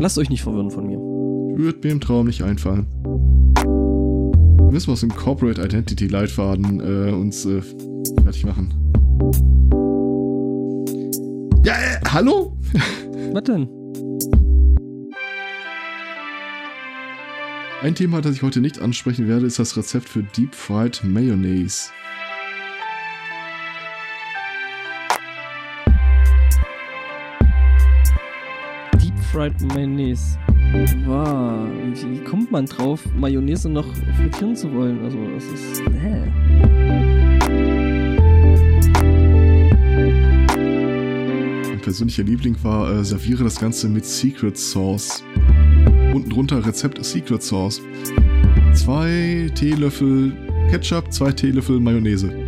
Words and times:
Lasst 0.00 0.18
euch 0.18 0.30
nicht 0.30 0.42
verwirren 0.42 0.70
von 0.70 0.86
mir. 0.86 0.98
Wird 1.58 1.82
mir 1.82 1.90
im 1.90 2.00
Traum 2.00 2.26
nicht 2.26 2.42
einfallen. 2.42 2.86
Müssen 4.70 4.88
wir 4.88 4.92
aus 4.92 5.00
dem 5.00 5.14
Corporate 5.14 5.60
Identity 5.60 6.06
Leitfaden 6.06 6.80
äh, 6.80 7.12
uns 7.12 7.44
äh, 7.46 7.62
fertig 8.22 8.44
machen. 8.44 8.72
Ja, 11.64 11.74
äh, 11.74 12.00
hallo? 12.12 12.56
Was 13.32 13.44
denn? 13.44 13.68
Ein 17.80 17.94
Thema, 17.94 18.20
das 18.20 18.34
ich 18.34 18.42
heute 18.42 18.60
nicht 18.60 18.80
ansprechen 18.80 19.28
werde, 19.28 19.46
ist 19.46 19.58
das 19.58 19.76
Rezept 19.76 20.08
für 20.08 20.22
Deep 20.22 20.54
Fried 20.54 21.02
Mayonnaise. 21.04 21.90
Fried 29.38 29.62
Mayonnaise. 29.72 30.36
Wow, 31.06 31.68
wie, 31.94 32.18
kommt 32.24 32.50
man 32.50 32.66
drauf, 32.66 33.04
Mayonnaise 33.14 33.68
noch 33.68 33.86
frittieren 34.16 34.56
zu 34.56 34.74
wollen? 34.74 35.00
Also, 35.04 35.16
das 35.32 35.44
ist. 35.44 35.80
Hä? 35.92 36.24
Mein 41.68 41.80
persönlicher 41.80 42.24
Liebling 42.24 42.56
war, 42.64 42.90
äh, 42.90 43.04
serviere 43.04 43.44
das 43.44 43.60
Ganze 43.60 43.88
mit 43.88 44.04
Secret 44.04 44.58
Sauce. 44.58 45.22
Unten 46.12 46.30
drunter 46.30 46.66
Rezept 46.66 47.04
Secret 47.04 47.40
Sauce. 47.40 47.80
Zwei 48.74 49.52
Teelöffel 49.54 50.32
Ketchup, 50.68 51.12
zwei 51.12 51.30
Teelöffel 51.30 51.78
Mayonnaise. 51.78 52.47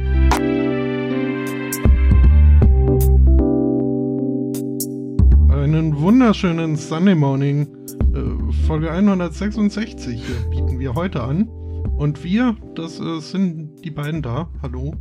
Wunderschönen 6.30 6.77
Sunday 6.77 7.16
Morning. 7.16 7.66
Äh, 8.15 8.52
Folge 8.65 8.88
166 8.88 10.23
äh, 10.23 10.49
bieten 10.49 10.79
wir 10.79 10.95
heute 10.95 11.24
an. 11.24 11.49
Und 11.49 12.23
wir, 12.23 12.57
das 12.77 13.01
äh, 13.01 13.18
sind 13.18 13.85
die 13.85 13.91
beiden 13.91 14.23
da. 14.23 14.49
Hallo. 14.63 14.95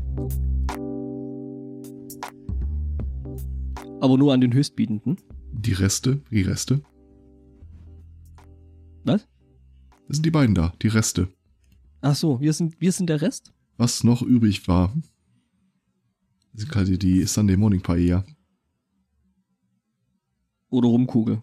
Aber 4.02 4.18
nur 4.18 4.34
an 4.34 4.42
den 4.42 4.52
Höchstbietenden. 4.52 5.18
Die 5.52 5.74
Reste, 5.74 6.20
die 6.32 6.42
Reste. 6.42 6.82
Was? 9.04 9.28
Das 10.08 10.18
sind 10.18 10.26
die 10.26 10.32
beiden 10.32 10.56
da, 10.56 10.74
die 10.82 10.88
Reste. 10.88 11.28
Ach 12.02 12.16
so, 12.16 12.42
wir 12.42 12.54
sind, 12.54 12.82
wir 12.82 12.92
sind 12.92 13.08
der 13.08 13.22
Rest? 13.22 13.54
Was 13.78 14.04
noch 14.04 14.24
übrig 14.24 14.68
war. 14.68 14.92
Das 16.54 16.64
ist 16.64 16.70
quasi 16.70 16.98
die 16.98 17.24
Sunday 17.26 17.56
Morning 17.56 17.82
Paella. 17.82 18.26
Oder 20.70 20.88
Rumkugel. 20.90 21.42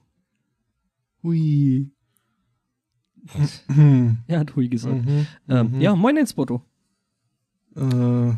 Hui. 1.22 1.90
Hm. 3.66 4.18
Er 4.28 4.40
hat 4.40 4.54
Hui 4.54 4.68
gesagt. 4.68 5.04
Mhm. 5.04 5.26
Ähm, 5.48 5.72
Mhm. 5.72 5.80
Ja, 5.80 5.96
moin 5.96 6.24
Spotto. 6.26 6.62
Äh, 7.74 8.34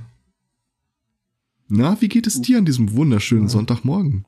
Na, 1.70 2.00
wie 2.00 2.08
geht 2.08 2.27
es 2.27 2.41
dir 2.41 2.56
an 2.58 2.64
diesem 2.64 2.92
wunderschönen 2.95 3.45
Ja. 3.45 3.48
Sonntagmorgen? 3.50 4.25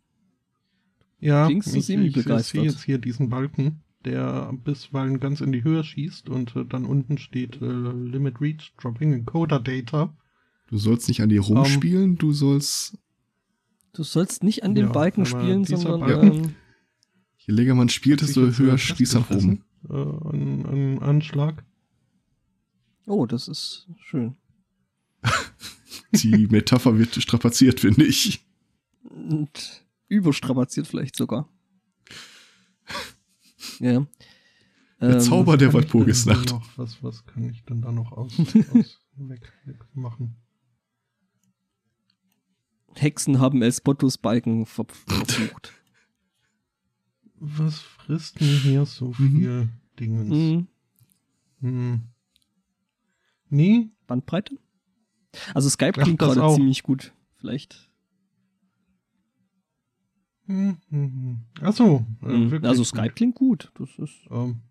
ja, 1.18 1.46
Klingst 1.46 1.68
ich, 1.74 1.88
ich, 1.90 2.16
ich 2.16 2.24
sehe 2.46 2.62
jetzt 2.62 2.84
hier 2.84 2.98
diesen 2.98 3.28
Balken, 3.30 3.82
der 4.04 4.52
bisweilen 4.64 5.18
ganz 5.20 5.40
in 5.40 5.52
die 5.52 5.64
Höhe 5.64 5.82
schießt 5.84 6.28
und 6.28 6.54
äh, 6.56 6.64
dann 6.66 6.84
unten 6.84 7.16
steht 7.18 7.60
äh, 7.62 7.66
Limit 7.66 8.40
Reach 8.40 8.74
Dropping 8.78 9.12
Encoder 9.14 9.60
Data. 9.60 10.14
Du 10.68 10.76
sollst 10.78 11.08
nicht 11.08 11.22
an 11.22 11.28
dir 11.30 11.40
rumspielen, 11.40 12.16
du 12.16 12.32
sollst. 12.32 12.98
Du 13.92 14.02
sollst 14.04 14.42
nicht 14.44 14.62
an 14.62 14.74
den 14.74 14.86
Ja, 14.86 14.92
Balken 14.92 15.26
spielen, 15.26 15.64
sondern 15.64 16.00
Balken- 16.00 16.44
ähm, 16.44 16.54
Je 17.38 17.54
länger 17.54 17.74
man 17.74 17.88
spielt, 17.88 18.20
desto 18.22 18.42
höher 18.42 18.50
er 18.66 18.70
rum. 18.72 18.78
festgefressen, 18.78 19.64
Äh, 19.88 19.92
an, 19.94 20.66
an 20.66 20.98
Anschlag. 21.00 21.64
oh, 23.06 23.26
das 23.26 23.48
ist 23.48 23.88
schön. 23.98 24.36
Die 26.12 26.46
Metapher 26.48 26.98
wird 26.98 27.14
strapaziert, 27.16 27.80
finde 27.80 28.04
ich. 28.04 28.44
Und 29.02 29.84
überstrapaziert 30.08 30.86
vielleicht 30.86 31.16
sogar. 31.16 31.48
Ja. 33.78 34.06
Der 35.00 35.14
Ähm, 35.14 35.20
Zauber 35.20 35.56
der 35.56 35.72
Walpurgisnacht. 35.72 36.54
Was, 36.76 37.02
was 37.02 37.24
kann 37.24 37.48
ich 37.48 37.64
denn 37.64 37.80
da 37.80 37.90
noch 37.92 38.12
aus, 38.12 38.38
aus 38.38 38.98
weg, 39.16 39.52
weg 39.64 39.78
machen? 39.94 40.36
Hexen 42.94 43.38
haben 43.40 43.62
El 43.62 43.72
Spottos 43.72 44.18
Balken 44.18 44.66
ver 44.66 44.84
verflucht. 45.06 45.72
Was 47.36 47.80
frisst 47.80 48.40
denn 48.40 48.48
hier 48.48 48.84
so 48.86 49.08
Mhm. 49.08 49.14
viel 49.16 49.68
Dingens? 49.98 50.28
mhm. 50.30 50.66
Hm. 51.60 52.00
Nee, 53.48 53.88
Bandbreite? 54.06 54.58
Also 55.54 55.68
Skype 55.68 55.98
Ach, 55.98 56.02
klingt 56.04 56.18
gerade 56.18 56.42
auch. 56.42 56.54
ziemlich 56.56 56.82
gut. 56.82 57.12
Vielleicht. 57.36 57.90
Hm, 60.46 60.78
hm, 60.88 61.12
hm. 61.12 61.38
Ach 61.62 61.72
so, 61.72 62.04
äh, 62.22 62.26
Mhm. 62.26 62.64
Also 62.64 62.82
gut. 62.82 62.86
Skype 62.88 63.12
klingt 63.14 63.34
gut. 63.36 63.70
Das 63.78 63.88
ist. 63.98 64.14
Ähm, 64.30 64.62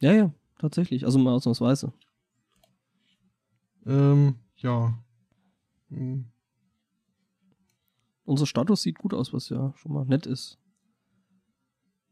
Ja, 0.00 0.12
ja, 0.12 0.32
tatsächlich. 0.58 1.04
Also 1.04 1.18
mal 1.18 1.32
ausnahmsweise. 1.34 1.92
ähm, 3.86 4.36
ja. 4.56 4.96
Hm. 5.90 6.26
Unser 8.24 8.46
Status 8.46 8.82
sieht 8.82 8.98
gut 8.98 9.14
aus, 9.14 9.32
was 9.32 9.48
ja 9.48 9.72
schon 9.76 9.92
mal 9.92 10.04
nett 10.04 10.26
ist. 10.26 10.58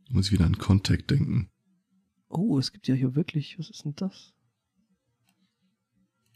Muss 0.09 0.27
ich 0.27 0.33
wieder 0.33 0.47
an 0.47 0.57
Contact 0.59 1.11
denken. 1.11 1.51
Oh, 2.29 2.59
es 2.59 2.73
gibt 2.73 2.89
ja 2.89 2.95
hier 2.95 3.15
wirklich. 3.15 3.59
Was 3.59 3.71
ist 3.71 3.85
denn 3.85 3.95
das? 3.97 4.33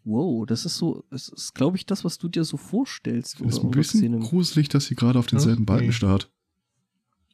Wow, 0.04 0.44
das 0.46 0.64
ist 0.64 0.76
so. 0.76 1.04
Es 1.10 1.28
ist, 1.28 1.54
glaube 1.54 1.76
ich, 1.76 1.86
das, 1.86 2.04
was 2.04 2.18
du 2.18 2.28
dir 2.28 2.44
so 2.44 2.56
vorstellst. 2.56 3.40
Ist 3.40 3.58
oder- 3.58 3.68
ein 3.68 3.70
bisschen 3.70 4.00
Szene. 4.00 4.18
gruselig, 4.18 4.68
dass 4.68 4.86
sie 4.86 4.94
gerade 4.96 5.18
auf 5.18 5.26
denselben 5.26 5.62
Okay. 5.62 5.72
Balken 5.72 5.92
starrt. 5.92 6.32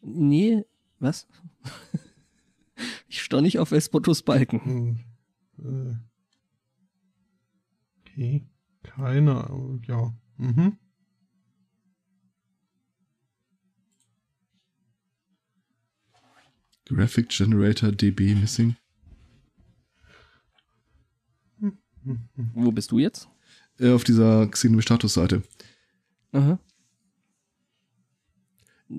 Nee, 0.02 0.64
was? 0.98 1.26
ich 3.08 3.22
starr 3.22 3.40
nicht 3.40 3.58
auf 3.58 3.72
Espottos 3.72 4.22
Balken. 4.22 4.60
Hm. 5.58 5.94
Äh. 5.94 5.96
Okay, 8.00 8.46
keine, 8.96 9.80
ja. 9.86 10.14
Mhm. 10.38 10.78
Graphic 16.86 17.28
Generator 17.30 17.92
DB 17.92 18.34
Missing. 18.34 18.76
Wo 22.54 22.70
bist 22.70 22.92
du 22.92 22.98
jetzt? 22.98 23.28
Äh, 23.78 23.90
auf 23.90 24.04
dieser 24.04 24.48
Xenome 24.48 24.82
Statusseite. 24.82 25.42
Aha. 26.32 26.58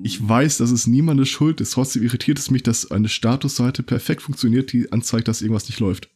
Ich 0.03 0.27
weiß, 0.27 0.57
dass 0.57 0.71
es 0.71 0.85
niemandes 0.85 1.29
Schuld 1.29 1.61
ist. 1.61 1.71
Trotzdem 1.71 2.03
irritiert 2.03 2.39
es 2.39 2.51
mich, 2.51 2.63
dass 2.63 2.91
eine 2.91 3.07
Statusseite 3.07 3.83
perfekt 3.83 4.21
funktioniert, 4.21 4.73
die 4.73 4.91
anzeigt, 4.91 5.29
dass 5.29 5.41
irgendwas 5.41 5.69
nicht 5.69 5.79
läuft. 5.79 6.09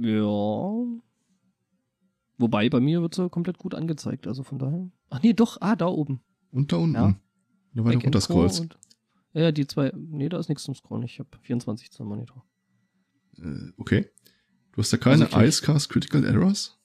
Ja. 0.00 1.00
Wobei, 2.38 2.68
bei 2.70 2.80
mir 2.80 3.02
wird 3.02 3.14
sie 3.14 3.28
komplett 3.28 3.58
gut 3.58 3.74
angezeigt, 3.74 4.26
also 4.26 4.42
von 4.42 4.58
daher. 4.58 4.90
Ach 5.10 5.22
nee, 5.22 5.32
doch, 5.34 5.58
ah, 5.60 5.76
da 5.76 5.86
oben. 5.86 6.20
Und 6.52 6.72
da 6.72 6.76
unten. 6.76 6.94
Ja. 6.94 7.06
Wenn 7.06 7.16
du 7.74 7.84
weiter 7.84 7.84
Back 7.84 7.94
and 7.96 8.04
runter 8.06 8.20
scrollst. 8.20 8.58
Core 8.58 8.68
und- 8.70 8.78
Ja, 9.42 9.52
die 9.52 9.66
zwei. 9.66 9.92
Nee, 9.94 10.28
da 10.28 10.38
ist 10.38 10.48
nichts 10.48 10.64
zum 10.64 10.74
Scrollen. 10.74 11.04
Ich 11.04 11.18
habe 11.18 11.28
24 11.42 11.90
zum 11.90 12.08
Monitor. 12.08 12.44
Äh, 13.38 13.72
okay. 13.76 14.06
Du 14.72 14.78
hast 14.78 14.92
da 14.92 14.96
keine 14.96 15.26
Also 15.32 15.38
Icecast 15.40 15.88
Critical 15.90 16.24
Errors? 16.24 16.78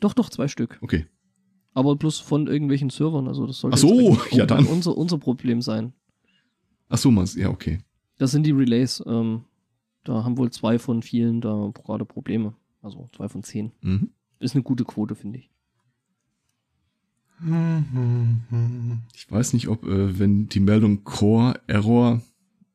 Doch, 0.00 0.14
doch, 0.14 0.30
zwei 0.30 0.48
Stück. 0.48 0.78
Okay. 0.80 1.06
Aber 1.72 1.96
bloß 1.96 2.20
von 2.20 2.46
irgendwelchen 2.46 2.88
Servern. 2.90 3.26
Also 3.26 3.46
das 3.46 3.58
sollte 3.58 3.74
Ach 3.74 3.78
so, 3.80 4.18
ja 4.30 4.46
dann. 4.46 4.66
Unser, 4.66 4.96
unser 4.96 5.18
Problem 5.18 5.60
sein. 5.60 5.92
Ach 6.88 6.98
so, 6.98 7.10
Mann. 7.10 7.28
Ja, 7.34 7.48
okay. 7.50 7.80
Das 8.16 8.30
sind 8.30 8.44
die 8.46 8.52
Relays. 8.52 9.02
Ähm, 9.06 9.44
da 10.04 10.24
haben 10.24 10.36
wohl 10.38 10.50
zwei 10.50 10.78
von 10.78 11.02
vielen 11.02 11.40
da 11.40 11.70
gerade 11.74 12.04
Probleme. 12.04 12.54
Also 12.82 13.08
zwei 13.16 13.28
von 13.28 13.42
zehn. 13.42 13.72
Mhm. 13.80 14.10
Ist 14.38 14.54
eine 14.54 14.62
gute 14.62 14.84
Quote, 14.84 15.14
finde 15.14 15.38
ich. 15.38 15.50
Ich 19.14 19.30
weiß 19.30 19.54
nicht, 19.54 19.68
ob, 19.68 19.84
äh, 19.84 20.18
wenn 20.18 20.48
die 20.48 20.60
Meldung 20.60 21.04
Core 21.04 21.60
Error 21.66 22.22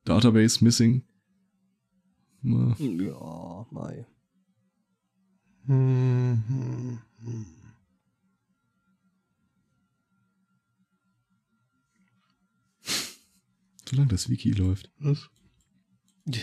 Database 0.04 0.64
Missing. 0.64 1.04
Na, 2.42 2.76
Ja, 2.80 3.66
mei. 3.72 4.06
Solange 13.86 14.10
das 14.10 14.30
Wiki 14.30 14.52
läuft. 14.52 14.92
Was? 15.00 15.30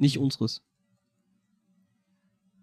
Nicht 0.00 0.16
unseres. 0.16 0.62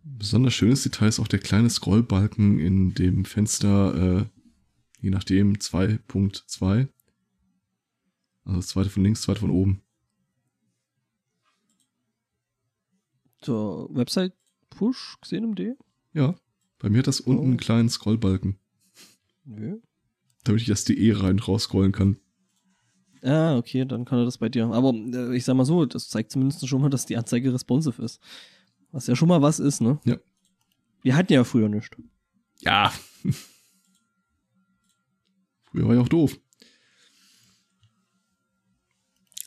Besonders 0.03 0.55
schönes 0.55 0.81
Detail 0.81 1.09
ist 1.09 1.19
auch 1.19 1.27
der 1.27 1.37
kleine 1.37 1.69
Scrollbalken 1.69 2.59
in 2.59 2.95
dem 2.95 3.25
Fenster, 3.25 4.21
äh, 4.21 4.25
je 5.01 5.11
nachdem 5.11 5.53
2.2. 5.59 6.87
Also 8.43 8.57
das 8.57 8.67
zweite 8.69 8.89
von 8.89 9.03
links, 9.03 9.21
zweite 9.21 9.41
von 9.41 9.51
oben. 9.51 9.83
Zur 13.41 13.93
Website-Push 13.95 15.17
gesehen 15.21 15.43
im 15.43 15.53
D? 15.53 15.75
Ja, 16.13 16.35
bei 16.79 16.89
mir 16.89 16.99
hat 16.99 17.07
das 17.07 17.19
unten 17.19 17.41
Oh. 17.41 17.45
einen 17.45 17.57
kleinen 17.57 17.89
Scrollbalken, 17.89 18.57
Nö. 19.45 19.79
damit 20.43 20.61
ich 20.61 20.67
das 20.67 20.85
DE 20.85 21.13
rein 21.13 21.33
und 21.33 21.47
raus 21.47 21.63
scrollen 21.65 21.91
kann. 21.91 22.17
Ah, 23.23 23.57
okay, 23.57 23.85
dann 23.85 24.05
kann 24.05 24.19
er 24.19 24.25
das 24.25 24.37
bei 24.37 24.49
dir. 24.49 24.67
Aber 24.67 24.93
äh, 24.93 25.35
ich 25.35 25.45
sag 25.45 25.55
mal 25.55 25.65
so, 25.65 25.85
das 25.85 26.09
zeigt 26.09 26.31
zumindest 26.31 26.67
schon 26.67 26.81
mal, 26.81 26.89
dass 26.89 27.05
die 27.05 27.17
Anzeige 27.17 27.53
responsive 27.53 28.01
ist. 28.01 28.21
Was 28.91 29.07
ja 29.07 29.15
schon 29.15 29.27
mal 29.27 29.41
was 29.41 29.59
ist, 29.59 29.81
ne? 29.81 29.99
Ja. 30.05 30.17
Wir 31.01 31.15
hatten 31.15 31.33
ja 31.33 31.43
früher 31.43 31.69
nichts. 31.69 31.95
Ja. 32.61 32.91
Früher 35.65 35.87
war 35.87 35.95
ja 35.95 36.01
auch 36.01 36.09
doof. 36.09 36.39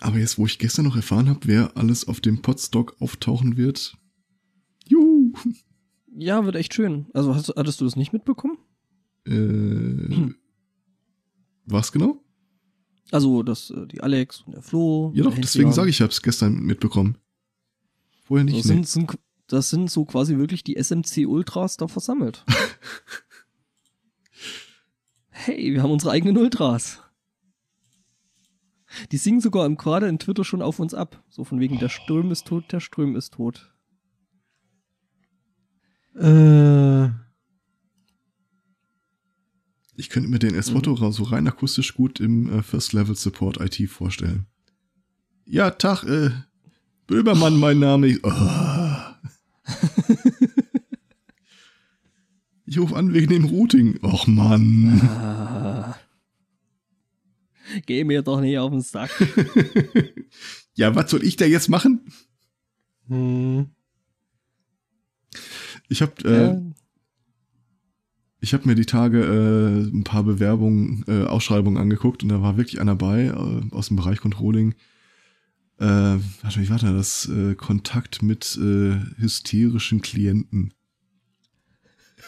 Aber 0.00 0.18
jetzt, 0.18 0.38
wo 0.38 0.46
ich 0.46 0.58
gestern 0.58 0.86
noch 0.86 0.96
erfahren 0.96 1.28
habe, 1.28 1.40
wer 1.44 1.76
alles 1.76 2.08
auf 2.08 2.20
dem 2.20 2.40
Podstock 2.40 2.96
auftauchen 3.00 3.56
wird. 3.56 3.96
Juhu. 4.86 5.32
Ja, 6.16 6.44
wird 6.44 6.56
echt 6.56 6.74
schön. 6.74 7.06
Also 7.12 7.34
hast, 7.34 7.52
hattest 7.56 7.80
du 7.80 7.84
das 7.84 7.96
nicht 7.96 8.12
mitbekommen? 8.12 8.58
Äh, 9.26 10.32
was 11.66 11.92
genau? 11.92 12.24
Also, 13.10 13.42
dass 13.42 13.70
äh, 13.70 13.86
die 13.86 14.00
Alex 14.00 14.42
und 14.42 14.54
der 14.54 14.62
Flo. 14.62 15.12
Ja 15.14 15.24
doch, 15.24 15.36
deswegen 15.36 15.72
sage 15.72 15.90
ich, 15.90 15.96
ich 15.96 16.02
habe 16.02 16.12
es 16.12 16.22
gestern 16.22 16.60
mitbekommen. 16.60 17.18
Vorher 18.24 18.44
nicht. 18.44 18.58
Das 18.58 18.66
nee. 18.66 18.74
sind, 18.74 18.88
sind, 18.88 19.18
das 19.48 19.70
sind 19.70 19.90
so 19.90 20.04
quasi 20.04 20.36
wirklich 20.36 20.62
die 20.62 20.76
SMC 20.76 21.26
Ultras 21.26 21.76
da 21.76 21.88
versammelt. 21.88 22.44
hey, 25.30 25.72
wir 25.72 25.82
haben 25.82 25.90
unsere 25.90 26.12
eigenen 26.12 26.36
Ultras. 26.36 27.00
Die 29.12 29.16
singen 29.16 29.40
sogar 29.40 29.66
im 29.66 29.76
gerade 29.76 30.08
in 30.08 30.18
Twitter 30.18 30.44
schon 30.44 30.62
auf 30.62 30.78
uns 30.78 30.94
ab. 30.94 31.22
So 31.28 31.44
von 31.44 31.60
wegen, 31.60 31.78
der 31.78 31.88
Sturm 31.88 32.30
ist 32.30 32.46
tot, 32.46 32.72
der 32.72 32.80
Ström 32.80 33.16
ist 33.16 33.34
tot. 33.34 33.72
Äh, 36.16 37.08
Ich 40.00 40.08
könnte 40.08 40.30
mir 40.30 40.38
den 40.38 40.54
Esfoto 40.54 40.96
so 41.12 41.24
rein 41.24 41.46
akustisch 41.46 41.92
gut 41.92 42.20
im 42.20 42.50
äh, 42.50 42.62
First 42.62 42.94
Level 42.94 43.14
Support 43.14 43.60
IT 43.60 43.90
vorstellen. 43.90 44.46
Ja, 45.44 45.68
Tag, 45.72 46.04
äh, 46.04 46.30
Böbermann, 47.06 47.58
mein 47.58 47.80
Name. 47.80 48.06
Ich, 48.06 48.24
oh. 48.24 48.30
ich 52.64 52.78
rufe 52.78 52.96
an 52.96 53.12
wegen 53.12 53.28
dem 53.28 53.44
Routing. 53.44 53.98
Och 54.02 54.26
Mann. 54.26 55.02
Ah. 55.02 55.98
Geh 57.84 58.02
mir 58.04 58.22
doch 58.22 58.40
nicht 58.40 58.56
auf 58.56 58.70
den 58.70 58.80
Sack. 58.80 59.10
ja, 60.76 60.94
was 60.94 61.10
soll 61.10 61.24
ich 61.24 61.36
da 61.36 61.44
jetzt 61.44 61.68
machen? 61.68 62.10
hm, 63.06 63.68
Ich 65.90 66.00
habe 66.00 66.12
äh, 66.24 66.46
Ja, 66.54 66.62
ich 68.40 68.54
habe 68.54 68.66
mir 68.66 68.74
die 68.74 68.86
Tage 68.86 69.22
äh, 69.22 69.82
ein 69.90 70.04
paar 70.04 70.22
Bewerbungen, 70.24 71.04
äh, 71.06 71.24
Ausschreibungen 71.24 71.80
angeguckt 71.80 72.22
und 72.22 72.30
da 72.30 72.40
war 72.40 72.56
wirklich 72.56 72.80
einer 72.80 72.96
bei 72.96 73.26
äh, 73.26 73.74
aus 73.74 73.88
dem 73.88 73.96
Bereich 73.96 74.20
Controlling. 74.20 74.74
Äh, 75.78 75.84
warte, 75.84 76.60
wie 76.60 76.70
war 76.70 76.78
da 76.78 76.92
das? 76.92 77.28
Äh, 77.28 77.54
Kontakt 77.54 78.22
mit 78.22 78.56
äh, 78.56 78.98
hysterischen 79.18 80.00
Klienten. 80.00 80.72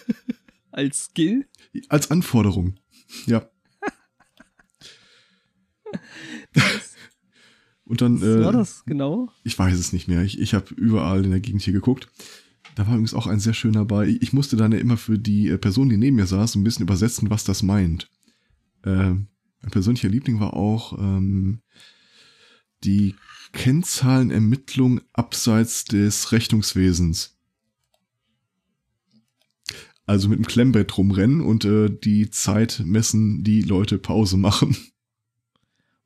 als 0.71 1.05
Skill. 1.05 1.47
Als 1.89 2.11
Anforderung. 2.11 2.75
Ja. 3.27 3.49
Und 7.85 8.01
dann, 8.01 8.21
Was 8.23 8.45
war 8.45 8.51
äh, 8.51 8.57
das 8.57 8.85
genau? 8.87 9.31
ich 9.45 9.59
weiß 9.59 9.79
es 9.79 9.93
nicht 9.93 10.09
mehr. 10.09 10.23
Ich, 10.23 10.41
ich 10.41 10.55
habe 10.55 10.73
überall 10.75 11.25
in 11.25 11.31
der 11.31 11.41
Gegend 11.41 11.61
hier 11.63 11.75
geguckt. 11.75 12.09
Da 12.75 12.87
war 12.87 12.95
übrigens 12.95 13.15
auch 13.15 13.27
ein 13.27 13.41
sehr 13.41 13.55
schöner 13.55 13.85
bei. 13.85 14.07
Ich, 14.21 14.33
musste 14.33 14.57
dann 14.57 14.73
ja 14.73 14.79
immer 14.79 14.97
für 14.97 15.19
die 15.19 15.49
äh, 15.49 15.59
Person, 15.59 15.89
die 15.89 15.97
neben 15.97 16.17
mir 16.17 16.27
saß, 16.27 16.55
ein 16.55 16.65
bisschen 16.65 16.85
übersetzen, 16.85 17.31
was 17.31 17.45
das 17.45 17.63
meint. 17.63 18.11
Ähm, 18.85 19.29
mein 19.61 19.71
persönlicher 19.71 20.09
Liebling 20.09 20.41
war 20.41 20.55
auch 20.55 20.99
ähm, 20.99 21.61
die 22.85 23.15
Kennzahlenermittlung 23.53 25.03
abseits 25.13 25.85
des 25.85 26.33
Rechnungswesens. 26.33 27.39
Also 30.07 30.29
mit 30.29 30.39
dem 30.39 30.47
Klemmbett 30.47 30.97
rumrennen 30.97 31.43
und 31.43 31.65
äh, 31.65 31.89
die 31.89 32.31
Zeit 32.31 32.83
messen, 32.85 33.45
die 33.45 33.63
Leute 33.63 33.99
Pause 33.99 34.37
machen. 34.37 34.77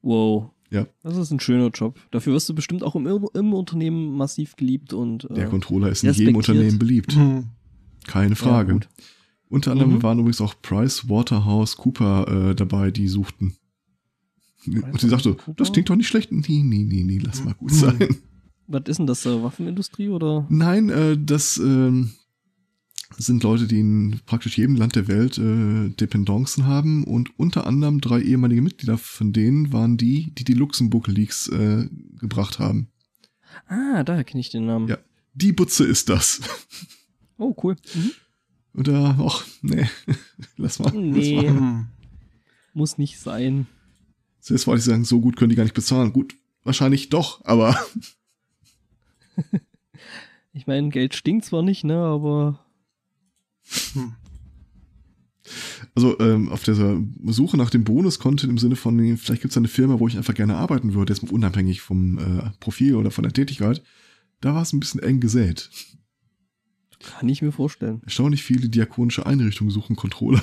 Wow. 0.02 0.52
Ja. 0.70 0.86
Das 1.02 1.16
ist 1.16 1.30
ein 1.30 1.40
schöner 1.40 1.68
Job. 1.68 1.98
Dafür 2.10 2.32
wirst 2.34 2.48
du 2.48 2.54
bestimmt 2.54 2.82
auch 2.82 2.94
im, 2.96 3.06
im 3.34 3.54
Unternehmen 3.54 4.16
massiv 4.16 4.56
geliebt 4.56 4.92
und. 4.92 5.24
Äh, 5.30 5.34
Der 5.34 5.48
Controller 5.48 5.90
ist 5.90 6.02
in 6.04 6.12
jedem. 6.12 6.36
Unternehmen 6.36 6.78
beliebt. 6.78 7.14
hm, 7.14 7.44
Keine 8.06 8.34
Frage. 8.36 8.72
gut. 8.74 8.88
Unter 9.48 9.70
anderem 9.72 9.92
Mhm. 9.94 10.02
waren 10.02 10.18
übrigens 10.18 10.40
auch 10.40 10.54
Price 10.60 11.08
Waterhouse 11.08 11.76
Cooper 11.76 12.50
äh, 12.50 12.54
dabei, 12.56 12.90
die 12.90 13.06
suchten. 13.08 13.54
Und 14.66 15.00
sie 15.00 15.08
sagte, 15.08 15.34
Cooper? 15.34 15.54
das 15.56 15.72
klingt 15.72 15.88
doch 15.88 15.94
nicht 15.94 16.08
schlecht. 16.08 16.32
Nee, 16.32 16.42
nee, 16.64 16.82
nee, 16.82 17.04
nee, 17.04 17.18
lass 17.22 17.44
mal 17.44 17.54
gut 17.54 17.70
Mhm. 17.70 17.74
sein. 17.76 18.16
Was 18.66 18.82
ist 18.86 18.96
denn 18.98 19.06
das? 19.06 19.24
Äh, 19.24 19.40
Waffenindustrie 19.40 20.08
oder? 20.08 20.44
Nein, 20.48 20.88
äh, 20.90 21.16
das 21.16 21.58
ähm, 21.58 22.10
sind 23.17 23.43
Leute, 23.43 23.67
die 23.67 23.81
in 23.81 24.20
praktisch 24.26 24.58
jedem 24.58 24.76
Land 24.76 24.97
der 24.97 25.08
Welt 25.08 25.38
äh, 25.38 25.91
Dependancen 25.91 26.67
haben 26.67 27.05
und 27.05 27.38
unter 27.38 27.67
anderem 27.67 28.00
drei 28.00 28.20
ehemalige 28.20 28.62
Mitglieder 28.62 28.99
von 28.99 29.32
denen 29.32 29.73
waren 29.73 29.97
die, 29.97 30.32
die 30.35 30.44
die 30.44 30.55
Luxemburg 30.55 31.06
Leaks 31.06 31.49
äh, 31.49 31.88
gebracht 32.19 32.58
haben. 32.58 32.88
Ah, 33.69 34.03
daher 34.03 34.25
kenne 34.25 34.41
ich 34.41 34.50
den 34.50 34.67
Namen. 34.67 34.88
Ja. 34.88 34.99
Die 35.35 35.53
Butze 35.53 35.85
ist 35.85 36.08
das. 36.08 36.41
Oh, 37.38 37.55
cool. 37.62 37.76
Mhm. 37.94 38.11
Und 38.73 38.88
da, 38.88 39.17
ach, 39.20 39.44
nee, 39.62 39.87
lass 40.56 40.79
mal. 40.79 40.93
Nee. 40.93 41.37
Lass 41.37 41.55
mal. 41.55 41.87
Muss 42.75 42.99
nicht 42.99 43.19
sein. 43.19 43.67
Zuerst 44.41 44.67
wollte 44.67 44.81
ich 44.81 44.85
sagen, 44.85 45.05
so 45.05 45.20
gut 45.20 45.37
können 45.37 45.50
die 45.50 45.56
gar 45.56 45.64
nicht 45.64 45.75
bezahlen. 45.75 46.12
Gut, 46.12 46.35
wahrscheinlich 46.62 47.09
doch, 47.09 47.44
aber 47.44 47.79
Ich 50.56 50.67
meine, 50.67 50.88
Geld 50.88 51.14
stinkt 51.14 51.44
zwar 51.44 51.62
nicht, 51.62 51.85
ne, 51.85 51.99
aber 51.99 52.65
Hm. 53.94 54.14
also 55.94 56.18
ähm, 56.20 56.49
auf 56.49 56.62
dieser 56.62 57.00
Suche 57.25 57.56
nach 57.56 57.70
dem 57.70 57.85
Bonus-Content 57.85 58.50
im 58.50 58.58
Sinne 58.58 58.76
von, 58.76 59.16
vielleicht 59.16 59.42
gibt 59.42 59.52
es 59.52 59.56
eine 59.56 59.68
Firma, 59.68 59.99
wo 59.99 60.08
ich 60.08 60.16
einfach 60.16 60.35
gerne 60.35 60.56
arbeiten 60.56 60.94
würde, 60.94 61.12
jetzt 61.12 61.30
unabhängig 61.30 61.80
vom 61.80 62.18
äh, 62.18 62.50
Profil 62.61 62.94
oder 62.94 63.11
von 63.11 63.23
der 63.23 63.32
Tätigkeit, 63.32 63.82
da 64.40 64.54
war 64.54 64.62
es 64.62 64.73
ein 64.73 64.80
bisschen 64.80 65.02
eng 65.02 65.20
gesät. 65.20 65.70
kann 67.00 67.28
ich 67.28 67.42
mir 67.42 67.52
vorstellen. 67.52 68.02
Erstaunlich 68.04 68.42
viele 68.42 68.68
diakonische 68.68 69.26
Einrichtungen 69.26 69.70
suchen 69.70 69.96
Controller. 69.96 70.42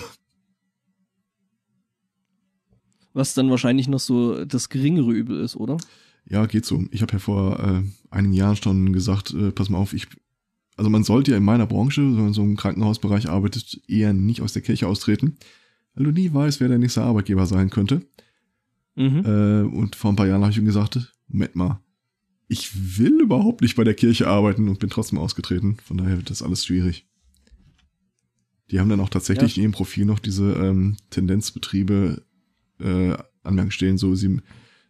Was 3.13 3.35
dann 3.35 3.49
wahrscheinlich 3.49 3.87
noch 3.87 3.99
so 3.99 4.43
das 4.43 4.69
geringere 4.69 5.11
Übel 5.11 5.39
ist, 5.41 5.55
oder? 5.55 5.77
Ja, 6.25 6.45
geht 6.45 6.65
so. 6.65 6.83
Ich 6.91 7.01
habe 7.01 7.13
ja 7.13 7.19
vor 7.19 7.59
äh, 7.59 7.83
einigen 8.09 8.33
Jahren 8.33 8.55
schon 8.55 8.91
gesagt, 8.93 9.33
äh, 9.33 9.51
pass 9.51 9.69
mal 9.69 9.77
auf, 9.77 9.93
ich, 9.93 10.07
also 10.75 10.89
man 10.89 11.03
sollte 11.03 11.31
ja 11.31 11.37
in 11.37 11.43
meiner 11.43 11.67
Branche, 11.67 12.01
wenn 12.01 12.23
man 12.23 12.33
so 12.33 12.43
im 12.43 12.55
Krankenhausbereich 12.55 13.29
arbeitet, 13.29 13.81
eher 13.87 14.13
nicht 14.13 14.41
aus 14.41 14.53
der 14.53 14.61
Kirche 14.61 14.87
austreten, 14.87 15.37
weil 15.95 16.05
du 16.05 16.11
nie 16.11 16.33
weißt, 16.33 16.59
wer 16.59 16.67
der 16.67 16.79
nächste 16.79 17.03
Arbeitgeber 17.03 17.45
sein 17.45 17.69
könnte. 17.69 18.01
Mhm. 18.95 19.23
Äh, 19.25 19.61
und 19.75 19.95
vor 19.95 20.11
ein 20.11 20.15
paar 20.15 20.27
Jahren 20.27 20.41
habe 20.41 20.51
ich 20.51 20.57
ihm 20.57 20.65
gesagt, 20.65 21.13
Moment 21.27 21.55
mal, 21.55 21.79
ich 22.47 22.99
will 22.99 23.21
überhaupt 23.21 23.61
nicht 23.61 23.75
bei 23.75 23.83
der 23.83 23.93
Kirche 23.93 24.27
arbeiten 24.27 24.67
und 24.67 24.79
bin 24.79 24.89
trotzdem 24.89 25.19
ausgetreten. 25.19 25.77
Von 25.83 25.97
daher 25.97 26.17
wird 26.17 26.29
das 26.29 26.43
alles 26.43 26.65
schwierig. 26.65 27.07
Die 28.71 28.79
haben 28.79 28.89
dann 28.89 28.99
auch 28.99 29.09
tatsächlich 29.09 29.57
in 29.57 29.63
ihrem 29.63 29.71
Profil 29.71 30.05
noch 30.05 30.19
diese 30.19 30.53
ähm, 30.53 30.97
Tendenzbetriebe 31.09 32.23
äh, 32.79 33.17
Anmerkungen 33.43 33.71
stehen, 33.71 33.97
so 33.97 34.15
sie 34.15 34.39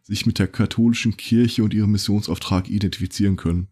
sich 0.03 0.25
mit 0.25 0.39
der 0.39 0.47
katholischen 0.47 1.17
Kirche 1.17 1.63
und 1.63 1.73
ihrem 1.73 1.91
Missionsauftrag 1.91 2.69
identifizieren 2.69 3.35
können. 3.35 3.67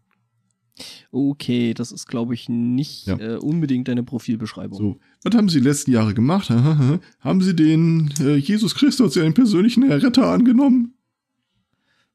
Okay, 1.10 1.74
das 1.74 1.92
ist, 1.92 2.06
glaube 2.06 2.34
ich, 2.34 2.48
nicht 2.48 3.06
Ja. 3.06 3.18
äh, 3.18 3.36
unbedingt 3.36 3.88
deine 3.88 4.02
Profilbeschreibung. 4.02 4.78
So, 4.78 5.00
was 5.22 5.34
haben 5.34 5.48
sie 5.48 5.60
die 5.60 5.66
letzten 5.68 5.90
Jahre 5.92 6.14
gemacht? 6.14 6.48
haben 6.50 7.42
sie 7.42 7.54
den 7.54 8.12
äh, 8.20 8.36
Jesus 8.36 8.74
Christus, 8.74 9.16
ihren 9.16 9.34
persönlichen 9.34 9.84
Retter 9.90 10.26
angenommen? 10.28 10.94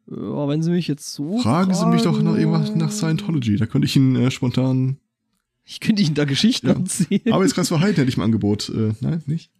Ja, 0.10 0.48
wenn 0.48 0.64
Sie 0.64 0.72
mich 0.72 0.88
jetzt 0.88 1.14
so. 1.14 1.38
Fragen 1.40 1.74
Sie 1.74 1.86
mich 1.86 2.02
doch 2.04 2.22
nach 2.22 2.38
irgendwas 2.38 2.74
nach 2.76 2.92
Scientology. 2.92 3.58
Da 3.58 3.66
könnte 3.66 3.86
ich 3.88 3.96
Ihnen 3.98 4.16
äh, 4.16 4.32
spontan. 4.32 4.98
Ich 5.66 5.82
könnte 5.82 6.02
Ihnen 6.02 6.16
da 6.16 6.24
Geschichten 6.24 6.68
Ja. 6.68 6.74
erzählen. 6.76 7.34
Arbeitskreis 7.34 7.68
für 7.68 7.82
Heiden 7.82 7.98
hätte 7.98 8.08
ich 8.10 8.16
im 8.16 8.24
Angebot. 8.24 8.70
Äh, 8.70 8.94
nein, 9.02 9.22
nicht? 9.26 9.52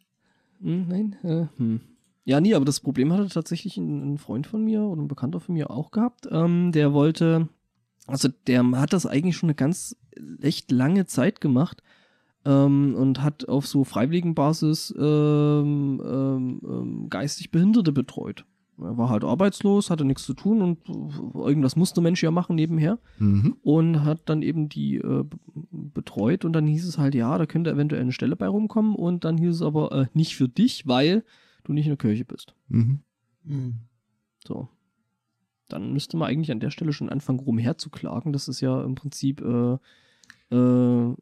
Hm, 0.62 0.88
nein, 0.88 1.16
äh, 1.24 1.48
hm. 1.58 1.82
Ja, 2.24 2.40
nee, 2.40 2.54
aber 2.54 2.64
das 2.66 2.80
Problem 2.80 3.12
hatte 3.12 3.28
tatsächlich 3.28 3.76
ein, 3.78 4.14
ein 4.14 4.18
Freund 4.18 4.48
von 4.48 4.64
mir 4.64 4.82
oder 4.84 5.02
ein 5.02 5.08
Bekannter 5.10 5.42
von 5.42 5.54
mir 5.54 5.70
auch 5.70 5.92
gehabt. 5.92 6.28
Ähm, 6.32 6.72
der 6.72 6.94
wollte 6.94 7.50
Also 8.08 8.30
der 8.48 8.66
hat 8.72 8.94
das 8.94 9.06
eigentlich 9.06 9.36
schon 9.38 9.50
eine 9.50 9.56
ganz 9.56 9.96
echt 10.42 10.72
lange 10.72 11.06
Zeit 11.06 11.42
gemacht 11.42 11.84
ähm, 12.46 12.96
und 12.96 13.22
hat 13.22 13.48
auf 13.50 13.68
so 13.68 13.84
freiwilligen 13.84 14.34
Basis 14.34 14.94
ähm, 14.98 16.02
ähm, 16.04 16.62
ähm, 16.64 17.10
geistig 17.10 17.52
Behinderte 17.52 17.92
betreut. 17.92 18.46
Er 18.80 18.96
war 18.96 19.10
halt 19.10 19.24
arbeitslos, 19.24 19.90
hatte 19.90 20.06
nichts 20.06 20.24
zu 20.24 20.36
tun 20.36 20.62
und 20.62 20.88
irgendwas 21.36 21.76
musste 21.76 22.00
Mensch 22.00 22.22
ja 22.22 22.30
machen 22.30 22.56
nebenher 22.56 23.00
Mhm. 23.18 23.56
und 23.64 24.06
hat 24.06 24.22
dann 24.30 24.44
eben 24.44 24.70
die 24.70 24.98
äh, 24.98 25.26
betreut 25.72 26.46
und 26.46 26.54
dann 26.54 26.68
hieß 26.68 26.86
es 26.88 27.00
halt, 27.00 27.16
ja, 27.16 27.38
da 27.40 27.48
könnte 27.48 27.72
eventuell 27.72 28.04
eine 28.04 28.12
Stelle 28.12 28.36
bei 28.36 28.48
rumkommen 28.48 28.96
und 28.96 29.26
dann 29.26 29.38
hieß 29.40 29.56
es 29.56 29.62
aber 29.64 29.92
äh, 29.92 30.06
nicht 30.14 30.36
für 30.36 30.48
dich, 30.48 30.88
weil 30.88 31.24
du 31.64 31.74
nicht 31.74 31.88
in 31.88 31.92
der 31.92 31.98
Kirche 31.98 32.24
bist. 32.24 32.54
Mhm. 32.70 33.00
Hm. 33.48 33.76
So. 34.48 34.70
Dann 35.68 35.94
müsste 35.94 36.18
man 36.18 36.30
eigentlich 36.30 36.52
an 36.52 36.60
der 36.60 36.72
Stelle 36.72 36.94
schon 36.94 37.10
anfangen, 37.10 37.40
rumherzuklagen. 37.40 38.34
Das 38.34 38.48
ist 38.48 38.62
ja 38.62 38.84
im 38.84 38.96
Prinzip 38.96 39.42
äh, 39.42 39.78
äh, 40.56 41.16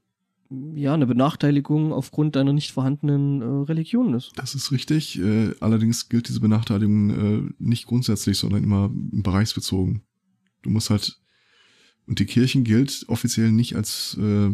ja 0.75 0.93
eine 0.93 1.07
Benachteiligung 1.07 1.91
aufgrund 1.91 2.35
deiner 2.35 2.53
nicht 2.53 2.71
vorhandenen 2.71 3.41
äh, 3.41 3.45
Religion 3.65 4.13
ist. 4.13 4.31
Das 4.35 4.53
ist 4.55 4.71
richtig. 4.71 5.19
Äh, 5.19 5.53
allerdings 5.59 6.09
gilt 6.09 6.29
diese 6.29 6.39
Benachteiligung 6.39 7.09
äh, 7.09 7.53
nicht 7.59 7.87
grundsätzlich, 7.87 8.37
sondern 8.37 8.63
immer 8.63 8.89
bereichsbezogen. 8.93 10.03
Du 10.61 10.69
musst 10.69 10.89
halt, 10.89 11.19
und 12.07 12.19
die 12.19 12.25
Kirchen 12.25 12.63
gilt 12.63 13.05
offiziell 13.07 13.51
nicht 13.51 13.75
als 13.75 14.17
äh, 14.19 14.51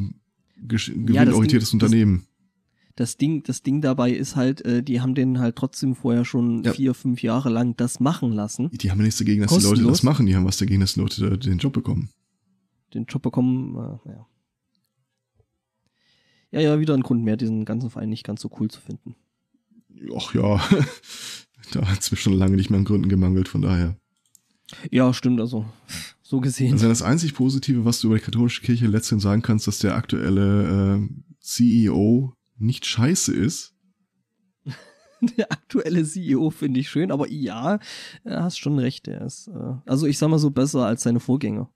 gewinnorientiertes 0.56 1.70
das- 1.70 1.74
Unternehmen. 1.74 2.28
Das 2.96 3.18
Ding, 3.18 3.44
das 3.44 3.62
Ding 3.64 3.82
dabei 3.82 4.12
ist 4.12 4.36
halt, 4.36 4.66
äh, 4.66 4.84
die 4.84 5.00
haben 5.02 5.16
den 5.16 5.40
halt 5.40 5.56
trotzdem 5.56 5.96
vorher 5.96 6.26
schon 6.26 6.64
Ja. 6.64 6.74
vier, 6.74 6.94
fünf 6.94 7.22
Jahre 7.24 7.50
lang 7.50 7.76
das 7.78 8.00
machen 8.00 8.34
lassen, 8.34 8.70
Die 8.72 8.92
haben 8.92 8.98
ja 9.00 9.04
nichts 9.06 9.20
dagegen, 9.20 9.42
dass 9.42 9.52
die 9.52 9.56
Leute 9.56 9.68
Kostenlos. 9.70 9.98
das 10.00 10.04
machen. 10.04 10.26
Die 10.26 10.36
haben 10.36 10.46
was 10.46 10.58
dagegen, 10.58 10.82
dass 10.82 10.94
die 10.96 11.00
Leute 11.02 11.38
den 11.38 11.58
Job 11.58 11.74
bekommen. 11.74 12.10
den 12.94 13.06
Job 13.06 13.22
bekommen. 13.22 13.76
Äh, 14.06 14.10
ja. 14.10 14.28
ja, 16.52 16.60
ja, 16.62 16.80
wieder 16.80 16.94
ein 16.94 17.04
Grund 17.04 17.24
mehr, 17.24 17.38
diesen 17.38 17.64
ganzen 17.66 17.90
Verein 17.90 18.10
nicht 18.10 18.26
ganz 18.26 18.42
so 18.42 18.50
cool 18.60 18.70
zu 18.70 18.82
finden. 18.82 19.16
Ach 20.18 20.34
ja, 20.34 20.58
da 21.72 21.88
hat 21.90 22.00
es 22.02 22.12
mir 22.12 22.18
schon 22.18 22.34
lange 22.34 22.56
nicht 22.58 22.70
mehr 22.70 22.80
an 22.80 22.86
Gründen 22.86 23.10
gemangelt, 23.10 23.48
von 23.48 23.62
daher. 23.62 23.98
Ja, 24.90 25.14
stimmt, 25.14 25.40
also 25.40 25.66
so 26.22 26.40
gesehen. 26.40 26.74
Also 26.74 26.88
das 26.88 27.02
einzig 27.02 27.34
Positive, 27.34 27.84
was 27.86 28.00
du 28.02 28.08
über 28.08 28.18
die 28.18 28.24
katholische 28.24 28.62
Kirche 28.62 28.88
letztendlich 28.88 29.24
sagen 29.24 29.42
kannst, 29.42 29.68
dass 29.68 29.80
der 29.80 29.96
aktuelle 29.96 30.98
äh, 31.02 31.10
CEO 31.42 32.34
nicht 32.62 32.86
scheiße 32.86 33.34
ist. 33.34 33.74
Der 35.38 35.52
aktuelle 35.52 36.04
CEO 36.04 36.50
finde 36.50 36.80
ich 36.80 36.90
schön, 36.90 37.12
aber 37.12 37.30
ja, 37.30 37.76
äh, 38.24 38.32
hast 38.38 38.58
schon 38.60 38.80
recht. 38.80 39.08
Er 39.08 39.22
ist, 39.26 39.48
äh, 39.50 39.74
also 39.86 40.06
ich 40.08 40.18
sag 40.18 40.30
mal 40.30 40.40
so 40.40 40.50
besser 40.52 40.86
als 40.86 41.04
seine 41.04 41.20
Vorgänger. 41.20 41.70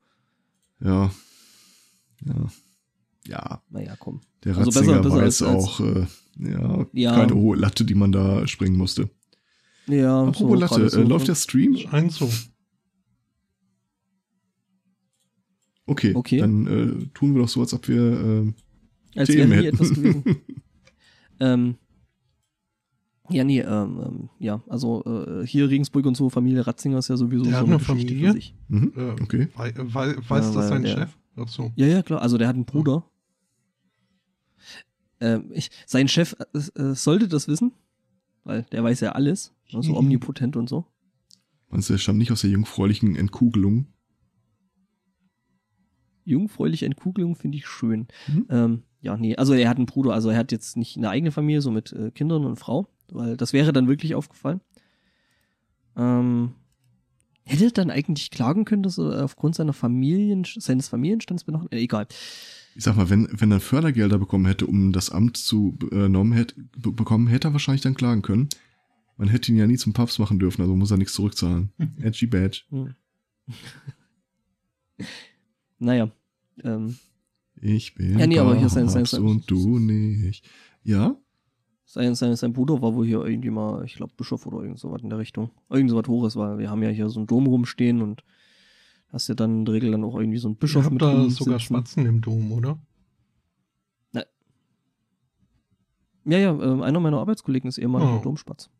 Ja. 0.79 1.11
Ja. 2.25 2.47
Ja, 3.27 3.63
Naja, 3.69 3.95
komm. 3.99 4.21
der 4.43 4.55
Also 4.57 4.69
Ratzinger 4.69 5.01
besser- 5.01 5.01
besser 5.01 5.15
war 5.15 5.23
als- 5.23 5.39
jetzt 5.39 5.49
als- 5.49 5.63
auch 5.65 5.79
äh, 5.79 6.05
ja, 6.37 6.85
Ja. 6.93 7.15
keine 7.15 7.33
hohe 7.35 7.57
Latte, 7.57 7.83
die 7.85 7.95
man 7.95 8.11
da 8.11 8.45
springen 8.47 8.77
musste. 8.77 9.09
Ja, 9.87 10.23
Apropos 10.23 10.59
Latte, 10.59 10.75
gerade 10.75 10.89
so- 10.89 10.99
äh, 11.01 11.03
läuft 11.03 11.27
der 11.27 11.35
Stream? 11.35 11.75
Scheint 11.77 12.11
so. 12.13 12.29
Okay, 15.87 16.13
Okay. 16.15 16.39
dann 16.39 16.65
äh, 16.67 17.05
tun 17.13 17.35
wir 17.35 17.41
doch 17.41 17.49
so, 17.49 17.61
als 17.61 17.73
ob 17.73 17.87
wir 17.87 18.53
äh, 19.15 19.19
als 19.19 19.29
Themen 19.29 19.51
hätten. 19.51 20.23
ähm, 21.39 21.75
ja, 23.29 23.43
nee, 23.43 23.59
ähm, 23.61 24.01
ähm, 24.05 24.29
ja, 24.37 24.61
also 24.69 25.03
äh, 25.05 25.47
hier 25.47 25.67
Regensburg 25.69 26.05
und 26.05 26.15
so, 26.15 26.29
Familie 26.29 26.65
Ratzinger 26.67 26.99
ist 26.99 27.07
ja 27.07 27.17
sowieso 27.17 27.43
Der 27.45 27.53
so 27.53 27.57
hat 27.57 27.63
eine 27.65 27.75
eine 27.75 27.79
Geschichte 27.79 28.07
Familie? 28.13 28.27
für 28.27 28.33
sich. 28.33 28.55
mhm, 28.67 28.93
Äh, 28.95 29.21
okay. 29.23 29.47
wei 29.55 29.73
wei 29.75 30.15
weiß 30.17 30.29
Ja, 30.29 30.37
das 30.39 30.55
weil 30.55 30.67
sein 30.69 30.83
der- 30.83 30.91
Chef? 30.97 31.17
Ach 31.37 31.47
so. 31.47 31.71
Ja, 31.75 31.87
ja, 31.87 32.01
klar. 32.03 32.21
Also 32.21 32.37
der 32.37 32.47
hat 32.47 32.55
einen 32.55 32.65
Bruder. 32.65 33.09
Ähm, 35.19 35.51
ich, 35.53 35.69
sein 35.85 36.07
Chef 36.07 36.35
äh, 36.53 36.57
äh, 36.81 36.93
sollte 36.95 37.27
das 37.27 37.47
wissen, 37.47 37.71
weil 38.43 38.63
der 38.71 38.83
weiß 38.83 38.99
ja 39.01 39.13
alles. 39.13 39.53
Ne, 39.73 39.81
so 39.81 39.91
Mhm. 39.93 39.97
omnipotent 39.97 40.55
und 40.55 40.69
so. 40.69 40.85
Meinst 41.69 41.89
du, 41.89 41.93
der 41.93 41.97
stammt 41.97 42.19
nicht 42.19 42.31
aus 42.31 42.41
der 42.41 42.51
jungfräulichen 42.51 43.15
Entkugelung? 43.15 43.87
Jungfräuliche 46.25 46.85
Entkugelung 46.85 47.35
finde 47.35 47.57
ich 47.57 47.67
schön. 47.67 48.07
Mhm. 48.27 48.45
Ähm, 48.49 48.83
ja, 49.05 49.15
nee, 49.17 49.35
also 49.35 49.53
er 49.53 49.69
hat 49.69 49.77
einen 49.77 49.85
Bruder, 49.85 50.13
also 50.13 50.31
er 50.31 50.37
hat 50.37 50.51
jetzt 50.51 50.77
nicht 50.77 50.97
eine 50.97 51.09
eigene 51.09 51.31
Familie, 51.31 51.61
so 51.61 51.69
mit 51.69 51.93
äh, 51.93 52.09
Kindern 52.09 52.43
und 52.43 52.55
Frau, 52.55 52.87
weil 53.11 53.37
das 53.37 53.53
wäre 53.53 53.71
dann 53.71 53.87
wirklich 53.87 54.15
aufgefallen. 54.15 54.61
Ähm, 55.95 56.53
hätte 57.43 57.65
er 57.65 57.71
dann 57.71 57.91
eigentlich 57.91 58.31
klagen 58.31 58.65
können, 58.65 58.81
dass 58.81 58.97
er 58.97 59.23
aufgrund 59.23 59.53
seiner 59.53 59.73
Familien, 59.73 60.43
seines 60.43 60.87
Familienstands 60.87 61.43
benachteiligt, 61.43 61.73
äh, 61.73 61.83
egal. 61.83 62.07
Ich 62.75 62.83
sag 62.83 62.97
mal, 62.97 63.11
wenn, 63.11 63.29
wenn 63.31 63.51
er 63.51 63.59
Fördergelder 63.59 64.17
bekommen 64.17 64.47
hätte, 64.47 64.65
um 64.65 64.91
das 64.91 65.11
Amt 65.11 65.37
zu 65.37 65.77
äh, 65.91 66.09
hätte, 66.33 66.55
be 66.75 66.91
bekommen, 66.91 67.27
hätte 67.27 67.49
er 67.49 67.53
wahrscheinlich 67.53 67.83
dann 67.83 67.93
klagen 67.93 68.23
können. 68.23 68.49
Man 69.17 69.27
hätte 69.27 69.51
ihn 69.51 69.57
ja 69.57 69.67
nie 69.67 69.77
zum 69.77 69.93
Papst 69.93 70.17
machen 70.17 70.39
dürfen, 70.39 70.63
also 70.63 70.75
muss 70.75 70.89
er 70.89 70.97
nichts 70.97 71.13
zurückzahlen. 71.13 71.71
Edgy 72.01 72.25
Badge. 72.25 72.63
Hm. 72.69 72.95
naja, 75.77 76.09
ähm, 76.63 76.97
Ich 77.61 77.95
bin 77.95 78.19
Ja, 78.19 78.27
nee, 78.27 78.37
aber 78.39 78.55
hier 78.55 78.67
ist 78.67 78.73
sein- 78.73 78.89
sein- 78.89 79.03
Papst 79.03 79.17
und 79.19 79.49
du 79.49 79.79
nicht. 79.79 80.47
Ja? 80.83 81.15
sein, 81.85 82.15
sein, 82.15 82.35
sein 82.35 82.51
Bruder 82.53 82.81
war 82.81 82.93
wohl 82.95 83.05
hier 83.05 83.23
irgendwie 83.25 83.49
mal, 83.51 83.85
ich 83.85 83.95
glaube, 83.95 84.13
Bischof 84.17 84.45
oder 84.47 84.61
irgend 84.61 84.79
sowas 84.79 85.01
in 85.01 85.09
der 85.09 85.19
Richtung. 85.19 85.51
Irgend 85.69 85.89
sowas 85.91 86.07
Hohes, 86.07 86.35
weil 86.35 86.57
wir 86.57 86.69
haben 86.69 86.83
ja 86.83 86.89
hier 86.89 87.07
so 87.09 87.19
einen 87.19 87.27
Dom 87.27 87.47
rumstehen 87.47 88.01
und 88.01 88.23
hast 89.09 89.27
ja 89.29 89.35
dann 89.35 89.59
in 89.59 89.65
der 89.65 89.75
Regel 89.75 89.91
dann 89.91 90.03
auch 90.03 90.17
irgendwie 90.19 90.37
so 90.39 90.47
einen 90.47 90.57
Bischof 90.57 90.85
hab 90.85 90.91
mit 90.93 91.01
da 91.01 91.29
sogar 91.29 91.59
sitzen. 91.59 91.75
Spatzen 91.75 92.05
im 92.05 92.21
Dom, 92.21 92.51
oder? 92.51 92.79
Ja, 96.27 96.39
ja, 96.39 96.49
ähm, 96.59 96.81
einer 96.81 96.99
meiner 96.99 97.19
Arbeitskollegen 97.19 97.67
ist 97.69 97.77
ehemaliger 97.77 98.17
Oh. 98.17 98.23
Domspatz. 98.23 98.71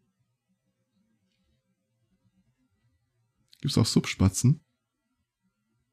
Gibt's 3.62 3.78
auch 3.78 3.86
Subspatzen? 3.86 4.62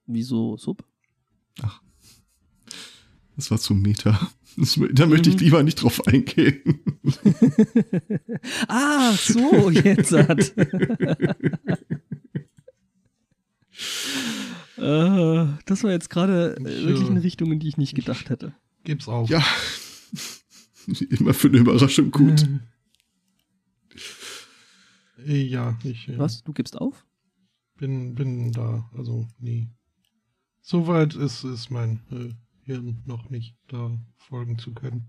Wieso 0.07 0.57
Sub? 0.57 0.83
Das 3.37 3.51
war 3.51 3.59
zu 3.59 3.75
Meta. 3.75 4.31
Das, 4.57 4.79
da 4.93 5.07
möchte 5.07 5.31
ich 5.31 5.37
Mhm. 5.37 5.43
lieber 5.43 5.63
nicht 5.63 5.77
drauf 5.83 6.07
eingehen. 6.07 6.81
ah, 8.69 9.13
so, 9.15 9.71
jetzt 9.71 10.13
hat. 10.13 10.53
äh, 14.77 15.47
das 15.67 15.85
war 15.85 15.91
jetzt 15.91 16.11
gerade 16.11 16.57
äh, 16.59 16.71
Ich, 16.81 16.87
wirklich 16.87 17.09
eine 17.11 17.23
Richtung, 17.23 17.53
in 17.53 17.61
die 17.61 17.69
ich 17.69 17.77
nicht 17.77 17.95
gedacht 17.95 18.29
hätte. 18.31 18.55
Gibt's 18.85 19.09
auch. 19.09 19.29
ja. 19.29 19.45
Immer 21.11 21.33
für 21.33 21.49
eine 21.49 21.59
Überraschung 21.59 22.11
gut. 22.11 22.47
Äh, 25.27 25.43
Ja, 25.45 25.79
ich 25.85 26.09
äh, 26.09 26.19
Was? 26.19 26.43
Du 26.43 26.53
gibst 26.53 26.77
auf? 26.81 27.07
bin, 27.79 28.15
bin 28.15 28.53
da. 28.53 28.89
Also, 28.97 29.27
nee. 29.41 29.69
Soweit 30.61 31.15
ist, 31.15 31.43
ist 31.43 31.71
mein 31.71 32.01
äh, 32.13 32.33
Hirn 32.73 33.03
noch 33.07 33.29
nicht, 33.31 33.57
da 33.69 33.91
folgen 34.17 34.59
zu 34.59 34.73
können. 34.73 35.09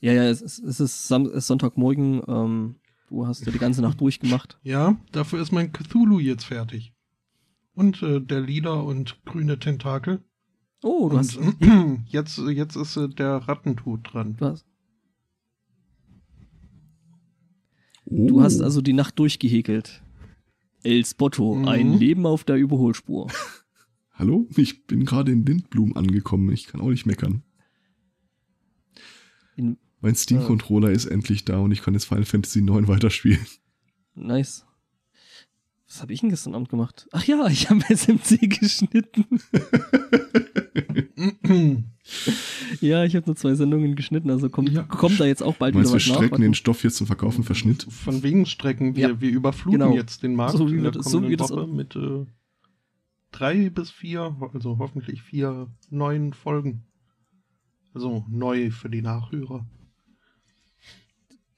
Ja, 0.00 0.12
ja, 0.12 0.24
es, 0.24 0.42
ist- 0.42 0.58
es 0.62 0.78
ist, 0.80 1.08
Sonntagmorgen. 1.08 2.22
Ähm, 2.28 2.76
du 3.08 3.26
hast 3.26 3.44
ja 3.46 3.52
die 3.52 3.58
ganze 3.58 3.82
Nacht 3.82 4.00
durchgemacht. 4.00 4.58
Ja, 4.62 4.96
dafür 5.12 5.40
ist 5.40 5.52
mein 5.52 5.72
Cthulhu 5.72 6.18
jetzt 6.20 6.44
fertig. 6.44 6.92
Und 7.74 8.02
äh, 8.02 8.20
der 8.20 8.40
Lila 8.40 8.74
und 8.74 9.24
grüne 9.24 9.58
Tentakel. 9.58 10.22
Oh, 10.82 11.08
du 11.08 11.18
hast, 11.18 11.36
und, 11.36 11.56
jetzt, 12.08 12.38
jetzt 12.38 12.76
ist 12.76 12.96
äh, 12.96 13.08
der 13.08 13.36
Rattentut 13.48 14.12
dran. 14.12 14.36
du 14.36 14.46
hast, 14.46 14.66
Oh. 18.08 18.28
du 18.28 18.40
hast 18.42 18.60
also 18.60 18.80
die 18.82 18.92
Nacht 18.92 19.18
durchgehäkelt. 19.18 20.02
El 20.84 21.04
Spotto, 21.04 21.54
Mhm. 21.56 21.68
ein 21.68 21.92
Leben 21.98 22.24
auf 22.26 22.44
der 22.44 22.56
Überholspur. 22.56 23.26
Hallo? 24.18 24.46
Ich 24.56 24.86
bin 24.86 25.04
gerade 25.04 25.32
in 25.32 25.44
Lindblum 25.44 25.96
angekommen. 25.96 26.50
Ich 26.52 26.66
kann 26.66 26.80
auch 26.80 26.88
nicht 26.90 27.06
meckern. 27.06 27.42
In, 29.56 29.76
Mein 30.00 30.14
Steam-Controller 30.14 30.90
ist 30.90 31.06
endlich 31.06 31.44
da 31.44 31.58
und 31.58 31.72
ich 31.72 31.82
kann 31.82 31.94
jetzt 31.94 32.04
Final 32.06 32.24
Fantasy 32.24 32.62
9 32.62 32.88
weiterspielen. 32.88 33.44
nice. 34.14 34.64
Was 35.88 36.02
habe 36.02 36.12
ich 36.12 36.20
denn 36.20 36.30
gestern 36.30 36.54
Abend 36.56 36.68
gemacht? 36.68 37.06
Ach 37.12 37.22
ja, 37.24 37.46
ich 37.46 37.70
habe 37.70 37.80
SMC 37.94 38.48
geschnitten. 38.60 39.24
Ja, 42.80 43.04
ich 43.04 43.16
habe 43.16 43.26
nur 43.26 43.34
zwei 43.36 43.54
Sendungen 43.54 43.96
geschnitten, 43.96 44.30
also 44.30 44.48
kommt, 44.48 44.68
Ja. 44.70 44.82
kommt 44.84 45.18
da 45.18 45.24
jetzt 45.24 45.42
auch 45.42 45.56
bald 45.56 45.74
Meinst 45.74 45.92
wir 45.92 45.98
wieder 45.98 46.04
was 46.04 46.08
nach. 46.08 46.14
strecken 46.16 46.30
Warte. 46.32 46.42
den 46.44 46.54
Stoff 46.54 46.84
jetzt 46.84 46.96
zum 46.96 47.06
Verkaufen 47.08 47.42
Verschnitt? 47.42 47.84
Von 47.90 48.22
wegen 48.22 48.46
Strecken, 48.46 48.94
wir, 48.94 49.08
Ja, 49.08 49.20
wir 49.20 49.30
überfluten 49.30 49.80
genau. 49.80 49.94
jetzt 49.94 50.22
den 50.22 50.36
Markt 50.36 50.56
So 50.56 50.68
wie 50.68 50.72
in 50.76 50.84
wir 50.84 50.92
der 50.92 51.02
das- 51.02 51.10
so 51.10 51.28
wie 51.28 51.36
das- 51.36 51.50
mit 51.50 51.96
äh, 51.96 52.26
drei 53.38 53.70
bis 53.70 53.90
vier, 53.90 54.36
also 54.54 54.78
hoffentlich 54.78 55.22
vier 55.22 55.68
neuen 55.90 56.32
Folgen. 56.32 56.84
Also 57.94 58.24
neu 58.28 58.70
für 58.70 58.90
die 58.90 59.02
Nachhörer. 59.02 59.66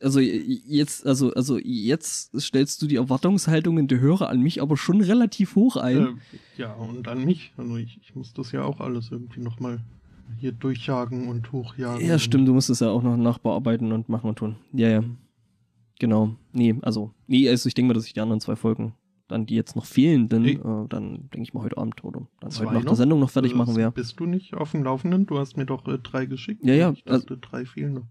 Also 0.01 0.21
jetzt, 0.21 1.05
also, 1.07 1.33
also 1.35 1.59
jetzt 1.59 2.41
stellst 2.41 2.81
du 2.81 2.87
die 2.87 2.97
Erwartungshaltungen 2.97 3.89
der 3.89 3.99
Hörer 3.99 4.29
an 4.29 4.41
mich 4.41 4.63
aber 4.63 4.77
schon 4.77 5.01
relativ 5.01 5.57
hoch 5.57 5.77
ein. 5.77 5.97
Äh, 5.97 6.15
ja, 6.57 6.73
und 6.75 7.09
an 7.09 7.25
mich. 7.25 7.53
Also 7.57 7.77
ich, 7.77 7.99
ich 8.01 8.15
muss 8.15 8.33
das 8.33 8.53
ja 8.53 8.63
auch 8.63 8.81
alles 8.81 9.11
irgendwie 9.11 9.41
nochmal 9.41 9.81
hier 10.39 10.53
durchjagen 10.53 11.27
und 11.27 11.51
hochjagen. 11.51 12.07
Ja, 12.07 12.19
stimmt, 12.19 12.47
du 12.47 12.55
musst 12.55 12.71
es 12.71 12.81
ja 12.81 12.91
auch 12.91 13.03
noch 13.03 13.17
nachbearbeiten 13.17 13.91
und 13.91 14.09
machen 14.09 14.29
und 14.29 14.37
tun. 14.39 14.57
Ja, 14.73 14.89
ja. 14.89 15.05
Genau. 15.99 16.37
Nee, 16.53 16.77
also, 16.83 17.13
nee, 17.27 17.49
also 17.49 17.67
ich 17.67 17.75
denke 17.75 17.89
mal, 17.89 17.95
dass 17.95 18.07
ich 18.07 18.13
die 18.13 18.21
anderen 18.21 18.41
zwei 18.41 18.55
Folgen, 18.55 18.95
dann 19.29 19.47
die 19.47 19.55
jetzt 19.55 19.77
noch 19.77 19.85
fehlenden, 19.85 20.43
Nee. 20.43 20.53
äh, 20.55 20.89
dann 20.89 21.29
denke 21.31 21.43
ich 21.43 21.55
mal 21.55 21.63
heute 21.63 21.77
Abend 21.79 22.03
oder 22.03 22.27
dann 22.41 22.51
Zwei 22.51 22.65
heute 22.65 22.75
nach 22.75 22.81
noch? 22.83 22.91
der 22.93 22.97
Sendung 22.97 23.21
noch 23.21 23.31
fertig 23.31 23.53
Äh, 23.53 23.57
machen 23.57 23.77
werde. 23.77 23.95
Bist 23.95 24.19
du 24.19 24.27
nicht 24.27 24.55
auf 24.55 24.73
dem 24.73 24.83
Laufenden? 24.85 25.27
Du 25.27 25.39
hast 25.39 25.57
mir 25.57 25.67
doch 25.67 25.87
äh, 25.87 25.99
drei 25.99 26.27
geschickt. 26.27 26.65
Ja, 26.65 26.75
ja, 26.75 26.91
Ich 26.93 27.05
dachte, 27.05 27.37
drei 27.39 27.65
fehlen 27.67 27.95
noch. 27.95 28.07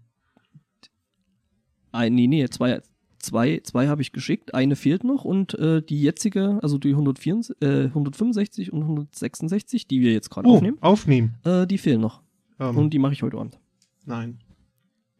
Ein, 1.92 2.14
nee, 2.14 2.26
nee, 2.26 2.46
zwei, 2.48 2.80
zwei, 3.18 3.60
zwei 3.64 3.88
habe 3.88 4.02
ich 4.02 4.12
geschickt, 4.12 4.54
eine 4.54 4.76
fehlt 4.76 5.04
noch 5.04 5.24
und 5.24 5.54
äh, 5.54 5.82
die 5.82 6.00
jetzige, 6.02 6.58
also 6.62 6.78
die 6.78 6.90
164, 6.90 7.56
äh, 7.62 7.84
165 7.86 8.72
und 8.72 8.82
166, 8.82 9.86
die 9.88 10.00
wir 10.00 10.12
jetzt 10.12 10.30
gerade 10.30 10.48
Oh, 10.48 10.56
aufnehmen, 10.56 10.78
aufnehmen. 10.82 11.34
äh, 11.44 11.66
die 11.66 11.78
fehlen 11.78 12.00
noch. 12.00 12.22
Ähm, 12.60 12.76
Und 12.76 12.90
die 12.90 12.98
mache 12.98 13.12
ich 13.14 13.22
heute 13.22 13.38
Abend. 13.38 13.58
nein. 14.04 14.38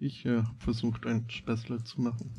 Ich 0.00 0.25
äh, 0.26 0.37
habe 0.43 0.55
versucht, 0.61 1.07
ein 1.07 1.25
Späßle 1.28 1.83
zu 1.83 2.00
machen. 2.00 2.31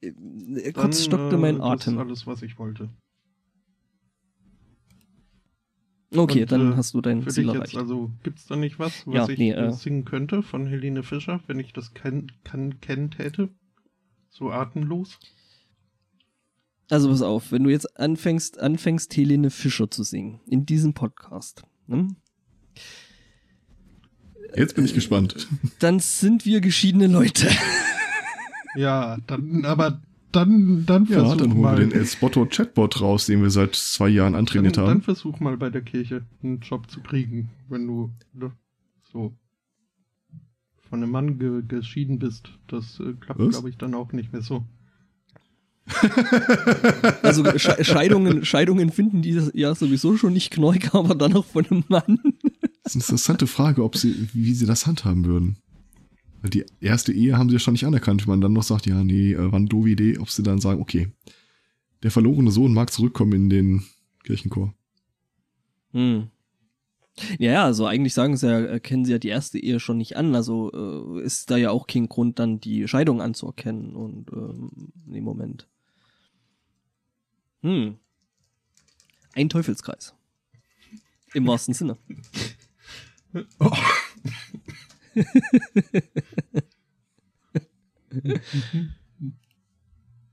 Äh, 0.00 0.12
Dann, 0.12 0.72
Kurz 0.74 1.04
stockte 1.04 1.36
äh, 1.36 1.38
mein 1.38 1.56
Das 1.58 1.64
Atem. 1.64 1.94
ist 1.94 1.98
alles, 2.00 2.26
was 2.26 2.42
ich 2.42 2.58
wollte. 2.58 2.88
Okay, 6.14 6.42
Und, 6.42 6.52
dann 6.52 6.72
äh, 6.72 6.76
hast 6.76 6.94
du 6.94 7.00
dein 7.02 7.22
Für 7.22 7.30
Ziel 7.30 7.44
dich 7.44 7.54
erreicht. 7.54 7.72
jetzt, 7.74 7.80
also 7.80 8.10
gibt's 8.22 8.46
da 8.46 8.56
nicht 8.56 8.78
was, 8.78 9.06
was 9.06 9.14
Ja, 9.14 9.28
ich 9.28 9.38
nee, 9.38 9.50
äh, 9.50 9.66
äh, 9.66 9.72
singen 9.72 10.04
könnte 10.06 10.42
von 10.42 10.66
Helene 10.66 11.02
Fischer, 11.02 11.40
wenn 11.46 11.58
ich 11.58 11.72
das 11.74 11.92
kenn, 11.92 12.32
kann, 12.44 12.80
kennen 12.80 13.10
täte? 13.10 13.50
So 14.30 14.50
atemlos? 14.50 15.18
Also 16.90 17.10
pass 17.10 17.20
auf, 17.20 17.52
wenn 17.52 17.64
du 17.64 17.70
jetzt 17.70 17.98
anfängst, 17.98 18.58
anfängst 18.58 19.14
Helene 19.16 19.50
Fischer 19.50 19.90
zu 19.90 20.02
singen 20.02 20.40
in 20.46 20.64
diesem 20.64 20.94
Podcast, 20.94 21.62
ne, 21.86 22.08
Jetzt 24.56 24.74
bin 24.76 24.86
ich 24.86 24.94
gespannt. 24.94 25.46
dann 25.78 26.00
sind 26.00 26.46
wir 26.46 26.62
geschiedene 26.62 27.06
Leute. 27.06 27.48
Ja, 28.78 29.18
dann, 29.26 29.64
aber 29.64 30.00
dann, 30.30 30.86
dann 30.86 31.06
Ja, 31.06 31.20
versuch 31.20 31.36
dann 31.38 31.50
holen 31.52 31.60
mal. 31.62 31.78
wir 31.78 31.86
den 31.86 31.92
Elspotto 31.92 32.46
Chatbot 32.46 33.00
raus, 33.00 33.26
den 33.26 33.42
wir 33.42 33.50
seit 33.50 33.74
zwei 33.74 34.08
Jahren 34.08 34.34
dann, 34.34 34.40
antrainiert 34.40 34.76
dann 34.76 34.86
haben. 34.86 35.02
versuch 35.02 35.40
mal 35.40 35.56
bei 35.56 35.68
der 35.68 35.82
Kirche 35.82 36.22
einen 36.42 36.60
Job 36.60 36.88
zu 36.88 37.00
kriegen, 37.00 37.50
wenn 37.68 37.86
du 37.86 38.12
ne, 38.34 38.52
so 39.12 39.32
von 40.88 41.02
einem 41.02 41.10
Mann 41.10 41.38
ge 41.40 41.62
geschieden 41.66 42.18
bist. 42.20 42.50
Das 42.68 43.00
äh, 43.00 43.14
klappt, 43.14 43.50
glaube 43.50 43.68
ich, 43.68 43.76
dann 43.78 43.94
auch 43.94 44.12
nicht 44.12 44.32
mehr 44.32 44.42
so. 44.42 44.64
Also 47.22 47.44
Sche 47.58 47.82
Scheidungen, 47.84 48.44
Scheidungen 48.44 48.90
finden 48.90 49.22
die 49.22 49.40
ja 49.54 49.74
sowieso 49.74 50.16
schon 50.16 50.34
nicht 50.34 50.50
knork, 50.52 50.94
aber 50.94 51.14
dann 51.14 51.32
noch 51.32 51.46
von 51.46 51.66
einem 51.66 51.84
Mann. 51.88 52.20
Das 52.84 52.94
ist 52.94 52.96
eine 52.96 53.02
interessante 53.02 53.46
Frage, 53.46 53.82
ob 53.82 53.96
sie, 53.96 54.28
wie 54.32 54.54
sie 54.54 54.66
das 54.66 54.86
handhaben 54.86 55.24
würden. 55.24 55.56
Weil 56.40 56.50
die 56.50 56.64
erste 56.80 57.12
Ehe 57.12 57.36
haben 57.36 57.48
sie 57.48 57.56
ja 57.56 57.58
schon 57.58 57.72
nicht 57.72 57.84
anerkannt, 57.84 58.22
wenn 58.22 58.32
man 58.32 58.40
dann 58.40 58.52
noch 58.52 58.62
sagt, 58.62 58.86
ja, 58.86 59.02
nee, 59.02 59.32
äh, 59.32 59.50
war 59.50 59.54
eine 59.54 59.68
doofe 59.68 59.90
Idee, 59.90 60.18
ob 60.18 60.30
sie 60.30 60.42
dann 60.42 60.60
sagen, 60.60 60.80
okay, 60.80 61.08
der 62.02 62.10
verlorene 62.10 62.50
Sohn 62.50 62.72
mag 62.72 62.92
zurückkommen 62.92 63.32
in 63.32 63.50
den 63.50 63.84
Kirchenchor. 64.22 64.72
Hm. 65.92 66.28
Ja, 67.38 67.52
ja, 67.52 67.64
also 67.64 67.86
eigentlich 67.86 68.14
sagen 68.14 68.36
sie 68.36 68.46
ja, 68.46 68.60
erkennen 68.60 69.04
sie 69.04 69.12
ja 69.12 69.18
die 69.18 69.28
erste 69.28 69.58
Ehe 69.58 69.80
schon 69.80 69.98
nicht 69.98 70.16
an. 70.16 70.36
Also 70.36 70.70
äh, 71.18 71.22
ist 71.24 71.50
da 71.50 71.56
ja 71.56 71.70
auch 71.70 71.88
kein 71.88 72.08
Grund, 72.08 72.38
dann 72.38 72.60
die 72.60 72.86
Scheidung 72.86 73.20
anzuerkennen 73.20 73.96
und 73.96 74.30
ähm, 74.32 74.92
im 75.12 75.24
Moment. 75.24 75.66
Hm. 77.62 77.96
Ein 79.34 79.48
Teufelskreis. 79.48 80.14
Im 81.34 81.46
wahrsten 81.46 81.74
Sinne. 81.74 81.96
Oh. 83.60 83.70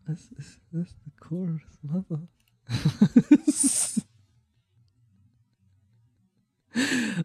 Was 0.05 0.31
ist 0.37 0.61
das? 0.71 0.95
The 1.03 1.11
chorus, 1.19 1.61
mother. 1.81 2.27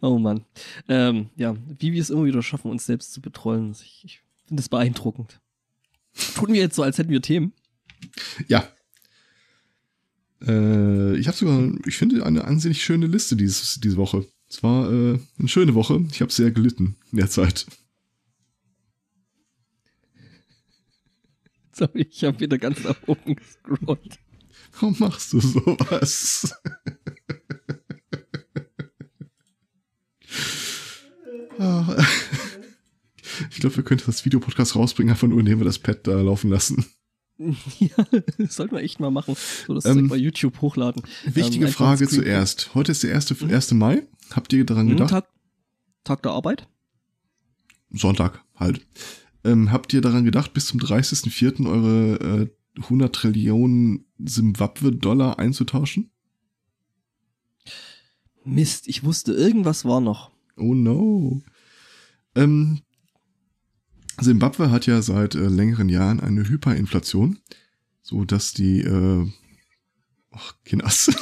oh 0.00 0.18
Mann. 0.18 0.44
Ähm, 0.88 1.30
ja, 1.36 1.56
wie 1.78 1.92
wir 1.92 2.00
es 2.00 2.10
immer 2.10 2.24
wieder 2.24 2.42
schaffen, 2.42 2.70
uns 2.70 2.86
selbst 2.86 3.12
zu 3.12 3.20
betrollen. 3.20 3.72
Ich, 3.72 4.02
ich 4.04 4.22
finde 4.46 4.60
das 4.60 4.68
beeindruckend. 4.68 5.40
Tun 6.34 6.52
wir 6.52 6.60
jetzt 6.60 6.76
so, 6.76 6.82
als 6.82 6.98
hätten 6.98 7.10
wir 7.10 7.22
Themen. 7.22 7.52
Ja. 8.48 8.68
Äh, 10.42 11.16
ich 11.16 11.26
habe 11.28 11.36
sogar, 11.36 11.70
ich 11.86 11.96
finde, 11.96 12.24
eine 12.24 12.44
ansehnlich 12.44 12.82
schöne 12.82 13.06
Liste 13.06 13.36
dieses, 13.36 13.80
diese 13.80 13.96
Woche. 13.96 14.26
Es 14.50 14.62
war 14.64 14.90
äh, 14.90 15.18
eine 15.38 15.48
schöne 15.48 15.74
Woche. 15.74 16.04
Ich 16.10 16.20
habe 16.20 16.32
sehr 16.32 16.50
gelitten 16.50 16.96
in 17.12 17.18
der 17.18 17.30
Zeit. 17.30 17.66
Sorry, 21.72 22.08
ich 22.10 22.24
habe 22.24 22.40
wieder 22.40 22.58
ganz 22.58 22.82
nach 22.82 22.96
oben 23.06 23.36
gescrollt. 23.36 24.18
Warum 24.72 24.96
machst 24.98 25.32
du 25.32 25.40
sowas? 25.40 26.52
Ah. 31.58 31.94
ich 33.50 33.60
glaube, 33.60 33.76
wir 33.76 33.84
könnten 33.84 34.06
das 34.06 34.24
Videopodcast 34.24 34.76
rausbringen, 34.76 35.10
einfach 35.10 35.28
nur 35.28 35.40
indem 35.40 35.58
wir 35.58 35.66
das 35.66 35.78
Pad 35.78 36.06
da 36.06 36.20
laufen 36.22 36.48
lassen. 36.48 36.86
ja, 37.78 37.96
das 38.38 38.56
sollten 38.56 38.74
wir 38.76 38.82
echt 38.82 39.00
mal 39.00 39.10
machen. 39.10 39.34
So, 39.66 39.74
das 39.74 39.84
Ähm, 39.86 40.08
bei 40.08 40.16
YouTube 40.16 40.60
hochladen. 40.60 41.02
Wichtige 41.24 41.66
Ähm, 41.66 41.72
Frage 41.72 42.06
zuerst. 42.06 42.74
Heute 42.74 42.92
ist 42.92 43.02
der 43.02 43.10
erste, 43.10 43.34
Mhm. 43.34 43.50
1. 43.50 43.72
Mai. 43.72 44.02
Habt 44.32 44.52
ihr 44.52 44.64
daran 44.66 44.86
Hm, 44.88 44.96
gedacht? 44.96 45.10
Tag, 45.10 45.28
Tag 46.04 46.22
der 46.22 46.32
Arbeit? 46.32 46.68
Sonntag 47.90 48.44
halt. 48.54 48.86
Ähm, 49.42 49.72
habt 49.72 49.92
ihr 49.94 50.00
daran 50.02 50.24
gedacht, 50.24 50.52
bis 50.52 50.66
zum 50.66 50.78
30.04. 50.80 51.66
eure 51.66 52.42
äh, 52.76 52.80
100 52.82 53.14
Trillionen 53.14 54.04
Zimbabwe-Dollar 54.24 55.38
einzutauschen? 55.38 56.10
Mist, 58.44 58.88
ich 58.88 59.02
wusste, 59.04 59.32
irgendwas 59.32 59.84
war 59.84 60.00
noch. 60.00 60.30
Oh 60.56 60.74
no. 60.74 61.42
Ähm, 62.34 62.80
Zimbabwe 64.22 64.70
hat 64.70 64.86
ja 64.86 65.02
seit 65.02 65.34
äh, 65.34 65.48
längeren 65.48 65.88
Jahren 65.88 66.20
eine 66.20 66.48
Hyperinflation, 66.48 67.38
so 68.02 68.24
dass 68.24 68.52
die, 68.52 68.80
äh, 68.80 69.26
ach, 70.30 70.54
Kinders, 70.64 71.10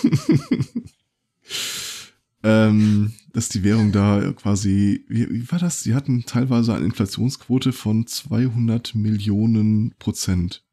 ähm, 2.43 3.13
dass 3.33 3.49
die 3.49 3.63
Währung 3.65 3.93
da 3.93 4.33
quasi, 4.33 5.05
wie, 5.09 5.29
wie 5.31 5.51
war 5.51 5.59
das? 5.59 5.83
Sie 5.83 5.95
hatten 5.95 6.25
teilweise 6.25 6.75
eine 6.75 6.87
Inflationsquote 6.87 7.73
von 7.73 8.07
200 8.07 8.95
Millionen 8.95 9.95
Prozent. 9.99 10.65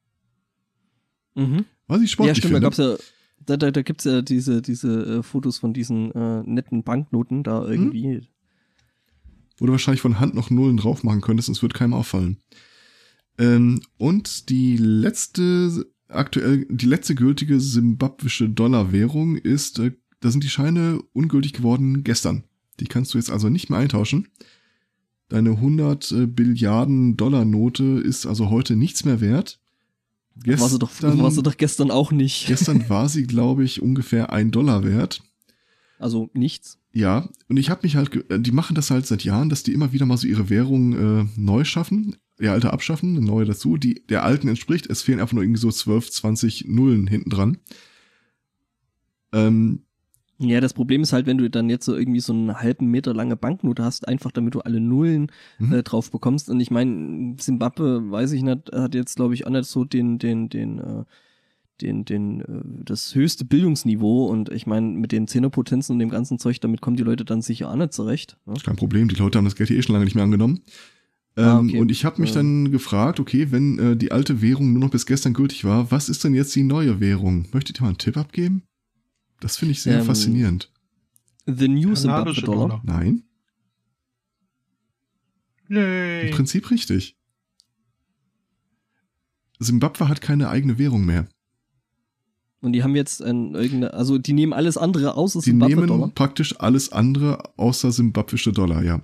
Mhm. 1.35 1.65
Was 1.87 2.01
ich 2.01 2.11
sportlich 2.11 2.37
ja, 2.37 2.41
stimmt, 2.47 2.63
da 2.63 2.71
finde. 2.71 2.97
gab's 2.97 3.01
ja, 3.01 3.15
da, 3.45 3.57
da, 3.57 3.71
da 3.71 3.81
gibt's 3.81 4.05
ja 4.05 4.21
diese, 4.21 4.61
diese 4.61 5.17
äh, 5.19 5.23
Fotos 5.23 5.59
von 5.59 5.73
diesen 5.73 6.11
äh, 6.11 6.43
netten 6.43 6.83
Banknoten 6.83 7.43
da 7.43 7.61
Mhm. 7.61 8.27
Wo 9.57 9.65
du 9.65 9.71
wahrscheinlich 9.71 10.01
von 10.01 10.19
Hand 10.19 10.35
noch 10.35 10.49
Nullen 10.49 10.77
drauf 10.77 11.03
machen 11.03 11.21
könntest, 11.21 11.49
es 11.49 11.61
wird 11.61 11.73
keinem 11.73 11.93
auffallen. 11.93 12.37
Ähm, 13.37 13.81
und 13.97 14.49
die 14.49 14.77
letzte 14.77 15.85
aktuell, 16.07 16.65
die 16.69 16.85
letzte 16.85 17.15
gültige 17.15 17.59
simbabwische 17.59 18.49
Dollarwährung 18.49 19.37
ist, 19.37 19.79
äh, 19.79 19.91
da 20.19 20.31
sind 20.31 20.43
die 20.43 20.49
Scheine 20.49 20.99
ungültig 21.13 21.53
geworden 21.53 22.03
gestern. 22.03 22.43
Die 22.79 22.85
kannst 22.85 23.13
du 23.13 23.17
jetzt 23.17 23.31
also 23.31 23.49
nicht 23.49 23.69
mehr 23.69 23.79
eintauschen. 23.79 24.27
Deine 25.29 25.51
100 25.51 26.11
äh, 26.11 26.25
Billiarden 26.27 27.17
Dollar 27.17 27.45
Note 27.45 27.83
ist 27.83 28.25
also 28.25 28.49
heute 28.49 28.75
nichts 28.75 29.05
mehr 29.05 29.21
wert. 29.21 29.59
War 30.35 30.67
sie, 30.67 30.79
doch, 30.79 30.91
war 31.01 31.31
sie 31.31 31.43
doch 31.43 31.55
gestern 31.55 31.91
auch 31.91 32.11
nicht. 32.11 32.47
gestern 32.47 32.89
war 32.89 33.07
sie, 33.07 33.23
glaube 33.23 33.63
ich, 33.63 33.81
ungefähr 33.81 34.33
ein 34.33 34.51
Dollar 34.51 34.83
wert. 34.83 35.23
Also 35.97 36.29
nichts. 36.33 36.77
Ja, 36.97 37.27
und 37.49 37.57
ich 37.57 37.69
habe 37.69 37.81
mich 37.83 37.97
halt, 37.97 38.15
äh, 38.31 38.39
die 38.39 38.51
machen 38.53 38.73
das 38.73 38.89
halt 38.89 39.05
seit 39.05 39.23
Jahren, 39.25 39.49
dass 39.49 39.63
die 39.63 39.73
immer 39.73 39.91
wieder 39.91 40.05
mal 40.05 40.15
so 40.17 40.27
ihre 40.27 40.49
Währung 40.49 40.93
äh, 40.93 41.25
neu 41.35 41.65
schaffen, 41.65 42.15
die 42.39 42.47
alte 42.47 42.71
abschaffen, 42.71 43.17
eine 43.17 43.25
neue 43.25 43.43
dazu, 43.45 43.75
die 43.75 44.05
der 44.07 44.23
alten 44.23 44.47
entspricht. 44.47 44.89
Es 44.89 45.01
fehlen 45.01 45.19
einfach 45.19 45.33
nur 45.33 45.43
irgendwie 45.43 45.59
so 45.59 45.69
12, 45.71 46.09
20 46.09 46.65
Nullen 46.69 47.07
hinten 47.07 47.29
dran. 47.29 47.57
Ähm, 49.33 49.81
Ja, 50.37 50.59
das 50.61 50.73
Problem 50.73 51.01
ist 51.01 51.13
halt, 51.13 51.25
wenn 51.27 51.37
du 51.37 51.49
dann 51.49 51.69
jetzt 51.69 51.85
so 51.85 51.95
irgendwie 51.95 52.19
so 52.19 52.33
einen 52.33 52.59
halben 52.59 52.87
Meter 52.91 53.13
lange 53.13 53.37
Banknote 53.37 53.83
hast, 53.83 54.07
einfach 54.07 54.31
damit 54.31 54.53
du 54.55 54.61
alle 54.61 54.79
Nullen 54.81 55.31
Mhm. 55.59 55.73
äh, 55.73 55.83
drauf 55.83 56.11
bekommst. 56.11 56.49
Und 56.49 56.59
ich 56.59 56.71
meine, 56.71 57.35
Zimbabwe, 57.37 58.09
weiß 58.11 58.31
ich 58.33 58.43
nicht, 58.43 58.71
hat 58.73 58.95
jetzt, 58.95 59.15
glaube 59.15 59.33
ich, 59.33 59.45
auch 59.47 59.51
nicht 59.51 59.65
so 59.65 59.85
den, 59.85 60.17
den, 60.19 60.49
den, 60.49 60.79
äh, 60.79 61.03
den, 61.81 62.05
den, 62.05 62.41
äh, 62.41 62.61
das 62.85 63.15
höchste 63.15 63.45
Bildungsniveau 63.45 64.27
und 64.27 64.49
ich 64.49 64.65
meine, 64.67 64.87
mit 64.87 65.11
den 65.11 65.27
Zehnerpotenzen 65.27 65.93
und 65.93 65.99
dem 65.99 66.09
ganzen 66.09 66.39
Zeug, 66.39 66.59
damit 66.61 66.81
kommen 66.81 66.97
die 66.97 67.03
Leute 67.03 67.25
dann 67.25 67.41
sicher 67.41 67.69
auch 67.69 67.75
nicht 67.75 67.93
zurecht. 67.93 68.37
Ne? 68.45 68.53
Kein 68.63 68.75
Problem, 68.75 69.07
die 69.07 69.15
Leute 69.15 69.37
haben 69.37 69.45
das 69.45 69.55
Geld 69.55 69.69
hier 69.69 69.77
eh 69.77 69.81
schon 69.81 69.93
lange 69.93 70.05
nicht 70.05 70.15
mehr 70.15 70.23
angenommen. 70.23 70.61
Ah, 71.37 71.59
Ähm, 71.59 71.67
okay. 71.69 71.79
Und 71.79 71.91
ich 71.91 72.05
habe 72.05 72.21
mich 72.21 72.29
Ja. 72.31 72.37
dann 72.37 72.71
gefragt, 72.71 73.19
okay, 73.19 73.51
wenn 73.51 73.77
äh, 73.79 73.97
die 73.97 74.11
alte 74.13 74.41
Währung 74.41 74.71
nur 74.73 74.81
noch 74.83 74.89
bis 74.91 75.05
gestern 75.05 75.33
gültig 75.33 75.65
war, 75.65 75.91
was 75.91 76.07
ist 76.07 76.23
denn 76.23 76.33
jetzt 76.33 76.55
die 76.55 76.63
neue 76.63 76.99
Währung? 77.01 77.47
Möchtet 77.51 77.79
ihr 77.79 77.81
mal 77.83 77.89
einen 77.89 77.97
Tipp 77.97 78.15
abgeben? 78.15 78.63
Das 79.41 79.57
finde 79.57 79.73
ich 79.73 79.81
sehr 79.81 79.99
Ähm, 79.99 80.05
faszinierend. 80.05 80.71
The 81.45 81.67
New 81.67 81.93
Zimbabwe 81.93 82.33
Dollar. 82.41 82.67
Dollar. 82.69 82.81
Nein, 82.85 83.23
Yay. 85.69 86.27
im 86.29 86.31
Prinzip 86.35 86.71
richtig. 86.71 87.17
Simbabwe 89.59 90.07
hat 90.09 90.21
keine 90.21 90.49
eigene 90.49 90.77
Währung 90.77 91.05
mehr. 91.05 91.27
Und 92.65 92.73
die 92.73 92.81
haben 92.83 92.95
jetzt 92.95 93.21
ein, 93.23 93.53
irgendeine, 93.53 93.93
also 93.93 94.17
die 94.17 94.33
nehmen 94.33 94.51
alles 94.53 94.75
andere 94.77 95.15
außer 95.15 95.39
Die 95.39 95.51
Zimbabwe 95.51 95.75
nehmen 95.75 95.87
Dollar. 95.87 96.09
praktisch 96.15 96.59
alles 96.59 96.91
andere 96.91 97.43
außer 97.57 97.91
simbabwische 97.91 98.51
Dollar, 98.51 98.83
ja. 98.83 99.01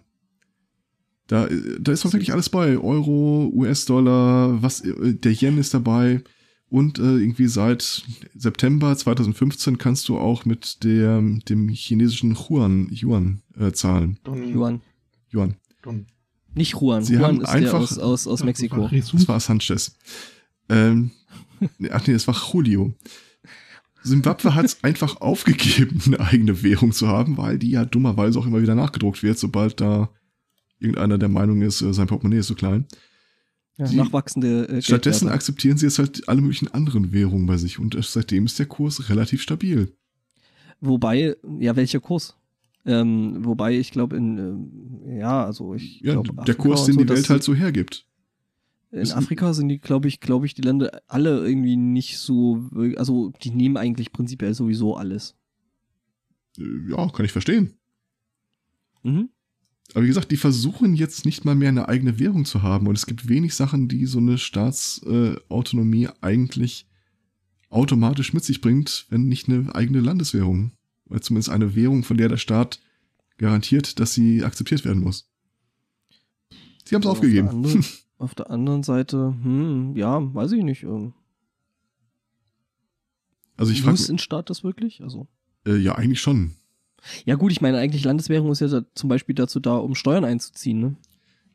Da, 1.27 1.47
da 1.79 1.91
ist 1.91 2.03
doch 2.03 2.11
wirklich 2.11 2.33
alles 2.33 2.49
bei. 2.49 2.77
Euro, 2.77 3.49
US-Dollar, 3.53 4.61
was, 4.61 4.81
der 4.83 5.31
Yen 5.31 5.57
ist 5.59 5.73
dabei. 5.73 6.23
Und 6.69 6.99
äh, 6.99 7.17
irgendwie 7.17 7.47
seit 7.47 8.03
September 8.33 8.95
2015 8.97 9.77
kannst 9.77 10.09
du 10.09 10.17
auch 10.17 10.45
mit 10.45 10.83
der, 10.83 11.21
dem 11.47 11.69
chinesischen 11.69 12.35
Yuan, 12.35 12.89
Yuan 12.91 13.41
äh, 13.59 13.71
zahlen. 13.73 14.19
Yuan. 14.25 14.81
Yuan. 15.33 15.55
Nicht 16.55 16.75
Juan. 16.81 17.03
Sie 17.03 17.13
Juan 17.13 17.23
haben 17.25 17.41
ist 17.41 17.49
einfach- 17.49 17.71
der 17.71 17.79
aus, 17.79 17.99
aus, 17.99 18.27
aus 18.27 18.43
Mexiko. 18.43 18.89
Das 18.91 19.27
war 19.27 19.39
Sanchez. 19.39 19.95
Ähm, 20.69 21.11
ach 21.91 22.07
nee, 22.07 22.13
das 22.13 22.27
war 22.27 22.35
Julio. 22.51 22.93
Zimbabwe 24.03 24.55
hat 24.55 24.65
es 24.65 24.77
einfach 24.83 25.21
aufgegeben, 25.21 26.01
eine 26.05 26.19
eigene 26.19 26.63
Währung 26.63 26.91
zu 26.91 27.07
haben, 27.07 27.37
weil 27.37 27.57
die 27.59 27.71
ja 27.71 27.85
dummerweise 27.85 28.39
auch 28.39 28.45
immer 28.47 28.61
wieder 28.61 28.75
nachgedruckt 28.75 29.23
wird, 29.23 29.37
sobald 29.37 29.79
da 29.81 30.09
irgendeiner 30.79 31.17
der 31.17 31.29
Meinung 31.29 31.61
ist, 31.61 31.81
äh, 31.81 31.93
sein 31.93 32.07
Portemonnaie 32.07 32.39
ist 32.39 32.47
so 32.47 32.55
klein. 32.55 32.85
Ja, 33.77 33.87
die- 33.87 33.95
nachwachsende 33.97 34.67
äh, 34.67 34.81
Stattdessen 34.81 35.19
Geldwerte. 35.25 35.33
akzeptieren 35.35 35.77
sie 35.77 35.85
jetzt 35.85 35.99
halt 35.99 36.27
alle 36.27 36.41
möglichen 36.41 36.67
anderen 36.73 37.11
Währungen 37.13 37.45
bei 37.45 37.57
sich 37.57 37.79
und 37.79 37.97
seitdem 38.03 38.45
ist 38.45 38.57
der 38.59 38.65
Kurs 38.65 39.09
relativ 39.09 39.41
stabil. 39.41 39.93
Wobei, 40.79 41.35
ja, 41.59 41.75
welcher 41.75 41.99
Kurs? 41.99 42.35
Ähm, 42.85 43.45
wobei 43.45 43.77
ich 43.77 43.91
glaube 43.91 44.17
in, 44.17 44.37
ähm, 44.39 45.17
ja, 45.19 45.45
also 45.45 45.75
ich 45.75 46.01
Ja, 46.01 46.13
glaube, 46.13 46.43
der 46.45 46.55
Kurs, 46.55 46.85
den 46.85 46.97
die 46.97 47.07
Welt 47.07 47.29
halt 47.29 47.43
so 47.43 47.53
hergibt. 47.53 48.07
In 48.91 49.11
Afrika 49.11 49.53
sind 49.53 49.69
die, 49.69 49.79
glaube 49.79 50.07
ich, 50.09 50.19
glaube 50.19 50.45
ich, 50.45 50.53
die 50.53 50.61
Länder 50.61 51.01
alle 51.07 51.47
irgendwie 51.47 51.77
nicht 51.77 52.17
so, 52.17 52.69
also 52.97 53.31
die 53.41 53.51
nehmen 53.51 53.77
eigentlich 53.77 54.11
prinzipiell 54.11 54.53
sowieso 54.53 54.95
alles. 54.95 55.35
Äh, 56.57 56.89
Ja, 56.89 57.07
kann 57.09 57.25
ich 57.25 57.31
verstehen. 57.31 57.73
Mhm. 59.03 59.29
Aber 59.93 60.03
wie 60.03 60.07
gesagt, 60.07 60.31
die 60.31 60.37
versuchen 60.37 60.95
jetzt 60.95 61.25
nicht 61.25 61.43
mal 61.45 61.55
mehr 61.55 61.69
eine 61.69 61.89
eigene 61.89 62.19
Währung 62.19 62.45
zu 62.45 62.61
haben. 62.61 62.87
Und 62.87 62.97
es 62.97 63.05
gibt 63.05 63.27
wenig 63.27 63.55
Sachen, 63.55 63.87
die 63.87 64.05
so 64.05 64.19
eine 64.19 64.37
Staatsautonomie 64.37 66.05
äh, 66.05 66.13
eigentlich 66.21 66.87
automatisch 67.69 68.33
mit 68.33 68.43
sich 68.43 68.61
bringt, 68.61 69.05
wenn 69.09 69.27
nicht 69.27 69.49
eine 69.49 69.73
eigene 69.73 69.99
Landeswährung. 69.99 70.71
Oder 71.09 71.21
zumindest 71.21 71.49
eine 71.49 71.75
Währung, 71.75 72.03
von 72.03 72.17
der 72.17 72.29
der 72.29 72.37
Staat 72.37 72.79
garantiert, 73.37 73.99
dass 73.99 74.13
sie 74.13 74.43
akzeptiert 74.43 74.85
werden 74.85 75.01
muss. 75.01 75.29
Sie 76.85 76.95
haben 76.95 77.01
es 77.01 77.07
aufgegeben. 77.07 77.47
Auf 77.47 77.53
der, 77.53 77.71
anderen, 77.71 77.85
auf 78.21 78.35
der 78.35 78.49
anderen 78.49 78.83
Seite, 78.83 79.35
hm, 79.41 79.95
ja, 79.95 80.21
weiß 80.33 80.51
ich 80.53 80.63
nicht. 80.63 80.83
Ähm, 80.83 81.13
Also 83.57 83.71
ich 83.71 83.81
frage 83.81 83.91
muss 83.91 84.09
ein 84.09 84.17
Staat 84.19 84.49
das 84.49 84.63
wirklich? 84.63 85.01
Also. 85.01 85.27
äh, 85.65 85.75
ja 85.77 85.95
eigentlich 85.95 86.21
schon. 86.21 86.55
Ja 87.25 87.35
gut, 87.35 87.51
ich 87.51 87.61
meine, 87.61 87.77
eigentlich 87.79 88.03
Landeswährung 88.03 88.51
ist 88.51 88.59
ja 88.59 88.67
da, 88.67 88.83
zum 88.95 89.09
Beispiel 89.09 89.33
dazu 89.35 89.59
da, 89.59 89.75
um 89.77 89.95
Steuern 89.95 90.23
einzuziehen, 90.23 90.79
ne? 90.79 90.95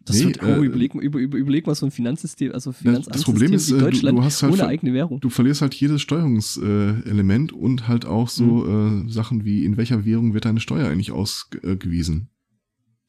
Das 0.00 0.16
Nee, 0.18 0.26
wird, 0.26 0.42
oh, 0.42 0.46
äh, 0.46 0.64
überleg, 0.64 0.94
über, 0.94 1.18
über, 1.18 1.36
überleg 1.36 1.66
mal 1.66 1.74
so 1.74 1.84
ein 1.86 1.90
Finanzsystem, 1.90 2.52
also 2.52 2.70
das 2.70 2.78
Finanzamtssystem 2.80 3.24
Problem 3.34 3.52
ist, 3.54 3.68
wie 3.68 3.74
äh, 3.74 3.78
du- 3.78 3.84
Deutschland 3.86 4.18
du 4.18 4.22
hast 4.22 4.42
halt 4.42 4.52
ohne 4.52 4.66
eigene 4.66 4.92
Währung. 4.94 5.20
Du 5.20 5.30
verlierst 5.30 5.62
halt 5.62 5.74
jedes 5.74 6.00
Steuerungselement 6.00 7.06
äh, 7.06 7.10
Element 7.10 7.52
und 7.52 7.88
halt 7.88 8.06
auch 8.06 8.28
so 8.28 8.66
äh, 8.68 9.08
Sachen 9.10 9.44
wie, 9.44 9.64
in 9.64 9.76
welcher 9.76 10.04
Währung 10.04 10.32
wird 10.32 10.44
deine 10.44 10.60
Steuer 10.60 10.88
eigentlich 10.88 11.10
ausgewiesen. 11.10 12.28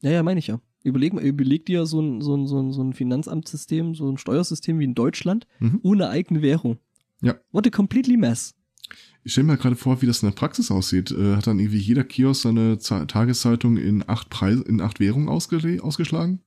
Ja, 0.00 0.10
ja, 0.10 0.22
meine 0.24 0.40
ich 0.40 0.48
ja. 0.48 0.60
Überleg, 0.88 1.12
mal, 1.12 1.22
überleg 1.24 1.66
dir 1.66 1.86
so 1.86 2.00
ein, 2.00 2.20
so, 2.20 2.34
ein, 2.36 2.46
so, 2.46 2.58
ein, 2.60 2.72
so 2.72 2.82
ein 2.82 2.92
Finanzamtssystem, 2.92 3.94
so 3.94 4.10
ein 4.10 4.18
Steuersystem 4.18 4.78
wie 4.78 4.84
in 4.84 4.94
Deutschland 4.94 5.46
Mhm. 5.60 5.80
ohne 5.82 6.08
eigene 6.08 6.42
Währung. 6.42 6.78
Ja. 7.20 7.34
What 7.52 7.66
a 7.66 7.70
completely 7.70 8.16
mess. 8.16 8.54
Ich 9.22 9.32
stelle 9.32 9.46
mir 9.48 9.56
gerade 9.58 9.76
vor, 9.76 10.00
wie 10.00 10.06
das 10.06 10.22
in 10.22 10.28
der 10.30 10.34
Praxis 10.36 10.70
aussieht. 10.70 11.10
Äh, 11.10 11.36
hat 11.36 11.46
dann 11.46 11.58
irgendwie 11.58 11.78
jeder 11.78 12.04
Kiosk 12.04 12.42
seine 12.42 12.78
Za- 12.78 13.04
Tageszeitung 13.04 13.76
in 13.76 14.02
acht 14.08 14.30
Preise, 14.30 14.62
in 14.62 14.80
acht 14.80 14.98
Währungen 15.00 15.28
ausgeschlagen? 15.28 16.40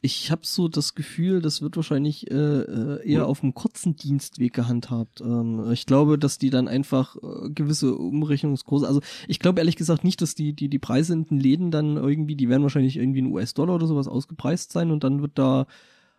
Ich 0.00 0.30
habe 0.30 0.42
so 0.44 0.68
das 0.68 0.94
Gefühl, 0.94 1.42
das 1.42 1.60
wird 1.60 1.76
wahrscheinlich 1.76 2.30
äh, 2.30 2.34
äh, 2.34 3.08
eher 3.08 3.26
auf 3.26 3.42
einem 3.42 3.54
kurzen 3.54 3.96
Dienstweg 3.96 4.52
gehandhabt. 4.52 5.20
Ähm, 5.20 5.70
ich 5.72 5.86
glaube, 5.86 6.18
dass 6.18 6.38
die 6.38 6.50
dann 6.50 6.68
einfach 6.68 7.16
äh, 7.16 7.50
gewisse 7.50 7.96
Umrechnungskurse, 7.96 8.86
also 8.86 9.00
ich 9.26 9.40
glaube 9.40 9.60
ehrlich 9.60 9.76
gesagt 9.76 10.04
nicht, 10.04 10.22
dass 10.22 10.34
die, 10.34 10.52
die, 10.52 10.68
die 10.68 10.78
Preise 10.78 11.14
in 11.14 11.24
den 11.24 11.40
Läden 11.40 11.70
dann 11.70 11.96
irgendwie, 11.96 12.36
die 12.36 12.48
werden 12.48 12.62
wahrscheinlich 12.62 12.96
irgendwie 12.96 13.18
in 13.20 13.32
US-Dollar 13.32 13.74
oder 13.74 13.86
sowas 13.86 14.06
ausgepreist 14.06 14.72
sein 14.72 14.90
und 14.90 15.02
dann 15.02 15.20
wird 15.20 15.32
da, 15.34 15.66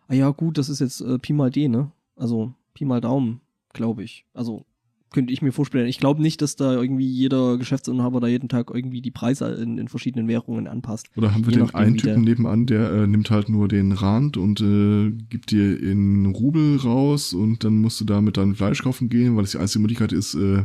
ah 0.08 0.14
ja 0.14 0.30
gut, 0.30 0.58
das 0.58 0.68
ist 0.68 0.80
jetzt 0.80 1.00
äh, 1.00 1.18
Pi 1.18 1.32
mal 1.32 1.50
D, 1.50 1.68
ne? 1.68 1.90
Also 2.16 2.52
Pi 2.74 2.84
mal 2.84 3.00
Daumen, 3.00 3.40
glaube 3.72 4.02
ich. 4.02 4.26
Also 4.34 4.66
könnte 5.10 5.32
ich 5.32 5.42
mir 5.42 5.52
vorstellen. 5.52 5.86
Ich 5.88 5.98
glaube 5.98 6.22
nicht, 6.22 6.40
dass 6.42 6.56
da 6.56 6.72
irgendwie 6.74 7.06
jeder 7.08 7.58
Geschäftsinhaber 7.58 8.20
da 8.20 8.26
jeden 8.28 8.48
Tag 8.48 8.70
irgendwie 8.72 9.00
die 9.02 9.10
Preise 9.10 9.46
in, 9.54 9.76
in 9.78 9.88
verschiedenen 9.88 10.28
Währungen 10.28 10.66
anpasst. 10.68 11.08
Oder 11.16 11.34
haben 11.34 11.44
wir 11.46 11.52
Je 11.52 11.58
den 11.60 11.74
einen 11.74 11.96
Typen 11.96 12.24
der- 12.24 12.32
nebenan, 12.34 12.66
der 12.66 12.90
äh, 12.92 13.06
nimmt 13.06 13.30
halt 13.30 13.48
nur 13.48 13.66
den 13.68 13.92
Rand 13.92 14.36
und 14.36 14.60
äh, 14.60 15.10
gibt 15.28 15.50
dir 15.50 15.80
in 15.82 16.26
Rubel 16.26 16.76
raus 16.78 17.32
und 17.34 17.64
dann 17.64 17.78
musst 17.80 18.00
du 18.00 18.04
damit 18.04 18.36
dann 18.36 18.54
Fleisch 18.54 18.82
kaufen 18.82 19.08
gehen, 19.08 19.36
weil 19.36 19.44
es 19.44 19.50
die 19.52 19.58
einzige 19.58 19.80
Möglichkeit 19.80 20.12
ist, 20.12 20.34
äh, 20.34 20.64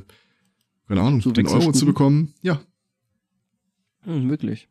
keine 0.87 1.01
Ahnung, 1.01 1.21
So 1.21 1.31
den 1.31 1.47
Euro 1.47 1.71
zu 1.71 1.85
bekommen. 1.85 2.33
Ja, 2.43 2.61
Hm, 4.01 4.29
wirklich. 4.29 4.67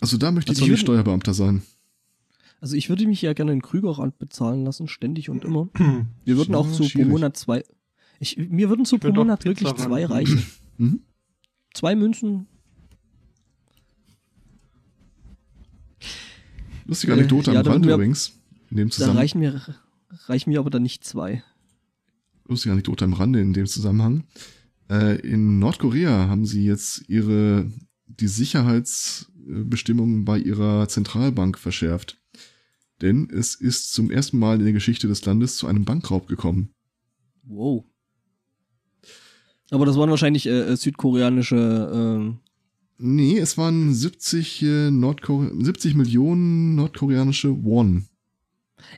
also 0.00 0.16
da 0.16 0.30
möchte 0.32 0.52
ich 0.52 0.56
Also 0.58 0.62
doch 0.62 0.66
ich 0.68 0.72
nicht 0.72 0.80
Steuerbeamter 0.80 1.34
sein. 1.34 1.62
Also 2.62 2.74
ich 2.76 2.88
würde 2.88 3.06
mich 3.06 3.20
ja 3.20 3.34
gerne 3.34 3.52
in 3.52 3.60
Krügerrand 3.60 4.18
bezahlen 4.18 4.64
lassen, 4.64 4.88
ständig 4.88 5.28
und 5.28 5.44
immer. 5.44 5.68
Wir 6.24 6.36
würden 6.38 6.52
Ja, 6.52 6.58
auch 6.58 6.68
so 6.68 6.88
pro. 6.88 7.04
Monat 7.04 7.36
zwei. 7.36 7.62
Ich, 8.20 8.36
mir 8.38 8.68
würden 8.68 8.84
so 8.84 8.98
pro 8.98 9.12
Monat 9.12 9.40
Pizza 9.40 9.48
wirklich 9.50 9.74
zwei 9.74 10.04
ran. 10.04 10.12
reichen. 10.12 10.46
Mhm. 10.78 11.00
Zwei 11.72 11.94
Münzen. 11.94 12.48
Lustige 16.84 17.12
Äh, 17.12 17.16
Anekdote 17.16 17.52
ja, 17.52 17.60
am 17.60 17.64
da 17.64 17.72
Rand 17.72 17.86
übrigens. 17.86 18.32
In 18.70 18.76
dem 18.76 18.88
Da 18.88 18.92
Zusammenhang. 18.94 19.18
reichen 19.18 19.38
mir, 19.40 19.62
reichen 20.26 20.50
mir 20.50 20.58
aber 20.58 20.70
dann 20.70 20.82
nicht 20.82 21.04
zwei. 21.04 21.42
lustige 22.44 22.72
Anekdote 22.72 23.04
am 23.04 23.12
Rande 23.14 23.40
in 23.40 23.52
dem 23.52 23.66
Zusammenhang. 23.66 24.24
Äh, 24.90 25.18
in 25.20 25.58
Nordkorea 25.58 26.28
haben 26.28 26.44
sie 26.46 26.64
jetzt 26.64 27.08
ihre 27.08 27.70
die 28.06 28.28
Sicherheitsbestimmungen 28.28 30.24
bei 30.24 30.38
ihrer 30.38 30.88
Zentralbank 30.88 31.58
verschärft. 31.58 32.20
Denn 33.02 33.28
es 33.30 33.54
ist 33.54 33.92
zum 33.92 34.10
ersten 34.10 34.38
Mal 34.38 34.58
in 34.58 34.64
der 34.64 34.72
Geschichte 34.72 35.08
des 35.08 35.24
Landes 35.24 35.56
zu 35.56 35.66
einem 35.66 35.84
Bankraub 35.84 36.28
gekommen. 36.28 36.70
Wow. 37.42 37.84
Aber 39.70 39.84
das 39.86 39.96
waren 39.96 40.10
wahrscheinlich 40.10 40.46
äh, 40.46 40.72
äh, 40.72 40.76
südkoreanische. 40.76 41.90
Ähm, 41.94 42.38
Nee, 42.98 43.36
es 43.38 43.58
waren 43.58 43.92
70, 43.92 44.62
äh, 44.62 44.90
Nordkore 44.90 45.52
70 45.54 45.94
Millionen 45.96 46.76
nordkoreanische 46.76 47.62
Won. 47.62 48.06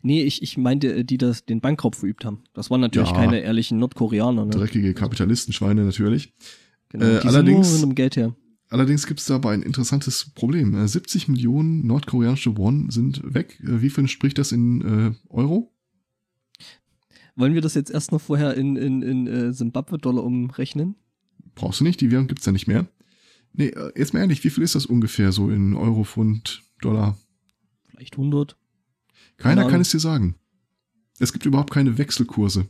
nee, 0.02 0.22
ich, 0.22 0.40
ich 0.40 0.56
meinte, 0.56 0.94
äh, 0.98 1.04
die 1.04 1.18
das 1.18 1.44
den 1.44 1.60
Bankraub 1.60 1.96
verübt 1.96 2.24
haben. 2.24 2.44
Das 2.54 2.70
waren 2.70 2.80
natürlich 2.80 3.10
Ja. 3.10 3.16
keine 3.16 3.40
ehrlichen 3.40 3.78
Nordkoreaner. 3.80 4.44
Ne? 4.44 4.50
Dreckige 4.52 4.94
Kapitalistenschweine 4.94 5.84
natürlich. 5.84 6.32
Genau. 6.90 7.06
Äh, 7.06 7.18
allerdings- 7.24 7.80
dem 7.80 7.96
Geld 7.96 8.14
her. 8.16 8.36
Allerdings 8.70 9.06
gibt 9.06 9.18
es 9.18 9.26
dabei 9.26 9.54
ein 9.54 9.62
interessantes 9.62 10.30
Problem. 10.34 10.74
Äh, 10.76 10.86
70 10.86 11.26
Millionen 11.26 11.84
nordkoreanische 11.86 12.56
Won 12.56 12.90
sind 12.90 13.22
weg. 13.34 13.58
Äh, 13.64 13.82
Wie 13.82 13.90
viel 13.90 14.02
entspricht 14.02 14.38
das 14.38 14.52
in 14.52 14.80
äh, 14.82 15.12
Euro? 15.28 15.72
Wollen 17.38 17.54
wir 17.54 17.60
das 17.60 17.74
jetzt 17.74 17.90
erst 17.90 18.10
noch 18.10 18.20
vorher 18.20 18.54
in, 18.54 18.74
in, 18.76 19.00
in 19.02 19.26
äh, 19.28 19.52
Zimbabwe-Dollar 19.52 20.24
umrechnen? 20.24 20.96
Brauchst 21.54 21.78
du 21.80 21.84
nicht, 21.84 22.00
die 22.00 22.10
Währung 22.10 22.26
gibt's 22.26 22.44
ja 22.44 22.50
nicht 22.52 22.66
mehr. 22.66 22.86
Nee, 23.52 23.68
äh, 23.68 23.92
jetzt 23.96 24.12
mal 24.12 24.20
ehrlich, 24.20 24.42
wie 24.42 24.50
viel 24.50 24.64
ist 24.64 24.74
das 24.74 24.86
ungefähr 24.86 25.30
so 25.30 25.48
in 25.48 25.74
Euro, 25.74 26.02
Pfund, 26.02 26.62
Dollar? 26.80 27.16
Vielleicht 27.90 28.14
100. 28.18 28.56
Keiner 29.36 29.62
Keine 29.62 29.70
kann 29.70 29.80
es 29.80 29.90
dir 29.92 30.00
sagen. 30.00 30.34
Es 31.20 31.32
gibt 31.32 31.46
überhaupt 31.46 31.70
keine 31.72 31.96
Wechselkurse. 31.96 32.66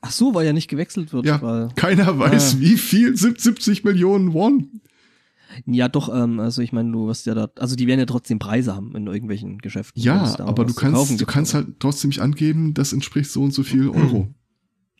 Ach 0.00 0.12
so, 0.12 0.32
weil 0.32 0.46
ja 0.46 0.52
nicht 0.52 0.68
gewechselt 0.68 1.12
wird. 1.12 1.26
Ja. 1.26 1.42
Weil, 1.42 1.68
Keiner 1.74 2.18
weiß, 2.18 2.54
Ah. 2.54 2.60
wie 2.60 2.76
viel 2.76 3.16
sind 3.16 3.40
70 3.40 3.82
Millionen 3.82 4.32
Won. 4.32 4.80
Ja, 5.66 5.88
doch, 5.88 6.08
ähm, 6.14 6.40
also 6.40 6.62
ich 6.62 6.72
meine, 6.72 6.92
du 6.92 7.06
wirst 7.06 7.26
ja 7.26 7.34
da, 7.34 7.48
also 7.56 7.74
die 7.76 7.86
werden 7.86 8.00
ja 8.00 8.06
trotzdem 8.06 8.38
Preise 8.38 8.74
haben 8.74 8.94
in 8.94 9.06
irgendwelchen 9.06 9.58
Geschäften. 9.58 10.00
Ja, 10.02 10.38
aber 10.40 10.64
du 10.64 10.74
kannst, 10.74 11.10
du 11.10 11.16
gibt, 11.16 11.30
kannst 11.30 11.54
halt 11.54 11.80
trotzdem 11.80 12.08
nicht 12.08 12.20
angeben, 12.20 12.74
das 12.74 12.92
entspricht 12.92 13.30
so 13.30 13.42
und 13.42 13.52
so 13.54 13.62
viel 13.62 13.88
Euro. 13.88 14.28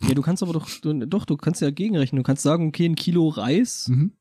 Ja, 0.06 0.14
du 0.14 0.22
kannst 0.22 0.42
aber 0.42 0.52
doch, 0.52 0.68
du, 0.80 1.06
doch, 1.06 1.24
du 1.24 1.36
kannst 1.36 1.60
ja 1.60 1.70
gegenrechnen. 1.70 2.18
Du 2.18 2.22
kannst 2.22 2.42
sagen, 2.42 2.68
okay, 2.68 2.86
ein 2.86 2.94
Kilo 2.94 3.28
Reis 3.28 3.88
Mhm. 3.88 4.12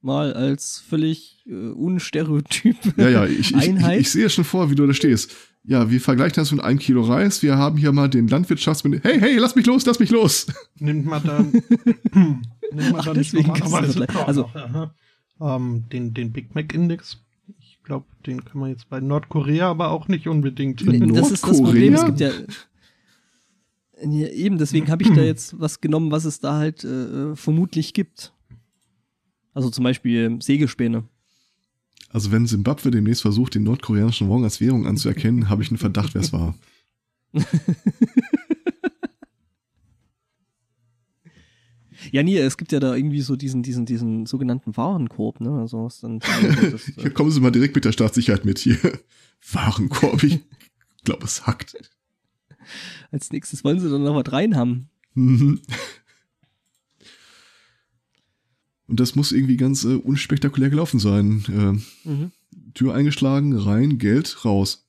mal 0.00 0.32
als 0.32 0.78
völlig 0.88 1.42
äh, 1.46 1.52
unstereotyp. 1.70 2.76
Ja, 2.96 3.08
ja, 3.08 3.26
ich, 3.26 3.54
ich, 3.54 3.68
ich, 3.68 3.86
ich 3.86 4.10
sehe 4.10 4.30
schon 4.30 4.44
vor, 4.44 4.70
wie 4.70 4.74
du 4.76 4.86
da 4.86 4.94
stehst. 4.94 5.32
Ja, 5.64 5.90
wir 5.90 6.00
vergleichen 6.00 6.36
das 6.36 6.52
mit 6.52 6.62
einem 6.62 6.78
Kilo 6.78 7.02
Reis. 7.02 7.42
Wir 7.42 7.58
haben 7.58 7.76
hier 7.76 7.92
mal 7.92 8.08
den 8.08 8.28
Landwirtschaftsminister. 8.28 9.08
Hey, 9.08 9.20
hey, 9.20 9.36
lass 9.36 9.54
mich 9.56 9.66
los, 9.66 9.84
lass 9.84 9.98
mich 9.98 10.10
los. 10.10 10.46
Nimmt 10.78 11.04
man 11.04 11.22
dann. 11.22 11.50
nimmt 12.14 12.92
man 12.92 12.94
Ach, 12.96 13.04
dann 13.04 13.16
nicht 13.18 13.32
deswegen 13.32 13.52
gibt's 13.52 13.60
normalerweise 13.70 13.98
das 13.98 14.08
gleich. 14.08 14.26
Also- 14.26 14.44
aha, 14.54 14.94
ähm, 15.40 15.84
den, 15.92 16.14
den 16.14 16.32
Big 16.32 16.54
Mac 16.54 16.74
Index. 16.74 17.18
Ich 17.58 17.80
glaube, 17.82 18.06
den 18.26 18.44
kann 18.44 18.60
man 18.60 18.70
jetzt 18.70 18.88
bei 18.88 19.00
Nordkorea 19.00 19.70
aber 19.70 19.90
auch 19.90 20.08
nicht 20.08 20.28
unbedingt. 20.28 20.82
In 20.82 21.14
das 21.14 21.30
ist 21.30 21.46
das 21.46 21.60
Problem. 21.60 21.94
Es 21.94 22.04
gibt 22.04 22.20
ja, 22.20 22.30
ja 24.02 24.28
eben, 24.28 24.58
deswegen 24.58 24.88
habe 24.88 25.02
ich 25.02 25.10
da 25.10 25.22
jetzt 25.22 25.58
was 25.58 25.80
genommen, 25.80 26.10
was 26.10 26.24
es 26.24 26.40
da 26.40 26.54
halt 26.54 26.84
äh, 26.84 27.34
vermutlich 27.34 27.94
gibt. 27.94 28.32
Also 29.54 29.70
zum 29.70 29.84
Beispiel 29.84 30.38
Sägespäne. 30.40 31.04
Also 32.12 32.32
wenn 32.32 32.46
Simbabwe 32.46 32.90
demnächst 32.90 33.22
versucht, 33.22 33.54
den 33.54 33.62
nordkoreanischen 33.62 34.28
Won 34.28 34.44
als 34.44 34.60
Währung 34.60 34.86
anzuerkennen, 34.86 35.48
habe 35.48 35.62
ich 35.62 35.70
einen 35.70 35.78
Verdacht, 35.78 36.14
wer 36.14 36.20
es 36.20 36.32
war. 36.32 36.54
Ja, 42.12 42.22
nee, 42.22 42.38
es 42.38 42.56
gibt 42.56 42.72
ja 42.72 42.80
da 42.80 42.94
irgendwie 42.94 43.20
so 43.20 43.36
diesen, 43.36 43.62
diesen, 43.62 43.86
diesen 43.86 44.26
sogenannten 44.26 44.76
Warenkorb, 44.76 45.40
ne? 45.40 45.50
Also 45.60 45.84
was 45.84 46.00
dann 46.00 46.18
das, 46.20 46.84
Hier 46.96 47.06
äh, 47.06 47.10
kommen 47.10 47.30
Sie 47.30 47.40
mal 47.40 47.50
direkt 47.50 47.74
mit 47.74 47.84
der 47.84 47.92
Staatssicherheit 47.92 48.44
mit 48.44 48.58
hier. 48.58 48.78
Warenkorb, 49.52 50.22
ich 50.22 50.40
glaube, 51.04 51.24
es 51.24 51.46
hackt. 51.46 51.76
als 53.10 53.30
nächstes 53.32 53.64
wollen 53.64 53.80
sie 53.80 53.90
dann 53.90 54.02
noch 54.04 54.14
was 54.14 54.32
rein 54.32 54.56
haben. 54.56 54.88
Mhm. 55.14 55.60
Und 58.86 58.98
das 59.00 59.14
muss 59.14 59.32
irgendwie 59.32 59.56
ganz 59.56 59.84
äh, 59.84 59.94
unspektakulär 59.94 60.70
gelaufen 60.70 60.98
sein. 61.00 61.44
Äh, 62.04 62.08
Mhm. 62.08 62.32
Tür 62.74 62.94
eingeschlagen, 62.94 63.56
rein, 63.56 63.98
Geld, 63.98 64.44
raus. 64.44 64.86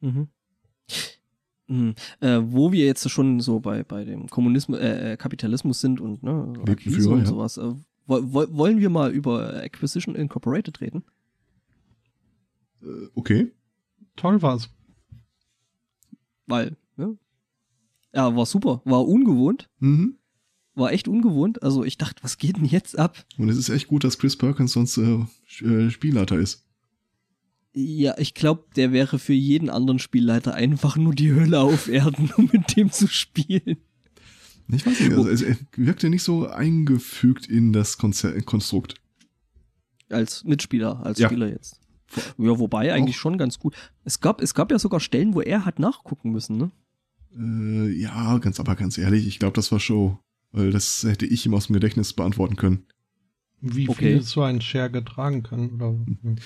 Mhm. 0.00 0.28
Mhm. 1.72 1.94
Äh, 2.20 2.40
wo 2.44 2.70
wir 2.70 2.84
jetzt 2.84 3.08
schon 3.10 3.40
so 3.40 3.58
bei, 3.60 3.82
bei 3.82 4.04
dem 4.04 4.28
Kommunismus, 4.28 4.78
äh, 4.78 5.12
äh, 5.12 5.16
Kapitalismus 5.16 5.80
sind 5.80 6.00
und 6.02 6.22
ne, 6.22 6.52
Akquise 6.68 7.08
und 7.08 7.20
ja. 7.20 7.26
sowas, 7.26 7.56
äh, 7.56 7.72
wo, 8.06 8.20
wo, 8.34 8.44
wollen 8.50 8.78
wir 8.78 8.90
mal 8.90 9.10
über 9.10 9.62
Acquisition 9.62 10.14
Incorporated 10.14 10.82
reden? 10.82 11.02
Äh, 12.82 13.08
okay. 13.14 13.52
Toll 14.16 14.42
war's. 14.42 14.68
Weil, 16.46 16.76
ne? 16.96 17.16
Ja, 18.14 18.36
war 18.36 18.44
super, 18.44 18.82
war 18.84 19.08
ungewohnt, 19.08 19.70
Mhm. 19.78 20.16
war 20.74 20.92
echt 20.92 21.08
ungewohnt. 21.08 21.62
Also 21.62 21.84
ich 21.84 21.96
dachte, 21.96 22.22
was 22.22 22.36
geht 22.36 22.56
denn 22.58 22.66
jetzt 22.66 22.98
ab? 22.98 23.24
Und 23.38 23.48
es 23.48 23.56
ist 23.56 23.70
echt 23.70 23.88
gut, 23.88 24.04
dass 24.04 24.18
Chris 24.18 24.36
Perkins 24.36 24.72
sonst 24.72 24.98
äh, 24.98 25.24
äh, 25.64 25.88
Spielleiter 25.90 26.36
ist. 26.38 26.66
Ja, 27.74 28.14
ich 28.18 28.34
glaube, 28.34 28.64
der 28.76 28.92
wäre 28.92 29.18
für 29.18 29.32
jeden 29.32 29.70
anderen 29.70 29.98
Spielleiter 29.98 30.54
einfach 30.54 30.96
nur 30.96 31.14
die 31.14 31.32
Hölle 31.32 31.60
auf 31.60 31.88
Erden, 31.88 32.30
um 32.36 32.50
mit 32.52 32.76
dem 32.76 32.90
zu 32.92 33.06
spielen. 33.08 33.78
Ich 34.68 34.86
weiß 34.86 35.00
nicht, 35.00 35.12
also, 35.12 35.28
es 35.28 35.42
er 35.42 35.56
wirkte 35.76 36.08
nicht 36.10 36.22
so 36.22 36.46
eingefügt 36.48 37.46
in 37.46 37.72
das 37.72 37.98
Konzer 37.98 38.40
Konstrukt. 38.42 38.94
Als 40.10 40.44
Mitspieler, 40.44 41.04
als 41.04 41.18
Ja. 41.18 41.28
Spieler 41.28 41.48
jetzt. 41.48 41.80
Ja, 42.36 42.58
wobei 42.58 42.92
eigentlich 42.92 43.16
schon 43.16 43.38
ganz 43.38 43.58
gut. 43.58 43.74
Es 44.04 44.20
gab, 44.20 44.42
es 44.42 44.52
gab 44.54 44.70
ja 44.70 44.78
sogar 44.78 45.00
Stellen, 45.00 45.32
wo 45.34 45.40
er 45.40 45.64
hat 45.64 45.78
nachgucken 45.78 46.30
müssen, 46.30 46.58
ne? 46.58 46.70
Äh, 47.34 47.90
ja, 47.98 48.36
ganz, 48.38 48.60
aber 48.60 48.76
ganz 48.76 48.98
ehrlich, 48.98 49.26
ich 49.26 49.38
glaube, 49.38 49.54
das 49.54 49.72
war 49.72 49.80
Show. 49.80 50.18
Weil 50.50 50.70
das 50.70 51.02
hätte 51.04 51.24
ich 51.24 51.46
ihm 51.46 51.54
aus 51.54 51.68
dem 51.68 51.72
Gedächtnis 51.74 52.12
beantworten 52.12 52.56
können. 52.56 52.84
Wie 53.62 53.88
Okay. 53.88 54.12
viel 54.18 54.22
so 54.22 54.42
ein 54.42 54.60
Share 54.60 54.90
getragen 54.90 55.42
kann. 55.42 55.70
Oder 55.70 55.94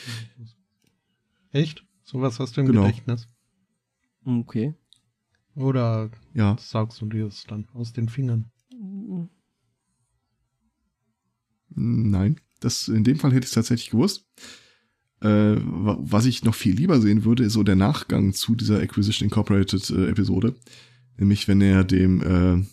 Echt? 1.57 1.85
Sowas 2.05 2.39
hast 2.39 2.57
du 2.57 2.61
im 2.61 2.67
Genau. 2.69 2.83
Gedächtnis? 2.83 3.27
Okay. 4.25 4.75
Oder 5.55 6.11
Ja. 6.35 6.57
saugst 6.61 7.01
du 7.01 7.07
dir 7.07 7.25
das 7.25 7.45
dann 7.45 7.67
aus 7.73 7.93
den 7.93 8.09
Fingern? 8.09 8.51
Nein, 11.75 12.37
das 12.61 12.89
in 12.89 13.05
dem 13.05 13.19
Fall 13.19 13.31
hätte 13.33 13.45
ich 13.45 13.51
es 13.51 13.55
tatsächlich 13.55 13.91
gewusst. 13.91 14.27
Äh, 15.21 15.29
wa- 15.59 15.99
was 16.01 16.27
ich 16.27 16.45
noch 16.45 16.55
viel 16.55 16.75
lieber 16.77 17.01
sehen 17.01 17.25
würde, 17.25 17.45
ist 17.45 17.55
so 17.55 17.63
der 17.63 17.77
Nachgang 17.77 18.33
zu 18.35 18.55
dieser 18.55 18.81
Acquisition 18.81 19.27
Incorporated 19.29 19.89
äh, 19.91 20.09
Episode. 20.11 20.55
Nämlich, 21.17 21.49
wenn 21.49 21.61
er 21.63 21.85
dem 21.85 22.23
äh, 22.23 22.67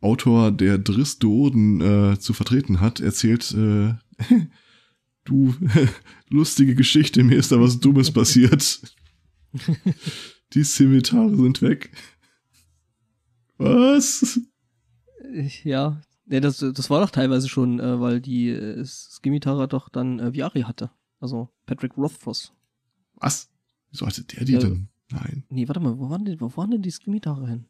Autor, 0.00 0.50
der 0.52 0.78
Driss 0.78 1.18
Doden 1.18 1.80
äh, 1.80 2.18
zu 2.18 2.32
vertreten 2.32 2.80
hat, 2.80 3.00
erzählt, 3.00 3.52
äh, 3.52 3.94
du, 5.28 5.54
lustige 6.30 6.74
Geschichte, 6.74 7.22
mir 7.22 7.36
ist 7.36 7.52
da 7.52 7.60
was 7.60 7.78
Dummes 7.80 8.10
passiert. 8.10 8.80
Die 10.54 10.62
Zimitare 10.62 11.36
sind 11.36 11.62
weg. 11.62 11.90
Was? 13.58 14.40
Ja. 15.64 16.00
Ja, 16.30 16.40
das, 16.40 16.58
das 16.58 16.90
war 16.90 17.00
doch 17.00 17.10
teilweise 17.10 17.48
schon, 17.48 17.80
äh, 17.80 18.00
weil 18.00 18.20
die 18.20 18.50
äh, 18.50 18.84
Skimitarra 18.84 19.66
doch 19.66 19.88
dann 19.88 20.18
äh, 20.18 20.32
Viari 20.34 20.60
hatte. 20.62 20.90
Also 21.20 21.48
Patrick 21.64 21.96
Rothfuss. 21.96 22.52
Was? 23.14 23.48
Wieso 23.90 24.06
hatte 24.06 24.24
der 24.24 24.44
die 24.44 24.52
Ja. 24.52 24.58
denn? 24.58 24.88
Nein. 25.10 25.44
Nee, 25.48 25.66
warte 25.68 25.80
mal, 25.80 25.98
wo 25.98 26.10
waren 26.10 26.26
denn, 26.26 26.38
wo 26.40 26.54
waren 26.56 26.70
denn 26.70 26.82
die 26.82 26.90
Skimitarra 26.90 27.46
hin? 27.48 27.64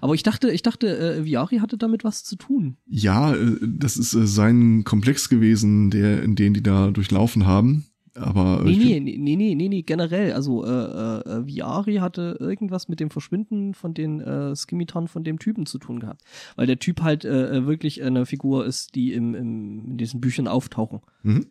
Aber 0.00 0.14
ich 0.14 0.22
dachte, 0.22 0.50
ich 0.50 0.62
dachte, 0.62 0.98
äh, 0.98 1.24
Viari 1.24 1.58
hatte 1.58 1.76
damit 1.76 2.04
was 2.04 2.24
zu 2.24 2.36
tun. 2.36 2.76
Ja, 2.86 3.34
äh, 3.34 3.56
das 3.60 3.96
ist 3.96 4.14
äh, 4.14 4.26
sein 4.26 4.84
Komplex 4.84 5.28
gewesen, 5.28 5.90
der, 5.90 6.22
in 6.22 6.36
den 6.36 6.54
die 6.54 6.62
da 6.62 6.90
durchlaufen 6.90 7.46
haben. 7.46 7.86
Aber 8.16 8.60
äh, 8.64 8.70
Nee, 8.70 9.00
nee, 9.00 9.16
nee, 9.18 9.34
nee, 9.36 9.54
nee, 9.56 9.68
nee, 9.68 9.82
generell. 9.82 10.32
Also, 10.34 10.64
äh, 10.64 10.68
äh, 10.70 11.46
Viari 11.46 11.96
hatte 11.96 12.36
irgendwas 12.38 12.88
mit 12.88 13.00
dem 13.00 13.10
Verschwinden 13.10 13.74
von 13.74 13.92
den 13.92 14.20
äh, 14.20 14.54
Skimitarren 14.54 15.08
von 15.08 15.24
dem 15.24 15.38
Typen 15.40 15.66
zu 15.66 15.78
tun 15.78 15.98
gehabt. 15.98 16.22
Weil 16.54 16.68
der 16.68 16.78
Typ 16.78 17.02
halt 17.02 17.24
äh, 17.24 17.56
äh, 17.56 17.66
wirklich 17.66 18.02
eine 18.04 18.24
Figur 18.24 18.66
ist, 18.66 18.94
die 18.94 19.12
im, 19.12 19.34
im, 19.34 19.84
in 19.84 19.96
diesen 19.96 20.20
Büchern 20.20 20.46
auftauchen. 20.46 21.00
Mhm. 21.24 21.46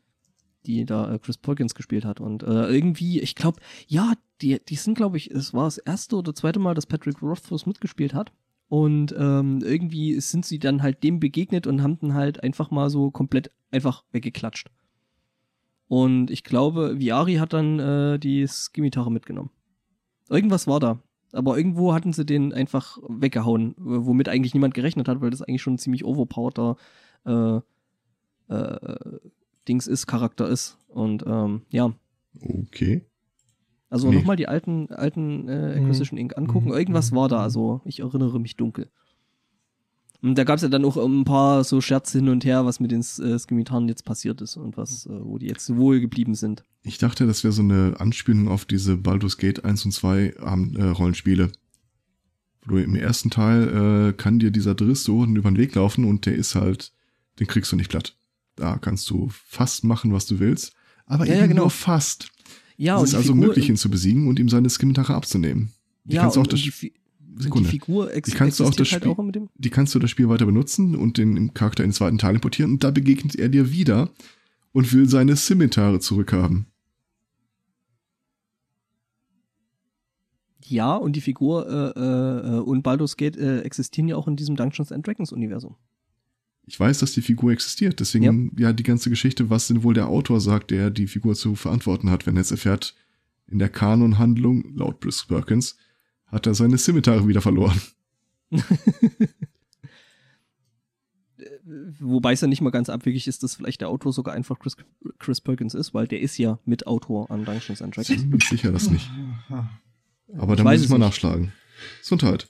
die 0.65 0.86
da 0.86 1.13
äh, 1.13 1.19
Chris 1.19 1.38
Perkins 1.38 1.76
gespielt 1.76 2.06
hat. 2.06 2.22
Und 2.22 2.43
äh, 2.43 2.67
irgendwie, 2.74 3.19
ich 3.19 3.36
glaube, 3.36 3.60
ja, 3.88 4.13
die, 4.44 4.60
die 4.64 4.76
sind, 4.76 4.96
glaube 4.96 5.18
ich, 5.18 5.32
es 5.32 5.54
war 5.54 5.66
das 5.66 5.78
erste 5.78 6.18
oder 6.18 6.36
zweite 6.36 6.60
Mal, 6.60 6.76
dass 6.76 6.86
Patrick 6.86 7.22
Rothfuss 7.22 7.66
mitgespielt 7.66 8.14
hat. 8.14 8.32
Und 8.70 9.14
ähm, 9.18 9.62
irgendwie 9.64 10.20
sind 10.20 10.46
sie 10.46 10.60
dann 10.60 10.82
halt 10.82 11.04
dem 11.04 11.20
begegnet 11.20 11.68
und 11.68 11.82
haben 11.82 12.00
dann 12.00 12.14
halt 12.14 12.44
einfach 12.44 12.72
mal 12.72 12.90
so 12.90 13.12
komplett 13.12 13.52
einfach 13.72 14.04
weggeklatscht. 14.12 14.70
Und 15.88 16.32
ich 16.32 16.44
glaube, 16.44 17.00
Viari 17.00 17.36
hat 17.36 17.54
dann 17.54 17.80
äh, 17.80 18.20
die 18.20 18.48
Skimitarre 18.48 19.12
mitgenommen. 19.12 19.52
Irgendwas 20.30 20.66
war 20.66 20.80
da. 20.80 21.00
Aber 21.34 21.58
irgendwo 21.58 21.94
hatten 21.94 22.14
sie 22.14 22.26
den 22.26 22.54
einfach 22.54 22.98
weggehauen, 23.08 23.76
womit 23.78 24.30
eigentlich 24.30 24.54
niemand 24.54 24.74
gerechnet 24.74 25.08
hat, 25.08 25.22
weil 25.22 25.30
das 25.30 25.42
eigentlich 25.42 25.62
schon 25.62 25.76
ein 25.76 25.80
ziemlich 25.80 26.06
overpowerter 26.06 26.78
äh, 27.26 27.60
äh, 28.48 29.20
Dings 29.68 29.88
ist, 29.88 30.08
Charakter 30.08 30.48
ist. 30.48 30.78
Und 30.88 31.24
ähm, 31.28 31.64
ja, 31.70 31.94
Okay. 32.42 33.06
Also 33.94 34.10
Nee. 34.10 34.16
nochmal 34.18 34.36
die 34.36 34.48
alten, 34.48 34.92
alten 34.92 35.48
äh, 35.48 35.76
Acquisition 35.80 36.18
Inc. 36.18 36.38
angucken. 36.38 36.70
Mhm. 36.70 36.74
Irgendwas 36.76 37.12
war 37.12 37.30
da, 37.30 37.42
also 37.42 37.82
ich 37.86 38.00
erinnere 38.02 38.40
mich 38.40 38.56
dunkel. 38.58 38.90
Und 40.22 40.38
da 40.38 40.46
gab 40.46 40.56
es 40.56 40.62
ja 40.62 40.70
dann 40.70 40.86
auch 40.86 40.96
ein 40.96 41.26
paar 41.26 41.64
so 41.66 41.82
Scherze 41.82 42.18
hin 42.20 42.30
und 42.30 42.46
her, 42.46 42.66
was 42.66 42.80
mit 42.80 42.92
den 42.92 43.02
äh, 43.02 43.38
Skimitaren 43.38 43.90
jetzt 43.90 44.06
passiert 44.06 44.42
ist 44.42 44.56
und 44.56 44.78
was, 44.78 45.06
äh, 45.06 45.10
wo 45.22 45.38
die 45.38 45.48
jetzt 45.48 45.76
wohl 45.76 46.00
geblieben 46.00 46.34
sind. 46.34 46.64
Ich 46.84 46.98
dachte, 46.98 47.28
das 47.28 47.44
wäre 47.44 47.52
so 47.52 47.62
eine 47.62 47.96
Anspielung 48.00 48.48
auf 48.48 48.64
diese 48.66 48.96
Baldur's 48.96 49.38
Gate 49.38 49.66
1 49.66 49.84
und 49.86 49.92
2 49.92 50.40
Abend- 50.40 50.78
äh, 50.78 50.84
Rollenspiele. 50.86 51.52
Wo 52.66 52.76
du 52.76 52.78
im 52.82 52.96
ersten 52.96 53.30
Teil 53.32 54.10
äh, 54.10 54.14
kann 54.14 54.40
dir 54.40 54.52
dieser 54.52 54.76
Driss 54.76 55.04
so 55.04 55.26
über 55.26 55.52
den 55.52 55.58
Weg 55.58 55.76
laufen 55.76 56.06
und 56.06 56.26
der 56.26 56.36
ist 56.36 56.56
halt, 56.56 56.94
den 57.40 57.48
kriegst 57.48 57.74
du 57.74 57.76
nicht 57.76 57.90
platt. 57.90 58.16
Da 58.56 58.78
kannst 58.78 59.10
du 59.10 59.28
fast 59.30 59.84
machen, 59.84 60.14
was 60.14 60.26
du 60.26 60.40
willst. 60.40 60.74
Aber 61.06 61.26
Ja, 61.26 61.34
eben 61.34 61.42
ja, 61.42 61.48
genau. 61.48 61.62
nur 61.64 61.70
fast. 61.70 62.32
Ja, 62.78 62.96
es 62.96 63.02
und 63.02 63.08
ist 63.10 63.16
also 63.16 63.34
Figur, 63.34 63.48
möglich, 63.48 63.70
ihn 63.70 63.78
zu 63.78 63.90
besiegen 63.90 64.28
und 64.28 64.40
ihm 64.40 64.50
seine 64.50 64.70
Skimitarre 64.70 65.14
abzunehmen. 65.14 65.72
Die 66.06 66.16
ja, 66.16 66.22
kannst 66.24 66.36
du 66.36 66.42
auch 66.42 66.44
und, 66.46 66.54
das, 66.54 66.60
und 66.60 66.66
die, 66.66 66.72
Fi 66.72 66.94
und 67.20 67.38
die 67.40 67.44
Sekunde. 67.44 67.70
Figur 67.70 68.14
ex 68.14 68.30
Die 68.30 68.36
kannst 68.36 68.60
du 68.60 68.64
auch 68.64 68.68
existiert 68.68 68.88
das 68.88 68.92
halt 68.94 69.04
Spiel- 69.04 69.12
auch 69.12 69.26
mit 69.26 69.36
dem. 69.36 69.50
die 69.56 69.70
kannst 69.70 69.96
du 69.96 70.00
das 70.00 70.10
Spiel 70.12 70.30
weiter 70.30 70.46
benutzen 70.46 70.96
und 70.96 71.18
den 71.18 71.54
Charakter 71.54 71.84
in 71.84 71.90
den 71.90 71.94
zweiten 71.96 72.18
Teil 72.18 72.36
importieren 72.36 72.72
und 72.74 72.84
da 72.84 72.92
begegnet 72.92 73.36
er 73.36 73.50
dir 73.50 73.72
wieder 73.72 74.10
und 74.72 74.92
will 74.94 75.08
seine 75.08 75.36
Scimitare 75.36 76.00
zurückhaben. 76.00 76.66
Ja, 80.66 80.96
und 80.96 81.16
die 81.16 81.22
Figur 81.22 81.68
äh, 81.68 82.00
äh, 82.00 82.56
äh, 82.58 82.60
und 82.60 82.84
Baldur's 82.84 83.18
Gate 83.18 83.38
äh, 83.38 83.60
existieren 83.62 84.08
ja 84.08 84.16
auch 84.16 84.28
in 84.28 84.36
diesem 84.36 84.56
Dungeons 84.56 84.92
and 84.92 85.06
Dragons 85.06 85.32
Universum. 85.32 85.76
Ich 86.65 86.80
weiß, 86.80 86.99
dass 86.99 87.12
die 87.12 87.21
Figur 87.21 87.52
existiert, 87.52 87.99
deswegen 87.99 88.56
ja, 88.58 88.71
die 88.71 88.84
ganze 88.84 89.10
Geschichte, 89.10 89.49
was 89.49 89.67
denn 89.67 89.84
wohl 89.84 89.93
der 89.93 90.08
Autor 90.08 90.39
sagt, 90.39 90.71
der 90.71 90.89
die 90.89 91.08
Figur 91.08 91.36
zu 91.36 91.56
verantworten 91.56 92.10
hat, 92.10 92.26
wenn 92.26 92.38
er 92.38 92.41
jetzt 92.41 92.52
erfährt, 92.52 92.95
in 93.47 93.60
der 93.60 93.67
Kanonhandlung, 93.69 94.73
laut 94.76 95.02
Bruce 95.02 95.26
Perkins, 95.26 95.76
hat 96.28 96.47
er 96.47 96.54
seine 96.54 96.78
Scimitare 96.78 97.28
wieder 97.28 97.41
verloren. 97.41 97.80
Wobei 101.99 102.34
es 102.34 102.41
ja 102.41 102.47
nicht 102.47 102.62
mal 102.62 102.71
ganz 102.71 102.89
abwegig 102.89 103.28
ist, 103.28 103.43
dass 103.43 103.56
vielleicht 103.56 103.82
der 103.82 103.89
Autor 103.89 104.13
sogar 104.13 104.34
einfach 104.34 104.60
Chris, 104.60 104.76
Chris 105.19 105.41
Perkins 105.41 105.73
ist, 105.73 105.93
weil 105.93 106.08
der 106.08 106.21
ist 106.21 106.38
ja 106.38 106.60
Mitautor 106.65 107.30
an 107.32 107.45
Dungeons 107.45 107.82
and 107.82 107.95
Dragons. 107.95 108.21
Ziemlich 108.21 108.47
sicher 108.47 108.71
das 108.71 108.89
nicht. 108.89 109.10
Aber 110.38 110.56
da 110.56 110.63
muss 110.63 110.73
ich 110.76 110.84
es 110.84 110.89
mal 110.89 110.97
nicht. 110.97 111.08
nachschlagen. 111.08 111.52
Gesundheit. 112.02 112.47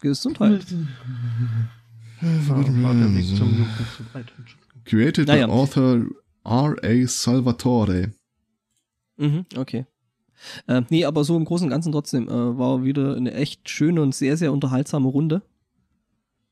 Gesundheit. 0.00 0.66
War, 2.22 2.82
war 2.82 2.94
der 2.94 3.14
Weg 3.14 3.26
zum 3.36 3.48
Luken 3.58 3.86
zu 3.96 4.14
weit. 4.14 4.32
Entschuldigung. 4.38 4.82
Created 4.84 5.28
Naja. 5.28 5.46
by 5.46 5.52
Author 5.52 6.06
R.A. 6.44 7.06
Salvatore. 7.06 8.12
Mhm, 9.16 9.44
okay. 9.56 9.86
Äh, 10.66 10.82
nee, 10.90 11.04
aber 11.04 11.22
so 11.24 11.36
im 11.36 11.44
Großen 11.44 11.64
und 11.66 11.70
Ganzen 11.70 11.92
trotzdem 11.92 12.28
äh, 12.28 12.58
war 12.58 12.82
wieder 12.84 13.16
eine 13.16 13.32
echt 13.34 13.68
schöne 13.68 14.02
und 14.02 14.14
sehr, 14.14 14.36
sehr 14.36 14.52
unterhaltsame 14.52 15.08
Runde. 15.08 15.42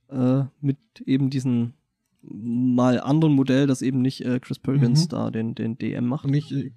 Äh, 0.08 0.44
mit 0.60 0.78
eben 1.04 1.30
diesem 1.30 1.72
mal 2.22 3.00
anderen 3.00 3.34
Modell, 3.34 3.66
das 3.66 3.82
eben 3.82 4.02
nicht 4.02 4.24
äh, 4.24 4.38
Chris 4.40 4.58
Perkins 4.58 5.04
Mhm. 5.04 5.08
da 5.08 5.30
den, 5.30 5.54
den 5.54 5.78
DM 5.78 6.06
macht. 6.06 6.24
Und 6.26 6.34
ich, 6.34 6.52
äh, 6.52 6.72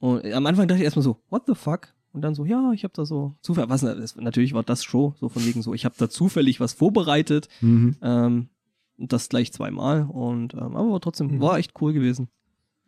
Und 0.00 0.24
am 0.32 0.46
Anfang 0.46 0.68
dachte 0.68 0.78
ich 0.80 0.84
erstmal 0.84 1.02
so, 1.04 1.22
what 1.30 1.44
the 1.46 1.54
fuck? 1.54 1.94
Und 2.18 2.22
dann 2.22 2.34
so, 2.34 2.44
ja, 2.44 2.72
ich 2.72 2.82
habe 2.82 2.92
da 2.96 3.06
so 3.06 3.36
zufällig, 3.42 3.70
was 3.70 3.82
natürlich 4.16 4.52
war 4.54 4.64
das 4.64 4.82
Show, 4.82 5.14
so 5.20 5.28
von 5.28 5.46
wegen 5.46 5.62
so, 5.62 5.72
ich 5.72 5.84
habe 5.84 5.94
da 5.98 6.10
zufällig 6.10 6.58
was 6.58 6.72
vorbereitet, 6.72 7.48
Mhm. 7.60 7.94
ähm, 8.02 8.48
das 8.96 9.28
gleich 9.28 9.52
zweimal 9.52 10.02
und 10.02 10.54
ähm, 10.54 10.74
aber 10.74 10.90
war 10.90 11.00
trotzdem 11.00 11.28
Mhm. 11.36 11.40
war 11.40 11.58
echt 11.58 11.74
cool 11.80 11.92
gewesen. 11.92 12.26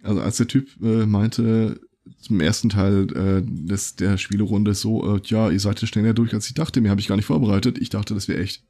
Also 0.03 0.21
als 0.21 0.37
der 0.39 0.49
Typ 0.49 0.69
äh, 0.83 1.07
meinte 1.07 1.81
zum 2.19 2.41
ersten 2.41 2.71
Teil 2.71 3.07
äh, 3.17 3.43
des, 3.47 3.95
der 3.95 4.19
Spielerunde 4.19 4.75
so, 4.75 5.15
äh, 5.17 5.21
ja, 5.27 5.49
ihr 5.49 5.61
seid 5.61 5.81
ja 5.81 5.87
schneller 5.87 6.13
durch, 6.13 6.35
als 6.35 6.49
ich 6.49 6.55
dachte, 6.55 6.81
mir 6.81 6.91
habe 6.91 7.01
ich 7.01 7.07
gar 7.07 7.15
nicht 7.15 7.27
vorbereitet. 7.27 7.79
Ich 7.79 7.91
dachte, 7.91 8.15
das 8.15 8.27
wäre 8.27 8.41
echt. 8.43 8.65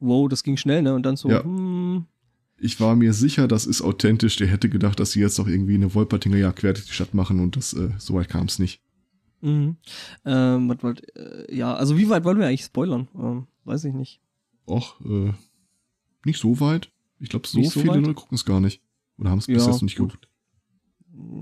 Wow, 0.00 0.28
das 0.30 0.42
ging 0.42 0.56
schnell, 0.56 0.80
ne? 0.80 0.94
Und 0.94 1.02
dann 1.04 1.16
so, 1.16 1.28
Ja. 1.28 1.42
hm, 1.44 2.06
Ich 2.58 2.80
war 2.80 2.96
mir 2.96 3.12
sicher, 3.12 3.46
das 3.48 3.66
ist 3.66 3.82
authentisch. 3.82 4.36
Der 4.36 4.46
hätte 4.46 4.70
gedacht, 4.70 4.98
dass 4.98 5.12
sie 5.12 5.20
jetzt 5.20 5.36
noch 5.38 5.46
irgendwie 5.46 5.74
eine 5.74 5.92
Wolpertinger 5.94 6.38
Jagd 6.38 6.60
quer 6.60 6.72
durch 6.72 6.86
die 6.86 6.92
Stadt 6.94 7.12
machen 7.12 7.38
und 7.40 7.54
das 7.56 7.74
äh, 7.74 7.90
so 7.98 8.14
weit 8.14 8.30
kam 8.30 8.46
es 8.46 8.58
nicht. 8.58 8.80
Mhm. 9.40 9.76
Ähm, 10.24 10.68
was 10.68 10.82
wollt, 10.82 11.16
äh, 11.16 11.54
ja, 11.54 11.74
also 11.74 11.96
wie 11.98 12.08
weit 12.08 12.24
wollen 12.24 12.38
wir 12.38 12.46
eigentlich 12.46 12.64
spoilern? 12.64 13.08
Ähm, 13.16 13.46
weiß 13.64 13.84
ich 13.84 13.94
nicht. 13.94 14.20
Och, 14.66 15.00
äh, 15.04 15.32
nicht 16.24 16.40
so 16.40 16.58
weit. 16.60 16.90
Ich 17.18 17.28
glaube, 17.28 17.46
so 17.46 17.62
so 17.62 17.80
viele? 17.80 18.00
Leute 18.00 18.14
gucken 18.14 18.34
es 18.34 18.44
gar 18.44 18.60
nicht. 18.60 18.82
Oder 19.18 19.30
haben 19.30 19.38
es 19.38 19.46
Ja, 19.46 19.54
bis 19.54 19.66
jetzt 19.66 19.74
noch 19.76 19.82
nicht 19.82 19.96
gut. 19.98 20.12
geguckt. 20.12 20.28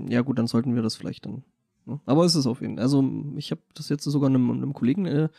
Ja 0.09 0.21
gut, 0.21 0.37
dann 0.39 0.47
sollten 0.47 0.75
wir 0.75 0.81
das 0.81 0.95
vielleicht 0.95 1.25
dann. 1.25 1.43
Ne? 1.85 1.99
Aber 2.05 2.23
es 2.25 2.35
ist 2.35 2.45
auf 2.47 2.61
jeden 2.61 2.75
Fall. 2.75 2.83
Also 2.83 3.03
ich 3.35 3.51
habe 3.51 3.61
das 3.73 3.89
jetzt 3.89 4.03
sogar 4.03 4.29
einem, 4.29 4.49
einem 4.51 4.73
Kollegen 4.73 5.05
äh, 5.05 5.29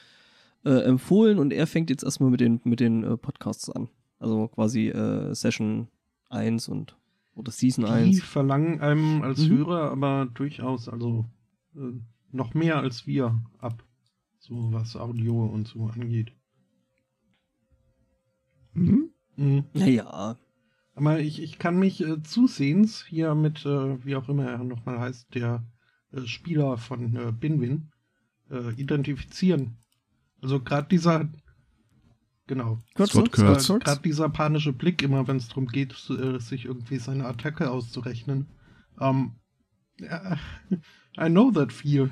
äh, 0.65 0.83
empfohlen 0.83 1.39
und 1.39 1.53
er 1.53 1.67
fängt 1.67 1.91
jetzt 1.91 2.03
erstmal 2.05 2.31
mit 2.31 2.41
den 2.41 2.61
mit 2.65 2.81
den 2.81 3.03
äh, 3.05 3.17
Podcasts 3.17 3.71
an. 3.71 3.89
Also 4.19 4.49
quasi 4.49 4.89
äh, 4.89 5.35
Session 5.35 5.89
1 6.29 6.69
und 6.69 6.97
oder 7.35 7.53
Season 7.53 7.85
die 7.85 7.91
1. 7.91 8.23
verlangen 8.23 8.81
einem 8.81 9.23
als 9.23 9.39
Mhm. 9.41 9.59
Hörer 9.59 9.91
aber 9.91 10.27
durchaus, 10.35 10.89
also 10.89 11.25
äh, 11.77 11.93
noch 12.37 12.55
mehr 12.55 12.79
als 12.79 13.07
wir 13.07 13.43
ab, 13.59 13.83
so 14.39 14.73
was 14.73 14.97
Audio 14.97 15.47
und 15.47 15.67
so 15.67 15.87
angeht. 15.87 16.33
Mhm. 18.75 19.11
Mhm. 19.37 19.65
Naja. 19.73 20.39
Aber 20.95 21.21
ich, 21.21 21.43
ich 21.43 21.59
kann 21.59 21.79
mich 21.79 22.01
äh, 22.03 22.23
zusehends 22.23 23.05
hier 23.05 23.35
mit, 23.35 23.67
äh, 23.67 24.05
wie 24.05 24.17
auch 24.17 24.29
immer 24.29 24.47
er 24.47 24.65
nochmal 24.65 24.99
heißt, 24.99 25.35
der 25.35 25.67
äh, 26.13 26.23
Spieler 26.27 26.79
von 26.79 27.17
äh, 27.17 27.33
Binwin 27.33 27.91
äh, 28.51 28.73
identifizieren. 28.81 29.77
Also 30.41 30.61
gerade 30.61 30.89
dieser, 30.89 31.29
genau, 32.47 32.79
gerade 32.95 34.03
dieser 34.03 34.29
panische 34.31 34.73
Blick 34.73 35.03
immer, 35.03 35.29
wenn 35.29 35.37
es 35.37 35.49
darum 35.49 35.67
geht, 35.67 35.93
äh, 36.11 36.39
sich 36.39 36.65
irgendwie 36.65 36.99
seine 36.99 37.27
Attacke 37.27 37.71
auszurechnen. 37.71 38.47
Ähm, 38.99 39.33
ja, 39.99 40.39
I 41.19 41.29
know 41.29 41.51
that 41.51 41.73
feel 41.73 42.11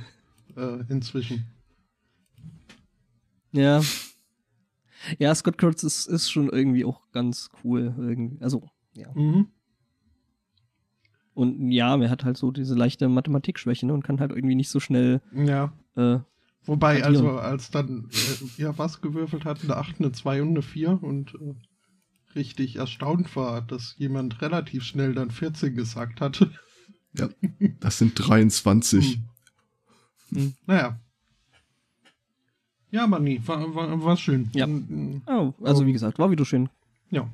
äh, 0.56 0.84
inzwischen. 0.88 1.46
Ja. 3.52 3.82
Ja, 5.18 5.34
Scott 5.34 5.58
Kurtz 5.58 5.82
ist, 5.82 6.06
ist 6.06 6.30
schon 6.30 6.48
irgendwie 6.48 6.84
auch 6.84 7.00
ganz 7.12 7.50
cool. 7.62 7.94
Irgendwie. 7.98 8.42
Also, 8.42 8.68
ja. 8.96 9.12
Mhm. 9.14 9.48
Und 11.34 11.70
ja, 11.72 11.96
er 12.00 12.10
hat 12.10 12.24
halt 12.24 12.36
so 12.36 12.50
diese 12.52 12.74
leichte 12.74 13.08
Mathematikschwäche 13.08 13.86
ne, 13.86 13.92
und 13.92 14.04
kann 14.04 14.20
halt 14.20 14.30
irgendwie 14.30 14.54
nicht 14.54 14.70
so 14.70 14.78
schnell 14.80 15.20
Ja. 15.34 15.72
äh, 15.96 16.18
Wobei, 16.66 17.02
Addieren. 17.04 17.26
also 17.26 17.38
als 17.38 17.70
dann 17.70 18.08
äh, 18.12 18.62
ja 18.62 18.78
was 18.78 19.00
gewürfelt 19.02 19.44
hat, 19.44 19.62
eine 19.64 19.76
8, 19.76 19.96
eine 19.98 20.12
2 20.12 20.40
und 20.42 20.50
eine 20.50 20.62
4 20.62 21.02
und 21.02 21.34
äh, 21.34 21.54
richtig 22.34 22.76
erstaunt 22.76 23.34
war, 23.36 23.60
dass 23.62 23.96
jemand 23.98 24.40
relativ 24.40 24.84
schnell 24.84 25.12
dann 25.14 25.30
14 25.30 25.74
gesagt 25.74 26.20
hatte. 26.20 26.50
Das 27.80 27.98
sind 27.98 28.14
23. 28.14 29.14
Hm. 29.16 29.24
Hm. 30.34 30.54
Naja. 30.66 30.98
Ja, 32.90 33.04
aber 33.04 33.18
nee, 33.18 33.40
war, 33.44 33.74
war, 33.74 34.04
war 34.04 34.16
schön. 34.16 34.50
Ja. 34.54 34.66
Mm, 34.66 35.22
oh, 35.26 35.52
also 35.62 35.86
wie 35.86 35.92
gesagt, 35.92 36.18
war 36.18 36.30
wieder 36.30 36.44
schön. 36.44 36.68
Ja. 37.10 37.28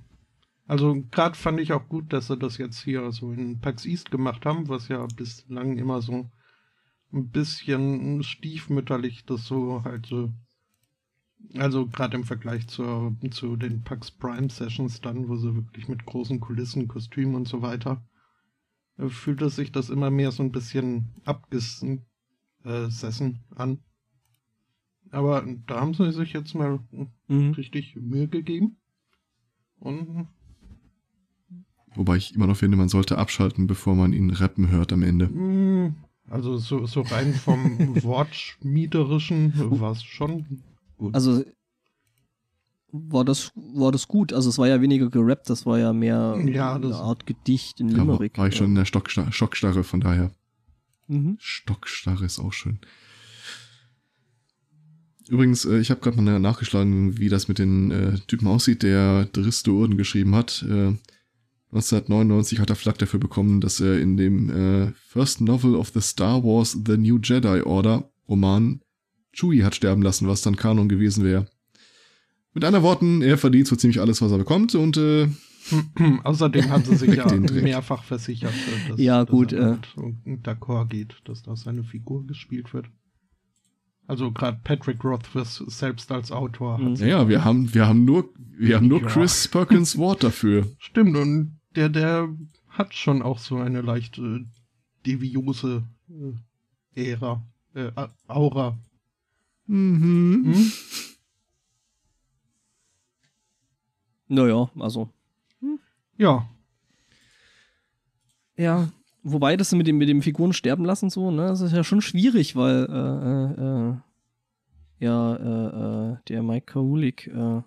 Also 0.67 1.03
gerade 1.11 1.35
fand 1.35 1.61
ich 1.61 1.73
auch 1.73 1.89
gut, 1.89 2.13
dass 2.13 2.29
sie 2.29 2.37
das 2.37 2.57
jetzt 2.59 2.83
hier 2.83 3.11
so 3.13 3.33
in 3.33 3.61
PAX 3.61 3.85
East 3.85 4.11
gemacht 4.11 4.47
haben, 4.47 4.69
was 4.69 4.89
ja 4.89 5.07
bislang 5.17 5.77
immer 5.77 6.01
so 6.01 6.31
ein 7.13 7.29
bisschen 7.29 8.23
stiefmütterlich 8.23 9.25
das 9.27 9.45
so 9.45 9.83
halt 9.85 10.07
so. 10.07 10.31
Also 11.55 11.87
gerade 11.87 12.17
im 12.17 12.25
Vergleich 12.25 12.69
zur, 12.69 13.17
zu 13.31 13.57
den 13.57 13.83
PAX 13.83 14.11
Prime 14.11 14.51
Sessions 14.51 15.01
dann, 15.01 15.29
wo 15.29 15.37
sie 15.37 15.55
wirklich 15.55 15.89
mit 15.89 16.07
großen 16.07 16.39
Kulissen, 16.39 16.87
Kostümen 16.87 17.35
und 17.35 17.49
so 17.49 17.63
weiter, 17.63 18.03
äh, 18.99 19.09
fühlte 19.09 19.51
sich 19.51 19.73
das 19.73 19.91
immer 19.91 20.11
mehr 20.11 20.33
so 20.33 20.43
ein 20.43 20.53
bisschen 20.53 21.09
abgesessen 21.25 22.07
äh, 22.64 22.88
an. 23.57 23.79
Aber 25.11 25.44
da 25.66 25.81
haben 25.81 25.94
sie 25.94 26.12
sich 26.12 26.33
jetzt 26.33 26.55
mal 26.55 26.79
Mhm. 27.29 27.53
richtig 27.53 27.96
Mühe 27.96 28.29
gegeben. 28.29 28.77
Und 29.79 30.29
Wobei 31.96 32.16
ich 32.16 32.35
immer 32.35 32.46
noch 32.46 32.57
finde, 32.57 32.77
man 32.77 32.88
sollte 32.88 33.18
abschalten, 33.18 33.66
bevor 33.66 33.96
man 33.96 34.12
ihn 34.12 34.31
rappen 34.31 34.70
hört 34.70 34.92
am 34.92 35.03
Ende. 35.03 35.27
mh, 35.29 35.94
also 36.29 36.57
so, 36.59 36.87
so 36.87 37.01
rein 37.01 37.35
vom 37.35 37.79
Wortschmiederischen 38.05 39.53
war 39.81 39.92
es 39.92 40.03
schon 40.05 40.62
gut. 40.96 41.14
Also 41.14 41.42
war 42.92 43.25
das, 43.25 43.53
war 43.57 43.90
das 43.90 44.07
gut. 44.07 44.33
Also 44.33 44.49
es 44.51 44.59
war 44.59 44.68
ja 44.68 44.81
weniger 44.81 45.11
gerappt, 45.11 45.51
das 45.51 45.66
war 45.66 45.79
ja 45.79 45.92
mehr 45.92 46.40
Ja, 46.46 46.75
eine 46.75 46.94
Art 46.94 47.27
Gedicht 47.27 47.81
in 47.81 47.88
Da 47.88 47.96
war, 47.99 48.05
Limerick. 48.07 48.38
war 48.38 48.46
ich 48.49 48.57
schon 48.57 48.66
in 48.68 48.75
der 48.77 48.85
Stockstar 48.85 49.33
Schockstarre, 49.33 49.83
von 49.83 50.01
daher. 50.01 50.31
Mhm. 51.11 51.37
Stockstarre 51.40 52.25
ist 52.25 52.38
auch 52.38 52.53
schön. 52.53 52.79
Übrigens, 55.29 55.64
äh, 55.64 55.79
ich 55.81 55.90
habe 55.90 56.01
gerade 56.01 56.20
mal 56.20 56.38
nachgeschlagen, 56.38 57.18
wie 57.18 57.29
das 57.29 57.49
mit 57.49 57.59
den 57.59 57.90
äh, 57.90 58.18
Typen 58.29 58.46
aussieht, 58.46 58.85
der 58.85 59.25
Dristo 59.27 59.73
Urden 59.73 59.96
geschrieben 59.96 60.37
hat. 60.37 60.62
Äh, 60.62 60.94
1999 61.73 62.61
hat 62.61 62.70
er 62.70 62.77
Flak 62.77 62.99
dafür 62.99 63.18
bekommen, 63.18 63.61
dass 63.61 63.81
er 63.81 64.01
in 64.01 64.16
dem 64.16 64.51
äh, 64.51 64.92
First 65.09 65.40
Novel 65.40 65.75
of 65.75 65.90
the 65.94 66.01
Star 66.01 66.44
Wars 66.44 66.79
The 66.87 66.96
New 66.96 67.18
Jedi 67.18 67.62
Order 67.62 68.09
Roman 68.29 68.81
Chewie 69.33 69.64
hat 69.64 69.75
sterben 69.75 70.03
lassen, 70.03 70.29
was 70.29 70.42
dann 70.42 70.57
Kanon 70.57 70.88
gewesen 70.88 71.25
wäre. 71.25 71.46
Mit 72.55 72.64
anderen 72.64 72.85
Worten, 72.85 73.23
er 73.23 73.38
verdient 73.38 73.66
so 73.68 73.77
ziemlich 73.77 74.01
alles, 74.01 74.23
was 74.23 74.33
er 74.33 74.38
bekommt 74.38 74.75
und 74.75 74.96
äh, 74.96 75.29
Außerdem 76.25 76.70
hat 76.70 76.87
sie 76.87 76.96
sich 76.96 77.14
ja 77.14 77.27
mehrfach 77.35 78.03
versichert, 78.05 78.55
dass, 78.88 78.99
Ja, 79.01 79.25
dass 79.25 79.31
gut, 79.31 79.53
er 79.53 79.61
äh. 79.61 79.64
halt 79.73 79.88
so 79.94 80.12
d'accord 80.27 80.87
geht, 80.88 81.16
dass 81.25 81.42
da 81.42 81.55
seine 81.57 81.85
Figur 81.85 82.27
gespielt 82.27 82.73
wird. 82.75 82.87
Also 84.07 84.33
gerade 84.33 84.59
Patrick 84.64 85.05
Rothfuss 85.05 85.57
selbst 85.68 86.11
als 86.11 86.33
Autor 86.33 86.79
Mhm. 86.79 86.85
hat 86.87 86.96
sich 86.99 87.07
naja, 87.07 87.29
wir 87.29 87.44
haben, 87.44 87.73
wir 87.75 87.87
haben 87.87 88.05
nur, 88.05 88.29
wir 88.59 88.77
haben 88.77 88.88
nur 88.88 89.01
Ja. 89.03 89.07
Chris 89.07 89.46
Perkins 89.53 89.96
Wort 89.99 90.25
dafür. 90.25 90.66
Stimmt, 90.79 91.16
und 91.16 91.61
der, 91.77 91.88
der 91.88 92.29
hat 92.68 92.94
schon 92.94 93.23
auch 93.23 93.38
so 93.38 93.57
eine 93.59 93.83
leicht 93.83 94.18
äh, 94.18 94.40
deviose 95.07 95.85
äh, 96.94 97.11
Ära, 97.12 97.46
äh, 97.75 97.92
Aura. 98.27 98.79
Mhm. 99.66 100.53
Hm? 100.55 100.73
Naja, 104.29 104.71
also. 104.79 105.13
Ja, 106.21 106.46
Ja, 108.56 108.90
wobei 109.23 109.56
das 109.56 109.73
mit 109.73 109.87
dem, 109.87 109.96
mit 109.96 110.08
dem 110.08 110.21
Figuren 110.21 110.52
sterben 110.52 110.85
lassen 110.85 111.08
so, 111.08 111.31
ne, 111.31 111.46
das 111.46 111.62
ist 111.62 111.73
ja 111.73 111.83
schon 111.83 112.02
schwierig, 112.02 112.56
weil 112.56 112.87
äh, 112.90 113.52
äh, 113.62 113.88
äh, 113.88 113.94
ja, 114.98 115.37
äh, 115.37 116.12
äh, 116.12 116.16
der 116.29 116.42
Mike 116.42 116.66
Kaulik, 116.73 117.27
äh, 117.29 117.62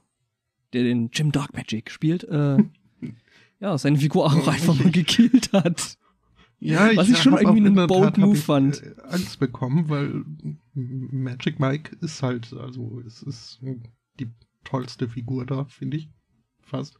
der 0.74 0.84
den 0.84 1.10
Jim 1.12 1.32
Dark 1.32 1.54
Magic 1.56 1.90
spielt, 1.90 2.26
äh, 2.26 2.58
ja, 3.60 3.76
seine 3.78 3.98
Figur 3.98 4.26
auch 4.28 4.48
einfach 4.48 4.76
mal 4.76 4.92
gekillt 4.92 5.52
hat. 5.52 5.98
ja 6.60 6.96
Was 6.96 7.10
ich 7.10 7.18
schon 7.18 7.38
irgendwie 7.38 7.66
einen 7.66 7.88
bold 7.88 8.04
Tat 8.04 8.18
Move 8.20 8.38
ich, 8.38 8.44
fand. 8.44 8.84
äh, 8.84 8.94
Angst 9.10 9.40
bekommen, 9.40 9.90
weil 9.90 10.24
Magic 10.76 11.60
Mike 11.60 11.96
ist 12.02 12.22
halt, 12.22 12.54
also 12.54 13.02
es 13.06 13.24
ist 13.24 13.60
die 14.20 14.30
tollste 14.64 15.10
Figur 15.10 15.48
da, 15.48 15.66
finde 15.66 15.98
ich. 15.98 16.10
Fast. 16.62 17.00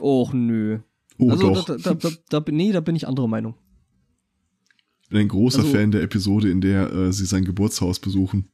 Och, 0.00 0.32
nö. 0.34 0.78
Oh, 1.18 1.30
also, 1.30 1.54
doch. 1.54 1.64
Da, 1.66 1.76
da, 1.76 1.94
da, 1.94 2.40
da, 2.40 2.44
nee, 2.52 2.72
da 2.72 2.80
bin 2.80 2.96
ich 2.96 3.06
anderer 3.06 3.28
Meinung. 3.28 3.54
Ich 5.02 5.08
bin 5.10 5.20
ein 5.20 5.28
großer 5.28 5.60
Also- 5.60 5.72
Fan 5.72 5.90
der 5.92 6.02
Episode, 6.02 6.50
in 6.50 6.60
der 6.60 6.92
äh, 6.92 7.12
sie 7.12 7.26
sein 7.26 7.44
Geburtshaus 7.44 8.00
besuchen. 8.00 8.48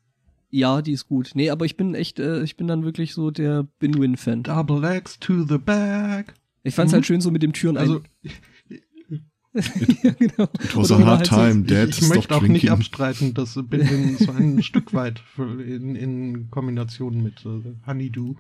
Ja, 0.51 0.83
die 0.83 0.93
ist 0.93 1.07
gut. 1.07 1.31
Nee, 1.35 1.49
aber 1.51 1.65
ich 1.65 1.77
bin 1.77 1.95
echt, 1.95 2.19
äh, 2.19 2.43
ich 2.43 2.57
bin 2.57 2.67
dann 2.67 2.85
wirklich 2.85 3.15
so 3.15 3.31
der 3.31 3.69
Binwin-Fan. 3.79 4.43
Double 4.43 4.83
X 4.97 5.19
to 5.21 5.45
the 5.45 5.59
back. 5.59 6.35
Ich 6.65 6.75
fand's 6.75 6.93
Mhm. 6.93 6.97
halt 6.97 7.07
schön 7.07 7.21
so 7.21 7.31
mit 7.31 7.43
dem 7.43 7.53
Türen 7.53 7.77
Also 7.77 8.01
ja, 8.23 8.31
genau. 10.19 10.45
It 10.63 10.77
was 10.77 10.91
Oder 10.93 11.05
a 11.05 11.07
hard 11.07 11.31
halt 11.31 11.53
time, 11.53 11.65
ich, 11.65 11.71
Dad, 11.73 11.89
ich 11.89 11.97
stop 11.97 12.09
möchte 12.17 12.35
auch 12.37 12.41
nicht 12.43 12.51
drinking. 12.51 12.69
abstreiten, 12.71 13.35
dass 13.35 13.55
Binwin 13.55 14.17
so 14.19 14.31
ein 14.33 14.63
Stück 14.63 14.93
weit 14.93 15.23
in, 15.39 15.97
in 15.97 16.51
Kombination 16.51 17.23
mit 17.23 17.45
äh, 17.47 17.75
Honeydew 17.87 18.35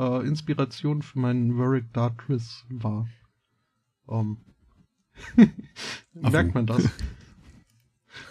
äh, 0.00 0.26
Inspiration 0.26 1.02
für 1.02 1.18
meinen 1.18 1.58
Warwick 1.58 1.92
Dartris 1.92 2.64
war. 2.68 3.08
Um, 4.06 4.38
merkt 6.14 6.52
man 6.52 6.66
das? 6.66 6.82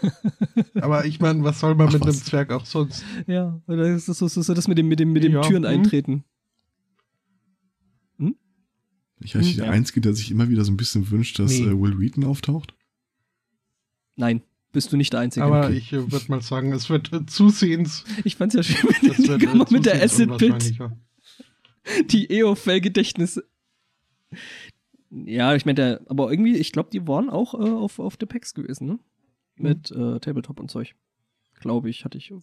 Aber 0.81 1.05
ich 1.05 1.21
meine, 1.21 1.41
was 1.45 1.61
soll 1.61 1.73
man 1.75 1.87
Ach, 1.87 1.93
mit 1.93 2.01
einem 2.01 2.09
was. 2.09 2.25
Zwerg 2.25 2.51
auch 2.51 2.65
sonst? 2.65 3.05
Ja, 3.27 3.61
oder 3.65 3.87
ist 3.87 4.09
das 4.09 4.17
so, 4.17 4.27
so, 4.27 4.41
so 4.41 4.53
das 4.53 4.67
mit 4.67 4.77
dem, 4.77 4.89
mit 4.89 4.99
dem, 4.99 5.13
mit 5.13 5.23
dem 5.23 5.31
Ja, 5.31 5.41
Türen 5.41 5.63
hm. 5.63 5.69
eintreten? 5.69 6.25
Ich 9.21 9.35
eigentlich 9.35 9.51
Hm, 9.51 9.57
der 9.57 9.65
ja. 9.67 9.71
Einzige, 9.71 10.01
der 10.01 10.13
sich 10.13 10.31
immer 10.31 10.49
wieder 10.49 10.63
so 10.63 10.71
ein 10.71 10.77
bisschen 10.77 11.09
wünscht, 11.11 11.39
dass 11.39 11.51
Nee. 11.51 11.65
äh, 11.65 11.79
Will 11.79 11.99
Wheaton 11.99 12.23
auftaucht. 12.23 12.73
Nein, 14.15 14.41
bist 14.71 14.91
du 14.91 14.97
nicht 14.97 15.13
der 15.13 15.21
Einzige. 15.21 15.45
Aber 15.45 15.65
okay. 15.65 15.77
ich 15.77 15.93
äh, 15.93 16.11
würde 16.11 16.25
mal 16.29 16.41
sagen, 16.41 16.71
es 16.73 16.89
wird 16.89 17.11
äh, 17.13 17.25
zusehends. 17.25 18.05
ich 18.23 18.35
fand's 18.35 18.55
ja 18.55 18.63
schön 18.63 18.89
mit, 19.01 19.11
Das 19.11 19.27
wird, 19.27 19.43
äh, 19.43 19.73
mit 19.73 19.85
der 19.85 20.01
Acid 20.01 20.37
Pit. 20.37 20.79
die 22.09 22.29
EOFL-Gedächtnis. 22.29 23.41
Ja, 25.11 25.55
ich 25.55 25.65
meine, 25.65 26.01
aber 26.07 26.31
irgendwie, 26.31 26.55
ich 26.55 26.71
glaube, 26.71 26.89
die 26.91 27.07
waren 27.07 27.29
auch 27.29 27.53
äh, 27.53 27.69
auf, 27.69 27.99
auf 27.99 28.17
der 28.17 28.27
PAX 28.27 28.53
gewesen, 28.53 28.87
ne? 28.87 28.99
Mit 29.55 29.91
äh, 29.91 30.19
Tabletop 30.19 30.59
und 30.59 30.69
Zeug. 30.69 30.95
Glaube 31.59 31.89
ich, 31.89 32.05
hatte 32.05 32.17
ich. 32.17 32.33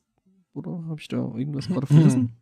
Oder 0.52 0.84
habe 0.88 1.00
ich 1.00 1.08
da 1.08 1.16
irgendwas 1.16 1.68
gerade 1.68 1.86
vergessen? 1.86 2.32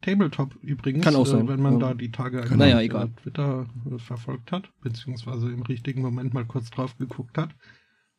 Tabletop 0.00 0.56
übrigens, 0.62 1.04
Kann 1.04 1.14
auch 1.14 1.26
sein, 1.26 1.46
Äh, 1.46 1.48
wenn 1.48 1.62
man 1.62 1.74
ja. 1.74 1.88
da 1.88 1.94
die 1.94 2.10
Tage 2.10 2.42
auf, 2.42 2.50
Naja, 2.50 2.80
äh, 2.80 2.84
egal. 2.84 3.10
Twitter 3.22 3.66
äh, 3.90 3.98
verfolgt 3.98 4.50
hat, 4.52 4.70
beziehungsweise 4.80 5.50
im 5.50 5.62
richtigen 5.62 6.02
Moment 6.02 6.34
mal 6.34 6.44
kurz 6.44 6.70
drauf 6.70 6.96
geguckt 6.98 7.38
hat, 7.38 7.54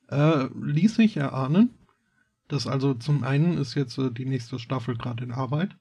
äh, 0.10 0.48
ließ 0.56 0.96
sich 0.96 1.18
erahnen, 1.18 1.72
dass 2.48 2.68
also 2.68 2.94
zum 2.94 3.24
einen 3.24 3.58
ist 3.58 3.76
jetzt 3.76 3.98
äh, 3.98 4.12
die 4.12 4.26
nächste 4.26 4.60
Staffel 4.60 4.98
gerade 4.98 5.24
in 5.24 5.32
Arbeit 5.32 5.76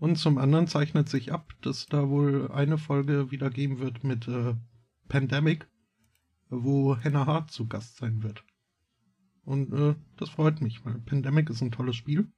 und 0.00 0.16
zum 0.16 0.38
anderen 0.38 0.66
zeichnet 0.66 1.08
sich 1.08 1.32
ab, 1.32 1.52
dass 1.62 1.86
da 1.86 2.08
wohl 2.08 2.50
eine 2.50 2.76
Folge 2.78 3.30
wieder 3.30 3.50
geben 3.50 3.78
wird 3.78 4.02
mit 4.02 4.26
äh, 4.26 4.54
Pandemic, 5.08 5.68
wo 6.48 6.96
Hannah 6.96 7.26
Hart 7.26 7.50
zu 7.52 7.68
Gast 7.68 7.98
sein 7.98 8.22
wird. 8.22 8.42
Und 9.44 9.72
äh, 9.72 9.94
das 10.16 10.30
freut 10.30 10.60
mich, 10.60 10.84
weil 10.84 10.98
Pandemic 11.00 11.48
ist 11.50 11.60
ein 11.62 11.70
tolles 11.70 11.96
Spiel 11.96 12.28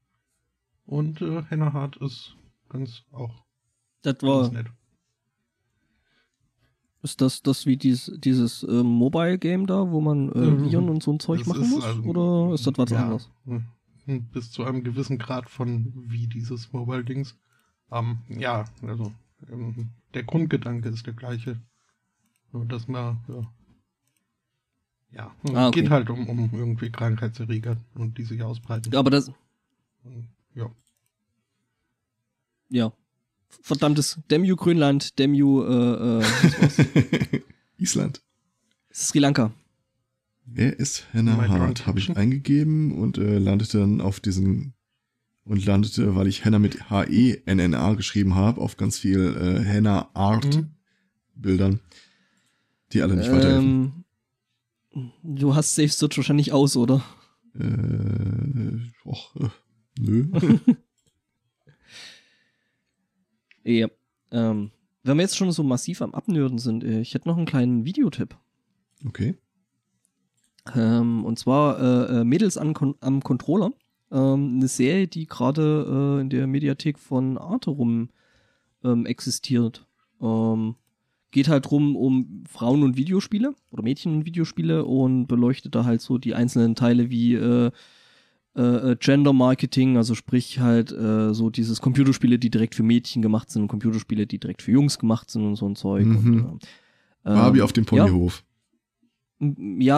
und 0.84 1.22
äh, 1.22 1.42
Hannah 1.50 1.72
Hart 1.72 1.96
ist 1.96 2.36
ganz 2.68 3.04
auch 3.12 3.44
Das 4.02 4.18
ganz 4.18 4.22
war, 4.22 4.50
nett. 4.52 4.66
ist 7.02 7.20
das, 7.20 7.42
das 7.42 7.66
wie 7.66 7.76
dieses, 7.76 8.18
dieses 8.20 8.62
ähm, 8.62 8.86
Mobile-Game 8.86 9.66
da, 9.66 9.90
wo 9.90 10.00
man 10.00 10.30
äh, 10.32 10.38
Mhm. 10.38 10.64
Viren 10.70 10.88
und 10.88 11.02
so 11.02 11.12
ein 11.12 11.20
Zeug 11.20 11.38
Das 11.40 11.48
machen 11.48 11.68
muss? 11.70 11.84
also- 11.84 12.02
Oder 12.02 12.54
ist 12.54 12.66
das 12.66 12.74
was 12.76 12.90
ja, 12.90 13.02
anderes? 13.02 13.30
hm, 13.44 14.28
Bis 14.32 14.50
zu 14.50 14.64
einem 14.64 14.82
gewissen 14.84 15.18
Grad 15.18 15.48
von 15.50 15.92
wie 16.08 16.26
dieses 16.28 16.72
Mobile-Dings. 16.72 17.36
Ähm, 17.92 18.18
ja, 18.28 18.64
also 18.86 19.12
ähm, 19.50 19.90
der 20.14 20.22
Grundgedanke 20.24 20.88
ist 20.88 21.06
der 21.06 21.12
gleiche. 21.12 21.60
Nur 22.52 22.64
dass 22.64 22.88
man, 22.88 23.18
ja, 23.28 23.52
ja 25.12 25.34
Ah, 25.54 25.68
okay. 25.68 25.82
geht 25.82 25.90
halt 25.90 26.10
um, 26.10 26.28
um 26.28 26.50
irgendwie 26.52 26.90
Krankheitserreger 26.90 27.76
und 27.94 28.18
die 28.18 28.24
sich 28.24 28.42
ausbreiten. 28.42 28.92
Ja, 28.92 28.98
aber 28.98 29.10
das, 29.10 29.30
ja. 30.54 30.70
ja. 32.68 32.92
Verdammtes 33.48 34.18
Demu 34.30 34.56
Grönland, 34.56 35.18
Demu 35.18 35.62
äh, 35.62 36.20
äh, 36.20 37.42
Island. 37.76 38.22
Sri 38.90 39.18
Lanka. 39.18 39.52
Wer 40.44 40.78
ist 40.78 41.06
Hannah 41.12 41.48
Hart? 41.48 41.86
Habe 41.86 41.98
ich 41.98 42.16
eingegeben 42.16 42.92
und 42.92 43.18
äh, 43.18 43.38
landete 43.38 43.78
dann 43.78 44.00
auf 44.00 44.20
diesen 44.20 44.74
und 45.44 45.64
landete, 45.64 46.14
weil 46.14 46.26
ich 46.26 46.44
Hannah 46.44 46.58
mit 46.58 46.90
H-E-N-N-A 46.90 47.94
geschrieben 47.94 48.34
habe, 48.34 48.60
auf 48.60 48.76
ganz 48.76 48.98
viel 48.98 49.64
äh, 49.64 49.88
Art 50.14 50.56
Mhm. 50.56 50.70
Bildern, 51.34 51.80
die 52.92 53.02
alle 53.02 53.16
nicht 53.16 53.32
weiterhelfen. 53.32 54.04
Ähm, 54.94 55.04
du 55.22 55.54
hast 55.54 55.74
Safe 55.74 55.88
Search 55.88 56.16
wahrscheinlich 56.16 56.52
aus, 56.52 56.76
oder? 56.76 57.02
Äh, 57.58 58.78
och, 59.04 59.34
äh, 59.36 59.48
nö. 59.98 60.26
Ja. 63.64 63.88
Ähm, 64.30 64.70
wenn 65.04 65.16
wir 65.16 65.22
jetzt 65.22 65.36
schon 65.36 65.52
so 65.52 65.62
massiv 65.62 66.02
am 66.02 66.14
Abnörden 66.14 66.58
sind, 66.58 66.84
äh, 66.84 67.00
ich 67.00 67.14
hätte 67.14 67.28
noch 67.28 67.36
einen 67.36 67.46
kleinen 67.46 67.84
Videotipp. 67.84 68.36
Okay. 69.06 69.36
Ähm, 70.74 71.24
und 71.24 71.38
zwar 71.38 71.78
äh, 71.80 72.20
äh, 72.20 72.24
Mädels 72.24 72.58
Kon 72.74 72.94
am 73.00 73.22
Controller. 73.22 73.72
Ähm, 74.12 74.56
eine 74.56 74.68
Serie, 74.68 75.08
die 75.08 75.26
gerade 75.26 76.18
äh, 76.18 76.20
in 76.20 76.30
der 76.30 76.46
Mediathek 76.46 76.98
von 76.98 77.38
Arte 77.38 77.70
rum 77.70 78.10
ähm, 78.84 79.06
existiert. 79.06 79.86
Ähm, 80.20 80.76
geht 81.30 81.48
halt 81.48 81.70
drum 81.70 81.96
um 81.96 82.44
Frauen 82.48 82.82
und 82.82 82.96
Videospiele 82.96 83.54
oder 83.70 83.82
Mädchen 83.82 84.14
und 84.14 84.26
Videospiele 84.26 84.84
und 84.84 85.26
beleuchtet 85.26 85.74
da 85.74 85.84
halt 85.84 86.02
so 86.02 86.18
die 86.18 86.34
einzelnen 86.34 86.74
Teile 86.74 87.10
wie 87.10 87.34
äh, 87.34 87.70
äh, 88.54 88.60
äh, 88.60 88.96
Gender 88.96 89.32
Marketing, 89.32 89.96
also 89.96 90.14
sprich 90.14 90.60
halt 90.60 90.92
äh, 90.92 91.32
so 91.32 91.48
dieses 91.48 91.80
Computerspiele, 91.80 92.38
die 92.38 92.50
direkt 92.50 92.74
für 92.74 92.82
Mädchen 92.82 93.22
gemacht 93.22 93.50
sind 93.50 93.62
und 93.62 93.68
Computerspiele, 93.68 94.26
die 94.26 94.38
direkt 94.38 94.60
für 94.60 94.72
Jungs 94.72 94.98
gemacht 94.98 95.30
sind 95.30 95.46
und 95.46 95.56
so 95.56 95.66
ein 95.66 95.74
Zeug. 95.74 96.04
Mhm. 96.04 96.44
Und, 96.44 96.64
äh, 97.24 97.30
Barbie 97.30 97.60
ähm, 97.60 97.64
auf 97.64 97.72
dem 97.72 97.86
Ponyhof. 97.86 98.44
ja, 98.44 98.51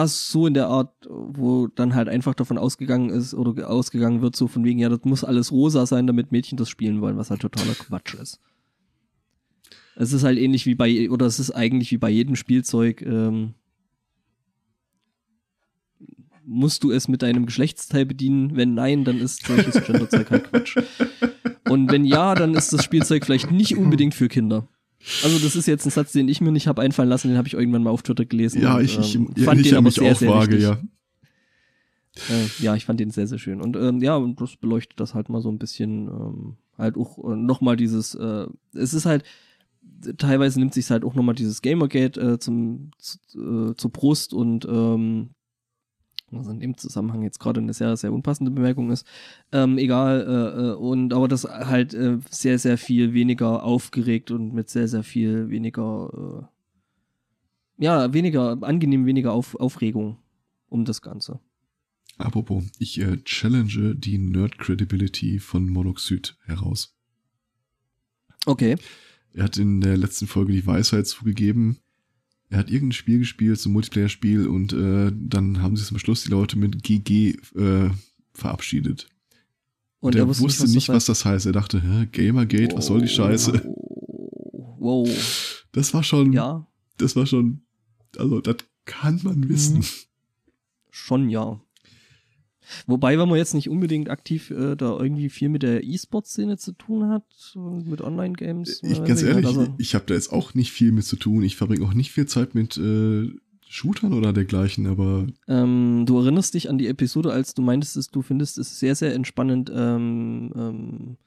so 0.07 0.47
in 0.47 0.55
der 0.55 0.67
Art, 0.67 0.91
wo 1.07 1.67
dann 1.67 1.93
halt 1.93 2.09
einfach 2.09 2.33
davon 2.33 2.57
ausgegangen 2.57 3.09
ist 3.09 3.33
oder 3.33 3.53
ge- 3.53 3.63
ausgegangen 3.65 4.21
wird, 4.21 4.35
so 4.35 4.47
von 4.47 4.63
wegen, 4.63 4.79
ja, 4.79 4.89
das 4.89 5.03
muss 5.03 5.23
alles 5.23 5.51
rosa 5.51 5.85
sein, 5.85 6.07
damit 6.07 6.31
Mädchen 6.31 6.57
das 6.57 6.69
spielen 6.69 7.01
wollen, 7.01 7.17
was 7.17 7.29
halt 7.29 7.41
totaler 7.41 7.75
Quatsch 7.75 8.15
ist. 8.15 8.39
Es 9.95 10.13
ist 10.13 10.23
halt 10.23 10.37
ähnlich 10.39 10.65
wie 10.65 10.75
bei, 10.75 11.09
oder 11.09 11.25
es 11.25 11.39
ist 11.39 11.51
eigentlich 11.51 11.91
wie 11.91 11.97
bei 11.97 12.09
jedem 12.09 12.35
Spielzeug, 12.35 13.01
ähm, 13.03 13.53
musst 16.43 16.83
du 16.83 16.91
es 16.91 17.07
mit 17.07 17.21
deinem 17.21 17.45
Geschlechtsteil 17.45 18.05
bedienen? 18.05 18.55
Wenn 18.55 18.73
nein, 18.73 19.03
dann 19.03 19.19
ist 19.19 19.45
solches 19.45 19.83
Genderzeug 19.83 20.29
halt 20.31 20.49
Quatsch. 20.51 20.77
Und 21.69 21.91
wenn 21.91 22.05
ja, 22.05 22.35
dann 22.35 22.53
ist 22.53 22.71
das 22.73 22.83
Spielzeug 22.83 23.25
vielleicht 23.25 23.51
nicht 23.51 23.77
unbedingt 23.77 24.13
für 24.13 24.27
Kinder. 24.27 24.67
Also 25.23 25.39
das 25.39 25.55
ist 25.55 25.67
jetzt 25.67 25.85
ein 25.85 25.91
Satz, 25.91 26.11
den 26.11 26.27
ich 26.27 26.41
mir 26.41 26.51
nicht 26.51 26.67
habe 26.67 26.81
einfallen 26.81 27.09
lassen, 27.09 27.27
den 27.27 27.37
habe 27.37 27.47
ich 27.47 27.53
irgendwann 27.53 27.83
mal 27.83 27.91
auf 27.91 28.01
Twitter 28.01 28.25
gelesen. 28.25 28.61
Ja, 28.61 28.79
ich, 28.79 28.97
ich, 28.97 29.15
ähm, 29.15 29.33
fand 29.35 29.61
ich 29.61 29.69
den 29.69 29.77
aber 29.77 29.91
sehr, 29.91 30.11
auch 30.11 30.17
sehr 30.17 30.29
vage, 30.29 30.57
ja. 30.57 30.79
Äh, 32.29 32.63
ja, 32.63 32.75
ich 32.75 32.85
fand 32.85 32.99
den 32.99 33.11
sehr, 33.11 33.27
sehr 33.27 33.37
schön. 33.37 33.61
Und 33.61 33.75
ähm, 33.75 34.01
ja, 34.01 34.15
und 34.15 34.39
das 34.41 34.55
beleuchtet 34.55 34.99
das 34.99 35.13
halt 35.13 35.29
mal 35.29 35.41
so 35.41 35.49
ein 35.49 35.59
bisschen, 35.59 36.07
ähm, 36.07 36.55
halt 36.77 36.97
auch 36.97 37.17
äh, 37.19 37.35
nochmal 37.35 37.75
dieses, 37.75 38.15
äh, 38.15 38.47
es 38.73 38.93
ist 38.93 39.05
halt, 39.05 39.23
teilweise 40.17 40.59
nimmt 40.59 40.73
sich 40.73 40.89
halt 40.89 41.03
auch 41.03 41.13
nochmal 41.13 41.35
dieses 41.35 41.61
Gamergate 41.61 42.19
äh, 42.19 42.39
zum, 42.39 42.91
zu, 42.97 43.19
äh, 43.35 43.75
zur 43.75 43.91
Brust 43.91 44.33
und 44.33 44.65
ähm, 44.65 45.34
was 46.31 46.47
in 46.47 46.59
dem 46.59 46.77
Zusammenhang 46.77 47.23
jetzt 47.23 47.39
gerade 47.39 47.61
eine 47.61 47.73
sehr, 47.73 47.95
sehr 47.97 48.13
unpassende 48.13 48.51
Bemerkung 48.51 48.91
ist. 48.91 49.05
Ähm, 49.51 49.77
egal, 49.77 50.21
äh, 50.21 50.61
äh, 50.61 50.73
und 50.73 51.13
aber 51.13 51.27
das 51.27 51.45
halt 51.45 51.93
äh, 51.93 52.17
sehr, 52.29 52.59
sehr 52.59 52.77
viel 52.77 53.13
weniger 53.13 53.63
aufgeregt 53.63 54.31
und 54.31 54.53
mit 54.53 54.69
sehr, 54.69 54.87
sehr 54.87 55.03
viel 55.03 55.49
weniger, 55.49 56.49
äh, 57.79 57.83
ja, 57.83 58.13
weniger, 58.13 58.57
angenehm 58.61 59.05
weniger 59.05 59.33
Auf, 59.33 59.55
Aufregung 59.55 60.17
um 60.69 60.85
das 60.85 61.01
Ganze. 61.01 61.39
Apropos, 62.17 62.63
ich 62.79 62.99
äh, 63.01 63.17
challenge 63.23 63.95
die 63.95 64.17
Nerd 64.17 64.57
Credibility 64.57 65.39
von 65.39 65.69
Monoxid 65.69 66.37
heraus. 66.45 66.95
Okay. 68.45 68.77
Er 69.33 69.43
hat 69.43 69.57
in 69.57 69.81
der 69.81 69.97
letzten 69.97 70.27
Folge 70.27 70.53
die 70.53 70.65
Weisheit 70.65 71.07
zugegeben. 71.07 71.79
Er 72.55 72.59
hat 72.59 72.69
irgendein 72.71 72.93
Spiel 72.93 73.19
gespielt, 73.19 73.59
so 73.59 73.67
ein 73.69 73.73
Multiplayer-Spiel, 73.73 74.47
und 74.47 74.71
äh, 74.71 75.11
dann 75.13 75.61
haben 75.61 75.75
sich 75.75 75.87
zum 75.87 75.99
Schluss 75.99 76.23
die 76.23 76.29
Leute 76.29 76.57
mit 76.57 76.83
GG 76.83 77.31
äh, 77.53 77.89
verabschiedet. 78.33 79.09
Und, 79.99 80.15
er 80.15 80.25
wusste, 80.25 80.65
nicht, 80.69 80.87
was, 80.87 81.03
das 81.03 81.25
heißt. 81.25 81.47
Er 81.47 81.51
dachte, 81.51 81.81
Hä, 81.81 82.07
Gamergate, 82.09 82.73
was 82.77 82.85
soll 82.85 83.01
die 83.01 83.09
Scheiße? 83.09 83.61
Wow. 84.79 85.65
Das 85.73 85.93
war 85.93 86.01
schon, 86.01 86.31
Ja, 86.31 86.65
das 86.95 87.17
war 87.17 87.25
schon, 87.25 87.59
also 88.15 88.39
das 88.39 88.55
kann 88.85 89.19
man 89.23 89.49
wissen. 89.49 89.83
schon 90.91 91.27
ja. 91.27 91.59
Wobei, 92.87 93.17
wenn 93.17 93.29
man 93.29 93.37
jetzt 93.37 93.53
nicht 93.53 93.69
unbedingt 93.69 94.09
aktiv 94.09 94.51
äh, 94.51 94.75
da 94.75 94.97
irgendwie 94.99 95.29
viel 95.29 95.49
mit 95.49 95.63
der 95.63 95.83
E-Sport-Szene 95.83 96.57
zu 96.57 96.73
tun 96.73 97.09
hat 97.09 97.23
und 97.55 97.87
mit 97.87 98.01
Online-Games. 98.01 98.81
Ich, 98.83 98.99
man 98.99 99.07
ganz 99.07 99.23
ehrlich, 99.23 99.45
also, 99.45 99.67
ich 99.77 99.95
habe 99.95 100.05
da 100.07 100.13
jetzt 100.13 100.31
auch 100.31 100.53
nicht 100.53 100.71
viel 100.71 100.91
mit 100.91 101.05
zu 101.05 101.15
tun. 101.15 101.43
Ich 101.43 101.55
verbringe 101.55 101.85
auch 101.85 101.93
nicht 101.93 102.11
viel 102.11 102.25
Zeit 102.25 102.55
mit 102.55 102.77
äh, 102.77 103.29
Shootern 103.67 104.13
oder 104.13 104.31
dergleichen, 104.31 104.87
aber 104.87 105.27
ähm, 105.47 106.03
du 106.05 106.19
erinnerst 106.19 106.53
dich 106.53 106.69
an 106.69 106.77
die 106.77 106.87
Episode, 106.87 107.33
als 107.33 107.53
du 107.53 107.61
meintest, 107.61 108.15
du 108.15 108.21
findest 108.21 108.57
es 108.57 108.79
sehr, 108.79 108.95
sehr 108.95 109.13
entspannend, 109.13 109.71
ähm, 109.73 110.51
ähm, 110.55 111.17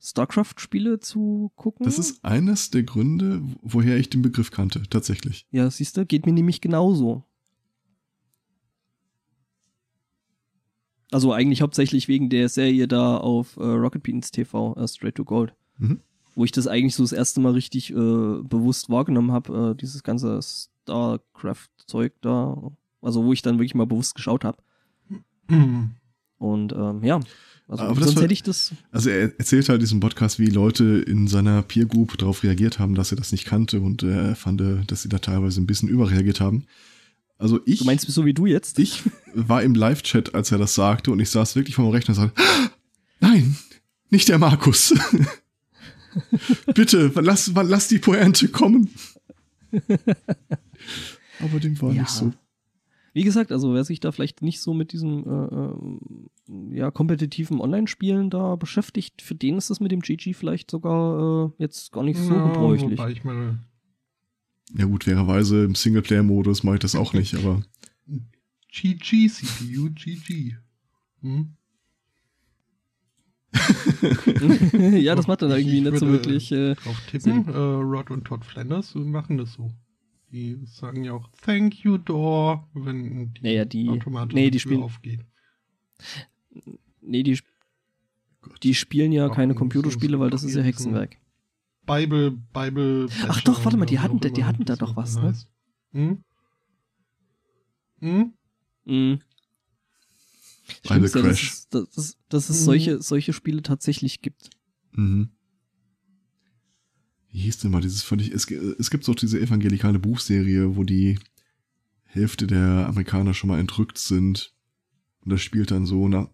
StarCraft-Spiele 0.00 1.00
zu 1.00 1.50
gucken. 1.56 1.84
das 1.84 1.98
ist 1.98 2.24
eines 2.24 2.70
der 2.70 2.82
Gründe, 2.82 3.42
woher 3.62 3.96
ich 3.96 4.10
den 4.10 4.22
Begriff 4.22 4.50
kannte, 4.50 4.82
tatsächlich. 4.90 5.46
Ja, 5.50 5.70
siehst 5.70 5.96
du, 5.96 6.06
geht 6.06 6.26
mir 6.26 6.32
nämlich 6.32 6.60
genauso. 6.60 7.24
Also 11.10 11.32
eigentlich 11.32 11.62
hauptsächlich 11.62 12.06
wegen 12.08 12.28
der 12.28 12.48
Serie 12.48 12.86
da 12.88 13.16
auf 13.16 13.56
äh, 13.56 13.62
Rocket 13.64 14.02
Beans 14.02 14.30
TV, 14.30 14.74
äh, 14.76 14.86
Straight 14.88 15.14
to 15.14 15.24
Gold. 15.24 15.54
Mhm. 15.78 16.00
Wo 16.34 16.44
ich 16.44 16.52
das 16.52 16.66
eigentlich 16.66 16.94
so 16.94 17.02
das 17.02 17.12
erste 17.12 17.40
Mal 17.40 17.52
richtig 17.52 17.90
äh, 17.90 17.94
bewusst 17.94 18.90
wahrgenommen 18.90 19.32
habe, 19.32 19.72
äh, 19.72 19.80
dieses 19.80 20.02
ganze 20.02 20.38
StarCraft-Zeug 20.42 22.12
da. 22.20 22.70
Also 23.00 23.24
wo 23.24 23.32
ich 23.32 23.42
dann 23.42 23.58
wirklich 23.58 23.74
mal 23.74 23.86
bewusst 23.86 24.14
geschaut 24.14 24.44
habe. 24.44 24.58
Mhm. 25.48 25.92
Und 26.38 26.72
ähm, 26.72 27.02
ja, 27.02 27.20
also 27.68 27.84
Aber 27.84 28.00
sonst 28.00 28.16
war- 28.16 28.22
hätte 28.24 28.32
ich 28.32 28.42
das. 28.42 28.72
Also 28.92 29.10
er 29.10 29.38
erzählt 29.38 29.68
halt 29.68 29.76
in 29.78 29.84
diesem 29.84 30.00
Podcast, 30.00 30.38
wie 30.38 30.46
Leute 30.46 30.84
in 31.06 31.26
seiner 31.26 31.62
Peer 31.62 31.86
Group 31.86 32.16
darauf 32.18 32.42
reagiert 32.42 32.78
haben, 32.78 32.94
dass 32.94 33.12
er 33.12 33.16
das 33.18 33.32
nicht 33.32 33.44
kannte 33.44 33.80
und 33.80 34.02
er 34.02 34.36
fand, 34.36 34.60
äh, 34.60 34.84
dass 34.86 35.02
sie 35.02 35.08
da 35.08 35.18
teilweise 35.18 35.60
ein 35.60 35.66
bisschen 35.66 35.88
überreagiert 35.88 36.40
haben. 36.40 36.66
Also 37.38 37.60
ich, 37.64 37.78
Du 37.78 37.84
meinst 37.84 38.06
so 38.10 38.24
wie 38.24 38.34
du 38.34 38.46
jetzt? 38.46 38.78
ich 38.80 39.02
war 39.34 39.62
im 39.62 39.74
Live-Chat, 39.74 40.34
als 40.34 40.50
er 40.52 40.58
das 40.58 40.74
sagte 40.74 41.10
und 41.12 41.20
ich 41.20 41.30
saß 41.30 41.54
wirklich 41.56 41.76
vor 41.76 41.84
dem 41.84 41.92
Rechner 41.92 42.10
und 42.16 42.20
sagte, 42.20 42.42
nein, 43.20 43.56
nicht 44.10 44.28
der 44.28 44.38
Markus. 44.38 44.92
Bitte, 46.74 47.12
lass, 47.14 47.52
lass 47.54 47.88
die 47.88 47.98
Pointe 47.98 48.48
kommen. 48.48 48.90
Aber 51.40 51.60
dem 51.60 51.80
war 51.80 51.92
Ja. 51.92 52.02
nicht 52.02 52.10
so. 52.10 52.32
Wie 53.14 53.22
gesagt, 53.24 53.52
also 53.52 53.72
wer 53.74 53.84
sich 53.84 54.00
da 54.00 54.12
vielleicht 54.12 54.42
nicht 54.42 54.60
so 54.60 54.74
mit 54.74 54.92
diesem 54.92 55.24
äh, 55.24 55.54
ähm, 55.54 56.28
ja, 56.72 56.90
kompetitiven 56.90 57.60
Online-Spielen 57.60 58.30
da 58.30 58.56
beschäftigt, 58.56 59.22
für 59.22 59.34
den 59.34 59.56
ist 59.58 59.70
das 59.70 59.80
mit 59.80 59.90
dem 59.92 60.00
GG 60.00 60.34
vielleicht 60.34 60.70
sogar 60.70 61.46
äh, 61.46 61.50
jetzt 61.58 61.90
gar 61.92 62.04
nicht 62.04 62.18
so 62.18 62.34
Ja, 62.34 62.42
gebräuchlich. 62.42 62.98
Wobei 62.98 63.10
ich 63.10 63.24
mal 63.24 63.58
Ja 64.76 64.84
gut, 64.84 65.04
fairerweise 65.04 65.64
im 65.64 65.74
Singleplayer-Modus 65.74 66.62
mache 66.62 66.74
ich 66.76 66.80
das 66.80 66.94
auch 66.94 67.12
nicht, 67.14 67.34
aber 67.34 67.62
GG, 68.70 69.28
CPU, 69.28 69.90
GG. 69.94 70.56
Hm? 71.22 71.54
ja, 74.98 75.14
das 75.14 75.26
macht 75.26 75.42
dann 75.42 75.50
irgendwie 75.50 75.78
ich 75.78 75.84
nicht 75.84 75.98
so 75.98 76.06
würde- 76.06 76.12
wirklich. 76.24 76.52
Äh, 76.52 76.74
Drauf 76.74 77.00
tippen, 77.10 77.46
äh, 77.48 77.56
Rod 77.56 78.10
und 78.10 78.24
Todd 78.24 78.44
Flanders 78.44 78.94
machen 78.94 79.38
das 79.38 79.54
so. 79.54 79.72
Die 80.30 80.58
sagen 80.66 81.04
ja 81.04 81.12
auch 81.14 81.28
Thank 81.42 81.82
you, 81.84 81.96
Door, 81.96 82.68
wenn 82.74 83.32
die, 83.32 83.40
Naja, 83.42 83.64
die- 83.64 83.88
automatische 83.88 84.34
nee, 84.36 84.50
die 84.50 84.60
spielen- 84.60 84.82
aufgeht. 84.82 85.20
nee, 87.00 87.22
die, 87.22 87.38
die 88.62 88.74
spielen 88.74 89.12
ja 89.12 89.30
keine 89.30 89.54
so- 89.54 89.58
Computerspiele, 89.58 90.18
so 90.18 90.20
weil 90.20 90.30
das 90.30 90.44
ist 90.44 90.54
ja 90.54 90.62
Hexenwerk. 90.62 91.16
Bible, 91.88 92.30
Bible. 92.52 93.08
Ach 93.28 93.40
doch, 93.42 93.64
warte 93.64 93.76
mal, 93.76 93.86
die 93.86 93.98
hatten 93.98 94.20
die 94.20 94.44
hatten 94.44 94.64
da 94.64 94.76
doch 94.76 94.94
was, 94.96 95.16
ne? 95.16 95.34
Hm? 95.92 96.24
Hm? 98.00 98.32
Mhm. 98.84 99.20
Bible 100.82 101.08
Stimmt's 101.08 101.14
ja, 101.14 101.22
dass 101.22 101.38
Crash. 101.38 101.50
es, 101.52 101.68
dass, 101.70 101.96
es- 101.96 102.16
dass 102.28 102.50
es 102.50 102.60
Mhm. 102.60 102.64
solche, 102.64 103.02
solche 103.02 103.32
Spiele 103.32 103.62
tatsächlich 103.62 104.20
gibt. 104.20 104.50
Mhm. 104.92 105.30
Wie 107.30 107.40
hieß 107.40 107.58
denn 107.58 107.70
mal 107.70 107.80
dieses 107.82 108.02
völlig. 108.02 108.30
Es, 108.32 108.50
es 108.50 108.90
gibt 108.90 109.04
so 109.04 109.14
diese 109.14 109.40
evangelikale 109.40 109.98
Buchserie, 109.98 110.76
wo 110.76 110.84
die 110.84 111.18
Hälfte 112.04 112.46
der 112.46 112.86
Amerikaner 112.88 113.34
schon 113.34 113.48
mal 113.48 113.58
entrückt 113.60 113.98
sind. 113.98 114.54
Und 115.24 115.32
das 115.32 115.42
spielt 115.42 115.70
dann 115.70 115.84
so, 115.86 116.08
nach, 116.08 116.28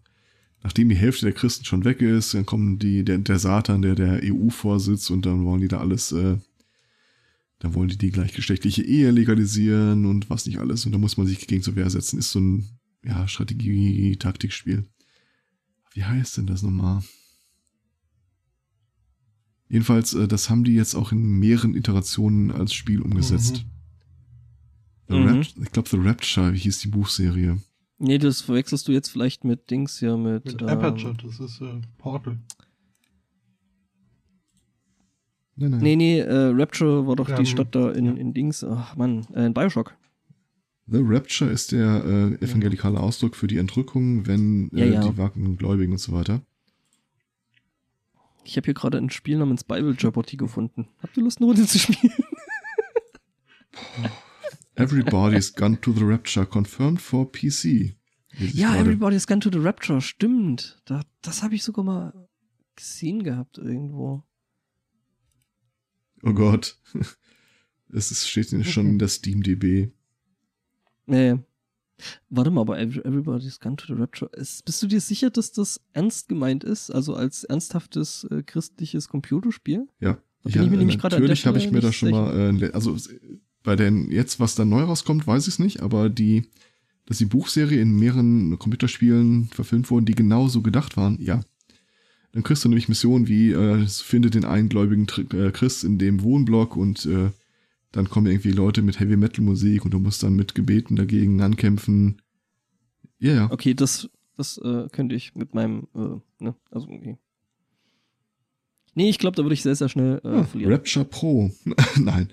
nachdem 0.65 0.89
die 0.89 0.95
Hälfte 0.95 1.25
der 1.27 1.33
Christen 1.35 1.63
schon 1.63 1.85
weg 1.85 2.01
ist, 2.01 2.33
dann 2.33 2.45
kommen 2.47 2.79
die, 2.79 3.05
der, 3.05 3.19
der 3.19 3.37
Satan, 3.37 3.83
der 3.83 3.93
der 3.95 4.19
EU 4.23 4.49
vorsitzt 4.49 5.11
und 5.11 5.25
dann 5.25 5.45
wollen 5.45 5.61
die 5.61 5.67
da 5.67 5.77
alles, 5.79 6.11
äh, 6.11 6.37
dann 7.59 7.73
wollen 7.75 7.87
die 7.89 7.97
die 7.99 8.09
gleichgeschlechtliche 8.11 8.81
Ehe 8.83 9.11
legalisieren 9.11 10.05
und 10.07 10.29
was 10.31 10.45
nicht 10.47 10.57
alles. 10.59 10.85
Und 10.85 10.91
da 10.91 10.97
muss 10.97 11.17
man 11.17 11.27
sich 11.27 11.45
gegen 11.47 11.61
zur 11.63 11.75
Wehr 11.75 11.89
setzen. 11.89 12.17
Ist 12.17 12.31
so 12.31 12.39
ein, 12.39 12.67
ja, 13.03 13.27
Strategie-Taktikspiel. 13.27 14.85
Wie 15.93 16.03
heißt 16.03 16.37
denn 16.37 16.47
das 16.47 16.63
nochmal? 16.63 17.03
Jedenfalls, 19.69 20.13
äh, 20.13 20.27
das 20.27 20.49
haben 20.49 20.63
die 20.63 20.73
jetzt 20.73 20.95
auch 20.95 21.11
in 21.11 21.21
mehreren 21.39 21.75
Iterationen 21.75 22.51
als 22.51 22.73
Spiel 22.73 23.01
umgesetzt. 23.01 23.65
The 25.09 25.15
Mhm. 25.15 25.27
Rapt- 25.27 25.55
ich 25.61 25.71
glaube, 25.71 25.89
The 25.89 25.97
Rapture 25.97 26.51
hieß 26.53 26.79
die 26.79 26.87
Buchserie. 26.87 27.61
Nee, 27.97 28.17
das 28.17 28.41
verwechselst 28.41 28.87
du 28.87 28.91
jetzt 28.91 29.09
vielleicht 29.09 29.43
mit 29.45 29.69
Dings 29.71 29.99
hier, 29.99 30.17
mit. 30.17 30.45
Mit 30.45 30.61
ähm, 30.61 30.67
Aperture, 30.67 31.13
das 31.23 31.39
ist 31.39 31.61
äh, 31.61 31.81
Portal. 31.97 32.37
Nein, 35.55 35.71
nein. 35.71 35.79
Nee, 35.81 35.95
nee, 35.95 36.19
äh, 36.19 36.51
Rapture 36.53 37.07
war 37.07 37.15
doch 37.15 37.29
Ja, 37.29 37.37
die 37.37 37.45
Stadt 37.45 37.73
da 37.73 37.91
in, 37.91 38.05
ja. 38.05 38.11
in 38.13 38.33
Dings. 38.33 38.63
Ach 38.63 38.95
Mann, 38.97 39.25
äh, 39.33 39.45
in 39.45 39.53
Bioshock. 39.53 39.95
The 40.87 40.99
Rapture 41.01 41.49
ist 41.49 41.71
der 41.71 42.03
äh, 42.05 42.43
evangelikale 42.45 42.99
Ausdruck 42.99 43.35
für 43.35 43.47
die 43.47 43.57
Entrückung, 43.57 44.27
wenn 44.27 44.69
äh, 44.73 44.79
Ja, 44.79 44.85
ja. 45.01 45.07
die 45.09 45.17
wackeren 45.17 45.55
Gläubigen 45.57 45.93
und 45.93 45.97
so 45.99 46.11
weiter. 46.11 46.41
Ich 48.43 48.57
habe 48.57 48.65
hier 48.65 48.73
gerade 48.75 48.97
ein 48.97 49.09
Spiel 49.09 49.37
namens 49.37 49.63
Bible 49.63 49.95
Jeopardy 49.97 50.37
gefunden. 50.37 50.87
Habt 51.01 51.15
ihr 51.17 51.23
Lust, 51.23 51.39
eine 51.39 51.47
Runde 51.47 51.65
zu 51.65 51.79
spielen? 51.79 52.13
Everybody's 54.75 55.53
Gone 55.53 55.79
to 55.81 55.93
the 55.93 56.03
Rapture 56.03 56.45
confirmed 56.45 57.01
for 57.01 57.31
PC. 57.31 57.95
Ja, 58.37 58.69
gerade. 58.73 58.81
Everybody's 58.81 59.27
Gone 59.27 59.39
to 59.39 59.49
the 59.51 59.59
Rapture, 59.59 60.01
stimmt. 60.01 60.81
Da, 60.85 61.01
das 61.21 61.43
habe 61.43 61.55
ich 61.55 61.63
sogar 61.63 61.85
mal 61.85 62.27
gesehen 62.75 63.23
gehabt 63.23 63.57
irgendwo. 63.57 64.23
Oh 66.23 66.33
Gott. 66.33 66.77
Es 67.93 68.11
ist, 68.11 68.27
steht 68.27 68.49
schon 68.65 68.87
in 68.87 68.99
der 68.99 69.07
Steam-DB. 69.07 69.91
Nee. 71.05 71.37
Warte 72.29 72.51
mal, 72.51 72.61
aber 72.61 72.77
Every- 72.77 73.05
Everybody's 73.05 73.59
Gone 73.59 73.77
to 73.77 73.85
the 73.87 73.93
Rapture. 73.93 74.29
Ist, 74.35 74.65
bist 74.65 74.81
du 74.83 74.87
dir 74.87 74.99
sicher, 74.99 75.29
dass 75.29 75.53
das 75.53 75.79
ernst 75.93 76.27
gemeint 76.27 76.63
ist? 76.65 76.89
Also 76.91 77.15
als 77.15 77.43
ernsthaftes 77.45 78.25
äh, 78.31 78.43
christliches 78.43 79.07
Computerspiel? 79.07 79.87
Ja. 79.99 80.17
Bin 80.43 80.63
ich 80.63 80.69
mir 80.69 80.77
nämlich 80.77 80.99
gerade 80.99 81.15
Natürlich 81.15 81.45
habe 81.47 81.57
ich 81.57 81.71
mir 81.71 81.79
da 81.79 81.91
schon 81.93 82.11
mal, 82.11 82.61
äh, 82.61 82.71
also 82.71 82.95
äh, 82.95 83.39
bei 83.65 83.75
den, 83.75 84.11
jetzt 84.11 84.39
was 84.39 84.55
da 84.55 84.65
neu 84.65 84.83
rauskommt, 84.83 85.27
weiß 85.27 85.43
ich 85.47 85.55
es 85.55 85.59
nicht, 85.59 85.81
aber 85.81 86.09
die, 86.09 86.43
dass 87.05 87.17
die 87.17 87.25
Buchserie 87.25 87.81
in 87.81 87.97
mehreren 87.97 88.57
Computerspielen 88.57 89.45
verfilmt 89.45 89.89
wurden, 89.91 90.05
die 90.05 90.15
genauso 90.15 90.61
gedacht 90.61 90.97
waren, 90.97 91.21
ja. 91.21 91.41
Dann 92.31 92.43
kriegst 92.43 92.65
du 92.65 92.69
nämlich 92.69 92.89
Missionen 92.89 93.27
wie, 93.27 93.51
äh, 93.51 93.85
finde 93.87 94.29
den 94.29 94.45
eingläubigen 94.45 95.07
äh, 95.31 95.51
Christ 95.51 95.83
in 95.83 95.97
dem 95.97 96.21
Wohnblock 96.21 96.75
und 96.75 97.05
äh, 97.05 97.31
dann 97.91 98.09
kommen 98.09 98.27
irgendwie 98.27 98.51
Leute 98.51 98.81
mit 98.81 98.99
Heavy 98.99 99.15
Metal 99.15 99.43
Musik 99.43 99.85
und 99.85 99.93
du 99.93 99.99
musst 99.99 100.21
dann 100.21 100.35
mit 100.35 100.53
Gebeten 100.53 100.97
dagegen 100.97 101.41
ankämpfen. 101.41 102.21
Ja, 103.19 103.33
ja. 103.33 103.51
Okay, 103.51 103.73
das, 103.73 104.09
das 104.35 104.57
äh, 104.57 104.87
könnte 104.91 105.15
ich 105.15 105.33
mit 105.33 105.53
meinem, 105.53 105.87
äh, 105.95 106.43
ne, 106.43 106.55
also 106.71 106.89
okay. 106.89 107.17
Nee, 108.95 109.09
ich 109.09 109.19
glaube, 109.19 109.35
da 109.35 109.43
würde 109.43 109.53
ich 109.53 109.61
sehr, 109.61 109.75
sehr 109.75 109.89
schnell 109.89 110.19
äh, 110.23 110.27
Ah, 110.27 110.43
verlieren. 110.43 110.73
Rapture 110.73 111.05
Pro. 111.05 111.51
Nein. 111.97 112.29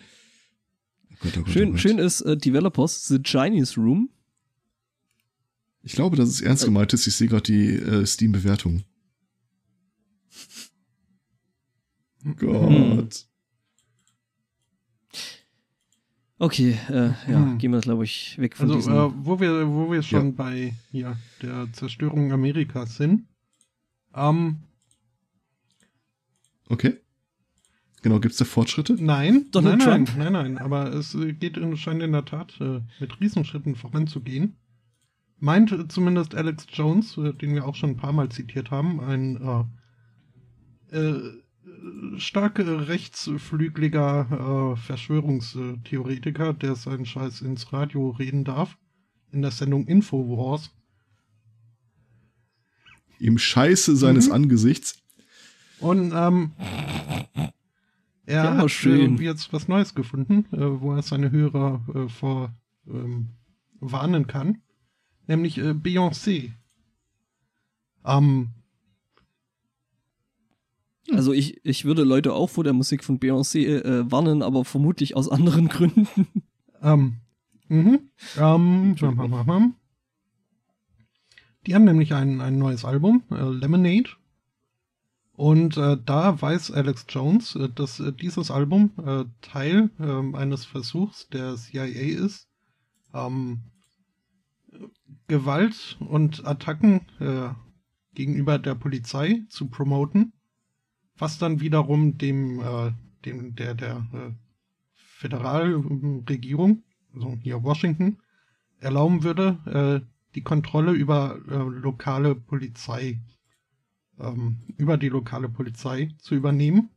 Oh 1.25 1.25
Gott, 1.25 1.37
oh 1.37 1.41
Gott, 1.41 1.49
oh 1.49 1.53
Schön, 1.53 1.79
schön 1.79 1.99
ist 1.99 2.20
äh, 2.23 2.37
Developers 2.37 3.07
The 3.07 3.20
Chinese 3.23 3.81
Room. 3.81 4.11
Ich 5.83 5.93
glaube, 5.95 6.16
dass 6.16 6.29
es 6.29 6.41
ernst 6.41 6.64
gemeint 6.64 6.93
ist. 6.93 7.07
Ich 7.07 7.14
sehe 7.16 7.29
gerade 7.29 7.43
die 7.43 7.75
äh, 7.75 8.07
Steam-Bewertung. 8.07 8.85
Gott. 12.37 13.27
Okay, 16.39 16.77
äh, 16.89 17.09
ja, 17.31 17.45
Hm. 17.45 17.59
gehen 17.59 17.70
wir, 17.70 17.81
glaube 17.81 18.05
ich, 18.05 18.37
weg 18.39 18.57
von 18.57 18.66
Also, 18.66 18.77
diesem. 18.77 18.93
äh, 18.95 19.11
wo 19.27 19.39
wir, 19.39 19.68
wo 19.68 19.91
wir 19.93 20.03
schon 20.03 20.35
bei 20.35 20.75
ja, 20.91 21.16
der 21.41 21.68
Zerstörung 21.73 22.33
Amerikas 22.33 22.97
sind. 22.97 23.27
Ähm, 24.14 24.59
Okay. 26.68 26.97
Genau, 28.03 28.19
gibt's 28.21 28.39
da 28.39 28.45
Fortschritte? 28.45 28.95
nein, 29.03 29.47
Donald 29.53 29.79
nein, 29.79 30.05
Trump? 30.05 30.19
nein, 30.19 30.33
nein, 30.33 30.53
nein, 30.55 30.59
aber 30.59 30.93
es 30.93 31.17
geht 31.39 31.57
in, 31.57 31.77
scheint 31.77 32.03
in 32.03 32.13
der 32.13 32.25
Tat 32.25 32.53
äh, 32.61 32.81
mit 33.01 33.21
Riesenschritten 33.21 33.77
voranzugehen. 33.77 34.57
Meint 35.39 35.71
äh, 35.73 35.87
zumindest 35.89 36.35
Alex 36.35 36.67
Jones, 36.73 37.17
äh, 37.17 37.33
den 37.33 37.55
wir 37.55 37.65
auch 37.65 37.77
schon 37.77 37.91
ein 37.91 37.97
paar 37.97 38.13
Mal 38.13 38.29
zitiert 38.29 38.71
haben, 38.73 39.01
ein 39.01 39.69
äh, 40.91 40.99
äh, 40.99 41.23
stark 42.19 42.59
rechtsflügeliger 42.59 44.75
äh, 44.75 44.77
Verschwörungstheoretiker, 44.81 46.53
der 46.55 46.75
seinen 46.75 47.07
Scheiß 47.07 47.41
ins 47.43 47.73
Radio 47.73 48.11
reden 48.11 48.43
darf, 48.45 48.77
in 49.31 49.43
der 49.43 49.53
Sendung 49.53 49.87
Infowars. 49.87 50.71
im 53.21 53.39
Scheiße 53.39 53.95
seines 53.95 54.27
Mhm. 54.27 54.33
Angesichts. 54.35 54.99
Und 55.79 56.13
ähm, 56.15 56.53
er 58.33 58.45
Ja, 58.45 58.57
hat 58.57 58.70
schön. 58.70 59.18
Äh, 59.18 59.22
jetzt 59.22 59.53
was 59.53 59.68
Neues 59.68 59.95
gefunden, 59.95 60.47
äh, 60.53 60.80
wo 60.80 60.93
er 60.93 61.03
seine 61.03 61.30
Hörer 61.30 61.85
äh, 61.95 62.09
vor 62.09 62.55
ähm, 62.87 63.30
warnen 63.80 64.26
kann. 64.26 64.62
Nämlich 65.26 65.59
äh, 65.59 65.70
Beyoncé. 65.70 66.53
Ähm, 68.05 68.49
Also 71.11 71.33
ich, 71.33 71.61
ich 71.64 71.85
würde 71.85 72.05
Leute 72.05 72.33
auch 72.33 72.49
vor 72.49 72.64
der 72.64 72.72
Musik 72.72 73.05
von 73.05 73.18
Beyoncé 73.18 73.66
äh, 73.66 74.11
warnen, 74.11 74.43
aber 74.43 74.64
vermutlich 74.64 75.16
aus 75.16 75.28
anderen 75.28 75.68
Gründen. 75.68 76.26
ähm, 76.83 77.16
mhm. 77.68 78.11
Ähm, 78.39 78.97
die 81.66 81.74
haben 81.74 81.85
nämlich 81.85 82.14
ein, 82.14 82.41
ein 82.41 82.59
neues 82.59 82.85
Album, 82.85 83.22
äh, 83.30 83.45
Lemonade. 83.45 84.11
Und 85.43 85.76
äh, 85.76 85.99
da 86.07 86.40
weiß 86.40 86.70
Alex 86.70 87.05
Jones, 87.09 87.57
äh, 87.57 87.68
dass 87.68 87.99
äh, 87.99 88.12
dieses 88.12 88.53
Album 88.53 88.93
äh, 89.05 89.24
Teil 89.40 89.90
ähm, 89.99 90.36
eines 90.36 90.64
Versuchs 90.64 91.28
der 91.30 91.57
CIA 91.57 91.86
ist, 91.86 92.49
ähm, 93.12 93.62
Gewalt 95.26 95.99
und 95.99 96.47
Attacken 96.47 97.01
äh, 97.18 97.49
gegenüber 98.14 98.61
der 98.61 98.76
Polizei 98.76 99.43
zu 99.49 99.66
promoten, 99.66 100.32
was 101.18 101.38
dann 101.38 101.59
wiederum 101.59 102.18
dem, 102.18 102.61
äh, 102.61 102.93
dem 103.24 103.57
der, 103.57 103.74
der 103.74 104.07
Föderalregierung, 104.95 106.84
also 107.14 107.36
hier 107.43 107.64
Washington, 107.64 108.18
erlauben 108.78 109.24
würde, 109.24 110.07
die 110.34 110.43
Kontrolle 110.43 110.93
über 110.93 111.38
lokale 111.47 112.34
Polizei, 112.34 113.20
ähm, 114.23 114.59
über 114.77 114.97
die 114.97 115.09
lokale 115.09 115.49
Polizei 115.49 116.11
zu 116.18 116.35
übernehmen. 116.35 116.91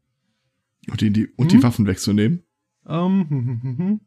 Und 0.89 1.01
die, 1.01 1.11
die, 1.11 1.27
und 1.35 1.51
die 1.51 1.57
Mhm. 1.57 1.63
Waffen 1.63 1.87
wegzunehmen. 1.87 2.43
Ähm, 2.87 3.29
hm, 3.29 3.61
hm, 3.61 3.77
hm. 3.77 4.01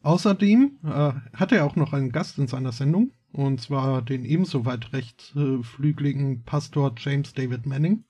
Außerdem 0.00 0.78
äh, 0.84 1.12
hat 1.32 1.52
er 1.52 1.64
auch 1.64 1.76
noch 1.76 1.92
einen 1.92 2.10
Gast 2.12 2.38
in 2.38 2.46
seiner 2.46 2.72
Sendung, 2.72 3.12
und 3.32 3.60
zwar 3.60 4.02
den 4.02 4.24
ebenso 4.24 4.64
weit 4.64 4.92
rechtflügeligen 4.92 6.42
Pastor 6.44 6.94
James 6.96 7.34
David 7.34 7.66
Manning, 7.66 8.04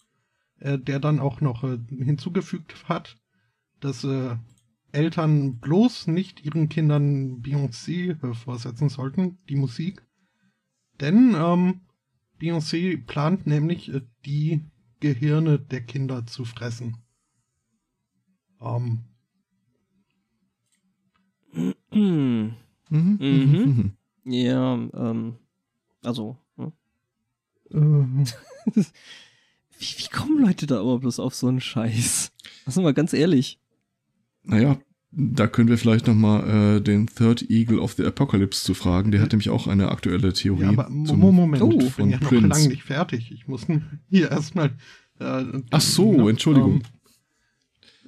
äh, 0.60 0.78
der 0.78 1.00
dann 1.00 1.20
auch 1.20 1.40
noch 1.40 1.64
äh, 1.64 1.78
hinzugefügt 1.88 2.88
hat, 2.88 3.18
dass 3.80 4.04
äh, 4.04 4.36
Eltern 4.92 5.58
bloß 5.58 6.06
nicht 6.06 6.44
ihren 6.44 6.68
Kindern 6.68 7.42
Beyoncé 7.42 8.22
äh, 8.22 8.34
vorsetzen 8.34 8.88
sollten, 8.88 9.38
die 9.48 9.56
Musik. 9.56 10.02
Denn 11.00 11.34
ähm, 11.36 11.80
Beyoncé 12.40 12.96
plant 12.96 13.46
nämlich, 13.46 13.92
äh, 13.92 14.02
die 14.24 14.64
Gehirne 15.00 15.58
der 15.58 15.82
Kinder 15.82 16.26
zu 16.26 16.44
fressen. 16.44 16.96
Ähm, 18.60 19.04
Hm. 21.92 22.54
Mhm. 22.90 23.18
Mhm. 23.20 23.92
Ja, 24.24 24.74
ähm, 24.74 25.36
also, 26.02 26.38
ne? 26.56 26.72
äh, 27.70 27.76
wie, 29.78 29.98
wie 29.98 30.08
kommen 30.10 30.42
Leute 30.42 30.66
da 30.66 30.80
aber 30.80 30.98
bloß 30.98 31.20
auf 31.20 31.34
so 31.34 31.48
einen 31.48 31.60
Scheiß? 31.60 32.32
Also 32.64 32.80
mal 32.80 32.94
ganz 32.94 33.12
ehrlich. 33.12 33.60
Naja, 34.42 34.78
da 35.10 35.46
können 35.46 35.68
wir 35.68 35.78
vielleicht 35.78 36.06
nochmal 36.06 36.76
äh, 36.76 36.80
den 36.80 37.06
Third 37.06 37.50
Eagle 37.50 37.78
of 37.78 37.92
the 37.94 38.04
Apocalypse 38.04 38.62
zu 38.64 38.74
fragen. 38.74 39.10
Der 39.10 39.22
hat 39.22 39.32
nämlich 39.32 39.48
auch 39.48 39.66
eine 39.66 39.90
aktuelle 39.90 40.32
Theorie. 40.32 40.62
Ja, 40.64 40.68
aber 40.68 40.90
Moment, 40.90 41.62
Oh, 41.62 41.78
ich 41.80 41.94
bin 41.96 42.10
ja 42.10 42.18
noch 42.20 42.30
lange 42.30 42.68
nicht 42.68 42.82
fertig. 42.82 43.32
Ich 43.32 43.48
muss 43.48 43.66
hier 44.10 44.30
erstmal. 44.30 44.72
Äh, 45.18 45.44
Ach 45.70 45.80
so, 45.80 46.12
ne, 46.12 46.30
Entschuldigung. 46.30 46.82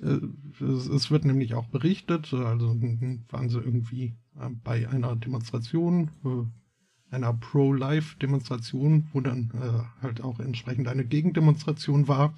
ähm, 0.02 0.36
äh, 0.60 0.64
es, 0.64 0.86
es 0.88 1.10
wird 1.10 1.24
nämlich 1.24 1.54
auch 1.54 1.66
berichtet, 1.66 2.32
also 2.34 2.70
hm, 2.70 3.24
waren 3.30 3.48
sie 3.48 3.58
irgendwie 3.58 4.14
äh, 4.38 4.48
bei 4.62 4.88
einer 4.88 5.16
Demonstration, 5.16 6.10
äh, 6.24 7.14
einer 7.14 7.32
Pro-Life-Demonstration, 7.32 9.08
wo 9.12 9.20
dann 9.20 9.50
äh, 9.54 10.02
halt 10.02 10.20
auch 10.20 10.38
entsprechend 10.38 10.86
eine 10.86 11.04
Gegendemonstration 11.04 12.08
war. 12.08 12.34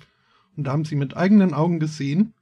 Und 0.56 0.64
da 0.64 0.72
haben 0.72 0.84
sie 0.84 0.96
mit 0.96 1.16
eigenen 1.16 1.52
Augen 1.52 1.80
gesehen, 1.80 2.32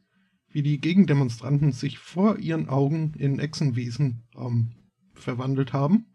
wie 0.53 0.63
die 0.63 0.81
Gegendemonstranten 0.81 1.73
sich 1.73 1.99
vor 1.99 2.39
ihren 2.39 2.69
Augen 2.69 3.15
in 3.17 3.39
Echsenwesen 3.39 4.23
ähm, 4.37 4.73
verwandelt 5.15 5.73
haben. 5.73 6.07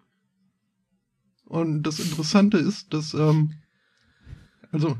Und 1.45 1.83
das 1.83 1.99
Interessante 1.99 2.57
ist, 2.57 2.93
dass, 2.93 3.13
ähm, 3.13 3.53
also, 4.71 4.97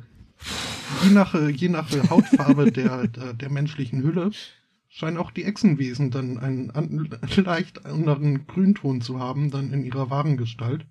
je 1.04 1.10
nach, 1.10 1.34
je 1.50 1.70
nach 1.70 1.92
Hautfarbe 2.10 2.72
der, 2.72 3.08
der, 3.08 3.34
der 3.34 3.50
menschlichen 3.50 4.04
Hülle 4.04 4.32
scheinen 4.88 5.18
auch 5.18 5.32
die 5.32 5.44
Echsenwesen 5.44 6.12
dann 6.12 6.38
einen 6.38 6.72
an, 6.72 7.10
leicht 7.36 7.86
anderen 7.86 8.48
Grünton 8.48 9.02
zu 9.02 9.20
haben, 9.20 9.52
dann 9.52 9.74
in 9.74 9.84
ihrer 9.84 10.10
wahren 10.10 10.38
Gestalt. 10.38 10.86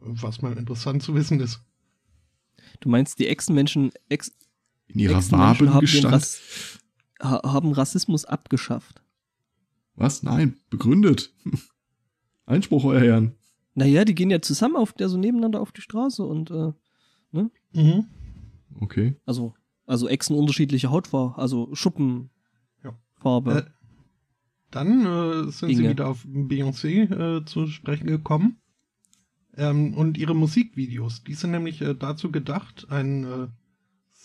Was 0.00 0.42
mal 0.42 0.56
interessant 0.56 1.02
zu 1.02 1.14
wissen 1.14 1.40
ist. 1.40 1.60
Du 2.80 2.88
meinst, 2.88 3.18
die 3.18 3.26
Echsenmenschen, 3.26 3.90
Ex 4.08 4.32
In 4.86 5.00
ihrer 5.00 5.18
Echsenmenschen 5.18 5.74
haben, 5.74 5.86
den 5.86 6.04
Wabengestalt. 6.04 6.14
Rass 6.14 6.78
ha 7.20 7.40
haben 7.44 7.72
Rassismus 7.72 8.24
abgeschafft. 8.24 9.02
Was? 9.94 10.22
Nein, 10.22 10.56
begründet. 10.70 11.32
Einspruch, 12.46 12.84
euer 12.84 13.00
Herren. 13.00 13.34
Naja, 13.74 14.04
die 14.04 14.14
gehen 14.14 14.30
ja 14.30 14.40
zusammen 14.40 14.76
auf 14.76 14.92
der 14.92 15.08
so 15.08 15.18
nebeneinander 15.18 15.60
auf 15.60 15.72
die 15.72 15.80
Straße 15.82 16.24
und 16.24 16.50
äh, 16.50 16.72
Mhm. 17.74 18.06
Okay. 18.80 19.16
also 19.26 19.54
also 19.86 20.08
Echsen 20.08 20.36
unterschiedliche 20.36 20.90
Hautfarbe, 20.90 21.38
also 21.38 21.68
Schuppenfarbe. 21.74 22.30
Ja. 23.52 23.58
Äh, 23.58 23.64
Dann 24.70 25.00
äh, 25.06 25.50
sind 25.50 25.68
sie 25.70 25.76
Dinge. 25.76 25.90
wieder 25.90 26.08
auf 26.08 26.24
Beyoncé 26.24 27.38
äh, 27.40 27.44
zu 27.44 27.66
sprechen 27.68 28.06
gekommen. 28.06 28.60
Ähm, 29.56 29.94
und 29.94 30.16
ihre 30.18 30.34
Musikvideos, 30.34 31.24
die 31.24 31.34
sind 31.34 31.50
nämlich 31.52 31.80
äh, 31.80 31.94
dazu 31.94 32.30
gedacht, 32.30 32.86
einen 32.90 33.24
äh, 33.24 33.48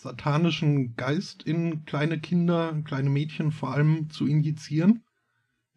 satanischen 0.04 0.96
Geist 0.96 1.42
in 1.42 1.86
kleine 1.86 2.18
Kinder, 2.20 2.74
kleine 2.84 3.08
Mädchen 3.08 3.50
vor 3.52 3.72
allem 3.72 4.10
zu 4.10 4.26
injizieren, 4.26 5.02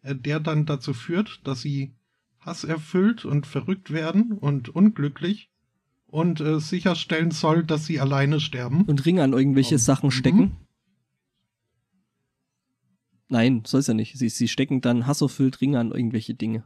äh, 0.02 0.14
der 0.14 0.38
dann 0.38 0.66
dazu 0.66 0.92
führt, 0.92 1.40
dass 1.46 1.62
sie 1.62 1.94
hasserfüllt 2.40 3.24
und 3.24 3.46
verrückt 3.46 3.90
werden 3.90 4.32
und 4.32 4.68
unglücklich 4.68 5.48
und 6.06 6.40
äh, 6.40 6.60
sicherstellen 6.60 7.30
soll, 7.30 7.64
dass 7.64 7.86
sie 7.86 8.00
alleine 8.00 8.38
sterben. 8.38 8.82
und 8.84 9.04
Ringe 9.06 9.22
an 9.22 9.32
irgendwelche 9.32 9.76
Oh. 9.76 9.78
Sachen 9.78 10.08
Mhm. 10.08 10.12
stecken. 10.12 10.56
Nein, 13.30 13.62
soll's 13.66 13.86
ja 13.86 13.94
nicht. 13.94 14.18
Sie, 14.18 14.28
sie 14.28 14.48
stecken 14.48 14.80
dann 14.82 15.06
hasserfüllt 15.06 15.60
Ringe 15.62 15.78
an 15.80 15.90
irgendwelche 15.90 16.34
Dinge. 16.34 16.64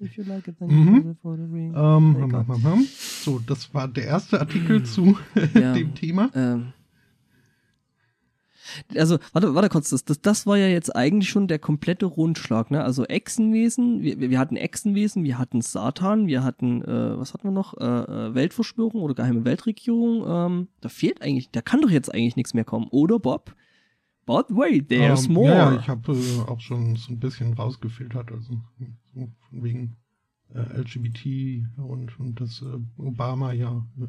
If 0.00 0.16
you 0.16 0.24
like 0.24 0.46
it, 0.48 0.58
then 0.58 0.68
Mhm. 0.68 0.96
you 1.04 1.14
for 1.22 1.36
the 1.36 1.42
ring. 1.44 1.72
Ähm, 1.76 2.16
hum, 2.20 2.46
hum, 2.48 2.64
hum. 2.64 2.86
So, 2.88 3.38
das 3.46 3.72
war 3.74 3.88
der 3.88 4.04
erste 4.04 4.40
Artikel 4.40 4.82
zu 4.84 5.16
Ja. 5.54 5.72
dem 5.74 5.94
Thema. 5.94 6.30
Ähm. 6.34 6.72
Also, 8.96 9.18
warte, 9.32 9.54
warte 9.54 9.68
kurz, 9.68 9.90
das, 9.90 10.04
das, 10.04 10.20
das 10.20 10.46
war 10.46 10.56
ja 10.56 10.68
jetzt 10.68 10.94
eigentlich 10.94 11.28
schon 11.28 11.48
der 11.48 11.58
komplette 11.58 12.06
Rundschlag, 12.06 12.70
ne? 12.70 12.82
Also 12.84 13.04
Echsenwesen, 13.04 14.02
wir, 14.02 14.20
wir 14.20 14.30
wir 14.30 14.38
hatten 14.38 14.56
Echsenwesen, 14.56 15.24
wir 15.24 15.36
hatten 15.38 15.60
Satan, 15.62 16.26
wir 16.28 16.44
hatten, 16.44 16.80
äh, 16.82 17.18
was 17.18 17.34
hatten 17.34 17.48
wir 17.48 17.50
noch? 17.52 17.74
Äh, 17.78 17.84
äh, 17.84 18.34
Weltverschwörung 18.34 19.02
oder 19.02 19.14
geheime 19.14 19.44
Weltregierung. 19.44 20.24
Ähm, 20.26 20.68
da 20.80 20.88
fehlt 20.88 21.22
eigentlich, 21.22 21.50
da 21.50 21.60
kann 21.60 21.80
doch 21.82 21.90
jetzt 21.90 22.14
eigentlich 22.14 22.36
nichts 22.36 22.54
mehr 22.54 22.64
kommen, 22.64 22.86
oder 22.90 23.18
Bob? 23.18 23.54
But 24.24 24.46
wait, 24.50 24.88
there's 24.88 25.26
Ähm, 25.26 25.34
more. 25.34 25.50
Ja, 25.50 25.76
ich 25.76 25.88
habe 25.88 26.12
äh, 26.12 26.40
auch 26.48 26.60
schon 26.60 26.94
so 26.96 27.12
ein 27.12 27.18
bisschen 27.18 27.54
rausgefiltert, 27.54 28.30
also 28.30 28.60
so 29.14 29.28
wegen 29.50 29.96
äh, 30.54 30.60
LGBT 30.60 31.66
und, 31.78 32.20
und 32.20 32.40
dass 32.40 32.62
äh, 32.62 32.78
Obama 32.98 33.52
ja 33.52 33.84
äh, 34.00 34.06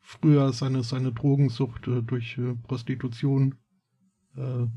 früher 0.00 0.52
seine, 0.52 0.84
seine 0.84 1.12
Drogensucht 1.12 1.88
äh, 1.88 2.02
durch 2.02 2.38
äh, 2.38 2.54
Prostitution 2.54 3.56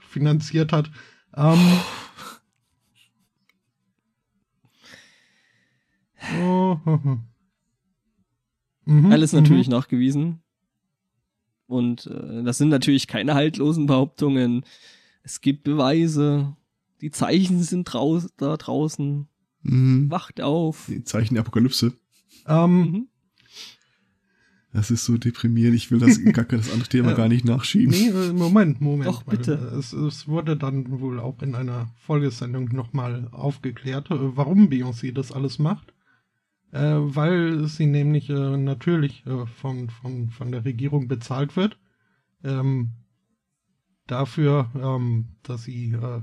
finanziert 0.00 0.72
hat. 0.72 0.90
Ähm, 1.36 1.58
oh, 6.40 6.78
mhm, 8.86 9.12
Alles 9.12 9.34
natürlich 9.34 9.66
mhm. 9.66 9.74
nachgewiesen. 9.74 10.43
Und 11.66 12.06
äh, 12.06 12.42
das 12.42 12.58
sind 12.58 12.68
natürlich 12.68 13.06
keine 13.06 13.34
haltlosen 13.34 13.86
Behauptungen. 13.86 14.64
Es 15.22 15.40
gibt 15.40 15.64
Beweise. 15.64 16.56
Die 17.00 17.10
Zeichen 17.10 17.62
sind 17.62 17.84
draus 17.84 18.28
da 18.36 18.56
draußen. 18.56 19.26
Mhm. 19.62 20.10
Wacht 20.10 20.40
auf. 20.40 20.86
Die 20.88 21.04
Zeichen 21.04 21.34
der 21.34 21.42
Apokalypse. 21.42 21.94
Ähm, 22.46 22.80
Mhm. 22.80 23.08
Das 24.74 24.90
ist 24.90 25.04
so 25.04 25.16
deprimierend. 25.16 25.76
Ich 25.76 25.92
will 25.92 26.00
das, 26.00 26.20
gar 26.32 26.44
das 26.46 26.70
andere 26.72 26.88
Thema 26.88 27.14
gar 27.14 27.28
nicht 27.28 27.44
nachschieben. 27.44 27.90
Nee, 27.90 28.08
äh, 28.08 28.32
Moment, 28.32 28.80
Moment. 28.80 29.06
Doch, 29.06 29.22
bitte. 29.22 29.52
Es, 29.78 29.92
es 29.92 30.26
wurde 30.26 30.56
dann 30.56 31.00
wohl 31.00 31.20
auch 31.20 31.40
in 31.42 31.54
einer 31.54 31.88
Folgesendung 32.04 32.64
nochmal 32.72 33.28
aufgeklärt, 33.30 34.10
äh, 34.10 34.36
warum 34.36 34.68
Beyoncé 34.68 35.12
das 35.12 35.30
alles 35.30 35.60
macht. 35.60 35.93
Äh, 36.74 37.14
weil 37.14 37.66
sie 37.66 37.86
nämlich 37.86 38.28
äh, 38.30 38.56
natürlich 38.56 39.24
äh, 39.26 39.46
von, 39.46 39.90
von, 39.90 40.30
von 40.30 40.50
der 40.50 40.64
Regierung 40.64 41.06
bezahlt 41.06 41.54
wird. 41.54 41.78
Ähm, 42.42 42.90
dafür, 44.08 44.72
ähm, 44.74 45.36
dass 45.44 45.62
sie 45.62 45.92
äh, 45.92 46.22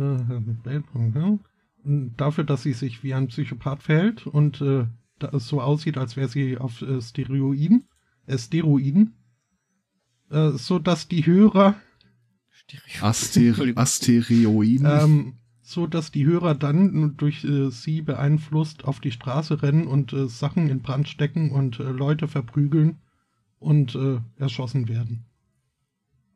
äh, 0.00 0.42
dafür, 2.16 2.44
dass 2.44 2.62
sie 2.62 2.72
sich 2.74 3.02
wie 3.02 3.12
ein 3.12 3.26
Psychopath 3.26 3.82
verhält 3.82 4.28
und 4.28 4.60
äh, 4.60 4.86
da 5.18 5.28
es 5.30 5.48
so 5.48 5.60
aussieht, 5.60 5.98
als 5.98 6.16
wäre 6.16 6.28
sie 6.28 6.56
auf 6.56 6.80
äh, 6.82 7.02
Steroiden, 7.02 7.88
äh, 8.28 8.38
Steroiden, 8.38 9.14
äh, 10.30 10.50
so 10.50 10.78
dass 10.78 11.08
die 11.08 11.26
Hörer 11.26 11.74
Aster 13.00 13.76
Asteroiden. 13.76 14.86
ähm, 14.86 15.37
so 15.68 15.86
dass 15.86 16.10
die 16.10 16.24
Hörer 16.24 16.54
dann 16.54 17.18
durch 17.18 17.44
äh, 17.44 17.70
sie 17.70 18.00
beeinflusst 18.00 18.86
auf 18.86 19.00
die 19.00 19.12
Straße 19.12 19.62
rennen 19.62 19.86
und 19.86 20.14
äh, 20.14 20.26
Sachen 20.26 20.70
in 20.70 20.80
Brand 20.80 21.08
stecken 21.08 21.50
und 21.50 21.78
äh, 21.78 21.82
Leute 21.82 22.26
verprügeln 22.26 23.02
und 23.58 23.94
äh, 23.94 24.18
erschossen 24.36 24.88
werden. 24.88 25.26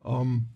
Ähm, 0.05 0.49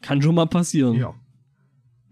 Kann 0.00 0.22
schon 0.22 0.36
mal 0.36 0.46
passieren. 0.46 0.94
ja. 0.94 1.12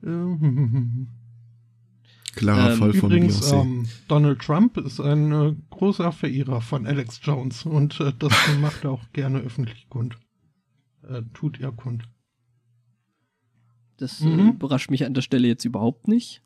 Ähm, 0.03 1.07
Klarer 2.35 2.73
ähm, 2.73 2.79
Fall 2.81 2.93
von 2.95 3.11
Übrigens, 3.11 3.53
ähm, 3.53 3.87
Donald 4.09 4.41
Trump 4.41 4.77
ist 4.77 4.99
ein 4.99 5.31
äh, 5.31 5.55
großer 5.71 6.11
Verehrer 6.11 6.61
von 6.61 6.85
Alex 6.85 7.21
Jones 7.23 7.65
und 7.65 8.01
äh, 8.01 8.13
das 8.19 8.33
macht 8.61 8.83
er 8.83 8.91
auch 8.91 9.13
gerne 9.13 9.39
öffentlich 9.39 9.89
kund. 9.89 10.19
Äh, 11.09 11.23
tut 11.33 11.61
er 11.61 11.71
kund. 11.71 12.09
Das 14.01 14.21
äh, 14.23 14.27
Mhm. 14.27 14.51
überrascht 14.53 14.91
mich 14.91 15.05
an 15.05 15.15
der 15.15 15.23
Stelle 15.23 15.47
jetzt 15.47 15.65
überhaupt 15.65 16.09
nicht. 16.09 16.43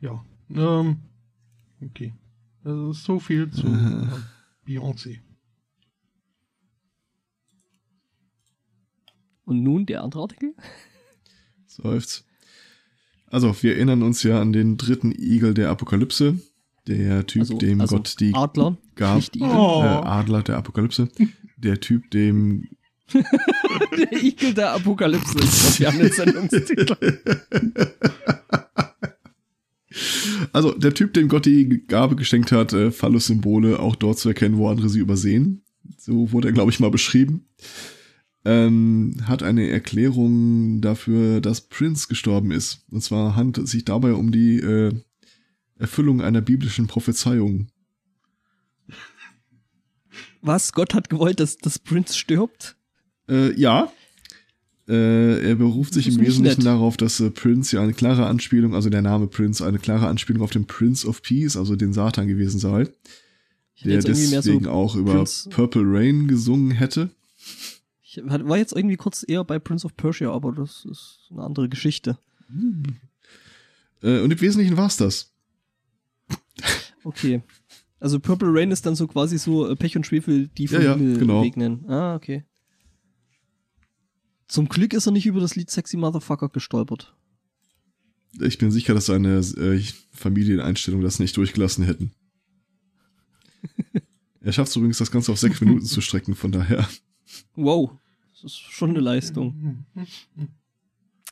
Ja. 0.00 0.24
Ähm, 0.50 0.98
okay. 1.82 2.12
Ist 2.62 3.04
so 3.04 3.18
viel 3.18 3.50
zu 3.50 3.66
Äh. 3.66 3.70
äh, 3.70 4.08
Beyoncé. 4.78 5.20
Und 9.44 9.62
nun 9.62 9.86
der 9.86 10.02
andere 10.02 10.22
Artikel? 10.22 10.54
Seufzt. 11.66 12.24
Also, 13.26 13.54
wir 13.62 13.74
erinnern 13.74 14.02
uns 14.02 14.22
ja 14.22 14.40
an 14.40 14.52
den 14.52 14.76
dritten 14.76 15.12
Igel 15.12 15.54
der 15.54 15.70
Apokalypse. 15.70 16.38
Der 16.86 17.26
Typ, 17.26 17.40
Also- 17.40 17.58
dem 17.58 17.80
also 17.80 17.96
Gott 17.96 18.16
die 18.20 18.34
Adler, 18.34 18.76
gab. 18.94 19.16
nicht 19.16 19.34
Igel. 19.36 19.48
Oh. 19.50 19.80
Äh, 19.82 19.86
Adler 19.86 20.42
der 20.42 20.58
Apokalypse. 20.58 21.08
Der 21.56 21.80
Typ, 21.80 22.10
dem 22.10 22.68
Der 23.12 24.12
Igel 24.22 24.54
der 24.54 24.72
Apokalypse. 24.72 25.34
Glaube, 25.34 25.78
wir 25.78 25.86
haben 25.88 25.98
den 25.98 26.12
Sendungstitel. 26.12 26.96
Also, 30.52 30.72
der 30.72 30.94
Typ, 30.94 31.14
dem 31.14 31.28
Gott 31.28 31.46
die 31.46 31.84
Gabe 31.86 32.16
geschenkt 32.16 32.50
hat, 32.52 32.72
äh, 32.72 32.90
Phallus-Symbole 32.90 33.78
auch 33.78 33.96
dort 33.96 34.18
zu 34.18 34.28
erkennen, 34.28 34.56
wo 34.56 34.68
andere 34.68 34.88
sie 34.88 34.98
übersehen. 34.98 35.62
So 35.98 36.32
wurde 36.32 36.48
er, 36.48 36.52
glaube 36.52 36.70
ich, 36.70 36.80
mal 36.80 36.90
beschrieben. 36.90 37.46
Ähm, 38.44 39.16
hat 39.24 39.42
eine 39.42 39.68
Erklärung 39.68 40.80
dafür, 40.80 41.40
dass 41.40 41.62
Prince 41.62 42.08
gestorben 42.08 42.50
ist. 42.50 42.84
Und 42.90 43.02
zwar 43.02 43.36
handelt 43.36 43.66
es 43.66 43.70
sich 43.70 43.84
dabei 43.84 44.12
um 44.14 44.32
die 44.32 44.58
äh, 44.58 44.92
Erfüllung 45.78 46.20
einer 46.20 46.40
biblischen 46.40 46.86
Prophezeiung. 46.86 47.68
Was? 50.42 50.72
Gott 50.72 50.92
hat 50.94 51.08
gewollt, 51.08 51.40
dass 51.40 51.56
das 51.56 51.78
Prince 51.78 52.18
stirbt? 52.18 52.76
Äh, 53.28 53.52
ja. 53.58 53.90
Äh, 54.86 55.48
er 55.48 55.54
beruft 55.54 55.94
sich 55.94 56.06
im 56.08 56.20
Wesentlichen 56.20 56.58
nett. 56.60 56.66
darauf, 56.66 56.98
dass 56.98 57.18
äh, 57.20 57.30
Prince 57.30 57.74
ja 57.76 57.82
eine 57.82 57.94
klare 57.94 58.26
Anspielung, 58.26 58.74
also 58.74 58.90
der 58.90 59.00
Name 59.00 59.26
Prince, 59.28 59.64
eine 59.66 59.78
klare 59.78 60.08
Anspielung 60.08 60.42
auf 60.42 60.50
den 60.50 60.66
Prince 60.66 61.06
of 61.08 61.22
Peace, 61.22 61.56
also 61.56 61.74
den 61.74 61.94
Satan 61.94 62.28
gewesen 62.28 62.58
sei. 62.60 62.82
Ich 63.76 63.84
hätte 63.86 63.98
der 64.00 64.02
deswegen 64.14 64.64
so. 64.64 64.70
auch 64.70 64.94
über 64.94 65.14
Prince- 65.14 65.48
Purple 65.48 65.82
Rain 65.86 66.28
gesungen 66.28 66.70
hätte. 66.72 67.08
Ich 68.02 68.20
war 68.24 68.58
jetzt 68.58 68.76
irgendwie 68.76 68.96
kurz 68.96 69.24
eher 69.26 69.42
bei 69.42 69.58
Prince 69.58 69.86
of 69.86 69.96
Persia, 69.96 70.30
aber 70.30 70.52
das 70.52 70.84
ist 70.90 71.28
eine 71.30 71.42
andere 71.44 71.68
Geschichte. 71.70 72.18
Äh, 74.02 74.20
und 74.20 74.30
im 74.30 74.40
Wesentlichen 74.40 74.76
war's 74.76 74.98
das. 74.98 75.32
Okay. 77.04 77.42
Also 78.00 78.20
Purple 78.20 78.48
Rain 78.52 78.70
ist 78.70 78.84
dann 78.86 78.94
so 78.94 79.06
quasi 79.06 79.38
so 79.38 79.66
äh, 79.68 79.76
Pech 79.76 79.96
und 79.96 80.06
Schwefel, 80.06 80.48
die 80.48 80.68
vom 80.68 80.82
Ja, 80.82 80.94
ja, 80.94 80.94
genau. 80.96 81.40
regnen. 81.40 81.84
Ah, 81.88 82.14
okay. 82.14 82.44
Zum 84.48 84.68
Glück 84.68 84.92
ist 84.92 85.06
er 85.06 85.12
nicht 85.12 85.26
über 85.26 85.40
das 85.40 85.56
Lied 85.56 85.70
Sexy 85.70 85.96
Motherfucker 85.96 86.48
gestolpert. 86.48 87.14
Ich 88.40 88.58
bin 88.58 88.70
sicher, 88.70 88.94
dass 88.94 89.06
seine 89.06 89.38
äh, 89.38 89.82
Familieneinstellungen 90.12 91.04
das 91.04 91.18
nicht 91.18 91.36
durchgelassen 91.36 91.84
hätten. 91.84 92.12
er 94.40 94.52
schafft 94.52 94.70
es 94.70 94.76
übrigens, 94.76 94.98
das 94.98 95.10
Ganze 95.10 95.32
auf 95.32 95.38
sechs 95.38 95.60
Minuten 95.60 95.84
zu 95.86 96.00
strecken, 96.00 96.34
von 96.34 96.52
daher. 96.52 96.88
Wow. 97.54 97.92
Das 98.32 98.44
ist 98.44 98.56
schon 98.58 98.90
eine 98.90 99.00
Leistung. 99.00 99.86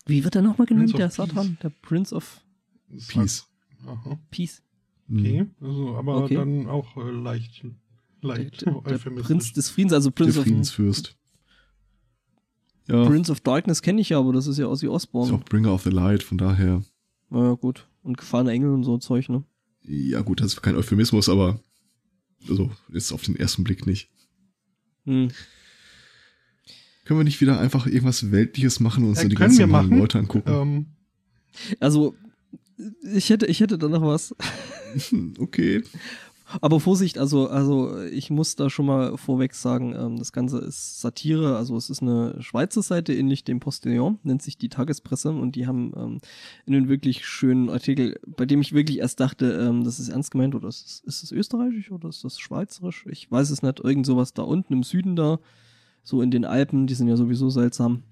Wie 0.06 0.24
wird 0.24 0.36
er 0.36 0.42
nochmal 0.42 0.66
genannt, 0.66 0.96
der 0.96 1.06
of 1.06 1.16
Peace. 1.16 1.28
Satan? 1.28 1.58
Der 1.62 1.70
Prince 1.70 2.14
of 2.14 2.40
Peace. 3.08 3.46
Aha. 3.86 4.18
Peace. 4.30 4.62
Okay, 5.10 5.46
also, 5.60 5.96
aber 5.96 6.24
Okay. 6.24 6.36
dann 6.36 6.68
auch 6.68 6.96
äh, 6.96 7.10
leicht, 7.10 7.64
Der, 7.64 7.70
leicht 8.22 8.62
der, 8.64 8.72
der 8.72 8.92
euphemistisch. 8.92 9.26
Prinz 9.26 9.52
des 9.52 9.68
Friedens, 9.68 9.92
also 9.92 10.10
Der 10.10 10.14
Prince 10.24 10.38
of, 10.38 10.44
Friedensfürst. 10.44 11.18
Ja, 12.88 13.04
Prince 13.06 13.30
of 13.30 13.40
Darkness 13.40 13.80
kenne 13.82 14.00
ich 14.00 14.08
ja, 14.10 14.18
aber 14.18 14.32
das 14.32 14.46
ist 14.46 14.58
ja 14.58 14.66
Ozzy 14.66 14.86
ist 14.86 14.92
Osbourne. 14.92 15.32
auch 15.34 15.44
Bringer 15.44 15.72
of 15.72 15.82
the 15.82 15.90
Light, 15.90 16.22
von 16.22 16.38
daher. 16.38 16.82
Ja, 17.30 17.52
gut. 17.54 17.86
Und 18.02 18.16
gefallene 18.18 18.50
Engel 18.52 18.70
und 18.70 18.82
so 18.84 18.98
Zeug, 18.98 19.28
ne? 19.28 19.44
Ja, 19.82 20.20
gut, 20.22 20.40
das 20.40 20.48
ist 20.48 20.62
kein 20.62 20.76
Euphemismus, 20.76 21.28
aber 21.28 21.60
also 22.48 22.70
jetzt 22.92 23.12
auf 23.12 23.22
den 23.22 23.36
ersten 23.36 23.62
Blick 23.64 23.86
nicht. 23.86 24.10
Hm. 25.04 25.30
Können 27.04 27.20
wir 27.20 27.24
nicht 27.24 27.40
wieder 27.40 27.58
einfach 27.60 27.86
irgendwas 27.86 28.30
Weltliches 28.30 28.80
machen 28.80 29.04
und 29.04 29.10
uns 29.10 29.18
Äh, 29.18 29.22
so 29.24 29.28
die 29.28 29.34
ganzen. 29.34 29.70
Leute 29.98 30.18
angucken? 30.18 30.50
Ähm, 30.52 30.86
Also, 31.80 32.14
ich 33.14 33.30
hätte, 33.30 33.46
ich 33.46 33.60
hätte 33.60 33.78
da 33.78 33.88
noch 33.88 34.02
was. 34.02 34.34
okay. 35.38 35.82
Aber 36.60 36.80
Vorsicht, 36.80 37.18
also, 37.18 37.48
also 37.48 38.00
ich 38.02 38.30
muss 38.30 38.56
da 38.56 38.70
schon 38.70 38.86
mal 38.86 39.16
vorweg 39.16 39.54
sagen, 39.54 39.94
ähm, 39.96 40.18
das 40.18 40.32
Ganze 40.32 40.58
ist 40.58 41.00
Satire, 41.00 41.56
also 41.56 41.76
es 41.76 41.90
ist 41.90 42.02
eine 42.02 42.40
Schweizer 42.40 42.82
Seite, 42.82 43.14
ähnlich 43.14 43.44
dem 43.44 43.60
Postillon, 43.60 44.18
nennt 44.22 44.42
sich 44.42 44.58
die 44.58 44.68
Tagespresse 44.68 45.30
und 45.30 45.56
die 45.56 45.66
haben 45.66 45.92
ähm, 45.96 46.18
einen 46.66 46.88
wirklich 46.88 47.26
schönen 47.26 47.70
Artikel, 47.70 48.18
bei 48.26 48.46
dem 48.46 48.60
ich 48.60 48.72
wirklich 48.72 48.98
erst 48.98 49.20
dachte, 49.20 49.52
ähm, 49.52 49.84
das 49.84 49.98
ist 49.98 50.08
ernst 50.08 50.30
gemeint 50.30 50.54
oder 50.54 50.68
ist 50.68 51.02
ist 51.04 51.22
es 51.22 51.32
österreichisch 51.32 51.90
oder 51.90 52.08
ist 52.08 52.24
das 52.24 52.38
schweizerisch? 52.38 53.06
Ich 53.10 53.30
weiß 53.30 53.50
es 53.50 53.62
nicht, 53.62 53.80
irgend 53.80 54.06
sowas 54.06 54.34
da 54.34 54.42
unten 54.42 54.72
im 54.72 54.82
Süden 54.82 55.16
da, 55.16 55.38
so 56.02 56.22
in 56.22 56.30
den 56.30 56.44
Alpen, 56.44 56.86
die 56.86 56.94
sind 56.94 57.08
ja 57.08 57.16
sowieso 57.16 57.50
seltsam. 57.50 58.02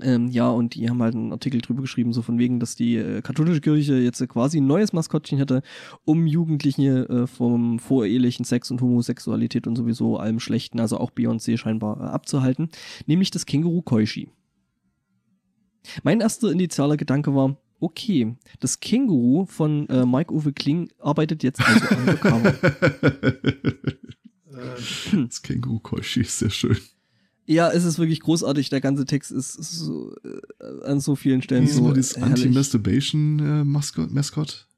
Ähm, 0.00 0.28
ja, 0.28 0.48
und 0.48 0.74
die 0.74 0.88
haben 0.88 1.02
halt 1.02 1.14
einen 1.14 1.32
Artikel 1.32 1.60
drüber 1.60 1.82
geschrieben, 1.82 2.12
so 2.12 2.22
von 2.22 2.38
wegen, 2.38 2.60
dass 2.60 2.76
die 2.76 2.96
äh, 2.96 3.22
katholische 3.22 3.60
Kirche 3.60 3.94
jetzt 3.96 4.20
äh, 4.20 4.26
quasi 4.26 4.58
ein 4.60 4.66
neues 4.66 4.92
Maskottchen 4.92 5.38
hätte, 5.38 5.62
um 6.04 6.26
Jugendliche 6.26 7.08
äh, 7.08 7.26
vom 7.26 7.78
vorehelichen 7.78 8.44
Sex 8.44 8.70
und 8.70 8.80
Homosexualität 8.80 9.66
und 9.66 9.76
sowieso 9.76 10.16
allem 10.16 10.40
Schlechten, 10.40 10.80
also 10.80 10.98
auch 10.98 11.10
Beyoncé 11.10 11.58
scheinbar, 11.58 12.00
äh, 12.00 12.04
abzuhalten, 12.04 12.70
nämlich 13.06 13.30
das 13.30 13.46
Känguru 13.46 13.82
Koishi. 13.82 14.30
Mein 16.02 16.20
erster 16.20 16.50
initialer 16.50 16.96
Gedanke 16.96 17.34
war, 17.34 17.56
okay, 17.80 18.36
das 18.60 18.80
Känguru 18.80 19.46
von 19.46 19.88
äh, 19.88 20.06
Mike-Uwe 20.06 20.52
Kling 20.52 20.90
arbeitet 20.98 21.42
jetzt 21.42 21.60
also 21.60 21.94
undercover. 21.96 22.54
äh, 24.54 25.26
das 25.26 25.42
Känguru 25.42 25.80
Koishi 25.80 26.20
ist 26.20 26.38
sehr 26.38 26.50
schön. 26.50 26.78
Ja, 27.46 27.70
es 27.70 27.84
ist 27.84 27.98
wirklich 27.98 28.20
großartig, 28.20 28.70
der 28.70 28.80
ganze 28.80 29.04
Text 29.04 29.32
ist, 29.32 29.54
so, 29.54 30.14
äh, 30.24 30.84
an 30.84 31.00
so 31.00 31.16
vielen 31.16 31.42
Stellen 31.42 31.64
Wie 31.64 31.68
ist 31.68 31.76
so 31.76 31.82
mal 31.82 31.94
das 31.94 32.16
herrlich. 32.16 32.44
Anti-Masturbation-Mascot? 32.44 34.68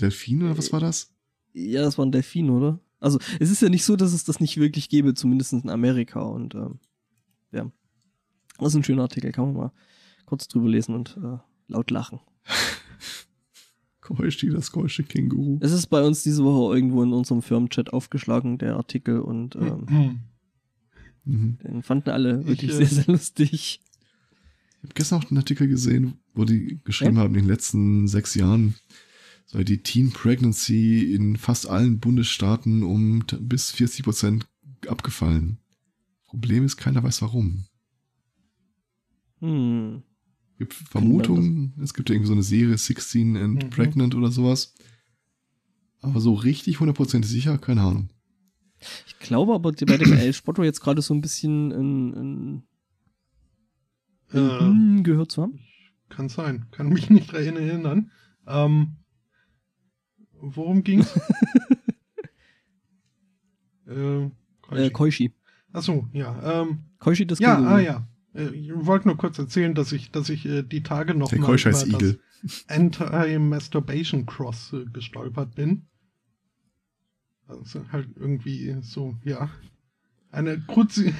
Delfin 0.00 0.42
oder 0.42 0.58
was 0.58 0.72
war 0.72 0.80
das? 0.80 1.12
Ja, 1.52 1.82
das 1.82 1.98
war 1.98 2.04
ein 2.04 2.12
Delfin, 2.12 2.50
oder? 2.50 2.80
Also, 3.00 3.18
es 3.38 3.50
ist 3.50 3.62
ja 3.62 3.68
nicht 3.68 3.84
so, 3.84 3.96
dass 3.96 4.12
es 4.12 4.24
das 4.24 4.40
nicht 4.40 4.56
wirklich 4.56 4.88
gäbe, 4.88 5.14
zumindest 5.14 5.52
in 5.52 5.70
Amerika. 5.70 6.20
Und 6.20 6.54
ähm, 6.54 6.78
ja, 7.52 7.70
das 8.58 8.68
ist 8.68 8.74
ein 8.74 8.84
schöner 8.84 9.02
Artikel, 9.02 9.32
kann 9.32 9.46
man 9.46 9.54
mal 9.54 9.72
kurz 10.26 10.48
drüber 10.48 10.68
lesen 10.68 10.94
und 10.94 11.18
äh, 11.22 11.38
laut 11.68 11.90
lachen. 11.90 12.20
Koishi, 14.00 14.50
das 14.50 14.70
Koishi 14.70 15.02
Känguru. 15.02 15.58
Es 15.60 15.72
ist 15.72 15.86
bei 15.86 16.04
uns 16.04 16.22
diese 16.22 16.44
Woche 16.44 16.74
irgendwo 16.74 17.02
in 17.02 17.12
unserem 17.12 17.40
Firmenchat 17.40 17.92
aufgeschlagen, 17.92 18.58
der 18.58 18.76
Artikel, 18.76 19.20
und 19.20 19.56
ähm, 19.60 20.20
Mhm. 21.24 21.58
den 21.64 21.82
fanden 21.82 22.10
alle 22.10 22.46
wirklich 22.46 22.70
Ich, 22.70 22.76
äh, 22.80 22.84
sehr, 22.86 23.04
sehr 23.04 23.14
lustig. 23.14 23.52
Ich 23.52 23.80
habe 24.82 24.94
gestern 24.94 25.22
auch 25.22 25.30
einen 25.30 25.38
Artikel 25.38 25.66
gesehen, 25.68 26.18
wo 26.34 26.44
die 26.44 26.80
geschrieben 26.84 27.16
Ja? 27.16 27.22
haben, 27.22 27.34
in 27.34 27.42
den 27.42 27.48
letzten 27.48 28.06
sechs 28.08 28.34
Jahren 28.34 28.74
sei 29.46 29.64
die 29.64 29.82
Teen 29.82 30.10
Pregnancy 30.12 31.14
in 31.14 31.36
fast 31.36 31.66
allen 31.68 32.00
Bundesstaaten 32.00 32.82
um 32.82 33.24
bis 33.40 33.70
40 33.70 34.04
Prozent 34.04 34.46
abgefallen. 34.88 35.58
Problem 36.26 36.64
ist, 36.64 36.76
keiner 36.76 37.02
weiß 37.02 37.22
warum. 37.22 37.64
Hm. 39.40 40.02
gibt 40.58 40.72
Vermutungen, 40.74 41.74
es 41.82 41.94
gibt 41.94 42.10
irgendwie 42.10 42.28
so 42.28 42.32
eine 42.32 42.42
Serie 42.42 42.78
16 42.78 43.36
and 43.36 43.64
Mhm. 43.64 43.70
Pregnant 43.70 44.14
oder 44.14 44.30
sowas. 44.30 44.74
Aber 46.00 46.20
so 46.20 46.34
richtig 46.34 46.80
hundertprozentig 46.80 47.30
sicher, 47.30 47.58
keine 47.58 47.82
Ahnung. 47.82 48.08
Ich 49.06 49.18
glaube 49.18 49.54
aber 49.54 49.72
bei 49.72 49.96
dem 49.96 50.12
El 50.12 50.32
Spotto 50.32 50.62
jetzt 50.62 50.80
gerade 50.80 51.02
so 51.02 51.14
ein 51.14 51.20
bisschen 51.20 51.72
ein, 51.72 52.14
ein, 52.14 52.62
ein 54.32 54.98
Äh, 54.98 55.02
gehört 55.02 55.32
zu 55.32 55.42
haben. 55.42 55.60
Kann 56.08 56.28
sein, 56.28 56.66
kann 56.70 56.88
mich 56.88 57.10
nicht 57.10 57.32
daran 57.32 57.56
erinnern. 57.56 58.10
Ähm, 58.46 58.96
worum 60.40 60.82
ging's? 60.84 61.14
äh, 63.86 64.30
Äh, 64.70 64.90
Koishi. 64.90 65.32
Achso, 65.72 66.08
ja. 66.12 66.62
Ähm, 66.62 66.84
Koishi 66.98 67.26
das 67.26 67.38
ja, 67.38 67.58
ah 67.58 67.78
ja. 67.78 68.06
Äh, 68.34 68.48
Ich 68.50 68.70
wollte 68.74 69.08
nur 69.08 69.16
kurz 69.16 69.38
erzählen, 69.38 69.74
dass 69.74 69.92
ich, 69.92 70.10
dass 70.10 70.28
ich 70.28 70.46
äh, 70.46 70.62
die 70.62 70.82
Tage 70.82 71.14
noch 71.14 71.30
Der 71.30 71.40
mal 71.40 71.58
über 71.58 71.86
Igel. 71.86 72.20
das 72.42 72.64
Anti-Masturbation 72.68 74.26
Cross 74.26 74.72
äh, 74.72 74.84
gestolpert 74.92 75.54
bin. 75.54 75.86
Also 77.46 77.84
halt 77.92 78.08
irgendwie 78.16 78.76
so, 78.82 79.16
ja. 79.24 79.50
Eine 80.30 80.60
Kruzi 80.60 81.14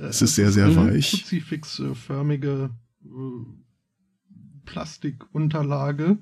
Es 0.00 0.22
ist 0.22 0.34
sehr, 0.34 0.50
sehr 0.52 0.66
eine 0.66 0.76
weich. 0.76 1.10
Kruzifixförmige 1.10 2.70
äh, 3.04 3.08
Plastikunterlage, 4.64 6.18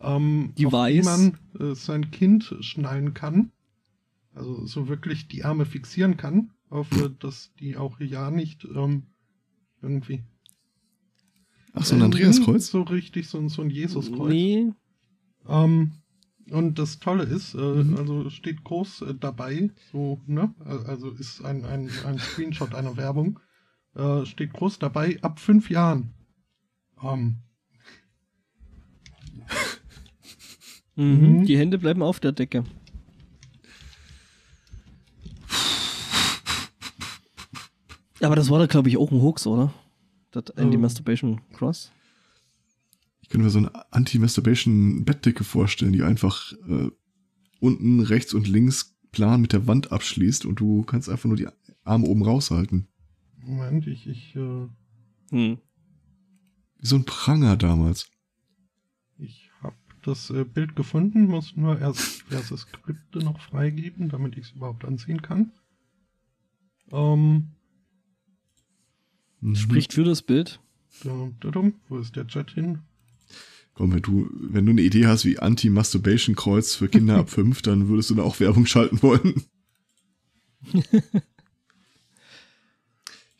ähm, 0.00 0.52
Die 0.58 0.66
auf 0.66 0.72
weiß. 0.72 0.94
die 0.94 1.02
man 1.02 1.38
äh, 1.58 1.74
sein 1.74 2.10
Kind 2.10 2.54
schnallen 2.60 3.14
kann. 3.14 3.50
Also 4.34 4.66
so 4.66 4.88
wirklich 4.88 5.28
die 5.28 5.44
Arme 5.44 5.64
fixieren 5.64 6.16
kann, 6.16 6.50
auf 6.68 6.90
äh, 6.92 7.10
dass 7.18 7.52
die 7.58 7.76
auch 7.76 7.98
ja 8.00 8.30
nicht 8.30 8.64
ähm, 8.64 9.04
irgendwie. 9.80 10.22
Ach, 11.72 11.84
so 11.84 11.94
ein 11.94 12.02
Andreaskreuz? 12.02 12.66
So 12.68 12.82
richtig, 12.82 13.28
so, 13.28 13.38
ein- 13.38 13.48
so 13.48 13.62
ein 13.62 13.70
Jesuskreuz. 13.70 14.28
Nee. 14.30 14.72
Ähm, 15.48 15.92
und 16.50 16.78
das 16.78 16.98
Tolle 17.00 17.24
ist, 17.24 17.54
äh, 17.54 17.58
Mhm. 17.58 17.96
also 17.96 18.30
steht 18.30 18.62
groß 18.64 19.02
äh, 19.02 19.14
dabei, 19.14 19.70
so, 19.92 20.20
ne? 20.26 20.54
Al- 20.64 20.86
Also 20.86 21.10
ist 21.10 21.44
ein, 21.44 21.64
ein, 21.64 21.90
ein 22.04 22.18
Screenshot 22.18 22.74
einer 22.74 22.96
Werbung. 22.96 23.40
Äh, 23.94 24.24
steht 24.26 24.52
groß 24.52 24.78
dabei, 24.78 25.18
ab 25.22 25.38
fünf 25.40 25.70
Jahren. 25.70 26.12
Ähm, 27.02 27.38
Mhm. 30.98 31.40
Mhm. 31.40 31.44
Die 31.44 31.58
Hände 31.58 31.78
bleiben 31.78 32.02
auf 32.02 32.20
der 32.20 32.32
Decke. 32.32 32.64
Aber 38.22 38.34
das 38.36 38.50
war 38.50 38.58
da, 38.58 38.66
glaube 38.66 38.88
ich, 38.88 38.96
auch 38.96 39.10
ein 39.10 39.20
Hoax, 39.20 39.46
oder? 39.46 39.72
Das 40.30 40.50
Anti-Masturbation 40.56 41.40
Cross. 41.52 41.92
Ich 43.26 43.30
könnte 43.30 43.44
mir 43.46 43.50
so 43.50 43.58
eine 43.58 43.92
Anti-Masturbation-Bettdecke 43.92 45.42
vorstellen, 45.42 45.92
die 45.92 46.04
einfach 46.04 46.52
äh, 46.68 46.90
unten 47.58 47.98
rechts 47.98 48.32
und 48.34 48.46
links 48.46 48.96
plan 49.10 49.40
mit 49.40 49.52
der 49.52 49.66
Wand 49.66 49.90
abschließt 49.90 50.46
und 50.46 50.60
du 50.60 50.84
kannst 50.84 51.08
einfach 51.08 51.24
nur 51.26 51.36
die 51.36 51.48
Arme 51.82 52.06
oben 52.06 52.22
raushalten. 52.22 52.86
Moment, 53.40 53.88
ich, 53.88 54.06
ich, 54.06 54.36
äh, 54.36 54.68
Hm. 55.32 55.58
Wie 56.78 56.86
so 56.86 56.94
ein 56.94 57.04
Pranger 57.04 57.56
damals. 57.56 58.08
ich 59.18 59.50
habe 59.60 59.74
das 60.02 60.30
äh, 60.30 60.44
Bild 60.44 60.76
gefunden, 60.76 61.26
muss 61.26 61.56
nur 61.56 61.80
erst 61.80 62.22
diverse 62.30 62.56
Skripte 62.56 63.18
noch 63.18 63.40
freigeben, 63.40 64.08
damit 64.08 64.36
ich 64.36 64.44
es 64.46 64.52
überhaupt 64.52 64.84
ansehen 64.84 65.20
kann. 65.20 65.50
Ähm, 66.92 67.48
Mhm. 69.40 69.56
Spricht 69.56 69.92
für 69.92 70.04
das 70.04 70.22
Bild. 70.22 70.60
da, 71.02 71.28
da, 71.40 71.50
da, 71.50 71.72
wo 71.88 71.98
ist 71.98 72.14
der 72.14 72.26
Chat 72.28 72.52
hin? 72.52 72.78
Komm, 73.76 73.92
wenn 73.92 74.00
du, 74.00 74.28
wenn 74.32 74.64
du 74.64 74.72
eine 74.72 74.80
Idee 74.80 75.06
hast 75.06 75.26
wie 75.26 75.38
Anti-Masturbation-Kreuz 75.38 76.74
für 76.74 76.88
Kinder 76.88 77.18
ab 77.18 77.28
fünf, 77.36 77.60
dann 77.60 77.88
würdest 77.88 78.08
du 78.08 78.14
da 78.14 78.22
auch 78.22 78.40
Werbung 78.40 78.64
schalten 78.64 79.02
wollen. 79.02 79.42
ich 80.72 80.82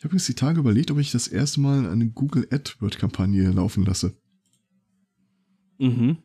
habe 0.04 0.14
jetzt 0.14 0.28
die 0.28 0.34
Tage 0.34 0.60
überlegt, 0.60 0.90
ob 0.90 0.98
ich 0.98 1.10
das 1.10 1.26
erste 1.26 1.60
Mal 1.60 1.88
eine 1.88 2.10
Google 2.10 2.46
AdWord-Kampagne 2.50 3.50
laufen 3.50 3.86
lasse. 3.86 4.14
Mhm. 5.78 6.18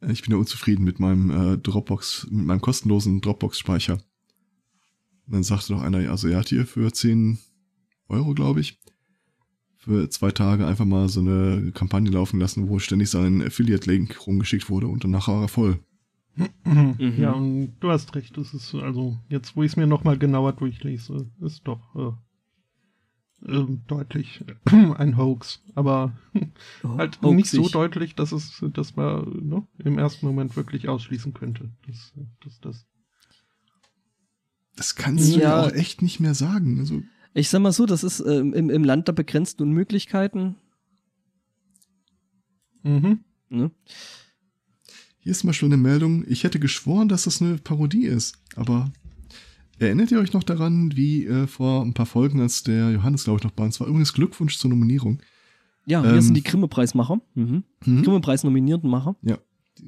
Äh, 0.00 0.10
Ich 0.10 0.22
bin 0.22 0.32
ja 0.32 0.36
unzufrieden 0.36 0.82
mit 0.82 0.98
meinem 0.98 1.30
äh, 1.30 1.58
Dropbox, 1.58 2.26
mit 2.28 2.44
meinem 2.44 2.60
kostenlosen 2.60 3.20
Dropbox-Speicher. 3.20 4.02
Dann 5.28 5.44
sagte 5.44 5.74
doch 5.74 5.82
einer, 5.82 6.10
also 6.10 6.26
er 6.26 6.38
hat 6.38 6.48
hier 6.48 6.66
für 6.66 6.92
10 6.92 7.38
Euro, 8.08 8.34
glaube 8.34 8.60
ich, 8.60 8.80
für 9.80 10.08
zwei 10.10 10.30
Tage 10.30 10.66
einfach 10.66 10.84
mal 10.84 11.08
so 11.08 11.20
eine 11.20 11.72
Kampagne 11.72 12.10
laufen 12.10 12.38
lassen, 12.38 12.68
wo 12.68 12.78
ständig 12.78 13.08
sein 13.10 13.42
Affiliate-Link 13.42 14.26
rumgeschickt 14.26 14.68
wurde 14.70 14.86
und 14.88 15.02
danach 15.04 15.28
war 15.28 15.42
er 15.42 15.48
voll. 15.48 15.78
Mhm. 16.64 17.14
Ja, 17.18 17.32
und 17.32 17.74
du 17.80 17.90
hast 17.90 18.14
recht, 18.14 18.36
das 18.36 18.54
ist 18.54 18.74
also, 18.74 19.18
jetzt 19.28 19.56
wo 19.56 19.62
ich 19.62 19.72
es 19.72 19.76
mir 19.76 19.86
nochmal 19.86 20.16
genauer 20.18 20.52
durchlese, 20.52 21.30
ist 21.40 21.62
doch 21.66 21.80
äh, 21.96 23.50
ähm, 23.52 23.82
deutlich 23.88 24.44
ein 24.66 25.16
Hoax. 25.16 25.62
Aber 25.74 26.12
Oh, 26.82 26.88
halt 26.98 27.20
nicht 27.22 27.50
so 27.50 27.58
hoaxig. 27.58 27.72
deutlich, 27.72 28.14
dass 28.14 28.32
es, 28.32 28.62
dass 28.74 28.96
man 28.96 29.24
ne, 29.48 29.66
im 29.78 29.98
ersten 29.98 30.26
Moment 30.26 30.56
wirklich 30.56 30.88
ausschließen 30.88 31.32
könnte. 31.34 31.70
Das, 31.86 32.12
das, 32.44 32.60
das. 32.60 32.86
Das 34.76 34.94
kannst 34.94 35.34
du 35.34 35.38
Ja. 35.40 35.62
ja 35.62 35.66
auch 35.66 35.72
echt 35.72 36.00
nicht 36.02 36.20
mehr 36.20 36.34
sagen. 36.34 36.78
Also, 36.78 37.02
Ich 37.34 37.48
sag 37.48 37.60
mal 37.60 37.72
so, 37.72 37.86
das 37.86 38.02
ist 38.04 38.20
ähm, 38.20 38.52
im, 38.54 38.70
im 38.70 38.84
Land 38.84 39.08
der 39.08 39.12
begrenzten 39.12 39.62
Unmöglichkeiten. 39.62 40.56
Mhm. 42.82 43.20
Ne? 43.50 43.70
hier 45.22 45.32
ist 45.32 45.44
mal 45.44 45.52
schon 45.52 45.72
eine 45.72 45.76
Meldung. 45.80 46.24
Ich 46.26 46.44
hätte 46.44 46.58
geschworen, 46.58 47.08
dass 47.08 47.24
das 47.24 47.42
eine 47.42 47.58
Parodie 47.58 48.06
ist. 48.06 48.38
Aber 48.56 48.90
erinnert 49.78 50.10
ihr 50.10 50.18
euch 50.18 50.32
noch 50.32 50.42
daran, 50.42 50.96
wie 50.96 51.26
äh, 51.26 51.46
vor 51.46 51.82
ein 51.84 51.92
paar 51.94 52.06
Folgen, 52.06 52.40
als 52.40 52.62
der 52.62 52.90
Johannes, 52.90 53.24
glaube 53.24 53.38
ich, 53.38 53.44
noch 53.44 53.50
bei 53.50 53.64
uns 53.64 53.78
war? 53.80 53.86
Übrigens 53.86 54.12
Glückwunsch 54.14 54.56
zur 54.56 54.70
Nominierung. 54.70 55.20
Ja, 55.86 56.02
wir 56.02 56.14
Ähm. 56.14 56.20
sind 56.20 56.34
die 56.34 56.42
Grimme-Preismacher. 56.42 57.20
Mhm. 57.34 57.64
Hm? 57.84 58.02
Grimme-Preis-nominierten 58.02 58.88
Macher. 58.88 59.16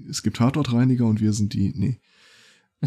es 0.08 0.22
gibt 0.22 0.36
Tatortreiniger 0.36 1.06
und 1.06 1.20
wir 1.20 1.32
sind 1.32 1.54
die, 1.54 1.72
nee. 1.74 1.98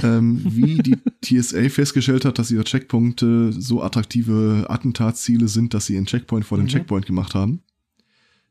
Ähm, 0.03 0.41
wie 0.45 0.77
die 0.77 0.97
TSA 1.23 1.69
festgestellt 1.69 2.25
hat, 2.25 2.37
dass 2.39 2.51
ihre 2.51 2.63
Checkpunkte 2.63 3.53
so 3.53 3.81
attraktive 3.81 4.65
Attentatsziele 4.69 5.47
sind, 5.47 5.73
dass 5.73 5.85
sie 5.85 5.97
einen 5.97 6.05
Checkpoint 6.05 6.45
vor 6.45 6.57
dem 6.57 6.65
Mhm. 6.65 6.69
Checkpoint 6.69 7.05
gemacht 7.05 7.33
haben. 7.35 7.61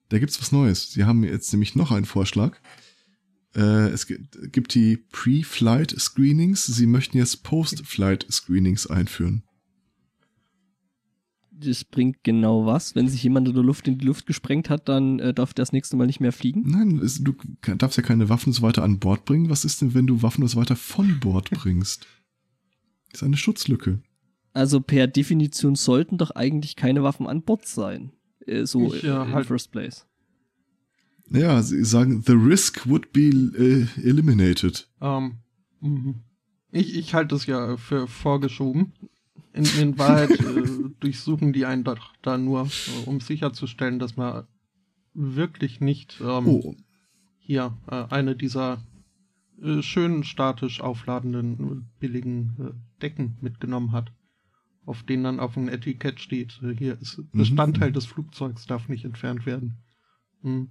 Da 0.08 0.18
gibt's 0.18 0.40
was 0.40 0.52
Neues. 0.52 0.92
Sie 0.92 1.04
haben 1.04 1.24
jetzt 1.24 1.52
nämlich 1.52 1.74
noch 1.74 1.90
einen 1.90 2.04
Vorschlag. 2.06 2.56
Äh, 3.56 3.88
es 3.88 4.06
gibt, 4.06 4.52
gibt 4.52 4.74
die 4.74 4.96
Pre-Flight 4.96 5.94
Screenings. 5.98 6.66
Sie 6.66 6.86
möchten 6.86 7.16
jetzt 7.18 7.42
Post-Flight 7.42 8.26
Screenings 8.30 8.86
einführen. 8.86 9.42
Das 11.56 11.84
bringt 11.84 12.24
genau 12.24 12.66
was. 12.66 12.94
Wenn 12.94 13.08
sich 13.08 13.22
jemand 13.22 13.46
in 13.48 13.54
der 13.54 13.62
Luft 13.62 13.86
in 13.86 13.98
die 13.98 14.04
Luft 14.04 14.26
gesprengt 14.26 14.68
hat, 14.70 14.88
dann 14.88 15.20
äh, 15.20 15.32
darf 15.32 15.54
der 15.54 15.62
das 15.62 15.72
nächste 15.72 15.96
Mal 15.96 16.06
nicht 16.06 16.20
mehr 16.20 16.32
fliegen. 16.32 16.62
Nein, 16.66 16.98
es, 16.98 17.22
du 17.22 17.32
darfst 17.76 17.96
ja 17.96 18.02
keine 18.02 18.28
Waffen 18.28 18.48
und 18.48 18.54
so 18.54 18.62
weiter 18.62 18.82
an 18.82 18.98
Bord 18.98 19.24
bringen. 19.24 19.50
Was 19.50 19.64
ist 19.64 19.80
denn, 19.80 19.94
wenn 19.94 20.06
du 20.06 20.22
Waffen 20.22 20.42
und 20.42 20.48
so 20.48 20.58
weiter 20.58 20.74
von 20.76 21.20
Bord 21.20 21.50
bringst? 21.52 22.06
Das 23.12 23.20
ist 23.20 23.26
eine 23.26 23.36
Schutzlücke. 23.36 24.00
Also 24.52 24.80
per 24.80 25.06
Definition 25.06 25.76
sollten 25.76 26.18
doch 26.18 26.32
eigentlich 26.32 26.74
keine 26.76 27.02
Waffen 27.02 27.26
an 27.26 27.42
Bord 27.42 27.66
sein. 27.66 28.12
Äh, 28.46 28.66
so 28.66 28.92
Ich, 28.92 29.04
äh, 29.04 29.08
äh, 29.08 29.22
in 29.22 29.32
halt- 29.32 29.46
first 29.46 29.70
place. 29.70 30.06
Ja, 31.30 31.62
sie 31.62 31.84
sagen, 31.84 32.22
the 32.26 32.32
risk 32.34 32.86
would 32.86 33.12
be 33.12 33.30
äh, 33.56 33.86
eliminated. 34.06 34.88
Ähm, 35.00 35.36
mhm. 35.80 36.16
ich, 36.70 36.96
ich 36.96 37.14
halte 37.14 37.34
es 37.34 37.46
ja 37.46 37.76
für 37.78 38.06
vorgeschoben. 38.06 38.92
In, 39.52 39.64
in 39.80 39.98
Wahrheit 39.98 40.30
äh, 40.30 40.62
durchsuchen 41.00 41.52
die 41.52 41.64
einen 41.64 41.84
doch 41.84 42.12
da 42.22 42.38
nur, 42.38 42.66
äh, 42.66 43.06
um 43.06 43.20
sicherzustellen, 43.20 43.98
dass 43.98 44.16
man 44.16 44.46
wirklich 45.12 45.80
nicht 45.80 46.20
ähm, 46.20 46.46
Oh, 46.46 46.76
hier 47.38 47.76
äh, 47.88 48.04
eine 48.10 48.34
dieser 48.34 48.82
äh, 49.62 49.82
schön 49.82 50.24
statisch 50.24 50.80
aufladenden, 50.80 51.52
äh, 51.52 51.82
billigen 52.00 52.56
äh, 52.58 53.00
Decken 53.00 53.36
mitgenommen 53.40 53.92
hat, 53.92 54.12
auf 54.84 55.02
denen 55.02 55.24
dann 55.24 55.40
auf 55.40 55.54
dem 55.54 55.68
Etikett 55.68 56.20
steht, 56.20 56.60
hier 56.78 57.00
ist 57.00 57.22
Bestandteil 57.32 57.92
des 57.92 58.06
Flugzeugs, 58.06 58.66
darf 58.66 58.88
nicht 58.88 59.04
entfernt 59.04 59.46
werden. 59.46 59.78
Hm. 60.42 60.68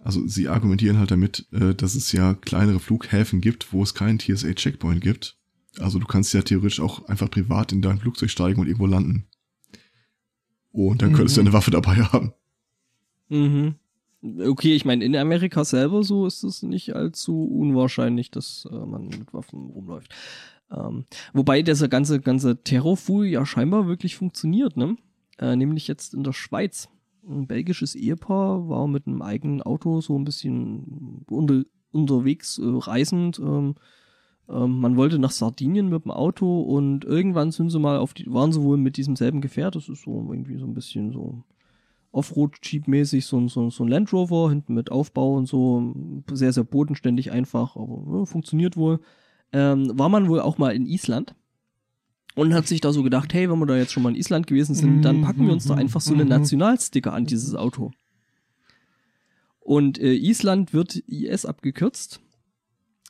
also 0.00 0.26
sie 0.26 0.48
argumentieren 0.48 0.98
halt 0.98 1.12
damit, 1.12 1.46
dass 1.52 1.94
es 1.94 2.10
ja 2.10 2.34
kleinere 2.34 2.80
Flughäfen 2.80 3.40
gibt, 3.40 3.72
wo 3.72 3.80
es 3.84 3.94
keinen 3.94 4.18
TSA-Checkpoint 4.18 5.00
gibt. 5.00 5.37
Also 5.80 5.98
du 5.98 6.06
kannst 6.06 6.32
ja 6.34 6.42
theoretisch 6.42 6.80
auch 6.80 7.06
einfach 7.08 7.30
privat 7.30 7.72
in 7.72 7.82
dein 7.82 7.98
Flugzeug 7.98 8.30
steigen 8.30 8.60
und 8.60 8.66
irgendwo 8.66 8.86
landen. 8.86 9.26
Und 10.72 11.02
dann 11.02 11.12
könntest 11.12 11.36
du 11.36 11.40
Mhm. 11.40 11.48
eine 11.48 11.54
Waffe 11.54 11.70
dabei 11.70 11.96
haben. 11.96 12.32
Mhm. 13.28 13.74
Okay, 14.44 14.74
ich 14.74 14.84
meine, 14.84 15.04
in 15.04 15.14
Amerika 15.16 15.64
selber 15.64 16.02
so 16.02 16.26
ist 16.26 16.42
es 16.42 16.62
nicht 16.62 16.94
allzu 16.96 17.44
unwahrscheinlich, 17.44 18.30
dass 18.30 18.68
äh, 18.70 18.74
man 18.74 19.06
mit 19.08 19.32
Waffen 19.32 19.70
rumläuft. 19.70 20.12
Ähm, 20.70 21.04
wobei 21.32 21.62
dieser 21.62 21.88
ganze, 21.88 22.20
ganze 22.20 22.62
Terrorfool 22.62 23.26
ja 23.26 23.46
scheinbar 23.46 23.86
wirklich 23.86 24.16
funktioniert, 24.16 24.76
ne? 24.76 24.96
Äh, 25.38 25.54
nämlich 25.56 25.86
jetzt 25.86 26.14
in 26.14 26.24
der 26.24 26.32
Schweiz. 26.32 26.88
Ein 27.26 27.46
belgisches 27.46 27.94
Ehepaar 27.94 28.68
war 28.68 28.88
mit 28.88 29.06
einem 29.06 29.22
eigenen 29.22 29.62
Auto 29.62 30.00
so 30.00 30.18
ein 30.18 30.24
bisschen 30.24 31.24
unter, 31.30 31.62
unterwegs, 31.92 32.58
äh, 32.58 32.62
reisend. 32.64 33.38
Ähm, 33.38 33.76
ähm, 34.50 34.80
man 34.80 34.96
wollte 34.96 35.18
nach 35.18 35.30
Sardinien 35.30 35.88
mit 35.88 36.04
dem 36.04 36.10
Auto 36.10 36.60
und 36.62 37.04
irgendwann 37.04 37.50
sind 37.50 37.70
sie 37.70 37.78
mal 37.78 37.98
auf 37.98 38.14
die, 38.14 38.32
waren 38.32 38.52
sie 38.52 38.62
wohl 38.62 38.78
mit 38.78 38.96
diesem 38.96 39.16
selben 39.16 39.40
Gefährt. 39.40 39.74
Das 39.76 39.88
ist 39.88 40.02
so 40.02 40.26
irgendwie 40.28 40.58
so 40.58 40.64
ein 40.64 40.74
bisschen 40.74 41.12
so 41.12 41.44
Offroad-Jeep-mäßig, 42.12 43.26
so, 43.26 43.46
so, 43.48 43.68
so 43.70 43.84
ein 43.84 43.88
Land 43.88 44.12
Rover, 44.12 44.48
hinten 44.48 44.74
mit 44.74 44.90
Aufbau 44.90 45.34
und 45.34 45.46
so. 45.46 45.94
Sehr, 46.32 46.52
sehr 46.52 46.64
bodenständig 46.64 47.30
einfach, 47.30 47.76
aber 47.76 48.18
ja, 48.18 48.24
funktioniert 48.24 48.76
wohl. 48.76 49.00
Ähm, 49.52 49.92
war 49.98 50.08
man 50.08 50.28
wohl 50.28 50.40
auch 50.40 50.58
mal 50.58 50.74
in 50.74 50.86
Island 50.86 51.34
und 52.34 52.54
hat 52.54 52.66
sich 52.66 52.80
da 52.80 52.92
so 52.92 53.02
gedacht, 53.02 53.34
hey, 53.34 53.50
wenn 53.50 53.58
wir 53.58 53.66
da 53.66 53.76
jetzt 53.76 53.92
schon 53.92 54.02
mal 54.02 54.10
in 54.10 54.16
Island 54.16 54.46
gewesen 54.46 54.74
sind, 54.74 55.02
dann 55.02 55.22
packen 55.22 55.46
wir 55.46 55.52
uns 55.52 55.66
da 55.66 55.74
einfach 55.74 56.00
so 56.00 56.14
einen 56.14 56.28
Nationalsticker 56.28 57.12
an 57.12 57.26
dieses 57.26 57.54
Auto. 57.54 57.90
Und 59.60 59.98
äh, 59.98 60.14
Island 60.14 60.72
wird 60.72 60.96
IS 60.96 61.44
abgekürzt, 61.44 62.20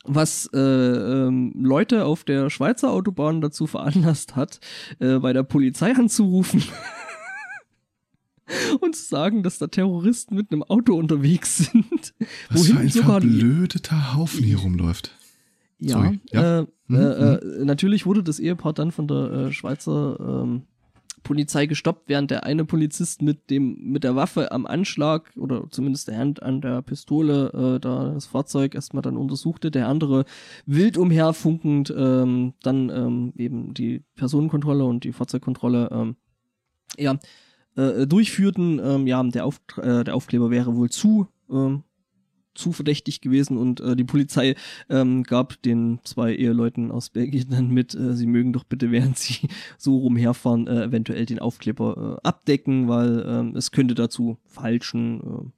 was 0.04 0.48
äh, 0.52 0.58
ähm, 0.58 1.52
Leute 1.56 2.04
auf 2.04 2.24
der 2.24 2.50
Schweizer 2.50 2.90
Autobahn 2.90 3.40
dazu 3.40 3.66
veranlasst 3.66 4.36
hat, 4.36 4.60
äh, 5.00 5.18
bei 5.18 5.32
der 5.32 5.42
Polizei 5.42 5.92
anzurufen 5.92 6.62
und 8.80 8.96
zu 8.96 9.04
sagen, 9.04 9.42
dass 9.42 9.58
da 9.58 9.66
Terroristen 9.66 10.34
mit 10.34 10.52
einem 10.52 10.62
Auto 10.62 10.94
unterwegs 10.94 11.58
sind. 11.58 12.14
Was 12.50 12.68
für 12.68 12.78
ein 12.78 12.90
verblödeter 12.90 14.14
Haufen 14.14 14.44
hier 14.44 14.58
rumläuft. 14.58 15.14
Ja, 15.78 16.12
ja. 16.32 16.60
Äh, 16.60 16.66
mhm. 16.88 16.96
äh, 16.96 17.34
äh, 17.34 17.64
natürlich 17.64 18.06
wurde 18.06 18.22
das 18.22 18.40
Ehepaar 18.40 18.72
dann 18.72 18.90
von 18.90 19.06
der 19.06 19.30
äh, 19.30 19.52
Schweizer 19.52 20.18
ähm, 20.20 20.62
Polizei 21.22 21.66
gestoppt, 21.66 22.08
während 22.08 22.30
der 22.30 22.44
eine 22.44 22.64
Polizist 22.64 23.22
mit 23.22 23.50
dem 23.50 23.76
mit 23.80 24.04
der 24.04 24.16
Waffe 24.16 24.52
am 24.52 24.66
Anschlag 24.66 25.30
oder 25.36 25.64
zumindest 25.70 26.08
der 26.08 26.18
Hand 26.18 26.42
an 26.42 26.60
der 26.60 26.82
Pistole 26.82 27.76
äh, 27.76 27.80
da 27.80 28.12
das 28.14 28.26
Fahrzeug 28.26 28.74
erstmal 28.74 29.02
dann 29.02 29.16
untersuchte, 29.16 29.70
der 29.70 29.88
andere 29.88 30.24
wild 30.66 30.98
umherfunkend 30.98 31.92
ähm, 31.96 32.54
dann 32.62 32.90
ähm, 32.90 33.32
eben 33.36 33.74
die 33.74 34.02
Personenkontrolle 34.16 34.84
und 34.84 35.04
die 35.04 35.12
Fahrzeugkontrolle 35.12 35.88
ähm, 35.92 36.16
ja 36.96 37.18
äh, 37.76 38.06
durchführten. 38.06 38.80
Ähm, 38.82 39.06
ja, 39.06 39.22
der, 39.22 39.46
Auf 39.46 39.60
äh, 39.76 40.04
der 40.04 40.14
Aufkleber 40.14 40.50
wäre 40.50 40.76
wohl 40.76 40.90
zu 40.90 41.28
ähm, 41.50 41.84
zu 42.58 42.72
verdächtig 42.72 43.20
gewesen 43.20 43.56
und 43.56 43.80
äh, 43.80 43.96
die 43.96 44.04
Polizei 44.04 44.54
ähm, 44.90 45.22
gab 45.22 45.60
den 45.62 46.00
zwei 46.02 46.34
Eheleuten 46.34 46.90
aus 46.90 47.10
Belgien 47.10 47.46
dann 47.50 47.70
mit, 47.70 47.94
äh, 47.94 48.14
sie 48.14 48.26
mögen 48.26 48.52
doch 48.52 48.64
bitte, 48.64 48.90
während 48.90 49.16
sie 49.16 49.48
so 49.78 49.96
rumherfahren, 49.98 50.66
äh, 50.66 50.84
eventuell 50.84 51.24
den 51.24 51.38
Aufkleber 51.38 52.18
äh, 52.22 52.26
abdecken, 52.26 52.88
weil 52.88 53.20
äh, 53.54 53.56
es 53.56 53.70
könnte 53.70 53.94
dazu 53.94 54.38
falschen, 54.44 55.52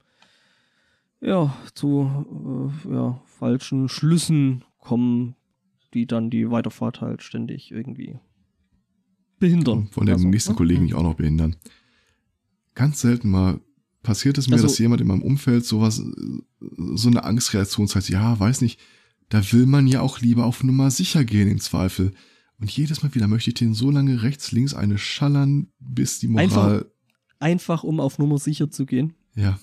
äh, 1.20 1.28
ja, 1.28 1.56
zu 1.74 2.70
äh, 2.86 2.94
ja, 2.94 3.20
falschen 3.26 3.88
Schlüssen 3.88 4.64
kommen, 4.78 5.34
die 5.94 6.06
dann 6.06 6.30
die 6.30 6.50
Weiterfahrt 6.50 7.00
halt 7.00 7.22
ständig 7.22 7.72
irgendwie 7.72 8.18
behindern. 9.38 9.88
Von 9.90 10.06
dem 10.06 10.14
also, 10.14 10.28
nächsten 10.28 10.52
ne? 10.52 10.56
Kollegen 10.56 10.82
mich 10.82 10.94
auch 10.94 11.02
noch 11.02 11.14
behindern. 11.14 11.56
Ganz 12.74 13.00
selten 13.00 13.30
mal 13.30 13.60
passiert 14.02 14.38
es 14.38 14.48
mir, 14.48 14.54
also, 14.54 14.66
dass 14.66 14.78
jemand 14.78 15.00
in 15.00 15.06
meinem 15.06 15.22
Umfeld 15.22 15.64
sowas, 15.64 16.02
so 16.94 17.08
eine 17.08 17.24
Angstreaktion 17.24 17.88
zeigt, 17.88 18.08
ja, 18.08 18.38
weiß 18.38 18.60
nicht, 18.60 18.80
da 19.28 19.52
will 19.52 19.66
man 19.66 19.86
ja 19.86 20.00
auch 20.00 20.20
lieber 20.20 20.44
auf 20.44 20.62
Nummer 20.64 20.90
sicher 20.90 21.24
gehen 21.24 21.48
im 21.48 21.60
Zweifel. 21.60 22.12
Und 22.58 22.70
jedes 22.70 23.02
Mal 23.02 23.14
wieder 23.14 23.28
möchte 23.28 23.50
ich 23.50 23.54
den 23.54 23.74
so 23.74 23.90
lange 23.90 24.22
rechts, 24.22 24.52
links 24.52 24.74
eine 24.74 24.98
schallern, 24.98 25.68
bis 25.78 26.18
die 26.18 26.28
Moral. 26.28 26.44
Einfach, 26.44 26.84
einfach 27.38 27.84
um 27.84 28.00
auf 28.00 28.18
Nummer 28.18 28.38
sicher 28.38 28.70
zu 28.70 28.84
gehen. 28.84 29.14
Ja. 29.34 29.58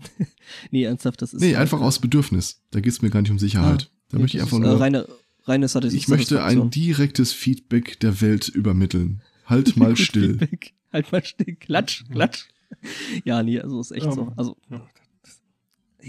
nee, 0.70 0.84
ernsthaft, 0.84 1.20
das 1.22 1.34
ist. 1.34 1.40
Nee, 1.40 1.56
einfach 1.56 1.80
aus 1.80 1.98
Bedürfnis. 1.98 2.62
Da 2.70 2.80
geht's 2.80 3.02
mir 3.02 3.10
gar 3.10 3.20
nicht 3.20 3.30
um 3.30 3.38
Sicherheit. 3.38 3.90
Ah, 3.90 3.94
da 4.10 4.16
nee, 4.16 4.22
möchte 4.22 4.38
ich 4.38 4.42
einfach 4.42 4.58
ist, 4.58 4.62
nur. 4.62 4.72
Äh, 4.72 4.76
reine, 4.76 5.08
reine 5.44 5.66
ich 5.92 6.08
möchte 6.08 6.42
ein 6.42 6.70
direktes 6.70 7.32
Feedback 7.32 8.00
der 8.00 8.20
Welt 8.20 8.48
übermitteln. 8.48 9.22
Halt 9.44 9.76
mal 9.76 9.96
still. 9.96 10.38
Feedback. 10.38 10.72
Halt 10.92 11.12
mal 11.12 11.24
still. 11.24 11.56
Klatsch, 11.56 12.04
klatsch. 12.10 12.46
ja, 13.24 13.42
nee, 13.42 13.60
also 13.60 13.80
ist 13.80 13.92
echt 13.92 14.06
ja, 14.06 14.12
so. 14.12 14.32
Also, 14.36 14.56
ja. 14.70 14.80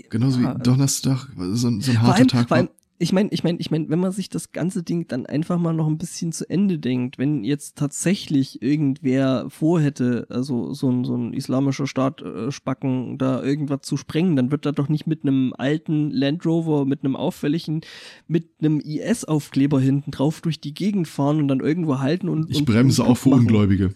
Genauso 0.09 0.41
wie 0.41 0.61
Donnerstag, 0.61 1.29
so, 1.37 1.55
so 1.55 1.67
ein 1.69 2.01
harter 2.01 2.15
allem, 2.15 2.27
Tag. 2.27 2.47
Vor 2.49 2.57
allem, 2.57 2.69
ich 2.97 3.11
meine, 3.11 3.29
ich 3.31 3.43
meine, 3.43 3.59
ich 3.59 3.71
meine, 3.71 3.89
wenn 3.89 3.99
man 3.99 4.13
sich 4.13 4.29
das 4.29 4.53
ganze 4.53 4.81
Ding 4.81 5.07
dann 5.07 5.25
einfach 5.25 5.59
mal 5.59 5.73
noch 5.73 5.87
ein 5.87 5.97
bisschen 5.97 6.31
zu 6.31 6.49
Ende 6.49 6.79
denkt, 6.79 7.17
wenn 7.17 7.43
jetzt 7.43 7.75
tatsächlich 7.75 8.61
irgendwer 8.61 9.49
vorhätte, 9.49 10.27
also 10.29 10.73
so 10.73 10.89
ein, 10.89 11.03
so 11.03 11.15
ein 11.15 11.33
islamischer 11.33 11.87
Staat 11.87 12.21
äh, 12.21 12.51
Spacken, 12.51 13.17
da 13.17 13.43
irgendwas 13.43 13.81
zu 13.81 13.97
sprengen, 13.97 14.37
dann 14.37 14.49
wird 14.49 14.65
er 14.65 14.71
doch 14.71 14.87
nicht 14.87 15.07
mit 15.07 15.23
einem 15.23 15.53
alten 15.57 16.09
Land 16.09 16.45
Rover, 16.45 16.85
mit 16.85 17.03
einem 17.03 17.17
auffälligen, 17.17 17.81
mit 18.27 18.47
einem 18.61 18.79
IS-Aufkleber 18.79 19.81
hinten 19.81 20.11
drauf 20.11 20.39
durch 20.39 20.61
die 20.61 20.73
Gegend 20.73 21.09
fahren 21.09 21.39
und 21.39 21.49
dann 21.49 21.59
irgendwo 21.59 21.99
halten 21.99 22.29
und. 22.29 22.49
Ich 22.49 22.59
und, 22.59 22.65
bremse 22.65 23.03
und 23.03 23.09
auch 23.09 23.17
für 23.17 23.29
Ungläubige. 23.29 23.93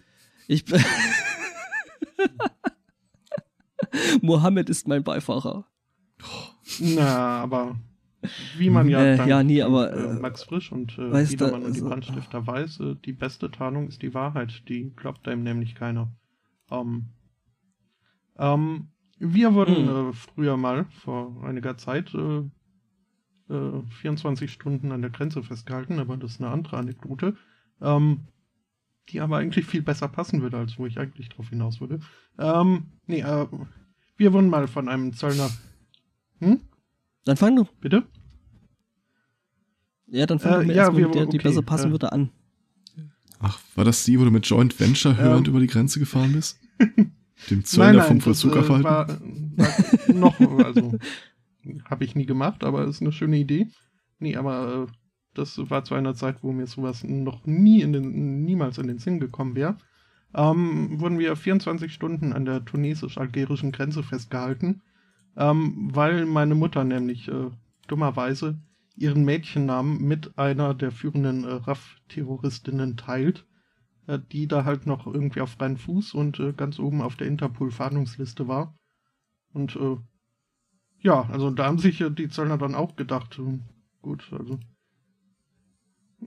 Ich. 0.47 0.65
Mohammed 4.21 4.69
ist 4.69 4.87
mein 4.87 5.03
Beifahrer. 5.03 5.65
Na, 6.79 7.41
aber 7.41 7.77
wie 8.57 8.69
man 8.69 8.89
ja, 8.89 8.99
äh, 8.99 9.27
ja 9.27 9.43
nie, 9.43 9.61
aber, 9.61 9.93
äh, 9.93 10.19
Max 10.19 10.43
Frisch 10.43 10.71
und 10.71 10.97
äh, 10.97 11.11
weiß 11.11 11.29
Biedermann 11.29 11.61
da, 11.61 11.67
und 11.67 11.75
die 11.75 11.79
also, 11.79 11.89
Brandstifter 11.89 12.47
weiß, 12.47 12.79
äh, 12.81 12.95
die 13.05 13.13
beste 13.13 13.49
Tarnung 13.49 13.87
ist 13.87 14.01
die 14.01 14.13
Wahrheit. 14.13 14.63
Die 14.67 14.91
glaubt 14.95 15.27
einem 15.27 15.43
nämlich 15.43 15.75
keiner. 15.75 16.11
Ähm, 16.69 17.05
ähm, 18.37 18.89
wir 19.19 19.53
wurden 19.53 19.87
hm. 19.87 20.09
äh, 20.09 20.13
früher 20.13 20.57
mal, 20.57 20.85
vor 21.03 21.43
einiger 21.43 21.77
Zeit, 21.77 22.13
äh, 22.13 23.53
äh, 23.53 23.81
24 24.01 24.51
Stunden 24.51 24.91
an 24.91 25.01
der 25.01 25.11
Grenze 25.11 25.43
festgehalten, 25.43 25.99
aber 25.99 26.17
das 26.17 26.33
ist 26.33 26.41
eine 26.41 26.51
andere 26.51 26.77
Anekdote. 26.77 27.35
Ähm, 27.81 28.27
die 29.09 29.21
aber 29.21 29.37
eigentlich 29.37 29.65
viel 29.65 29.81
besser 29.81 30.07
passen 30.07 30.41
würde, 30.41 30.57
als 30.57 30.77
wo 30.77 30.85
ich 30.85 30.99
eigentlich 30.99 31.29
drauf 31.29 31.49
hinaus 31.49 31.81
würde. 31.81 31.99
Ähm, 32.37 32.85
nee, 33.07 33.21
äh, 33.21 33.47
wir 34.17 34.33
wurden 34.33 34.49
mal 34.49 34.67
von 34.67 34.89
einem 34.89 35.13
Zöllner. 35.13 35.49
Hm? 36.39 36.61
Dann 37.25 37.37
fang 37.37 37.55
du. 37.55 37.67
Bitte? 37.79 38.03
Ja, 40.07 40.25
dann 40.25 40.39
fang 40.39 40.61
äh, 40.61 40.65
du 40.65 40.73
ja, 40.73 40.95
wir, 40.95 41.07
mit 41.07 41.15
der, 41.15 41.25
die 41.25 41.37
okay, 41.37 41.49
besser 41.49 41.61
passen 41.61 41.89
äh, 41.89 41.91
würde, 41.91 42.11
an. 42.11 42.29
Ach, 43.39 43.59
war 43.75 43.85
das 43.85 44.03
die, 44.03 44.19
wo 44.19 44.25
du 44.25 44.31
mit 44.31 44.45
Joint 44.47 44.79
Venture 44.79 45.17
hörend 45.17 45.47
ähm, 45.47 45.53
über 45.53 45.61
die 45.61 45.67
Grenze 45.67 45.99
gefahren 45.99 46.33
bist? 46.33 46.59
Dem 47.49 47.63
Zöllner 47.63 47.85
nein, 47.85 47.97
nein, 47.97 48.07
vom 48.07 48.21
Vollzug 48.21 48.53
das, 48.53 48.65
äh, 48.65 48.69
War, 48.83 49.07
war 49.07 49.19
noch, 50.13 50.39
also, 50.65 50.97
habe 51.85 52.03
ich 52.03 52.15
nie 52.15 52.25
gemacht, 52.25 52.63
aber 52.63 52.85
ist 52.85 53.01
eine 53.01 53.13
schöne 53.13 53.37
Idee. 53.37 53.67
Nee, 54.19 54.35
aber 54.35 54.87
äh, 54.89 54.93
das 55.33 55.57
war 55.69 55.83
zu 55.83 55.95
einer 55.95 56.15
Zeit, 56.15 56.43
wo 56.43 56.51
mir 56.51 56.67
sowas 56.67 57.03
noch 57.03 57.45
nie 57.45 57.81
in 57.81 57.93
den, 57.93 58.43
niemals 58.43 58.77
in 58.77 58.87
den 58.87 58.99
Sinn 58.99 59.19
gekommen 59.19 59.55
wäre. 59.55 59.77
Ähm, 60.33 60.99
wurden 60.99 61.19
wir 61.19 61.35
24 61.35 61.93
Stunden 61.93 62.33
an 62.33 62.45
der 62.45 62.65
tunesisch-algerischen 62.65 63.71
Grenze 63.71 64.03
festgehalten, 64.03 64.81
ähm, 65.35 65.89
weil 65.91 66.25
meine 66.25 66.55
Mutter 66.55 66.83
nämlich 66.83 67.27
äh, 67.27 67.49
dummerweise 67.87 68.59
ihren 68.95 69.23
Mädchennamen 69.23 70.01
mit 70.01 70.37
einer 70.37 70.73
der 70.73 70.91
führenden 70.91 71.45
äh, 71.45 71.53
RAF-Terroristinnen 71.53 72.97
teilt, 72.97 73.45
äh, 74.07 74.19
die 74.31 74.47
da 74.47 74.65
halt 74.65 74.85
noch 74.85 75.07
irgendwie 75.07 75.41
auf 75.41 75.51
freien 75.51 75.77
Fuß 75.77 76.13
und 76.13 76.39
äh, 76.39 76.53
ganz 76.53 76.79
oben 76.79 77.01
auf 77.01 77.15
der 77.15 77.27
Interpol-Fahndungsliste 77.27 78.47
war. 78.47 78.75
Und 79.53 79.75
äh, 79.77 79.97
ja, 81.01 81.27
also 81.29 81.49
da 81.49 81.65
haben 81.65 81.79
sich 81.79 82.03
die 82.11 82.29
Zöllner 82.29 82.57
dann 82.57 82.75
auch 82.75 82.95
gedacht, 82.95 83.39
äh, 83.39 83.59
gut, 84.01 84.31
also 84.37 84.59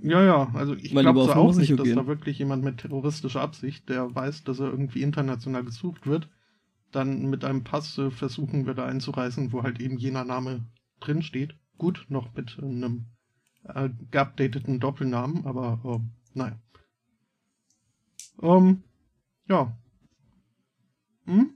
ja, 0.01 0.23
ja, 0.23 0.51
also 0.55 0.75
ich 0.75 0.91
glaube 0.91 1.25
so 1.25 1.33
auch 1.33 1.55
nicht, 1.55 1.79
dass 1.79 1.85
gehen. 1.85 1.97
da 1.97 2.07
wirklich 2.07 2.39
jemand 2.39 2.65
mit 2.65 2.79
terroristischer 2.79 3.41
Absicht, 3.41 3.89
der 3.89 4.15
weiß, 4.15 4.45
dass 4.45 4.61
er 4.61 4.71
irgendwie 4.71 5.03
international 5.03 5.65
gesucht 5.65 6.07
wird, 6.07 6.29
dann 6.93 7.29
mit 7.29 7.45
einem 7.45 7.65
Pass 7.65 7.99
äh, 7.99 8.11
versuchen 8.11 8.67
würde 8.67 8.85
einzureisen, 8.85 9.53
wo 9.53 9.63
halt 9.63 9.81
eben 9.81 9.99
jener 9.99 10.25
Name 10.25 10.65
drinsteht. 11.01 11.55
Gut, 11.79 12.07
noch 12.09 12.35
mit 12.35 12.59
einem 12.59 13.07
äh, 13.65 13.91
geupdateten 14.11 14.81
Doppelnamen, 14.81 15.47
aber 15.47 15.81
äh, 15.85 16.39
naja. 16.39 16.59
Ähm, 18.41 18.83
ja. 19.49 19.77
Hm? 21.27 21.55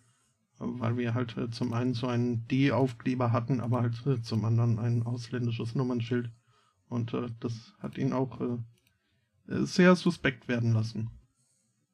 Weil 0.59 0.97
wir 0.97 1.13
halt 1.13 1.37
äh, 1.37 1.49
zum 1.51 1.73
einen 1.73 1.93
so 1.93 2.07
einen 2.07 2.47
D-Aufkleber 2.47 3.31
hatten, 3.31 3.59
aber 3.59 3.81
halt 3.81 4.05
äh, 4.07 4.21
zum 4.21 4.43
anderen 4.43 4.79
ein 4.79 5.03
ausländisches 5.03 5.75
Nummernschild. 5.75 6.31
Und 6.89 7.13
äh, 7.13 7.27
das 7.39 7.73
hat 7.79 7.97
ihn 7.97 8.13
auch 8.13 8.41
äh, 8.41 8.57
sehr 9.65 9.95
suspekt 9.95 10.47
werden 10.47 10.73
lassen. 10.73 11.09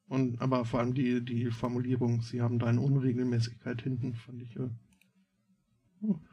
Und 0.08 0.42
aber 0.42 0.66
vor 0.66 0.80
allem 0.80 0.94
die, 0.94 1.24
die 1.26 1.50
Formulierung, 1.52 2.22
sie 2.22 2.42
haben 2.42 2.60
da 2.60 2.68
eine 2.68 2.82
Unregelmäßigkeit 2.82 3.82
hinten, 3.82 4.16
fand 4.16 4.44
ich 4.44 4.56
äh, 4.56 4.70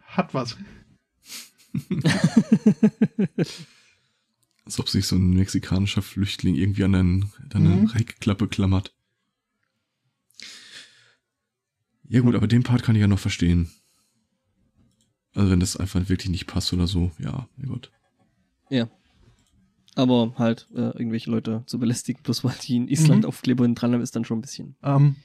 hat 0.06 0.34
was. 0.34 0.56
Als 4.64 4.78
ob 4.78 4.88
sich 4.88 5.06
so 5.06 5.16
ein 5.16 5.30
mexikanischer 5.30 6.02
Flüchtling 6.02 6.54
irgendwie 6.54 6.84
an, 6.84 6.94
einen, 6.94 7.32
an 7.54 7.66
eine 7.66 7.68
mhm. 7.68 7.92
Heckklappe 7.92 8.48
klammert. 8.48 8.94
Ja 12.10 12.20
gut, 12.22 12.34
aber 12.34 12.48
den 12.48 12.64
Part 12.64 12.82
kann 12.82 12.96
ich 12.96 13.00
ja 13.00 13.06
noch 13.06 13.20
verstehen. 13.20 13.70
Also 15.32 15.52
wenn 15.52 15.60
das 15.60 15.76
einfach 15.76 16.08
wirklich 16.08 16.28
nicht 16.28 16.48
passt 16.48 16.72
oder 16.72 16.88
so, 16.88 17.12
ja, 17.20 17.48
mein 17.56 17.68
Gott. 17.68 17.92
Ja. 18.68 18.90
Aber 19.94 20.34
halt 20.36 20.68
äh, 20.74 20.90
irgendwelche 20.90 21.30
Leute 21.30 21.62
zu 21.66 21.78
belästigen, 21.78 22.22
bloß 22.24 22.42
weil 22.42 22.56
die 22.62 22.76
in 22.76 22.88
Island 22.88 23.22
mhm. 23.22 23.28
Aufkleber 23.28 23.68
dran 23.68 23.94
haben, 23.94 24.00
ist 24.00 24.16
dann 24.16 24.24
schon 24.24 24.38
ein 24.38 24.42
bisschen. 24.42 24.74
Ähm, 24.82 25.16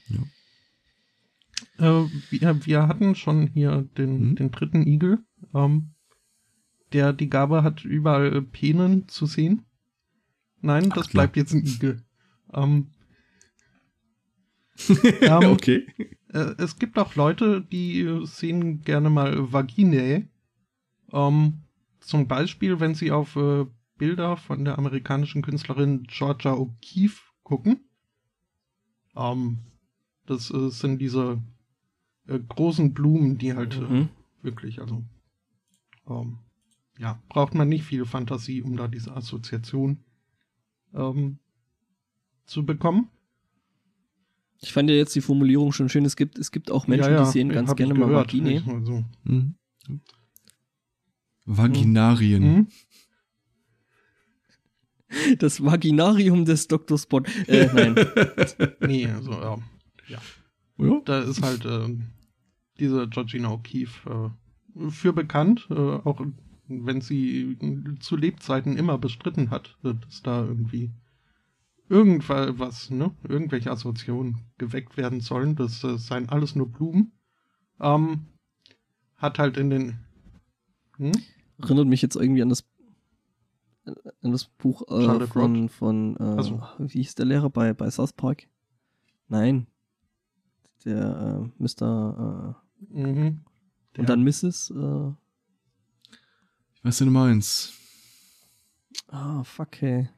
ja. 1.78 2.04
äh, 2.04 2.08
wir, 2.30 2.66
wir, 2.66 2.86
hatten 2.86 3.16
schon 3.16 3.48
hier 3.48 3.88
den, 3.98 4.30
mhm. 4.30 4.36
den 4.36 4.50
dritten 4.52 4.86
Igel. 4.86 5.18
Ähm, 5.54 5.90
der 6.92 7.12
die 7.12 7.28
Gabe 7.28 7.64
hat, 7.64 7.84
überall 7.84 8.42
Penen 8.42 9.08
zu 9.08 9.26
sehen. 9.26 9.64
Nein, 10.60 10.88
das 10.90 11.08
Ach, 11.08 11.10
bleibt 11.10 11.36
jetzt 11.36 11.52
ein 11.52 11.66
Igel. 11.66 12.04
Ähm, 12.54 12.92
ähm, 15.20 15.50
okay. 15.50 15.84
Äh, 16.32 16.54
es 16.58 16.78
gibt 16.78 16.98
auch 16.98 17.14
Leute, 17.14 17.62
die 17.62 18.22
sehen 18.24 18.82
gerne 18.82 19.10
mal 19.10 19.52
Vaginae. 19.52 20.28
Ähm, 21.12 21.62
zum 22.00 22.28
Beispiel, 22.28 22.80
wenn 22.80 22.94
sie 22.94 23.10
auf 23.10 23.36
äh, 23.36 23.66
Bilder 23.98 24.36
von 24.36 24.64
der 24.64 24.78
amerikanischen 24.78 25.42
Künstlerin 25.42 26.04
Georgia 26.04 26.52
O'Keeffe 26.52 27.22
gucken. 27.42 27.80
Ähm, 29.14 29.58
das 30.26 30.50
äh, 30.50 30.70
sind 30.70 30.98
diese 30.98 31.42
äh, 32.26 32.38
großen 32.38 32.92
Blumen, 32.92 33.38
die 33.38 33.54
halt 33.54 33.76
äh, 33.76 33.80
mhm. 33.80 34.08
wirklich, 34.42 34.80
also 34.80 35.04
ähm, 36.08 36.38
ja, 36.98 37.20
braucht 37.28 37.54
man 37.54 37.68
nicht 37.68 37.84
viel 37.84 38.04
Fantasie, 38.04 38.62
um 38.62 38.76
da 38.76 38.88
diese 38.88 39.14
Assoziation 39.14 40.04
ähm, 40.94 41.38
zu 42.46 42.64
bekommen. 42.64 43.10
Ich 44.60 44.72
fand 44.72 44.90
ja 44.90 44.96
jetzt 44.96 45.14
die 45.14 45.20
Formulierung 45.20 45.72
schon 45.72 45.88
schön. 45.88 46.04
Es 46.04 46.16
gibt, 46.16 46.38
es 46.38 46.50
gibt 46.50 46.70
auch 46.70 46.86
Menschen, 46.86 47.12
ja, 47.12 47.18
ja, 47.18 47.24
die 47.24 47.30
sehen 47.30 47.50
ganz 47.50 47.74
gerne 47.76 47.94
mal 47.94 48.12
Vagine. 48.12 48.62
So. 48.84 49.04
Mhm. 49.24 49.54
Vaginarien. 51.44 52.42
Mhm. 52.42 52.66
Das 55.38 55.64
Vaginarium 55.64 56.44
des 56.44 56.66
Dr. 56.66 56.98
Spot. 56.98 57.22
Äh, 57.46 57.68
nein. 57.72 57.94
nee, 58.80 59.06
also, 59.06 59.30
ja. 59.30 59.58
ja. 60.08 60.18
ja. 60.78 61.00
Da 61.04 61.20
ist 61.20 61.42
halt 61.42 61.64
äh, 61.64 61.96
diese 62.80 63.08
Georgina 63.08 63.50
O'Keeffe 63.50 64.32
äh, 64.76 64.90
für 64.90 65.12
bekannt. 65.12 65.68
Äh, 65.70 65.74
auch 65.74 66.20
wenn 66.66 67.00
sie 67.00 67.56
zu 68.00 68.16
Lebzeiten 68.16 68.76
immer 68.76 68.98
bestritten 68.98 69.50
hat, 69.50 69.76
dass 69.82 70.22
da 70.22 70.44
irgendwie 70.44 70.90
irgendwas, 71.88 72.90
ne, 72.90 73.14
irgendwelche 73.28 73.70
Assoziationen 73.70 74.38
geweckt 74.58 74.96
werden 74.96 75.20
sollen. 75.20 75.56
Das 75.56 75.82
äh, 75.84 75.98
seien 75.98 76.28
alles 76.28 76.54
nur 76.54 76.70
Blumen. 76.70 77.12
Ähm, 77.80 78.26
hat 79.16 79.38
halt 79.38 79.56
in 79.56 79.70
den. 79.70 79.98
Hm? 80.96 81.12
Erinnert 81.58 81.86
mich 81.86 82.02
jetzt 82.02 82.16
irgendwie 82.16 82.42
an 82.42 82.48
das 82.48 82.64
an 84.22 84.32
das 84.32 84.44
Buch 84.44 84.82
äh, 84.88 85.26
von, 85.26 85.68
von 85.68 86.16
äh, 86.16 86.22
also. 86.22 86.62
wie 86.78 86.98
hieß 86.98 87.14
der 87.14 87.26
Lehrer 87.26 87.50
bei, 87.50 87.72
bei 87.72 87.90
South 87.90 88.12
Park? 88.12 88.48
Nein. 89.28 89.66
Der 90.84 91.50
äh, 91.58 91.62
Mr. 91.62 92.56
Äh, 92.92 93.00
mhm. 93.00 93.44
Der. 93.94 94.00
Und 94.00 94.08
dann 94.08 94.24
Mrs. 94.24 94.70
Äh, 94.70 95.12
was 96.82 96.98
denn 96.98 97.08
du 97.08 97.12
meinst? 97.12 97.72
Ah, 99.08 99.40
oh, 99.40 99.44
fuck, 99.44 99.80
hey. 99.80 100.08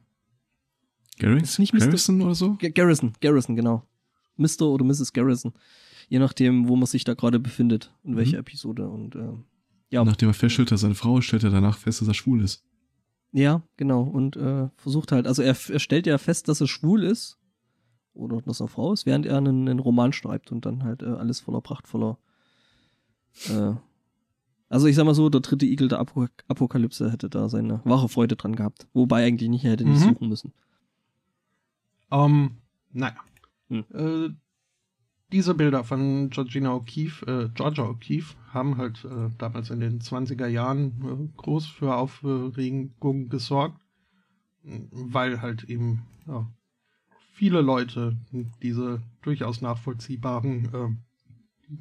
Garrison? 1.19 1.43
Ist 1.43 1.59
nicht 1.59 1.73
Mr. 1.73 1.79
Garrison 1.85 2.21
oder 2.21 2.35
so? 2.35 2.53
G 2.55 2.69
Garrison, 2.71 3.13
Garrison, 3.21 3.55
genau. 3.55 3.83
Mr. 4.37 4.63
oder 4.63 4.83
Mrs. 4.83 5.13
Garrison. 5.13 5.53
Je 6.07 6.19
nachdem, 6.19 6.67
wo 6.67 6.75
man 6.75 6.87
sich 6.87 7.03
da 7.03 7.13
gerade 7.13 7.39
befindet, 7.39 7.93
in 8.03 8.15
welcher 8.15 8.37
mhm. 8.37 8.41
Episode. 8.41 8.87
Und 8.89 9.15
äh, 9.15 9.33
ja. 9.91 10.03
Nachdem 10.03 10.29
er 10.29 10.33
feststellt, 10.33 10.71
dass 10.71 10.81
seine 10.81 10.95
Frau 10.95 11.21
stellt 11.21 11.43
er 11.43 11.51
danach 11.51 11.77
fest, 11.77 12.01
dass 12.01 12.07
er 12.07 12.13
schwul 12.13 12.43
ist. 12.43 12.63
Ja, 13.31 13.61
genau. 13.77 14.01
Und 14.01 14.35
äh, 14.37 14.69
versucht 14.75 15.11
halt, 15.11 15.27
also 15.27 15.43
er, 15.43 15.55
er 15.69 15.79
stellt 15.79 16.07
ja 16.07 16.17
fest, 16.17 16.47
dass 16.47 16.61
er 16.61 16.67
schwul 16.67 17.03
ist. 17.03 17.37
Oder 18.15 18.41
dass 18.41 18.59
er 18.59 18.67
Frau 18.67 18.91
ist, 18.91 19.05
während 19.05 19.27
er 19.27 19.37
einen, 19.37 19.69
einen 19.69 19.79
Roman 19.79 20.13
schreibt 20.13 20.51
und 20.51 20.65
dann 20.65 20.83
halt 20.83 21.03
äh, 21.03 21.05
alles 21.05 21.39
voller 21.39 21.61
prachtvoller 21.61 22.17
äh, 23.49 23.73
also 24.69 24.85
ich 24.85 24.95
sag 24.95 25.05
mal 25.05 25.15
so, 25.15 25.29
der 25.29 25.41
dritte 25.41 25.65
Igel 25.65 25.87
der 25.87 25.99
Apokalypse 25.99 27.11
hätte 27.11 27.27
da 27.27 27.49
seine 27.49 27.81
wahre 27.85 28.07
Freude 28.07 28.35
dran 28.35 28.55
gehabt. 28.55 28.87
Wobei 28.93 29.25
eigentlich 29.25 29.49
nicht, 29.49 29.65
er 29.65 29.71
hätte 29.71 29.83
nicht 29.83 30.05
mhm. 30.05 30.09
suchen 30.09 30.29
müssen. 30.29 30.53
Ähm, 32.11 32.57
naja. 32.91 33.15
Hm. 33.69 33.85
Äh, 33.93 34.29
diese 35.31 35.53
Bilder 35.53 35.83
von 35.83 36.31
Georgina 36.31 36.73
O'Keeffe, 36.73 37.25
äh, 37.27 37.49
Georgia 37.53 37.83
O'Keeffe, 37.85 38.35
haben 38.51 38.77
halt 38.77 39.05
äh, 39.05 39.29
damals 39.37 39.69
in 39.69 39.79
den 39.79 39.99
20er 40.01 40.47
Jahren 40.47 41.03
äh, 41.03 41.37
groß 41.37 41.67
für 41.67 41.95
Aufregung 41.95 43.29
gesorgt, 43.29 43.79
weil 44.63 45.41
halt 45.41 45.65
eben 45.65 46.07
ja, 46.25 46.49
viele 47.31 47.61
Leute 47.61 48.17
diese 48.63 49.03
durchaus 49.21 49.61
nachvollziehbaren 49.61 50.97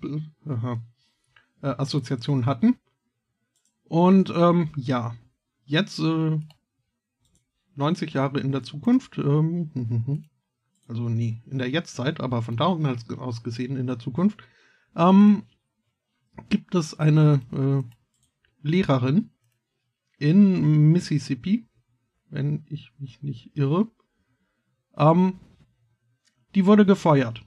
äh, 0.05 0.76
äh, 1.62 1.66
Assoziationen 1.66 2.45
hatten. 2.45 2.76
Und 3.85 4.31
ähm, 4.37 4.70
ja, 4.76 5.16
jetzt 5.64 5.99
äh, 6.01 6.39
90 7.79 8.12
Jahre 8.12 8.41
in 8.41 8.53
der 8.53 8.62
Zukunft, 8.62 9.18
ähm, 9.18 10.24
also 10.89 11.09
nie 11.09 11.43
in 11.47 11.59
der 11.59 11.70
Jetztzeit, 11.70 12.20
aber 12.20 12.43
von 12.43 12.57
da 12.57 12.66
aus 12.66 13.43
gesehen 13.43 13.76
in 13.76 13.87
der 13.87 13.99
Zukunft, 13.99 14.43
ähm, 14.97 15.45
gibt 16.49 16.74
es 16.74 16.99
eine 16.99 17.41
äh, 17.53 18.68
Lehrerin 18.68 19.31
in 20.18 20.91
Mississippi, 20.93 21.66
wenn 22.31 22.64
ich 22.69 22.93
mich 22.98 23.23
nicht 23.23 23.57
irre. 23.57 23.89
Ähm, 24.97 25.40
die 26.55 26.66
wurde 26.66 26.85
gefeuert. 26.85 27.43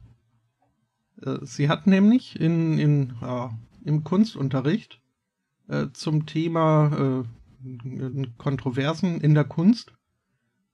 Äh, 1.21 1.39
sie 1.43 1.69
hat 1.69 1.87
nämlich 1.87 2.39
in, 2.39 2.79
in 2.79 3.13
äh, 3.21 3.49
im 3.83 4.03
Kunstunterricht 4.03 5.01
äh, 5.67 5.87
zum 5.93 6.25
Thema 6.25 7.23
äh, 7.63 8.27
Kontroversen 8.37 9.21
in 9.21 9.33
der 9.33 9.43
Kunst 9.43 9.93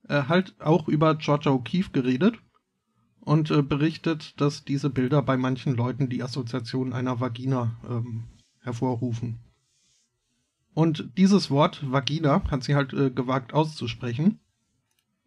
äh, 0.07 0.23
halt 0.23 0.55
auch 0.59 0.87
über 0.87 1.15
Georgia 1.15 1.51
O'Keeffe 1.51 1.91
geredet 1.91 2.35
und 3.21 3.51
äh, 3.51 3.61
berichtet, 3.61 4.39
dass 4.39 4.63
diese 4.63 4.89
Bilder 4.89 5.21
bei 5.21 5.37
manchen 5.37 5.75
Leuten 5.75 6.09
die 6.09 6.23
Assoziation 6.23 6.93
einer 6.93 7.19
Vagina 7.19 7.75
ähm, 7.89 8.25
hervorrufen. 8.61 9.39
Und 10.73 11.09
dieses 11.17 11.49
Wort 11.49 11.91
Vagina 11.91 12.43
hat 12.49 12.63
sie 12.63 12.75
halt 12.75 12.93
äh, 12.93 13.09
gewagt 13.09 13.53
auszusprechen. 13.53 14.39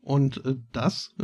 Und 0.03 0.45
äh, 0.47 0.57
das 0.73 1.15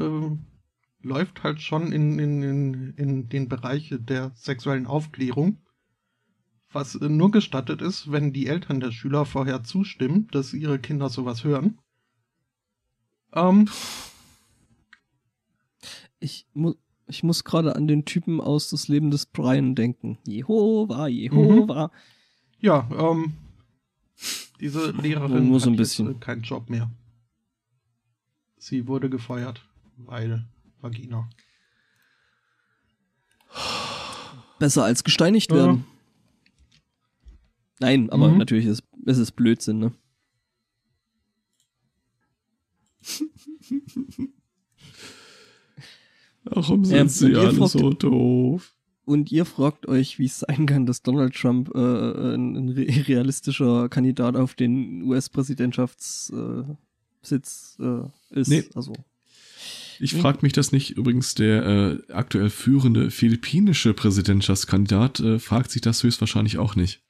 läuft 1.00 1.42
halt 1.42 1.62
schon 1.62 1.92
in, 1.92 2.18
in, 2.18 2.42
in, 2.42 2.94
in 2.94 3.28
den 3.28 3.48
Bereich 3.48 3.94
der 3.98 4.32
sexuellen 4.34 4.86
Aufklärung 4.86 5.58
was 6.76 6.94
nur 7.00 7.30
gestattet 7.30 7.80
ist, 7.80 8.12
wenn 8.12 8.32
die 8.32 8.46
Eltern 8.46 8.80
der 8.80 8.92
Schüler 8.92 9.24
vorher 9.24 9.62
zustimmen, 9.62 10.28
dass 10.30 10.52
ihre 10.52 10.78
Kinder 10.78 11.08
sowas 11.08 11.42
hören. 11.42 11.78
Ähm, 13.32 13.68
ich, 16.20 16.46
mu 16.54 16.74
ich 17.08 17.22
muss 17.22 17.44
gerade 17.44 17.76
an 17.76 17.86
den 17.86 18.04
Typen 18.04 18.40
aus 18.40 18.70
Das 18.70 18.88
Leben 18.88 19.10
des 19.10 19.26
Brian 19.26 19.74
denken. 19.74 20.18
Jehova, 20.26 21.06
Jehova. 21.06 21.86
Mhm. 21.86 21.92
Ja, 22.58 22.88
ähm, 22.90 23.34
diese 24.60 24.90
Lehrerin 24.90 25.48
nur 25.48 25.60
so 25.60 25.70
ein 25.70 25.76
bisschen. 25.76 26.10
Äh, 26.10 26.14
keinen 26.14 26.42
Job 26.42 26.68
mehr. 26.68 26.90
Sie 28.56 28.88
wurde 28.88 29.08
gefeuert, 29.08 29.64
weil 29.96 30.44
Vagina. 30.80 31.28
Besser 34.58 34.84
als 34.84 35.04
gesteinigt 35.04 35.52
werden. 35.52 35.84
Ja. 35.84 35.84
Nein, 37.78 38.10
aber 38.10 38.28
mhm. 38.28 38.38
natürlich 38.38 38.66
ist 38.66 38.82
Es 39.04 39.18
ist 39.18 39.32
Blödsinn, 39.32 39.78
ne? 39.78 39.92
Warum 46.44 46.84
sind 46.84 46.96
Ähm, 46.96 47.08
sie 47.08 47.24
und 47.26 47.30
ihr 47.32 47.38
alle 47.40 47.52
fragt- 47.54 47.72
so 47.72 47.90
doof? 47.90 48.72
Und 49.04 49.30
ihr 49.30 49.44
fragt 49.44 49.86
euch, 49.86 50.18
wie 50.18 50.24
es 50.24 50.40
sein 50.40 50.66
kann, 50.66 50.84
dass 50.86 51.02
Donald 51.02 51.34
Trump 51.34 51.70
äh, 51.74 51.78
ein, 51.78 52.56
ein 52.56 52.68
re- 52.70 53.06
realistischer 53.06 53.88
Kandidat 53.88 54.34
auf 54.34 54.54
den 54.54 55.02
US-Präsidentschaftssitz 55.02 56.32
äh, 57.80 57.84
äh, 57.84 58.02
ist. 58.30 58.48
Nee. 58.48 58.64
Also, 58.74 58.94
Ich 60.00 60.14
frage 60.14 60.38
mich 60.42 60.52
das 60.54 60.72
nicht. 60.72 60.90
Übrigens, 60.96 61.36
der 61.36 61.66
äh, 61.66 61.98
aktuell 62.12 62.50
führende 62.50 63.12
philippinische 63.12 63.94
Präsidentschaftskandidat 63.94 65.20
äh, 65.20 65.38
fragt 65.38 65.70
sich 65.70 65.82
das 65.82 66.02
höchstwahrscheinlich 66.02 66.58
auch 66.58 66.74
nicht. 66.74 67.00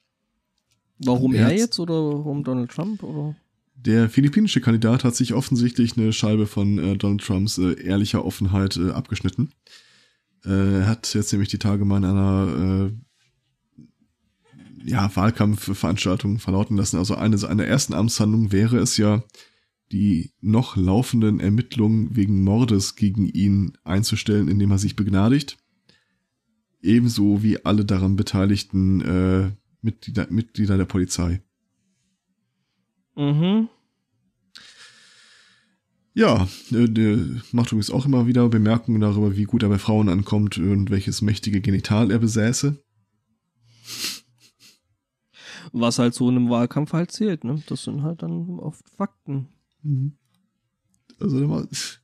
warum 0.98 1.34
Er 1.34 1.48
er 1.50 1.56
jetzt 1.56 1.78
oder 1.80 1.94
warum 1.94 2.44
Donald 2.44 2.70
Trump? 2.70 3.02
Oder? 3.02 3.34
Der 3.76 4.10
philippinische 4.10 4.60
Kandidat 4.60 5.04
hat 5.04 5.14
sich 5.14 5.34
offensichtlich 5.34 5.96
eine 5.96 6.12
Scheibe 6.12 6.46
von 6.46 6.78
äh, 6.78 6.96
Donald 6.96 7.22
Trumps 7.22 7.58
äh, 7.58 7.80
ehrlicher 7.80 8.24
Offenheit 8.24 8.76
äh, 8.76 8.90
abgeschnitten. 8.90 9.52
Äh, 10.44 10.80
Er 10.80 10.86
hat 10.88 11.14
jetzt 11.14 11.32
nämlich 11.32 11.50
die 11.50 11.58
Tage 11.58 11.84
mal 11.84 11.98
in 11.98 12.04
einer 12.04 12.90
äh, 12.90 14.88
ja, 14.88 15.14
Wahlkampfveranstaltung 15.14 16.38
verlauten 16.38 16.76
lassen. 16.76 16.96
Also 16.96 17.14
eine 17.16 17.38
seiner 17.38 17.64
ersten 17.64 17.94
Amtshandlungen 17.94 18.52
wäre 18.52 18.78
es 18.78 18.96
ja, 18.96 19.22
die 19.92 20.32
noch 20.40 20.76
laufenden 20.76 21.38
Ermittlungen 21.38 22.16
wegen 22.16 22.42
Mordes 22.42 22.96
gegen 22.96 23.26
ihn 23.26 23.76
einzustellen, 23.84 24.48
indem 24.48 24.70
er 24.70 24.78
sich 24.78 24.96
begnadigt. 24.96 25.58
Ebenso 26.82 27.42
wie 27.42 27.64
alle 27.64 27.84
daran 27.84 28.16
beteiligten 28.16 29.00
äh, 29.00 29.50
Mitglieder, 29.80 30.26
Mitglieder 30.30 30.76
der 30.76 30.84
Polizei. 30.86 31.40
Mhm. 33.16 33.68
Ja, 36.14 36.48
äh, 36.72 36.88
der 36.88 37.18
macht 37.52 37.72
übrigens 37.72 37.90
auch 37.90 38.06
immer 38.06 38.26
wieder 38.26 38.48
Bemerkungen 38.48 39.00
darüber, 39.00 39.36
wie 39.36 39.44
gut 39.44 39.62
er 39.62 39.68
bei 39.68 39.78
Frauen 39.78 40.08
ankommt 40.08 40.56
und 40.56 40.90
welches 40.90 41.20
mächtige 41.20 41.60
Genital 41.60 42.10
er 42.10 42.18
besäße. 42.18 42.82
Was 45.72 45.98
halt 45.98 46.14
so 46.14 46.30
in 46.30 46.36
einem 46.36 46.48
Wahlkampf 46.48 46.94
halt 46.94 47.10
zählt, 47.10 47.44
ne? 47.44 47.62
Das 47.66 47.84
sind 47.84 48.02
halt 48.02 48.22
dann 48.22 48.58
oft 48.60 48.88
Fakten. 48.88 49.48
Also 51.20 51.66
es 51.70 52.00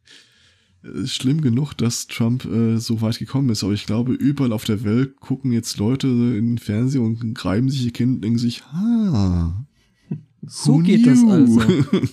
ist 0.83 1.15
schlimm 1.15 1.41
genug, 1.41 1.75
dass 1.75 2.07
Trump 2.07 2.45
äh, 2.45 2.77
so 2.79 3.01
weit 3.01 3.19
gekommen 3.19 3.49
ist, 3.51 3.63
aber 3.65 3.73
ich 3.73 3.87
glaube, 3.87 4.13
überall 4.13 4.53
auf 4.53 4.65
der 4.65 4.85
Welt 4.85 5.21
gucken 5.21 5.53
jetzt 5.53 5.79
Leute 5.79 6.09
in 6.09 6.51
den 6.51 6.59
Fernseher 6.59 7.03
und 7.03 7.45
reiben 7.45 7.71
sich 7.71 7.85
ihr 7.85 7.93
Kind 7.93 8.17
und 8.17 8.21
denken 8.23 8.39
sich, 8.39 8.65
ha, 8.67 9.65
So 10.43 10.75
who 10.75 10.83
geht 10.83 11.07
das 11.07 11.21
knew? 11.21 11.31
also. 11.31 11.61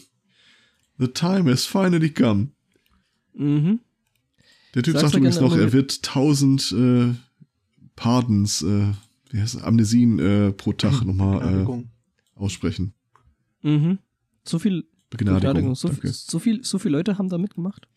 The 1.00 1.08
time 1.08 1.50
has 1.50 1.66
finally 1.66 2.10
come. 2.10 2.50
Mhm. 3.34 3.80
Der 4.76 4.84
Typ 4.84 4.94
Sag's 4.96 5.02
sagt 5.02 5.16
übrigens 5.16 5.40
noch, 5.40 5.56
er 5.56 5.72
wird 5.72 6.04
tausend 6.04 6.72
äh, 6.74 7.14
Pardons, 7.96 8.62
äh, 8.62 8.92
wie 9.32 9.40
heißt 9.40 9.56
das, 9.56 9.64
Amnesien 9.64 10.20
äh, 10.20 10.52
pro 10.52 10.74
Tag 10.74 11.02
nochmal 11.06 11.66
äh, 11.66 12.40
aussprechen. 12.40 12.94
Mhm. 13.62 14.00
So 14.44 14.60
viel 14.60 14.86
Begnadigung. 15.10 15.40
Begnadigung. 15.40 15.76
So, 15.76 15.90
so, 16.12 16.40
viel, 16.40 16.64
so 16.64 16.80
viele 16.80 16.98
Leute 16.98 17.18
haben 17.18 17.30
da 17.30 17.38
mitgemacht? 17.38 17.88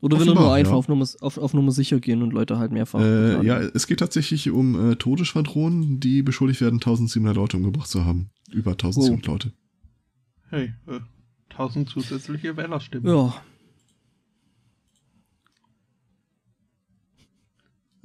Oder 0.00 0.20
will 0.20 0.28
er 0.28 0.34
nur 0.34 0.52
einfach 0.52 0.72
ja. 0.72 0.78
auf, 0.78 0.88
Nummer, 0.88 1.06
auf, 1.20 1.38
auf 1.38 1.54
Nummer 1.54 1.72
sicher 1.72 1.98
gehen 1.98 2.22
und 2.22 2.32
Leute 2.32 2.58
halt 2.58 2.70
mehrfach 2.70 3.00
Äh, 3.00 3.44
ja, 3.44 3.58
es 3.58 3.88
geht 3.88 3.98
tatsächlich 3.98 4.50
um 4.50 4.92
äh, 4.92 4.96
Todesschwadronen, 4.96 5.98
die 5.98 6.22
beschuldigt 6.22 6.60
werden, 6.60 6.76
1700 6.76 7.34
Leute 7.34 7.56
umgebracht 7.56 7.88
zu 7.88 8.04
haben. 8.04 8.30
Über 8.50 8.72
1700 8.72 9.26
Leute. 9.26 9.52
Hey, 10.50 10.74
äh, 10.86 11.00
1000 11.50 11.88
zusätzliche 11.88 12.56
Wählerstimmen. 12.56 13.06
Ja, 13.12 13.42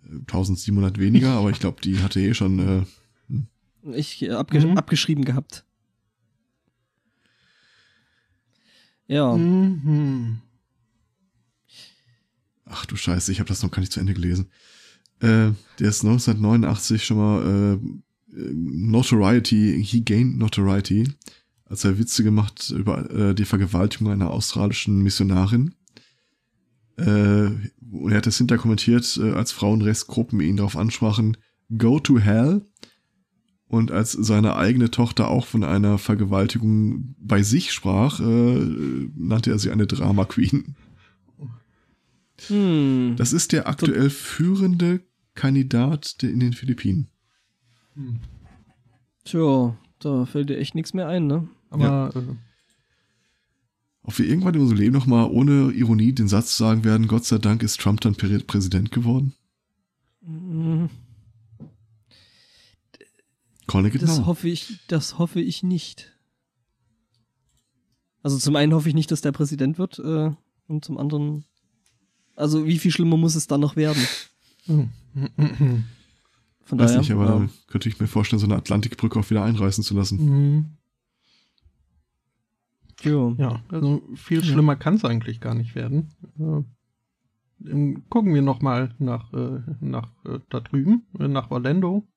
Äh, 0.05 0.15
1700 0.19 0.99
weniger, 0.99 1.29
aber 1.31 1.49
ich 1.49 1.59
glaube, 1.59 1.81
die 1.81 1.99
hatte 1.99 2.19
eh 2.19 2.33
schon. 2.33 2.59
Äh, 2.59 2.85
ich 3.97 4.21
äh, 4.21 4.31
abge 4.31 4.59
Mhm. 4.65 4.77
abgeschrieben 4.77 5.25
gehabt. 5.25 5.65
Ja, 9.07 9.35
Mhm. 9.35 10.41
ach 12.65 12.85
du 12.85 12.95
Scheiße, 12.95 13.31
ich 13.31 13.39
habe 13.39 13.47
das 13.49 13.61
noch 13.63 13.71
gar 13.71 13.81
nicht 13.81 13.91
zu 13.91 13.99
Ende 13.99 14.13
gelesen. 14.13 14.49
Äh, 15.19 15.51
der 15.79 15.89
ist 15.89 16.03
1989 16.03 17.05
schon 17.05 17.17
mal 17.17 17.41
äh, 17.43 17.73
äh, 17.73 17.79
Notoriety, 18.35 19.83
he 19.83 20.01
gained 20.01 20.37
Notoriety, 20.37 21.07
als 21.65 21.83
er 21.83 21.99
Witze 21.99 22.23
gemacht 22.23 22.73
über 22.75 23.09
äh, 23.11 23.35
die 23.35 23.45
Vergewaltigung 23.45 24.11
einer 24.11 24.31
australischen 24.31 25.01
Missionarin. 25.01 25.75
Äh, 26.97 27.49
und 27.91 28.11
er 28.11 28.17
hat 28.17 28.25
das 28.25 28.37
hinter 28.37 28.57
kommentiert, 28.57 29.19
äh, 29.21 29.31
als 29.31 29.51
Frauenrechtsgruppen 29.51 30.39
ihn 30.41 30.57
darauf 30.57 30.77
ansprachen, 30.77 31.37
go 31.77 31.99
to 31.99 32.19
hell. 32.19 32.65
Und 33.67 33.91
als 33.91 34.11
seine 34.11 34.55
eigene 34.55 34.91
Tochter 34.91 35.29
auch 35.29 35.47
von 35.47 35.63
einer 35.63 35.97
Vergewaltigung 35.97 37.15
bei 37.17 37.41
sich 37.41 37.71
sprach, 37.71 38.19
äh, 38.19 39.09
nannte 39.15 39.49
er 39.49 39.57
sie 39.57 39.71
eine 39.71 39.87
Drama 39.87 40.25
Queen. 40.25 40.75
hm. 42.47 43.15
Das 43.17 43.33
ist 43.33 43.51
der 43.51 43.67
aktuell 43.67 44.11
führende 44.11 45.01
Kandidat 45.33 46.21
der 46.21 46.29
in 46.29 46.39
den 46.39 46.53
Philippinen. 46.53 47.09
Hm. 47.95 48.19
Tja, 49.25 49.77
da 49.99 50.25
fällt 50.25 50.49
dir 50.49 50.57
echt 50.57 50.75
nichts 50.75 50.93
mehr 50.93 51.07
ein, 51.07 51.27
ne? 51.27 51.47
Aber 51.69 52.11
äh, 52.15 52.35
Ob 54.03 54.17
wir 54.19 54.25
irgendwann 54.27 54.53
in 54.55 54.61
unserem 54.61 54.79
Leben 54.79 54.93
nochmal 54.93 55.29
ohne 55.31 55.71
Ironie 55.71 56.11
den 56.13 56.27
Satz 56.27 56.57
sagen 56.57 56.83
werden, 56.83 57.07
Gott 57.07 57.25
sei 57.25 57.37
Dank 57.37 57.63
ist 57.63 57.79
Trump 57.79 58.01
dann 58.01 58.15
Prä- 58.15 58.43
Präsident 58.45 58.91
geworden? 58.91 59.33
Mhm. 60.21 60.89
Das 64.05 64.17
hoffe 64.25 64.49
ich, 64.49 64.79
das 64.87 65.17
hoffe 65.17 65.39
ich 65.41 65.63
nicht. 65.63 66.11
Also 68.21 68.37
zum 68.37 68.55
einen 68.55 68.73
hoffe 68.73 68.89
ich 68.89 68.95
nicht, 68.95 69.09
dass 69.11 69.21
der 69.21 69.31
Präsident 69.31 69.77
wird, 69.77 69.99
äh, 69.99 70.31
und 70.67 70.85
zum 70.85 70.97
anderen, 70.97 71.45
also 72.35 72.65
wie 72.67 72.77
viel 72.79 72.91
schlimmer 72.91 73.17
muss 73.17 73.35
es 73.35 73.47
dann 73.47 73.61
noch 73.61 73.75
werden? 73.75 74.05
Von 76.65 76.79
Weiß 76.79 76.91
daher, 76.91 76.99
nicht, 77.01 77.11
aber 77.11 77.25
ja. 77.25 77.39
da 77.39 77.49
könnte 77.67 77.89
ich 77.89 77.99
mir 77.99 78.07
vorstellen, 78.07 78.39
so 78.39 78.45
eine 78.45 78.55
Atlantikbrücke 78.55 79.19
auch 79.19 79.29
wieder 79.29 79.43
einreißen 79.43 79.83
zu 79.83 79.95
lassen. 79.95 80.19
Hm. 80.19 80.65
Tja. 82.97 83.35
Ja, 83.37 83.61
also 83.69 84.01
viel 84.15 84.39
Ja. 84.39 84.45
schlimmer 84.45 84.75
kann 84.75 84.95
es 84.95 85.03
eigentlich 85.05 85.41
gar 85.41 85.55
nicht 85.55 85.75
werden. 85.75 86.09
Äh, 87.65 87.95
gucken 88.09 88.33
wir 88.33 88.41
nochmal 88.41 88.95
nach, 88.99 89.31
äh, 89.33 89.59
nach 89.81 90.09
äh, 90.25 90.39
da 90.49 90.59
drüben, 90.61 91.05
äh, 91.19 91.27
nach 91.27 91.51
Orlando. 91.51 92.07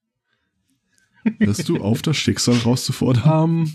Hörst 1.39 1.69
du 1.69 1.79
auf, 1.79 2.03
das 2.03 2.17
Schicksal 2.17 2.57
rauszufordern? 2.59 3.51
Ähm, 3.51 3.73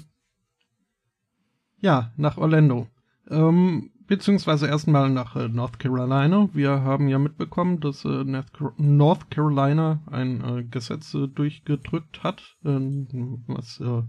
ja, 1.81 2.13
nach 2.15 2.37
Orlando. 2.37 2.87
Ähm, 3.29 3.91
beziehungsweise 4.07 4.67
erstmal 4.67 5.09
nach 5.09 5.35
äh, 5.35 5.47
North 5.47 5.79
Carolina. 5.79 6.49
Wir 6.53 6.81
haben 6.81 7.07
ja 7.07 7.19
mitbekommen, 7.19 7.79
dass 7.79 8.05
äh, 8.05 8.23
North 8.23 8.53
Car- 8.53 8.73
North 8.77 9.31
Carolina 9.31 10.01
ein 10.07 10.43
äh, 10.43 10.63
Gesetz 10.63 11.13
äh, 11.13 11.27
durchgedrückt 11.27 12.23
hat, 12.23 12.57
ähm, 12.65 13.43
was 13.47 13.79
äh, 13.79 14.03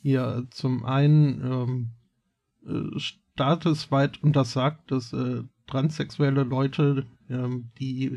hier 0.00 0.46
zum 0.50 0.84
einen 0.84 1.42
ähm, 1.44 1.90
äh, 2.66 2.98
staatesweit 2.98 4.22
untersagt, 4.22 4.90
dass 4.90 5.14
transsexuelle 5.66 6.44
Leute, 6.44 7.06
ähm, 7.28 7.70
die 7.78 8.16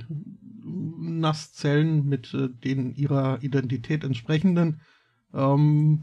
Nasszellen 0.63 2.07
mit 2.07 2.35
den 2.63 2.95
ihrer 2.95 3.43
Identität 3.43 4.03
entsprechenden 4.03 4.81
Nomi- 5.31 6.01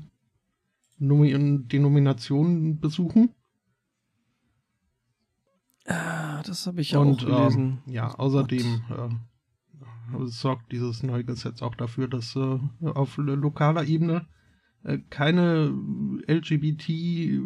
Denominationen 1.01 2.81
besuchen. 2.81 3.31
Ah, 5.89 6.43
das 6.47 6.67
habe 6.67 6.81
ich 6.81 6.91
ja 6.93 6.99
Und 6.99 7.23
auch 7.23 7.27
gelesen. 7.27 7.79
Ähm, 7.87 7.93
ja, 7.93 8.15
außerdem 8.15 8.83
äh, 8.91 10.27
sorgt 10.27 10.71
dieses 10.73 11.03
neue 11.03 11.25
Gesetz 11.25 11.63
auch 11.63 11.75
dafür, 11.75 12.09
dass 12.09 12.37
äh, 12.37 12.59
auf 12.83 13.17
lo- 13.17 13.35
lokaler 13.35 13.85
Ebene 13.85 14.27
äh, 14.85 14.99
keine 15.11 15.73
LGBT 16.27 16.89
äh, 16.91 17.41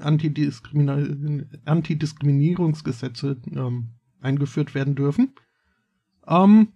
Antidiskriminar 0.00 0.98
Antidiskriminierungsgesetze 1.64 3.40
ähm, 3.50 3.88
eingeführt 4.20 4.74
werden 4.74 4.94
dürfen. 4.94 5.32
Ähm, 6.26 6.68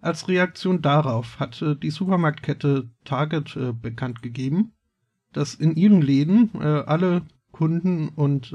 als 0.00 0.28
Reaktion 0.28 0.82
darauf 0.82 1.38
hat 1.40 1.62
äh, 1.62 1.76
die 1.76 1.90
Supermarktkette 1.90 2.90
Target 3.04 3.56
äh, 3.56 3.72
bekannt 3.72 4.22
gegeben, 4.22 4.72
dass 5.32 5.54
in 5.54 5.76
ihren 5.76 6.02
Läden 6.02 6.50
äh, 6.54 6.64
alle 6.64 7.22
Kunden 7.52 8.08
und 8.08 8.52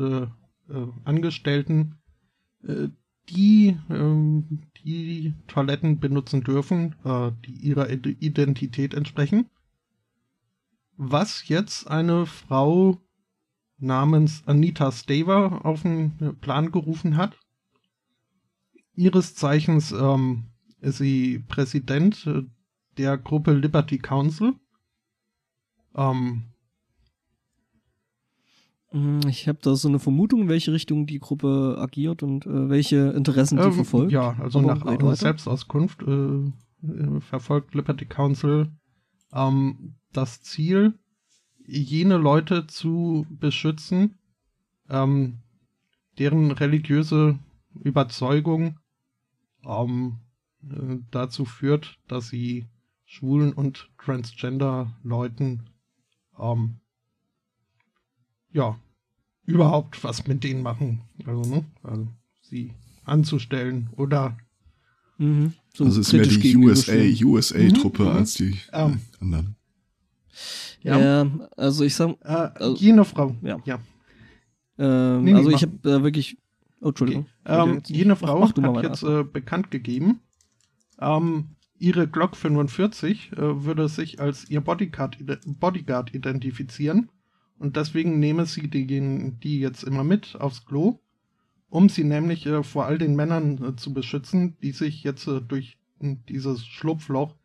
äh, 0.71 0.77
äh, 0.77 0.87
Angestellten 1.03 1.95
äh, 2.63 2.89
die 3.29 3.77
ähm, 3.89 4.61
die 4.83 5.33
Toiletten 5.47 5.99
benutzen 5.99 6.43
dürfen, 6.43 6.95
äh, 7.05 7.31
die 7.45 7.53
ihrer 7.53 7.89
Id- 7.89 8.17
Identität 8.19 8.93
entsprechen. 8.93 9.49
was 10.97 11.47
jetzt 11.47 11.87
eine 11.89 12.25
Frau 12.25 13.01
namens 13.77 14.43
Anita 14.45 14.91
Staver 14.91 15.65
auf 15.65 15.81
den 15.81 16.37
Plan 16.39 16.71
gerufen 16.71 17.17
hat. 17.17 17.37
Ihres 18.95 19.35
Zeichens 19.35 19.91
ähm, 19.91 20.45
ist 20.79 20.97
sie 20.99 21.39
Präsident 21.39 22.29
der 22.97 23.17
Gruppe 23.17 23.53
Liberty 23.53 23.97
Council. 23.97 24.53
Ähm, 25.95 26.43
Hm, 26.43 26.50
Ich 29.27 29.47
habe 29.47 29.59
da 29.61 29.75
so 29.75 29.87
eine 29.87 29.99
Vermutung, 29.99 30.41
in 30.41 30.49
welche 30.49 30.73
Richtung 30.73 31.05
die 31.05 31.19
Gruppe 31.19 31.77
agiert 31.79 32.23
und 32.23 32.45
äh, 32.45 32.69
welche 32.69 33.11
Interessen 33.11 33.57
die 33.57 33.63
ähm, 33.63 33.73
verfolgt. 33.73 34.11
Ja, 34.11 34.35
also 34.37 34.59
Aber 34.59 34.67
nach 34.75 34.85
weiter. 34.85 35.15
Selbstauskunft 35.15 36.01
äh, 36.01 36.07
äh, 36.85 37.21
verfolgt 37.21 37.73
Liberty 37.73 38.05
Council 38.05 38.69
ähm, 39.31 39.95
das 40.11 40.41
Ziel, 40.41 40.99
jene 41.65 42.17
Leute 42.17 42.67
zu 42.67 43.25
beschützen, 43.29 44.17
ähm, 44.89 45.37
deren 46.19 46.51
religiöse 46.51 47.39
Überzeugung 47.73 48.77
ähm, 49.65 50.17
äh, 50.63 50.97
dazu 51.11 51.45
führt, 51.45 51.97
dass 52.09 52.27
sie 52.27 52.65
schwulen 53.05 53.53
und 53.53 53.89
transgender 53.97 54.91
Leuten 55.01 55.69
ähm, 56.37 56.80
ja 58.53 58.77
überhaupt 59.45 60.03
was 60.03 60.27
mit 60.27 60.43
denen 60.43 60.61
machen. 60.61 61.01
Also, 61.25 61.41
ne? 61.49 61.65
also 61.83 62.07
sie 62.41 62.71
anzustellen 63.05 63.89
oder 63.97 64.37
Mhm. 65.17 65.53
So 65.75 65.85
also 65.85 66.01
es 66.01 66.07
ist 66.07 66.13
mehr 66.13 66.25
die 66.25 66.57
USA. 66.57 66.93
USA-Truppe 66.95 68.03
Mhm, 68.03 68.09
mhm. 68.09 68.15
als 68.17 68.33
die 68.33 68.57
Ähm. 68.73 68.99
äh, 69.19 69.21
anderen. 69.21 69.55
Ja. 70.81 70.99
Ja, 70.99 71.29
also 71.57 71.83
ich 71.83 71.93
sag, 71.93 72.15
äh, 72.23 72.27
Also- 72.27 72.75
jene 72.77 73.05
Frau. 73.05 73.35
Ja. 73.43 73.59
ja. 73.65 73.79
ähm, 74.79 75.23
Nee, 75.23 75.31
nee, 75.33 75.37
also 75.37 75.49
ich 75.49 75.55
mach. 75.57 75.61
habe 75.61 75.79
da 75.83 76.03
wirklich. 76.03 76.37
Oh, 76.81 76.87
Entschuldigung. 76.89 77.27
Okay. 77.45 77.69
Ähm, 77.71 77.81
jene 77.85 78.13
Mach- 78.13 78.19
Frau 78.19 78.39
mach 78.39 78.55
mal 78.57 78.75
hat 78.77 78.83
jetzt 78.83 79.03
äh, 79.03 79.23
bekannt 79.23 79.69
gegeben, 79.69 80.21
ähm, 80.99 81.49
ihre 81.77 82.07
Glock 82.07 82.35
45 82.35 83.33
äh, 83.33 83.63
würde 83.63 83.87
sich 83.89 84.19
als 84.19 84.49
ihr 84.49 84.61
Bodyguard, 84.61 85.17
Bodyguard 85.45 86.15
identifizieren 86.15 87.09
und 87.61 87.75
deswegen 87.75 88.17
nehme 88.17 88.47
sie 88.47 88.67
die, 88.67 88.87
die 88.87 89.59
jetzt 89.59 89.83
immer 89.83 90.03
mit 90.03 90.35
aufs 90.41 90.65
Klo, 90.65 90.97
um 91.69 91.89
sie 91.89 92.03
nämlich 92.03 92.47
äh, 92.47 92.63
vor 92.63 92.85
all 92.85 92.97
den 92.97 93.15
Männern 93.15 93.63
äh, 93.63 93.75
zu 93.75 93.93
beschützen, 93.93 94.57
die 94.63 94.71
sich 94.71 95.03
jetzt 95.03 95.27
äh, 95.27 95.41
durch 95.41 95.77
dieses 95.99 96.65
Schlupfloch 96.65 97.35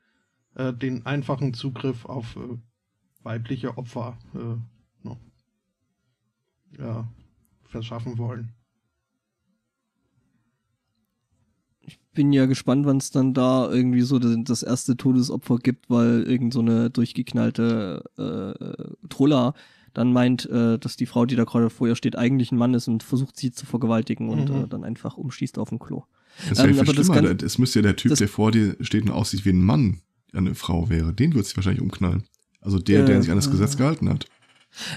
äh, 0.54 0.72
den 0.72 1.04
einfachen 1.04 1.52
Zugriff 1.52 2.06
auf 2.06 2.34
äh, 2.36 2.56
weibliche 3.24 3.76
Opfer 3.76 4.16
äh, 4.34 4.56
no, 5.06 5.18
ja, 6.78 7.06
verschaffen 7.64 8.16
wollen. 8.16 8.54
bin 12.14 12.32
ja 12.32 12.46
gespannt, 12.46 12.86
wann 12.86 12.96
es 12.96 13.10
dann 13.10 13.34
da 13.34 13.70
irgendwie 13.70 14.00
so 14.00 14.18
das, 14.18 14.62
erste 14.62 14.96
Todesopfer 14.96 15.58
gibt, 15.58 15.90
weil 15.90 16.22
irgend 16.22 16.54
so 16.54 16.60
eine 16.60 16.88
durchgeknallte 16.88 18.02
Troller 19.10 19.52
dann 19.96 20.12
meint, 20.12 20.44
äh, 20.50 20.78
dass 20.78 20.96
die 20.96 21.06
Frau, 21.06 21.24
die 21.26 21.36
da 21.36 21.44
gerade 21.44 21.70
vor 21.70 21.88
ihr 21.88 21.96
steht, 21.96 22.16
eigentlich 22.16 22.52
ein 22.52 22.58
Mann 22.58 22.74
ist 22.74 22.86
und 22.88 23.02
versucht 23.02 23.36
sie 23.38 23.50
zu 23.52 23.64
vergewaltigen 23.66 24.28
und 24.28 24.50
Mhm. 24.50 24.64
äh, 24.64 24.68
dann 24.68 24.84
einfach 24.84 25.16
umschießt 25.16 25.58
auf 25.58 25.70
dem 25.70 25.78
Klo. 25.78 26.04
Das 26.48 26.58
Ähm, 26.58 26.66
wäre 26.66 26.80
aber 26.80 26.86
viel 26.86 26.94
das 26.96 27.08
kann- 27.10 27.24
Es 27.44 27.56
müsste 27.58 27.78
ja 27.78 27.82
der 27.84 27.96
Typ, 27.96 28.10
das- 28.10 28.18
der 28.18 28.28
vor 28.28 28.50
dir 28.52 28.76
steht 28.80 29.04
und 29.04 29.10
aussieht 29.10 29.44
wie 29.46 29.50
ein 29.50 29.62
Mann, 29.64 30.00
eine 30.34 30.54
Frau 30.54 30.90
wäre. 30.90 31.14
Den 31.14 31.32
würde 31.34 31.44
sich 31.46 31.56
wahrscheinlich 31.56 31.80
umknallen. 31.82 32.24
Also 32.60 32.78
der, 32.78 33.04
der 33.06 33.16
Äh, 33.16 33.22
sich 33.22 33.30
an 33.30 33.36
das 33.36 33.46
äh. 33.46 33.50
Gesetz 33.52 33.76
gehalten 33.76 34.08
hat. 34.10 34.26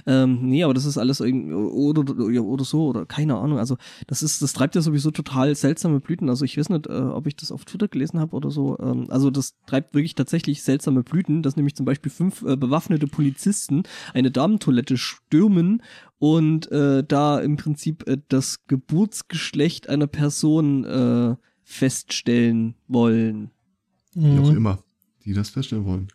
Ähm, 0.05 0.47
nee, 0.47 0.63
aber 0.63 0.73
das 0.73 0.85
ist 0.85 0.97
alles 0.97 1.19
irgendwie 1.19 1.53
oder, 1.53 2.01
oder, 2.01 2.43
oder 2.43 2.63
so 2.63 2.87
oder 2.87 3.05
keine 3.05 3.37
Ahnung. 3.37 3.59
Also 3.59 3.77
das 4.07 4.23
ist, 4.23 4.41
das 4.41 4.53
treibt 4.53 4.75
ja 4.75 4.81
sowieso 4.81 5.11
total 5.11 5.55
seltsame 5.55 5.99
Blüten. 5.99 6.29
Also 6.29 6.45
ich 6.45 6.57
weiß 6.57 6.69
nicht, 6.69 6.87
äh, 6.87 6.91
ob 6.91 7.27
ich 7.27 7.35
das 7.35 7.51
auf 7.51 7.65
Twitter 7.65 7.87
gelesen 7.87 8.19
habe 8.19 8.35
oder 8.35 8.51
so. 8.51 8.77
Ähm, 8.79 9.05
also 9.09 9.29
das 9.29 9.55
treibt 9.65 9.93
wirklich 9.93 10.15
tatsächlich 10.15 10.63
seltsame 10.63 11.03
Blüten, 11.03 11.41
dass 11.43 11.55
nämlich 11.55 11.75
zum 11.75 11.85
Beispiel 11.85 12.11
fünf 12.11 12.41
äh, 12.43 12.55
bewaffnete 12.57 13.07
Polizisten 13.07 13.83
eine 14.13 14.31
Damentoilette 14.31 14.97
stürmen 14.97 15.81
und 16.17 16.71
äh, 16.71 17.03
da 17.03 17.39
im 17.39 17.55
Prinzip 17.55 18.07
äh, 18.07 18.17
das 18.27 18.65
Geburtsgeschlecht 18.67 19.89
einer 19.89 20.07
Person 20.07 20.83
äh, 20.83 21.35
feststellen 21.63 22.75
wollen. 22.87 23.51
Wie 24.13 24.21
Mhm. 24.21 24.39
auch 24.39 24.51
immer, 24.51 24.83
die 25.23 25.33
das 25.33 25.49
feststellen 25.51 25.85
wollen. 25.85 26.07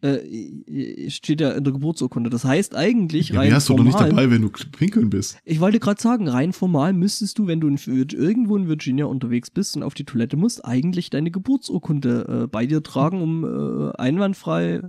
Äh, 0.00 1.10
steht 1.10 1.40
ja 1.40 1.50
in 1.50 1.64
der 1.64 1.72
Geburtsurkunde. 1.72 2.30
Das 2.30 2.44
heißt 2.44 2.76
eigentlich 2.76 3.30
Ja, 3.30 3.40
rein 3.40 3.48
die 3.48 3.54
hast 3.54 3.68
du 3.68 3.74
doch 3.74 3.82
nicht 3.82 3.94
formal- 3.94 4.10
dabei, 4.10 4.30
wenn 4.30 4.42
du 4.42 4.50
pinkeln 4.50 5.10
bist. 5.10 5.38
Ich 5.44 5.58
wollte 5.58 5.80
gerade 5.80 6.00
sagen, 6.00 6.28
rein 6.28 6.52
formal 6.52 6.92
müsstest 6.92 7.36
du, 7.38 7.48
wenn 7.48 7.60
du 7.60 7.66
in, 7.66 7.78
irgendwo 7.86 8.56
in 8.56 8.68
Virginia 8.68 9.06
unterwegs 9.06 9.50
bist 9.50 9.76
und 9.76 9.82
auf 9.82 9.94
die 9.94 10.04
Toilette 10.04 10.36
musst, 10.36 10.64
eigentlich 10.64 11.10
deine 11.10 11.32
Geburtsurkunde 11.32 12.42
äh, 12.44 12.46
bei 12.46 12.66
dir 12.66 12.82
tragen, 12.84 13.20
um 13.20 13.44
äh, 13.44 13.90
einwandfrei, 13.96 14.82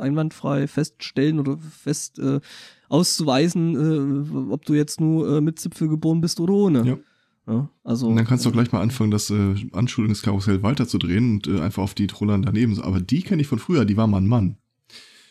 einwandfrei 0.00 0.66
feststellen 0.66 1.38
oder 1.38 1.58
fest 1.58 2.18
äh, 2.18 2.40
auszuweisen, 2.88 4.48
äh, 4.48 4.52
ob 4.52 4.64
du 4.64 4.74
jetzt 4.74 5.00
nur 5.00 5.36
äh, 5.36 5.40
mit 5.40 5.60
Zipfel 5.60 5.88
geboren 5.88 6.20
bist 6.20 6.40
oder 6.40 6.54
ohne. 6.54 6.84
Ja. 6.84 6.96
Ja, 7.46 7.68
also, 7.84 8.08
Und 8.08 8.16
dann 8.16 8.26
kannst 8.26 8.44
du 8.44 8.48
auch 8.48 8.52
gleich 8.52 8.72
mal 8.72 8.80
anfangen, 8.80 9.12
das 9.12 9.30
äh, 9.30 9.54
Anschuldigungskarussell 9.72 10.62
weiterzudrehen 10.62 11.34
und 11.34 11.46
äh, 11.46 11.60
einfach 11.60 11.82
auf 11.82 11.94
die 11.94 12.08
Trollern 12.08 12.42
daneben. 12.42 12.80
Aber 12.80 13.00
die 13.00 13.22
kenne 13.22 13.42
ich 13.42 13.48
von 13.48 13.60
früher, 13.60 13.84
die 13.84 13.96
war 13.96 14.06
mal 14.06 14.18
ein 14.18 14.26
Mann. 14.26 14.56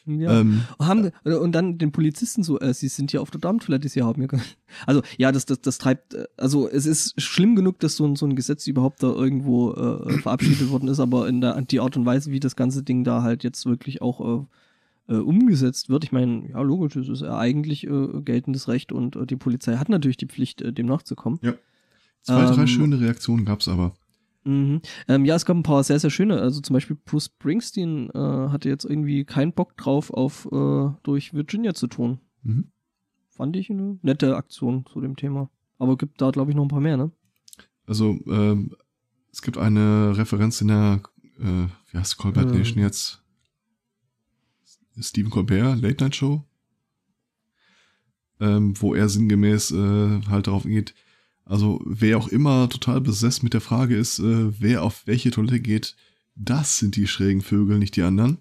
Ja. 0.08 0.40
Ähm, 0.40 0.62
Haben, 0.80 1.12
und 1.24 1.54
dann 1.54 1.78
den 1.80 1.92
Polizisten 1.92 2.44
so, 2.44 2.60
äh, 2.60 2.74
sie 2.74 2.90
sind 2.90 3.12
ja 3.12 3.22
auf 3.22 3.32
der 3.32 3.42
Damentoilette, 3.42 3.90
sie 3.90 4.04
haben 4.04 4.22
ja. 4.22 4.28
Also, 4.86 5.02
ja, 5.18 5.32
das, 5.32 5.46
das, 5.46 5.62
das 5.62 5.78
treibt, 5.78 6.14
äh, 6.14 6.26
also 6.38 6.70
es 6.70 6.86
ist 6.86 7.20
schlimm 7.20 7.56
genug, 7.56 7.80
dass 7.80 7.96
so 7.96 8.06
ein, 8.06 8.16
so 8.16 8.26
ein 8.26 8.36
Gesetz 8.36 8.68
überhaupt 8.68 9.02
da 9.02 9.08
irgendwo 9.08 9.74
äh, 9.74 10.20
verabschiedet 10.20 10.70
worden 10.70 10.90
ist, 10.90 11.00
aber 11.00 11.28
in 11.28 11.42
der 11.42 11.60
die 11.64 11.80
Art 11.80 11.98
und 11.98 12.06
Weise, 12.06 12.32
wie 12.32 12.40
das 12.40 12.56
ganze 12.56 12.84
Ding 12.84 13.04
da 13.04 13.24
halt 13.24 13.44
jetzt 13.44 13.66
wirklich 13.66 14.02
auch 14.02 14.48
äh, 15.08 15.14
äh, 15.14 15.18
umgesetzt 15.18 15.90
wird, 15.90 16.04
ich 16.04 16.12
meine, 16.12 16.50
ja, 16.50 16.62
logisch, 16.62 16.96
es 16.96 17.10
ist 17.10 17.22
ja 17.22 17.38
eigentlich 17.38 17.88
äh, 17.88 18.22
geltendes 18.22 18.68
Recht 18.68 18.92
und 18.92 19.16
äh, 19.16 19.26
die 19.26 19.38
Polizei 19.38 19.78
hat 19.78 19.90
natürlich 19.90 20.18
die 20.18 20.28
Pflicht, 20.28 20.62
äh, 20.62 20.72
dem 20.72 20.86
nachzukommen. 20.86 21.40
Zwei, 22.26 22.46
drei 22.46 22.62
ähm, 22.62 22.68
schöne 22.68 23.00
Reaktionen 23.00 23.46
gab's 23.46 23.68
aber. 23.68 23.94
Mhm. 24.44 24.82
Ähm, 25.08 25.26
ja, 25.26 25.36
es 25.36 25.46
gab 25.46 25.58
ein 25.58 25.64
paar 25.64 25.84
sehr, 25.84 26.00
sehr 26.00 26.10
schöne. 26.10 26.40
Also 26.40 26.62
zum 26.62 26.76
Beispiel 26.76 26.96
Bruce 26.96 27.26
Springsteen 27.26 28.10
äh, 28.12 28.50
hatte 28.50 28.70
jetzt 28.70 28.86
irgendwie 28.86 29.26
keinen 29.26 29.54
Bock 29.54 29.76
drauf, 29.76 30.12
auf 30.12 30.48
äh, 30.52 30.90
durch 31.04 31.34
Virginia 31.34 31.74
zu 31.74 31.88
tun. 31.88 32.20
Mhm. 32.44 32.72
Fand 33.30 33.56
ich 33.56 33.70
eine 33.70 34.00
nette 34.02 34.36
Aktion 34.38 34.86
zu 34.86 35.02
dem 35.02 35.16
Thema. 35.16 35.50
Aber 35.78 35.98
gibt 35.98 36.22
da, 36.22 36.32
glaube 36.32 36.52
ich, 36.52 36.56
noch 36.56 36.64
ein 36.64 36.70
paar 36.70 36.80
mehr, 36.80 36.96
ne? 36.96 37.12
Also, 37.86 38.18
ähm, 38.28 38.76
es 39.32 39.42
gibt 39.42 39.58
eine 39.58 40.16
Referenz 40.16 40.62
in 40.62 40.70
der, 40.70 41.02
äh, 41.40 41.68
wie 41.92 41.98
heißt 41.98 42.18
Colbert 42.18 42.52
Ähm. 42.52 42.58
Nation 42.58 42.80
jetzt? 42.80 43.22
Stephen 45.00 45.30
Colbert, 45.30 45.82
Late 45.82 46.04
Night 46.04 46.16
Show? 46.16 46.46
Ähm, 48.40 48.74
wo 48.82 48.94
er 48.94 49.10
sinngemäß 49.10 49.72
äh, 49.72 50.22
halt 50.28 50.48
darauf 50.48 50.64
geht, 50.64 50.94
also 51.46 51.82
wer 51.86 52.18
auch 52.18 52.28
immer 52.28 52.68
total 52.70 53.02
besessen 53.02 53.46
mit 53.46 53.54
der 53.54 53.62
Frage 53.62 53.96
ist, 53.96 54.20
äh, 54.20 54.60
wer 54.60 54.84
auf 54.84 55.04
welche 55.06 55.32
Toilette 55.32 55.60
geht, 55.60 55.96
das 56.36 56.80
sind 56.80 56.96
die 56.96 57.08
schrägen 57.08 57.42
Vögel, 57.42 57.78
nicht 57.80 57.96
die 57.96 58.02
anderen. 58.02 58.40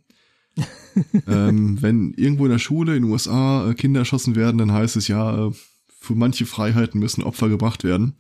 ähm, 1.27 1.83
wenn 1.83 2.15
irgendwo 2.15 2.47
in 2.47 2.53
der 2.53 2.59
Schule 2.59 2.97
in 2.97 3.03
den 3.03 3.13
USA 3.13 3.71
äh, 3.71 3.75
Kinder 3.75 4.01
erschossen 4.01 4.37
werden, 4.37 4.59
dann 4.59 4.73
heißt 4.73 4.97
es 4.97 5.09
ja, 5.09 5.49
äh, 5.49 5.53
für 6.01 6.15
manche 6.15 6.47
Freiheiten 6.47 7.01
müssen 7.01 7.25
Opfer 7.25 7.49
gebracht 7.49 7.85
werden. 7.85 8.15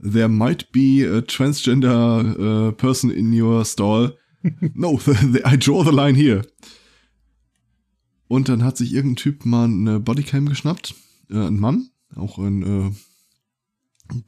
There 0.00 0.28
might 0.28 0.72
be 0.72 1.08
a 1.08 1.20
transgender 1.20 2.68
uh, 2.68 2.72
person 2.72 3.10
in 3.10 3.32
your 3.40 3.64
stall. 3.64 4.16
No, 4.74 5.00
I 5.46 5.56
draw 5.56 5.84
the 5.84 5.90
line 5.90 6.14
here. 6.14 6.42
Und 8.28 8.48
dann 8.48 8.62
hat 8.62 8.76
sich 8.76 8.92
irgendein 8.92 9.16
Typ 9.16 9.46
mal 9.46 9.64
eine 9.64 10.00
Bodycam 10.00 10.46
geschnappt, 10.48 10.94
äh, 11.30 11.46
ein 11.46 11.58
Mann, 11.58 11.88
auch 12.14 12.38
ein 12.38 12.62
äh, 12.62 12.90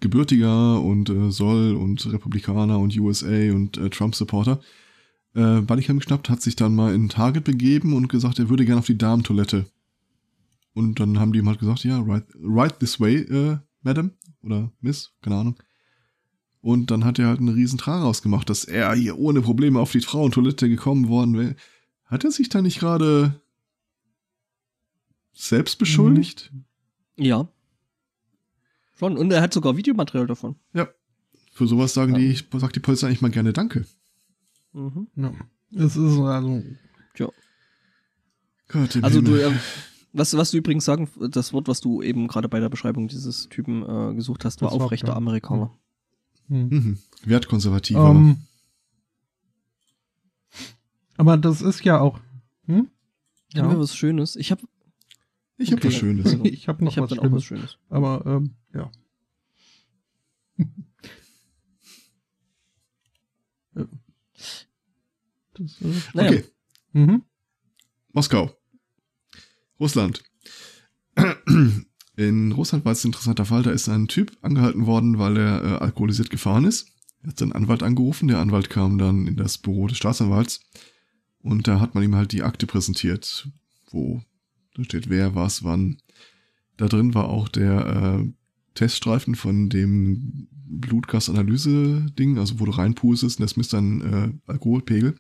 gebürtiger 0.01 0.81
und 0.81 1.11
äh, 1.11 1.31
Soll 1.31 1.75
und 1.75 2.11
Republikaner 2.13 2.79
und 2.79 2.97
USA 2.99 3.53
und 3.53 3.77
äh, 3.77 3.91
Trump-Supporter. 3.91 4.61
Äh, 5.35 5.61
Bodycam 5.61 5.99
geschnappt, 5.99 6.31
hat 6.31 6.43
sich 6.43 6.57
dann 6.57 6.75
mal 6.75 6.95
in 6.95 7.09
Target 7.09 7.45
begeben 7.45 7.95
und 7.95 8.09
gesagt, 8.09 8.39
er 8.39 8.49
würde 8.49 8.65
gerne 8.65 8.79
auf 8.79 8.87
die 8.87 8.99
Damentoilette. 8.99 9.67
Und 10.73 10.99
dann 11.01 11.19
haben 11.19 11.33
die 11.33 11.41
ihm 11.41 11.49
halt 11.49 11.59
gesagt, 11.59 11.85
ja, 11.85 12.01
right, 12.01 12.25
right 12.43 12.79
this 12.81 13.01
way, 13.01 13.17
äh, 13.17 13.59
Madam 13.83 14.13
oder 14.43 14.73
Miss, 14.81 15.13
keine 15.23 15.37
Ahnung. 15.37 15.57
Und 16.61 16.91
dann 16.91 17.05
hat 17.05 17.19
er 17.19 17.29
halt 17.29 17.39
einen 17.39 17.51
riesen 17.51 17.79
Trara 17.79 18.03
rausgemacht, 18.03 18.51
dass 18.51 18.65
er 18.65 18.93
hier 18.95 19.19
ohne 19.19 19.41
Probleme 19.41 19.79
auf 19.79 19.93
die 19.93 20.01
Frauentoilette 20.01 20.69
gekommen 20.69 21.09
worden 21.09 21.39
wäre. 21.39 21.57
Hat 22.05 22.25
er 22.25 22.31
sich 22.31 22.49
da 22.49 22.63
nicht 22.63 22.81
gerade 22.81 23.41
selbst 25.33 25.79
beschuldigt? 25.79 26.53
Ja. 27.17 27.49
Schon. 28.99 29.17
Und 29.17 29.31
er 29.33 29.43
hat 29.43 29.53
sogar 29.53 29.77
Videomaterial 29.77 30.27
davon. 30.27 30.57
Für 31.53 31.67
sowas 31.67 31.95
sagen 31.95 32.13
Ja. 32.13 32.19
die, 32.19 32.59
sagt 32.59 32.77
die 32.77 32.81
Polizei 32.81 33.07
eigentlich 33.09 33.23
mal 33.23 33.31
gerne 33.31 33.53
Danke. 33.53 33.87
Mhm. 34.73 35.09
Ja. 35.17 35.33
Es 35.73 35.97
ist 35.97 36.19
also. 36.19 36.63
Tja. 37.15 37.29
Gott, 38.69 38.97
im 38.97 39.05
Also 39.05 39.21
du, 39.23 39.37
Himmel. 39.37 39.53
äh, 39.53 39.59
was, 40.13 40.37
was 40.37 40.51
du 40.51 40.59
übrigens 40.59 40.85
sagen, 40.85 41.09
das 41.31 41.53
Wort, 41.53 41.69
was 41.69 41.81
du 41.81 42.03
eben 42.03 42.27
gerade 42.29 42.49
bei 42.49 42.61
der 42.61 42.69
Beschreibung 42.69 43.09
dieses 43.09 43.49
Typen 43.49 43.83
äh, 43.83 44.15
gesucht 44.15 44.45
hast, 44.45 44.61
war 44.63 44.71
Das 44.71 44.79
war 44.79 44.85
aufrechter 44.87 45.07
klar. 45.07 45.17
Amerikaner. 45.17 45.73
Hm. 46.49 46.69
Mhm. 46.69 46.99
Wertkonservativer. 47.25 48.11
Ähm, 48.11 48.39
aber 51.17 51.37
das 51.37 51.63
ist 51.63 51.85
ja 51.85 51.99
auch. 52.01 52.21
Hm? 52.67 52.89
Haben 53.57 53.69
wir 53.69 53.75
Ja, 53.75 53.79
was 53.79 53.97
Schönes? 53.97 54.37
Ich 54.37 54.51
habe 54.51 54.63
ich 55.59 55.73
habe 55.73 55.81
okay. 55.81 55.89
was 55.89 55.95
Schönes. 55.95 56.33
ich 56.45 56.69
habe 56.69 56.85
noch 56.85 56.93
ich 56.93 56.99
hab 56.99 57.05
was 57.05 57.11
dann 57.11 57.19
auch 57.21 57.33
was. 57.33 57.45
Schönes. 57.45 57.79
Aber 57.89 58.25
ähm, 58.27 58.55
ja. 58.75 58.91
Äh, 63.75 63.85
das, 65.53 65.83
äh, 65.83 65.87
Naja, 66.15 66.31
Okay, 66.31 66.45
mhm. 66.93 67.23
Moskau. 68.13 68.57
Russland. 69.79 70.23
In 72.17 72.53
Russland 72.53 72.87
war 72.87 72.93
es 72.93 73.05
ein 73.05 73.09
interessanter 73.09 73.45
Fall. 73.45 73.63
Da 73.63 73.71
ist 73.71 73.89
ein 73.91 74.09
Typ 74.09 74.37
angehalten 74.41 74.87
worden, 74.87 75.19
weil 75.19 75.37
er 75.37 75.63
äh, 75.63 75.77
alkoholisiert 75.85 76.31
gefahren 76.31 76.65
ist. 76.65 76.89
Er 77.23 77.29
hat 77.29 77.39
seinen 77.39 77.53
Anwalt 77.53 77.83
angerufen. 77.83 78.29
Der 78.29 78.39
Anwalt 78.39 78.71
kam 78.71 78.97
dann 78.97 79.27
in 79.27 79.37
das 79.37 79.59
Büro 79.59 79.87
des 79.87 79.99
Staatsanwalts. 79.99 80.61
Und 81.41 81.69
da 81.69 81.79
hat 81.79 81.95
man 81.95 82.03
ihm 82.05 82.17
halt 82.17 82.33
die 82.33 82.43
Akte 82.43 82.67
präsentiert, 82.67 83.49
wo 83.91 84.23
da 84.77 84.85
steht 84.85 85.09
wer, 85.09 85.35
was, 85.35 85.65
wann. 85.65 85.99
Da 86.77 86.87
drin 86.87 87.15
war 87.15 87.29
auch 87.29 87.49
der 87.49 88.21
äh, 88.21 88.33
Teststreifen 88.75 89.35
von 89.35 89.69
dem 89.69 90.49
Blutgasanalyse-Ding, 90.69 92.39
also 92.39 92.61
wo 92.61 92.67
du 92.67 92.73
reinpustest 92.73 93.39
und 93.39 93.43
das 93.43 93.57
misst 93.57 93.73
dann 93.73 94.01
äh, 94.01 94.51
Alkoholpegel. 94.51 95.17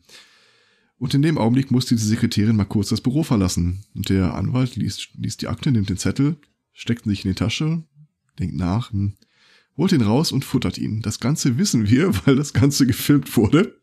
Und 0.99 1.15
in 1.15 1.23
dem 1.23 1.39
Augenblick 1.39 1.71
musste 1.71 1.95
die 1.95 2.03
Sekretärin 2.03 2.57
mal 2.57 2.65
kurz 2.65 2.89
das 2.89 3.01
Büro 3.01 3.23
verlassen. 3.23 3.85
Und 3.95 4.09
der 4.09 4.35
Anwalt 4.35 4.77
liest, 4.77 5.11
liest 5.15 5.43
die 5.43 5.49
Akte, 5.49 5.71
nimmt 5.71 5.91
den 5.91 5.99
Zettel, 5.99 6.37
steckt 6.73 7.07
ihn 7.07 7.11
sich 7.11 7.25
in 7.25 7.31
die 7.31 7.35
Tasche, 7.35 7.85
denkt 8.39 8.57
nach, 8.57 8.93
hm, 8.93 9.15
holt 9.77 9.93
ihn 9.93 10.03
raus 10.03 10.33
und 10.33 10.45
futtert 10.45 10.79
ihn. 10.79 11.03
Das 11.03 11.21
Ganze 11.21 11.59
wissen 11.59 11.89
wir, 11.89 12.15
weil 12.27 12.37
das 12.37 12.53
Ganze 12.53 12.87
gefilmt 12.87 13.37
wurde. 13.37 13.79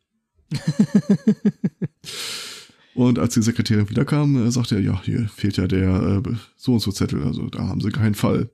Und 2.96 3.18
als 3.18 3.34
die 3.34 3.42
Sekretärin 3.42 3.90
wiederkam, 3.90 4.46
äh, 4.46 4.52
sagte 4.52 4.76
er, 4.76 4.82
ja, 4.82 5.02
hier 5.04 5.28
fehlt 5.28 5.58
ja 5.58 5.68
der 5.68 6.22
äh, 6.26 6.36
so 6.56 6.74
und 6.74 6.80
so 6.80 6.92
Zettel, 6.92 7.24
also 7.24 7.48
da 7.50 7.68
haben 7.68 7.82
sie 7.82 7.90
keinen 7.90 8.16
Fall. 8.16 8.50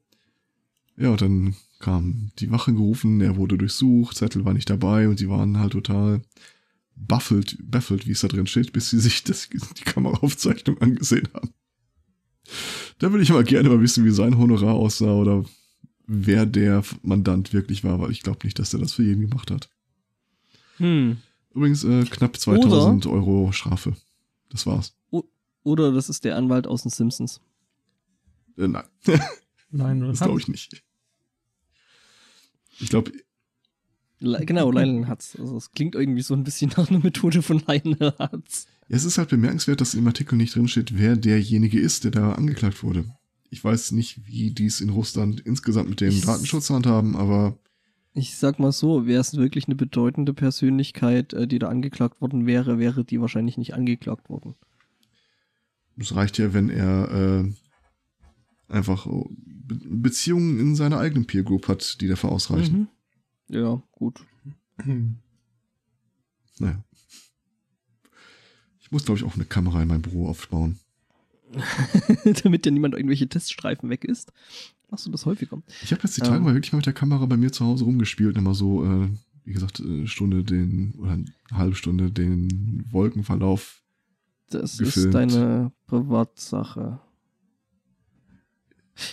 Ja, 0.98 1.10
und 1.10 1.22
dann 1.22 1.56
kam 1.80 2.32
die 2.40 2.52
Wache 2.52 2.74
gerufen, 2.74 3.22
er 3.22 3.38
wurde 3.38 3.57
durchsucht, 3.57 4.18
Zettel 4.18 4.45
war 4.45 4.53
nicht 4.53 4.70
dabei 4.70 5.07
und 5.07 5.18
sie 5.18 5.30
waren 5.30 5.57
halt 5.60 5.74
total 5.74 6.22
baffelt, 6.95 7.57
baffelt, 7.61 8.07
wie 8.07 8.11
es 8.11 8.22
da 8.22 8.28
drin 8.28 8.48
steht, 8.48 8.74
bis 8.74 8.90
sie 8.90 8.99
sich 8.99 9.24
das, 9.24 9.49
die 9.49 9.84
Kameraaufzeichnung 9.84 10.78
angesehen 10.80 11.28
haben. 11.34 11.53
Da 12.99 13.11
würde 13.11 13.24
ich 13.24 13.30
mal 13.30 13.44
gerne 13.44 13.70
mal 13.70 13.82
wissen, 13.82 14.03
wie 14.06 14.11
sein 14.11 14.38
Honorar 14.38 14.74
aussah 14.74 15.14
oder 15.14 15.45
wer 16.07 16.45
der 16.45 16.84
Mandant 17.03 17.53
wirklich 17.53 17.84
war, 17.84 17.99
weil 18.02 18.11
ich 18.11 18.24
glaube 18.24 18.40
nicht, 18.44 18.60
dass 18.60 18.74
er 18.74 18.80
das 18.80 18.94
für 18.94 19.03
jeden 19.03 19.30
gemacht 19.30 19.52
hat. 19.52 19.70
hm. 20.78 21.18
Übrigens 21.53 21.84
äh, 21.84 22.06
knapp 22.06 22.38
2000 22.38 23.06
Euro 23.07 23.52
Strafe. 23.52 23.95
Das 24.50 24.66
war's. 24.66 24.96
Oder 25.64 25.92
das 25.92 26.10
ist 26.10 26.24
der 26.24 26.38
Anwalt 26.38 26.68
aus 26.68 26.84
den 26.84 26.90
Simpsons. 26.92 27.42
Äh, 28.58 28.68
nein, 28.68 28.84
Nein, 29.72 30.00
das 30.02 30.20
glaube 30.22 30.40
ich 30.40 30.48
nicht. 30.48 30.82
Ich 32.80 32.90
glaube, 32.90 33.12
Le 34.20 34.46
genau, 34.46 34.72
Lionel 34.72 35.08
Hutz. 35.10 35.36
Also 35.40 35.58
es 35.58 35.72
klingt 35.72 35.96
irgendwie 35.96 36.22
so 36.22 36.34
ein 36.34 36.44
bisschen 36.44 36.72
nach 36.78 36.90
einer 36.90 37.00
Methode 37.00 37.42
von 37.42 37.62
Lionel 37.68 38.14
Hutz. 38.20 38.68
Ja, 38.88 38.96
es 38.98 39.04
ist 39.06 39.18
halt 39.18 39.30
bemerkenswert, 39.30 39.82
dass 39.82 39.94
im 39.94 40.08
Artikel 40.08 40.36
nicht 40.36 40.56
drinsteht, 40.56 40.98
wer 40.98 41.16
derjenige 41.16 41.80
ist, 41.80 42.04
der 42.04 42.12
da 42.12 42.32
angeklagt 42.34 42.82
wurde. 42.84 43.06
Ich 43.50 43.64
weiß 43.64 43.92
nicht, 43.92 44.26
wie 44.28 44.52
dies 44.52 44.82
in 44.82 44.90
Russland 44.90 45.40
insgesamt 45.42 45.90
mit 45.90 46.02
dem 46.02 46.10
Ich- 46.10 46.22
Datenschutz 46.22 46.70
handhaben, 46.70 47.16
aber 47.16 47.58
Ich 48.14 48.38
sag 48.38 48.60
mal 48.60 48.72
so, 48.72 49.06
wäre 49.06 49.22
es 49.22 49.38
wirklich 49.38 49.68
eine 49.68 49.76
bedeutende 49.76 50.34
Persönlichkeit, 50.34 51.34
äh, 51.34 51.48
die 51.48 51.60
da 51.60 51.69
angeklagt 51.69 52.22
worden 52.22 52.45
wäre, 52.45 52.80
wäre 52.80 53.06
die 53.06 53.22
wahrscheinlich 53.22 53.57
nicht 53.57 53.73
angeklagt 53.73 54.30
worden. 54.30 54.56
es 55.98 56.15
reicht 56.15 56.38
ja, 56.38 56.53
wenn 56.53 56.69
er 56.69 57.11
äh, 57.11 57.53
einfach 58.68 59.06
Be 59.06 59.80
Beziehungen 59.86 60.60
in 60.60 60.76
seiner 60.76 60.99
eigenen 60.99 61.27
Peer 61.27 61.44
Group 61.44 61.68
hat, 61.68 62.02
die 62.02 62.07
dafür 62.07 62.31
ausreichen. 62.31 62.90
Mhm. 63.48 63.56
Ja, 63.56 63.84
gut. 63.91 64.26
Naja. 66.61 66.84
Ich 68.81 68.91
muss, 68.91 69.06
glaube 69.06 69.18
ich, 69.18 69.23
auch 69.23 69.36
eine 69.36 69.45
Kamera 69.45 69.81
in 69.81 69.88
meinem 69.88 70.02
Büro 70.02 70.27
aufbauen. 70.27 70.77
Damit 72.44 72.65
ja 72.65 72.72
niemand 72.72 72.95
irgendwelche 72.95 73.30
Teststreifen 73.30 73.90
weg 73.90 74.03
ist. 74.03 74.34
Machst 74.91 75.06
du 75.06 75.11
das 75.11 75.26
häufiger? 75.26 75.61
Ich 75.84 75.91
habe 75.91 76.02
jetzt 76.03 76.18
die 76.18 76.22
Ähm. 76.22 76.28
Tage 76.28 76.44
mal 76.44 76.53
wirklich 76.53 76.72
mal 76.74 76.78
mit 76.78 76.86
der 76.86 76.94
Kamera 76.94 77.26
bei 77.26 77.38
mir 77.38 77.52
zu 77.52 77.66
Hause 77.66 77.84
rumgespielt, 77.86 78.38
immer 78.38 78.53
so, 78.56 78.84
äh, 78.86 79.10
wie 79.45 79.53
gesagt, 79.53 79.80
eine 79.82 80.07
Stunde 80.07 80.44
den, 80.44 80.94
oder 80.98 81.11
eine 81.11 81.26
halbe 81.52 81.76
Stunde 81.76 82.11
den 82.11 82.86
Wolkenverlauf. 82.91 83.82
Das 84.49 84.78
Gefilmt. 84.80 85.06
ist 85.07 85.14
deine 85.14 85.72
Privatsache. 85.86 86.99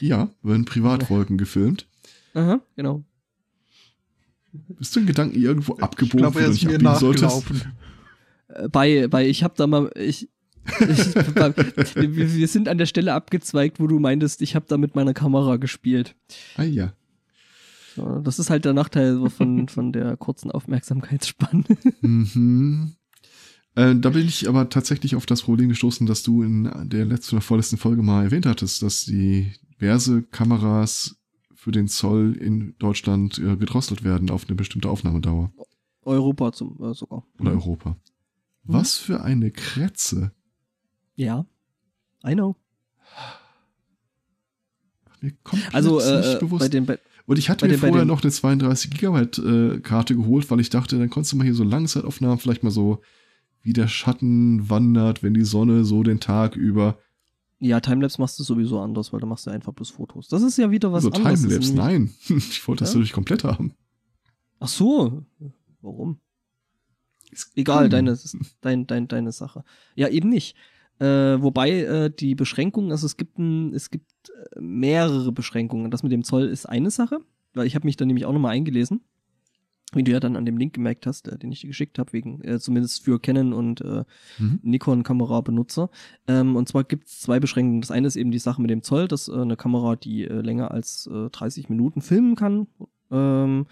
Ja, 0.01 0.31
werden 0.43 0.65
Privatwolken 0.65 1.39
gefilmt. 1.39 1.87
Aha, 2.35 2.61
genau. 2.75 3.05
Bist 4.53 4.97
du 4.97 5.01
in 5.01 5.07
Gedanken 5.07 5.39
irgendwo 5.41 5.75
Ich 5.77 5.83
abgebogen, 5.83 6.19
glaube, 6.21 6.35
wo 6.37 6.39
er 6.41 6.47
du 6.47 6.53
ist 6.53 6.63
nicht 6.65 6.67
mir 6.83 6.89
abbiegen 6.89 6.99
solltest? 6.99 7.23
nachgelaufen. 7.25 7.63
Äh, 8.49 8.69
Bei, 8.71 9.09
bei, 9.09 9.29
ich 9.29 9.45
hab 9.45 9.55
da 9.57 9.67
mal, 9.67 9.91
ich, 9.95 10.31
ich 10.81 11.15
wir, 11.95 12.49
sind 12.49 12.69
an 12.69 12.79
der 12.79 12.87
Stelle 12.87 13.15
abgezweigt, 13.15 13.81
wo 13.81 13.87
du 13.87 13.99
meintest, 13.99 14.43
ich 14.43 14.55
habe 14.55 14.67
da 14.69 14.77
mit 14.77 14.95
meiner 14.95 15.15
Kamera 15.15 15.57
gespielt. 15.57 16.15
Ah 16.57 16.65
ja. 16.65 16.93
Das 18.23 18.39
ist 18.39 18.51
halt 18.51 18.65
der 18.65 18.75
Nachteil 18.75 19.29
von, 19.31 19.69
von 19.69 19.93
der 19.93 20.17
kurzen 20.17 20.51
Aufmerksamkeitsspanne. 20.51 21.65
Mhm. 22.03 22.93
Äh, 23.75 23.95
da 23.97 24.11
bin 24.11 24.27
ich 24.27 24.49
aber 24.49 24.69
tatsächlich 24.69 25.17
auf 25.17 25.27
das 25.27 25.43
Problem 25.43 25.69
gestoßen, 25.69 26.07
dass 26.07 26.23
du 26.23 26.43
in 26.43 26.71
der 26.89 27.05
letzten 27.05 27.37
oder 27.37 27.43
vorletzten 27.43 27.77
Folge 27.77 28.03
mal 28.03 28.25
erwähnt 28.25 28.47
hattest, 28.47 28.83
dass 28.83 29.05
die 29.05 29.53
diverse 29.81 30.23
Kameras 30.23 31.17
für 31.55 31.73
den 31.73 31.89
Zoll 31.89 32.37
in 32.41 32.75
Deutschland 32.79 33.39
äh, 33.39 33.57
gedrosselt 33.57 34.05
werden 34.05 34.31
auf 34.31 34.47
eine 34.47 34.57
bestimmte 34.57 34.89
Aufnahmedauer. 34.89 35.53
Europa 36.03 36.53
zum 36.53 36.81
äh, 36.83 36.95
sogar. 36.95 37.27
Oder 37.41 37.51
Europa. 37.51 37.97
Was 38.63 38.97
für 38.97 39.23
eine 39.23 39.51
Kretze. 39.51 40.33
Ja. 41.17 41.45
I 42.27 42.35
know. 42.35 42.57
Mir 45.21 45.33
komplett 45.43 45.75
Also 45.75 45.97
nicht 45.99 46.07
äh, 46.35 46.39
bewusst. 46.39 46.61
bei 46.61 46.69
den 46.69 46.87
bei, 46.87 46.99
Und 47.27 47.39
ich 47.39 47.49
hatte 47.49 47.65
mir 47.67 47.73
den- 47.73 47.81
vorher 47.81 48.05
noch 48.05 48.23
eine 48.23 48.31
32 48.31 48.91
Gigabyte 48.91 49.39
äh, 49.39 49.81
Karte 49.81 50.15
geholt, 50.15 50.51
weil 50.51 50.61
ich 50.61 50.71
dachte, 50.71 50.99
dann 50.99 51.11
konntest 51.11 51.33
du 51.33 51.37
mal 51.37 51.45
hier 51.45 51.55
so 51.55 51.65
Langzeitaufnahmen 51.65 52.39
vielleicht 52.39 52.63
mal 52.63 52.71
so, 52.71 53.01
wie 53.63 53.73
der 53.73 53.89
Schatten 53.89 54.69
wandert, 54.69 55.23
wenn 55.23 55.35
die 55.35 55.45
Sonne 55.45 55.85
so 55.85 56.03
den 56.03 56.21
Tag 56.21 56.55
über. 56.57 56.99
ja, 57.59 57.81
Timelapse 57.81 58.21
machst 58.21 58.39
du 58.39 58.45
sowieso 58.45 58.79
anders, 58.81 59.13
weil 59.13 59.21
da 59.21 59.27
machst 59.27 59.47
du 59.47 59.51
einfach 59.51 59.73
bloß 59.73 59.91
Fotos. 59.91 60.29
Das 60.29 60.43
ist 60.43 60.59
ja 60.59 60.71
wieder 60.71 60.93
was 60.93 61.05
so 61.05 61.11
anderes. 61.11 61.43
Das 61.43 61.51
ist 61.53 61.71
Timelapse, 61.71 61.75
nein. 61.75 62.11
Ich 62.39 62.69
wollte 62.69 62.81
das 62.85 62.91
Ja? 62.93 62.97
natürlich 62.99 63.13
komplett 63.13 63.43
haben. 63.45 63.75
Ach 64.61 64.69
so. 64.69 65.25
Warum? 65.81 66.21
Ist 67.31 67.51
Egal, 67.57 67.85
cool. 67.85 67.89
deine, 67.89 68.19
dein, 68.61 68.87
dein, 68.87 69.09
deine 69.09 69.33
Sache. 69.33 69.65
Ja, 69.95 70.09
eben 70.09 70.29
nicht. 70.29 70.57
Äh, 70.99 71.43
wobei 71.43 71.71
äh, 71.71 72.11
die 72.11 72.35
Beschränkungen, 72.35 72.91
also 72.91 73.07
es 73.07 73.17
gibt, 73.17 73.39
ein, 73.39 73.75
es 73.75 73.91
gibt 73.91 74.31
äh, 74.55 74.61
mehrere 74.61 75.33
Beschränkungen. 75.33 75.91
Das 75.91 76.03
mit 76.03 76.13
dem 76.13 76.25
Zoll 76.25 76.45
ist 76.47 76.67
eine 76.67 76.91
Sache, 76.91 77.19
weil 77.55 77.67
ich 77.67 77.75
habe 77.75 77.87
mich 77.87 77.97
da 77.97 78.05
nämlich 78.05 78.25
auch 78.25 78.33
nochmal 78.33 78.53
eingelesen, 78.55 79.03
wie 79.93 80.03
du 80.03 80.11
ja 80.11 80.21
dann 80.21 80.37
an 80.37 80.47
dem 80.47 80.57
Link 80.57 80.73
gemerkt 80.75 81.07
hast, 81.07 81.29
äh, 81.29 81.39
den 81.39 81.53
ich 81.53 81.61
dir 81.61 81.69
geschickt 81.69 81.99
habe, 81.99 82.13
wegen 82.13 82.43
äh, 82.43 82.59
zumindest 82.59 83.05
für 83.05 83.21
Canon 83.21 83.53
und 83.53 83.81
äh, 83.83 84.05
Mhm. 84.39 84.61
Nikon-Kamera-Benutzer. 84.63 85.91
Ähm, 86.27 86.57
und 86.57 86.69
zwar 86.69 86.85
gibt 86.85 87.09
es 87.09 87.21
zwei 87.21 87.41
Beschränkungen. 87.41 87.81
Das 87.83 87.91
eine 87.91 88.07
ist 88.07 88.17
eben 88.17 88.31
die 88.31 88.39
Sache 88.39 88.61
mit 88.61 88.71
dem 88.71 88.83
Zoll, 88.83 89.07
dass 89.09 89.29
äh, 89.29 89.33
eine 89.35 89.57
Kamera, 89.57 89.97
die 89.97 90.25
äh, 90.25 90.41
länger 90.41 90.71
als 90.71 91.09
äh, 91.13 91.31
30 91.31 91.69
Minuten 91.69 92.01
filmen 92.01 92.37
kann, 92.37 92.67
ähm, 93.11 93.67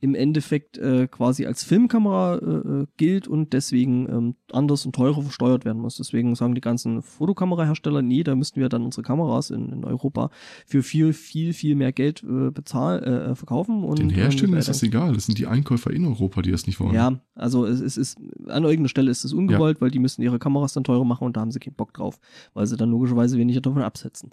im 0.00 0.14
Endeffekt 0.14 0.76
äh, 0.76 1.08
quasi 1.08 1.46
als 1.46 1.64
Filmkamera 1.64 2.36
äh, 2.36 2.82
äh, 2.82 2.86
gilt 2.98 3.26
und 3.26 3.54
deswegen 3.54 4.06
ähm, 4.08 4.34
anders 4.52 4.84
und 4.84 4.94
teurer 4.94 5.22
versteuert 5.22 5.64
werden 5.64 5.80
muss. 5.80 5.96
Deswegen 5.96 6.34
sagen 6.34 6.54
die 6.54 6.60
ganzen 6.60 7.00
Fotokamerahersteller, 7.00 8.02
nee, 8.02 8.22
da 8.22 8.34
müssten 8.34 8.60
wir 8.60 8.68
dann 8.68 8.82
unsere 8.82 9.02
Kameras 9.02 9.48
in, 9.48 9.72
in 9.72 9.84
Europa 9.84 10.30
für 10.66 10.82
viel, 10.82 11.14
viel, 11.14 11.54
viel 11.54 11.74
mehr 11.74 11.92
Geld 11.92 12.22
äh, 12.22 12.50
bezahlen, 12.50 13.02
äh, 13.02 13.34
verkaufen. 13.34 13.82
Und, 13.82 13.98
Den 13.98 14.10
Herstellern 14.10 14.54
ähm, 14.54 14.58
ist 14.58 14.68
das 14.68 14.82
egal. 14.82 15.14
Das 15.14 15.26
sind 15.26 15.38
die 15.38 15.46
Einkäufer 15.46 15.90
in 15.90 16.04
Europa, 16.04 16.42
die 16.42 16.50
das 16.50 16.66
nicht 16.66 16.80
wollen. 16.80 16.94
ja, 16.94 17.18
also 17.34 17.64
es, 17.64 17.80
es 17.80 17.96
ist, 17.96 18.18
an 18.46 18.64
irgendeiner 18.64 18.88
Stelle 18.88 19.10
ist 19.10 19.24
es 19.24 19.32
ungewollt, 19.32 19.80
weil 19.80 19.90
die 19.90 20.00
müssen 20.00 20.20
ihre 20.20 20.38
Kameras 20.38 20.74
dann 20.74 20.84
teurer 20.84 21.04
machen 21.04 21.24
und 21.24 21.36
da 21.36 21.40
haben 21.40 21.50
sie 21.50 21.60
keinen 21.60 21.76
Bock 21.76 21.94
drauf, 21.94 22.20
weil 22.52 22.66
sie 22.66 22.76
dann 22.76 22.90
logischerweise 22.90 23.38
weniger 23.38 23.62
davon 23.62 23.82
absetzen. 23.82 24.30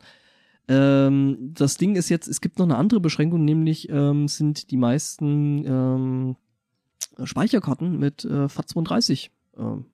Ähm, 0.67 1.53
das 1.53 1.77
Ding 1.77 1.95
ist 1.95 2.09
jetzt, 2.09 2.27
es 2.27 2.41
gibt 2.41 2.59
noch 2.59 2.65
eine 2.65 2.77
andere 2.77 2.99
Beschränkung, 2.99 3.43
nämlich 3.43 3.89
ähm, 3.89 4.27
sind 4.27 4.71
die 4.71 4.77
meisten 4.77 5.65
ähm, 5.65 6.35
Speicherkarten 7.23 7.99
mit 7.99 8.25
äh, 8.25 8.45
FAT32 8.45 9.29
ähm, 9.57 9.85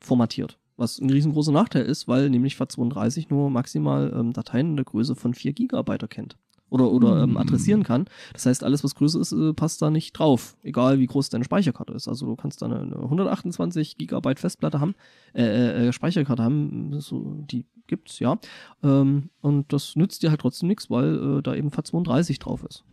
formatiert. 0.00 0.58
Was 0.76 1.00
ein 1.00 1.10
riesengroßer 1.10 1.52
Nachteil 1.52 1.84
ist, 1.84 2.06
weil 2.06 2.30
nämlich 2.30 2.54
FAT32 2.54 3.26
nur 3.30 3.50
maximal 3.50 4.12
ähm, 4.14 4.32
Dateien 4.32 4.70
in 4.70 4.76
der 4.76 4.84
Größe 4.84 5.16
von 5.16 5.34
4 5.34 5.52
Gigabyte 5.52 6.02
erkennt. 6.02 6.36
Oder, 6.70 6.90
oder 6.90 7.22
ähm, 7.22 7.38
adressieren 7.38 7.82
kann. 7.82 8.04
Das 8.34 8.44
heißt, 8.44 8.62
alles, 8.62 8.84
was 8.84 8.94
größer 8.94 9.18
ist, 9.20 9.32
äh, 9.32 9.54
passt 9.54 9.80
da 9.80 9.90
nicht 9.90 10.12
drauf. 10.12 10.54
Egal, 10.62 10.98
wie 10.98 11.06
groß 11.06 11.30
deine 11.30 11.44
Speicherkarte 11.44 11.94
ist. 11.94 12.08
Also 12.08 12.26
du 12.26 12.36
kannst 12.36 12.60
da 12.60 12.66
eine, 12.66 12.80
eine 12.80 12.96
128 12.96 13.96
Gigabyte 13.96 14.38
Festplatte 14.38 14.78
haben, 14.78 14.94
äh, 15.34 15.88
äh, 15.88 15.92
Speicherkarte 15.92 16.42
haben, 16.42 17.00
so, 17.00 17.38
die 17.50 17.64
gibt's, 17.88 18.20
ja. 18.20 18.38
Ähm, 18.82 19.30
und 19.40 19.72
das 19.72 19.96
nützt 19.96 20.22
dir 20.22 20.30
halt 20.30 20.40
trotzdem 20.40 20.68
nichts, 20.68 20.88
weil 20.90 21.38
äh, 21.38 21.42
da 21.42 21.54
eben 21.54 21.70
FAT32 21.70 22.38
drauf 22.40 22.62
ist. 22.64 22.84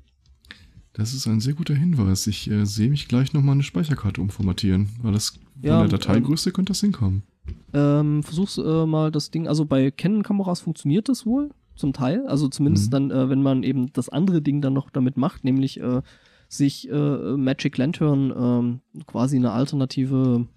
Das 0.93 1.13
ist 1.13 1.27
ein 1.27 1.41
sehr 1.41 1.53
guter 1.53 1.75
Hinweis. 1.75 2.25
Ich 2.25 2.49
äh, 2.49 2.65
sehe 2.65 2.89
mich 2.89 3.07
gleich 3.07 3.33
nochmal 3.33 3.53
eine 3.53 3.63
Speicherkarte 3.63 4.21
umformatieren, 4.21 4.89
weil 5.01 5.11
das 5.11 5.37
Ja, 5.61 5.79
von 5.79 5.89
der 5.89 5.99
Dateigröße 5.99 6.51
könnte 6.51 6.71
das 6.71 6.79
hinkommen. 6.81 7.23
Ähm, 7.73 8.23
versuch's 8.23 8.57
äh, 8.57 8.85
mal 8.85 9.11
das 9.11 9.29
Ding, 9.29 9.47
also 9.47 9.65
bei 9.65 9.91
Canon-Kameras 9.91 10.61
funktioniert 10.61 11.09
das 11.09 11.25
wohl, 11.25 11.51
zum 11.75 11.91
Teil. 11.91 12.25
Also 12.27 12.47
zumindest 12.47 12.87
Mhm. 12.87 12.91
dann, 12.91 13.11
äh, 13.11 13.29
wenn 13.29 13.43
man 13.43 13.63
eben 13.63 13.91
das 13.91 14.07
andere 14.09 14.41
Ding 14.41 14.61
dann 14.61 14.73
noch 14.73 14.89
damit 14.89 15.17
macht, 15.17 15.43
nämlich 15.43 15.79
äh, 15.81 16.01
sich 16.47 16.89
äh, 16.89 17.35
Magic 17.37 17.77
Lantern 17.77 18.31
ähm, 18.35 18.79
quasi 19.05 19.35
eine 19.35 19.51
alternative 19.51 20.47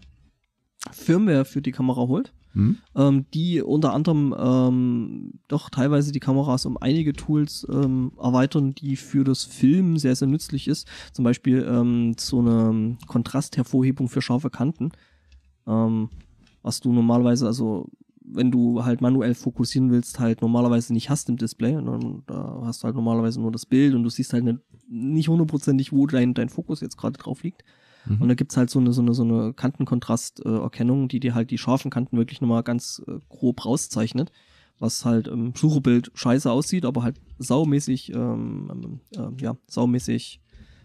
Firmware 0.93 1.44
für 1.44 1.60
die 1.62 1.73
Kamera 1.73 2.02
holt. 2.06 2.32
Hm? 2.55 2.79
ähm, 2.97 3.27
die 3.35 3.61
unter 3.61 3.93
anderem 3.93 4.35
ähm, 4.39 5.33
doch 5.49 5.69
teilweise 5.69 6.12
die 6.12 6.20
Kameras 6.20 6.65
um 6.65 6.79
einige 6.79 7.12
Tools 7.12 7.66
ähm, 7.70 8.12
erweitern, 8.19 8.75
die 8.75 8.97
für 8.97 9.23
das 9.23 9.45
Film 9.45 9.99
sehr, 9.99 10.16
sehr 10.16 10.29
nützlich 10.29 10.66
ist. 10.66 10.89
Zum 11.12 11.25
Beispiel 11.25 11.66
ähm, 11.69 12.15
so 12.19 12.41
eine 12.41 12.97
Kontrasthervorhebung 13.07 14.09
für 14.09 14.23
scharfe 14.23 14.51
Kanten, 14.51 14.93
ähm, 15.66 16.09
was 16.62 16.81
du 16.81 16.93
normalerweise, 16.93 17.47
also 17.47 17.91
wenn 18.31 18.51
du 18.51 18.85
halt 18.85 19.01
manuell 19.01 19.35
fokussieren 19.35 19.91
willst, 19.91 20.20
halt 20.20 20.43
normalerweise 20.43 20.93
nicht 20.93 21.11
hast 21.11 21.29
im 21.29 21.37
Display. 21.37 21.77
Und 21.77 21.87
dann, 21.87 22.23
da 22.27 22.62
hast 22.65 22.83
du 22.83 22.85
halt 22.85 22.95
normalerweise 22.95 23.41
nur 23.41 23.53
das 23.53 23.66
Bild 23.66 23.95
und 23.95 24.03
du 24.03 24.11
siehst 24.11 24.33
halt 24.33 24.45
nicht, 24.45 24.59
nicht 24.89 25.29
hundertprozentig, 25.29 25.93
wo 25.93 26.07
dein, 26.07 26.35
dein 26.35 26.49
Fokus 26.49 26.81
jetzt 26.81 26.97
gerade 26.97 27.19
drauf 27.19 27.43
liegt. 27.43 27.65
Mhm. 28.07 28.23
Und 28.23 28.29
da 28.29 28.35
gibt's 28.35 28.57
halt 28.57 28.70
so 28.70 28.79
eine, 28.79 28.93
so 28.93 29.03
eine, 29.03 29.15
so 29.15 29.23
eine 29.23 29.53
Kantenkontrasterkennung, 29.55 31.09
die 31.09 31.20
dir 31.20 31.35
halt 31.35 31.51
die 31.51 31.59
scharfen 31.59 31.91
Kanten 31.91 32.16
wirklich 32.16 32.41
nochmal 32.41 32.62
ganz 32.62 33.03
äh, 33.07 33.19
grob 33.29 33.65
rauszeichnet. 33.65 34.33
Was 34.81 35.05
halt 35.05 35.27
im 35.27 35.55
Suchebild 35.57 36.12
scheiße 36.15 36.49
aussieht, 36.51 36.85
aber 36.85 37.03
halt 37.03 37.20
saumäßig, 37.39 38.12
ähm, 38.15 39.01
ähm, 39.16 39.37
ja, 39.41 39.57
saumäßig 39.66 40.41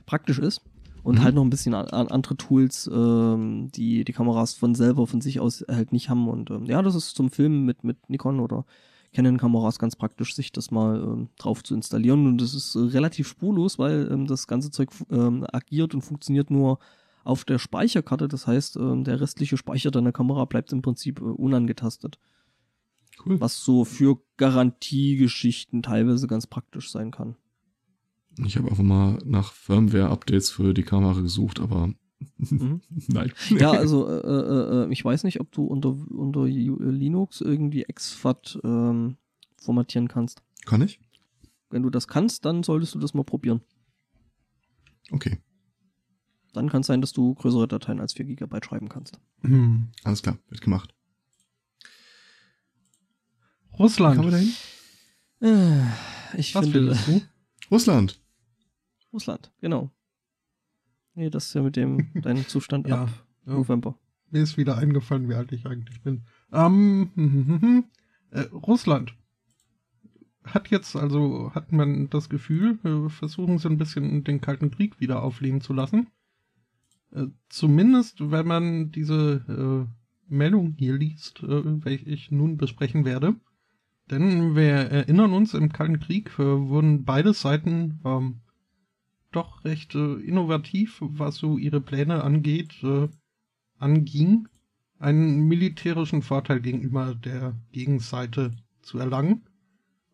praktisch 0.08 0.40
ist. 0.40 0.62
Und 1.04 1.20
Mhm. 1.20 1.24
halt 1.24 1.36
noch 1.36 1.44
ein 1.44 1.50
bisschen 1.52 1.76
an, 1.76 1.88
an 1.90 2.08
andere 2.08 2.36
Tools, 2.36 2.90
ähm, 2.92 3.70
die 3.76 4.04
die 4.04 4.14
Kameras 4.14 4.54
von 4.56 4.74
selber 4.74 5.06
von 5.06 5.22
sich 5.22 5.40
aus 5.40 5.64
halt 5.70 5.92
nicht 5.92 6.10
haben. 6.10 6.28
Und 6.28 6.50
ähm, 6.50 6.66
ja, 6.66 6.82
das 6.82 6.96
ist 6.96 7.16
zum 7.16 7.30
Filmen 7.30 7.66
mit, 7.66 7.84
mit 7.84 8.10
Nikon 8.10 8.40
oder 8.40 8.66
Canon-Kameras 9.14 9.78
ganz 9.78 9.96
praktisch, 9.96 10.34
sich 10.34 10.52
das 10.52 10.72
mal 10.72 10.96
ähm, 11.04 11.30
drauf 11.38 11.64
zu 11.64 11.76
installieren. 11.76 12.26
Und 12.26 12.40
das 12.40 12.56
ist 12.56 12.74
äh, 12.76 12.80
relativ 12.80 13.28
spurlos, 13.28 13.78
weil 13.78 14.10
ähm, 14.12 14.26
das 14.26 14.48
ganze 14.48 14.72
Zeug 14.72 14.90
ähm, 15.12 15.46
agiert 15.52 15.94
und 15.94 16.02
funktioniert 16.02 16.50
nur 16.50 16.80
auf 17.24 17.46
der 17.46 17.60
Speicherkarte. 17.60 18.28
Das 18.28 18.48
heißt, 18.48 18.78
ähm, 18.78 19.04
der 19.04 19.22
restliche 19.22 19.58
Speicher 19.58 19.92
deiner 19.92 20.12
Kamera 20.12 20.46
bleibt 20.46 20.72
im 20.72 20.82
Prinzip 20.82 21.20
äh, 21.20 21.24
unangetastet. 21.24 22.20
Cool. 23.26 23.40
Was 23.40 23.64
so 23.64 23.86
für 23.86 24.18
Garantiegeschichten 24.38 25.84
teilweise 25.84 26.28
ganz 26.28 26.48
praktisch 26.48 26.92
sein 26.92 27.12
kann. 27.12 27.36
Ich 28.44 28.58
habe 28.58 28.70
einfach 28.70 28.84
mal 28.84 29.20
nach 29.24 29.54
Firmware-Updates 29.54 30.50
für 30.50 30.74
die 30.74 30.84
Kamera 30.84 31.22
gesucht, 31.22 31.60
aber 31.60 31.94
Mhm. 32.38 32.82
nein. 33.08 33.32
Ja, 33.50 33.72
also 33.72 34.08
äh, 34.08 34.14
äh, 34.14 34.86
äh, 34.86 34.92
ich 34.92 35.04
weiß 35.04 35.24
nicht, 35.24 35.40
ob 35.40 35.52
du 35.52 35.66
unter, 35.66 35.90
unter 36.10 36.46
äh, 36.46 36.50
Linux 36.50 37.42
irgendwie 37.42 37.84
exFAT 37.84 38.60
ähm, 38.64 39.18
formatieren 39.58 40.08
kannst. 40.08 40.42
Kann 40.66 40.82
ich? 40.82 41.00
Wenn 41.70 41.84
du 41.84 41.90
das 41.90 42.08
kannst, 42.08 42.46
dann 42.46 42.64
solltest 42.64 42.96
du 42.96 43.00
das 43.00 43.14
mal 43.14 43.24
probieren. 43.24 43.62
Okay, 45.12 45.38
Dann 46.54 46.70
kann 46.70 46.82
es 46.82 46.88
sein, 46.88 47.02
dass 47.02 47.14
du 47.14 47.34
größere 47.34 47.68
Dateien 47.68 48.00
als 48.00 48.14
4 48.14 48.26
GB 48.26 48.60
schreiben 48.64 48.90
kannst. 48.90 49.20
Hm. 49.42 49.90
alles 50.04 50.22
klar, 50.22 50.38
wird 50.50 50.62
gemacht. 50.62 50.94
Russland. 53.78 54.16
Kann 54.16 54.26
man 54.26 54.34
dahin? 54.34 54.54
Äh, 55.42 56.38
ich 56.38 56.54
Was 56.56 56.68
finde 56.70 56.96
du? 57.06 57.22
Russland. 57.72 58.20
Russland, 59.12 59.52
genau. 59.60 59.92
Nee, 61.16 61.30
das 61.30 61.46
ist 61.48 61.54
ja 61.56 61.62
mit 61.62 61.76
dem 61.76 62.12
dein 62.22 62.46
Zustand 62.48 62.88
Ja. 62.88 63.04
ab 63.04 63.26
ja. 63.46 63.54
November. 63.54 63.98
Mir 64.30 64.42
ist 64.44 64.58
wieder 64.58 64.78
eingefallen, 64.78 65.30
wie 65.30 65.36
alt 65.36 65.52
ich 65.52 65.66
eigentlich 65.66 66.02
bin. 66.02 66.24
Ähm, 66.52 67.12
hm, 67.16 67.32
hm, 67.34 67.48
hm, 67.48 67.62
hm. 67.62 67.84
Äh, 68.32 68.42
Russland 68.52 69.16
hat 70.44 70.70
jetzt, 70.70 70.96
also 70.96 71.52
hat 71.54 71.72
man 71.72 72.10
das 72.10 72.30
Gefühl, 72.30 72.78
versuchen 73.10 73.60
sie 73.60 73.70
ein 73.70 73.78
bisschen 73.78 74.24
den 74.24 74.42
Kalten 74.42 74.72
Krieg 74.72 75.00
wieder 75.00 75.24
aufleben 75.24 75.62
zu 75.62 75.74
lassen. 75.74 76.08
Äh, 77.14 77.28
zumindest, 77.50 78.32
wenn 78.32 78.48
man 78.48 78.92
diese 78.92 79.88
äh, 79.88 80.34
Meldung 80.34 80.76
hier 80.78 80.98
liest, 80.98 81.44
äh, 81.44 81.86
welche 81.86 82.10
ich 82.10 82.32
nun 82.32 82.58
besprechen 82.58 83.06
werde. 83.06 83.36
Denn 84.10 84.56
wir 84.56 84.66
erinnern 84.66 85.34
uns, 85.34 85.54
im 85.54 85.72
Kalten 85.72 86.00
Krieg 86.00 86.32
äh, 86.40 86.44
wurden 86.44 87.06
beide 87.06 87.34
Seiten 87.34 88.00
ähm, 88.04 88.42
doch 89.32 89.64
recht 89.66 89.96
innovativ, 89.96 91.00
was 91.02 91.38
so 91.38 91.58
ihre 91.58 91.82
Pläne 91.82 92.24
angeht, 92.24 92.86
anging, 93.80 94.48
einen 95.00 95.48
militärischen 95.48 96.22
Vorteil 96.22 96.60
gegenüber 96.62 97.16
der 97.16 97.56
Gegenseite 97.72 98.52
zu 98.84 99.00
erlangen. 99.00 99.42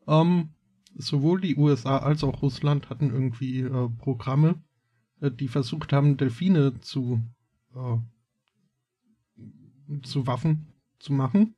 Ähm, 0.07 0.51
sowohl 0.95 1.41
die 1.41 1.57
USA 1.57 1.97
als 1.97 2.23
auch 2.23 2.41
Russland 2.41 2.89
hatten 2.89 3.09
irgendwie 3.09 3.59
äh, 3.59 3.89
Programme, 3.97 4.63
die 5.21 5.47
versucht 5.47 5.93
haben, 5.93 6.17
Delfine 6.17 6.79
zu, 6.79 7.21
äh, 7.75 7.97
zu 10.03 10.27
Waffen 10.27 10.67
zu 10.99 11.13
machen. 11.13 11.55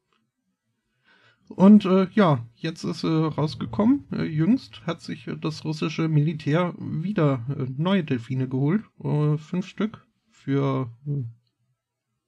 Und 1.55 1.85
äh, 1.85 2.07
ja, 2.13 2.45
jetzt 2.55 2.83
ist 2.83 3.03
äh, 3.03 3.07
rausgekommen, 3.07 4.05
äh, 4.11 4.23
jüngst 4.23 4.85
hat 4.85 5.01
sich 5.01 5.27
äh, 5.27 5.37
das 5.37 5.65
russische 5.65 6.07
Militär 6.07 6.73
wieder 6.77 7.45
äh, 7.49 7.65
neue 7.77 8.03
Delfine 8.03 8.47
geholt, 8.47 8.83
äh, 9.03 9.37
fünf 9.37 9.67
Stück 9.67 10.07
für 10.29 10.89
äh, 11.05 11.23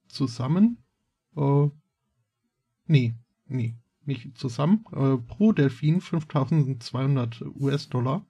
zusammen, 0.07 0.77
äh, 1.37 1.67
nee, 2.85 3.15
nee, 3.45 3.75
nicht 4.05 4.37
zusammen, 4.37 4.83
äh, 4.91 5.17
pro 5.17 5.53
Delfin 5.53 6.01
5200 6.01 7.41
US-Dollar, 7.41 8.25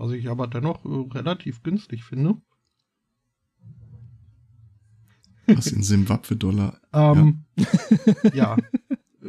was 0.00 0.12
ich 0.12 0.28
aber 0.28 0.46
dennoch 0.46 0.84
äh, 0.84 1.14
relativ 1.14 1.62
günstig 1.62 2.04
finde. 2.04 2.40
Was 5.46 5.66
in 5.68 5.82
Simbabwe-Dollar. 5.82 6.80
Ähm, 6.92 7.44
ja. 8.34 8.56
Äh, 9.22 9.28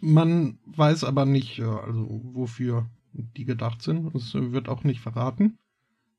Man 0.00 0.58
weiß 0.66 1.04
aber 1.04 1.24
nicht, 1.24 1.60
äh, 1.60 1.64
also 1.64 2.20
wofür 2.34 2.90
die 3.12 3.44
gedacht 3.44 3.80
sind. 3.82 4.14
Es 4.14 4.34
äh, 4.34 4.52
wird 4.52 4.68
auch 4.68 4.82
nicht 4.82 5.00
verraten. 5.00 5.58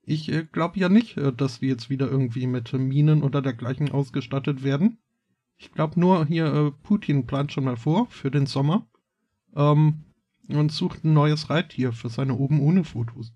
Ich 0.04 0.32
äh, 0.32 0.46
glaube 0.50 0.80
ja 0.80 0.88
nicht, 0.88 1.18
dass 1.38 1.60
die 1.60 1.68
jetzt 1.68 1.90
wieder 1.90 2.10
irgendwie 2.10 2.48
mit 2.48 2.72
Minen 2.74 3.22
oder 3.22 3.42
dergleichen 3.42 3.92
ausgestattet 3.92 4.64
werden. 4.64 4.98
Ich 5.58 5.72
glaube 5.74 6.00
nur, 6.00 6.26
hier 6.26 6.46
äh, 6.46 6.72
Putin 6.72 7.28
plant 7.28 7.52
schon 7.52 7.66
mal 7.66 7.78
vor 7.78 8.08
für 8.08 8.32
den 8.32 8.46
Sommer 8.46 8.88
ähm, 9.56 10.04
und 10.48 10.72
sucht 10.72 11.04
ein 11.04 11.14
neues 11.14 11.50
Reittier 11.50 11.92
für 11.92 12.10
seine 12.10 12.36
oben 12.36 12.62
ohne 12.62 12.84
Fotos. 12.84 13.34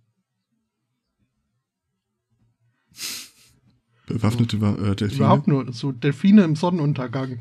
Bewaffnete 4.08 4.58
äh, 4.58 4.96
Delfine. 4.96 5.18
Überhaupt 5.18 5.48
nur 5.48 5.72
so 5.74 5.92
Delfine 5.92 6.44
im 6.44 6.56
Sonnenuntergang. 6.56 7.40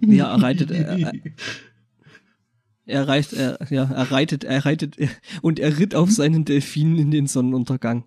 Ja, 0.00 0.30
er 0.34 0.42
reitet, 0.42 0.70
er, 0.70 0.88
er, 0.98 1.12
er 2.86 3.08
reicht, 3.08 3.32
er, 3.32 3.58
ja, 3.70 3.84
er 3.84 4.10
reitet, 4.10 4.44
er 4.44 4.64
reitet 4.64 4.96
er, 4.98 5.10
und 5.42 5.58
er 5.58 5.76
ritt 5.78 5.94
auf 5.94 6.10
seinen 6.10 6.44
Delfinen 6.44 6.98
in 6.98 7.10
den 7.10 7.26
Sonnenuntergang. 7.26 8.04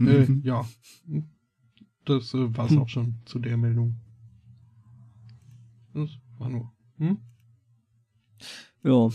Äh, 0.00 0.26
Mhm. 0.26 0.42
ja. 0.44 0.64
Das 2.04 2.32
äh, 2.34 2.56
war's 2.56 2.70
Hm. 2.70 2.78
auch 2.78 2.88
schon 2.88 3.14
zu 3.26 3.38
der 3.40 3.56
Meldung. 3.56 3.96
Das 5.92 6.10
war 6.38 6.48
nur. 6.48 6.72
Hm? 6.98 7.18
Ja. 8.84 9.08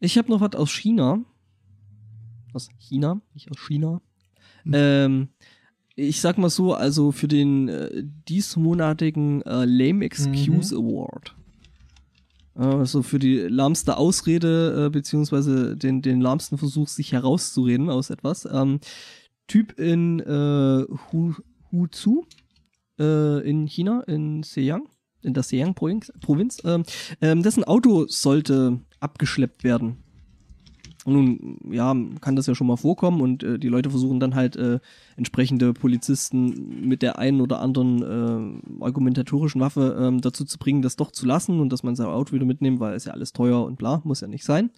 Ich 0.00 0.18
habe 0.18 0.28
noch 0.30 0.40
was 0.40 0.54
aus 0.56 0.70
China. 0.72 1.24
Aus 2.52 2.68
China, 2.78 3.20
nicht 3.32 3.50
aus 3.50 3.58
China. 3.58 4.02
Hm. 4.64 4.72
Ähm, 4.74 5.28
ich 5.96 6.20
sag 6.20 6.38
mal 6.38 6.50
so, 6.50 6.74
also 6.74 7.12
für 7.12 7.28
den 7.28 7.68
äh, 7.68 8.04
diesmonatigen 8.28 9.42
äh, 9.42 9.64
Lame 9.64 10.04
Excuse 10.04 10.74
Award. 10.74 11.34
Äh, 12.56 12.62
Also 12.62 13.02
für 13.02 13.18
die 13.18 13.38
lahmste 13.38 13.96
Ausrede, 13.96 14.86
äh, 14.86 14.90
beziehungsweise 14.90 15.76
den, 15.76 16.02
den 16.02 16.20
lahmsten 16.20 16.58
Versuch, 16.58 16.88
sich 16.88 17.12
herauszureden 17.12 17.90
aus 17.90 18.10
etwas. 18.10 18.48
Ähm, 18.50 18.80
typ 19.46 19.78
in 19.78 20.20
äh, 20.20 20.84
Hu, 21.12 21.34
Huzhou, 21.70 22.24
äh, 22.98 23.48
in 23.48 23.66
China, 23.66 24.02
in 24.06 24.42
Xinjiang, 24.42 24.88
in 25.22 25.34
der 25.34 25.42
Xinjiang-Provinz. 25.42 26.62
Ähm, 26.64 26.84
ähm, 27.20 27.42
dessen 27.42 27.64
Auto 27.64 28.06
sollte 28.08 28.80
abgeschleppt 29.00 29.64
werden. 29.64 30.03
Nun, 31.06 31.58
ja, 31.70 31.94
kann 32.20 32.34
das 32.34 32.46
ja 32.46 32.54
schon 32.54 32.66
mal 32.66 32.76
vorkommen 32.76 33.20
und 33.20 33.42
äh, 33.42 33.58
die 33.58 33.68
Leute 33.68 33.90
versuchen 33.90 34.20
dann 34.20 34.34
halt 34.34 34.56
äh, 34.56 34.80
entsprechende 35.16 35.74
Polizisten 35.74 36.86
mit 36.88 37.02
der 37.02 37.18
einen 37.18 37.42
oder 37.42 37.60
anderen 37.60 38.02
äh, 38.80 38.82
argumentatorischen 38.84 39.60
Waffe 39.60 39.96
ähm, 40.00 40.22
dazu 40.22 40.44
zu 40.44 40.58
bringen, 40.58 40.80
das 40.80 40.96
doch 40.96 41.10
zu 41.10 41.26
lassen 41.26 41.60
und 41.60 41.70
dass 41.70 41.82
man 41.82 41.94
sein 41.94 42.06
Auto 42.06 42.32
wieder 42.32 42.46
mitnehmen, 42.46 42.80
weil 42.80 42.94
es 42.94 43.04
ja 43.04 43.12
alles 43.12 43.32
teuer 43.32 43.64
und 43.64 43.76
bla, 43.76 44.00
muss 44.04 44.22
ja 44.22 44.28
nicht 44.28 44.44
sein. 44.44 44.70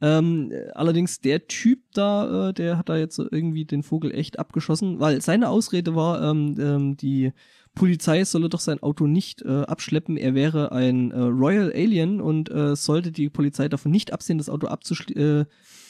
Ähm, 0.00 0.52
allerdings 0.74 1.20
der 1.20 1.46
Typ 1.46 1.80
da, 1.94 2.48
äh, 2.48 2.52
der 2.52 2.76
hat 2.76 2.88
da 2.88 2.96
jetzt 2.96 3.18
irgendwie 3.18 3.64
den 3.64 3.82
Vogel 3.82 4.12
echt 4.12 4.38
abgeschossen, 4.38 5.00
weil 5.00 5.22
seine 5.22 5.48
Ausrede 5.48 5.94
war, 5.94 6.22
ähm, 6.30 6.56
ähm, 6.58 6.96
die 6.96 7.32
Polizei 7.74 8.24
solle 8.24 8.48
doch 8.48 8.60
sein 8.60 8.82
Auto 8.82 9.06
nicht 9.06 9.42
äh, 9.42 9.62
abschleppen. 9.62 10.16
Er 10.16 10.34
wäre 10.34 10.72
ein 10.72 11.10
äh, 11.10 11.18
Royal 11.18 11.72
Alien 11.72 12.20
und 12.20 12.50
äh, 12.50 12.76
sollte 12.76 13.10
die 13.10 13.28
Polizei 13.28 13.68
davon 13.68 13.90
nicht 13.90 14.12
absehen, 14.12 14.38
das 14.38 14.48
Auto 14.48 14.68
äh, 14.68 15.44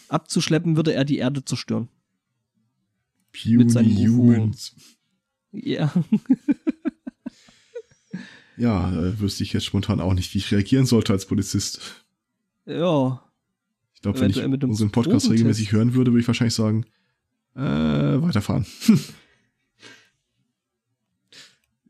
abzuschleppen, 0.08 0.76
würde 0.76 0.94
er 0.94 1.04
die 1.04 1.18
Erde 1.18 1.44
zerstören. 1.44 1.88
Puny 3.32 4.06
Humans. 4.06 4.74
Ja. 5.52 5.92
ja, 8.56 8.90
äh, 8.90 9.20
wüsste 9.20 9.42
ich 9.42 9.52
jetzt 9.52 9.64
spontan 9.64 10.00
auch 10.00 10.14
nicht, 10.14 10.32
wie 10.34 10.38
ich 10.38 10.52
reagieren 10.52 10.86
sollte 10.86 11.12
als 11.12 11.26
Polizist. 11.26 12.04
Ja. 12.66 13.22
Ich 13.94 14.00
glaube, 14.00 14.20
wenn 14.20 14.30
ich 14.30 14.42
unseren 14.42 14.90
Podcast 14.90 15.30
regelmäßig 15.30 15.72
hören 15.72 15.94
würde, 15.94 16.12
würde 16.12 16.20
ich 16.20 16.26
wahrscheinlich 16.26 16.54
sagen, 16.54 16.86
äh, 17.54 17.60
weiterfahren. 17.60 18.66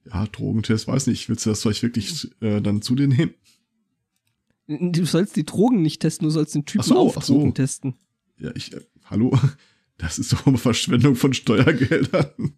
ja, 0.06 0.26
Drogentest, 0.26 0.86
weiß 0.86 1.06
nicht, 1.06 1.28
willst 1.28 1.46
du 1.46 1.50
das 1.50 1.62
vielleicht 1.62 1.82
wirklich 1.82 2.30
äh, 2.40 2.60
dann 2.60 2.82
zu 2.82 2.94
dir 2.94 3.08
nehmen? 3.08 3.34
Du 4.66 5.04
sollst 5.04 5.36
die 5.36 5.44
Drogen 5.44 5.82
nicht 5.82 6.00
testen, 6.00 6.26
du 6.26 6.30
sollst 6.30 6.54
den 6.54 6.64
Typen 6.64 6.80
ach 6.82 6.88
so, 6.88 6.98
auf 6.98 7.18
ach 7.18 7.24
Drogen 7.24 7.54
testen. 7.54 7.94
Ja, 8.38 8.50
ich, 8.54 8.72
äh, 8.72 8.80
hallo? 9.04 9.38
Das 9.96 10.18
ist 10.18 10.32
doch 10.32 10.44
immer 10.44 10.58
Verschwendung 10.58 11.14
von 11.14 11.32
Steuergeldern. 11.32 12.54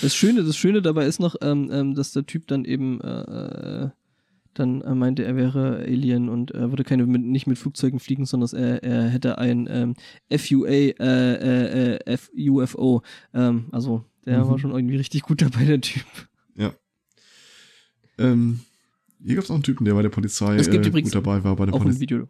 Das 0.00 0.14
Schöne, 0.14 0.44
das 0.44 0.56
Schöne 0.56 0.80
dabei 0.80 1.06
ist 1.06 1.18
noch, 1.18 1.34
ähm, 1.40 1.68
ähm, 1.72 1.94
dass 1.96 2.12
der 2.12 2.24
Typ 2.24 2.46
dann 2.46 2.64
eben 2.64 3.00
äh, 3.00 3.86
äh 3.86 3.90
dann 4.58 4.80
äh, 4.80 4.94
meinte, 4.94 5.24
er 5.24 5.36
wäre 5.36 5.78
Alien 5.78 6.28
und 6.28 6.50
er 6.50 6.70
würde 6.70 6.84
keine 6.84 7.06
mit, 7.06 7.22
nicht 7.22 7.46
mit 7.46 7.58
Flugzeugen 7.58 8.00
fliegen, 8.00 8.24
sondern 8.24 8.48
er, 8.58 8.82
er 8.82 9.08
hätte 9.08 9.38
ein 9.38 9.68
ähm, 9.70 9.94
FUA, 10.30 10.68
äh, 10.68 11.96
äh, 11.98 11.98
äh, 12.06 12.48
UFO. 12.48 13.02
Ähm, 13.34 13.66
also 13.72 14.04
der 14.26 14.44
mhm. 14.44 14.48
war 14.48 14.58
schon 14.58 14.72
irgendwie 14.72 14.96
richtig 14.96 15.22
gut 15.22 15.40
dabei, 15.40 15.64
der 15.64 15.80
Typ. 15.80 16.04
Ja. 16.56 16.74
Ähm, 18.18 18.60
hier 19.24 19.36
gab 19.36 19.44
es 19.44 19.50
auch 19.50 19.54
einen 19.54 19.62
Typen, 19.62 19.84
der 19.84 19.94
bei 19.94 20.02
der 20.02 20.08
Polizei 20.08 20.56
es 20.56 20.70
gibt 20.70 20.86
äh, 20.86 20.90
gut 20.90 21.14
dabei 21.14 21.42
war. 21.44 21.56
Bei 21.56 21.66
der 21.66 21.74
auch 21.74 21.80
Poliz 21.80 21.96
ein 21.96 22.00
Video 22.00 22.28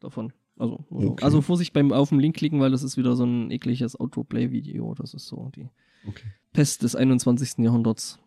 davon. 0.00 0.32
Also, 0.56 0.84
okay. 0.90 1.24
also 1.24 1.40
Vorsicht 1.42 1.72
beim 1.72 1.92
auf 1.92 2.10
den 2.10 2.20
Link 2.20 2.36
klicken, 2.36 2.60
weil 2.60 2.70
das 2.70 2.84
ist 2.84 2.96
wieder 2.96 3.16
so 3.16 3.24
ein 3.24 3.50
ekliges 3.50 3.98
Autoplay-Video. 3.98 4.94
Das 4.94 5.12
ist 5.14 5.26
so 5.26 5.50
die 5.54 5.68
okay. 6.06 6.26
Pest 6.52 6.82
des 6.84 6.94
21. 6.94 7.58
Jahrhunderts. 7.58 8.20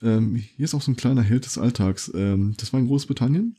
Ähm, 0.00 0.36
hier 0.36 0.64
ist 0.64 0.74
auch 0.74 0.80
so 0.80 0.92
ein 0.92 0.96
kleiner 0.96 1.22
Held 1.22 1.44
des 1.44 1.58
Alltags. 1.58 2.10
Ähm, 2.14 2.54
das 2.56 2.72
war 2.72 2.80
in 2.80 2.86
Großbritannien. 2.86 3.58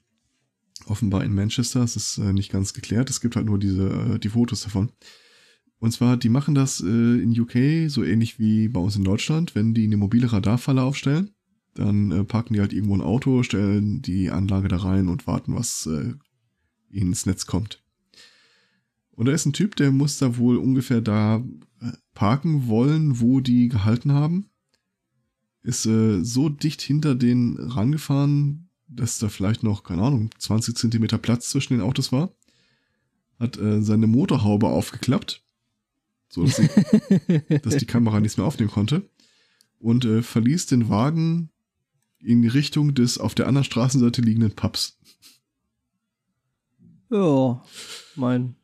Offenbar 0.88 1.23
in 1.23 1.35
Manchester. 1.35 1.84
Es 1.84 1.95
ist 1.95 2.17
äh, 2.17 2.34
nicht 2.34 2.51
ganz 2.51 2.73
geklärt. 2.73 3.09
Es 3.09 3.21
gibt 3.21 3.35
halt 3.35 3.45
nur 3.45 3.59
diese, 3.59 3.89
äh, 3.89 4.19
die 4.19 4.30
Fotos 4.30 4.61
davon. 4.61 4.91
Und 5.80 5.91
zwar, 5.91 6.18
die 6.18 6.30
machen 6.30 6.56
das 6.56 6.81
äh, 6.81 6.85
in 6.85 7.39
UK 7.39 7.89
so 7.89 8.03
ähnlich 8.03 8.38
wie 8.38 8.68
bei 8.68 8.81
uns 8.81 8.97
in 8.97 9.06
Deutschland, 9.06 9.56
wenn 9.56 9.73
die 9.73 9.85
eine 9.85 9.97
mobile 9.97 10.31
Radarfalle 10.31 10.84
aufstellen, 10.84 11.31
dann 11.73 12.11
äh, 12.11 12.23
parken 12.26 12.53
die 12.53 12.60
halt 12.60 12.73
irgendwo 12.73 12.95
ein 12.95 13.01
Auto, 13.01 13.43
stellen 13.43 14.01
die 14.01 14.30
Anlage 14.30 14.68
da 14.68 14.77
rein 14.77 15.07
und 15.07 15.26
warten, 15.26 15.56
was 15.56 15.85
äh, 15.85 16.14
ins 16.89 17.26
Netz 17.26 17.45
kommt. 17.45 17.81
Und 19.11 19.27
da 19.27 19.31
ist 19.31 19.45
ein 19.45 19.53
Typ, 19.53 19.77
der 19.77 19.91
muss 19.91 20.18
da 20.18 20.38
wohl 20.38 20.57
ungefähr 20.57 20.99
da 20.99 21.38
äh, 21.81 21.91
parken 22.14 22.68
wollen, 22.68 23.22
wo 23.22 23.39
die 23.39 23.69
gehalten 23.69 24.11
haben. 24.11 24.49
Ist 25.61 25.85
äh, 25.85 26.23
so 26.23 26.49
dicht 26.49 26.81
hinter 26.81 27.15
den 27.15 27.57
rangefahren, 27.57 28.69
dass 28.88 29.19
da 29.19 29.30
vielleicht 29.30 29.64
noch, 29.64 29.84
keine 29.84 30.01
Ahnung, 30.01 30.30
20 30.38 30.76
Zentimeter 30.76 31.18
Platz 31.18 31.49
zwischen 31.49 31.73
den 31.73 31.81
Autos 31.81 32.11
war. 32.11 32.34
Hat 33.39 33.57
äh, 33.57 33.81
seine 33.81 34.07
Motorhaube 34.07 34.68
aufgeklappt 34.68 35.45
so 36.30 36.45
dass, 36.45 36.56
die, 36.57 37.60
dass 37.61 37.77
die 37.77 37.85
Kamera 37.85 38.19
nichts 38.19 38.38
mehr 38.38 38.45
aufnehmen 38.45 38.72
konnte 38.72 39.10
und 39.80 40.06
äh, 40.06 40.22
verließ 40.22 40.68
den 40.68 40.89
Wagen 40.89 41.49
in 42.19 42.47
Richtung 42.47 42.93
des 42.93 43.18
auf 43.18 43.35
der 43.35 43.47
anderen 43.47 43.65
Straßenseite 43.65 44.22
liegenden 44.22 44.51
Pubs. 44.51 44.99
Ja, 47.10 47.64
mein. 48.15 48.56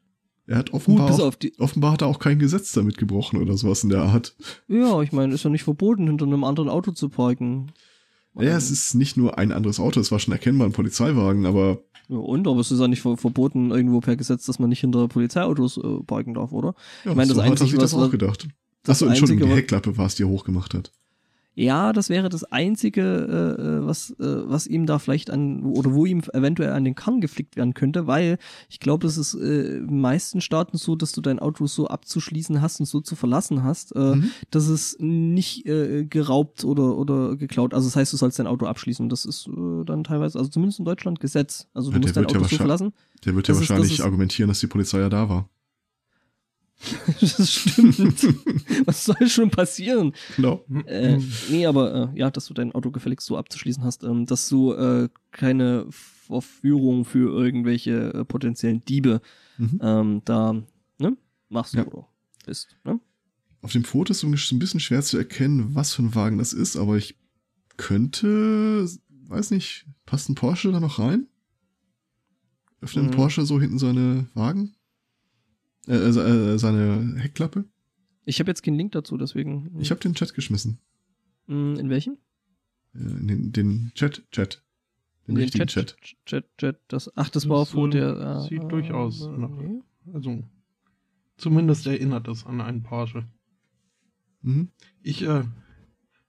Er 0.48 0.58
hat 0.58 0.74
offenbar, 0.74 1.10
Gut, 1.10 1.22
auch, 1.22 1.36
offenbar 1.58 1.94
hat 1.94 2.02
er 2.02 2.08
auch 2.08 2.20
kein 2.20 2.38
Gesetz 2.38 2.72
damit 2.72 2.98
gebrochen 2.98 3.42
oder 3.42 3.58
sowas 3.58 3.84
in 3.84 3.90
der 3.90 4.04
Art. 4.04 4.36
Ja, 4.68 5.02
ich 5.02 5.12
meine, 5.12 5.34
ist 5.34 5.44
ja 5.44 5.50
nicht 5.50 5.64
verboten, 5.64 6.06
hinter 6.06 6.26
einem 6.26 6.44
anderen 6.44 6.70
Auto 6.70 6.92
zu 6.92 7.10
parken. 7.10 7.72
Ja, 8.36 8.56
es 8.56 8.70
ist 8.70 8.94
nicht 8.94 9.18
nur 9.18 9.40
ein 9.40 9.52
anderes 9.52 9.80
Auto, 9.80 10.00
es 10.00 10.12
war 10.12 10.20
schon 10.20 10.34
erkennbar 10.34 10.68
ein 10.68 10.74
Polizeiwagen, 10.74 11.48
aber 11.48 11.84
und, 12.10 12.48
aber 12.48 12.60
es 12.60 12.72
ist 12.72 12.80
ja 12.80 12.88
nicht 12.88 13.02
verboten 13.02 13.72
irgendwo 13.72 14.00
per 14.00 14.16
Gesetz, 14.16 14.46
dass 14.46 14.60
man 14.60 14.70
nicht 14.70 14.82
hinter 14.82 15.08
Polizeiautos 15.08 15.78
äh, 15.78 16.04
parken 16.06 16.34
darf, 16.34 16.52
oder? 16.52 16.76
Ja, 17.04 17.12
ich 17.12 17.18
meine, 17.18 17.28
das 17.28 17.36
so 17.36 17.42
Einzige, 17.42 17.52
hat 17.52 17.62
er 17.62 17.68
sich 17.68 17.80
das 17.80 17.94
auch 17.94 18.12
gedacht. 18.12 18.48
Achso, 18.88 19.06
Entschuldigung, 19.08 19.50
die 19.50 19.56
Heckklappe 19.56 19.98
war 19.98 20.06
es, 20.06 20.16
die 20.16 20.24
er 20.24 20.30
hochgemacht 20.30 20.74
hat. 20.74 20.92
Ja, 21.56 21.94
das 21.94 22.10
wäre 22.10 22.28
das 22.28 22.44
Einzige, 22.44 23.02
äh, 23.02 23.62
äh, 23.62 23.86
was, 23.86 24.12
äh, 24.12 24.16
was 24.20 24.68
ihm 24.68 24.86
da 24.86 25.00
vielleicht 25.00 25.30
an, 25.30 25.64
oder 25.64 25.94
wo 25.94 26.06
ihm 26.06 26.22
eventuell 26.34 26.74
an 26.74 26.84
den 26.84 26.96
Karren 26.96 27.22
geflickt 27.22 27.56
werden 27.56 27.74
könnte, 27.74 28.08
weil 28.08 28.38
ich 28.70 28.82
glaube, 28.82 29.08
es 29.08 29.18
ist 29.18 29.36
äh, 29.36 29.78
in 29.78 30.02
meisten 30.02 30.42
Staaten 30.42 30.78
so, 30.78 30.98
dass 30.98 31.14
du 31.14 31.22
dein 31.22 31.40
Auto 31.40 31.66
so 31.68 31.88
abzuschließen 31.88 32.62
hast 32.62 32.82
und 32.82 32.86
so 32.86 33.00
zu 33.00 33.16
verlassen 33.16 33.64
hast, 33.64 33.96
äh, 33.96 34.16
mhm. 34.16 34.32
dass 34.52 34.68
es 34.68 34.98
nicht 35.00 35.66
äh, 35.66 36.04
geraubt 36.04 36.66
oder, 36.66 36.98
oder 36.98 37.38
geklaut. 37.38 37.74
Also 37.74 37.88
das 37.88 37.96
heißt, 37.96 38.12
du 38.12 38.18
sollst 38.18 38.38
dein 38.38 38.48
Auto 38.48 38.66
abschließen. 38.66 39.08
Das 39.08 39.24
ist 39.24 39.48
äh, 39.48 39.86
dann 39.86 40.04
teilweise, 40.04 40.38
also 40.38 40.50
zumindest 40.50 40.80
in 40.80 40.86
Deutschland 40.86 41.22
Gesetz. 41.22 41.68
Also 41.74 41.90
du 41.90 41.96
ja, 41.96 42.02
musst 42.02 42.18
dein 42.18 42.26
Auto 42.26 42.40
ja 42.40 42.48
so 42.48 42.56
verlassen. 42.58 42.94
Der 43.24 43.34
wird 43.34 43.48
ja 43.48 43.56
wahrscheinlich 43.56 43.94
ist, 43.94 44.02
argumentieren, 44.02 44.50
dass 44.50 44.60
die 44.60 44.68
Polizei 44.68 45.00
ja 45.00 45.10
da 45.10 45.30
war. 45.30 45.50
das 47.22 47.52
stimmt. 47.52 47.98
Was 48.86 49.06
soll 49.06 49.28
schon 49.28 49.50
passieren? 49.50 50.14
Genau. 50.36 50.66
Äh, 50.86 51.20
nee, 51.50 51.66
aber 51.66 52.12
äh, 52.14 52.20
ja, 52.20 52.30
dass 52.30 52.48
du 52.48 52.54
dein 52.54 52.74
Auto 52.74 52.92
gefälligst 52.92 53.26
so 53.26 53.38
abzuschließen 53.38 53.84
hast, 53.84 54.04
ähm, 54.04 54.26
dass 54.26 54.50
du 54.50 54.74
äh, 54.74 55.10
keine 55.32 55.88
Verführung 55.90 57.06
für 57.06 57.32
irgendwelche 57.32 58.14
äh, 58.14 58.26
potenziellen 58.26 58.84
Diebe 58.86 59.22
mhm. 59.58 59.80
ähm, 59.82 60.22
da 60.26 60.54
ne, 61.00 61.18
machst 61.50 61.76
ja. 61.76 61.86
oder 61.86 62.08
bist. 62.46 62.76
Ne? 62.84 63.00
Auf 63.62 63.72
dem 63.72 63.84
Foto 63.84 64.12
ist 64.12 64.24
es 64.24 64.52
ein 64.52 64.60
bisschen 64.60 64.80
schwer 64.80 65.02
zu 65.02 65.18
erkennen, 65.18 65.74
was 65.74 65.94
für 65.94 66.04
ein 66.04 66.14
Wagen 66.14 66.38
das 66.38 66.54
ist, 66.54 66.76
aber 66.78 66.98
ich 66.98 67.18
könnte, 67.78 68.88
weiß 69.28 69.52
nicht, 69.52 69.86
passt 70.06 70.30
ein 70.30 70.36
Porsche 70.36 70.72
da 70.72 70.80
noch 70.80 71.00
rein? 71.00 71.28
Öffnet 72.82 73.06
ein 73.06 73.10
mhm. 73.10 73.16
Porsche 73.16 73.46
so 73.46 73.60
hinten 73.60 73.80
seine 73.80 74.28
Wagen? 74.34 74.75
Äh, 75.88 75.94
äh, 75.94 76.54
äh, 76.54 76.58
seine 76.58 77.16
Heckklappe? 77.18 77.66
Ich 78.26 78.40
habe 78.40 78.50
jetzt 78.50 78.64
keinen 78.64 78.78
Link 78.78 78.92
dazu, 78.94 79.18
deswegen. 79.18 79.72
Ich 79.80 79.92
habe 79.92 80.02
den 80.02 80.16
Chat 80.16 80.34
geschmissen. 80.34 80.80
Mm, 81.48 81.76
in 81.76 81.90
welchen? 81.90 82.18
Äh, 82.94 83.00
in 83.00 83.28
den, 83.28 83.52
den 83.52 83.92
Chat, 83.94 84.24
Chat. 84.32 84.64
Den, 85.28 85.36
den 85.36 85.50
Chat, 85.50 85.70
Chat, 85.70 85.96
Chat, 86.26 86.46
Chat. 86.58 86.80
Das, 86.88 87.10
ach, 87.16 87.30
das, 87.30 87.44
das 87.44 87.50
war 87.50 87.66
vor 87.66 87.90
der. 87.90 88.42
Sieht 88.42 88.64
äh, 88.64 88.68
durchaus 88.68 89.26
äh, 89.26 89.30
nach. 89.30 89.50
Nee. 89.50 89.82
Also, 90.14 90.44
zumindest 91.38 91.88
erinnert 91.88 92.28
es 92.28 92.46
an 92.46 92.62
einen 92.62 92.84
Porsche. 92.84 93.26
Mhm. 94.42 94.70
Ich 95.02 95.24
äh, 95.24 95.44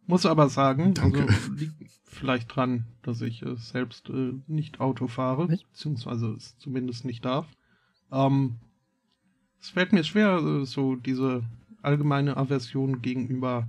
muss 0.06 0.24
aber 0.26 0.48
sagen, 0.48 0.94
Danke. 0.94 1.26
also 1.28 1.52
liegt 1.52 1.74
vielleicht 2.04 2.54
dran, 2.54 2.86
dass 3.02 3.20
ich 3.20 3.42
äh, 3.42 3.56
selbst 3.56 4.08
äh, 4.08 4.32
nicht 4.46 4.80
Auto 4.80 5.08
fahre, 5.08 5.48
Was? 5.48 5.62
beziehungsweise 5.64 6.32
es 6.32 6.56
zumindest 6.58 7.04
nicht 7.04 7.24
darf. 7.24 7.46
Ähm, 8.10 8.56
es 9.60 9.70
fällt 9.70 9.92
mir 9.92 10.04
schwer, 10.04 10.38
äh, 10.38 10.64
so 10.64 10.96
diese 10.96 11.44
allgemeine 11.82 12.36
Aversion 12.36 13.02
gegenüber 13.02 13.68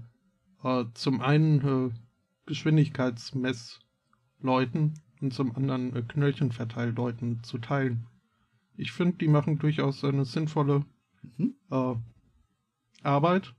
äh, 0.63 0.85
zum 0.93 1.21
einen 1.21 1.61
äh, 1.61 1.89
Geschwindigkeitsmessleuten 2.45 4.93
und 5.21 5.33
zum 5.33 5.55
anderen 5.55 5.95
äh, 5.95 6.01
Knöllchenverteilleuten 6.01 7.43
zu 7.43 7.57
teilen. 7.57 8.05
Ich 8.75 8.91
finde, 8.91 9.17
die 9.17 9.27
machen 9.27 9.59
durchaus 9.59 10.03
eine 10.03 10.25
sinnvolle 10.25 10.85
mhm. 11.37 11.55
äh, 11.71 11.95
Arbeit. 13.03 13.53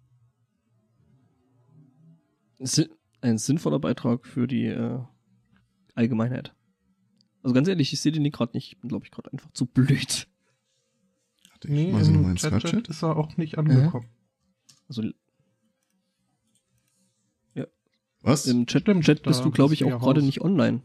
Ein 3.21 3.39
sinnvoller 3.39 3.79
Beitrag 3.79 4.27
für 4.27 4.47
die 4.47 4.67
äh, 4.67 5.01
Allgemeinheit. 5.95 6.55
Also 7.43 7.55
ganz 7.55 7.69
ehrlich, 7.69 7.93
ich 7.93 8.01
sehe 8.01 8.13
den 8.13 8.31
gerade 8.31 8.57
nicht. 8.57 8.73
Ich 8.73 8.79
bin, 8.79 8.89
glaube 8.89 9.05
ich, 9.05 9.11
gerade 9.11 9.33
einfach 9.33 9.51
zu 9.53 9.67
blöd. 9.67 10.29
Warte, 11.61 11.73
nee, 11.73 11.93
mal 11.93 12.05
so 12.05 12.13
im 12.13 12.37
Chat, 12.37 12.63
Chat 12.63 12.89
ist 12.89 13.03
er 13.03 13.17
auch 13.17 13.37
nicht 13.37 13.59
angekommen. 13.59 14.07
Also 14.89 15.03
Was? 18.23 18.47
Im 18.47 18.67
Chat, 18.67 18.83
Stimmt, 18.83 19.05
Chat 19.05 19.23
bist 19.23 19.45
du, 19.45 19.51
glaube 19.51 19.75
ich, 19.75 19.81
bist 19.81 19.89
auch 19.93 19.99
ja 19.99 20.05
gerade 20.05 20.23
nicht 20.23 20.41
online. 20.41 20.83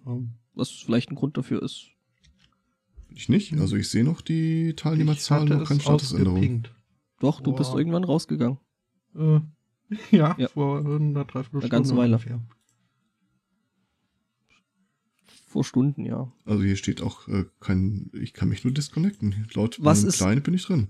Was 0.53 0.69
vielleicht 0.69 1.09
ein 1.11 1.15
Grund 1.15 1.35
dafür 1.37 1.61
ist. 1.63 1.87
ich 3.09 3.27
nicht. 3.29 3.53
Also 3.59 3.75
ich 3.75 3.89
sehe 3.89 4.03
noch 4.03 4.21
die 4.21 4.69
Ich 4.69 4.75
Teilnehmerzahlen, 4.75 5.49
noch 5.49 5.67
keine 5.67 5.79
Statusänderung. 5.79 6.63
Doch, 7.19 7.41
du 7.41 7.53
bist 7.53 7.71
Boah. 7.71 7.79
irgendwann 7.79 8.03
rausgegangen. 8.03 8.59
Äh, 9.15 9.39
ja, 10.15 10.35
Ja. 10.37 10.47
vor 10.47 10.79
einer 10.79 11.25
Dreiviertelstunde. 11.25 11.63
Eine 11.65 11.69
ganze 11.69 11.97
Weile. 11.97 12.15
ungefähr. 12.15 12.39
Vor 15.53 15.63
Stunden, 15.63 16.03
ja. 16.03 16.31
Also 16.45 16.63
hier 16.63 16.75
steht 16.75 17.01
auch 17.03 17.27
äh, 17.27 17.45
kein, 17.59 18.09
ich 18.13 18.33
kann 18.33 18.49
mich 18.49 18.63
nur 18.63 18.73
disconnecten. 18.73 19.47
Laut 19.53 19.77
Was 19.79 20.03
ist- 20.03 20.17
Client 20.17 20.43
bin 20.43 20.55
ich 20.55 20.65
drin. 20.65 20.87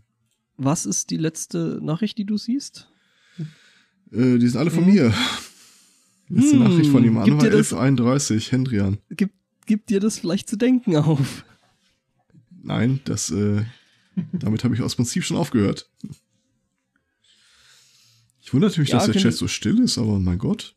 Was 0.55 0.85
ist 0.85 1.09
die 1.09 1.17
letzte 1.17 1.79
Nachricht, 1.83 2.17
die 2.17 2.23
du 2.23 2.37
siehst? 2.37 2.87
Äh, 4.11 4.37
die 4.37 4.47
sind 4.47 4.57
alle 4.57 4.71
von 4.71 4.85
Hm. 4.85 4.93
mir. 4.93 5.13
Letzte 6.29 6.53
Hm, 6.53 6.59
Nachricht 6.63 6.89
von 6.91 7.03
war 7.13 7.25
das- 7.25 7.73
1131, 7.73 8.53
Hendrian. 8.53 8.99
Gibt, 9.09 9.35
gibt 9.65 9.89
dir 9.89 9.99
das 9.99 10.17
vielleicht 10.17 10.47
zu 10.47 10.55
denken 10.55 10.95
auf? 10.95 11.43
Nein, 12.61 13.01
das, 13.03 13.31
äh, 13.31 13.65
damit 14.31 14.63
habe 14.63 14.75
ich 14.75 14.81
aus 14.81 14.95
Prinzip 14.95 15.25
schon 15.25 15.35
aufgehört. 15.35 15.89
Ich 18.41 18.53
wundere 18.53 18.79
mich, 18.79 18.89
Ja, 18.89 18.97
dass 18.99 19.07
der 19.11 19.21
Chat 19.21 19.33
so 19.33 19.49
still 19.49 19.79
ist, 19.79 19.97
aber 19.97 20.19
mein 20.19 20.37
Gott, 20.37 20.73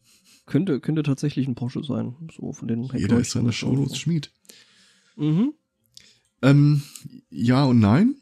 Könnte, 0.46 0.80
könnte 0.80 1.02
tatsächlich 1.02 1.48
ein 1.48 1.56
Porsche 1.56 1.82
sein. 1.82 2.14
So 2.34 2.52
von 2.52 2.68
den 2.68 2.84
jeder 2.94 3.18
ist 3.18 3.32
seiner 3.32 3.52
Shownotes 3.52 3.98
Schmied. 3.98 4.30
Mhm. 5.16 5.54
Ähm, 6.42 6.82
ja 7.30 7.64
und 7.64 7.80
nein. 7.80 8.16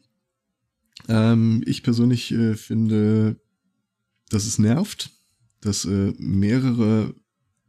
Ähm, 1.09 1.63
ich 1.67 1.83
persönlich 1.83 2.33
äh, 2.33 2.55
finde, 2.55 3.37
dass 4.31 4.47
es 4.47 4.59
nervt, 4.59 5.11
dass 5.61 5.85
äh, 5.85 6.13
mehrere 6.19 7.15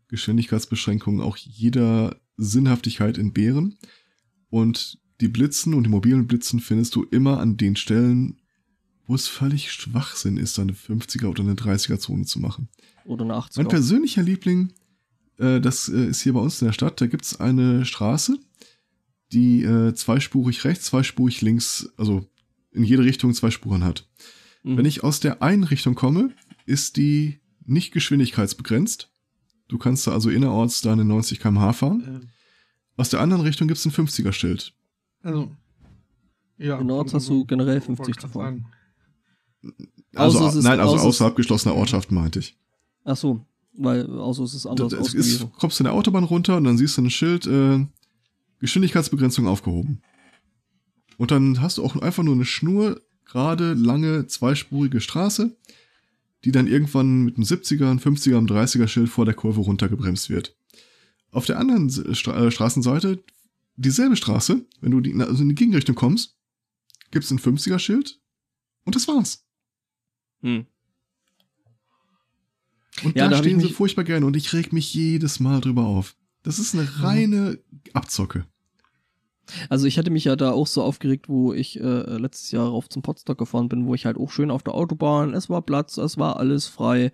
Geschwindigkeitsbeschränkungen 0.08 1.22
auch 1.22 1.38
jeder 1.38 2.16
Sinnhaftigkeit 2.38 3.18
entbehren. 3.18 3.78
Und 4.50 5.00
die 5.22 5.28
Blitzen 5.28 5.74
und 5.74 5.84
die 5.84 5.90
mobilen 5.90 6.28
Blitzen 6.28 6.60
findest 6.60 6.96
du 6.96 7.04
immer 7.04 7.40
an 7.40 7.58
den 7.58 7.76
Stellen, 7.76 8.42
wo 9.08 9.16
es 9.16 9.28
völlig 9.28 9.72
Schwachsinn 9.72 10.38
ist, 10.38 10.60
eine 10.60 10.74
50er 10.74 11.28
oder 11.28 11.44
eine 11.44 11.54
30er 11.54 12.00
Zone 12.00 12.26
zu 12.26 12.40
machen. 12.40 12.70
Oder 13.06 13.24
eine 13.24 13.34
80er. 13.36 13.58
Mein 13.58 13.68
persönlicher 13.70 14.24
Liebling, 14.24 14.74
äh, 15.38 15.62
das 15.62 15.88
äh, 15.90 16.08
ist 16.08 16.22
hier 16.22 16.34
bei 16.34 16.40
uns 16.42 16.62
in 16.62 16.68
der 16.68 16.74
Stadt, 16.74 17.00
da 17.00 17.08
gibt's 17.08 17.40
eine 17.40 17.86
Straße, 17.86 18.38
die 19.32 19.64
äh, 19.64 19.94
zweispurig 19.94 20.64
rechts, 20.66 20.86
zweispurig 20.86 21.42
links, 21.42 21.90
also 21.98 22.26
in 22.72 22.84
jede 22.84 23.04
Richtung 23.04 23.34
zwei 23.34 23.52
Spuren 23.52 23.84
hat. 23.84 24.08
Mhm. 24.64 24.78
Wenn 24.78 24.86
ich 24.86 25.04
aus 25.04 25.20
der 25.20 25.42
einen 25.42 25.64
Richtung 25.64 25.96
komme, 25.96 26.32
ist 26.66 26.98
die 26.98 27.40
nicht 27.64 27.92
geschwindigkeitsbegrenzt. 27.94 29.12
Du 29.68 29.78
kannst 29.78 30.06
da 30.08 30.12
also 30.12 30.30
innerorts 30.30 30.82
deine 30.82 31.06
90 31.06 31.40
km/h 31.40 31.74
fahren. 31.74 32.22
Äh, 32.24 32.28
Aus 33.02 33.10
der 33.10 33.20
anderen 33.22 33.42
Richtung 33.44 33.68
gibt's 33.68 33.86
ein 33.86 33.92
50er-Schild. 33.92 34.74
also, 35.22 35.52
ja. 36.58 36.80
Innerorts 36.80 37.14
hast 37.14 37.28
du 37.30 37.46
generell 37.46 37.82
50 37.82 38.18
zu 38.18 38.28
fahren. 38.30 38.66
Also, 40.16 40.48
es 40.48 40.56
ist- 40.56 40.64
nein, 40.64 40.80
also 40.80 40.94
außer 40.94 41.02
es- 41.02 41.08
außerhalb 41.08 41.36
geschlossener 41.36 41.76
Ortschaften 41.76 42.16
meinte 42.16 42.40
ich. 42.40 42.58
Ach 43.06 43.16
so, 43.16 43.46
weil 43.74 44.10
außer 44.10 44.44
es 44.44 44.54
ist 44.54 44.66
anders 44.66 44.92
Das 44.92 45.14
ist, 45.14 45.48
kommst 45.54 45.80
du 45.80 45.84
in 45.84 45.86
der 45.86 45.94
Autobahn 45.94 46.24
runter 46.24 46.58
und 46.58 46.66
dann 46.66 46.78
siehst 46.78 46.98
du 46.98 47.04
ein 47.04 47.10
Schild, 47.10 47.46
äh, 47.46 47.86
Geschwindigkeitsbegrenzung 48.60 49.48
aufgehoben. 49.48 50.02
Und 51.18 51.32
dann 51.32 51.62
hast 51.62 51.78
du 51.78 51.84
auch 51.84 51.96
einfach 51.96 52.24
nur 52.24 52.34
eine 52.34 52.46
Schnur, 52.46 53.02
gerade, 53.26 53.74
lange, 53.74 54.28
zweispurige 54.28 55.02
Straße, 55.02 55.56
die 56.44 56.52
dann 56.52 56.68
irgendwann 56.68 57.24
mit 57.24 57.36
einem 57.36 57.46
70er, 57.46 57.90
einem 57.90 58.00
50er, 58.00 58.38
einem 58.38 58.48
30er 58.48 58.88
Schild 58.88 59.10
vor 59.10 59.26
der 59.26 59.34
Kurve 59.34 59.62
runtergebremst 59.62 60.30
wird. 60.30 60.56
Auf 61.32 61.46
der 61.46 61.60
anderen 61.60 61.90
Stra 62.16 62.46
äh, 62.46 62.52
Straßenseite, 62.52 63.24
dieselbe 63.76 64.16
Straße, 64.16 64.66
wenn 64.82 64.92
du 64.92 65.02
die, 65.02 65.14
also 65.22 65.44
in 65.44 65.50
die 65.50 65.56
Gegenrichtung 65.56 65.96
kommst, 65.96 66.38
gibt's 67.12 67.32
ein 67.32 67.40
50er 67.40 67.80
Schild 67.80 68.20
und 68.84 68.96
das 68.96 69.08
war's. 69.08 69.46
Hm. 70.42 70.66
Und 73.04 73.16
Ja, 73.16 73.26
da 73.26 73.32
da 73.32 73.38
stehen 73.38 73.60
sie 73.60 73.70
furchtbar 73.70 74.04
gern 74.04 74.24
und 74.24 74.36
ich 74.36 74.54
reg 74.54 74.74
mich 74.74 74.94
jedes 74.94 75.40
Mal 75.40 75.62
drüber 75.62 75.86
auf. 75.86 76.16
Das 76.44 76.60
ist 76.60 76.76
eine 76.76 76.88
reine 77.02 77.60
Abzocke. 77.94 78.46
Also 79.70 79.86
ich 79.86 79.98
hatte 79.98 80.10
mich 80.12 80.26
ja 80.26 80.36
da 80.36 80.52
auch 80.52 80.68
so 80.68 80.82
aufgeregt, 80.82 81.30
wo 81.30 81.54
ich 81.54 81.80
äh, 81.80 82.18
letztes 82.18 82.52
Jahr 82.52 82.68
rauf 82.68 82.90
zum 82.90 83.02
Potsdam 83.02 83.38
gefahren 83.38 83.70
bin, 83.70 83.86
wo 83.86 83.94
ich 83.94 84.06
halt 84.06 84.18
auch 84.18 84.32
schön 84.32 84.50
auf 84.52 84.64
der 84.64 84.74
Autobahn, 84.74 85.34
es 85.34 85.50
war 85.50 85.62
Platz, 85.62 85.98
es 85.98 86.18
war 86.18 86.38
alles 86.38 86.68
frei. 86.68 87.12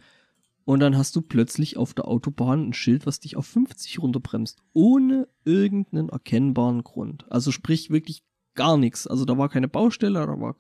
Und 0.64 0.80
dann 0.80 0.98
hast 0.98 1.16
du 1.16 1.22
plötzlich 1.22 1.76
auf 1.76 1.94
der 1.94 2.08
Autobahn 2.08 2.70
ein 2.70 2.74
Schild, 2.74 3.06
was 3.06 3.20
dich 3.20 3.36
auf 3.36 3.46
50 3.48 4.00
runterbremst, 4.00 4.62
ohne 4.74 5.28
irgendeinen 5.44 6.10
erkennbaren 6.10 6.84
Grund. 6.84 7.26
Also 7.30 7.52
sprich 7.52 7.90
wirklich 7.90 8.24
gar 8.54 8.78
nichts. 8.78 9.08
Also 9.08 9.26
da 9.26 9.38
war 9.38 9.50
keine 9.50 9.68
Baustelle, 9.68 10.26
da 10.26 10.40
war 10.40 10.56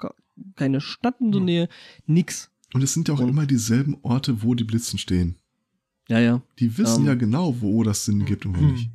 keine 0.55 0.81
Stadt 0.81 1.21
in 1.21 1.31
der. 1.31 1.41
Nähe, 1.41 1.69
nix. 2.05 2.50
Und 2.73 2.81
es 2.83 2.93
sind 2.93 3.07
ja 3.07 3.13
auch 3.15 3.19
Und- 3.19 3.29
immer 3.29 3.45
dieselben 3.45 3.97
Orte, 4.01 4.43
wo 4.43 4.55
die 4.55 4.63
Blitzen 4.63 4.97
stehen. 4.99 5.35
Ja, 6.09 6.19
ja. 6.19 6.41
Die 6.59 6.77
wissen 6.77 7.01
Ähm. 7.01 7.07
ja 7.07 7.15
genau, 7.15 7.55
wo 7.61 7.83
das 7.83 8.05
Sinn 8.05 8.25
gibt 8.25 8.45
und 8.45 8.57
wo 8.57 8.61
Hm. 8.61 8.71
nicht. 8.73 8.89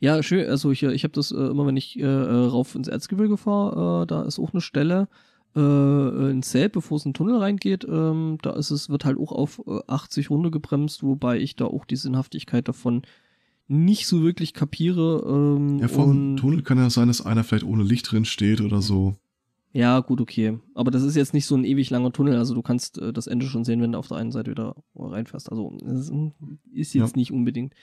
Ja, 0.00 0.22
schön. 0.22 0.48
Also 0.48 0.70
ich, 0.72 0.82
ich 0.82 1.04
habe 1.04 1.12
das 1.14 1.30
äh, 1.30 1.36
immer, 1.36 1.66
wenn 1.66 1.76
ich 1.76 1.98
äh, 1.98 2.02
äh, 2.02 2.46
rauf 2.46 2.74
ins 2.74 2.88
Erzgebirge 2.88 3.36
fahre, 3.36 4.02
äh, 4.02 4.06
da 4.06 4.22
ist 4.22 4.38
auch 4.38 4.52
eine 4.52 4.60
Stelle 4.60 5.08
äh, 5.56 6.30
in 6.30 6.42
Selb, 6.42 6.72
bevor 6.72 6.96
es 6.98 7.04
in 7.04 7.10
den 7.10 7.14
Tunnel 7.14 7.36
reingeht. 7.36 7.86
Ähm, 7.88 8.38
da 8.42 8.50
ist 8.54 8.70
es 8.70 8.88
wird 8.88 9.04
halt 9.04 9.18
auch 9.18 9.32
auf 9.32 9.62
äh, 9.66 9.78
80 9.86 10.30
runtergebremst, 10.30 11.02
wobei 11.02 11.38
ich 11.38 11.54
da 11.56 11.66
auch 11.66 11.84
die 11.84 11.96
Sinnhaftigkeit 11.96 12.66
davon 12.68 13.02
nicht 13.68 14.06
so 14.06 14.22
wirklich 14.22 14.52
kapiere. 14.54 15.24
Ähm, 15.28 15.78
Ja, 15.78 15.88
vor 15.88 16.06
dem 16.06 16.36
Tunnel 16.36 16.62
kann 16.62 16.78
ja 16.78 16.90
sein, 16.90 17.08
dass 17.08 17.24
einer 17.24 17.44
vielleicht 17.44 17.64
ohne 17.64 17.82
Licht 17.84 18.10
drin 18.10 18.24
steht 18.24 18.60
oder 18.60 18.82
so. 18.82 19.14
Ja, 19.72 20.00
gut, 20.00 20.20
okay. 20.20 20.58
Aber 20.74 20.90
das 20.90 21.02
ist 21.02 21.14
jetzt 21.14 21.34
nicht 21.34 21.44
so 21.44 21.54
ein 21.54 21.64
ewig 21.64 21.90
langer 21.90 22.10
Tunnel. 22.10 22.36
Also 22.36 22.54
du 22.54 22.62
kannst 22.62 22.98
äh, 22.98 23.12
das 23.12 23.26
Ende 23.26 23.46
schon 23.46 23.64
sehen, 23.64 23.82
wenn 23.82 23.92
du 23.92 23.98
auf 23.98 24.08
der 24.08 24.16
einen 24.16 24.32
Seite 24.32 24.50
wieder 24.50 24.74
reinfährst. 24.96 25.50
Also 25.50 25.76
das 25.82 26.10
ist 26.72 26.94
jetzt 26.94 27.10
Ja. 27.12 27.16
nicht 27.16 27.32
unbedingt. 27.32 27.74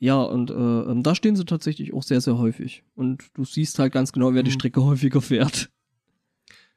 Ja, 0.00 0.20
und 0.20 0.50
äh, 0.50 0.54
ähm, 0.54 1.02
da 1.04 1.14
stehen 1.14 1.36
sie 1.36 1.44
tatsächlich 1.44 1.94
auch 1.94 2.02
sehr, 2.02 2.20
sehr 2.20 2.38
häufig. 2.38 2.82
Und 2.96 3.24
du 3.34 3.44
siehst 3.44 3.78
halt 3.78 3.92
ganz 3.92 4.12
genau, 4.12 4.34
wer 4.34 4.42
die 4.42 4.50
Mhm. 4.50 4.54
Strecke 4.54 4.82
häufiger 4.82 5.20
fährt. 5.22 5.70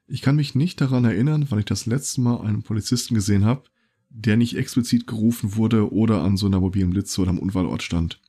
Ich 0.08 0.22
kann 0.22 0.36
mich 0.36 0.56
nicht 0.56 0.80
daran 0.80 1.06
erinnern, 1.06 1.46
wann 1.50 1.60
ich 1.60 1.66
das 1.66 1.86
letzte 1.86 2.22
Mal 2.22 2.42
einen 2.42 2.64
Polizisten 2.64 3.16
gesehen 3.16 3.46
habe, 3.46 3.64
der 4.10 4.38
nicht 4.38 4.58
explizit 4.58 5.08
gerufen 5.08 5.56
wurde 5.56 5.92
oder 5.92 6.22
an 6.22 6.38
so 6.38 6.46
einer 6.46 6.60
mobilen 6.60 6.90
Blitze 6.92 7.22
oder 7.22 7.30
am 7.32 7.40
Unfallort 7.40 7.82
stand. 7.82 8.20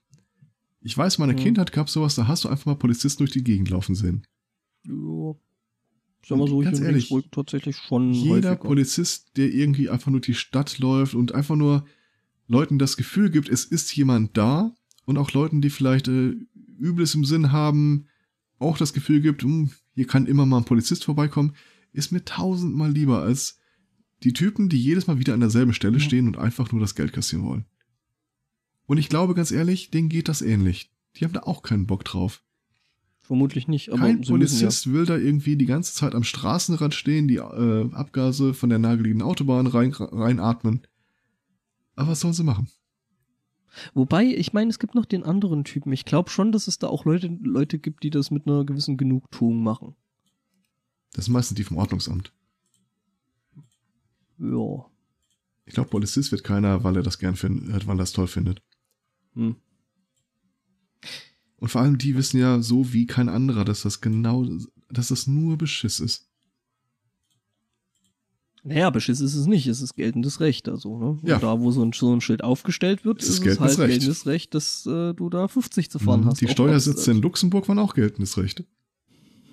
Ich 0.81 0.97
weiß, 0.97 1.17
in 1.17 1.23
meiner 1.23 1.33
Hm. 1.37 1.41
Kindheit 1.45 1.73
gab 1.73 1.91
sowas, 1.91 2.15
da 2.15 2.27
hast 2.27 2.45
du 2.45 2.49
einfach 2.49 2.67
mal 2.67 2.75
Polizisten 2.77 3.19
durch 3.23 3.33
die 3.33 3.45
Gegend 3.45 3.69
laufen 3.71 3.95
sehen. 3.95 4.23
Ja. 4.87 5.35
Sag 6.27 6.39
mal 6.39 6.47
so, 6.49 6.61
Ganz 6.61 6.79
in 6.79 6.85
ehrlich, 6.85 7.11
Linksburg 7.11 7.33
tatsächlich 7.33 7.77
schon 7.77 8.13
Jeder. 8.13 8.57
Polizist, 8.57 9.37
der 9.37 9.53
irgendwie 9.53 9.89
einfach 9.91 10.11
nur 10.11 10.21
die 10.21 10.35
Stadt 10.35 10.79
läuft 10.79 11.15
und 11.15 11.35
einfach 11.35 11.57
nur 11.57 11.85
Leuten 12.47 12.79
das 12.79 12.97
Gefühl 12.97 13.31
gibt, 13.31 13.49
es 13.49 13.65
ist 13.65 13.95
jemand 13.97 14.37
da 14.37 14.75
und 15.05 15.19
auch 15.19 15.33
Leuten, 15.33 15.61
die 15.61 15.71
vielleicht 15.71 16.09
äh, 16.09 16.35
Übles 16.79 17.15
im 17.15 17.25
Sinn 17.25 17.51
haben, 17.53 18.07
auch 18.59 18.79
das 18.79 18.93
Gefühl 18.93 19.21
gibt, 19.21 19.43
hm, 19.43 19.71
hier 19.95 20.07
kann 20.07 20.27
immer 20.27 20.47
mal 20.47 20.59
ein 20.59 20.65
Polizist 20.65 21.05
vorbeikommen, 21.05 21.55
ist 21.93 22.13
mir 22.13 22.25
tausendmal 22.25 22.93
lieber 22.93 23.23
als 23.23 23.59
die 24.23 24.33
Typen, 24.33 24.69
die 24.69 24.81
jedes 24.81 25.09
Mal 25.09 25.19
wieder 25.19 25.35
an 25.35 25.41
derselben 25.41 25.75
Stelle 25.75 25.95
Mhm. 25.97 26.01
stehen 26.01 26.27
und 26.29 26.39
einfach 26.39 26.71
nur 26.71 26.81
das 26.81 26.95
Geld 26.95 27.13
kassieren 27.13 27.45
wollen. 27.45 27.65
Und 28.87 28.99
ich 28.99 29.09
glaube 29.09 29.35
ganz 29.35 29.51
ehrlich, 29.51 29.91
denen 29.91 30.09
geht 30.09 30.29
das 30.29 30.43
ähnlich. 30.43 30.93
Die 31.17 31.25
haben 31.25 31.33
da 31.33 31.41
auch 31.41 31.63
keinen 31.63 31.87
Bock 31.87 32.05
drauf. 32.05 32.43
Vermutlich 33.23 33.69
nicht, 33.69 33.91
aber 33.91 34.01
Kein 34.01 34.19
müssen 34.19 34.33
ja. 34.33 34.37
Polizist 34.37 34.93
will 34.93 35.07
da 35.07 35.17
irgendwie 35.17 35.57
die 35.57 35.67
ganze 35.67 35.95
Zeit 35.95 36.15
am 36.15 36.25
Straßenrand 36.25 36.93
stehen, 36.93 37.29
die 37.29 37.37
äh, 37.37 37.91
Abgase 37.93 38.53
von 38.53 38.69
der 38.69 38.81
nahegelegenen 38.81 39.27
Autobahn 39.27 39.69
rein, 39.69 39.93
reinatmen. 39.93 40.83
Aber 41.95 42.11
was 42.11 42.21
sollen 42.21 42.35
sie 42.35 42.43
machen? 42.43 42.69
Wobei, 43.95 44.25
ich 44.25 44.53
meine, 44.53 44.71
es 44.71 44.79
gibt 44.79 44.95
noch 44.95 45.07
den 45.07 45.23
anderen 45.23 45.65
Typen. 45.65 45.93
Ich 45.93 46.05
glaube 46.05 46.31
schon, 46.31 46.53
dass 46.53 46.67
es 46.67 46.79
da 46.79 46.89
auch 46.89 47.05
Leute, 47.05 47.29
Leute 47.43 47.79
gibt, 47.79 48.03
die 48.03 48.11
das 48.11 48.31
mit 48.31 48.47
einer 48.47 48.65
gewissen 48.65 48.97
Genugtuung 48.97 49.63
machen. 49.63 49.95
Das 51.13 51.27
sind 51.27 51.35
meistens 51.35 51.57
die 51.57 51.65
vom 51.65 51.79
Ordnungsamt. 51.79 52.33
Ja. 54.39 54.87
Ich 55.65 55.75
glaube, 55.75 55.91
Polizist 55.91 56.33
wird 56.33 56.45
keiner, 56.45 56.83
weil 56.85 56.97
er 56.97 57.03
das 57.03 57.19
gern 57.19 57.37
findet, 57.37 57.87
weil 57.87 57.97
er 57.97 57.99
das 57.99 58.13
toll 58.13 58.27
findet. 58.27 58.63
Hm. 59.35 59.57
Und 61.63 61.69
vor 61.69 61.81
allem 61.81 61.97
die 61.97 62.17
wissen 62.17 62.41
ja 62.41 62.61
so 62.61 62.93
wie 62.93 63.07
kein 63.07 63.29
anderer, 63.29 63.65
dass 63.65 63.83
das 63.83 64.01
genau, 64.01 64.45
dass 64.91 65.09
das 65.09 65.29
nur 65.29 65.57
Beschiss 65.57 66.01
ist. 66.01 66.29
Naja, 68.65 68.91
Beschiss 68.91 69.21
ist 69.21 69.37
es 69.37 69.47
nicht, 69.47 69.69
es 69.69 69.81
ist 69.81 69.95
geltendes 69.95 70.41
Recht. 70.41 70.69
Also, 70.69 70.99
ne? 70.99 71.21
Ja. 71.23 71.39
Da, 71.39 71.61
wo 71.61 71.71
so 71.71 71.85
ein, 71.85 71.93
so 71.93 72.13
ein 72.13 72.21
Schild 72.21 72.43
aufgestellt 72.43 73.05
wird, 73.05 73.23
Es 73.23 73.29
ist, 73.29 73.39
ist 73.47 73.53
es 73.55 73.61
halt 73.61 73.79
Recht. 73.79 73.91
geltendes 73.91 74.27
Recht, 74.27 74.55
dass 74.55 74.87
äh, 74.87 75.15
du 75.15 75.31
da 75.31 75.47
50 75.47 75.89
zu 75.89 76.01
fahren 76.01 76.23
Mhm. 76.23 76.27
hast. 76.27 76.41
Die 76.41 76.47
äh, 76.47 76.51
Steuersitze 76.51 77.13
ob- 77.13 77.17
in 77.17 77.23
Luxemburg 77.23 77.69
waren 77.69 77.79
auch 77.79 77.95
geltendes 77.95 78.37
Recht. 78.39 78.65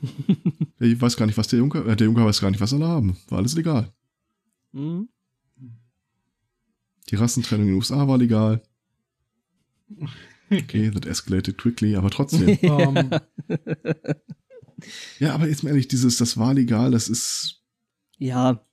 ich 0.79 0.99
weiß 0.99 1.15
gar 1.15 1.27
nicht, 1.27 1.37
was 1.37 1.47
der 1.47 1.59
Junker, 1.59 1.85
äh, 1.85 1.95
der 1.95 2.05
Junker 2.07 2.25
weiß 2.25 2.41
gar 2.41 2.49
nicht, 2.49 2.59
was 2.59 2.73
alle 2.73 2.87
haben. 2.87 3.17
War 3.27 3.37
alles 3.37 3.53
legal. 3.55 3.93
Mhm. 4.71 5.09
Die 7.11 7.15
Rassentrennung 7.15 7.67
in 7.67 7.73
den 7.73 7.77
USA 7.77 8.07
war 8.07 8.17
legal. 8.17 8.63
Okay, 10.51 10.89
that 10.89 11.05
escalated 11.05 11.57
quickly, 11.57 11.95
aber 11.95 12.09
trotzdem. 12.09 12.57
Ähm, 12.63 13.09
ja, 15.19 15.33
aber 15.35 15.47
jetzt 15.47 15.63
mal 15.63 15.69
ehrlich, 15.71 15.87
dieses, 15.87 16.17
das 16.17 16.37
war 16.37 16.53
legal, 16.53 16.91
das 16.91 17.09
ist, 17.09 17.61
Ja. 18.17 18.63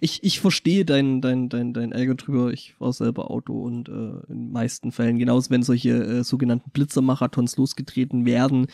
Ich, 0.00 0.24
ich 0.24 0.40
verstehe 0.40 0.84
dein, 0.84 1.20
dein, 1.20 1.48
dein, 1.48 1.72
dein 1.72 1.92
Ärger 1.92 2.16
drüber. 2.16 2.52
Ich 2.52 2.74
war 2.80 2.92
selber 2.92 3.30
Auto 3.30 3.62
und 3.62 3.88
äh, 3.88 3.92
in 3.92 4.46
den 4.46 4.50
meisten 4.52 4.90
Fällen, 4.90 5.20
genauso 5.20 5.50
wenn 5.50 5.62
solche 5.62 5.90
äh, 5.90 6.24
sogenannten 6.24 6.70
Blitzermarathons 6.70 7.56
losgetreten 7.56 8.26
werden, 8.26 8.66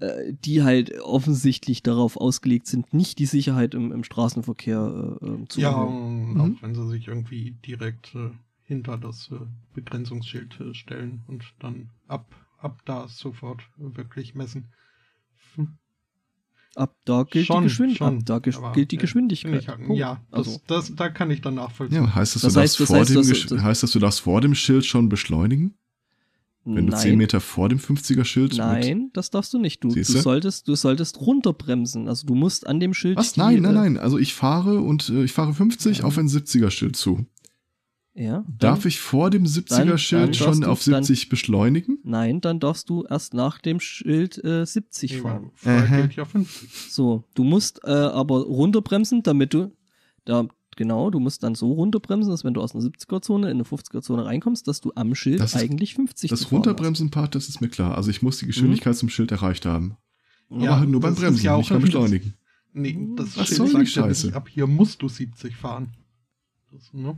äh, 0.00 0.32
die 0.32 0.64
halt 0.64 0.98
offensichtlich 1.00 1.84
darauf 1.84 2.16
ausgelegt 2.16 2.66
sind, 2.66 2.92
nicht 2.92 3.20
die 3.20 3.26
Sicherheit 3.26 3.74
im, 3.74 3.92
im 3.92 4.02
Straßenverkehr 4.02 5.18
äh, 5.22 5.26
äh, 5.26 5.48
zu 5.48 5.60
ja, 5.60 5.70
erhöhen. 5.80 6.30
und 6.32 6.40
auch 6.40 6.46
Mhm. 6.46 6.58
wenn 6.60 6.74
sie 6.74 6.88
sich 6.88 7.06
irgendwie 7.06 7.52
direkt 7.64 8.16
äh, 8.16 8.30
hinter 8.68 8.98
das 8.98 9.30
äh, 9.32 9.36
Begrenzungsschild 9.74 10.60
äh, 10.60 10.74
stellen 10.74 11.22
und 11.26 11.42
dann 11.58 11.88
ab, 12.06 12.26
ab 12.58 12.82
da 12.84 13.08
sofort 13.08 13.62
wirklich 13.78 14.34
messen. 14.34 14.68
Hm, 15.56 15.78
Ab 16.74 16.94
da 17.06 17.24
gilt 17.24 17.46
Schon, 17.46 17.62
die 17.64 17.68
Geschwindigkeit. 17.70 18.08
schon, 18.08 18.18
Ab 18.18 18.24
da 18.26 18.38
gilt 18.72 18.92
die 18.92 18.96
äh, 18.96 18.98
Geschwindigkeit. 19.00 19.66
Halt, 19.66 19.80
ja, 19.96 20.20
das, 20.30 20.38
also, 20.46 20.60
das, 20.68 20.94
da 20.94 21.08
kann 21.08 21.30
ich 21.30 21.40
dann 21.40 21.54
nachvollziehen. 21.54 22.04
ja, 22.04 22.14
heißt 22.14 22.36
das, 22.36 22.42
Das 22.42 22.52
du 22.52 22.60
heißt- 22.60 22.62
darfst 22.62 22.80
das 22.80 22.88
vor 22.88 22.96
heißt, 22.98 23.10
dem, 23.10 23.16
das- 23.16 23.28
Gesch- 23.30 23.48
das- 23.48 23.62
heißt 23.62 23.82
das, 23.82 23.90
du 23.90 23.98
darfst 23.98 24.20
vor 24.20 24.40
dem 24.42 24.54
Schild 24.54 24.84
schon 24.84 25.08
beschleunigen? 25.08 25.74
Wenn 26.64 26.86
du 26.86 26.94
10 26.94 27.12
nein, 27.12 27.18
Meter 27.18 27.40
vor 27.40 27.70
dem 27.70 27.78
50er 27.78 28.24
Schild 28.26 28.54
nein, 28.58 29.08
das 29.14 29.30
darfst 29.30 29.54
du 29.54 29.58
nicht. 29.58 29.82
Du, 29.82 29.88
du 29.88 30.02
solltest, 30.04 30.68
du 30.68 30.74
solltest 30.74 31.18
runterbremsen. 31.18 32.08
Also 32.08 32.26
du 32.26 32.34
musst 32.34 32.66
an 32.66 32.78
dem 32.78 32.92
Schild. 32.92 33.16
was? 33.16 33.32
die, 33.32 33.40
Nein, 33.40 33.62
nein, 33.62 33.74
nein, 33.74 33.96
also 33.96 34.18
ich 34.18 34.34
fahre 34.34 34.80
und 34.82 35.08
äh, 35.08 35.24
ich 35.24 35.32
fahre 35.32 35.54
50 35.54 35.98
Ja. 35.98 36.04
auf 36.04 36.18
ein 36.18 36.28
70er 36.28 36.70
Schild 36.70 36.94
zu. 36.96 37.24
Ja. 38.18 38.44
Darf 38.58 38.80
dann- 38.80 38.88
ich 38.88 38.98
vor 39.00 39.30
dem 39.30 39.44
70er 39.46 39.84
dann 39.90 39.98
Schild 39.98 40.22
darfst 40.30 40.38
schon 40.40 40.60
du- 40.62 40.68
auf 40.68 40.82
dann- 40.84 41.04
70 41.04 41.28
beschleunigen? 41.28 41.98
Nein, 42.02 42.40
dann 42.40 42.58
darfst 42.58 42.90
du 42.90 43.04
erst 43.04 43.32
nach 43.32 43.58
dem 43.58 43.78
Schild 43.78 44.42
äh, 44.44 44.66
70 44.66 45.12
Nee, 45.12 45.18
fahren. 45.20 45.50
ja 45.64 46.24
50. 46.24 46.68
So, 46.92 47.24
du 47.34 47.44
musst 47.44 47.80
äh, 47.84 47.90
aber 47.90 48.40
runterbremsen, 48.42 49.22
damit 49.22 49.54
du 49.54 49.72
da 50.24 50.48
genau, 50.76 51.10
du 51.10 51.20
musst 51.20 51.42
dann 51.44 51.54
so 51.54 51.72
runterbremsen, 51.72 52.30
dass 52.30 52.42
wenn 52.44 52.54
du 52.54 52.60
aus 52.60 52.74
einer 52.74 52.82
70er-Zone 52.82 53.46
in 53.50 53.56
eine 53.56 53.64
50er-Zone 53.64 54.24
reinkommst, 54.24 54.66
dass 54.66 54.80
du 54.80 54.90
am 54.96 55.14
Schild 55.14 55.38
Das 55.40 55.54
ist- 55.54 55.60
eigentlich 55.62 55.94
50 55.94 56.28
Das 56.30 56.50
Runterbremsen-Part, 56.50 57.34
das 57.36 57.48
ist 57.48 57.60
mir 57.60 57.68
klar. 57.68 57.96
Also 57.96 58.10
ich 58.10 58.22
muss 58.22 58.38
die 58.38 58.46
Mhm. 58.46 58.48
Geschwindigkeit 58.48 58.96
zum 58.96 59.08
Schild 59.10 59.30
erreicht 59.32 59.64
haben. 59.64 59.96
Aber 60.50 60.64
Ja, 60.64 60.78
halt 60.80 60.88
nur 60.88 61.00
beim 61.00 61.14
Bremsen, 61.14 61.44
ja 61.44 61.54
auch 61.54 61.58
nicht 61.58 61.70
beim 61.70 61.82
Beschleunigen. 61.82 62.34
Nee, 62.72 62.98
das 63.16 63.36
Was 63.36 63.46
Schild 63.48 63.58
soll 63.58 63.66
die 63.68 63.72
sagt 63.72 63.88
ja 63.96 64.02
Scheiße? 64.02 64.26
nicht, 64.28 64.36
ab 64.36 64.48
hier 64.48 64.66
musst 64.66 65.02
du 65.02 65.08
70 65.08 65.54
fahren. 65.56 65.90
Das, 66.72 66.92
ne? 66.92 67.16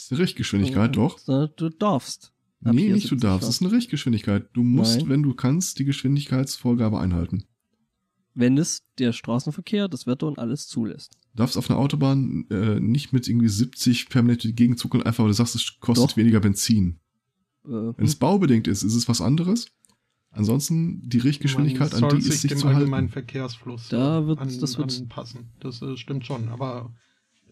Das 0.00 0.06
ist 0.06 0.12
eine 0.12 0.20
Richtgeschwindigkeit, 0.22 0.96
doch. 0.96 1.18
So, 1.18 1.46
Du 1.46 1.68
darfst. 1.68 2.32
Ab 2.64 2.74
Nee, 2.74 2.88
nicht 2.92 3.04
du 3.04 3.16
70 3.16 3.20
darfst. 3.20 3.48
Das 3.48 3.56
ist 3.56 3.62
eine 3.62 3.72
Richtgeschwindigkeit. 3.72 4.48
Du 4.54 4.62
musst, 4.62 4.98
Nein. 5.00 5.08
wenn 5.10 5.22
du 5.22 5.34
kannst, 5.34 5.78
die 5.78 5.84
Geschwindigkeitsvorgabe 5.84 6.98
einhalten. 6.98 7.44
Wenn 8.34 8.56
es 8.58 8.82
der 8.98 9.12
Straßenverkehr, 9.12 9.88
das 9.88 10.06
Wetter 10.06 10.26
und 10.26 10.38
alles 10.38 10.66
zulässt. 10.68 11.14
Du 11.32 11.38
darfst 11.38 11.56
auf 11.58 11.68
einer 11.70 11.78
Autobahn 11.78 12.46
äh, 12.50 12.80
nicht 12.80 13.12
mit 13.12 13.28
irgendwie 13.28 13.48
70 13.48 14.08
permanent 14.08 14.42
die 14.44 14.54
Gegend 14.54 14.78
zuckeln, 14.78 15.02
einfach 15.02 15.24
weil 15.24 15.30
du 15.30 15.34
sagst, 15.34 15.54
es 15.54 15.76
kostet 15.80 16.12
Doch. 16.12 16.16
weniger 16.16 16.40
Benzin. 16.40 16.98
Äh, 17.64 17.68
Wenn 17.68 18.06
es 18.06 18.16
baubedingt 18.16 18.68
ist, 18.68 18.82
ist 18.82 18.94
es 18.94 19.08
was 19.08 19.20
anderes. 19.20 19.66
Ansonsten, 20.30 21.02
die 21.08 21.18
Richtgeschwindigkeit, 21.18 21.92
an 21.94 22.08
die 22.10 22.18
ist 22.18 22.26
sich 22.26 22.40
sich 22.40 22.50
dem 22.50 22.58
zu 22.58 22.68
allgemeinen 22.68 22.92
halten. 22.92 23.12
Verkehrsfluss 23.12 23.88
Da 23.88 24.20
äh, 24.20 24.26
wird- 24.28 24.38
an, 24.38 24.48
das 24.60 24.78
wird- 24.78 24.96
anpassen. 24.98 25.50
Das 25.60 25.82
äh, 25.82 25.96
stimmt 25.96 26.24
schon, 26.24 26.48
aber 26.48 26.94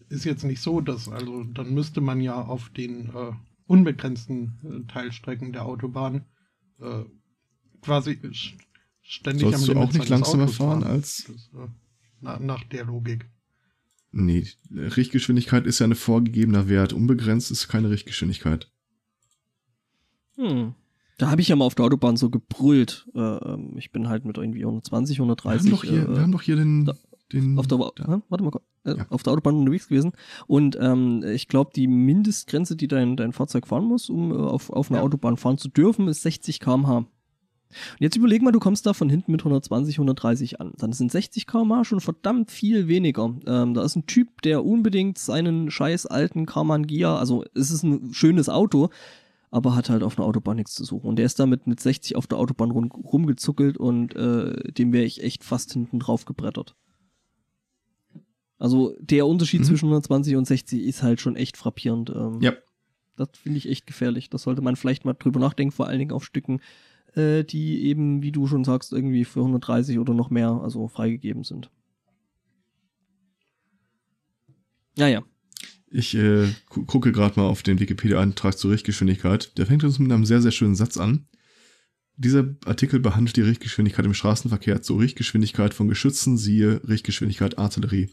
ist 0.09 0.25
jetzt 0.25 0.43
nicht 0.43 0.61
so, 0.61 0.81
dass, 0.81 1.07
also 1.09 1.43
dann 1.43 1.73
müsste 1.73 2.01
man 2.01 2.19
ja 2.21 2.41
auf 2.41 2.69
den 2.69 3.07
äh, 3.09 3.31
unbegrenzten 3.67 4.85
äh, 4.87 4.91
Teilstrecken 4.91 5.53
der 5.53 5.65
Autobahn 5.65 6.25
äh, 6.81 7.03
quasi 7.81 8.11
st- 8.11 8.53
ständig 9.01 9.43
Sollst 9.43 9.67
du 9.67 9.73
Limit 9.73 9.89
auch 9.89 9.93
nicht 9.93 10.09
langsamer 10.09 10.43
Autos 10.43 10.55
fahren 10.57 10.83
als... 10.83 11.25
Das, 11.27 11.49
äh, 11.61 11.67
na, 12.21 12.39
nach 12.39 12.63
der 12.65 12.85
Logik. 12.85 13.29
Nee, 14.11 14.47
Richtgeschwindigkeit 14.71 15.65
ist 15.67 15.79
ja 15.79 15.85
ein 15.87 15.93
vorgegebener 15.95 16.67
Wert. 16.67 16.93
Unbegrenzt 16.93 17.51
ist 17.51 17.67
keine 17.67 17.89
Richtgeschwindigkeit. 17.91 18.71
hm. 20.35 20.73
Da 21.17 21.29
habe 21.29 21.41
ich 21.41 21.49
ja 21.49 21.57
mal 21.57 21.65
auf 21.65 21.75
der 21.75 21.83
Autobahn 21.85 22.15
so 22.15 22.29
gebrüllt. 22.29 23.05
Äh, 23.13 23.19
ähm, 23.19 23.73
ich 23.77 23.91
bin 23.91 24.07
halt 24.07 24.23
mit 24.23 24.37
irgendwie 24.37 24.61
120, 24.63 25.17
Wir 25.17 25.23
130. 25.23 25.65
haben 25.69 25.77
doch 25.77 25.83
hier, 25.83 26.03
äh, 26.03 26.15
wir 26.15 26.21
haben 26.21 26.31
doch 26.31 26.41
hier 26.41 26.55
den... 26.55 26.85
da- 26.85 26.95
den 27.33 27.57
auf 27.59 27.67
der, 27.67 27.77
da. 27.95 28.21
Warte 28.29 28.43
mal, 28.43 28.51
äh, 28.85 28.97
Ja. 28.97 29.05
auf 29.09 29.23
der 29.23 29.33
Autobahn 29.33 29.55
unterwegs 29.55 29.87
gewesen 29.87 30.13
und 30.47 30.77
ähm, 30.79 31.23
ich 31.23 31.47
glaube 31.47 31.71
die 31.75 31.87
Mindestgrenze, 31.87 32.75
die 32.75 32.87
dein 32.87 33.17
dein 33.17 33.33
Fahrzeug 33.33 33.67
fahren 33.67 33.85
muss, 33.85 34.09
um 34.09 34.31
äh, 34.31 34.35
auf 34.35 34.69
auf 34.69 34.89
einer 34.89 34.99
Ja. 34.99 35.05
Autobahn 35.05 35.37
fahren 35.37 35.57
zu 35.57 35.67
dürfen, 35.69 36.07
ist 36.07 36.21
60 36.23 36.59
km/h. 36.59 36.97
Und 36.97 37.07
jetzt 37.99 38.15
überleg 38.15 38.41
mal, 38.41 38.51
du 38.51 38.59
kommst 38.59 38.87
da 38.87 38.93
von 38.93 39.09
hinten 39.09 39.31
mit 39.31 39.41
120, 39.41 39.97
130 39.99 40.59
an. 40.59 40.71
Dann 40.77 40.91
sind 40.91 41.11
60 41.11 41.45
km/h 41.45 41.83
schon 41.85 41.99
verdammt 42.01 42.49
viel 42.49 42.87
weniger. 42.87 43.35
Ähm, 43.45 43.75
da 43.75 43.83
ist 43.83 43.95
ein 43.95 44.07
Typ, 44.07 44.41
der 44.41 44.65
unbedingt 44.65 45.19
seinen 45.19 45.69
scheiß 45.69 46.07
alten 46.07 46.47
Karmann 46.47 46.87
Gia, 46.87 47.17
also 47.17 47.43
es 47.53 47.69
ist 47.69 47.83
ein 47.83 48.11
schönes 48.11 48.49
Auto, 48.49 48.89
aber 49.51 49.75
hat 49.75 49.89
halt 49.91 50.01
auf 50.01 50.17
einer 50.17 50.27
Autobahn 50.27 50.55
nichts 50.55 50.73
zu 50.73 50.83
suchen. 50.83 51.07
Und 51.09 51.17
der 51.17 51.27
ist 51.27 51.39
damit 51.39 51.67
mit 51.67 51.79
60 51.79 52.15
auf 52.15 52.25
der 52.25 52.39
Autobahn 52.39 52.71
rum, 52.71 52.85
rumgezuckelt 52.91 53.77
und 53.77 54.15
äh, 54.15 54.71
dem 54.73 54.91
wäre 54.91 55.05
ich 55.05 55.21
echt 55.23 55.43
fast 55.43 55.71
hinten 55.73 55.99
drauf 55.99 56.25
gebrettert. 56.25 56.75
Also 58.59 58.95
der 58.99 59.25
Unterschied 59.25 59.61
Mhm. 59.61 59.65
zwischen 59.65 59.85
120 59.89 60.35
und 60.35 60.45
60 60.45 60.83
ist 60.83 61.01
halt 61.01 61.19
schon 61.21 61.35
echt 61.35 61.57
frappierend. 61.57 62.09
Ähm, 62.11 62.39
Ja. 62.41 62.53
Das 63.15 63.29
finde 63.41 63.57
ich 63.57 63.67
echt 63.67 63.87
gefährlich. 63.87 64.29
Das 64.29 64.43
sollte 64.43 64.61
man 64.61 64.75
vielleicht 64.75 65.03
mal 65.05 65.13
drüber 65.13 65.39
nachdenken, 65.39 65.71
vor 65.73 65.87
allen 65.87 65.99
Dingen 65.99 66.11
auf 66.11 66.23
Stücken, 66.23 66.61
äh, 67.15 67.43
die 67.43 67.83
eben, 67.85 68.21
wie 68.21 68.31
du 68.31 68.47
schon 68.47 68.63
sagst, 68.63 68.93
irgendwie 68.93 69.25
für 69.25 69.41
130 69.43 69.97
oder 69.99 70.13
noch 70.13 70.29
mehr, 70.29 70.51
also 70.51 70.87
freigegeben 70.87 71.43
sind. 71.43 71.69
Naja. 74.97 75.23
Ich 75.91 76.13
äh, 76.15 76.47
gu 76.69 76.85
gucke 76.85 77.11
gerade 77.11 77.39
mal 77.39 77.47
auf 77.47 77.63
den 77.63 77.79
Wikipedia-Eintrag 77.79 78.57
zur 78.57 78.71
Richtgeschwindigkeit. 78.71 79.57
Der 79.57 79.65
fängt 79.65 79.83
uns 79.83 79.97
mit 79.99 80.11
einem 80.11 80.25
sehr, 80.25 80.41
sehr 80.41 80.51
schönen 80.51 80.75
Satz 80.75 80.97
an. 80.97 81.27
Dieser 82.15 82.55
Artikel 82.65 82.99
behandelt 82.99 83.37
die 83.37 83.41
Richtgeschwindigkeit 83.41 84.05
im 84.05 84.13
Straßenverkehr 84.13 84.81
zur 84.81 84.99
Richtgeschwindigkeit 84.99 85.73
von 85.73 85.87
Geschützen, 85.87 86.37
siehe 86.37 86.81
Richtgeschwindigkeit 86.87 87.57
Artillerie. 87.57 88.09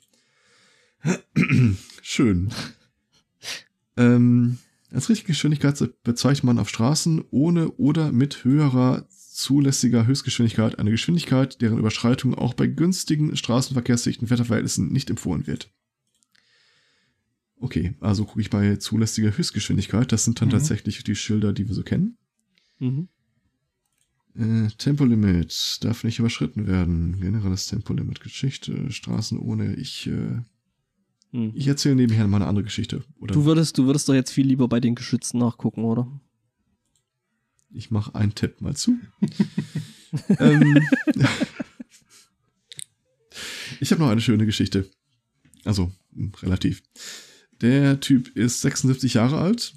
Schön. 2.02 2.50
ähm, 3.96 4.58
als 4.90 5.08
Richtgeschwindigkeit 5.08 5.82
bezeichnet 6.04 6.44
man 6.44 6.58
auf 6.58 6.68
Straßen 6.68 7.24
ohne 7.30 7.70
oder 7.72 8.12
mit 8.12 8.44
höherer 8.44 9.06
zulässiger 9.10 10.06
Höchstgeschwindigkeit 10.06 10.78
eine 10.78 10.90
Geschwindigkeit, 10.90 11.60
deren 11.60 11.78
Überschreitung 11.78 12.34
auch 12.34 12.54
bei 12.54 12.66
günstigen 12.66 13.36
straßenverkehrsdichten 13.36 14.30
Wetterverhältnissen 14.30 14.88
nicht 14.92 15.10
empfohlen 15.10 15.46
wird. 15.46 15.70
Okay, 17.58 17.94
also 18.00 18.24
gucke 18.24 18.40
ich 18.40 18.50
bei 18.50 18.76
zulässiger 18.76 19.36
Höchstgeschwindigkeit. 19.36 20.10
Das 20.12 20.24
sind 20.24 20.40
dann 20.40 20.48
Mhm. 20.48 20.52
tatsächlich 20.52 21.02
die 21.04 21.16
Schilder, 21.16 21.52
die 21.52 21.66
wir 21.68 21.74
so 21.74 21.82
kennen. 21.82 22.16
Mhm. 22.78 23.08
Äh, 24.34 24.68
Tempolimit 24.76 25.78
darf 25.80 26.04
nicht 26.04 26.18
überschritten 26.18 26.66
werden. 26.66 27.18
Generelles 27.20 27.66
Tempolimit, 27.68 28.20
Geschichte, 28.20 28.90
Straßen 28.92 29.38
ohne. 29.38 29.74
Ich, 29.76 30.06
äh, 30.06 30.40
Hm. 31.36 31.52
ich 31.54 31.68
erzähle 31.68 31.96
nebenher 31.96 32.26
mal 32.26 32.38
eine 32.38 32.46
andere 32.46 32.64
Geschichte. 32.64 33.04
Oder 33.20 33.34
Du 33.34 33.44
würdest, 33.44 33.76
du 33.76 33.84
würdest 33.86 34.08
doch 34.08 34.14
jetzt 34.14 34.30
viel 34.30 34.46
lieber 34.46 34.68
bei 34.68 34.80
den 34.80 34.94
Geschützen 34.94 35.38
nachgucken, 35.38 35.84
oder? 35.84 36.08
ich 37.70 37.90
mache 37.90 38.14
einen 38.14 38.34
Tipp 38.34 38.62
mal 38.62 38.74
zu. 38.74 38.98
ähm, 40.38 40.80
ich 43.80 43.90
habe 43.90 44.00
noch 44.00 44.08
eine 44.08 44.22
schöne 44.22 44.46
Geschichte. 44.46 44.88
Also, 45.64 45.92
mh, 46.12 46.38
relativ. 46.42 46.82
Der 47.60 48.00
Typ 48.00 48.28
ist 48.34 48.62
76 48.62 49.14
Jahre 49.14 49.38
alt 49.38 49.74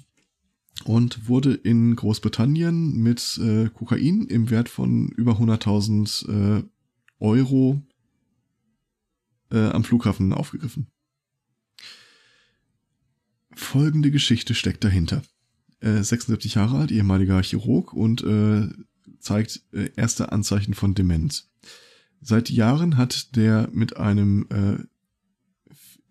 und 0.84 1.28
wurde 1.28 1.52
in 1.52 1.94
Großbritannien 1.94 2.96
mit 2.96 3.38
äh, 3.42 3.68
Kokain 3.68 4.26
im 4.26 4.48
Wert 4.48 4.70
von 4.70 5.08
über 5.10 5.32
100.000 5.32 6.60
äh, 6.60 6.64
Euro 7.18 7.82
äh, 9.50 9.68
am 9.68 9.84
Flughafen 9.84 10.32
aufgegriffen. 10.32 10.86
Folgende 13.60 14.10
Geschichte 14.10 14.54
steckt 14.54 14.82
dahinter. 14.82 15.22
Äh, 15.80 16.02
76 16.02 16.54
Jahre 16.54 16.78
alt, 16.78 16.90
ehemaliger 16.90 17.40
Chirurg 17.42 17.92
und 17.92 18.22
äh, 18.22 18.68
zeigt 19.20 19.62
äh, 19.72 19.90
erste 19.96 20.32
Anzeichen 20.32 20.74
von 20.74 20.94
Demenz. 20.94 21.50
Seit 22.20 22.50
Jahren 22.50 22.96
hat 22.96 23.36
der 23.36 23.68
mit 23.72 23.96
einem 23.96 24.46
äh, 24.50 24.82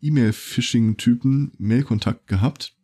E-Mail-Phishing-Typen 0.01 1.51
Mailkontakt 1.57 2.27
gehabt. 2.27 2.75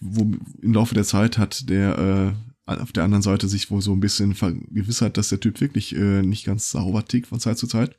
Wo 0.00 0.22
im 0.60 0.72
Laufe 0.72 0.94
der 0.94 1.04
Zeit 1.04 1.38
hat 1.38 1.68
der 1.68 2.34
äh, 2.66 2.72
auf 2.80 2.92
der 2.92 3.04
anderen 3.04 3.22
Seite 3.22 3.48
sich 3.48 3.70
wohl 3.70 3.82
so 3.82 3.92
ein 3.92 4.00
bisschen 4.00 4.34
vergewissert, 4.34 5.16
dass 5.16 5.28
der 5.28 5.40
Typ 5.40 5.60
wirklich 5.60 5.94
äh, 5.94 6.22
nicht 6.22 6.44
ganz 6.44 6.70
sauber 6.70 7.04
tickt 7.04 7.28
von 7.28 7.38
Zeit 7.38 7.58
zu 7.58 7.66
Zeit. 7.66 7.96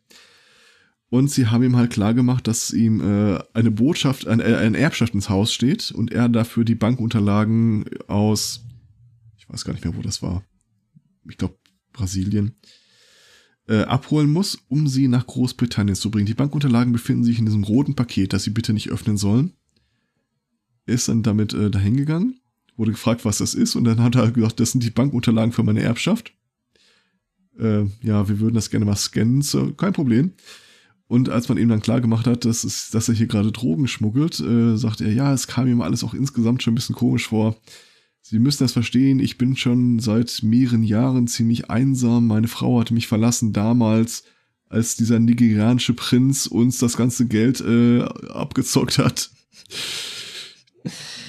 Und 1.13 1.29
sie 1.29 1.45
haben 1.45 1.61
ihm 1.61 1.75
halt 1.75 1.91
klar 1.91 2.15
gemacht, 2.15 2.47
dass 2.47 2.73
ihm 2.73 2.99
äh, 2.99 3.39
eine 3.53 3.69
Botschaft, 3.69 4.25
ein, 4.25 4.39
äh, 4.39 4.55
eine 4.55 4.79
Erbschaft 4.79 5.13
ins 5.13 5.29
Haus 5.29 5.53
steht 5.53 5.91
und 5.91 6.11
er 6.11 6.27
dafür 6.27 6.65
die 6.65 6.73
Bankunterlagen 6.73 7.85
aus, 8.07 8.65
ich 9.37 9.47
weiß 9.47 9.63
gar 9.63 9.73
nicht 9.73 9.85
mehr, 9.85 9.95
wo 9.95 10.01
das 10.01 10.23
war. 10.23 10.43
Ich 11.29 11.37
glaube, 11.37 11.55
Brasilien, 11.91 12.55
äh, 13.67 13.83
abholen 13.83 14.31
muss, 14.31 14.57
um 14.69 14.87
sie 14.87 15.07
nach 15.07 15.27
Großbritannien 15.27 15.95
zu 15.95 16.09
bringen. 16.09 16.25
Die 16.25 16.33
Bankunterlagen 16.33 16.91
befinden 16.91 17.23
sich 17.23 17.37
in 17.37 17.45
diesem 17.45 17.63
roten 17.63 17.93
Paket, 17.93 18.33
das 18.33 18.45
sie 18.45 18.49
bitte 18.49 18.73
nicht 18.73 18.89
öffnen 18.89 19.17
sollen. 19.17 19.53
Er 20.87 20.95
ist 20.95 21.09
dann 21.09 21.21
damit 21.21 21.53
äh, 21.53 21.69
dahin 21.69 21.95
gegangen, 21.95 22.39
wurde 22.75 22.89
gefragt, 22.89 23.23
was 23.23 23.37
das 23.37 23.53
ist, 23.53 23.75
und 23.75 23.83
dann 23.83 24.01
hat 24.01 24.15
er 24.15 24.31
gesagt, 24.31 24.59
das 24.59 24.71
sind 24.71 24.83
die 24.83 24.89
Bankunterlagen 24.89 25.51
für 25.51 25.61
meine 25.61 25.83
Erbschaft. 25.83 26.33
Äh, 27.59 27.83
ja, 28.01 28.27
wir 28.27 28.39
würden 28.39 28.55
das 28.55 28.71
gerne 28.71 28.85
mal 28.85 28.95
scannen, 28.95 29.43
so, 29.43 29.73
kein 29.73 29.93
Problem. 29.93 30.31
Und 31.07 31.29
als 31.29 31.49
man 31.49 31.57
ihm 31.57 31.69
dann 31.69 31.81
klar 31.81 32.01
gemacht 32.01 32.27
hat, 32.27 32.45
dass, 32.45 32.63
es, 32.63 32.89
dass 32.89 33.09
er 33.09 33.15
hier 33.15 33.27
gerade 33.27 33.51
Drogen 33.51 33.87
schmuggelt, 33.87 34.39
äh, 34.39 34.77
sagt 34.77 35.01
er, 35.01 35.11
ja, 35.11 35.33
es 35.33 35.47
kam 35.47 35.67
ihm 35.67 35.81
alles 35.81 36.03
auch 36.03 36.13
insgesamt 36.13 36.63
schon 36.63 36.73
ein 36.73 36.75
bisschen 36.75 36.95
komisch 36.95 37.27
vor. 37.27 37.55
Sie 38.21 38.39
müssen 38.39 38.63
das 38.63 38.71
verstehen, 38.71 39.19
ich 39.19 39.37
bin 39.37 39.57
schon 39.57 39.99
seit 39.99 40.43
mehreren 40.43 40.83
Jahren 40.83 41.27
ziemlich 41.27 41.69
einsam. 41.69 42.25
Meine 42.27 42.47
Frau 42.47 42.79
hatte 42.79 42.93
mich 42.93 43.07
verlassen 43.07 43.51
damals, 43.51 44.23
als 44.69 44.95
dieser 44.95 45.19
nigerianische 45.19 45.93
Prinz 45.93 46.47
uns 46.47 46.77
das 46.77 46.95
ganze 46.95 47.27
Geld 47.27 47.59
äh, 47.61 48.01
abgezockt 48.01 48.97
hat. 48.97 49.29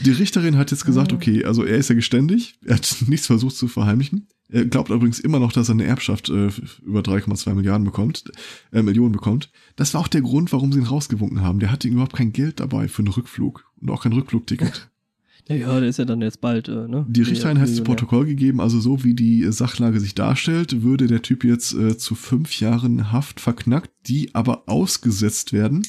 Die 0.05 0.11
Richterin 0.11 0.57
hat 0.57 0.71
jetzt 0.71 0.85
gesagt, 0.85 1.13
okay, 1.13 1.45
also 1.45 1.65
er 1.65 1.77
ist 1.77 1.89
ja 1.89 1.95
geständig, 1.95 2.59
er 2.65 2.77
hat 2.77 2.97
nichts 3.07 3.27
versucht 3.27 3.57
zu 3.57 3.69
verheimlichen. 3.69 4.29
Er 4.49 4.67
glaubt 4.67 4.91
übrigens 4.91 5.21
immer 5.21 5.39
noch, 5.39 5.53
dass 5.53 5.69
er 5.69 5.75
eine 5.75 5.85
Erbschaft 5.85 6.29
äh, 6.29 6.51
über 6.85 7.01
3,2 7.01 7.55
Milliarden 7.55 7.85
bekommt, 7.85 8.31
äh, 8.73 8.83
Millionen 8.83 9.13
bekommt. 9.13 9.51
Das 9.77 9.95
war 9.95 10.03
auch 10.03 10.09
der 10.09 10.21
Grund, 10.21 10.53
warum 10.53 10.73
sie 10.73 10.81
ihn 10.81 10.87
rausgewunken 10.87 11.41
haben. 11.41 11.61
Der 11.61 11.73
hatte 11.73 11.89
überhaupt 11.89 12.15
kein 12.15 12.33
Geld 12.33 12.61
dabei 12.61 12.89
für 12.89 13.01
einen 13.01 13.09
Rückflug 13.09 13.65
und 13.81 13.91
auch 13.91 14.03
kein 14.03 14.13
Rückflugticket. 14.13 14.91
Ja, 15.47 15.57
ja, 15.57 15.79
der 15.79 15.91
ist 15.91 15.99
ja 15.99 16.07
dann 16.07 16.23
jetzt 16.23 16.41
bald, 16.41 16.69
äh, 16.69 16.89
ne? 16.89 17.05
Die 17.07 17.21
Richterin 17.21 17.61
hat 17.61 17.69
das 17.69 17.85
Protokoll 17.85 18.25
gegeben, 18.25 18.63
also 18.63 18.81
so 18.81 19.05
wie 19.05 19.13
die 19.13 19.45
Sachlage 19.53 20.01
sich 20.01 20.15
darstellt, 20.15 20.83
würde 20.83 21.07
der 21.07 21.21
Typ 21.21 21.45
jetzt 21.45 21.75
äh, 21.75 21.99
zu 21.99 22.15
fünf 22.15 22.61
Jahren 22.61 23.13
Haft 23.13 23.41
verknackt, 23.41 23.91
die 24.07 24.35
aber 24.35 24.63
ausgesetzt 24.69 25.53
werden, 25.53 25.87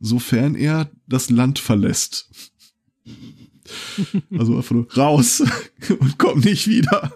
sofern 0.00 0.54
er 0.54 0.90
das 1.06 1.28
Land 1.28 1.58
verlässt. 1.58 2.30
Also 4.38 4.56
einfach 4.56 4.74
nur 4.74 4.92
raus 4.96 5.42
und 6.00 6.18
komm 6.18 6.40
nicht 6.40 6.66
wieder. 6.68 7.12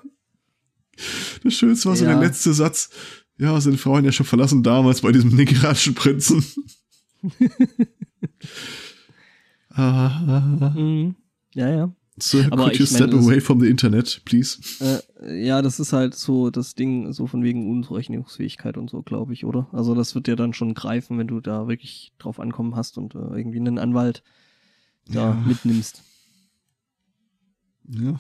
Das 1.43 1.55
Schönste 1.55 1.89
war 1.89 1.97
so 1.97 2.05
Ja. 2.05 2.13
der 2.13 2.21
letzte 2.29 2.53
Satz. 2.53 2.91
Ja, 3.39 3.59
seine 3.61 3.79
Frau 3.79 3.99
ihn 3.99 4.05
ja 4.05 4.13
schon 4.13 4.27
verlassen 4.27 4.63
damals 4.63 5.01
bei 5.01 5.11
diesem 5.13 5.35
nigerianischen 5.35 5.95
Prinzen. 5.95 6.45
ah, 9.71 10.73
Mhm. 10.77 11.17
Ja, 11.55 11.69
ja. 11.71 11.93
Sir, 12.21 12.47
Aber 12.51 12.65
could 12.65 12.79
you 12.79 12.85
step 12.87 13.11
meine, 13.11 13.23
away 13.23 13.41
from 13.41 13.59
the 13.61 13.69
internet, 13.69 14.21
please? 14.27 14.59
Äh, 15.23 15.47
ja, 15.47 15.63
das 15.63 15.81
ist 15.81 15.93
halt 15.95 16.15
so 16.15 16.51
das 16.51 16.75
Ding, 16.75 17.11
so 17.13 17.27
von 17.27 17.43
wegen 17.43 17.71
Unzurechnungsfähigkeit 17.71 18.77
und 18.77 18.91
so, 18.91 19.03
glaube 19.03 19.33
ich, 19.33 19.45
oder? 19.47 19.67
Also 19.73 19.95
das 19.95 20.15
wird 20.15 20.27
dir 20.27 20.37
dann 20.37 20.53
schon 20.53 20.75
greifen, 20.75 21.19
wenn 21.19 21.27
du 21.27 21.41
da 21.41 21.69
wirklich 21.69 22.13
drauf 22.19 22.39
ankommen 22.39 22.77
hast 22.77 22.99
und 22.99 23.15
äh, 23.15 23.19
irgendwie 23.19 23.59
einen 23.59 23.79
Anwalt 23.79 24.23
da 25.07 25.31
Ja. 25.31 25.35
mitnimmst. 25.35 26.03
Ja. 27.89 28.19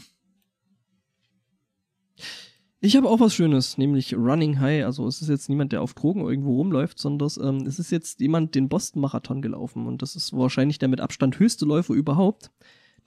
Ich 2.85 2.97
habe 2.97 3.09
auch 3.09 3.21
was 3.21 3.33
Schönes, 3.35 3.79
nämlich 3.79 4.15
Running 4.17 4.59
High. 4.59 4.85
Also 4.85 5.07
es 5.07 5.23
ist 5.23 5.29
jetzt 5.29 5.49
niemand, 5.49 5.71
der 5.73 5.83
auf 5.83 5.95
Drogen 5.95 6.23
irgendwo 6.23 6.57
rumläuft, 6.57 6.99
sondern 6.99 7.31
ähm, 7.41 7.67
es 7.67 7.79
ist 7.79 7.93
jetzt 7.93 8.19
jemand 8.21 8.57
den 8.57 8.69
Boston-Marathon 8.69 9.41
gelaufen. 9.41 9.87
Und 9.87 10.03
das 10.03 10.17
ist 10.17 10.33
wahrscheinlich 10.33 10.79
der 10.81 10.89
mit 10.89 11.01
Abstand 11.01 11.39
höchste 11.39 11.65
Läufer 11.65 11.95
überhaupt. 11.95 12.51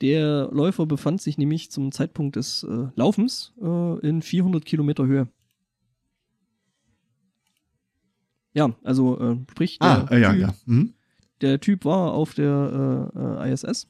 Der 0.02 0.50
Läufer 0.52 0.86
befand 0.86 1.22
sich 1.22 1.38
nämlich 1.38 1.72
zum 1.72 1.92
Zeitpunkt 1.92 2.38
des 2.38 2.64
äh, 2.64 2.88
Laufens 2.96 3.54
äh, 3.62 4.00
in 4.08 4.22
400 4.22 4.64
Kilometer 4.66 5.06
Höhe. 5.06 5.28
Ja, 8.54 8.74
also 8.84 9.20
äh, 9.20 9.38
sprich, 9.52 9.80
der, 9.80 10.10
Ah, 10.10 10.18
ja, 10.18 10.32
typ, 10.32 10.42
ja. 10.42 10.56
Mhm. 10.66 10.94
Der 11.42 11.60
Typ 11.60 11.86
war 11.86 12.14
auf 12.14 12.34
der 12.34 13.12
äh, 13.16 13.50
äh, 13.50 13.54
ISS 13.54 13.88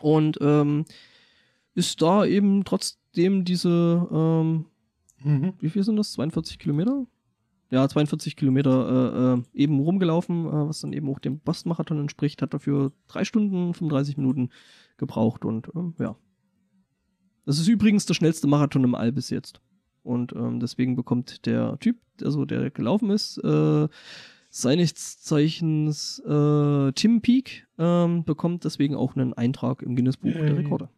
und 0.00 0.38
ähm, 0.40 0.84
ist 1.74 2.00
da 2.02 2.24
eben 2.24 2.64
trotzdem 2.64 3.44
diese 3.44 4.08
ähm, 4.10 4.66
Mhm. 5.24 5.54
wie 5.58 5.70
viel 5.70 5.82
sind 5.82 5.96
das? 5.96 6.12
42 6.12 6.58
Kilometer? 6.58 7.06
Ja, 7.70 7.88
42 7.88 8.36
Kilometer 8.36 9.34
äh, 9.34 9.40
äh, 9.40 9.62
eben 9.62 9.80
rumgelaufen, 9.80 10.46
äh, 10.46 10.68
was 10.68 10.80
dann 10.80 10.92
eben 10.92 11.08
auch 11.08 11.18
dem 11.18 11.40
Boston-Marathon 11.40 11.98
entspricht, 11.98 12.42
hat 12.42 12.54
dafür 12.54 12.92
drei 13.08 13.24
Stunden, 13.24 13.72
35 13.74 14.16
Minuten 14.18 14.50
gebraucht 14.96 15.44
und 15.44 15.70
ähm, 15.74 15.94
ja. 15.98 16.14
Das 17.46 17.58
ist 17.58 17.68
übrigens 17.68 18.06
der 18.06 18.14
schnellste 18.14 18.46
Marathon 18.46 18.84
im 18.84 18.94
All 18.94 19.12
bis 19.12 19.30
jetzt. 19.30 19.60
Und 20.02 20.32
ähm, 20.34 20.60
deswegen 20.60 20.96
bekommt 20.96 21.46
der 21.46 21.78
Typ, 21.78 21.96
also 22.22 22.44
der 22.44 22.70
gelaufen 22.70 23.10
ist, 23.10 23.38
äh, 23.38 23.88
seines 24.56 25.20
Zeichens 25.20 26.20
äh, 26.20 26.92
Tim 26.92 27.20
Peak, 27.22 27.66
ähm, 27.76 28.22
bekommt 28.24 28.62
deswegen 28.64 28.94
auch 28.94 29.16
einen 29.16 29.32
Eintrag 29.32 29.82
im 29.82 29.96
Guinness-Buch 29.96 30.32
der 30.32 30.46
Yay. 30.46 30.52
Rekorde. 30.52 30.88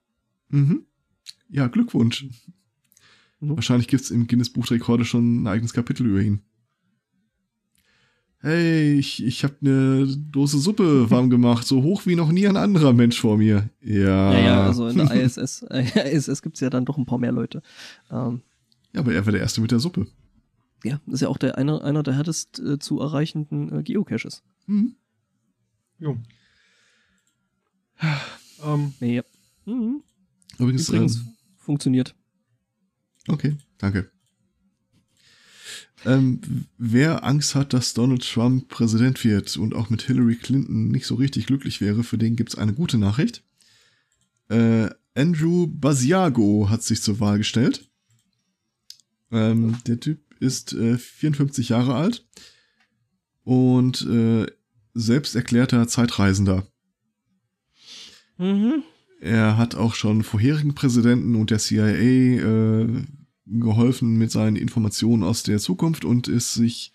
Mhm. 0.51 0.85
Ja, 1.49 1.67
Glückwunsch. 1.69 2.27
Mhm. 3.41 3.57
Wahrscheinlich 3.57 3.89
gibt's 3.89 4.11
im 4.11 4.27
Guinness 4.27 4.51
Buch 4.51 4.67
der 4.67 4.77
Rekorde 4.77 5.07
schon 5.07 5.43
ein 5.43 5.47
eigenes 5.47 5.73
Kapitel 5.73 6.07
über 6.07 6.21
ihn. 6.21 6.43
Hey, 8.41 8.99
ich, 8.99 9.25
ich 9.25 9.43
habe 9.43 9.55
eine 9.63 10.07
Dose 10.07 10.59
Suppe 10.59 11.11
warm 11.11 11.31
gemacht, 11.31 11.67
so 11.67 11.83
hoch 11.83 12.05
wie 12.05 12.15
noch 12.15 12.31
nie 12.31 12.47
ein 12.47 12.59
anderer 12.59 12.93
Mensch 12.93 13.19
vor 13.19 13.39
mir. 13.39 13.71
Ja. 13.81 14.35
Ja, 14.35 14.39
ja, 14.39 14.63
also 14.65 14.89
in 14.89 14.99
der 14.99 15.11
ISS, 15.25 15.63
ISS 15.63 16.43
gibt's 16.43 16.61
ja 16.61 16.69
dann 16.69 16.85
doch 16.85 16.99
ein 16.99 17.07
paar 17.07 17.19
mehr 17.19 17.33
Leute. 17.33 17.63
Ähm, 18.11 18.43
ja, 18.93 19.01
aber 19.01 19.15
er 19.15 19.25
war 19.25 19.33
der 19.33 19.41
Erste 19.41 19.63
mit 19.63 19.71
der 19.71 19.79
Suppe. 19.79 20.07
Ja, 20.87 21.01
das 21.07 21.15
ist 21.17 21.21
ja 21.23 21.29
auch 21.29 21.39
der 21.39 21.59
einer, 21.59 21.83
einer 21.83 22.03
der 22.03 22.15
härtest 22.15 22.59
äh, 22.61 22.79
zu 22.79 23.01
erreichenden 23.01 23.81
äh, 23.81 23.83
Geocaches. 23.83 24.43
Mhm. 24.67 24.95
Jo. 25.99 26.17
ähm, 28.65 28.93
Ja. 29.01 29.23
Mhm. 29.65 30.03
Übrigens, 30.59 30.89
Übrigens 30.89 31.17
ähm, 31.17 31.29
funktioniert. 31.57 32.15
Okay, 33.29 33.57
danke. 33.79 34.11
Ähm, 36.05 36.41
wer 36.79 37.25
Angst 37.25 37.55
hat, 37.55 37.73
dass 37.73 37.95
Donald 37.95 38.23
Trump 38.23 38.69
Präsident 38.69 39.25
wird 39.25 39.57
und 39.57 39.75
auch 39.75 39.91
mit 39.91 40.03
Hillary 40.03 40.37
Clinton 40.37 40.89
nicht 40.89 41.07
so 41.07 41.17
richtig 41.17 41.47
glücklich 41.47 41.81
wäre, 41.81 42.05
für 42.05 42.19
den 42.19 42.37
gibt's 42.37 42.55
eine 42.55 42.75
gute 42.75 42.99
Nachricht. 42.99 43.43
Äh, 44.49 44.91
Andrew 45.17 45.67
Basiago 45.67 46.69
hat 46.71 46.83
sich 46.83 47.03
zur 47.03 47.19
Wahl 47.19 47.39
gestellt. 47.39 47.91
Ähm, 49.33 49.79
der 49.87 49.99
Typ 49.99 50.21
ist 50.41 50.73
äh, 50.73 50.99
54 50.99 51.69
Jahre 51.69 51.95
alt 51.95 52.27
und 53.45 54.07
äh, 54.07 54.47
selbst 54.95 55.37
erklärter 55.37 55.87
Zeitreisender. 55.89 56.67
Mhm. 58.39 58.83
Er 59.21 59.57
hat 59.57 59.75
auch 59.75 59.95
schon 59.95 60.23
vorherigen 60.23 60.75
Präsidenten 60.75 61.37
und 61.37 61.51
der 61.51 61.59
CIA 61.59 61.89
äh, 61.89 63.05
geholfen 63.47 64.17
mit 64.17 64.31
seinen 64.31 64.57
Informationen 64.57 65.23
aus 65.23 65.43
der 65.43 65.59
Zukunft 65.59 66.05
und 66.05 66.29
ist 66.29 66.55
sich 66.55 66.93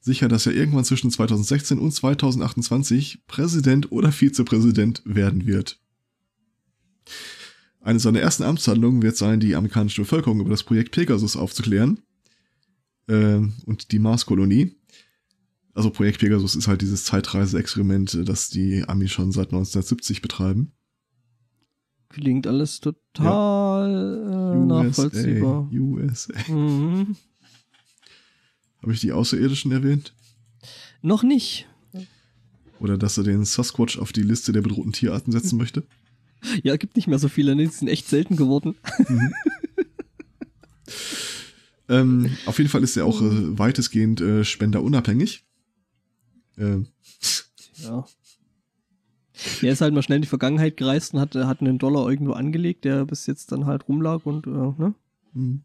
sicher, 0.00 0.28
dass 0.28 0.46
er 0.46 0.54
irgendwann 0.54 0.84
zwischen 0.84 1.10
2016 1.10 1.78
und 1.78 1.92
2028 1.92 3.26
Präsident 3.26 3.92
oder 3.92 4.12
Vizepräsident 4.12 5.02
werden 5.04 5.46
wird. 5.46 5.80
Eine 7.80 8.00
seiner 8.00 8.20
ersten 8.20 8.42
Amtshandlungen 8.42 9.02
wird 9.02 9.16
sein, 9.16 9.38
die 9.38 9.54
amerikanische 9.54 10.02
Bevölkerung 10.02 10.40
über 10.40 10.50
das 10.50 10.64
Projekt 10.64 10.92
Pegasus 10.92 11.36
aufzuklären 11.36 12.00
äh, 13.08 13.40
und 13.64 13.92
die 13.92 13.98
Marskolonie. 13.98 14.76
Also 15.74 15.90
Projekt 15.90 16.20
Pegasus 16.20 16.54
ist 16.54 16.68
halt 16.68 16.80
dieses 16.80 17.04
Zeitreise-Experiment, 17.04 18.14
äh, 18.14 18.24
das 18.24 18.48
die 18.48 18.84
Amis 18.86 19.12
schon 19.12 19.32
seit 19.32 19.48
1970 19.48 20.22
betreiben. 20.22 20.72
Klingt 22.08 22.46
alles 22.46 22.80
total 22.80 24.54
äh, 24.54 24.66
nachvollziehbar. 24.66 25.68
USA. 25.72 26.32
Mhm. 26.50 27.16
Habe 28.80 28.92
ich 28.92 29.00
die 29.00 29.12
Außerirdischen 29.12 29.72
erwähnt? 29.72 30.14
Noch 31.02 31.22
nicht. 31.22 31.68
Oder 32.78 32.96
dass 32.98 33.18
er 33.18 33.24
den 33.24 33.44
Sasquatch 33.44 33.98
auf 33.98 34.12
die 34.12 34.22
Liste 34.22 34.52
der 34.52 34.62
bedrohten 34.62 34.92
Tierarten 34.92 35.32
setzen 35.32 35.58
möchte? 35.58 35.84
Ja, 36.62 36.76
gibt 36.76 36.96
nicht 36.96 37.08
mehr 37.08 37.18
so 37.18 37.28
viele, 37.28 37.56
ne? 37.56 37.64
die 37.64 37.72
sind 37.72 37.88
echt 37.88 38.08
selten 38.08 38.36
geworden. 38.36 38.76
Ähm, 41.88 42.36
auf 42.46 42.58
jeden 42.58 42.70
Fall 42.70 42.82
ist 42.82 42.96
er 42.96 43.06
auch 43.06 43.22
äh, 43.22 43.58
weitestgehend 43.58 44.20
äh, 44.20 44.44
spenderunabhängig. 44.44 45.44
Ähm, 46.58 46.88
Ja. 47.76 48.06
Er 49.60 49.72
ist 49.72 49.82
halt 49.82 49.92
mal 49.92 50.02
schnell 50.02 50.16
in 50.16 50.22
die 50.22 50.28
Vergangenheit 50.28 50.78
gereist 50.78 51.12
und 51.12 51.20
hat, 51.20 51.34
hat 51.34 51.60
einen 51.60 51.78
Dollar 51.78 52.08
irgendwo 52.08 52.32
angelegt, 52.32 52.84
der 52.86 53.04
bis 53.04 53.26
jetzt 53.26 53.52
dann 53.52 53.66
halt 53.66 53.86
rumlag 53.86 54.24
und, 54.24 54.46
äh, 54.46 54.50
ne? 54.50 54.94
hm. 55.34 55.62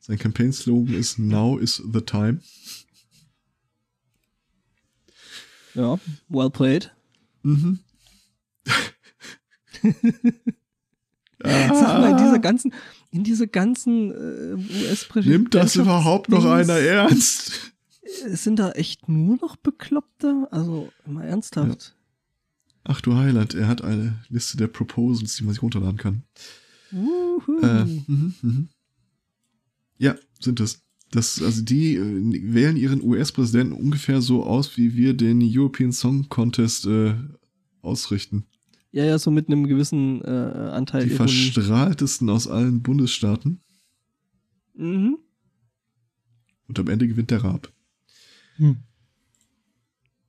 Sein 0.00 0.18
Campaign-Slogan 0.18 0.94
ist 0.94 1.20
Now 1.20 1.58
is 1.58 1.80
the 1.92 2.00
time. 2.00 2.40
Ja, 5.74 5.98
well 6.28 6.50
played. 6.50 6.92
Mhm. 7.44 7.78
Sag 11.40 11.70
mal, 12.00 12.10
in 12.10 12.16
dieser 12.16 12.38
ganzen, 12.40 12.72
in 13.12 13.24
dieser 13.24 13.46
ganzen 13.46 14.10
äh, 14.10 14.54
US-Präsidentschaft. 14.54 15.26
Nimmt 15.26 15.54
das 15.54 15.76
überhaupt 15.76 16.28
noch 16.30 16.44
einer 16.44 16.78
ernst? 16.78 17.72
Sind 18.26 18.58
da 18.58 18.72
echt 18.72 19.08
nur 19.08 19.36
noch 19.36 19.56
Bekloppte? 19.56 20.48
Also, 20.50 20.90
mal 21.06 21.24
ernsthaft. 21.24 21.94
Ach 22.84 23.00
du 23.00 23.14
Heiland, 23.14 23.54
er 23.54 23.68
hat 23.68 23.82
eine 23.84 24.18
Liste 24.28 24.56
der 24.56 24.66
Proposals, 24.66 25.36
die 25.36 25.44
man 25.44 25.54
sich 25.54 25.62
runterladen 25.62 25.98
kann. 25.98 26.22
Äh, 26.90 27.84
mhm, 27.84 28.34
mhm. 28.42 28.68
Ja, 29.98 30.16
sind 30.40 30.60
es. 30.60 30.82
Das, 31.10 31.42
also 31.42 31.62
die 31.62 31.96
äh, 31.96 32.54
wählen 32.54 32.76
ihren 32.76 33.02
US-Präsidenten 33.02 33.74
ungefähr 33.74 34.22
so 34.22 34.44
aus, 34.44 34.76
wie 34.78 34.96
wir 34.96 35.14
den 35.14 35.40
European 35.42 35.92
Song 35.92 36.28
Contest 36.30 36.86
äh, 36.86 37.14
ausrichten. 37.82 38.46
Ja, 38.92 39.04
ja, 39.04 39.18
so 39.18 39.30
mit 39.30 39.48
einem 39.48 39.66
gewissen 39.66 40.20
äh, 40.22 40.28
Anteil. 40.28 41.04
Die 41.06 41.14
Ironie. 41.14 41.30
verstrahltesten 41.30 42.28
aus 42.28 42.46
allen 42.46 42.82
Bundesstaaten. 42.82 43.60
Mhm. 44.74 45.18
Und 46.68 46.78
am 46.78 46.88
Ende 46.88 47.08
gewinnt 47.08 47.30
der 47.30 47.42
Raab. 47.42 47.72
Hm. 48.56 48.76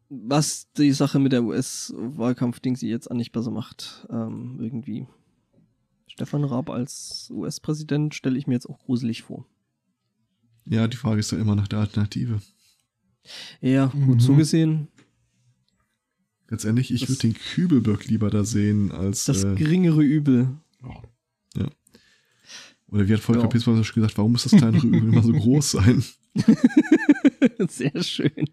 Was 0.10 0.72
die 0.77 0.91
Sache 0.91 1.19
mit 1.19 1.31
der 1.31 1.44
US-Wahlkampf-Ding 1.44 2.76
sie 2.76 2.90
jetzt 2.90 3.10
auch 3.10 3.15
nicht 3.15 3.31
besser 3.31 3.52
macht. 3.52 4.06
Ähm, 4.10 4.57
irgendwie. 4.61 5.07
Stefan 6.07 6.44
Raab 6.44 6.69
als 6.69 7.30
US-Präsident 7.34 8.14
stelle 8.14 8.38
ich 8.38 8.45
mir 8.48 8.53
jetzt 8.53 8.68
auch 8.69 8.80
gruselig 8.80 9.23
vor. 9.23 9.45
Ja, 10.65 10.88
die 10.88 10.98
Frage 10.98 11.19
ist 11.19 11.31
ja 11.31 11.38
immer 11.40 11.56
nach 11.56 11.68
der 11.68 11.80
Alternative. 11.80 12.40
Ja, 13.61 13.88
gut 13.88 14.18
Mhm. 14.18 14.19
so 14.19 14.38
ehrlich, 16.64 16.92
ich 16.94 17.02
Das- 17.02 17.10
würde 17.10 17.22
den 17.22 17.34
Kübelberg 17.34 18.06
lieber 18.06 18.30
da 18.30 18.44
sehen 18.46 18.92
als. 18.92 19.26
Das 19.26 19.44
äh, 19.44 19.56
geringere 19.56 20.04
Übel. 20.04 20.50
oder 22.88 23.08
wie 23.08 23.14
hat 23.14 23.22
Volker 23.22 23.42
Ja. 23.42 23.48
Pitzmann 23.48 23.84
schon 23.84 23.96
gesagt, 23.96 24.18
warum 24.18 24.34
muss 24.34 24.44
das 24.44 24.52
kleinere 24.56 24.86
Übel 24.86 25.10
immer 25.10 25.24
so 25.24 25.32
groß 25.34 25.72
sein? 25.72 26.04
Sehr 27.68 28.04
schön. 28.04 28.50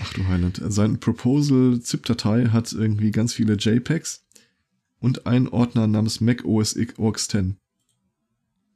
Ach 0.00 0.12
du 0.14 0.26
Heiland. 0.26 0.60
Sein 0.68 0.98
Proposal-ZIP-Datei 1.00 2.46
hat 2.46 2.72
irgendwie 2.72 3.10
ganz 3.10 3.34
viele 3.34 3.54
JPEGs 3.54 4.24
und 5.00 5.26
einen 5.26 5.48
Ordner 5.48 5.86
namens 5.86 6.20
Mac 6.20 6.44
OS 6.44 6.76
X 6.76 6.98
Orgs 6.98 7.28
10. 7.28 7.56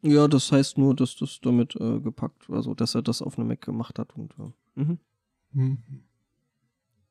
Ja, 0.03 0.29
das 0.29 0.53
heißt 0.53 0.79
nur, 0.79 0.95
dass 0.95 1.17
das 1.17 1.41
damit 1.43 1.75
äh, 1.77 2.01
gepackt, 2.01 2.49
also 2.51 2.75
dass 2.75 2.95
er 2.95 3.03
das 3.03 3.23
auf 3.23 3.39
eine 3.39 3.47
Mac 3.49 3.61
gemacht 3.63 3.99
hat 3.99 4.15
und 4.17 4.33
äh, 4.39 4.81
mhm. 4.83 4.99
Hm. 5.55 5.79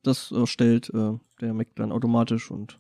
Das 0.07 0.31
erstellt 0.31 0.89
äh, 0.93 1.13
der 1.41 1.53
Mac 1.53 1.67
dann 1.75 1.91
automatisch 1.91 2.51
und 2.51 2.79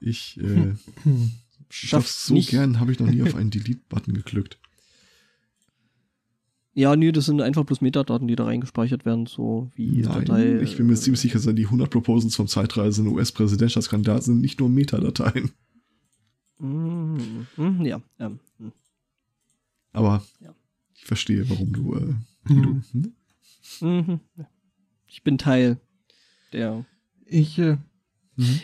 Ich, 0.00 0.38
äh, 0.40 0.74
schafft 1.70 2.08
so 2.08 2.34
nicht. 2.34 2.50
gern, 2.50 2.80
habe 2.80 2.92
ich 2.92 2.98
noch 3.00 3.08
nie 3.08 3.22
auf 3.22 3.34
einen 3.34 3.50
Delete-Button 3.50 4.14
geklickt. 4.14 4.58
Ja, 6.72 6.94
nee, 6.94 7.10
das 7.10 7.26
sind 7.26 7.40
einfach 7.40 7.64
bloß 7.64 7.80
Metadaten, 7.80 8.28
die 8.28 8.36
da 8.36 8.44
reingespeichert 8.44 9.04
werden, 9.04 9.26
so 9.26 9.70
wie 9.74 10.02
Nein, 10.02 10.24
Datei. 10.24 10.60
ich 10.62 10.76
bin 10.76 10.86
mir 10.86 10.92
äh, 10.92 10.96
ziemlich 10.96 11.20
sicher, 11.20 11.40
dass 11.40 11.54
die 11.54 11.64
100 11.64 11.90
Proposals 11.90 12.36
vom 12.36 12.46
Zeitreisen 12.46 13.08
US-Präsidentschaftskandidat 13.08 14.22
sind 14.22 14.40
nicht 14.40 14.60
nur 14.60 14.68
Metadateien. 14.68 15.50
Mm, 16.58 17.46
mm, 17.56 17.84
ja, 17.84 18.00
ähm, 18.20 18.38
mm. 18.58 18.68
Aber 19.92 20.22
Ja. 20.40 20.54
ich 20.94 21.04
verstehe, 21.04 21.48
warum 21.50 21.72
du, 21.72 21.94
äh, 21.96 22.14
wie 22.44 22.60
du, 22.62 22.80
hm? 22.92 23.12
Mhm. 23.80 24.20
Ich 25.08 25.22
bin 25.24 25.38
Teil 25.38 25.78
der. 26.52 26.84
Ich, 27.26 27.58
äh, 27.58 27.78
Mhm. 28.36 28.60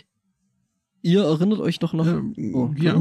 Ihr 1.02 1.22
erinnert 1.22 1.60
euch 1.60 1.78
doch 1.78 1.92
noch. 1.92 2.06
äh, 2.06 2.52
Oh, 2.52 2.74
ja, 2.76 3.00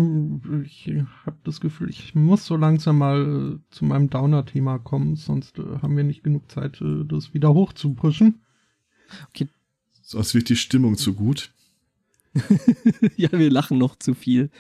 ich 0.64 0.92
habe 1.26 1.38
das 1.44 1.60
Gefühl, 1.60 1.90
ich 1.90 2.14
muss 2.14 2.46
so 2.46 2.56
langsam 2.56 3.00
mal 3.00 3.56
äh, 3.56 3.74
zu 3.74 3.84
meinem 3.86 4.10
Downer-Thema 4.12 4.78
kommen, 4.78 5.16
sonst 5.16 5.58
äh, 5.58 5.64
haben 5.82 5.98
wir 5.98 6.04
nicht 6.04 6.24
genug 6.24 6.52
Zeit, 6.52 6.82
äh, 6.82 7.04
das 7.06 7.34
wieder 7.34 7.54
hoch 7.54 7.74
zu 7.74 7.94
pushen. 7.94 8.42
Sonst 10.04 10.36
wird 10.36 10.50
die 10.50 10.56
Stimmung 10.56 10.98
zu 10.98 11.14
gut. 11.16 11.52
ja, 13.16 13.32
wir 13.32 13.50
lachen 13.50 13.78
noch 13.80 13.96
zu 13.96 14.14
viel. 14.14 14.52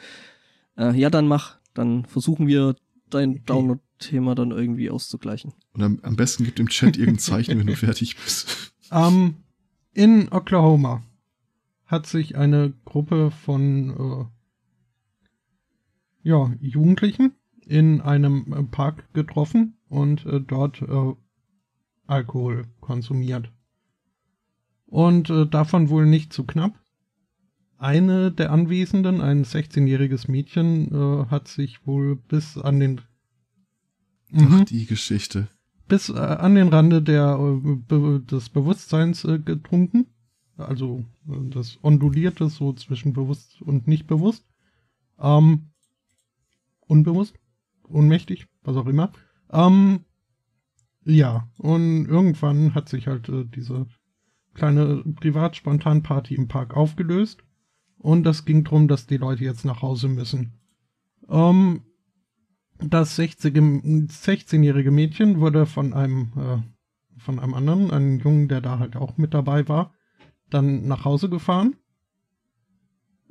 Äh, 0.77 0.97
ja, 0.99 1.09
dann 1.09 1.27
mach. 1.27 1.57
Dann 1.75 2.05
versuchen 2.05 2.47
wir 2.47 2.75
dein 3.11 3.43
Download-Thema 3.45 4.33
dann 4.33 4.51
irgendwie 4.51 4.89
auszugleichen. 4.89 5.53
Und 5.73 5.83
am, 5.83 5.99
am 6.01 6.15
besten 6.15 6.45
gibt 6.45 6.59
im 6.59 6.69
Chat 6.69 6.97
irgendein 6.97 7.19
Zeichen, 7.19 7.59
wenn 7.59 7.67
du 7.67 7.75
fertig 7.75 8.15
bist. 8.15 8.73
Ähm, 8.91 9.35
in 9.95 10.31
Oklahoma 10.31 11.01
hat 11.85 12.05
sich 12.05 12.37
eine 12.37 12.73
Gruppe 12.85 13.31
von 13.31 14.29
äh, 16.23 16.29
ja, 16.29 16.53
Jugendlichen 16.59 17.33
in 17.65 18.01
einem 18.01 18.53
äh, 18.53 18.63
Park 18.63 19.11
getroffen 19.13 19.77
und 19.89 20.25
äh, 20.25 20.41
dort 20.41 20.81
äh, 20.81 21.13
Alkohol 22.07 22.65
konsumiert. 22.81 23.51
Und 24.85 25.29
äh, 25.29 25.47
davon 25.47 25.89
wohl 25.89 26.05
nicht 26.05 26.33
zu 26.33 26.43
knapp. 26.43 26.79
Eine 27.77 28.31
der 28.31 28.51
Anwesenden, 28.51 29.21
ein 29.21 29.43
16-jähriges 29.43 30.29
Mädchen, 30.29 30.91
äh, 30.93 31.25
hat 31.27 31.47
sich 31.47 31.85
wohl 31.87 32.15
bis 32.15 32.57
an 32.57 32.79
den 32.79 33.01
Mhm 34.31 34.61
Ach, 34.61 34.65
die 34.65 34.85
Geschichte. 34.85 35.47
Bis 35.87 36.09
äh, 36.09 36.17
an 36.17 36.55
den 36.55 36.69
Rande 36.69 37.01
der, 37.01 37.37
äh, 37.39 37.75
be 37.75 38.21
des 38.21 38.49
Bewusstseins 38.49 39.23
äh, 39.25 39.39
getrunken. 39.39 40.07
Also 40.57 41.05
äh, 41.27 41.49
das 41.49 41.77
ondulierte 41.83 42.49
so 42.49 42.73
zwischen 42.73 43.13
bewusst 43.13 43.61
und 43.61 43.87
nicht 43.87 44.07
bewusst. 44.07 44.45
Ähm, 45.19 45.69
unbewusst, 46.87 47.35
ohnmächtig, 47.87 48.47
was 48.63 48.77
auch 48.77 48.87
immer. 48.87 49.11
Ähm, 49.51 50.05
ja, 51.03 51.47
und 51.57 52.07
irgendwann 52.07 52.73
hat 52.73 52.89
sich 52.89 53.07
halt 53.07 53.29
äh, 53.29 53.45
diese 53.45 53.85
kleine 54.53 55.03
Privat-Spontan-Party 55.03 56.35
im 56.35 56.47
Park 56.47 56.75
aufgelöst. 56.75 57.43
Und 57.97 58.23
das 58.23 58.45
ging 58.45 58.63
darum, 58.63 58.87
dass 58.87 59.07
die 59.07 59.17
Leute 59.17 59.43
jetzt 59.43 59.65
nach 59.65 59.81
Hause 59.81 60.07
müssen. 60.07 60.53
Ähm, 61.29 61.81
das 62.79 63.15
60 63.15 63.55
16-jährige 63.55 64.91
Mädchen 64.91 65.39
wurde 65.39 65.65
von 65.65 65.93
einem, 65.93 66.31
äh, 66.35 67.19
von 67.19 67.39
einem 67.39 67.53
anderen, 67.53 67.91
einem 67.91 68.19
Jungen, 68.19 68.47
der 68.47 68.61
da 68.61 68.79
halt 68.79 68.95
auch 68.95 69.17
mit 69.17 69.33
dabei 69.33 69.67
war, 69.67 69.93
dann 70.49 70.87
nach 70.87 71.05
Hause 71.05 71.29
gefahren. 71.29 71.75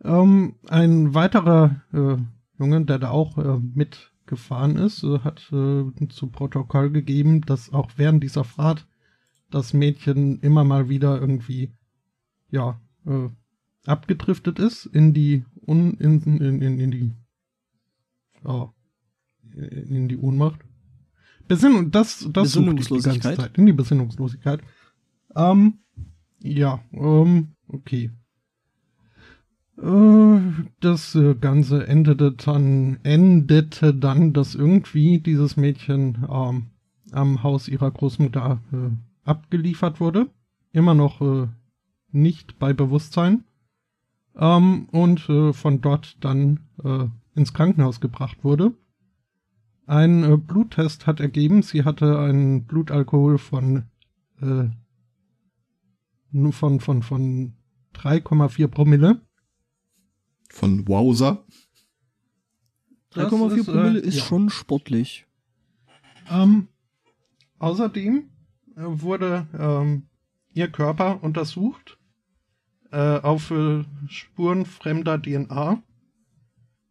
Ähm, 0.02 0.56
ein 0.68 1.14
weiterer 1.14 1.82
äh, 1.92 2.16
Junge, 2.58 2.84
der 2.84 2.98
da 2.98 3.10
auch 3.10 3.38
äh, 3.38 3.58
mitgefahren 3.58 4.76
ist, 4.76 5.02
äh, 5.04 5.20
hat 5.20 5.50
äh, 5.52 6.08
zu 6.08 6.28
Protokoll 6.28 6.90
gegeben, 6.90 7.42
dass 7.42 7.72
auch 7.72 7.90
während 7.96 8.22
dieser 8.22 8.44
Fahrt 8.44 8.86
das 9.50 9.72
Mädchen 9.72 10.40
immer 10.40 10.64
mal 10.64 10.88
wieder 10.88 11.20
irgendwie, 11.20 11.72
ja, 12.50 12.80
äh, 13.06 13.28
abgedriftet 13.86 14.58
ist 14.58 14.86
in 14.86 15.12
die, 15.12 15.44
un, 15.66 15.94
in, 15.94 16.20
in, 16.22 16.62
in, 16.62 16.80
in 16.80 16.90
die, 16.90 17.12
oh, 18.44 18.70
in 19.56 20.08
die 20.08 20.16
Ohnmacht. 20.16 20.60
Besinnung, 21.46 21.90
das, 21.90 22.28
das 22.32 22.52
die 22.52 22.58
Besinnungslosigkeit? 22.58 23.36
Zeit. 23.36 23.58
In 23.58 23.66
die 23.66 23.72
Besinnungslosigkeit. 23.72 24.60
Ähm, 25.36 25.78
ja, 26.40 26.80
ähm, 26.92 27.48
okay. 27.68 28.10
Äh, 29.78 30.40
Das 30.80 31.14
äh, 31.14 31.34
Ganze 31.34 31.86
endete 31.86 32.32
dann, 32.32 32.98
endete 33.02 33.94
dann, 33.94 34.32
dass 34.32 34.54
irgendwie 34.54 35.20
dieses 35.20 35.56
Mädchen 35.56 36.26
ähm, 36.30 36.66
am 37.12 37.42
Haus 37.42 37.68
ihrer 37.68 37.90
Großmutter 37.90 38.60
äh, 38.72 39.28
abgeliefert 39.28 40.00
wurde. 40.00 40.28
Immer 40.72 40.94
noch 40.94 41.20
äh, 41.20 41.48
nicht 42.10 42.58
bei 42.58 42.72
Bewusstsein. 42.72 43.44
Ähm, 44.36 44.88
und 44.90 45.28
äh, 45.28 45.52
von 45.52 45.80
dort 45.80 46.16
dann 46.24 46.60
äh, 46.82 47.06
ins 47.34 47.52
Krankenhaus 47.52 48.00
gebracht 48.00 48.42
wurde. 48.42 48.72
Ein 49.86 50.24
äh, 50.24 50.36
Bluttest 50.36 51.06
hat 51.06 51.20
ergeben, 51.20 51.62
sie 51.62 51.84
hatte 51.84 52.18
einen 52.18 52.64
Blutalkohol 52.64 53.38
von 53.38 53.84
äh, 54.40 54.68
von 56.52 56.80
von 56.80 57.02
von 57.02 57.54
3,4 57.94 58.66
Promille. 58.68 59.20
Von 60.50 60.88
Wowser. 60.88 61.44
3,4 63.12 63.56
ist, 63.56 63.68
äh, 63.68 63.72
Promille 63.72 63.98
ist 64.00 64.16
ja. 64.16 64.24
schon 64.24 64.50
sportlich. 64.50 65.26
Ähm, 66.30 66.68
außerdem 67.58 68.30
äh, 68.76 68.80
wurde 68.82 69.46
ähm, 69.56 70.06
ihr 70.52 70.68
Körper 70.68 71.22
untersucht 71.22 71.98
äh, 72.90 73.18
auf 73.18 73.50
äh, 73.50 73.84
Spuren 74.08 74.66
fremder 74.66 75.20
DNA. 75.20 75.82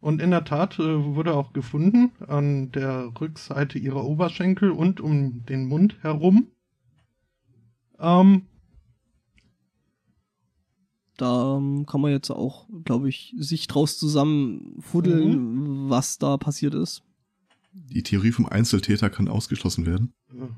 Und 0.04 0.20
in 0.20 0.32
der 0.32 0.44
Tat 0.44 0.78
äh, 0.78 1.14
wurde 1.14 1.32
auch 1.32 1.54
gefunden 1.54 2.12
an 2.26 2.70
der 2.72 3.10
Rückseite 3.18 3.78
ihrer 3.78 4.04
Oberschenkel 4.04 4.70
und 4.70 5.00
um 5.00 5.46
den 5.46 5.64
Mund 5.64 5.96
herum. 6.02 6.48
Ähm, 7.98 8.42
da 11.16 11.56
ähm, 11.56 11.86
kann 11.86 12.02
man 12.02 12.10
jetzt 12.10 12.28
auch, 12.28 12.68
glaube 12.84 13.08
ich, 13.08 13.34
sich 13.38 13.66
draus 13.66 13.98
zusammenfuddeln, 13.98 15.88
was 15.88 16.18
da 16.18 16.36
passiert 16.36 16.74
ist. 16.74 17.02
Die 17.72 18.02
Theorie 18.02 18.32
vom 18.32 18.44
Einzeltäter 18.44 19.08
kann 19.08 19.26
ausgeschlossen 19.26 19.86
werden. 19.86 20.12
Äh, 20.28 20.48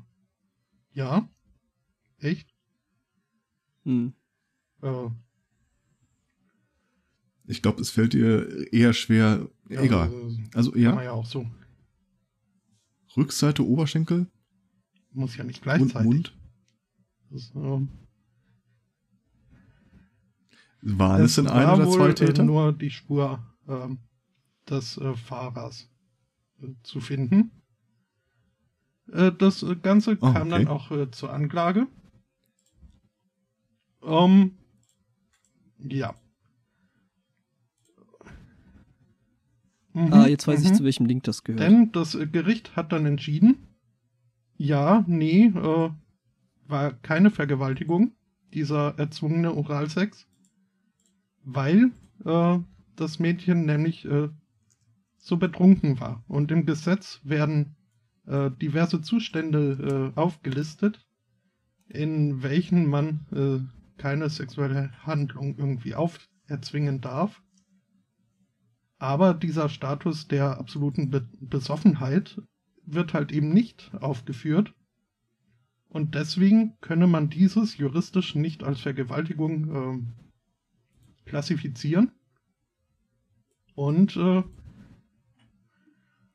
ja. 0.91 1.25
Echt? 2.19 2.49
Hm. 3.85 4.11
Äh, 4.81 5.07
Ich 7.47 7.61
glaube, 7.61 7.81
es 7.81 7.89
fällt 7.89 8.13
dir 8.13 8.71
eher 8.73 8.93
schwer. 8.93 9.49
ja, 9.69 9.81
Egal. 9.81 10.11
äh, 10.11 10.37
Also 10.53 10.71
Kann 10.71 10.81
man 10.81 10.95
ja, 10.97 11.03
ja 11.03 11.11
auch 11.13 11.25
so. 11.25 11.49
Rückseite 13.15 13.65
Oberschenkel, 13.65 14.27
Muss 15.11 15.35
ja 15.37 15.43
nicht 15.43 15.63
gleichzeitig. 15.63 16.03
Mund. 16.05 16.37
Das, 17.31 17.51
ähm, 17.55 17.89
Waren 20.81 21.21
es 21.23 21.35
denn 21.35 21.47
ein 21.47 21.67
oder 21.79 21.89
zwei 21.89 22.09
äh, 22.09 22.13
Täter? 22.13 22.43
nur 22.43 22.71
die 22.73 22.91
Spur 22.91 23.43
ähm, 23.67 23.97
des 24.69 24.97
äh, 24.97 25.15
Fahrers 25.15 25.89
äh, 26.61 26.67
zu 26.83 26.99
finden. 27.01 27.51
Äh, 29.11 29.31
das 29.31 29.63
äh, 29.63 29.75
Ganze 29.75 30.11
Ah, 30.21 30.33
kam 30.33 30.47
okay. 30.47 30.49
dann 30.49 30.67
auch 30.67 30.91
äh, 30.91 31.09
zur 31.09 31.33
Anklage. 31.33 31.87
Ähm, 34.03 34.51
ja. 35.79 36.13
Mhm, 39.97 40.13
Ah, 40.13 40.27
jetzt 40.27 40.47
weiß 40.47 40.63
ich, 40.63 40.69
mhm. 40.69 40.75
zu 40.75 40.83
welchem 40.83 41.05
Link 41.07 41.23
das 41.23 41.43
gehört. 41.43 41.63
Denn 41.63 41.91
das 41.91 42.15
Gericht 42.31 42.75
hat 42.75 42.91
dann 42.91 43.07
entschieden, 43.07 43.57
ja, 44.55 45.03
nee, 45.07 45.45
äh, 45.45 45.89
war 46.67 46.93
keine 47.01 47.31
Vergewaltigung, 47.31 48.11
dieser 48.53 48.97
erzwungene 48.99 49.55
Oralsex, 49.55 50.27
weil 51.43 51.91
äh, 52.25 52.59
das 52.95 53.17
Mädchen 53.17 53.65
nämlich 53.65 54.05
äh, 54.05 54.29
so 55.17 55.37
betrunken 55.37 55.99
war. 55.99 56.23
Und 56.27 56.51
im 56.51 56.67
Gesetz 56.67 57.19
werden 57.23 57.75
äh, 58.27 58.51
diverse 58.51 59.01
Zustände 59.01 60.13
äh, 60.15 60.19
aufgelistet, 60.19 61.07
in 61.87 62.43
welchen 62.43 62.85
man 62.87 63.25
äh, 63.31 63.99
keine 63.99 64.29
sexuelle 64.29 64.91
Handlung 65.03 65.57
irgendwie 65.57 65.95
auferzwingen 65.95 67.01
darf. 67.01 67.41
Aber 68.99 69.33
dieser 69.33 69.69
Status 69.69 70.27
der 70.27 70.57
absoluten 70.57 71.09
Be 71.09 71.27
Besoffenheit 71.39 72.41
wird 72.85 73.13
halt 73.13 73.31
eben 73.31 73.53
nicht 73.53 73.91
aufgeführt. 73.99 74.73
Und 75.89 76.15
deswegen 76.15 76.77
könne 76.81 77.07
man 77.07 77.29
dieses 77.29 77.77
juristisch 77.77 78.35
nicht 78.35 78.63
als 78.63 78.81
Vergewaltigung 78.81 79.75
ähm, 79.75 80.13
klassifizieren. 81.25 82.11
Und 83.75 84.15
äh, 84.17 84.43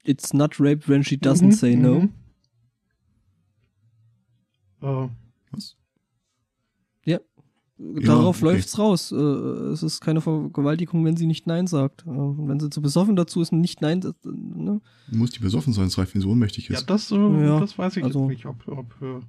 It's 0.05 0.33
not 0.33 0.59
rape 0.59 0.89
when 0.89 1.05
she 1.05 1.17
doesn't 1.17 1.47
mhm, 1.47 1.53
say 1.53 1.77
no. 1.77 2.01
mhm. 2.01 2.15
Äh, 4.83 5.09
Was? 5.53 5.77
Darauf 8.03 8.43
okay. 8.43 8.53
läuft's 8.53 8.79
raus. 8.79 9.13
Äh, 9.13 9.17
es 9.17 9.83
ist 9.83 10.01
keine 10.01 10.21
Vergewaltigung, 10.21 11.05
wenn 11.05 11.17
sie 11.17 11.27
nicht 11.27 11.47
Nein 11.47 11.67
sagt. 11.67 12.03
Äh, 12.03 12.11
wenn 12.11 12.61
sie 12.61 12.71
zu 12.71 12.81
besoffen 12.81 13.17
dazu 13.17 13.41
ist 13.41 13.53
und 13.53 13.61
nicht 13.61 13.81
Nein 13.81 14.03
sagt, 14.03 14.25
äh, 14.25 14.31
ne? 14.31 14.81
Muss 15.11 15.31
die 15.31 15.41
besoffen 15.41 15.73
sein, 15.73 15.87
es 15.87 15.99
reicht, 15.99 16.15
wenn 16.15 16.21
sie 16.23 16.29
ohnmächtig 16.29 16.69
ja, 16.69 16.77
ist. 16.77 16.87
das, 16.91 17.11
äh, 17.11 17.17
Ja, 17.17 17.61
das 17.61 17.77
weiß 17.79 17.97
ich 17.97 18.05
also- 18.05 18.21
jetzt 18.21 18.29
nicht, 18.29 18.47
ob, 18.47 18.67
ob 18.69 19.23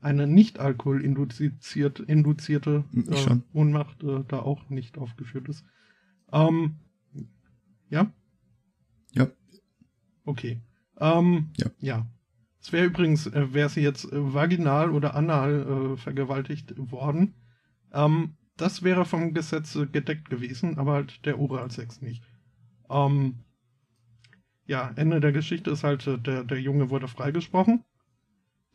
eine 0.00 0.26
nicht 0.26 0.58
alkoholinduziert 0.60 2.00
induzierte 2.00 2.84
Hm, 2.92 3.04
äh. 3.10 3.36
Ohnmacht 3.58 4.02
äh, 4.04 4.24
da 4.28 4.38
auch 4.40 4.68
nicht 4.70 4.98
aufgeführt 4.98 5.48
ist. 5.48 5.64
Ähm, 6.32 6.76
ja? 7.90 8.10
Ja. 9.14 9.28
Okay. 10.24 10.60
Ähm, 10.98 11.50
Ja. 11.56 11.66
ja. 11.80 12.06
Es 12.60 12.72
wäre 12.72 12.86
übrigens, 12.86 13.26
äh, 13.26 13.52
wäre 13.52 13.68
sie 13.68 13.80
jetzt 13.80 14.04
äh, 14.12 14.34
vaginal 14.34 14.90
oder 14.90 15.14
anal 15.14 15.94
äh, 15.94 15.96
vergewaltigt 15.96 16.74
worden, 16.76 17.34
ähm, 17.92 18.36
das 18.56 18.82
wäre 18.82 19.04
vom 19.04 19.34
Gesetz 19.34 19.76
äh, 19.76 19.86
gedeckt 19.86 20.30
gewesen, 20.30 20.78
aber 20.78 20.94
halt 20.94 21.24
der 21.26 21.38
Oralsex 21.38 22.00
nicht. 22.00 22.22
Ähm, 22.88 23.40
ja, 24.66 24.92
Ende 24.96 25.20
der 25.20 25.32
Geschichte 25.32 25.70
ist 25.70 25.84
halt, 25.84 26.06
äh, 26.06 26.18
der, 26.18 26.44
der 26.44 26.60
Junge 26.60 26.90
wurde 26.90 27.08
freigesprochen. 27.08 27.84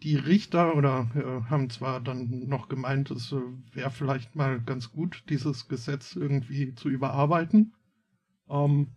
Die 0.04 0.16
Richter 0.16 0.76
oder 0.76 1.12
äh, 1.16 1.50
haben 1.50 1.70
zwar 1.70 2.00
dann 2.00 2.48
noch 2.48 2.70
gemeint, 2.70 3.12
es 3.12 3.32
äh, 3.32 3.42
wäre 3.74 3.92
vielleicht 3.92 4.36
mal 4.36 4.60
ganz 4.62 4.92
gut, 4.92 5.24
dieses 5.30 5.68
Gesetz 5.68 6.16
irgendwie 6.16 6.74
zu 6.74 6.90
überarbeiten. 6.90 7.74
Ähm, 8.50 8.88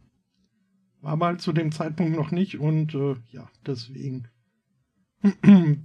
war 1.01 1.17
mal 1.17 1.39
zu 1.39 1.53
dem 1.53 1.73
Zeitpunkt 1.73 2.17
noch 2.17 2.31
nicht 2.31 2.59
und 2.59 2.95
äh, 2.95 3.17
ja, 3.31 3.51
deswegen. 3.67 4.29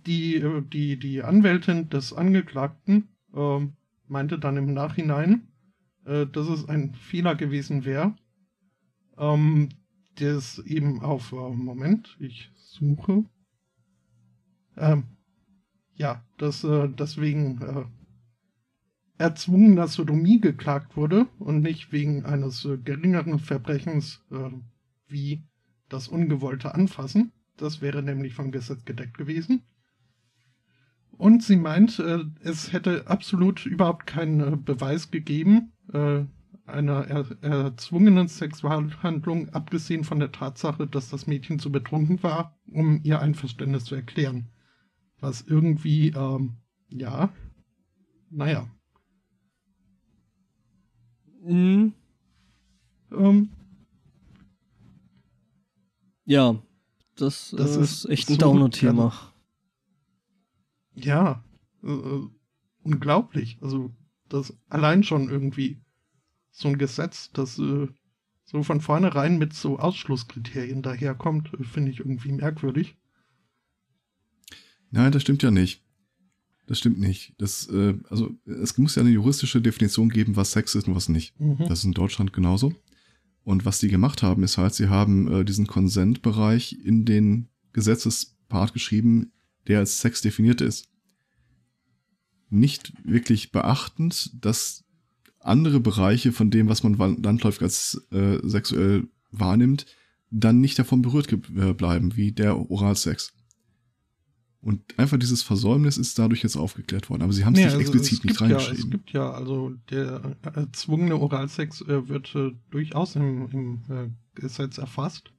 Die, 0.06 0.44
die, 0.70 1.00
die 1.00 1.24
Anwältin 1.24 1.88
des 1.88 2.12
Angeklagten 2.12 3.08
ähm, 3.34 3.78
meinte 4.10 4.40
dann 4.40 4.58
im 4.58 4.74
Nachhinein, 4.74 5.48
äh, 6.06 6.26
dass 6.26 6.48
es 6.48 6.68
ein 6.68 6.94
Fehler 6.94 7.36
gewesen 7.36 7.86
wäre, 7.86 8.16
ähm, 9.18 9.70
das 10.16 10.60
eben 10.60 11.02
auf, 11.02 11.32
äh, 11.32 11.36
Moment, 11.36 12.18
ich 12.20 12.52
suche, 12.56 13.26
ähm, 14.78 15.04
ja, 15.96 16.24
dass 16.38 16.64
äh, 16.64 16.90
deswegen 16.90 17.62
äh, 17.62 17.86
erzwungener 19.18 19.88
Sodomie 19.88 20.40
geklagt 20.40 20.96
wurde 20.96 21.28
und 21.40 21.62
nicht 21.62 21.92
wegen 21.92 22.26
eines 22.26 22.64
äh, 22.66 22.78
geringeren 22.78 23.40
Verbrechens 23.40 24.24
äh, 24.32 24.50
wie 25.08 25.44
das 25.90 26.08
ungewollte 26.08 26.74
Anfassen. 26.74 27.34
Das 27.58 27.82
wäre 27.82 28.02
nämlich 28.02 28.34
vom 28.34 28.52
Gesetz 28.52 28.86
gedeckt 28.86 29.18
gewesen. 29.18 29.64
Und 31.20 31.44
sie 31.44 31.58
meint, 31.58 32.00
äh, 32.00 32.24
es 32.40 32.72
hätte 32.72 33.08
absolut 33.08 33.66
überhaupt 33.66 34.08
keinen 34.08 34.40
äh, 34.40 34.56
Beweis 34.56 35.12
gegeben 35.12 35.74
äh, 35.92 36.24
einer 36.66 37.08
er 37.08 37.26
erzwungenen 37.42 38.30
Sexualhandlung, 38.30 39.50
abgesehen 39.50 40.06
von 40.06 40.20
der 40.20 40.32
Tatsache, 40.32 40.88
dass 40.88 41.10
das 41.10 41.28
Mädchen 41.28 41.60
zu 41.60 41.74
betrunken 41.74 42.24
war, 42.24 42.58
um 42.72 43.02
ihr 43.04 43.20
Einverständnis 43.20 43.84
zu 43.84 43.96
erklären. 43.96 44.48
Was 45.20 45.42
irgendwie, 45.42 46.10
ähm, 46.12 46.58
ja, 46.88 47.34
naja, 48.30 48.70
Mhm. 51.42 51.94
ähm, 53.12 53.50
Ja, 56.24 56.62
das, 57.18 57.54
Das 57.58 57.76
äh, 57.76 57.82
ist 57.82 58.06
echt 58.06 58.30
ein 58.30 58.38
Downer-Thema. 58.38 59.34
Ja, 61.06 61.44
äh, 61.84 61.92
äh, 61.92 62.28
unglaublich. 62.84 63.58
Also, 63.62 63.94
das 64.28 64.54
allein 64.70 65.04
schon 65.04 65.30
irgendwie 65.30 65.82
so 66.52 66.68
ein 66.68 66.78
Gesetz, 66.78 67.32
das 67.32 67.58
äh, 67.60 67.88
so 68.46 68.64
von 68.64 68.82
vornherein 68.82 69.38
mit 69.38 69.54
so 69.54 69.80
Ausschlusskriterien 69.80 70.82
daherkommt, 70.82 71.52
äh, 71.54 71.64
finde 71.64 71.92
ich 71.92 72.00
irgendwie 72.00 72.32
merkwürdig. 72.32 72.96
Nein, 74.92 75.12
das 75.12 75.22
stimmt 75.22 75.44
ja 75.44 75.52
nicht. 75.52 75.84
Das 76.66 76.80
stimmt 76.80 77.00
nicht. 77.00 77.34
Das, 77.38 77.68
äh, 77.70 77.96
also, 78.10 78.36
es 78.46 78.78
muss 78.78 78.96
ja 78.96 79.02
eine 79.02 79.12
juristische 79.12 79.62
Definition 79.62 80.10
geben, 80.10 80.36
was 80.36 80.52
Sex 80.52 80.76
ist 80.76 80.88
und 80.88 80.96
was 80.96 81.10
nicht. 81.10 81.40
Mhm. 81.40 81.58
Das 81.60 81.80
ist 81.80 81.86
in 81.86 81.94
Deutschland 81.94 82.34
genauso. 82.34 82.74
Und 83.44 83.66
was 83.66 83.80
die 83.80 83.88
gemacht 83.88 84.22
haben, 84.22 84.44
ist 84.44 84.58
halt, 84.58 84.76
sie 84.76 84.90
haben 84.90 85.32
äh, 85.32 85.46
diesen 85.46 85.66
Consent-Bereich 85.66 86.78
in 86.84 87.06
den 87.06 87.48
Gesetzespart 87.74 88.74
geschrieben, 88.74 89.32
der 89.68 89.80
als 89.80 90.00
Sex 90.00 90.22
definiert 90.22 90.62
ist. 90.62 90.89
Nicht 92.50 92.94
wirklich 93.04 93.52
beachtend, 93.52 94.32
dass 94.44 94.84
andere 95.40 95.80
Bereiche 95.80 96.32
von 96.32 96.52
dem, 96.52 96.68
was 96.68 96.84
man 96.84 96.96
landläufig 97.22 97.62
als 97.62 98.08
äh, 98.12 98.40
sexuell 98.44 99.08
wahrnimmt, 99.32 99.86
dann 100.32 100.60
nicht 100.60 100.78
davon 100.78 101.02
berührt 101.02 101.32
äh, 101.32 101.74
bleiben, 101.74 102.16
wie 102.16 102.32
der 102.32 102.58
Oralsex. 102.70 103.34
Und 104.62 105.00
einfach 105.00 105.18
dieses 105.18 105.42
Versäumnis 105.42 105.98
ist 105.98 106.20
dadurch 106.20 106.44
jetzt 106.44 106.58
aufgeklärt 106.58 107.10
worden. 107.10 107.22
Aber 107.22 107.32
sie 107.32 107.46
haben 107.46 107.54
es 107.54 107.60
Nee, 107.60 107.66
nicht 107.66 107.76
also 107.76 107.82
explizit 107.82 108.20
es 108.20 108.24
nicht 108.26 108.38
gibt 108.38 108.42
ja, 108.42 108.58
reingeschrieben. 108.58 108.84
Es 108.84 108.92
gibt 108.92 109.12
ja, 109.12 109.32
also 109.32 109.74
der 109.90 110.38
äh, 110.44 110.60
erzwungene 110.60 111.16
Oralsex 111.18 111.82
äh, 111.82 112.10
wird 112.10 112.36
äh, 112.36 112.52
durchaus 112.70 113.16
im, 113.16 113.50
im 113.52 113.82
äh, 113.90 114.10
Gesetz 114.36 114.78
erfasst. 114.78 115.32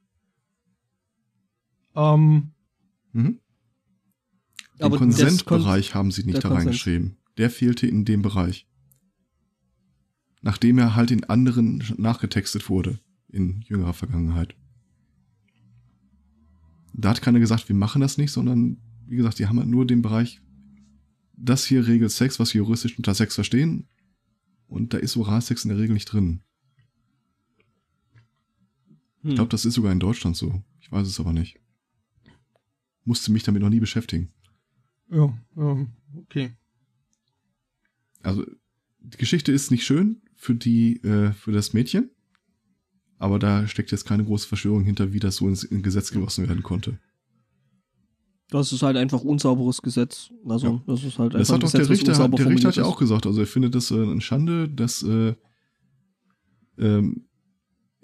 Ähm, 1.94 2.52
Mhm. 3.12 3.40
Den 4.80 4.86
Aber 4.86 4.98
Konsentbereich 4.98 5.94
haben 5.94 6.10
sie 6.10 6.24
nicht 6.24 6.38
da 6.38 6.48
Konsens. 6.48 6.66
reingeschrieben. 6.66 7.16
Der 7.36 7.50
fehlte 7.50 7.86
in 7.86 8.04
dem 8.04 8.22
Bereich. 8.22 8.66
Nachdem 10.42 10.78
er 10.78 10.96
halt 10.96 11.10
in 11.10 11.24
anderen 11.24 11.84
nachgetextet 11.98 12.68
wurde, 12.70 12.98
in 13.28 13.60
jüngerer 13.68 13.92
Vergangenheit. 13.92 14.56
Da 16.94 17.10
hat 17.10 17.20
keiner 17.22 17.40
gesagt, 17.40 17.68
wir 17.68 17.76
machen 17.76 18.00
das 18.00 18.16
nicht, 18.16 18.32
sondern, 18.32 18.78
wie 19.06 19.16
gesagt, 19.16 19.38
die 19.38 19.46
haben 19.46 19.58
halt 19.58 19.68
nur 19.68 19.86
den 19.86 20.00
Bereich, 20.02 20.40
das 21.36 21.64
hier 21.66 21.86
regelt 21.86 22.10
Sex, 22.10 22.40
was 22.40 22.52
wir 22.54 22.60
juristisch 22.62 22.96
unter 22.96 23.14
Sex 23.14 23.34
verstehen. 23.34 23.86
und 24.66 24.94
da 24.94 24.98
ist 24.98 25.16
Oralsex 25.16 25.64
in 25.64 25.70
der 25.70 25.78
Regel 25.78 25.94
nicht 25.94 26.06
drin. 26.06 26.40
Hm. 29.22 29.30
Ich 29.30 29.34
glaube, 29.34 29.50
das 29.50 29.64
ist 29.64 29.74
sogar 29.74 29.92
in 29.92 30.00
Deutschland 30.00 30.36
so. 30.36 30.62
Ich 30.80 30.90
weiß 30.90 31.06
es 31.06 31.20
aber 31.20 31.32
nicht. 31.32 31.58
Musste 33.04 33.32
mich 33.32 33.42
damit 33.42 33.62
noch 33.62 33.68
nie 33.70 33.80
beschäftigen. 33.80 34.30
Ja, 35.10 35.32
ähm, 35.56 35.88
okay. 36.16 36.52
Also, 38.22 38.44
die 39.00 39.16
Geschichte 39.18 39.52
ist 39.52 39.70
nicht 39.70 39.84
schön 39.84 40.22
für 40.36 40.54
die, 40.54 40.96
äh, 41.02 41.32
für 41.32 41.52
das 41.52 41.72
Mädchen. 41.72 42.10
Aber 43.18 43.38
da 43.38 43.66
steckt 43.66 43.90
jetzt 43.90 44.06
keine 44.06 44.24
große 44.24 44.48
Verschwörung 44.48 44.82
hinter, 44.82 45.12
wie 45.12 45.18
das 45.18 45.36
so 45.36 45.48
ins 45.48 45.62
in 45.62 45.82
Gesetz 45.82 46.10
gegossen 46.10 46.48
werden 46.48 46.62
konnte. 46.62 46.98
Das 48.48 48.72
ist 48.72 48.82
halt 48.82 48.96
einfach 48.96 49.22
unsauberes 49.22 49.82
Gesetz. 49.82 50.30
Also, 50.48 50.66
Ja. 50.66 50.82
das 50.86 51.04
ist 51.04 51.18
halt 51.18 51.34
Das 51.34 51.50
einfach 51.50 51.54
hat 51.54 51.62
ein 51.62 51.66
auch 51.66 51.70
der 51.72 51.88
Richter, 51.90 52.28
der 52.28 52.46
Richter 52.46 52.68
hat 52.68 52.76
ja 52.76 52.84
auch 52.84 52.98
gesagt. 52.98 53.26
Also 53.26 53.40
er 53.40 53.46
findet 53.46 53.74
das 53.74 53.90
äh, 53.90 54.02
eine 54.02 54.20
Schande, 54.20 54.68
dass, 54.68 55.02
äh, 55.02 55.34
ähm, 56.78 57.26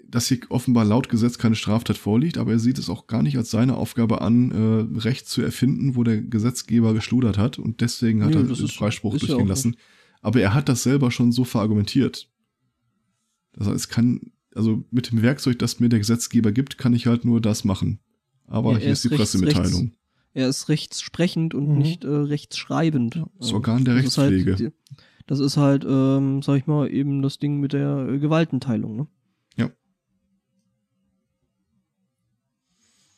dass 0.09 0.27
hier 0.27 0.39
offenbar 0.49 0.85
laut 0.85 1.09
Gesetz 1.09 1.37
keine 1.37 1.55
Straftat 1.55 1.97
vorliegt, 1.97 2.37
aber 2.37 2.51
er 2.53 2.59
sieht 2.59 2.77
es 2.77 2.89
auch 2.89 3.07
gar 3.07 3.21
nicht 3.23 3.37
als 3.37 3.51
seine 3.51 3.75
Aufgabe 3.75 4.21
an, 4.21 4.51
äh, 4.51 4.99
Recht 4.99 5.27
zu 5.27 5.41
erfinden, 5.41 5.95
wo 5.95 6.03
der 6.03 6.21
Gesetzgeber 6.21 6.93
geschludert 6.93 7.37
hat 7.37 7.59
und 7.59 7.81
deswegen 7.81 8.23
hat 8.23 8.31
Nö, 8.31 8.37
er 8.37 8.43
das 8.43 8.57
den 8.59 8.67
ist- 8.67 8.75
Freispruch 8.75 9.15
ist 9.15 9.27
durchgehen 9.27 9.47
lassen. 9.47 9.75
Aber 10.21 10.39
er 10.41 10.53
hat 10.53 10.69
das 10.69 10.83
selber 10.83 11.11
schon 11.11 11.31
so 11.31 11.43
verargumentiert. 11.43 12.29
Also 13.57 13.71
es 13.71 13.89
kann, 13.89 14.31
also 14.55 14.83
mit 14.91 15.11
dem 15.11 15.21
Werkzeug, 15.21 15.59
das 15.59 15.79
mir 15.79 15.89
der 15.89 15.99
Gesetzgeber 15.99 16.51
gibt, 16.51 16.77
kann 16.77 16.93
ich 16.93 17.07
halt 17.07 17.25
nur 17.25 17.41
das 17.41 17.63
machen. 17.63 17.99
Aber 18.47 18.71
Ja, 18.71 18.77
er 18.77 18.83
hier 18.83 18.91
ist 18.93 19.03
die 19.03 19.07
rechts- 19.09 19.19
Pressemitteilung. 19.33 19.91
Er 20.33 20.47
ist 20.47 20.69
rechtssprechend 20.69 21.53
und 21.55 21.69
Mhm. 21.69 21.77
nicht 21.79 22.03
äh, 22.03 22.07
rechtsschreibend. 22.07 23.23
Das 23.39 23.51
Organ 23.53 23.83
der 23.85 23.95
das 23.95 24.05
ist 24.05 24.17
halt 24.19 24.33
Rechtspflege. 24.33 24.73
das 25.25 25.39
ist 25.39 25.57
halt, 25.57 25.83
ähm, 25.89 26.41
sag 26.43 26.57
ich 26.57 26.67
mal, 26.67 26.91
eben 26.91 27.21
das 27.23 27.39
Ding 27.39 27.59
mit 27.59 27.73
der 27.73 28.07
äh, 28.09 28.19
Gewaltenteilung, 28.19 28.95
ne? 28.95 29.07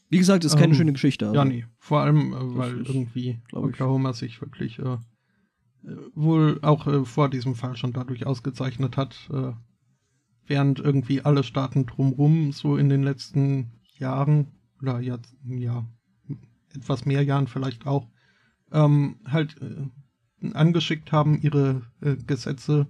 Wie 0.10 0.18
gesagt, 0.18 0.44
ist 0.44 0.56
keine 0.56 0.68
Ähm, 0.73 0.76
schöne 0.76 0.94
Geschichte. 0.94 1.27
also. 1.27 1.36
Ja, 1.38 1.45
nee. 1.45 1.65
Vor 1.77 2.02
allem, 2.02 2.34
äh, 2.34 2.57
weil 2.57 2.81
ist, 2.81 2.90
irgendwie 2.90 3.41
glaub 3.48 3.65
ich- 3.65 3.69
Oklahoma 3.76 4.14
sich 4.14 4.41
wirklich 4.41 4.80
äh, 4.80 4.94
äh, 4.94 4.98
wohl 6.15 6.60
auch 6.61 6.88
äh, 6.88 7.06
vor 7.06 7.30
diesem 7.30 7.56
Fall 7.56 7.77
schon 7.77 7.94
dadurch 7.94 8.26
ausgezeichnet 8.26 8.98
hat, 8.98 9.30
äh, 9.31 9.52
während 10.48 10.80
irgendwie 10.80 11.22
alle 11.22 11.44
Staaten 11.44 11.86
drumrum 11.86 12.52
so 12.52 12.76
in 12.76 12.90
den 12.90 13.03
letzten 13.03 13.72
Jahren 13.98 14.48
oder 14.81 14.99
ja, 14.99 15.18
ja 15.45 15.86
etwas 16.73 17.06
mehr 17.06 17.23
Jahren 17.23 17.48
vielleicht 17.48 17.86
auch 17.86 18.07
ähm, 18.72 19.18
halt 19.26 19.57
äh, 19.61 20.49
angeschickt 20.53 21.11
haben, 21.11 21.40
ihre 21.41 21.81
Gesetze 22.26 22.88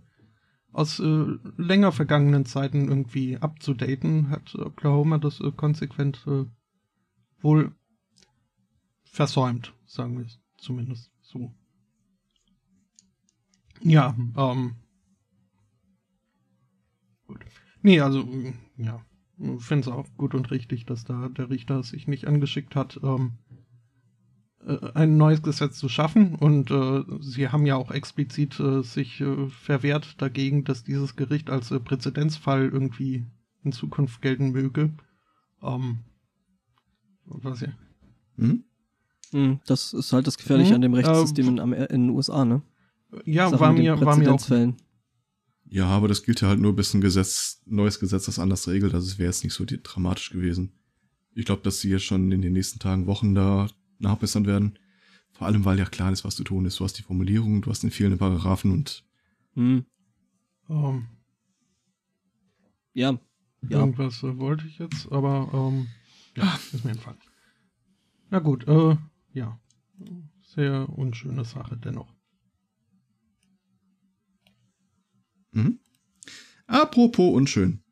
aus 0.72 1.02
länger 1.58 1.92
vergangenen 1.92 2.46
Zeiten 2.46 2.88
irgendwie 2.90 3.38
abzudaten, 3.38 4.30
hat 4.30 4.54
Oklahoma 4.54 5.18
das 5.18 5.42
konsequent 5.58 6.24
wohl 7.42 7.74
versäumt, 9.04 9.74
sagen 9.86 10.18
wir 10.18 10.26
es 10.26 10.40
zumindest 10.58 11.12
so. 11.22 11.54
Ja, 13.82 14.16
ähm. 14.38 14.76
Gut. 17.28 17.46
Nee, 17.82 18.02
also, 18.02 18.22
äh, 18.22 18.54
ja. 18.78 19.06
Finde 19.60 19.82
es 19.82 19.88
auch 19.88 20.06
gut 20.18 20.36
und 20.36 20.52
richtig, 20.52 20.86
dass 20.86 21.06
da 21.06 21.30
der 21.30 21.50
Richter 21.50 21.82
sich 21.84 22.10
nicht 22.10 22.28
angeschickt 22.28 22.76
hat, 22.76 23.00
ähm, 23.02 23.38
äh, 24.66 24.92
ein 24.96 25.16
neues 25.16 25.42
Gesetz 25.42 25.78
zu 25.78 25.88
schaffen. 25.88 26.36
Und 26.36 26.72
äh, 26.72 27.04
sie 27.22 27.48
haben 27.48 27.66
ja 27.66 27.78
auch 27.78 27.92
explizit 27.92 28.60
äh, 28.60 28.84
sich 28.84 29.22
äh, 29.22 29.48
verwehrt 29.48 30.22
dagegen, 30.22 30.66
dass 30.66 30.84
dieses 30.84 31.16
Gericht 31.16 31.50
als 31.50 31.70
Präzedenzfall 31.70 32.68
irgendwie 32.68 33.26
in 33.64 33.72
Zukunft 33.72 34.22
gelten 34.22 34.52
möge. 34.52 34.94
Ähm, 35.62 36.00
was 37.30 37.62
ja. 37.62 37.70
Mhm. 38.38 38.64
Mhm, 39.32 39.60
Das 39.66 39.94
ist 39.94 40.12
halt 40.14 40.26
das 40.28 40.38
Gefährliche 40.38 40.72
Mhm, 40.72 40.76
an 40.76 40.82
dem 40.82 40.94
Rechtssystem 40.94 41.46
äh, 41.46 41.50
in, 41.50 41.60
Am- 41.60 41.74
in 41.74 41.88
den 41.88 42.10
USA, 42.10 42.46
ne? 42.46 42.62
Ja, 43.26 43.50
Sachen 43.50 43.60
war 43.60 43.74
mir, 43.74 44.00
war 44.02 44.16
mir 44.18 44.34
auch. 44.34 44.48
Ja, 45.72 45.86
aber 45.86 46.08
das 46.08 46.24
gilt 46.24 46.42
ja 46.42 46.48
halt 46.48 46.60
nur, 46.60 46.76
bis 46.76 46.94
ein 46.94 47.02
Gesetz, 47.02 47.62
neues 47.66 48.00
Gesetz 48.00 48.26
das 48.26 48.40
anders 48.40 48.68
regelt. 48.68 48.94
Also 48.94 49.08
es 49.08 49.20
wäre 49.20 49.28
jetzt 49.30 49.44
nicht 49.44 49.54
so 49.54 49.66
dramatisch 49.68 50.32
gewesen. 50.32 50.72
Ich 51.36 51.46
glaube, 51.46 51.62
dass 51.62 51.80
sie 51.80 51.90
jetzt 51.90 52.06
schon 52.06 52.32
in 52.32 52.42
den 52.42 52.54
nächsten 52.54 52.80
Tagen, 52.80 53.06
Wochen 53.06 53.36
da 53.36 53.68
nachbessern 54.00 54.48
werden. 54.48 54.80
Vor 55.32 55.46
allem, 55.46 55.66
weil 55.66 55.78
ja 55.78 55.86
klar 55.86 56.12
ist, 56.12 56.26
was 56.26 56.36
zu 56.36 56.44
tun 56.44 56.66
ist. 56.66 56.80
Du 56.80 56.84
hast 56.84 56.94
die 56.98 57.04
Formulierung, 57.04 57.62
du 57.62 57.70
hast 57.70 57.84
den 57.84 57.92
fehlenden 57.92 58.18
Paragraphen 58.20 58.72
und 58.72 59.04
Mhm. 59.56 59.86
Ähm, 60.70 61.08
Ja, 62.94 63.12
ja. 63.70 63.80
Irgendwas 63.80 64.24
äh, 64.24 64.38
wollte 64.38 64.66
ich 64.68 64.80
jetzt, 64.80 65.12
aber 65.12 65.50
ähm, 65.54 65.88
ja, 66.36 66.60
ist 66.72 66.86
mir 66.86 66.92
entfallen. 66.92 67.20
Na 68.30 68.40
gut, 68.40 68.68
äh, 68.68 68.96
ja. 69.34 69.60
Sehr 70.42 70.90
unschöne 70.90 71.46
Sache 71.46 71.78
dennoch. 71.78 72.14
Mhm. 75.52 75.80
Apropos 76.68 77.34
unschön. 77.34 77.84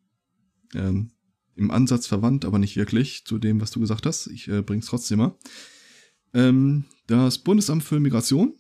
Ähm, 0.73 1.11
Im 1.55 1.71
Ansatz 1.71 2.07
verwandt, 2.07 2.45
aber 2.45 2.59
nicht 2.59 2.75
wirklich 2.75 3.25
zu 3.25 3.39
dem, 3.39 3.61
was 3.61 3.71
du 3.71 3.79
gesagt 3.79 4.05
hast. 4.05 4.27
Ich 4.27 4.47
äh, 4.47 4.61
bring's 4.61 4.87
trotzdem 4.87 5.19
mal. 5.19 5.37
Ähm, 6.33 6.85
das 7.07 7.39
Bundesamt 7.39 7.83
für 7.83 7.99
Migration 7.99 8.53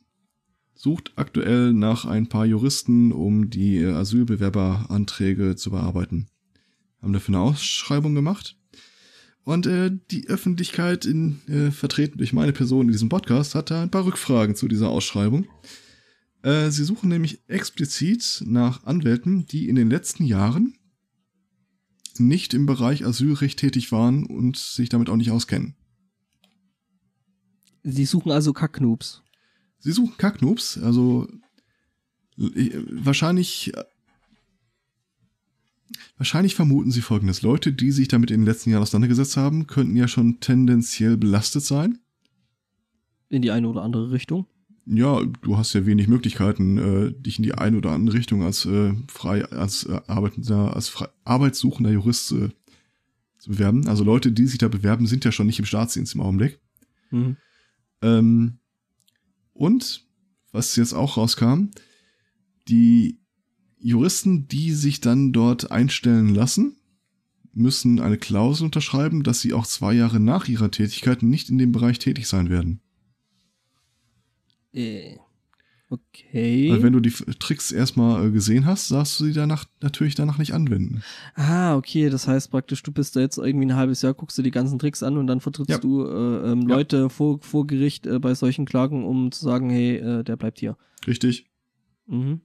sucht 0.73 1.13
aktuell 1.15 1.73
nach 1.73 2.05
ein 2.05 2.29
paar 2.29 2.45
Juristen, 2.45 3.11
um 3.11 3.49
die 3.49 3.77
äh, 3.77 3.91
Asylbewerberanträge 3.91 5.55
zu 5.55 5.71
bearbeiten. 5.71 6.27
Haben 7.01 7.13
dafür 7.13 7.35
eine 7.35 7.43
Ausschreibung 7.43 8.15
gemacht. 8.15 8.56
Und 9.47 9.65
äh, 9.65 9.97
die 10.11 10.27
Öffentlichkeit, 10.27 11.05
in, 11.05 11.39
äh, 11.47 11.71
vertreten 11.71 12.17
durch 12.17 12.33
meine 12.33 12.51
Person 12.51 12.87
in 12.87 12.91
diesem 12.91 13.07
Podcast, 13.07 13.55
hat 13.55 13.71
da 13.71 13.81
ein 13.81 13.89
paar 13.89 14.05
Rückfragen 14.05 14.57
zu 14.57 14.67
dieser 14.67 14.89
Ausschreibung. 14.89 15.47
Äh, 16.41 16.69
sie 16.69 16.83
suchen 16.83 17.07
nämlich 17.07 17.39
explizit 17.47 18.43
nach 18.45 18.83
Anwälten, 18.83 19.45
die 19.45 19.69
in 19.69 19.77
den 19.77 19.89
letzten 19.89 20.25
Jahren 20.25 20.77
nicht 22.17 22.53
im 22.53 22.65
Bereich 22.65 23.05
Asylrecht 23.05 23.57
tätig 23.57 23.93
waren 23.93 24.25
und 24.25 24.57
sich 24.57 24.89
damit 24.89 25.09
auch 25.09 25.15
nicht 25.15 25.31
auskennen. 25.31 25.77
Sie 27.83 28.03
suchen 28.03 28.33
also 28.33 28.51
Kacknoobs. 28.51 29.23
Sie 29.79 29.93
suchen 29.93 30.17
Kacknoobs, 30.17 30.77
also 30.77 31.25
äh, 32.37 32.81
wahrscheinlich 32.91 33.71
wahrscheinlich 36.17 36.55
vermuten 36.55 36.91
sie 36.91 37.01
folgendes. 37.01 37.41
Leute, 37.41 37.71
die 37.73 37.91
sich 37.91 38.07
damit 38.07 38.31
in 38.31 38.41
den 38.41 38.45
letzten 38.45 38.69
Jahren 38.69 38.81
auseinandergesetzt 38.81 39.37
haben, 39.37 39.67
könnten 39.67 39.95
ja 39.95 40.07
schon 40.07 40.39
tendenziell 40.39 41.17
belastet 41.17 41.63
sein. 41.63 41.99
In 43.29 43.41
die 43.41 43.51
eine 43.51 43.67
oder 43.67 43.81
andere 43.81 44.11
Richtung. 44.11 44.47
Ja, 44.85 45.21
du 45.41 45.57
hast 45.57 45.73
ja 45.73 45.85
wenig 45.85 46.07
Möglichkeiten, 46.07 46.77
äh, 46.77 47.11
dich 47.11 47.39
in 47.39 47.43
die 47.43 47.53
eine 47.53 47.77
oder 47.77 47.91
andere 47.91 48.17
Richtung 48.17 48.43
als 48.43 48.65
äh, 48.65 48.93
frei, 49.09 49.43
als 49.45 49.83
äh, 49.83 49.99
arbeitender, 50.07 50.73
als 50.75 50.87
frei, 50.87 51.09
arbeitssuchender 51.25 51.91
Jurist 51.91 52.31
äh, 52.31 52.49
zu 53.37 53.49
bewerben. 53.51 53.85
Also 53.87 54.05
Leute, 54.05 54.31
die 54.31 54.47
sich 54.47 54.59
da 54.59 54.69
bewerben, 54.69 55.05
sind 55.05 55.25
ja 55.25 55.33
schon 55.33 55.47
nicht 55.47 55.59
im 55.59 55.65
Staatsdienst 55.65 56.15
im 56.15 56.21
Augenblick. 56.21 56.61
Mhm. 57.11 57.35
Ähm, 58.01 58.59
und 59.51 60.05
was 60.53 60.75
jetzt 60.77 60.93
auch 60.93 61.17
rauskam, 61.17 61.71
die 62.69 63.19
Juristen, 63.79 64.47
die 64.47 64.71
sich 64.71 65.01
dann 65.01 65.31
dort 65.33 65.71
einstellen 65.71 66.33
lassen, 66.33 66.77
müssen 67.53 67.99
eine 67.99 68.17
Klausel 68.17 68.65
unterschreiben, 68.65 69.23
dass 69.23 69.41
sie 69.41 69.53
auch 69.53 69.65
zwei 69.65 69.93
Jahre 69.93 70.19
nach 70.19 70.47
ihrer 70.47 70.69
Tätigkeit 70.71 71.23
nicht 71.23 71.49
in 71.49 71.57
dem 71.57 71.71
Bereich 71.71 71.99
tätig 71.99 72.27
sein 72.27 72.49
werden. 72.49 72.81
Äh. 74.73 75.17
Okay. 75.89 76.69
Weil 76.69 76.83
wenn 76.83 76.91
du 76.91 76.99
die 76.99 77.11
Tricks 77.11 77.71
erstmal 77.71 78.27
äh, 78.27 78.31
gesehen 78.31 78.65
hast, 78.65 78.91
darfst 78.91 79.17
du 79.19 79.23
sie 79.23 79.31
danach 79.31 79.63
natürlich 79.81 80.15
danach 80.15 80.37
nicht 80.37 80.53
anwenden. 80.53 81.01
Ah, 81.33 81.77
okay, 81.77 82.09
das 82.09 82.27
heißt 82.27 82.51
praktisch, 82.51 82.83
du 82.83 82.91
bist 82.91 83.15
da 83.15 83.21
jetzt 83.21 83.37
irgendwie 83.37 83.67
ein 83.67 83.75
halbes 83.75 84.01
Jahr, 84.01 84.13
guckst 84.13 84.37
dir 84.37 84.43
die 84.43 84.51
ganzen 84.51 84.79
Tricks 84.79 85.01
an 85.01 85.15
und 85.15 85.27
dann 85.27 85.39
vertrittst 85.39 85.69
Ja. 85.71 85.77
du 85.77 86.03
äh, 86.05 86.51
ähm, 86.51 86.63
Ja. 86.63 86.75
Leute 86.75 87.09
vor, 87.09 87.39
vor 87.41 87.65
Gericht 87.67 88.05
äh, 88.05 88.19
bei 88.19 88.35
solchen 88.35 88.65
Klagen, 88.65 89.05
um 89.05 89.31
zu 89.31 89.45
sagen, 89.45 89.69
hey, 89.69 89.95
äh, 89.95 90.23
der 90.25 90.35
bleibt 90.35 90.59
hier. 90.59 90.75
Richtig. 91.07 91.45
Mhm. 92.07 92.41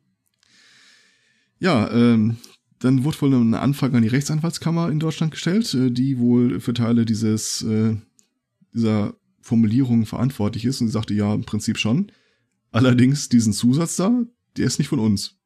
Ja, 1.62 1.88
ähm, 1.92 2.38
dann 2.80 3.04
wurde 3.04 3.20
wohl 3.20 3.32
eine 3.32 3.60
Anfrage 3.60 3.96
an 3.96 4.02
die 4.02 4.08
Rechtsanwaltskammer 4.08 4.90
in 4.90 4.98
Deutschland 4.98 5.30
gestellt, 5.30 5.72
äh, 5.74 5.92
die 5.92 6.18
wohl 6.18 6.58
für 6.58 6.74
Teile 6.74 7.04
dieses 7.04 7.62
äh, 7.62 7.94
dieser 8.74 9.14
Formulierung 9.42 10.04
verantwortlich 10.04 10.64
ist 10.64 10.80
und 10.80 10.88
sie 10.88 10.92
sagte, 10.92 11.14
ja, 11.14 11.32
im 11.32 11.44
Prinzip 11.44 11.78
schon. 11.78 12.10
Allerdings 12.72 13.28
diesen 13.28 13.52
Zusatz 13.52 13.94
da, 13.94 14.24
der 14.56 14.66
ist 14.66 14.80
nicht 14.80 14.88
von 14.88 14.98
uns. 14.98 15.36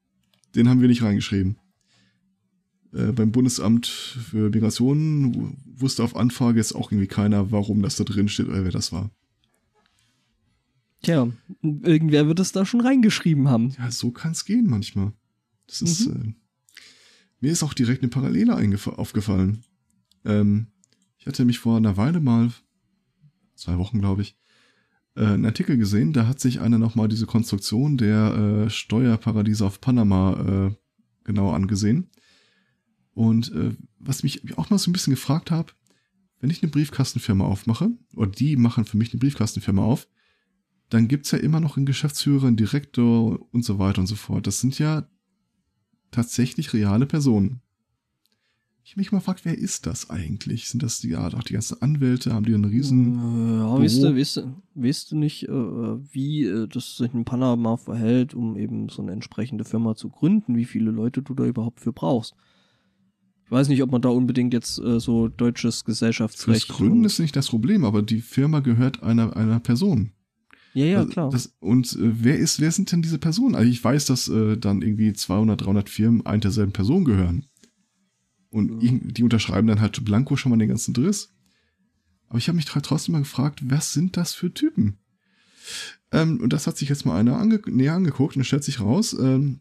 Den 0.54 0.70
haben 0.70 0.80
wir 0.80 0.88
nicht 0.88 1.02
reingeschrieben. 1.02 1.58
Äh, 2.94 3.12
beim 3.12 3.30
Bundesamt 3.30 3.86
für 3.86 4.48
Migration 4.48 5.58
wusste 5.66 6.02
auf 6.02 6.16
Anfrage 6.16 6.56
jetzt 6.56 6.74
auch 6.74 6.92
irgendwie 6.92 7.08
keiner, 7.08 7.50
warum 7.50 7.82
das 7.82 7.96
da 7.96 8.04
drin 8.04 8.30
steht 8.30 8.48
oder 8.48 8.64
wer 8.64 8.72
das 8.72 8.90
war. 8.90 9.10
Tja, 11.02 11.28
irgendwer 11.60 12.26
wird 12.26 12.40
es 12.40 12.52
da 12.52 12.64
schon 12.64 12.80
reingeschrieben 12.80 13.48
haben. 13.48 13.74
Ja, 13.76 13.90
so 13.90 14.12
kann's 14.12 14.46
gehen 14.46 14.66
manchmal. 14.66 15.12
Das 15.66 15.82
ist, 15.82 16.06
äh, 16.06 16.34
mir 17.40 17.52
ist 17.52 17.62
auch 17.62 17.74
direkt 17.74 18.02
eine 18.02 18.10
Parallele 18.10 18.54
aufgefallen. 18.96 19.64
Ähm, 20.24 20.68
ich 21.18 21.26
hatte 21.26 21.44
mich 21.44 21.58
vor 21.58 21.76
einer 21.76 21.96
Weile 21.96 22.20
mal, 22.20 22.52
zwei 23.54 23.78
Wochen 23.78 24.00
glaube 24.00 24.22
ich, 24.22 24.36
äh, 25.16 25.24
einen 25.24 25.46
Artikel 25.46 25.76
gesehen, 25.76 26.12
da 26.12 26.26
hat 26.26 26.40
sich 26.40 26.60
einer 26.60 26.78
nochmal 26.78 27.08
diese 27.08 27.26
Konstruktion 27.26 27.96
der 27.96 28.66
äh, 28.66 28.70
Steuerparadiese 28.70 29.64
auf 29.64 29.80
Panama 29.80 30.68
äh, 30.68 30.74
genau 31.24 31.50
angesehen. 31.50 32.10
Und 33.12 33.50
äh, 33.52 33.74
was 33.98 34.22
mich 34.22 34.56
auch 34.58 34.70
mal 34.70 34.78
so 34.78 34.90
ein 34.90 34.92
bisschen 34.92 35.14
gefragt 35.14 35.50
habe, 35.50 35.72
wenn 36.40 36.50
ich 36.50 36.62
eine 36.62 36.70
Briefkastenfirma 36.70 37.44
aufmache, 37.44 37.90
oder 38.14 38.30
die 38.30 38.56
machen 38.56 38.84
für 38.84 38.98
mich 38.98 39.12
eine 39.12 39.20
Briefkastenfirma 39.20 39.82
auf, 39.82 40.06
dann 40.90 41.08
gibt's 41.08 41.30
ja 41.30 41.38
immer 41.38 41.60
noch 41.60 41.76
einen 41.76 41.86
Geschäftsführer, 41.86 42.46
einen 42.46 42.56
Direktor 42.56 43.40
und 43.52 43.64
so 43.64 43.78
weiter 43.78 44.00
und 44.00 44.06
so 44.06 44.16
fort. 44.16 44.46
Das 44.46 44.60
sind 44.60 44.78
ja 44.78 45.08
tatsächlich 46.16 46.72
reale 46.72 47.06
Personen. 47.06 47.60
Ich 48.84 48.96
mich 48.96 49.12
mal 49.12 49.20
fragt, 49.20 49.44
wer 49.44 49.58
ist 49.58 49.86
das 49.86 50.10
eigentlich? 50.10 50.68
Sind 50.68 50.82
das 50.82 51.00
die, 51.00 51.10
ja, 51.10 51.26
auch 51.26 51.42
die 51.42 51.54
ganzen 51.54 51.82
Anwälte? 51.82 52.32
Haben 52.32 52.46
die 52.46 52.54
einen 52.54 52.64
riesen. 52.64 53.58
Ja, 53.58 53.78
weißt 53.78 54.02
du, 54.02 54.16
weißt, 54.16 54.36
du, 54.36 54.54
weißt 54.76 55.10
du 55.10 55.16
nicht, 55.16 55.48
äh, 55.48 55.50
wie 55.50 56.44
äh, 56.44 56.68
das 56.68 56.96
sich 56.96 57.12
in 57.12 57.24
Panama 57.24 57.76
verhält, 57.76 58.32
um 58.32 58.56
eben 58.56 58.88
so 58.88 59.02
eine 59.02 59.12
entsprechende 59.12 59.64
Firma 59.64 59.96
zu 59.96 60.08
gründen, 60.08 60.56
wie 60.56 60.64
viele 60.64 60.92
Leute 60.92 61.20
du 61.20 61.34
da 61.34 61.44
überhaupt 61.44 61.80
für 61.80 61.92
brauchst? 61.92 62.34
Ich 63.44 63.50
weiß 63.50 63.68
nicht, 63.68 63.82
ob 63.82 63.90
man 63.90 64.02
da 64.02 64.08
unbedingt 64.08 64.54
jetzt 64.54 64.78
äh, 64.78 65.00
so 65.00 65.28
deutsches 65.28 65.84
Gesellschaftsrecht. 65.84 66.70
Das 66.70 66.76
Gründen 66.76 67.04
ist 67.04 67.18
nicht 67.18 67.36
das 67.36 67.48
Problem, 67.48 67.84
aber 67.84 68.02
die 68.02 68.20
Firma 68.20 68.60
gehört 68.60 69.02
einer, 69.02 69.36
einer 69.36 69.60
Person. 69.60 70.12
Ja, 70.76 70.84
ja, 70.84 70.98
also, 70.98 71.10
klar. 71.10 71.30
Das, 71.30 71.56
und 71.58 71.90
äh, 71.94 72.22
wer 72.22 72.38
ist, 72.38 72.60
wer 72.60 72.70
sind 72.70 72.92
denn 72.92 73.00
diese 73.00 73.18
Personen? 73.18 73.54
Also 73.54 73.70
ich 73.70 73.82
weiß, 73.82 74.04
dass 74.04 74.28
äh, 74.28 74.58
dann 74.58 74.82
irgendwie 74.82 75.14
200, 75.14 75.62
300 75.62 75.88
Firmen 75.88 76.26
ein 76.26 76.42
derselben 76.42 76.72
Person 76.72 77.06
gehören. 77.06 77.46
Und 78.50 78.82
mhm. 78.82 79.14
die 79.14 79.22
unterschreiben 79.22 79.68
dann 79.68 79.80
halt 79.80 80.04
blanko 80.04 80.36
schon 80.36 80.50
mal 80.50 80.58
den 80.58 80.68
ganzen 80.68 80.92
Driss. 80.92 81.32
Aber 82.28 82.38
ich 82.38 82.48
habe 82.48 82.56
mich 82.56 82.66
trotzdem 82.66 83.12
mal 83.12 83.20
gefragt, 83.20 83.60
was 83.64 83.94
sind 83.94 84.18
das 84.18 84.34
für 84.34 84.52
Typen? 84.52 84.98
Ähm, 86.12 86.42
und 86.42 86.52
das 86.52 86.66
hat 86.66 86.76
sich 86.76 86.90
jetzt 86.90 87.06
mal 87.06 87.18
einer 87.18 87.38
ange 87.38 87.62
näher 87.66 87.94
angeguckt 87.94 88.36
und 88.36 88.44
stellt 88.44 88.64
sich 88.64 88.80
raus, 88.80 89.16
ähm, 89.18 89.60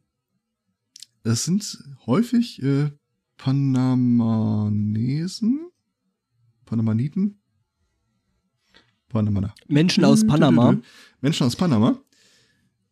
es 1.24 1.46
sind 1.46 1.82
häufig 2.06 2.62
äh, 2.62 2.92
Panamanesen, 3.38 5.62
Panamaniten, 6.66 7.40
Panama. 9.16 9.54
Menschen 9.68 10.04
aus 10.04 10.28
Panama. 10.28 10.78
Menschen 11.22 11.46
aus 11.46 11.56
Panama. 11.56 12.00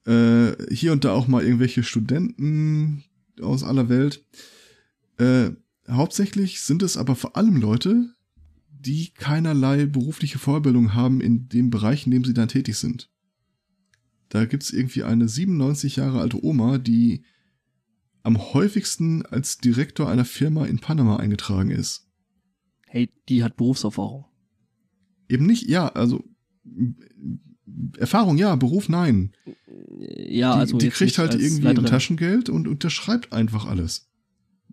Äh, 0.06 0.54
hier 0.74 0.94
und 0.94 1.04
da 1.04 1.12
auch 1.12 1.28
mal 1.28 1.44
irgendwelche 1.44 1.84
Studenten 1.84 3.04
aus 3.42 3.64
aller 3.64 3.90
Welt. 3.90 4.26
Äh, 5.18 5.52
hauptsächlich 5.90 6.62
sind 6.62 6.82
es 6.82 6.96
aber 6.96 7.16
vor 7.16 7.36
allem 7.36 7.58
Leute, 7.58 8.14
die 8.70 9.12
keinerlei 9.14 9.86
berufliche 9.86 10.40
Vorbildung 10.40 10.94
haben 10.94 11.20
in 11.20 11.50
dem 11.50 11.70
Bereich, 11.70 12.06
in 12.06 12.12
dem 12.12 12.24
sie 12.24 12.34
dann 12.34 12.48
tätig 12.48 12.78
sind. 12.78 13.10
Da 14.30 14.46
gibt's 14.46 14.72
irgendwie 14.72 15.04
eine 15.04 15.28
97 15.28 15.98
Jahre 15.98 16.22
alte 16.22 16.44
Oma, 16.44 16.78
die 16.78 17.24
am 18.24 18.38
häufigsten 18.54 19.26
als 19.26 19.58
Direktor 19.58 20.10
einer 20.10 20.26
Firma 20.26 20.66
in 20.66 20.80
Panama 20.80 21.18
eingetragen 21.18 21.70
ist. 21.70 22.08
Hey, 22.88 23.10
die 23.28 23.44
hat 23.44 23.58
Berufserfahrung. 23.58 24.26
Eben 25.34 25.48
nicht, 25.48 25.68
ja, 25.68 25.88
also 25.88 26.24
Erfahrung 27.98 28.38
ja, 28.38 28.56
Beruf 28.56 28.88
nein. 28.88 29.32
Ja, 29.98 30.54
die, 30.54 30.60
also 30.60 30.78
die 30.78 30.90
kriegt 30.90 31.18
halt 31.18 31.34
irgendwie 31.34 31.64
Leiterin. 31.64 31.86
ein 31.86 31.90
Taschengeld 31.90 32.50
und 32.50 32.68
unterschreibt 32.68 33.34
einfach 33.34 33.66
alles. 33.66 34.12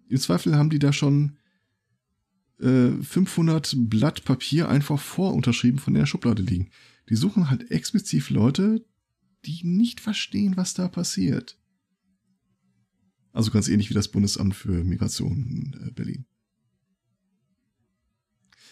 Im 0.08 0.18
Zweifel 0.18 0.56
haben 0.56 0.68
die 0.68 0.78
da 0.78 0.92
schon 0.92 1.38
äh, 2.60 2.90
500 2.90 3.74
Blatt 3.88 4.24
Papier 4.24 4.68
einfach 4.68 5.00
vorunterschrieben 5.00 5.80
von 5.80 5.94
der 5.94 6.04
Schublade 6.04 6.42
liegen. 6.42 6.68
Die 7.08 7.16
suchen 7.16 7.48
halt 7.48 7.70
explizit 7.70 8.28
Leute, 8.28 8.84
die 9.46 9.60
nicht 9.64 10.00
verstehen, 10.00 10.58
was 10.58 10.74
da 10.74 10.88
passiert. 10.88 11.58
Also 13.32 13.50
ganz 13.50 13.66
ähnlich 13.68 13.88
wie 13.88 13.94
das 13.94 14.08
Bundesamt 14.08 14.54
für 14.54 14.84
Migration 14.84 15.46
in 15.46 15.88
äh, 15.88 15.90
Berlin. 15.90 16.26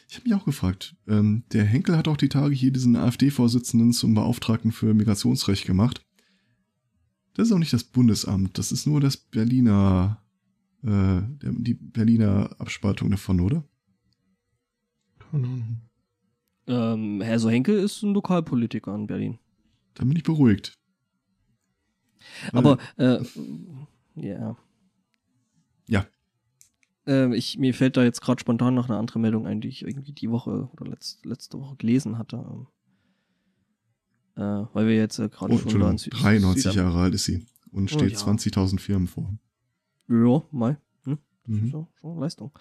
Ich 0.08 0.16
habe 0.16 0.28
mich 0.28 0.34
auch 0.34 0.46
gefragt, 0.46 0.96
ähm, 1.06 1.44
der 1.52 1.64
Henkel 1.64 1.96
hat 1.96 2.08
auch 2.08 2.16
die 2.16 2.30
Tage 2.30 2.54
hier 2.54 2.72
diesen 2.72 2.96
AfD-Vorsitzenden 2.96 3.92
zum 3.92 4.14
Beauftragten 4.14 4.72
für 4.72 4.94
Migrationsrecht 4.94 5.66
gemacht. 5.66 6.04
Das 7.34 7.48
ist 7.48 7.52
auch 7.52 7.58
nicht 7.58 7.74
das 7.74 7.84
Bundesamt, 7.84 8.56
das 8.56 8.72
ist 8.72 8.86
nur 8.86 9.00
das 9.00 9.18
Berliner, 9.18 10.22
äh, 10.82 10.86
der, 10.88 11.52
die 11.52 11.74
Berliner 11.74 12.56
Abspaltung 12.58 13.10
davon, 13.10 13.40
oder? 13.40 13.64
Ähm, 16.66 17.20
Herr 17.20 17.38
so 17.38 17.50
Henkel 17.50 17.78
ist 17.78 18.02
ein 18.02 18.14
Lokalpolitiker 18.14 18.94
in 18.94 19.06
Berlin. 19.06 19.38
Dann 19.94 20.08
bin 20.08 20.16
ich 20.16 20.24
beruhigt. 20.24 20.72
Aber, 22.52 22.78
äh, 22.96 23.22
ja. 24.16 24.38
Ja. 24.38 24.56
Äh, 27.08 27.34
ich, 27.34 27.58
mir 27.58 27.74
fällt 27.74 27.96
da 27.96 28.04
jetzt 28.04 28.20
gerade 28.20 28.40
spontan 28.40 28.74
noch 28.74 28.88
eine 28.88 28.98
andere 28.98 29.18
Meldung 29.18 29.46
ein, 29.46 29.60
die 29.60 29.68
ich 29.68 29.82
irgendwie 29.82 30.12
die 30.12 30.30
Woche 30.30 30.68
oder 30.72 30.90
letzt, 30.90 31.24
letzte 31.24 31.58
Woche 31.58 31.76
gelesen 31.76 32.18
hatte. 32.18 32.66
Äh, 34.36 34.66
weil 34.72 34.86
wir 34.86 34.94
jetzt 34.94 35.18
äh, 35.18 35.28
gerade 35.28 35.54
oh, 35.54 35.58
schon 35.58 35.80
da 35.80 35.92
93 35.92 36.62
Südam 36.62 36.76
Jahre 36.76 36.98
alt 36.98 37.14
ist 37.14 37.24
sie 37.24 37.44
und 37.72 37.90
steht 37.90 38.22
oh, 38.22 38.30
ja. 38.30 38.34
20.000 38.34 38.78
Firmen 38.78 39.08
vor. 39.08 39.34
Ja, 40.08 40.42
mal. 40.50 40.78
Hm? 41.04 41.18
Mhm. 41.46 41.70
So, 41.70 41.88
schon 41.98 42.20
Leistung. 42.20 42.52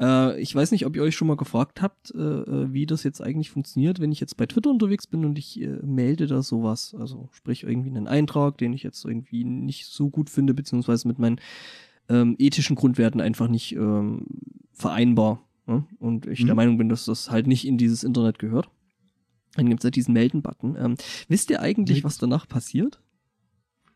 Äh, 0.00 0.40
ich 0.40 0.54
weiß 0.54 0.70
nicht, 0.70 0.86
ob 0.86 0.96
ihr 0.96 1.02
euch 1.02 1.16
schon 1.16 1.28
mal 1.28 1.36
gefragt 1.36 1.82
habt, 1.82 2.14
äh, 2.14 2.18
äh, 2.18 2.72
wie 2.72 2.86
das 2.86 3.02
jetzt 3.02 3.20
eigentlich 3.20 3.50
funktioniert, 3.50 4.00
wenn 4.00 4.12
ich 4.12 4.20
jetzt 4.20 4.36
bei 4.36 4.46
Twitter 4.46 4.70
unterwegs 4.70 5.06
bin 5.06 5.24
und 5.24 5.36
ich 5.36 5.60
äh, 5.60 5.78
melde 5.84 6.26
da 6.26 6.42
sowas. 6.42 6.94
Also 6.98 7.28
sprich 7.32 7.64
irgendwie 7.64 7.90
einen 7.90 8.08
Eintrag, 8.08 8.56
den 8.58 8.72
ich 8.72 8.82
jetzt 8.82 9.04
irgendwie 9.04 9.44
nicht 9.44 9.86
so 9.86 10.10
gut 10.10 10.30
finde, 10.30 10.54
beziehungsweise 10.54 11.06
mit 11.08 11.18
meinen 11.18 11.40
ähm, 12.08 12.36
ethischen 12.38 12.76
Grundwerten 12.76 13.20
einfach 13.20 13.48
nicht 13.48 13.72
ähm, 13.72 14.26
vereinbar. 14.72 15.42
Ne? 15.66 15.84
Und 15.98 16.26
ich 16.26 16.42
mhm. 16.42 16.46
der 16.46 16.54
Meinung 16.54 16.78
bin, 16.78 16.88
dass 16.88 17.06
das 17.06 17.30
halt 17.30 17.46
nicht 17.46 17.66
in 17.66 17.78
dieses 17.78 18.04
Internet 18.04 18.38
gehört. 18.38 18.68
Dann 19.54 19.68
gibt's 19.68 19.84
halt 19.84 19.96
diesen 19.96 20.12
Melden-Button. 20.12 20.76
Ähm, 20.78 20.94
wisst 21.28 21.50
ihr 21.50 21.60
eigentlich, 21.60 22.04
was 22.04 22.18
danach 22.18 22.46
passiert? 22.46 23.00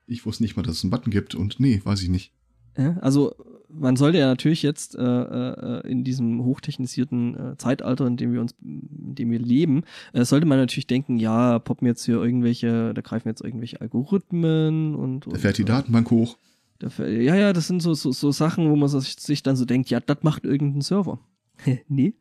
Ich 0.06 0.26
wusste 0.26 0.42
nicht 0.42 0.56
mal, 0.56 0.62
dass 0.62 0.76
es 0.76 0.84
einen 0.84 0.90
Button 0.90 1.10
gibt 1.10 1.34
und 1.34 1.60
nee, 1.60 1.80
weiß 1.84 2.02
ich 2.02 2.08
nicht. 2.08 2.32
Ja, 2.76 2.96
also 2.98 3.34
man 3.72 3.96
sollte 3.96 4.18
ja 4.18 4.26
natürlich 4.26 4.62
jetzt 4.62 4.96
äh, 4.96 5.02
äh, 5.02 5.88
in 5.88 6.04
diesem 6.04 6.44
hochtechnisierten 6.44 7.36
äh, 7.52 7.56
Zeitalter, 7.56 8.06
in 8.06 8.16
dem 8.16 8.32
wir 8.32 8.40
uns, 8.40 8.54
in 8.62 9.14
dem 9.14 9.30
wir 9.30 9.38
leben, 9.38 9.82
äh, 10.12 10.24
sollte 10.24 10.46
man 10.46 10.58
natürlich 10.58 10.86
denken, 10.86 11.18
ja, 11.18 11.58
poppen 11.58 11.86
jetzt 11.86 12.04
hier 12.04 12.16
irgendwelche, 12.16 12.94
da 12.94 13.00
greifen 13.00 13.28
jetzt 13.28 13.42
irgendwelche 13.42 13.80
Algorithmen 13.80 14.94
und, 14.94 15.26
und 15.26 15.34
da 15.34 15.38
fährt 15.38 15.58
die 15.58 15.64
Datenbank 15.64 16.10
hoch. 16.10 16.36
Ja, 16.82 17.34
ja, 17.34 17.52
das 17.52 17.66
sind 17.66 17.80
so, 17.80 17.94
so, 17.94 18.12
so 18.12 18.30
Sachen, 18.30 18.70
wo 18.70 18.76
man 18.76 18.88
sich 18.88 19.42
dann 19.42 19.56
so 19.56 19.64
denkt, 19.64 19.90
ja, 19.90 20.00
das 20.00 20.18
macht 20.22 20.44
irgendein 20.44 20.80
Server. 20.80 21.18
nee. 21.88 22.14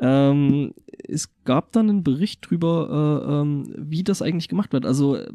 Ähm, 0.00 0.74
es 1.06 1.30
gab 1.44 1.72
dann 1.72 1.88
einen 1.88 2.02
Bericht 2.02 2.50
drüber, 2.50 3.22
äh, 3.22 3.32
ähm, 3.32 3.72
wie 3.76 4.02
das 4.02 4.22
eigentlich 4.22 4.48
gemacht 4.48 4.72
wird. 4.72 4.84
Also 4.84 5.16
äh, 5.16 5.28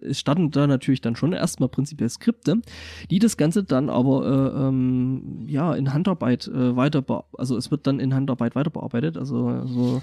es 0.00 0.18
standen 0.18 0.50
da 0.50 0.66
natürlich 0.66 1.02
dann 1.02 1.16
schon 1.16 1.32
erstmal 1.32 1.68
prinzipiell 1.68 2.08
Skripte, 2.08 2.62
die 3.10 3.18
das 3.18 3.36
Ganze 3.36 3.64
dann 3.64 3.90
aber 3.90 4.24
äh, 4.24 4.68
ähm, 4.68 5.44
ja 5.46 5.74
in 5.74 5.92
Handarbeit 5.92 6.48
äh, 6.48 6.76
weiter, 6.76 7.04
also 7.36 7.56
es 7.56 7.70
wird 7.70 7.86
dann 7.86 8.00
in 8.00 8.14
Handarbeit 8.14 8.54
weiter 8.54 8.70
bearbeitet, 8.70 9.18
also, 9.18 9.48
also 9.48 10.02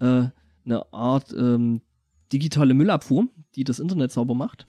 äh, 0.00 0.28
eine 0.64 0.92
Art 0.92 1.34
ähm, 1.36 1.82
digitale 2.32 2.72
Müllabfuhr, 2.72 3.28
die 3.54 3.64
das 3.64 3.78
Internet 3.78 4.12
sauber 4.12 4.34
macht. 4.34 4.66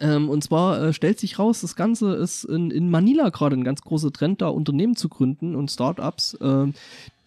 Ähm, 0.00 0.28
und 0.28 0.44
zwar 0.44 0.82
äh, 0.82 0.92
stellt 0.92 1.18
sich 1.18 1.38
raus, 1.38 1.60
das 1.60 1.76
Ganze 1.76 2.14
ist 2.14 2.44
in, 2.44 2.70
in 2.70 2.90
Manila 2.90 3.30
gerade 3.30 3.56
ein 3.56 3.64
ganz 3.64 3.82
großer 3.82 4.12
Trend, 4.12 4.42
da 4.42 4.48
Unternehmen 4.48 4.96
zu 4.96 5.08
gründen 5.08 5.56
und 5.56 5.70
Startups, 5.70 6.34
äh, 6.34 6.66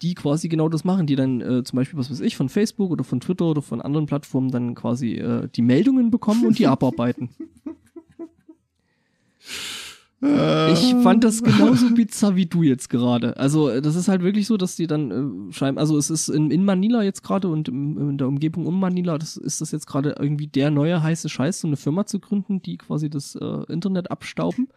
die 0.00 0.14
quasi 0.14 0.48
genau 0.48 0.68
das 0.68 0.84
machen, 0.84 1.06
die 1.06 1.16
dann 1.16 1.40
äh, 1.40 1.64
zum 1.64 1.76
Beispiel, 1.76 1.98
was 1.98 2.10
weiß 2.10 2.20
ich, 2.20 2.36
von 2.36 2.48
Facebook 2.48 2.90
oder 2.90 3.04
von 3.04 3.20
Twitter 3.20 3.46
oder 3.46 3.62
von 3.62 3.80
anderen 3.80 4.06
Plattformen 4.06 4.50
dann 4.50 4.74
quasi 4.74 5.14
äh, 5.14 5.48
die 5.54 5.62
Meldungen 5.62 6.10
bekommen 6.10 6.46
und 6.46 6.58
die 6.58 6.66
abarbeiten. 6.66 7.30
Ich 10.24 10.94
fand 11.02 11.24
das 11.24 11.42
genauso 11.42 11.92
bizarr 11.94 12.36
wie 12.36 12.46
du 12.46 12.62
jetzt 12.62 12.88
gerade. 12.88 13.36
Also, 13.38 13.80
das 13.80 13.96
ist 13.96 14.06
halt 14.06 14.22
wirklich 14.22 14.46
so, 14.46 14.56
dass 14.56 14.76
die 14.76 14.86
dann 14.86 15.48
äh, 15.48 15.52
schreiben, 15.52 15.78
also 15.78 15.98
es 15.98 16.10
ist 16.10 16.28
in, 16.28 16.52
in 16.52 16.64
Manila 16.64 17.02
jetzt 17.02 17.24
gerade 17.24 17.48
und 17.48 17.68
im, 17.68 18.10
in 18.10 18.18
der 18.18 18.28
Umgebung 18.28 18.66
um 18.66 18.78
Manila, 18.78 19.18
das 19.18 19.36
ist 19.36 19.60
das 19.60 19.72
jetzt 19.72 19.86
gerade 19.86 20.14
irgendwie 20.20 20.46
der 20.46 20.70
neue 20.70 21.02
heiße 21.02 21.28
Scheiß, 21.28 21.60
so 21.60 21.66
eine 21.66 21.76
Firma 21.76 22.06
zu 22.06 22.20
gründen, 22.20 22.62
die 22.62 22.76
quasi 22.78 23.10
das 23.10 23.34
äh, 23.34 23.72
Internet 23.72 24.12
abstauben. 24.12 24.68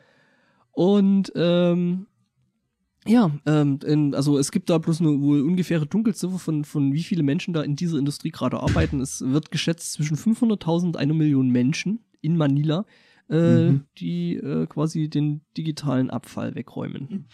Und 0.72 1.32
ähm, 1.36 2.08
ja, 3.08 3.30
ähm, 3.46 3.80
in, 3.86 4.16
also 4.16 4.40
es 4.40 4.52
gibt 4.52 4.72
da 4.72 4.80
bloß 4.80 5.02
eine 5.02 5.22
wohl 5.22 5.42
ungefähre 5.42 5.86
Dunkelziffer 5.86 6.40
von, 6.40 6.66
von 6.66 6.92
wie 6.92 7.04
viele 7.04 7.22
Menschen 7.22 7.54
da 7.54 7.62
in 7.62 7.76
dieser 7.76 8.00
Industrie 8.00 8.32
gerade 8.32 8.60
arbeiten. 8.60 9.00
Es 9.00 9.22
wird 9.22 9.52
geschätzt 9.52 9.94
zwischen 9.94 10.18
500.000 10.18 10.86
und 10.86 10.98
einer 10.98 11.14
Million 11.14 11.50
Menschen 11.50 12.00
in 12.22 12.36
Manila 12.36 12.86
äh, 13.30 13.72
Mhm. 13.72 13.86
die 13.98 14.36
äh, 14.36 14.66
quasi 14.68 15.10
den 15.10 15.42
digitalen 15.58 16.10
Abfall 16.10 16.56
wegräumen. 16.56 17.26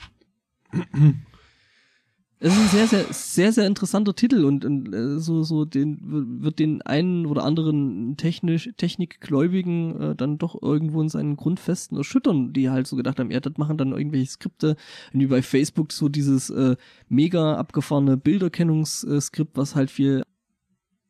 Es 2.43 2.53
ist 2.53 2.59
ein 2.59 2.69
sehr, 2.69 2.88
sehr, 2.88 3.13
sehr, 3.13 3.51
sehr 3.51 3.68
interessanter 3.68 4.15
Titel 4.15 4.45
und, 4.45 4.65
und 4.65 4.91
äh, 4.93 5.19
so, 5.19 5.43
so 5.43 5.63
den 5.63 6.41
wird 6.41 6.57
den 6.57 6.81
einen 6.81 7.27
oder 7.27 7.43
anderen 7.43 8.18
technisch, 8.18 8.68
Technikgläubigen 8.77 10.01
äh, 10.01 10.15
dann 10.15 10.39
doch 10.39 10.59
irgendwo 10.59 11.03
in 11.03 11.09
seinen 11.09 11.35
Grundfesten 11.35 11.97
erschüttern, 11.97 12.51
die 12.51 12.72
halt 12.72 12.88
so 12.88 12.95
gedacht 12.95 13.19
haben, 13.19 13.30
ja, 13.30 13.39
das 13.39 13.57
machen 13.57 13.77
dann 13.77 13.91
irgendwelche 13.91 14.31
Skripte, 14.31 14.76
wie 15.13 15.27
bei 15.27 15.43
Facebook 15.43 15.91
so 15.91 16.09
dieses 16.09 16.49
äh, 16.49 16.77
mega 17.09 17.57
abgefahrene 17.57 18.18
Bilderkennungsskript, 18.18 19.55
was 19.55 19.76
halt 19.76 19.91
viel 19.91 20.23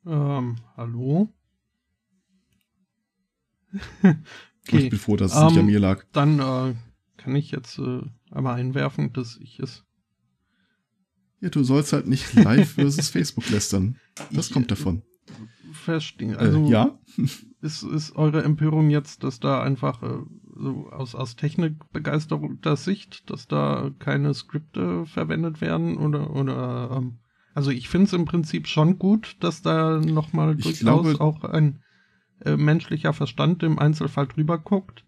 Ähm, 0.06 0.56
hallo? 0.76 1.30
Und 4.68 4.74
ich 4.78 4.86
okay, 4.86 4.90
bin 4.90 5.00
froh, 5.00 5.16
dass 5.16 5.34
es 5.36 5.42
nicht 5.44 5.54
Ähm, 5.54 5.60
an 5.60 5.66
mir 5.66 5.80
lag. 5.80 6.04
dann 6.14 6.40
äh, 6.40 6.74
kann 7.18 7.36
ich 7.36 7.52
jetzt 7.52 7.80
äh, 7.80 8.02
einmal 8.32 8.56
einwerfen, 8.60 9.12
dass 9.14 9.38
ich 9.38 9.60
es. 9.60 9.84
Ja, 11.40 11.50
du 11.50 11.64
sollst 11.64 11.94
halt 11.94 12.08
nicht 12.08 12.34
live 12.36 12.74
versus 12.74 13.10
Facebook 13.10 13.50
lästern. 13.50 13.98
Das 14.32 14.48
Ich, 14.48 14.54
kommt 14.54 14.70
davon. 14.72 15.02
verstehe. 15.74 16.38
Also 16.38 16.66
äh, 16.66 16.70
ja? 16.70 17.00
ist, 17.62 17.84
ist 17.84 18.16
eure 18.16 18.44
Empörung 18.44 18.90
jetzt, 18.90 19.24
dass 19.24 19.40
da 19.40 19.62
einfach 19.64 20.04
äh, 20.04 20.20
so 20.56 20.90
aus, 20.92 21.16
aus 21.16 21.36
technikbegeisterter 21.36 22.76
Sicht, 22.76 23.30
dass 23.32 23.48
da 23.48 23.90
keine 24.00 24.34
Skripte 24.34 25.06
verwendet 25.08 25.62
werden 25.62 25.98
oder 25.98 26.30
oder 26.36 26.92
ähm, 26.98 27.18
also 27.54 27.72
ich 27.72 27.90
finde 27.90 28.06
es 28.08 28.14
im 28.14 28.26
Prinzip 28.26 28.68
schon 28.68 28.98
gut, 29.00 29.36
dass 29.42 29.62
da 29.62 30.00
nochmal 30.00 30.56
durchaus 30.56 30.80
glaube- 30.80 31.20
auch 31.20 31.44
ein 31.44 31.82
äh, 32.46 32.58
menschlicher 32.58 33.14
Verstand 33.14 33.64
im 33.64 33.80
Einzelfall 33.80 34.28
drüber 34.28 34.58
guckt. 34.58 35.06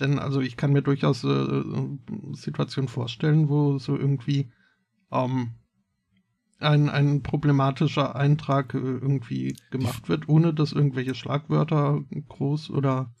Denn 0.00 0.18
also 0.18 0.40
ich 0.40 0.56
kann 0.56 0.72
mir 0.72 0.82
durchaus 0.82 1.24
äh, 1.24 1.28
äh, 1.28 1.98
Situationen 2.32 2.88
vorstellen, 2.88 3.48
wo 3.48 3.78
so 3.78 3.96
irgendwie 3.96 4.50
ähm, 5.10 5.52
ein, 6.58 6.88
ein 6.88 7.22
problematischer 7.22 8.16
Eintrag 8.16 8.74
äh, 8.74 8.78
irgendwie 8.78 9.56
gemacht 9.70 10.08
wird, 10.08 10.28
ohne 10.28 10.52
dass 10.54 10.72
irgendwelche 10.72 11.14
Schlagwörter 11.14 12.04
groß 12.28 12.70
oder 12.70 13.14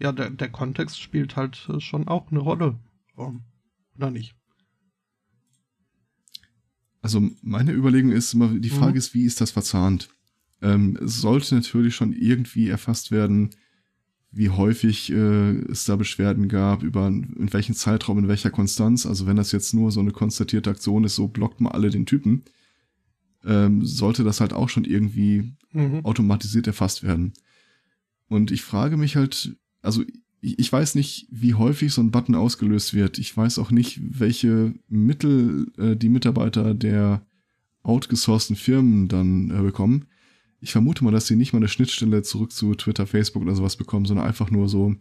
ja, 0.00 0.12
der, 0.12 0.30
der 0.30 0.48
Kontext 0.48 1.00
spielt 1.00 1.36
halt 1.36 1.68
äh, 1.72 1.80
schon 1.80 2.08
auch 2.08 2.30
eine 2.30 2.40
Rolle. 2.40 2.78
Ähm, 3.16 3.42
oder 3.96 4.10
nicht? 4.10 4.34
Also 7.00 7.22
meine 7.42 7.72
Überlegung 7.72 8.12
ist 8.12 8.34
immer, 8.34 8.48
die 8.48 8.70
Frage 8.70 8.92
Mhm. 8.92 8.98
ist, 8.98 9.14
wie 9.14 9.24
ist 9.24 9.40
das 9.40 9.50
verzahnt? 9.50 10.10
Ähm, 10.60 10.98
es 11.02 11.20
sollte 11.20 11.54
natürlich 11.54 11.94
schon 11.94 12.12
irgendwie 12.12 12.68
erfasst 12.68 13.10
werden, 13.10 13.50
wie 14.30 14.50
häufig 14.50 15.10
äh, 15.10 15.50
es 15.70 15.84
da 15.84 15.96
Beschwerden 15.96 16.48
gab, 16.48 16.82
über 16.82 17.06
in 17.08 17.52
welchem 17.52 17.74
Zeitraum, 17.74 18.18
in 18.18 18.28
welcher 18.28 18.50
Konstanz. 18.50 19.06
Also 19.06 19.26
wenn 19.26 19.36
das 19.36 19.52
jetzt 19.52 19.72
nur 19.72 19.90
so 19.90 20.00
eine 20.00 20.10
konstatierte 20.10 20.70
Aktion 20.70 21.04
ist, 21.04 21.14
so 21.14 21.28
blockt 21.28 21.60
man 21.60 21.72
alle 21.72 21.90
den 21.90 22.06
Typen, 22.06 22.42
ähm, 23.44 23.84
sollte 23.86 24.24
das 24.24 24.40
halt 24.40 24.52
auch 24.52 24.68
schon 24.68 24.84
irgendwie 24.84 25.52
Mhm. 25.72 26.04
automatisiert 26.04 26.66
erfasst 26.66 27.02
werden. 27.02 27.34
Und 28.28 28.50
ich 28.50 28.62
frage 28.62 28.96
mich 28.96 29.16
halt, 29.16 29.56
also 29.82 30.02
ich, 30.40 30.58
ich 30.58 30.72
weiß 30.72 30.94
nicht, 30.94 31.26
wie 31.30 31.54
häufig 31.54 31.92
so 31.92 32.00
ein 32.02 32.10
Button 32.10 32.34
ausgelöst 32.34 32.94
wird. 32.94 33.18
Ich 33.18 33.36
weiß 33.36 33.58
auch 33.58 33.70
nicht, 33.70 34.00
welche 34.02 34.74
Mittel 34.88 35.70
äh, 35.78 35.96
die 35.96 36.08
Mitarbeiter 36.08 36.74
der 36.74 37.22
outgesourcten 37.82 38.56
Firmen 38.56 39.08
dann 39.08 39.50
äh, 39.50 39.62
bekommen. 39.62 40.06
Ich 40.60 40.72
vermute 40.72 41.04
mal, 41.04 41.12
dass 41.12 41.26
sie 41.26 41.36
nicht 41.36 41.52
mal 41.52 41.58
eine 41.58 41.68
Schnittstelle 41.68 42.22
zurück 42.22 42.50
zu 42.52 42.74
Twitter, 42.74 43.06
Facebook 43.06 43.42
oder 43.42 43.54
sowas 43.54 43.76
bekommen, 43.76 44.06
sondern 44.06 44.26
einfach 44.26 44.50
nur 44.50 44.68
so, 44.68 44.96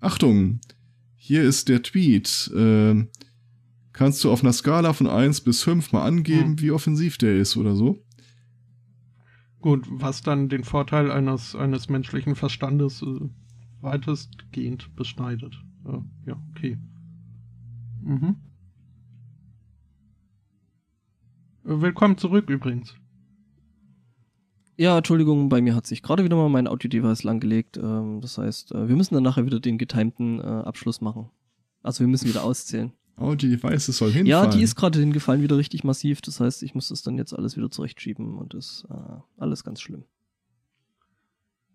Achtung, 0.00 0.60
hier 1.16 1.42
ist 1.42 1.68
der 1.68 1.82
Tweet. 1.82 2.50
Äh, 2.54 3.04
kannst 3.92 4.22
du 4.22 4.30
auf 4.30 4.42
einer 4.42 4.52
Skala 4.52 4.92
von 4.92 5.08
1 5.08 5.40
bis 5.40 5.62
5 5.62 5.92
mal 5.92 6.04
angeben, 6.06 6.50
Hm. 6.50 6.60
wie 6.60 6.70
offensiv 6.70 7.18
der 7.18 7.36
ist 7.36 7.56
oder 7.56 7.74
so? 7.74 8.02
Gut, 9.60 9.86
was 9.90 10.22
dann 10.22 10.48
den 10.48 10.62
Vorteil 10.62 11.10
eines, 11.10 11.56
eines 11.56 11.88
menschlichen 11.88 12.36
Verstandes 12.36 13.02
äh, 13.02 13.20
weitestgehend 13.80 14.94
beschneidet. 14.94 15.60
Äh, 15.84 15.98
ja, 16.28 16.40
okay. 16.50 16.78
Mhm. 18.02 18.36
Äh, 21.64 21.80
Willkommen 21.80 22.16
zurück 22.18 22.48
übrigens. 22.50 22.94
Ja, 24.78 24.98
Entschuldigung, 24.98 25.48
bei 25.48 25.62
mir 25.62 25.74
hat 25.74 25.86
sich 25.86 26.02
gerade 26.02 26.22
wieder 26.22 26.36
mal 26.36 26.50
mein 26.50 26.68
Audio-Device 26.68 27.22
langgelegt. 27.22 27.78
Ähm, 27.78 28.20
das 28.20 28.36
heißt, 28.36 28.72
äh, 28.72 28.88
wir 28.88 28.96
müssen 28.96 29.14
dann 29.14 29.22
nachher 29.22 29.46
wieder 29.46 29.58
den 29.58 29.78
getimten 29.78 30.38
äh, 30.40 30.42
Abschluss 30.42 31.00
machen. 31.00 31.30
Also 31.82 32.00
wir 32.00 32.08
müssen 32.08 32.28
wieder 32.28 32.44
auszählen. 32.44 32.92
Oh, 33.18 33.34
die 33.34 33.48
Device 33.48 33.86
soll 33.86 34.08
hinfallen. 34.12 34.26
Ja, 34.26 34.46
die 34.46 34.62
ist 34.62 34.74
gerade 34.74 34.98
hingefallen 34.98 35.40
wieder 35.40 35.56
richtig 35.56 35.84
massiv. 35.84 36.20
Das 36.20 36.40
heißt, 36.40 36.62
ich 36.62 36.74
muss 36.74 36.88
das 36.88 37.02
dann 37.02 37.16
jetzt 37.16 37.32
alles 37.32 37.56
wieder 37.56 37.70
zurechtschieben 37.70 38.36
und 38.36 38.52
das 38.52 38.66
ist 38.66 38.86
äh, 38.90 39.20
alles 39.38 39.64
ganz 39.64 39.80
schlimm. 39.80 40.04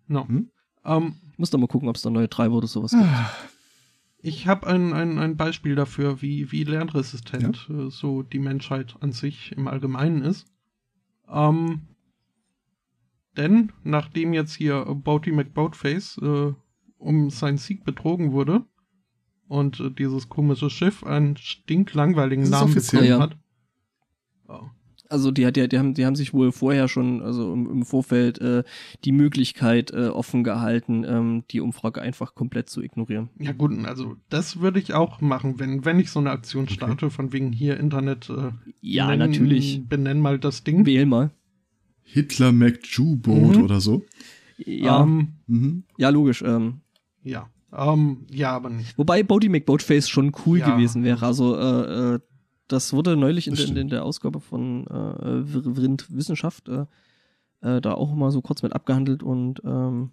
No. 0.07 0.27
Hm? 0.27 0.51
Ähm, 0.85 1.15
Ich 1.31 1.39
muss 1.39 1.49
da 1.49 1.57
mal 1.57 1.67
gucken, 1.67 1.89
ob 1.89 1.95
es 1.95 2.03
da 2.03 2.11
neue 2.11 2.29
Treiber 2.29 2.55
oder 2.57 2.67
sowas 2.67 2.91
gibt. 2.91 3.03
Ah, 3.03 3.31
ich 4.19 4.45
habe 4.45 4.67
ein, 4.67 4.93
ein, 4.93 5.17
ein 5.17 5.37
Beispiel 5.37 5.73
dafür, 5.73 6.21
wie, 6.21 6.51
wie 6.51 6.63
lernresistent 6.63 7.67
äh, 7.71 7.89
so 7.89 8.21
die 8.21 8.39
Menschheit 8.39 8.95
an 8.99 9.11
sich 9.11 9.51
im 9.53 9.67
Allgemeinen 9.67 10.21
ist. 10.21 10.45
Ähm, 11.27 11.87
denn 13.37 13.71
nachdem 13.83 14.33
jetzt 14.33 14.53
hier 14.55 14.83
Boaty 14.85 15.31
McBoatface 15.31 16.17
äh, 16.21 16.53
um 16.97 17.29
seinen 17.29 17.57
Sieg 17.57 17.83
betrogen 17.83 18.31
wurde 18.31 18.65
und 19.47 19.79
äh, 19.79 19.89
dieses 19.91 20.29
komische 20.29 20.69
Schiff 20.69 21.03
einen 21.03 21.37
stinklangweiligen 21.37 22.49
Namen 22.49 22.73
bekommen 22.73 23.05
Ja. 23.05 23.19
hat. 23.19 23.37
Oh. 24.47 24.59
Also 25.09 25.29
die, 25.31 25.45
hat 25.45 25.57
ja, 25.57 25.67
die, 25.67 25.77
haben, 25.77 25.93
die 25.93 26.05
haben 26.05 26.15
sich 26.15 26.33
wohl 26.33 26.53
vorher 26.53 26.87
schon, 26.87 27.21
also 27.21 27.51
im, 27.51 27.69
im 27.69 27.85
Vorfeld, 27.85 28.39
äh, 28.39 28.63
die 29.03 29.11
Möglichkeit 29.11 29.91
äh, 29.91 30.07
offen 30.07 30.45
gehalten, 30.45 31.03
ähm, 31.05 31.43
die 31.51 31.59
Umfrage 31.59 32.01
einfach 32.01 32.33
komplett 32.33 32.69
zu 32.69 32.81
ignorieren. 32.81 33.29
Ja 33.37 33.51
gut, 33.51 33.73
also 33.83 34.15
das 34.29 34.61
würde 34.61 34.79
ich 34.79 34.93
auch 34.93 35.19
machen, 35.19 35.59
wenn, 35.59 35.83
wenn 35.83 35.99
ich 35.99 36.11
so 36.11 36.19
eine 36.21 36.31
Aktion 36.31 36.63
Okay. 36.63 36.75
starte, 36.75 37.09
von 37.09 37.33
wegen 37.33 37.51
hier 37.51 37.77
Internet 37.77 38.29
äh, 38.29 38.51
Ja, 38.79 39.09
nenn- 39.09 39.17
natürlich. 39.17 39.85
benenn 39.85 40.21
mal 40.21 40.39
das 40.39 40.63
Ding. 40.63 40.85
Wähl 40.85 41.05
mal. 41.05 41.31
Hitler 42.11 42.51
McJu-Boat 42.51 43.57
Mhm. 43.57 43.63
oder 43.63 43.79
so. 43.81 44.03
Ja, 44.57 45.01
Ähm, 45.03 45.29
Mhm. 45.47 45.83
ja 45.97 46.09
logisch. 46.09 46.41
Ähm, 46.41 46.81
ja. 47.23 47.49
Ähm, 47.73 48.25
ja, 48.29 48.51
aber 48.51 48.69
nicht. 48.69 48.97
Wobei 48.97 49.23
Bodie 49.23 49.49
McBoatface 49.49 50.09
schon 50.09 50.33
cool 50.45 50.59
Ja. 50.59 50.75
gewesen 50.75 51.03
wäre. 51.03 51.25
Also 51.25 51.57
äh, 51.57 52.15
äh, 52.15 52.19
das 52.67 52.93
wurde 52.93 53.15
neulich 53.17 53.47
in, 53.47 53.55
in, 53.55 53.75
in 53.77 53.87
der 53.89 54.03
Ausgabe 54.05 54.39
von 54.39 54.85
äh, 54.87 55.43
Vrind 55.45 56.07
Wissenschaft 56.13 56.67
äh, 56.69 56.85
äh, 57.61 57.79
da 57.81 57.93
auch 57.93 58.13
mal 58.13 58.31
so 58.31 58.41
kurz 58.41 58.61
mit 58.63 58.73
abgehandelt 58.73 59.23
und 59.23 59.61
ähm, 59.63 60.11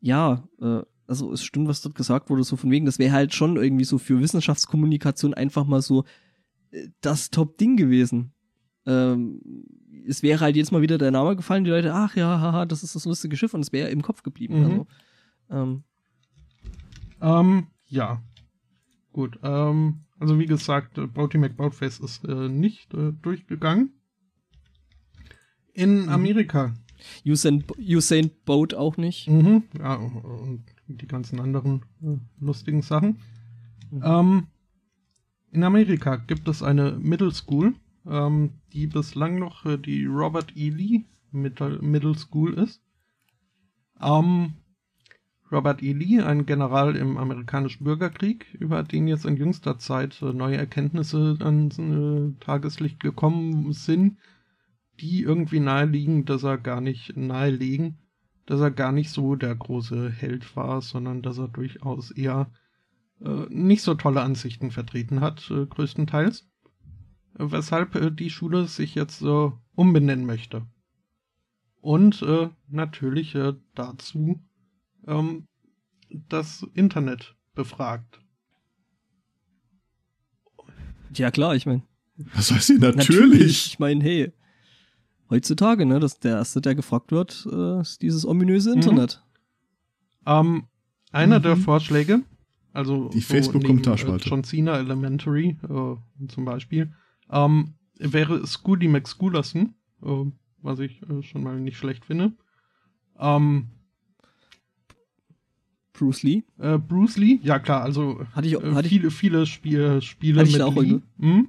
ja, 0.00 0.48
äh, 0.60 0.80
also 1.06 1.32
es 1.32 1.42
stimmt, 1.44 1.68
was 1.68 1.82
dort 1.82 1.94
gesagt 1.96 2.30
wurde, 2.30 2.44
so 2.44 2.56
von 2.56 2.70
wegen, 2.70 2.86
das 2.86 2.98
wäre 2.98 3.12
halt 3.12 3.34
schon 3.34 3.56
irgendwie 3.56 3.84
so 3.84 3.98
für 3.98 4.20
Wissenschaftskommunikation 4.20 5.34
einfach 5.34 5.64
mal 5.66 5.82
so 5.82 6.04
äh, 6.70 6.88
das 7.00 7.30
Top-Ding 7.30 7.76
gewesen. 7.76 8.32
Ähm, 8.86 9.40
es 10.06 10.22
wäre 10.22 10.40
halt 10.40 10.56
jetzt 10.56 10.72
mal 10.72 10.82
wieder 10.82 10.98
der 10.98 11.10
Name 11.10 11.36
gefallen, 11.36 11.64
die 11.64 11.70
Leute, 11.70 11.94
ach 11.94 12.16
ja, 12.16 12.40
haha, 12.40 12.64
das 12.66 12.82
ist 12.82 12.94
das 12.94 13.04
lustige 13.04 13.36
Schiff 13.36 13.54
und 13.54 13.60
es 13.60 13.72
wäre 13.72 13.90
im 13.90 14.02
Kopf 14.02 14.22
geblieben. 14.22 14.58
Mhm. 14.58 14.64
Also, 14.64 14.86
ähm, 15.50 15.84
Ähm, 17.20 17.66
ja. 17.86 18.22
Gut. 19.12 19.38
Ähm, 19.42 20.00
also 20.18 20.38
wie 20.38 20.46
gesagt, 20.46 20.96
äh, 20.98 21.06
Boaty 21.06 21.38
McBoatface 21.38 22.00
ist 22.00 22.24
äh, 22.24 22.48
nicht 22.48 22.94
äh, 22.94 23.12
durchgegangen. 23.20 23.90
In 25.74 26.02
Mhm. 26.02 26.08
Amerika. 26.08 26.74
Usain, 27.26 27.64
Usain 27.78 28.30
Boat 28.44 28.74
auch 28.74 28.96
nicht. 28.96 29.28
Mhm. 29.28 29.64
Ja, 29.78 29.94
und 29.94 30.64
die 30.86 31.06
ganzen 31.06 31.40
anderen 31.40 31.82
äh, 32.02 32.16
lustigen 32.40 32.82
Sachen. 32.82 33.18
Mhm. 33.90 34.02
Ähm, 34.04 34.46
in 35.52 35.64
Amerika 35.64 36.16
gibt 36.16 36.46
es 36.48 36.62
eine 36.62 36.92
Middle 36.92 37.32
School, 37.32 37.74
ähm, 38.06 38.54
die 38.72 38.86
bislang 38.86 39.38
noch 39.38 39.64
äh, 39.66 39.76
die 39.76 40.06
Robert 40.06 40.56
E. 40.56 40.70
Lee 40.70 41.04
Middle, 41.32 42.14
School 42.16 42.54
ist. 42.54 42.82
Ähm, 44.00 44.54
Robert 45.52 45.82
E. 45.82 45.92
Lee, 45.92 46.20
ein 46.20 46.46
General 46.46 46.94
im 46.96 47.18
amerikanischen 47.18 47.84
Bürgerkrieg, 47.84 48.54
über 48.54 48.82
den 48.82 49.08
jetzt 49.08 49.26
in 49.26 49.36
jüngster 49.36 49.78
Zeit 49.78 50.22
äh, 50.22 50.32
neue 50.32 50.56
Erkenntnisse 50.56 51.36
ans 51.40 51.78
äh, 51.78 52.32
Tageslicht 52.40 53.00
gekommen 53.00 53.72
sind, 53.72 54.18
die 55.00 55.22
irgendwie 55.22 55.60
naheliegen, 55.60 56.24
dass 56.24 56.44
er 56.44 56.58
gar 56.58 56.80
nicht 56.80 57.16
nahelegen, 57.16 57.98
dass 58.46 58.60
er 58.60 58.70
gar 58.70 58.92
nicht 58.92 59.10
so 59.10 59.34
der 59.34 59.54
große 59.54 60.10
Held 60.10 60.56
war, 60.56 60.82
sondern 60.82 61.22
dass 61.22 61.38
er 61.38 61.48
durchaus 61.48 62.10
eher 62.10 62.50
äh, 63.24 63.46
nicht 63.48 63.82
so 63.82 63.94
tolle 63.94 64.22
Ansichten 64.22 64.70
vertreten 64.70 65.20
hat, 65.20 65.50
äh, 65.50 65.66
größtenteils. 65.66 66.49
Weshalb 67.42 67.94
äh, 67.94 68.10
die 68.10 68.30
Schule 68.30 68.66
sich 68.66 68.94
jetzt 68.94 69.18
so 69.18 69.58
umbenennen 69.74 70.26
möchte. 70.26 70.66
Und 71.80 72.20
äh, 72.22 72.50
natürlich 72.68 73.34
äh, 73.34 73.54
dazu 73.74 74.38
ähm, 75.06 75.46
das 76.28 76.66
Internet 76.74 77.34
befragt. 77.54 78.20
Ja, 81.14 81.30
klar, 81.30 81.54
ich 81.56 81.66
meine. 81.66 81.82
Was 82.34 82.50
heißt 82.52 82.66
sie? 82.68 82.78
Natürlich. 82.78 83.66
Ich 83.68 83.78
meine, 83.78 84.02
hey, 84.04 84.32
heutzutage, 85.30 85.86
ne, 85.86 85.98
das, 86.00 86.18
der 86.20 86.36
erste, 86.36 86.60
der 86.60 86.74
gefragt 86.74 87.10
wird, 87.12 87.46
äh, 87.50 87.80
ist 87.80 88.02
dieses 88.02 88.26
ominöse 88.26 88.72
Internet. 88.72 89.24
Ähm, 90.26 90.66
einer 91.12 91.38
Mhm. 91.38 91.42
der 91.42 91.56
Vorschläge, 91.56 92.22
also 92.72 93.08
Die 93.08 93.20
so 93.20 93.34
Facebook-Kommentarspalte. 93.34 94.26
äh, 94.26 94.28
John 94.28 94.44
Cena 94.44 94.76
Elementary 94.78 95.56
äh, 95.68 96.26
zum 96.28 96.44
Beispiel, 96.44 96.92
ähm, 97.30 97.74
wäre 97.98 98.46
Scooty 98.46 98.88
McSchoolerson, 98.88 99.74
äh, 100.02 100.24
was 100.62 100.78
ich 100.78 101.02
äh, 101.02 101.22
schon 101.22 101.42
mal 101.42 101.58
nicht 101.58 101.76
schlecht 101.76 102.04
finde. 102.04 102.32
Ähm, 103.18 103.68
Bruce 105.92 106.22
Lee. 106.22 106.42
äh, 106.58 106.78
Bruce 106.78 107.18
Lee, 107.18 107.40
ja 107.42 107.58
klar, 107.58 107.82
also 107.82 108.24
Hatte 108.32 108.48
ich, 108.48 108.54
äh, 108.54 108.74
hatte 108.74 108.88
ich, 108.88 108.94
viele, 108.94 109.10
viele 109.10 109.46
Spiel, 109.46 110.00
Spiele 110.00 110.40
Hatte 110.40 110.48
ich 110.48 110.56
mit 110.56 110.62
auch 110.62 110.76
Lee. 110.76 111.00
Mhm. 111.18 111.48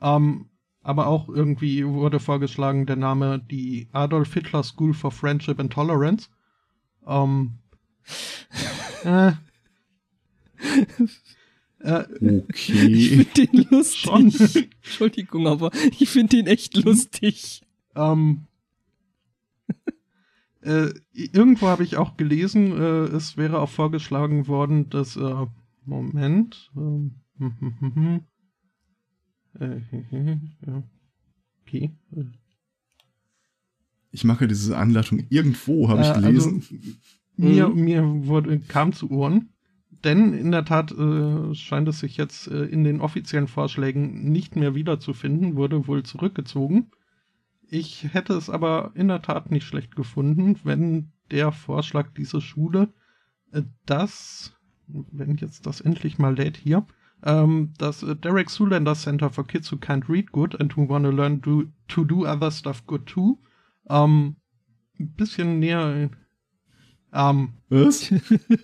Ähm, 0.00 0.46
aber 0.82 1.08
auch 1.08 1.28
irgendwie 1.28 1.84
wurde 1.86 2.20
vorgeschlagen 2.20 2.86
der 2.86 2.96
Name 2.96 3.38
die 3.38 3.88
Adolf 3.92 4.32
Hitler 4.32 4.62
School 4.62 4.94
for 4.94 5.10
Friendship 5.10 5.58
and 5.58 5.72
Tolerance. 5.72 6.28
Ähm, 7.06 7.58
äh, 9.04 9.32
äh, 11.80 12.04
ich 12.48 12.70
Okay. 12.72 13.08
finde 13.08 13.46
den 13.46 13.66
lustig. 13.70 14.00
Schon. 14.00 14.32
Entschuldigung, 14.82 15.46
aber 15.46 15.70
ich 15.98 16.08
finde 16.08 16.36
den 16.36 16.46
echt 16.46 16.76
lustig. 16.76 17.62
ähm, 17.94 18.46
äh, 20.62 20.90
irgendwo 21.12 21.66
habe 21.68 21.84
ich 21.84 21.96
auch 21.96 22.16
gelesen, 22.16 22.72
äh, 22.72 23.04
es 23.16 23.36
wäre 23.36 23.60
auch 23.60 23.70
vorgeschlagen 23.70 24.46
worden, 24.46 24.90
dass, 24.90 25.16
äh, 25.16 25.46
Moment, 25.86 26.70
ähm, 26.76 27.12
hm, 27.38 27.54
hm, 27.80 27.94
hm. 27.94 28.20
Äh, 29.58 29.80
okay. 31.66 31.90
Ich 34.12 34.24
mache 34.24 34.46
diese 34.48 34.76
Anleitung 34.76 35.24
irgendwo, 35.30 35.88
habe 35.88 36.02
ich 36.02 36.08
Äh, 36.08 36.20
gelesen. 36.20 36.62
Mir, 37.36 37.68
Mhm. 37.68 37.84
mir 37.84 38.26
wurde, 38.26 38.58
kam 38.60 38.92
zu 38.92 39.10
Ohren. 39.10 39.48
Denn 40.04 40.32
in 40.32 40.50
der 40.50 40.64
Tat 40.64 40.92
äh, 40.92 41.54
scheint 41.54 41.88
es 41.88 41.98
sich 42.00 42.16
jetzt 42.16 42.48
äh, 42.48 42.64
in 42.64 42.84
den 42.84 43.00
offiziellen 43.00 43.48
Vorschlägen 43.48 44.30
nicht 44.30 44.56
mehr 44.56 44.74
wiederzufinden, 44.74 45.56
wurde 45.56 45.86
wohl 45.86 46.02
zurückgezogen. 46.02 46.90
Ich 47.68 48.12
hätte 48.12 48.32
es 48.32 48.48
aber 48.48 48.92
in 48.94 49.08
der 49.08 49.22
Tat 49.22 49.50
nicht 49.50 49.64
schlecht 49.64 49.94
gefunden, 49.94 50.58
wenn 50.64 51.12
der 51.30 51.52
Vorschlag 51.52 52.12
dieser 52.14 52.40
Schule 52.40 52.88
äh, 53.52 53.62
das, 53.84 54.56
wenn 54.86 55.36
jetzt 55.36 55.66
das 55.66 55.80
endlich 55.80 56.18
mal 56.18 56.34
lädt 56.34 56.56
hier, 56.56 56.86
ähm, 57.22 57.74
das 57.76 58.02
äh, 58.02 58.16
Derek 58.16 58.48
Zoolander 58.48 58.94
Center 58.94 59.28
for 59.28 59.46
Kids 59.46 59.70
Who 59.70 59.76
Can't 59.76 60.08
Read 60.08 60.32
Good 60.32 60.60
and 60.60 60.76
Who 60.76 60.88
Wanna 60.88 61.10
Learn 61.10 61.42
do, 61.42 61.64
to 61.88 62.04
Do 62.04 62.26
Other 62.26 62.50
Stuff 62.50 62.86
Good 62.86 63.06
Too, 63.06 63.38
ähm, 63.88 64.36
ein 64.98 65.12
bisschen 65.12 65.58
näher 65.58 66.10
ähm, 67.12 67.50
Was? 67.68 68.12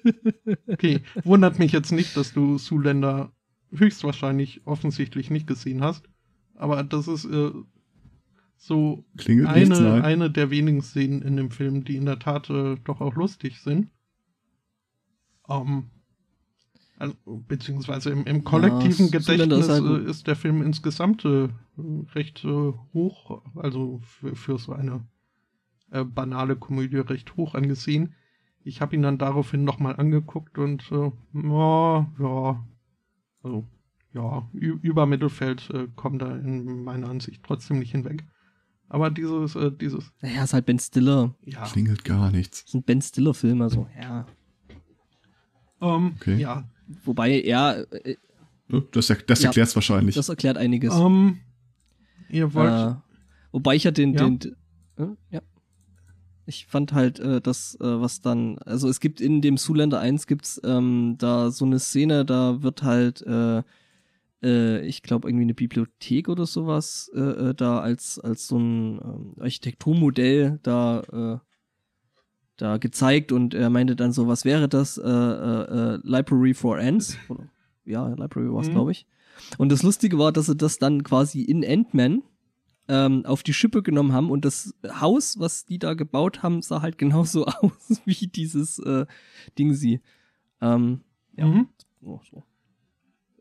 okay, 0.68 1.01
wundert 1.24 1.59
mich 1.59 1.73
jetzt 1.73 1.93
nicht, 1.93 2.16
dass 2.16 2.32
du 2.32 2.59
Zuländer 2.59 3.32
höchstwahrscheinlich 3.73 4.66
offensichtlich 4.66 5.31
nicht 5.31 5.47
gesehen 5.47 5.82
hast. 5.82 6.09
Aber 6.55 6.82
das 6.85 7.09
ist 7.09 7.24
äh, 7.27 7.51
so 8.56 9.05
Klingelt 9.18 9.55
nichts, 9.55 9.78
eine, 9.78 9.90
nein. 9.90 10.02
eine 10.02 10.31
der 10.31 10.51
wenigen 10.51 10.82
Szenen 10.82 11.23
in 11.23 11.36
dem 11.36 11.51
Film, 11.51 11.85
die 11.85 11.97
in 11.97 12.06
der 12.06 12.18
Tat 12.18 12.48
äh, 12.51 12.77
doch 12.85 13.01
auch 13.01 13.14
lustig 13.14 13.60
sind. 13.60 13.90
Ähm, 15.48 15.90
also, 16.98 17.14
beziehungsweise 17.47 18.10
im, 18.10 18.24
im 18.24 18.43
kollektiven 18.44 19.06
Ja, 19.09 19.18
Gedächtnis 19.18 19.66
ist 19.66 19.68
halt- 19.68 20.06
äh, 20.06 20.10
ist 20.10 20.27
der 20.27 20.36
Film 20.36 20.62
insgesamt 20.62 21.24
äh, 21.27 21.48
recht 22.14 22.43
äh, 22.44 22.73
hoch, 22.94 23.43
also 23.56 24.01
für, 24.02 24.35
für 24.35 24.59
so 24.59 24.73
eine 24.73 25.06
äh, 25.90 26.05
banale 26.05 26.56
Komödie 26.56 26.97
recht 26.97 27.36
hoch 27.36 27.55
angesehen. 27.55 28.14
Ich 28.66 28.80
habe 28.80 28.97
ihn 28.97 29.02
dann 29.02 29.16
daraufhin 29.16 29.62
nochmal 29.62 29.94
angeguckt 29.97 30.59
und 30.59 30.90
äh, 30.90 31.12
ja, 31.34 32.12
ja, 32.18 32.66
also 33.42 33.65
ja, 34.12 34.49
über 34.52 35.07
Mittelfeld 35.07 35.70
äh, 35.70 35.86
kommt 35.94 36.20
da 36.23 36.34
in 36.36 36.82
meiner 36.82 37.08
Ansicht 37.08 37.42
trotzdem 37.44 37.78
nicht 37.78 37.92
hinweg. 37.92 38.24
Aber 38.89 39.10
dieses, 39.10 39.55
äh, 39.55 39.70
dieses, 39.70 40.12
Naja, 40.20 40.42
ist 40.44 40.52
halt 40.52 40.66
Ben 40.66 40.78
Stiller. 40.81 41.34
ja, 41.44 41.62
Klingelt 41.65 42.02
gar 42.05 42.31
nichts. 42.32 42.62
Das 42.65 42.68
ist 42.70 42.74
ein 42.74 42.82
Ben 42.82 43.00
Stiller-Film, 43.02 43.60
also, 43.62 43.86
ja. 44.00 44.26
ähm, 45.81 46.15
Okay. 46.16 46.36
ja, 46.39 46.68
Wobei, 47.05 47.42
ja, 47.44 47.73
äh, 47.74 48.16
Ne? 48.68 48.82
Das, 48.91 49.08
er- 49.10 49.16
das 49.16 49.42
Ja. 49.42 49.49
erklärt's 49.50 49.76
wahrscheinlich. 49.76 50.16
das 50.16 50.28
erklärt 50.28 50.57
einiges. 50.58 50.92
ähm, 50.94 51.39
ihr 52.28 52.52
wollt, 52.52 52.73
Äh, 52.73 52.94
wobei 53.52 53.76
ich 53.76 53.84
ja 53.84 53.92
den, 53.92 54.12
Ja. 54.15 54.24
den, 54.28 54.57
äh, 54.97 55.07
ja. 55.31 55.41
Ich 56.47 56.66
fand 56.66 56.92
halt, 56.92 57.18
äh, 57.18 57.41
das, 57.41 57.75
äh, 57.81 57.84
was 58.00 58.20
dann, 58.20 58.58
also 58.60 58.89
es 58.89 59.00
gibt 59.00 59.20
in 59.20 59.41
dem 59.42 59.57
Zoolander 59.57 59.99
1 60.00 60.26
gibt's 60.26 60.60
ähm, 60.65 61.16
da 61.18 61.50
so 61.50 61.65
eine 61.65 61.78
Szene, 61.81 62.25
da 62.25 62.62
wird 62.62 62.83
halt, 62.84 63.23
äh, 63.23 63.62
äh, 64.42 64.86
ich 64.86 65.02
glaube 65.02 65.28
irgendwie 65.28 65.42
eine 65.42 65.55
Bibliothek 65.55 66.28
oder 66.28 66.47
sowas, 66.47 67.10
äh, 67.15 67.20
äh, 67.20 67.55
da 67.55 67.81
als, 67.81 68.20
als 68.20 68.47
so 68.47 68.58
ein 68.58 69.00
ähm, 69.02 69.34
Architekturmodell 69.41 70.60
da, 70.62 71.00
äh, 71.12 71.39
da 72.57 72.78
gezeigt 72.78 73.33
und 73.33 73.52
er 73.52 73.68
meinte 73.68 73.97
dann 73.97 74.12
so, 74.12 74.28
was 74.28 74.44
wäre 74.44 74.68
das? 74.68 74.99
Äh, 74.99 75.02
äh, 75.08 75.94
äh, 75.94 75.99
Library 76.05 76.55
for 76.55 76.78
Ants? 76.78 77.18
Oder, 77.28 77.49
ja, 77.84 78.08
Library 78.08 78.52
war 78.52 78.60
es, 78.60 78.68
Mhm. 78.68 78.73
glaube 78.73 78.92
ich. 78.92 79.07
Und 79.58 79.70
das 79.70 79.83
Lustige 79.83 80.16
war, 80.18 80.33
dass 80.33 80.47
sie 80.47 80.57
das 80.57 80.78
dann 80.78 81.02
quasi 81.02 81.42
in 81.42 81.65
Ant-Man 81.65 82.23
ähm, 82.89 83.24
auf 83.26 83.42
die 83.42 83.52
Schippe 83.52 83.82
genommen 83.82 84.12
haben 84.12 84.31
und 84.31 84.44
das 84.44 84.74
Haus, 85.00 85.39
was 85.39 85.65
die 85.65 85.78
da 85.78 85.94
gebaut 85.94 86.42
haben, 86.42 86.62
sah 86.62 86.82
halt 86.82 86.98
genauso 86.98 87.47
aus 87.47 88.00
wie 88.05 88.26
dieses 88.26 88.78
äh, 88.78 89.06
Ding 89.58 89.74
sie. 89.74 90.00
Ähm, 90.60 91.00
ja. 91.36 91.47
mhm. 91.47 91.68
oh, 92.02 92.20
so. 92.31 92.42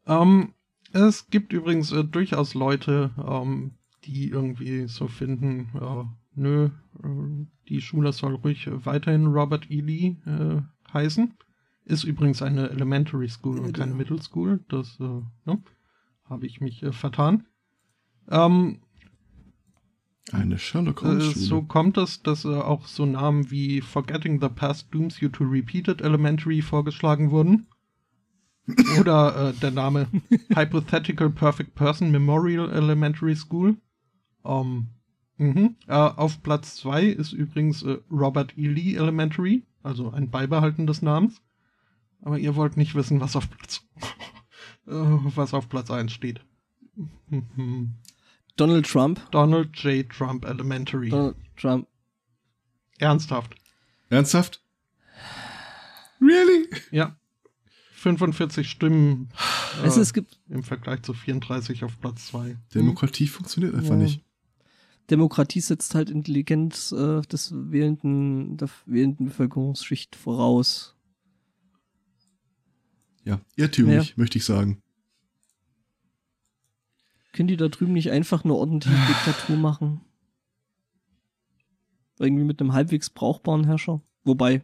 Ähm, 0.06 0.54
es 0.92 1.30
gibt 1.30 1.54
übrigens 1.54 1.92
äh, 1.92 2.04
durchaus 2.04 2.54
Leute, 2.54 3.12
ähm, 3.18 3.72
die 4.06 4.30
irgendwie 4.30 4.88
so 4.88 5.08
finden, 5.08 5.70
äh, 5.76 6.04
nö, 6.36 6.70
die 7.68 7.82
Schule 7.82 8.14
soll 8.14 8.36
ruhig 8.36 8.70
weiterhin 8.86 9.28
Robert 9.28 9.70
E. 9.72 9.82
Lee 9.82 10.16
äh, 10.26 10.62
heißen. 10.94 11.34
Ist 11.86 12.04
übrigens 12.04 12.42
eine 12.42 12.70
Elementary 12.70 13.30
School 13.30 13.60
und 13.60 13.74
keine 13.74 13.94
Middle 13.94 14.22
School. 14.22 14.64
Das 14.70 15.00
äh, 15.00 15.22
ne, 15.46 15.62
habe 16.24 16.46
ich 16.46 16.62
mich 16.62 16.82
äh, 16.84 16.92
vertan. 16.92 17.46
Ähm, 18.30 18.82
Eine 20.32 20.58
Sherlock 20.58 21.02
äh, 21.04 21.06
Holmes 21.06 21.34
so 21.36 21.58
Schule. 21.58 21.68
kommt 21.68 21.98
es, 21.98 22.24
dass 22.24 22.46
äh, 22.46 22.50
auch 22.50 22.88
so 22.88 23.06
Namen 23.06 23.52
wie 23.52 23.82
Forgetting 23.82 24.42
the 24.42 24.50
Past 24.50 24.94
Dooms 24.94 25.20
You 25.20 25.30
to 25.30 25.44
Repeat 25.44 25.88
It 25.88 26.02
Elementary 26.02 26.62
vorgeschlagen 26.62 27.32
wurden. 27.32 27.68
Oder 29.00 29.50
äh, 29.50 29.54
der 29.54 29.72
Name 29.72 30.08
Hypothetical 30.56 31.30
Perfect 31.30 31.76
Person 31.76 32.10
Memorial 32.10 32.72
Elementary 32.72 33.36
School. 33.36 33.78
Ähm, 34.44 34.88
mhm. 35.38 35.76
äh, 35.88 35.94
auf 35.94 36.42
Platz 36.42 36.78
2 36.78 37.06
ist 37.06 37.32
übrigens 37.32 37.84
äh, 37.84 37.98
Robert 38.10 38.58
E. 38.58 38.68
Lee 38.68 38.96
Elementary, 38.96 39.64
also 39.84 40.10
ein 40.12 40.32
Beibehalten 40.32 40.88
des 40.88 41.04
Namens. 41.04 41.42
Aber 42.22 42.40
ihr 42.40 42.56
wollt 42.56 42.78
nicht 42.78 42.96
wissen, 42.96 43.22
was 43.22 43.36
auf 43.36 43.48
Platz, 43.52 43.86
äh, 44.88 44.92
was 45.36 45.54
auf 45.54 45.70
Platz 45.70 45.92
1 45.92 46.12
steht. 46.12 46.44
Mhm. 47.30 47.94
Donald 48.56 48.86
Trump. 48.88 49.20
Donald 49.32 49.76
J. 49.78 50.10
Trump 50.10 50.46
Elementary. 50.46 51.10
Donald 51.10 51.36
Trump. 51.58 51.88
Ernsthaft. 53.00 53.56
Ernsthaft? 54.10 54.62
Really? 56.22 56.70
Ja. 56.92 57.16
45 57.94 58.70
Stimmen 58.70 59.30
Also 59.82 60.00
äh, 60.00 60.04
es 60.04 60.14
gibt 60.14 60.40
im 60.50 60.64
Vergleich 60.64 61.02
zu 61.02 61.14
34 61.14 61.84
auf 61.84 62.00
Platz 62.00 62.28
2. 62.28 62.58
Demokratie 62.74 63.28
funktioniert 63.28 63.74
einfach 63.76 63.92
Ja. 63.92 63.98
nicht. 63.98 64.22
Demokratie 65.10 65.60
setzt 65.60 65.94
halt 65.94 66.10
Intelligenz 66.10 66.92
äh, 66.92 67.22
des 67.22 67.52
wählenden, 67.54 68.58
der 68.58 68.70
wählenden 68.86 69.28
Bevölkerungsschicht 69.28 70.16
voraus. 70.16 70.96
Ja, 73.24 73.40
irrtümlich, 73.56 74.18
möchte 74.18 74.38
ich 74.38 74.46
sagen. 74.46 74.82
Können 77.36 77.48
die 77.50 77.58
da 77.58 77.68
drüben 77.68 77.94
nicht 77.94 78.12
einfach 78.12 78.44
eine 78.46 78.54
ordentliche 78.54 78.96
Diktatur 79.08 79.58
machen? 79.58 80.02
Irgendwie 82.18 82.46
mit 82.46 82.62
einem 82.62 82.72
halbwegs 82.74 83.10
brauchbaren 83.10 83.66
Herrscher? 83.66 84.02
Wobei, 84.24 84.64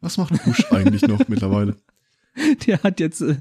Was 0.00 0.16
macht 0.16 0.42
Bush 0.44 0.64
eigentlich 0.72 1.02
noch 1.02 1.28
mittlerweile? 1.28 1.76
der 2.66 2.82
hat 2.82 3.00
jetzt. 3.00 3.20
Äh, 3.20 3.36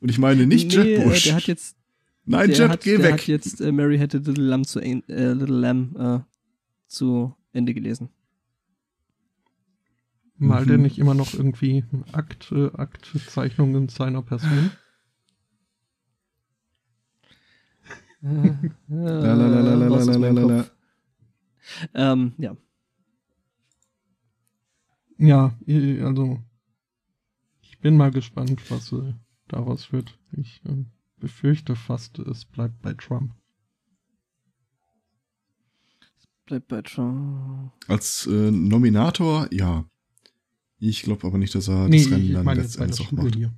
Und 0.00 0.10
ich 0.10 0.18
meine 0.18 0.46
nicht 0.46 0.68
nee, 0.76 0.82
Jeb 0.82 1.00
äh, 1.00 1.04
Bush. 1.04 1.24
Der 1.24 1.34
hat 1.34 1.42
jetzt. 1.48 1.76
Nein, 2.24 2.48
der 2.50 2.56
Jeb, 2.58 2.68
hat, 2.70 2.80
geh 2.82 2.96
der 2.96 3.02
weg. 3.04 3.12
hat 3.14 3.26
jetzt 3.26 3.60
äh, 3.60 3.72
Mary 3.72 3.98
Had 3.98 4.14
a 4.14 4.18
Little 4.18 4.44
Lamb 4.44 4.66
zu, 4.66 4.80
äh, 4.80 4.94
Little 5.08 5.58
Lamb, 5.58 5.96
äh, 5.98 6.20
zu 6.86 7.34
Ende 7.52 7.74
gelesen. 7.74 8.10
Malt 10.36 10.66
Mhm. 10.66 10.72
er 10.72 10.78
nicht 10.78 10.98
immer 10.98 11.14
noch 11.14 11.34
irgendwie 11.34 11.84
Akt, 12.12 12.50
äh, 12.52 12.70
Aktzeichnungen 12.74 13.88
seiner 13.88 14.22
Person? 14.22 14.70
Lalalala, 18.24 19.74
la, 19.74 19.88
la, 19.88 20.04
la, 20.16 20.30
la, 20.30 20.42
la. 20.42 20.66
Ähm, 21.92 22.32
ja. 22.38 22.56
Ja, 25.18 25.54
also 25.66 26.42
ich 27.60 27.78
bin 27.80 27.96
mal 27.96 28.10
gespannt, 28.10 28.70
was 28.70 28.92
äh, 28.92 29.12
daraus 29.48 29.92
wird. 29.92 30.18
Ich 30.32 30.62
äh, 30.64 30.84
befürchte 31.18 31.76
fast, 31.76 32.18
es 32.18 32.46
bleibt 32.46 32.80
bei 32.80 32.94
Trump. 32.94 33.34
Bleibt 36.46 36.68
bei 36.68 36.80
Trump. 36.82 37.72
Als 37.88 38.26
äh, 38.26 38.50
Nominator, 38.50 39.48
ja. 39.52 39.84
Ich 40.78 41.02
glaube 41.02 41.26
aber 41.26 41.38
nicht, 41.38 41.54
dass 41.54 41.68
er 41.68 41.88
nee, 41.88 41.98
das 41.98 42.10
Rennen 42.10 42.24
ich 42.26 42.32
dann 42.32 42.56
letztendlich 42.56 43.06
auch 43.06 43.12
macht. 43.12 43.34
hier. 43.34 43.54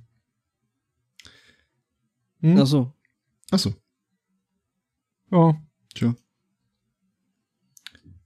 Hm? 2.41 2.57
Achso. 2.57 2.93
Achso, 3.49 3.73
Ja, 5.31 5.55
tja. 5.93 6.15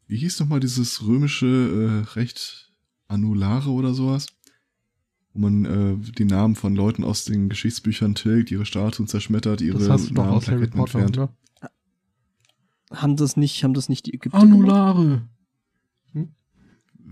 Wie 0.07 0.17
hieß 0.17 0.39
nochmal 0.41 0.59
dieses 0.59 1.07
römische 1.07 2.05
äh, 2.07 2.13
Recht 2.15 2.71
Annulare 3.07 3.69
oder 3.69 3.93
sowas? 3.93 4.27
Wo 5.33 5.39
man 5.39 5.65
äh, 5.65 6.11
die 6.11 6.25
Namen 6.25 6.55
von 6.55 6.75
Leuten 6.75 7.03
aus 7.03 7.23
den 7.23 7.47
Geschichtsbüchern 7.47 8.15
tilgt, 8.15 8.51
ihre 8.51 8.65
Statuen 8.65 9.07
zerschmettert, 9.07 9.61
ihre 9.61 9.79
das 9.79 9.89
hast 9.89 10.09
du 10.09 10.21
aus 10.21 10.47
Harry 10.47 10.67
Namenplaketten 10.67 10.79
Potter, 10.79 10.99
entfernt. 10.99 11.31
oder? 12.91 12.99
Haben 13.01 13.15
das 13.15 13.37
nicht, 13.37 13.63
haben 13.63 13.73
das 13.73 13.87
nicht 13.87 14.05
die 14.05 14.13
Ägypter? 14.13 14.37
Annulare. 14.37 15.27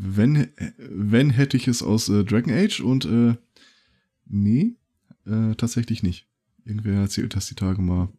Wenn, 0.01 0.35
äh, 0.35 0.73
wenn 0.77 1.29
hätte 1.29 1.57
ich 1.57 1.67
es 1.67 1.81
aus 1.81 2.09
äh, 2.09 2.23
Dragon 2.23 2.53
Age 2.53 2.81
und 2.81 3.05
äh, 3.05 3.35
nee, 4.25 4.75
äh, 5.25 5.55
tatsächlich 5.55 6.03
nicht. 6.03 6.27
Irgendwer 6.65 6.99
erzählt 6.99 7.35
das 7.35 7.47
die 7.47 7.55
Tage 7.55 7.81
mal. 7.81 8.09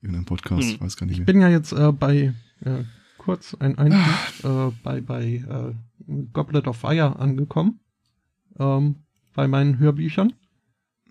In 0.00 0.08
Irgendein 0.10 0.24
Podcast, 0.26 0.72
Hm. 0.72 0.80
weiß 0.80 0.96
gar 0.96 1.06
nicht 1.06 1.14
Ich 1.14 1.18
mehr. 1.20 1.26
bin 1.26 1.40
ja 1.40 1.48
jetzt 1.48 1.72
äh, 1.72 1.92
bei, 1.92 2.34
äh, 2.60 2.84
kurz 3.18 3.54
ein 3.58 3.76
Einschub, 3.78 4.44
äh, 4.44 4.72
bei, 4.82 5.00
bei 5.00 5.24
äh, 5.34 5.74
Goblet 6.32 6.66
of 6.68 6.76
Fire 6.76 7.18
angekommen. 7.18 7.80
Ähm, 8.58 8.96
bei 9.34 9.46
meinen 9.48 9.78
Hörbüchern. 9.78 10.32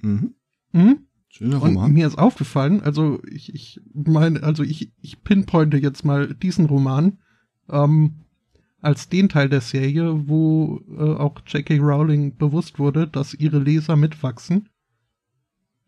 Mhm. 0.02 0.34
Mhm. 0.74 1.00
Schöner 1.30 1.62
Und 1.62 1.76
Roman. 1.76 1.94
mir 1.94 2.08
ist 2.08 2.18
aufgefallen, 2.18 2.82
also 2.82 3.22
ich, 3.30 3.54
ich 3.54 3.80
meine, 3.94 4.42
also 4.44 4.64
ich, 4.64 4.92
ich 5.02 5.24
pinpointe 5.24 5.78
jetzt 5.78 6.04
mal 6.04 6.34
diesen 6.34 6.66
Roman 6.66 7.20
ähm, 7.70 8.16
als 8.82 9.10
den 9.10 9.30
Teil 9.30 9.50
der 9.50 9.62
Serie, 9.62 10.28
wo 10.28 10.82
äh, 10.90 11.02
auch 11.16 11.40
J.K. 11.46 11.78
Rowling 11.80 12.36
bewusst 12.38 12.80
wurde, 12.80 13.08
dass 13.08 13.34
ihre 13.34 13.60
Leser 13.60 13.96
mitwachsen. 13.96 14.70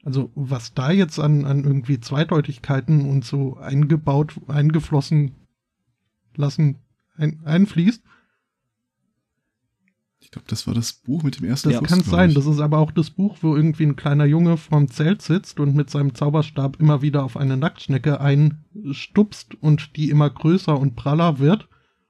Also 0.03 0.31
was 0.35 0.73
da 0.73 0.91
jetzt 0.91 1.19
an, 1.19 1.45
an 1.45 1.63
irgendwie 1.63 1.99
Zweideutigkeiten 1.99 3.09
und 3.09 3.25
so 3.25 3.57
eingebaut, 3.57 4.35
eingeflossen 4.47 5.35
lassen, 6.35 6.77
ein, 7.17 7.41
einfließt, 7.43 8.01
Ich 10.21 10.31
glaube, 10.31 10.47
das 10.47 10.67
war 10.67 10.73
das 10.73 10.93
Buch 10.93 11.23
mit 11.23 11.39
dem 11.39 11.45
ersten 11.45 11.71
das 11.71 11.83
kann 11.83 12.03
sein. 12.03 12.33
Das 12.33 12.45
ist 12.45 12.59
aber 12.59 12.77
auch 12.77 12.91
das 12.91 13.09
Buch, 13.09 13.37
wo 13.41 13.55
irgendwie 13.55 13.85
ein 13.85 13.95
kleiner 13.95 14.25
Junge 14.25 14.57
vorm 14.57 14.87
Zelt 14.89 15.21
sitzt 15.21 15.59
und 15.59 15.75
mit 15.75 15.89
seinem 15.89 16.13
Zauberstab 16.13 16.79
immer 16.79 17.01
wieder 17.01 17.23
auf 17.23 17.35
eine 17.35 17.57
Nacktschnecke 17.57 18.21
einstupst 18.21 19.55
und 19.55 19.95
die 19.95 20.09
immer 20.09 20.29
größer 20.29 20.79
und 20.79 20.95
praller 20.95 21.39
wird. 21.39 21.67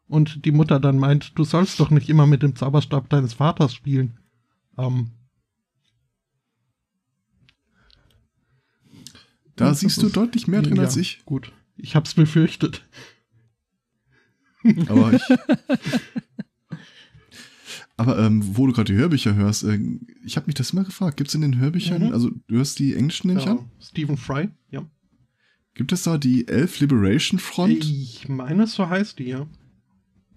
Und 0.07 0.43
die 0.43 0.51
Mutter 0.51 0.79
dann 0.79 0.97
meint, 0.97 1.37
du 1.37 1.43
sollst 1.43 1.79
doch 1.79 1.91
nicht 1.91 2.09
immer 2.09 2.27
mit 2.27 2.43
dem 2.43 2.55
Zauberstab 2.55 3.09
deines 3.09 3.35
Vaters 3.35 3.73
spielen. 3.73 4.19
Ähm, 4.77 5.11
Da 9.59 9.69
das 9.69 9.81
siehst 9.81 10.01
du 10.01 10.09
deutlich 10.09 10.47
mehr 10.47 10.61
drin 10.61 10.77
ja, 10.77 10.83
als 10.83 10.95
ich. 10.97 11.21
Gut, 11.25 11.51
ich 11.77 11.95
hab's 11.95 12.13
befürchtet. 12.13 12.88
Aber 14.88 15.13
ich. 15.13 15.21
aber 17.97 18.17
ähm, 18.19 18.41
wo 18.57 18.65
du 18.67 18.73
gerade 18.73 18.91
die 18.93 18.97
Hörbücher 18.99 19.35
hörst, 19.35 19.63
äh, 19.63 19.79
ich 20.23 20.35
habe 20.38 20.47
mich 20.47 20.55
das 20.55 20.71
immer 20.71 20.83
gefragt. 20.83 21.17
Gibt 21.17 21.29
es 21.29 21.35
in 21.35 21.41
den 21.41 21.59
Hörbüchern, 21.59 22.07
Mhm. 22.07 22.13
also 22.13 22.29
du 22.47 22.55
hörst 22.55 22.79
die 22.79 22.93
englischen 22.95 23.27
nehme 23.27 23.39
ich 23.39 23.45
Ja, 23.45 23.53
an? 23.53 23.69
Stephen 23.79 24.17
Fry, 24.17 24.49
ja. 24.71 24.89
Gibt 25.73 25.91
es 25.91 26.03
da 26.03 26.17
die 26.17 26.47
Elf 26.47 26.79
Liberation 26.79 27.39
Front? 27.39 27.85
Ich 27.85 28.27
meine, 28.29 28.67
so 28.67 28.89
heißt 28.89 29.19
die, 29.19 29.25
ja. 29.25 29.47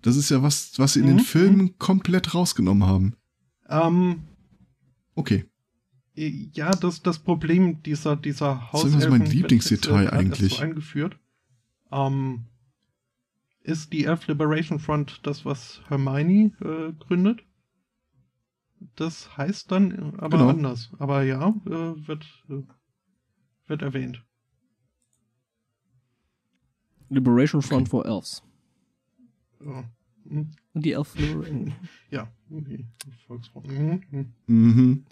Das 0.02 0.17
ist 0.17 0.31
ja 0.31 0.42
was, 0.42 0.78
was 0.78 0.94
sie 0.94 1.01
in 1.01 1.07
Mhm, 1.07 1.17
den 1.17 1.20
Filmen 1.20 1.78
komplett 1.78 2.34
rausgenommen 2.34 2.86
haben. 2.89 3.15
Ähm, 3.68 4.23
Okay. 5.15 5.44
Ja, 6.15 6.70
das 6.73 7.02
das 7.02 7.18
Problem 7.18 7.82
dieser 7.82 8.16
dieser 8.16 8.68
Das 8.73 8.84
ist 8.84 8.92
mein 9.08 9.23
Hauselfen- 9.23 9.26
Lieblingsdetail 9.31 10.07
äh, 10.07 10.10
eigentlich. 10.10 10.57
So 10.57 10.62
eingeführt. 10.62 11.18
Ähm, 11.91 12.44
ist 13.62 13.92
die 13.92 14.05
Elf 14.05 14.26
Liberation 14.26 14.78
Front 14.78 15.20
das, 15.23 15.44
was 15.44 15.81
Hermione 15.89 16.52
äh, 16.60 16.92
gründet? 16.99 17.42
Das 18.97 19.36
heißt 19.39 19.70
dann 19.73 19.91
äh, 19.92 20.12
aber 20.18 20.36
Genau. 20.39 20.50
anders. 20.50 20.91
Aber 20.99 21.23
ja, 21.23 21.49
äh, 21.66 21.70
wird 22.07 22.26
äh, 22.50 22.62
wird 23.68 23.82
erwähnt. 23.82 24.23
Liberation 27.08 27.62
Front 27.62 27.89
for 27.89 28.05
Elves. 28.07 28.42
Ja, 29.65 29.84
Hm, 30.28 30.52
Und 30.73 30.84
die 30.84 30.92
Elf 30.92 31.15
Liberation. 31.18 31.74
ja 32.10 32.31
okay. 32.50 32.84
Volksfront. 33.26 33.66
Mhm, 33.68 34.32
mhm. 34.47 35.05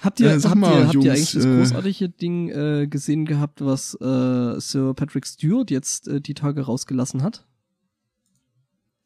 Habt 0.00 0.20
ihr, 0.20 0.28
Äh, 0.30 0.38
sag 0.40 0.50
habt, 0.50 0.60
mal, 0.60 0.72
ihr, 0.72 0.84
habt 0.86 0.94
ihr 0.94 1.00
Jungs, 1.00 1.08
eigentlich 1.08 1.32
das 1.32 1.44
äh, 1.44 1.56
großartige 1.56 2.08
Ding 2.08 2.48
äh, 2.50 2.86
gesehen 2.88 3.24
gehabt, 3.24 3.64
was 3.64 3.94
äh, 4.00 4.60
Sir 4.60 4.94
Patrick 4.94 5.26
Stewart 5.26 5.70
jetzt 5.70 6.06
äh, 6.08 6.20
die 6.20 6.34
Tage 6.34 6.62
rausgelassen 6.62 7.22
hat? 7.22 7.46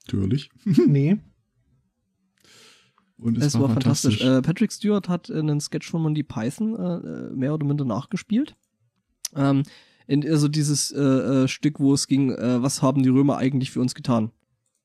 Natürlich. 0.07 0.51
Nee. 0.87 1.19
Und 3.19 3.39
es, 3.39 3.47
Es, 3.47 3.55
war, 3.55 3.62
war 3.62 3.69
fantastisch. 3.71 4.19
fantastisch. 4.19 4.39
Äh, 4.39 4.43
Patrick 4.43 4.73
Stewart 4.73 5.09
hat 5.09 5.31
einen 5.31 5.61
Sketch 5.61 5.89
von 5.89 6.03
Monty 6.03 6.25
Python 6.25 6.73
mehr 7.39 7.55
oder 7.55 7.65
minder 7.65 7.85
nachgespielt. 7.85 8.57
Ähm, 9.37 9.62
in, 10.07 10.29
also 10.29 10.49
dieses 10.49 10.91
äh, 10.91 11.01
äh, 11.01 11.49
Stück, 11.49 11.79
wo 11.81 11.95
es 11.95 12.07
ging, 12.07 12.33
äh, 12.33 12.62
was 12.62 12.83
haben 12.83 13.03
die 13.03 13.09
Römer 13.09 13.37
eigentlich 13.37 13.71
für 13.71 13.81
uns 13.81 13.95
getan? 13.95 14.31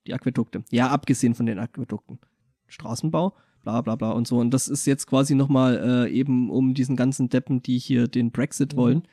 Die 0.06 0.14
Aquädukte. 0.14 0.64
Ja, 0.72 0.90
abgesehen 0.90 1.34
von 1.36 1.45
den 1.48 1.60
Aquädukten. 1.60 2.19
Straßenbau, 2.68 3.36
bla 3.68 3.82
bla 3.82 3.96
bla 3.98 4.12
und 4.12 4.28
so. 4.28 4.38
Und 4.40 4.52
das 4.52 4.70
ist 4.70 4.86
jetzt 4.86 5.08
quasi 5.08 5.36
nochmal 5.36 6.06
äh, 6.08 6.12
eben 6.12 6.50
um 6.50 6.74
diesen 6.74 6.96
ganzen 6.96 7.28
Deppen, 7.28 7.62
die 7.62 7.78
hier 7.78 8.08
den 8.08 8.32
Brexit 8.32 8.74
Mhm. 8.74 8.78
wollen, 8.78 9.04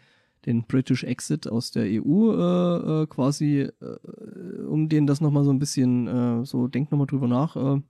den 0.47 0.63
British 0.63 1.03
Exit 1.03 1.49
aus 1.49 1.73
der 1.73 1.87
EU 1.87 2.33
äh, 2.33 3.03
äh, 3.03 3.07
quasi, 3.09 3.63
äh, 3.81 4.63
um 4.69 4.89
denen 4.89 5.09
das 5.09 5.21
nochmal 5.21 5.43
so 5.43 5.51
ein 5.51 5.59
bisschen, 5.59 6.07
äh, 6.07 6.45
so 6.45 6.69
denkt 6.69 6.93
nochmal 6.93 7.09
drüber 7.09 7.27
nach. 7.27 7.57
Äh, 7.57 7.81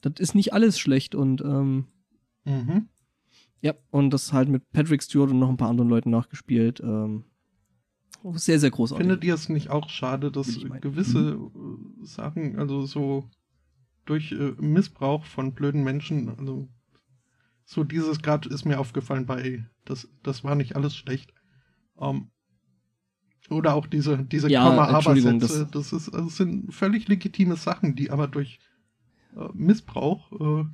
das 0.00 0.14
ist 0.18 0.34
nicht 0.34 0.52
alles 0.52 0.78
schlecht 0.80 1.14
und 1.14 1.42
ähm, 1.42 1.84
Mhm. 2.44 2.88
ja, 3.60 3.74
und 3.90 4.10
das 4.10 4.32
halt 4.32 4.48
mit 4.48 4.62
Patrick 4.72 5.02
Stewart 5.02 5.30
und 5.30 5.38
noch 5.38 5.50
ein 5.50 5.58
paar 5.58 5.68
anderen 5.68 5.90
Leuten 5.90 6.10
nachgespielt. 6.10 6.80
Ähm, 6.80 7.24
sehr, 8.32 8.58
sehr 8.58 8.70
großartig. 8.70 9.06
Findet 9.06 9.24
ihr 9.24 9.34
es 9.34 9.48
nicht 9.48 9.70
auch 9.70 9.88
schade, 9.90 10.30
dass 10.32 10.58
gewisse 10.80 11.38
äh, 11.38 12.04
Sachen, 12.04 12.58
also 12.58 12.84
so 12.86 13.28
durch 14.04 14.32
äh, 14.32 14.52
Missbrauch 14.58 15.24
von 15.24 15.54
blöden 15.54 15.84
Menschen, 15.84 16.28
also 16.38 16.68
so 17.64 17.84
dieses 17.84 18.20
gerade 18.20 18.48
ist 18.48 18.64
mir 18.64 18.80
aufgefallen 18.80 19.26
bei, 19.26 19.64
das, 19.84 20.08
das 20.22 20.42
war 20.42 20.54
nicht 20.54 20.74
alles 20.76 20.96
schlecht. 20.96 21.32
Ähm, 22.00 22.30
oder 23.48 23.74
auch 23.74 23.86
diese, 23.86 24.18
diese 24.24 24.50
Ja, 24.50 24.64
Komma-Aber-Sätze, 24.64 25.68
das, 25.70 25.92
ist, 25.92 26.08
also 26.08 26.26
das 26.26 26.36
sind 26.36 26.72
völlig 26.74 27.08
legitime 27.08 27.56
Sachen, 27.56 27.94
die 27.96 28.10
aber 28.10 28.28
durch 28.28 28.58
äh, 29.36 29.48
Missbrauch 29.54 30.32
äh, 30.40 30.64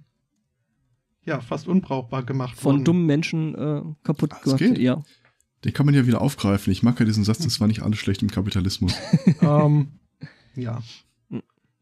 ja 1.24 1.40
fast 1.40 1.68
unbrauchbar 1.68 2.22
gemacht 2.22 2.56
Von 2.56 2.74
wurden. 2.76 2.84
dummen 2.84 3.06
Menschen 3.06 3.54
äh, 3.54 3.82
kaputt 4.02 4.32
Was 4.32 4.42
gemacht. 4.42 4.58
geht? 4.58 4.78
Ja. 4.78 5.02
Den 5.64 5.72
kann 5.72 5.86
man 5.86 5.94
ja 5.94 6.06
wieder 6.06 6.20
aufgreifen. 6.20 6.72
Ich 6.72 6.82
mag 6.82 6.98
ja 7.00 7.06
diesen 7.06 7.24
Satz, 7.24 7.38
das 7.38 7.60
war 7.60 7.66
nicht 7.66 7.82
alles 7.82 7.98
schlecht 7.98 8.22
im 8.22 8.30
Kapitalismus. 8.30 8.94
ähm, 9.40 9.98
ja. 10.54 10.82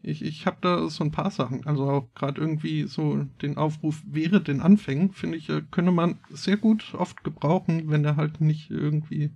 Ich, 0.05 0.23
ich 0.23 0.47
habe 0.47 0.58
da 0.60 0.89
so 0.89 1.02
ein 1.02 1.10
paar 1.10 1.31
Sachen. 1.31 1.66
Also 1.66 1.89
auch 1.89 2.15
gerade 2.15 2.41
irgendwie 2.41 2.84
so 2.84 3.24
den 3.42 3.57
Aufruf 3.57 4.02
wäre 4.07 4.41
den 4.42 4.60
Anfängen, 4.60 5.12
finde 5.12 5.39
ich, 5.39 5.49
äh, 5.49 5.62
könne 5.70 5.92
man 5.92 6.18
sehr 6.31 6.57
gut 6.57 6.94
oft 6.94 7.24
gebrauchen, 7.24 7.91
wenn 7.91 8.05
er 8.05 8.16
halt 8.16 8.41
nicht 8.41 8.70
irgendwie, 8.70 9.33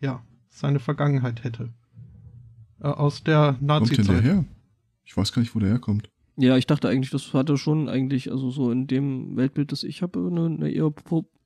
ja, 0.00 0.24
seine 0.48 0.80
Vergangenheit 0.80 1.44
hätte. 1.44 1.72
Äh, 2.80 2.88
aus 2.88 3.22
der 3.24 3.56
Kommt 3.58 3.60
denn 3.60 3.68
der 3.68 3.80
Nazi-Zeit. 3.80 4.22
her? 4.24 4.44
Ich 5.04 5.16
weiß 5.16 5.32
gar 5.32 5.40
nicht, 5.40 5.54
wo 5.54 5.58
der 5.60 5.70
herkommt. 5.70 6.10
ja, 6.36 6.56
ich 6.56 6.66
dachte 6.66 6.88
eigentlich, 6.88 7.10
das 7.10 7.32
hatte 7.32 7.56
schon 7.56 7.88
eigentlich, 7.88 8.30
also 8.30 8.50
so 8.50 8.70
in 8.70 8.86
dem 8.86 9.36
Weltbild, 9.36 9.70
das 9.70 9.84
ich 9.84 10.02
habe, 10.02 10.26
eine, 10.26 10.46
eine 10.46 10.70
eher, 10.70 10.92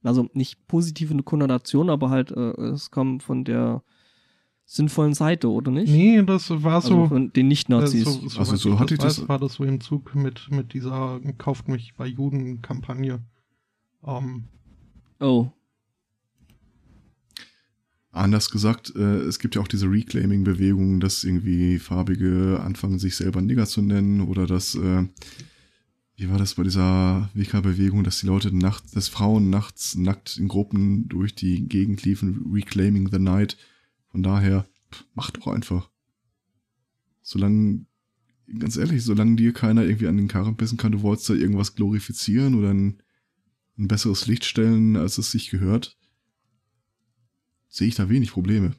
also 0.02 0.28
nicht 0.33 0.67
positive 0.68 1.23
Konnotation, 1.23 1.91
aber 1.91 2.10
halt, 2.10 2.31
äh, 2.31 2.52
es 2.73 2.91
kam 2.91 3.20
von 3.20 3.44
der 3.44 3.83
sinnvollen 4.70 5.14
Seite, 5.14 5.50
oder 5.50 5.70
nicht? 5.70 5.90
Nee, 5.90 6.22
das 6.22 6.50
war 6.50 6.74
also 6.74 6.88
so. 6.88 7.06
von 7.08 7.32
den 7.32 7.48
Nicht-Nazis. 7.48 8.02
äh, 8.02 8.05
so, 8.05 8.28
so 8.28 8.38
Also 8.38 8.56
so 8.56 8.78
hatte 8.78 8.97
das 8.97 9.05
ich 9.05 9.16
das- 9.16 9.20
weiß, 9.22 9.28
war 9.28 9.38
das 9.38 9.55
so 9.55 9.64
im 9.64 9.80
Zug 9.80 10.14
mit, 10.14 10.50
mit 10.50 10.74
dieser 10.74 11.20
Kauft 11.38 11.68
mich 11.68 11.94
bei 11.97 12.06
Juden-Kampagne. 12.06 13.20
Ähm, 14.06 14.44
oh. 15.20 15.48
Anders 18.10 18.50
gesagt, 18.50 18.94
äh, 18.94 19.20
es 19.20 19.38
gibt 19.38 19.55
ja 19.55 19.62
auch 19.62 19.68
diese 19.68 19.90
Reclaiming-Bewegungen, 19.90 21.00
dass 21.00 21.24
irgendwie 21.24 21.78
Farbige 21.78 22.60
anfangen, 22.62 22.98
sich 22.98 23.16
selber 23.16 23.40
Nigger 23.40 23.66
zu 23.66 23.80
nennen 23.80 24.20
oder 24.20 24.47
dass, 24.47 24.74
äh, 24.74 25.05
wie 26.16 26.28
war 26.28 26.38
das 26.38 26.56
bei 26.56 26.64
dieser 26.64 27.30
WK-Bewegung, 27.32 28.05
dass 28.05 28.20
die 28.20 28.26
Leute 28.26 28.55
nachts, 28.55 28.92
dass 28.92 29.08
Frauen 29.08 29.48
nachts 29.48 29.94
nackt 29.94 30.36
in 30.36 30.48
Gruppen 30.48 31.08
durch 31.08 31.34
die 31.34 31.68
Gegend 31.68 32.02
liefen, 32.05 32.50
Reclaiming 32.52 33.08
the 33.10 33.18
Night. 33.18 33.56
Von 34.11 34.23
daher, 34.23 34.67
mach 35.15 35.31
doch 35.31 35.49
einfach. 35.49 35.91
Solange, 37.23 37.85
ganz 38.59 38.77
ehrlich, 38.77 39.05
solange 39.05 39.37
dir 39.37 39.53
keiner 39.53 39.83
irgendwie 39.85 40.07
an 40.09 40.17
den 40.17 40.28
Karren 40.28 40.57
pissen 40.57 40.78
kann, 40.78 40.93
du 40.93 41.03
wolltest 41.03 41.28
da 41.31 41.35
irgendwas 41.35 41.75
glorifizieren 41.75 42.55
oder 42.55 42.70
ein, 42.70 43.03
ein 43.78 43.89
besseres 43.89 44.27
Licht 44.27 44.45
stellen, 44.45 44.97
als 44.97 45.19
es 45.19 45.31
sich 45.31 45.51
gehört, 45.51 45.97
sehe 47.69 47.89
ich 47.89 47.95
da 47.97 48.09
wenig 48.09 48.33
Probleme. 48.33 48.75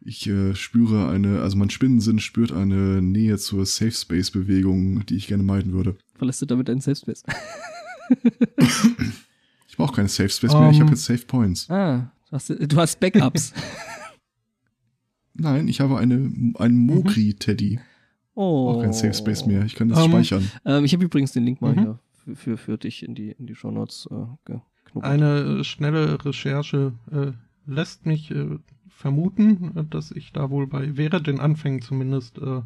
Ich 0.00 0.28
äh, 0.28 0.54
spüre 0.54 1.08
eine, 1.10 1.40
also 1.40 1.56
mein 1.56 1.70
Spinnensinn 1.70 2.20
spürt 2.20 2.52
eine 2.52 3.02
Nähe 3.02 3.36
zur 3.38 3.66
Safe 3.66 3.90
Space 3.90 4.30
Bewegung, 4.30 5.04
die 5.06 5.16
ich 5.16 5.26
gerne 5.26 5.42
meiden 5.42 5.72
würde. 5.72 5.96
Verlässt 6.14 6.40
du 6.40 6.46
damit 6.46 6.68
deinen 6.68 6.80
Selbstbild? 6.80 7.20
Ich 9.68 9.76
brauche 9.76 9.96
keine 9.96 10.08
Safe 10.08 10.28
Space 10.28 10.52
mehr, 10.52 10.70
ich 10.70 10.76
Ähm. 10.76 10.82
habe 10.82 10.90
jetzt 10.92 11.04
Safe 11.04 11.24
Points. 11.26 11.68
ah, 11.68 12.10
du 12.30 12.32
hast, 12.32 12.48
du 12.50 12.76
hast 12.76 13.00
Backups. 13.00 13.52
Nein, 15.38 15.68
ich 15.68 15.80
habe 15.80 15.98
eine, 15.98 16.30
einen 16.58 16.76
Mogri 16.86 17.34
Teddy. 17.34 17.80
oh. 18.34 18.70
Auch 18.70 18.82
kein 18.82 18.92
Safe 18.92 19.14
Space 19.14 19.46
mehr. 19.46 19.64
Ich 19.64 19.74
kann 19.74 19.88
das 19.88 20.04
Ähm. 20.04 20.10
speichern. 20.10 20.50
Ähm, 20.64 20.84
ich 20.84 20.92
habe 20.92 21.04
übrigens 21.04 21.32
den 21.32 21.44
Link 21.44 21.60
mal 21.60 21.74
Mhm. 21.74 21.80
hier 21.80 21.98
für, 22.12 22.36
für, 22.36 22.56
für 22.56 22.78
dich 22.78 23.02
in 23.02 23.14
die, 23.14 23.30
in 23.30 23.46
die 23.46 23.54
Shownotes 23.54 24.08
äh, 24.10 24.14
geknubbelt. 24.44 25.04
Eine 25.12 25.60
äh, 25.60 25.64
schnelle 25.64 26.24
Recherche 26.24 26.92
äh, 27.12 27.32
lässt 27.66 28.04
mich 28.06 28.30
äh, 28.30 28.58
vermuten, 28.88 29.76
äh, 29.76 29.84
dass 29.84 30.10
ich 30.10 30.32
da 30.32 30.50
wohl 30.50 30.66
bei, 30.66 30.96
während 30.96 31.26
den 31.26 31.40
Anfängen 31.40 31.82
zumindest, 31.82 32.38
äh, 32.38 32.62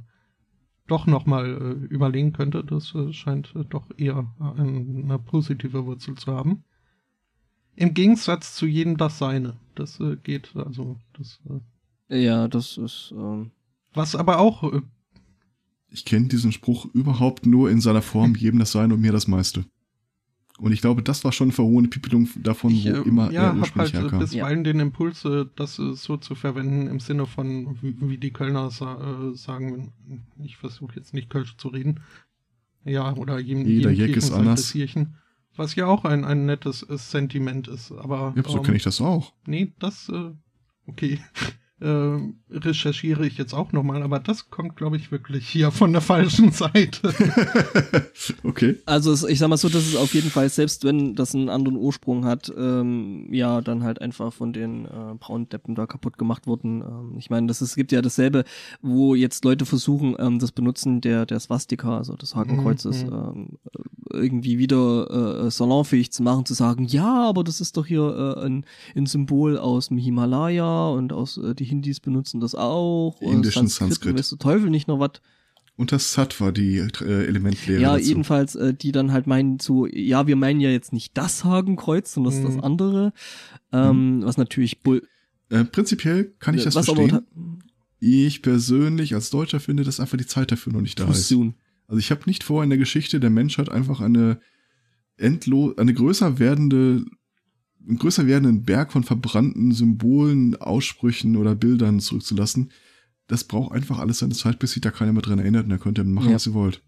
doch 0.89 1.07
nochmal 1.07 1.47
äh, 1.47 1.87
überlegen 1.95 2.33
könnte. 2.33 2.65
Das 2.65 2.95
äh, 2.95 3.13
scheint 3.13 3.55
äh, 3.55 3.65
doch 3.69 3.87
eher 3.97 4.27
äh, 4.41 4.61
eine 4.61 5.19
positive 5.19 5.85
Wurzel 5.87 6.17
zu 6.17 6.33
haben. 6.35 6.65
Im 7.77 7.95
Gegensatz 7.95 8.55
zu 8.55 8.67
jedem 8.67 8.97
das 8.97 9.19
Seine. 9.19 9.57
Das 9.75 10.01
äh, 10.01 10.17
geht, 10.23 10.53
also, 10.57 10.97
das, 11.17 11.41
äh, 11.49 11.61
Ja, 12.09 12.49
das 12.49 12.77
ist. 12.79 13.13
Ähm, 13.17 13.51
was 13.95 14.15
aber 14.15 14.39
auch, 14.39 14.73
äh, 14.73 14.83
Ich 15.91 16.05
kenne 16.05 16.29
diesen 16.29 16.53
Spruch 16.53 16.87
überhaupt 16.95 17.47
nur 17.47 17.71
in 17.71 17.81
seiner 17.81 18.03
Form, 18.03 18.35
jedem 18.35 18.59
das 18.59 18.73
Sein 18.73 18.93
und 18.93 19.01
mir 19.01 19.13
das 19.13 19.29
meiste. 19.29 19.65
Und 20.59 20.73
ich 20.73 20.81
glaube, 20.81 21.03
das 21.03 21.25
war 21.25 21.33
schon 21.33 21.47
eine 21.47 21.55
verhohene 21.55 21.89
Pipelung 21.89 22.29
davon, 22.37 22.73
ich 22.73 22.85
wo 22.85 22.91
äh, 22.91 23.09
immer 23.09 23.33
ja, 23.33 23.43
er 23.43 23.49
hab 23.49 23.57
ursprünglich 23.57 23.95
halt 23.95 24.05
äh, 24.05 24.11
herkam. 24.11 24.19
bisweilen 24.21 24.65
den 24.65 24.81
Impuls, 24.81 25.25
äh, 25.25 25.47
das 25.57 25.77
so 25.77 26.17
zu 26.19 26.35
verwenden 26.35 26.89
im 26.89 27.01
Sinne 27.01 27.27
von, 27.27 27.79
wie, 27.83 27.97
wie 28.01 28.19
die 28.19 28.33
Kölner 28.33 28.71
sa 28.71 29.31
äh, 29.33 29.35
sagen, 29.35 29.93
ich 30.43 30.57
versuche 30.57 30.97
jetzt 30.97 31.15
nicht 31.15 31.31
Kölsch 31.31 31.57
zu 31.57 31.69
reden. 31.69 32.01
Ja, 32.85 33.15
oder 33.17 33.39
jedem, 33.39 33.67
Jeder 33.67 33.91
jedem 33.91 34.09
Jeck 34.09 34.17
ist 34.17 34.33
anders. 34.33 34.75
Was 35.57 35.75
ja 35.75 35.87
auch 35.87 36.05
ein, 36.05 36.25
ein 36.25 36.47
nettes 36.47 36.81
Sentiment 36.81 37.69
ist, 37.69 37.93
aber. 37.93 38.33
Ja, 38.37 38.43
so 38.49 38.59
ähm, 38.59 38.63
kenne 38.63 38.77
ich 38.77 38.85
das 38.85 39.01
auch. 39.01 39.33
Nee, 39.47 39.73
das, 39.79 40.09
äh, 40.09 40.31
okay. 40.87 41.19
äh, 41.83 42.57
recherchiere 42.57 43.27
ich 43.27 43.39
jetzt 43.39 43.53
auch 43.55 43.73
nochmal, 43.73 44.03
aber 44.03 44.21
das 44.21 44.51
kommt, 44.51 44.77
glaube 44.77 44.97
ich, 44.97 45.11
wirklich 45.11 45.49
hier 45.49 45.71
von 45.71 45.93
der 45.93 46.01
falschen 46.01 46.53
Seite. 46.53 47.13
okay. 48.45 48.77
Also 48.87 49.27
ich 49.29 49.39
sag 49.39 49.49
mal 49.49 49.57
so, 49.57 49.69
dass 49.69 49.87
es 49.87 49.97
auf 49.97 50.15
jeden 50.15 50.31
Fall, 50.31 50.49
selbst 50.49 50.85
wenn 50.85 51.15
das 51.15 51.35
einen 51.35 51.49
anderen 51.49 51.77
Ursprung 51.77 52.25
hat, 52.25 52.53
ähm, 52.57 53.29
ja, 53.33 53.61
dann 53.61 53.83
halt 53.83 54.01
einfach 54.01 54.33
von 54.33 54.53
den 54.53 54.87
äh, 54.87 55.15
Braundeppen 55.19 55.75
da 55.75 55.87
kaputt 55.87 56.19
gemacht 56.19 56.47
wurden. 56.47 56.83
Ähm, 56.83 57.17
ich 57.19 57.31
meine, 57.31 57.47
das 57.47 57.61
ist, 57.63 57.71
es 57.71 57.77
gibt 57.77 57.93
ja 57.93 58.03
dasselbe, 58.03 58.45
wo 58.81 59.15
jetzt 59.15 59.45
Leute 59.45 59.67
versuchen, 59.67 60.15
ähm, 60.19 60.39
das 60.39 60.53
Benutzen 60.53 61.01
der, 61.01 61.27
der 61.27 61.41
Swastika, 61.41 61.99
also 61.99 62.17
des 62.17 62.35
Hakenkreuzes, 62.35 63.05
Mhm. 63.05 63.13
ähm, 63.13 63.49
irgendwie 64.13 64.59
wieder 64.59 65.47
äh, 65.47 65.51
salonfähig 65.51 66.13
zu 66.13 66.23
machen, 66.23 66.45
zu 66.45 66.55
sagen, 66.55 66.85
ja, 66.85 67.23
aber 67.29 67.45
das 67.45 67.61
ist 67.61 67.77
doch 67.77 67.87
hier 67.87 68.37
äh, 68.37 68.45
ein, 68.45 68.67
ein 68.95 69.07
Symbol 69.07 69.57
aus 69.57 69.89
dem 69.89 69.97
Himalaya 69.97 70.89
und 70.89 71.13
aus 71.13 71.39
äh, 71.39 71.55
die 71.55 71.65
Hindis 71.73 72.01
benutzen 72.01 72.41
das 72.41 72.55
auch. 72.55 73.21
Indischen 73.23 73.67
Sanskrit, 73.69 73.89
Sanskrit. 73.89 74.19
Weiß 74.19 74.29
der 74.31 74.39
Teufel 74.39 74.71
nicht 74.71 74.89
noch 74.89 75.01
was. 75.01 75.13
Und 75.75 75.91
das 75.91 76.13
Sattva, 76.13 76.53
die 76.53 76.77
äh, 76.79 77.25
Elementlehre 77.27 77.81
Ja, 77.81 77.95
dazu. 77.95 78.07
jedenfalls, 78.07 78.55
äh, 78.57 78.75
die 78.75 78.93
dann 78.93 79.11
halt 79.11 79.27
meinen 79.27 79.59
so, 79.59 79.87
ja, 79.87 80.27
wir 80.27 80.37
meinen 80.37 80.61
ja 80.61 80.69
jetzt 80.71 80.93
nicht 80.93 81.17
das 81.17 81.45
Hakenkreuz, 81.45 82.13
sondern 82.13 82.35
das, 82.35 82.43
Mhm. 82.43 82.57
das 82.57 82.63
andere. 82.65 83.13
Ähm, 83.73 84.21
Was 84.23 84.37
natürlich 84.37 84.83
Bull. 84.83 85.03
Äh, 85.49 85.65
prinzipiell 85.65 86.35
kann 86.41 86.55
ich 86.55 86.65
das 86.65 86.75
was 86.75 86.87
verstehen. 86.87 87.23
ich 88.01 88.43
persönlich 88.43 89.15
als 89.15 89.31
Deutscher 89.31 89.61
finde, 89.61 89.83
dass 89.85 89.99
einfach 89.99 90.19
die 90.19 90.27
Zeit 90.27 90.53
dafür 90.53 90.73
noch 90.75 90.83
nicht 90.83 91.01
da 91.01 91.05
too 91.07 91.13
ist. 91.13 91.29
soon. 91.29 91.55
Also 91.89 91.99
ich 91.99 92.11
habe 92.11 92.23
nicht 92.27 92.45
vor, 92.45 92.63
in 92.63 92.69
der 92.71 92.79
Geschichte 92.79 93.19
der 93.21 93.31
Menschheit 93.31 93.71
einfach 93.71 94.01
eine 94.01 94.41
endlos, 95.17 95.77
eine 95.79 95.95
größer 95.95 96.39
werdende, 96.39 97.05
größer 97.99 98.27
werdenden 98.27 98.65
Berg 98.65 98.93
von 98.93 99.05
verbrannten 99.05 99.73
Symbolen, 99.73 100.57
Aussprüchen 100.57 101.37
oder 101.37 101.55
Bildern 101.55 102.01
zurückzulassen. 102.01 102.71
Das 103.27 103.45
braucht 103.45 103.73
einfach 103.73 103.99
alles 103.99 104.19
seine 104.19 104.35
Zeit, 104.35 104.59
bis 104.59 104.73
sich 104.73 104.81
da 104.83 104.91
keiner 104.91 105.13
mehr 105.13 105.23
dran 105.23 105.39
erinnert 105.39 105.65
und 105.65 105.71
dann 105.71 105.81
könnt 105.81 105.99
ihr 105.99 106.05
machen, 106.05 106.29
Ja. 106.31 106.35
was 106.35 106.47
ihr 106.47 106.55
wollt. 106.55 106.83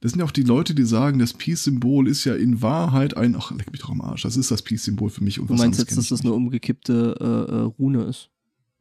Das 0.00 0.12
sind 0.12 0.18
ja 0.20 0.26
auch 0.26 0.30
die 0.30 0.42
Leute, 0.42 0.74
die 0.74 0.84
sagen, 0.84 1.18
das 1.18 1.32
Peace-Symbol 1.32 2.06
ist 2.06 2.24
ja 2.24 2.34
in 2.34 2.60
Wahrheit 2.62 3.16
ein, 3.16 3.34
ach, 3.34 3.50
leck 3.52 3.72
mich 3.72 3.80
doch 3.80 3.90
am 3.90 4.02
Arsch, 4.02 4.22
das 4.22 4.36
ist 4.36 4.50
das 4.50 4.62
Peace-Symbol 4.62 5.10
für 5.10 5.24
mich. 5.24 5.40
Und 5.40 5.48
Du 5.48 5.54
was 5.54 5.60
meinst 5.60 5.78
jetzt, 5.80 5.96
dass 5.96 6.08
das 6.08 6.20
eine 6.20 6.32
umgekippte 6.32 7.16
äh, 7.18 7.52
äh, 7.52 7.60
Rune 7.62 8.04
ist? 8.04 8.30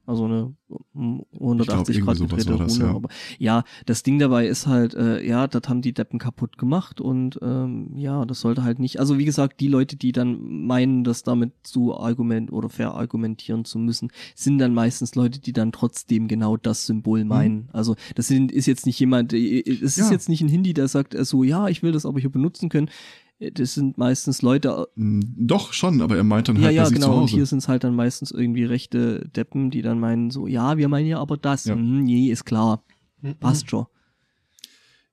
Also 0.08 0.26
eine 0.26 0.54
um, 0.94 1.26
180 1.34 1.98
irgendwie 1.98 2.06
Grad 2.06 2.20
gedrehte 2.30 2.58
das, 2.58 2.80
Rune. 2.80 2.86
ja. 2.90 2.96
Aber 2.96 3.10
ja, 3.40 3.64
das 3.86 4.04
Ding 4.04 4.20
dabei 4.20 4.48
ist 4.48 4.68
halt, 4.68 4.94
äh, 4.94 5.26
ja, 5.26 5.48
das 5.48 5.64
haben 5.68 5.82
die 5.82 5.94
Deppen 5.94 6.20
kaputt 6.20 6.58
gemacht 6.58 7.02
und 7.02 7.40
ähm, 7.42 7.92
ja, 7.96 8.24
das 8.26 8.40
sollte 8.42 8.64
halt 8.64 8.80
nicht. 8.80 9.00
Also 9.00 9.18
wie 9.18 9.26
gesagt, 9.26 9.60
die 9.60 9.68
Leute, 9.68 9.96
die 9.96 10.12
dann 10.12 10.66
meinen, 10.66 11.04
das 11.04 11.24
damit 11.24 11.54
zu 11.64 11.98
argument 11.98 12.52
oder 12.52 12.70
verargumentieren 12.70 13.66
zu 13.66 13.80
müssen, 13.80 14.10
sind 14.36 14.58
dann 14.60 14.74
meistens 14.74 15.16
Leute, 15.16 15.40
die 15.40 15.54
dann 15.54 15.72
trotzdem 15.72 16.28
genau 16.28 16.58
das 16.58 16.86
Symbol 16.86 17.26
meinen. 17.26 17.70
Also 17.74 17.96
das 18.16 18.28
sind, 18.28 18.52
ist 18.52 18.66
jetzt 18.68 18.86
nicht 18.86 19.00
jemand, 19.00 19.34
äh, 19.34 19.60
es 19.62 19.82
ist 19.82 19.98
Ja. 19.98 20.12
jetzt 20.12 20.30
nicht 20.30 20.42
ein 20.42 20.50
Hindi, 20.50 20.74
der 20.74 20.88
sagt 20.88 21.16
äh, 21.16 21.26
so, 21.26 21.44
ja, 21.44 21.68
ich 21.68 21.84
will 21.84 21.92
das 21.92 22.06
aber 22.06 22.20
hier 22.20 22.32
benutzen 22.32 22.70
können. 22.70 22.90
Äh, 23.40 23.52
Das 23.52 23.74
sind 23.74 23.98
meistens 23.98 24.42
Leute, 24.42 24.88
nicht. 24.96 25.28
Doch, 25.38 25.74
schon, 25.74 26.02
aber 26.02 26.18
er 26.18 26.24
meint 26.24 26.48
dann 26.48 26.56
ja, 26.58 26.64
halt 26.64 26.76
ja, 26.76 26.84
bei 26.84 26.90
sich 26.90 26.96
genau. 26.96 27.08
zu 27.08 27.14
Und 27.14 27.22
Hause. 27.24 27.36
hier 27.36 27.46
sind 27.46 27.58
es 27.60 27.68
halt 27.68 27.84
dann 27.84 27.96
meistens 27.96 28.32
irgendwie 28.32 28.64
rechte 28.66 29.28
Deppen, 29.36 29.72
die 29.72 29.82
dann 29.82 30.00
meinen 30.00 30.32
so, 30.32 30.48
ja, 30.48 30.78
wir 30.78 30.88
meinen 30.88 31.08
ja 31.08 31.20
aber 31.20 31.38
das. 31.38 31.66
Ja. 31.66 31.76
Hm, 31.76 32.04
nee, 32.04 32.32
ist 32.32 32.46
klar. 32.46 32.84
Mhm. 33.22 33.36
Passt 33.36 33.70
schon. 33.70 33.86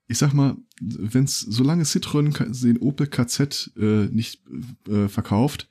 ich 0.07 0.17
sag 0.17 0.33
mal, 0.33 0.57
wenn's, 0.81 1.39
solange 1.39 1.83
Citroën 1.83 2.61
den 2.61 2.77
Opel 2.77 3.07
KZ 3.07 3.71
äh, 3.77 4.05
nicht 4.11 4.41
äh, 4.87 5.07
verkauft, 5.07 5.67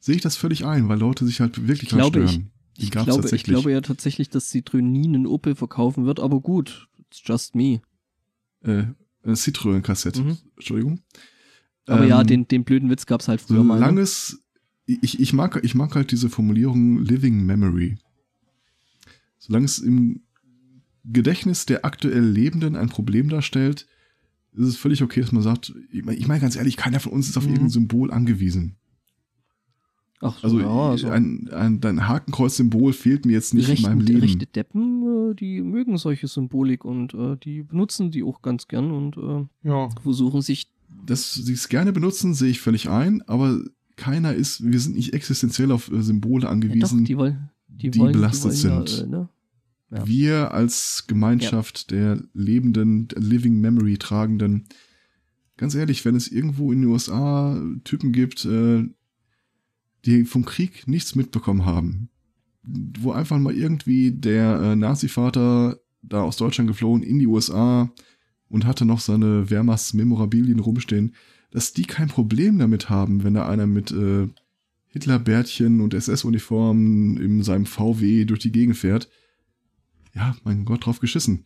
sehe 0.00 0.16
ich 0.16 0.22
das 0.22 0.36
völlig 0.36 0.64
ein, 0.64 0.88
weil 0.88 0.98
Leute 0.98 1.24
sich 1.26 1.40
halt 1.40 1.58
wirklich 1.68 1.84
Ich 1.84 1.88
glaube, 1.90 2.18
dran 2.18 2.24
ich- 2.26 2.32
stören. 2.32 2.50
Die 2.78 2.82
Ich 2.84 2.90
gab's 2.90 3.06
glaube, 3.06 3.34
ich 3.34 3.42
glaube 3.44 3.72
ja 3.72 3.80
tatsächlich, 3.80 4.28
dass 4.28 4.52
Citroën 4.52 4.82
nie 4.82 5.06
einen 5.08 5.26
Opel 5.26 5.54
verkaufen 5.54 6.04
wird, 6.04 6.20
aber 6.20 6.40
gut. 6.40 6.88
It's 7.10 7.22
just 7.24 7.54
me. 7.54 7.80
äh, 8.64 8.80
äh, 9.22 9.32
Citroën 9.32 9.80
KZ, 9.80 10.18
Mhm. 10.18 10.36
Entschuldigung. 10.56 11.00
Aber 11.86 12.02
Ähm, 12.02 12.08
ja, 12.08 12.24
den, 12.24 12.48
den 12.48 12.64
blöden 12.64 12.90
Witz 12.90 13.06
gab's 13.06 13.28
halt 13.28 13.40
früher 13.40 13.62
mal. 13.62 13.74
Solange 13.78 13.96
Ne? 13.96 14.00
es, 14.02 14.42
ich, 14.86 15.20
ich, 15.20 15.32
mag, 15.32 15.60
ich 15.62 15.74
mag 15.74 15.94
halt 15.94 16.10
diese 16.12 16.28
Formulierung 16.30 17.02
Living 17.02 17.44
Memory. 17.46 17.96
Solange 19.38 19.64
es 19.66 19.78
im 19.78 20.22
Gedächtnis 21.04 21.66
der 21.66 21.84
aktuell 21.84 22.24
Lebenden 22.24 22.74
ein 22.76 22.88
Problem 22.88 23.28
darstellt, 23.28 23.86
ist 24.52 24.66
es 24.66 24.76
völlig 24.76 25.02
okay, 25.02 25.20
dass 25.20 25.32
man 25.32 25.42
sagt, 25.42 25.72
ich 25.92 26.04
meine 26.04 26.18
ich 26.18 26.26
mein 26.26 26.40
ganz 26.40 26.56
ehrlich, 26.56 26.76
keiner 26.76 26.98
von 26.98 27.12
uns 27.12 27.28
ist 27.28 27.36
auf 27.36 27.44
Mhm. 27.44 27.50
irgendein 27.50 27.70
Symbol 27.70 28.10
angewiesen. 28.10 28.76
Ach 30.20 30.38
so, 30.38 30.46
Also, 30.46 30.60
ja, 30.60 30.90
also 30.90 31.08
ein, 31.10 31.48
ein, 31.52 31.78
ein 31.84 32.08
Hakenkreuz-Symbol 32.08 32.94
fehlt 32.94 33.26
mir 33.26 33.32
jetzt 33.34 33.52
nicht 33.52 33.68
rechten, 33.68 33.84
in 33.84 33.90
meinem 33.98 34.00
Leben. 34.06 34.20
rechte 34.22 34.46
Deppen, 34.46 35.30
äh, 35.30 35.34
die 35.34 35.60
mögen 35.60 35.98
solche 35.98 36.26
Symbolik 36.26 36.86
und 36.86 37.12
äh, 37.12 37.36
die 37.36 37.62
benutzen 37.62 38.10
die 38.10 38.22
auch 38.22 38.40
ganz 38.40 38.66
gern 38.66 38.90
und 38.92 39.16
äh, 39.18 39.68
Ja, 39.68 39.90
versuchen 40.02 40.40
sich 40.40 40.70
Dass 41.06 41.34
sie 41.34 41.52
es 41.52 41.68
gerne 41.68 41.92
benutzen, 41.92 42.34
sehe 42.34 42.50
ich 42.50 42.60
völlig 42.60 42.88
ein, 42.88 43.22
aber 43.22 43.62
keiner 43.96 44.34
ist, 44.34 44.62
wir 44.64 44.78
sind 44.78 44.96
nicht 44.96 45.14
existenziell 45.14 45.72
auf 45.72 45.90
äh, 45.90 46.02
Symbole 46.02 46.42
ja, 46.42 46.48
doch, 46.48 46.52
angewiesen. 46.52 47.04
die 47.04 47.16
wollen, 47.16 47.50
die, 47.68 47.90
die 47.90 47.98
wollen, 47.98 48.12
belastet 48.12 48.52
die 48.52 48.56
sind. 48.56 48.90
Ja, 48.90 49.04
äh, 49.04 49.06
ne? 49.06 49.28
Ja. 49.90 50.06
Wir 50.06 50.52
als 50.52 51.04
Gemeinschaft 51.06 51.92
der 51.92 52.20
lebenden, 52.34 53.08
der 53.08 53.22
Living 53.22 53.60
Memory 53.60 53.98
tragenden, 53.98 54.64
ganz 55.56 55.74
ehrlich, 55.74 56.04
wenn 56.04 56.16
es 56.16 56.28
irgendwo 56.28 56.72
in 56.72 56.82
den 56.82 56.90
USA 56.90 57.60
Typen 57.84 58.12
gibt, 58.12 58.44
äh, 58.44 58.84
die 60.04 60.24
vom 60.24 60.44
Krieg 60.44 60.88
nichts 60.88 61.14
mitbekommen 61.14 61.64
haben, 61.64 62.10
wo 62.64 63.12
einfach 63.12 63.38
mal 63.38 63.54
irgendwie 63.54 64.10
der 64.10 64.76
Nazi-Vater 64.76 65.78
da 66.02 66.22
aus 66.22 66.36
Deutschland 66.36 66.68
geflohen 66.68 67.02
in 67.02 67.18
die 67.18 67.26
USA 67.26 67.90
und 68.48 68.64
hatte 68.64 68.84
noch 68.84 69.00
seine 69.00 69.50
Wehrmachtsmemorabilien 69.50 70.60
rumstehen, 70.60 71.14
dass 71.50 71.72
die 71.72 71.84
kein 71.84 72.08
Problem 72.08 72.58
damit 72.58 72.90
haben, 72.90 73.24
wenn 73.24 73.34
da 73.34 73.48
einer 73.48 73.66
mit 73.66 73.90
äh, 73.90 74.28
Hitlerbärtchen 74.88 75.80
und 75.80 75.94
SS-Uniformen 75.94 77.16
in 77.16 77.42
seinem 77.42 77.66
VW 77.66 78.24
durch 78.24 78.40
die 78.40 78.52
Gegend 78.52 78.76
fährt. 78.76 79.08
Ja, 80.14 80.36
mein 80.44 80.64
Gott, 80.64 80.86
drauf 80.86 81.00
geschissen. 81.00 81.44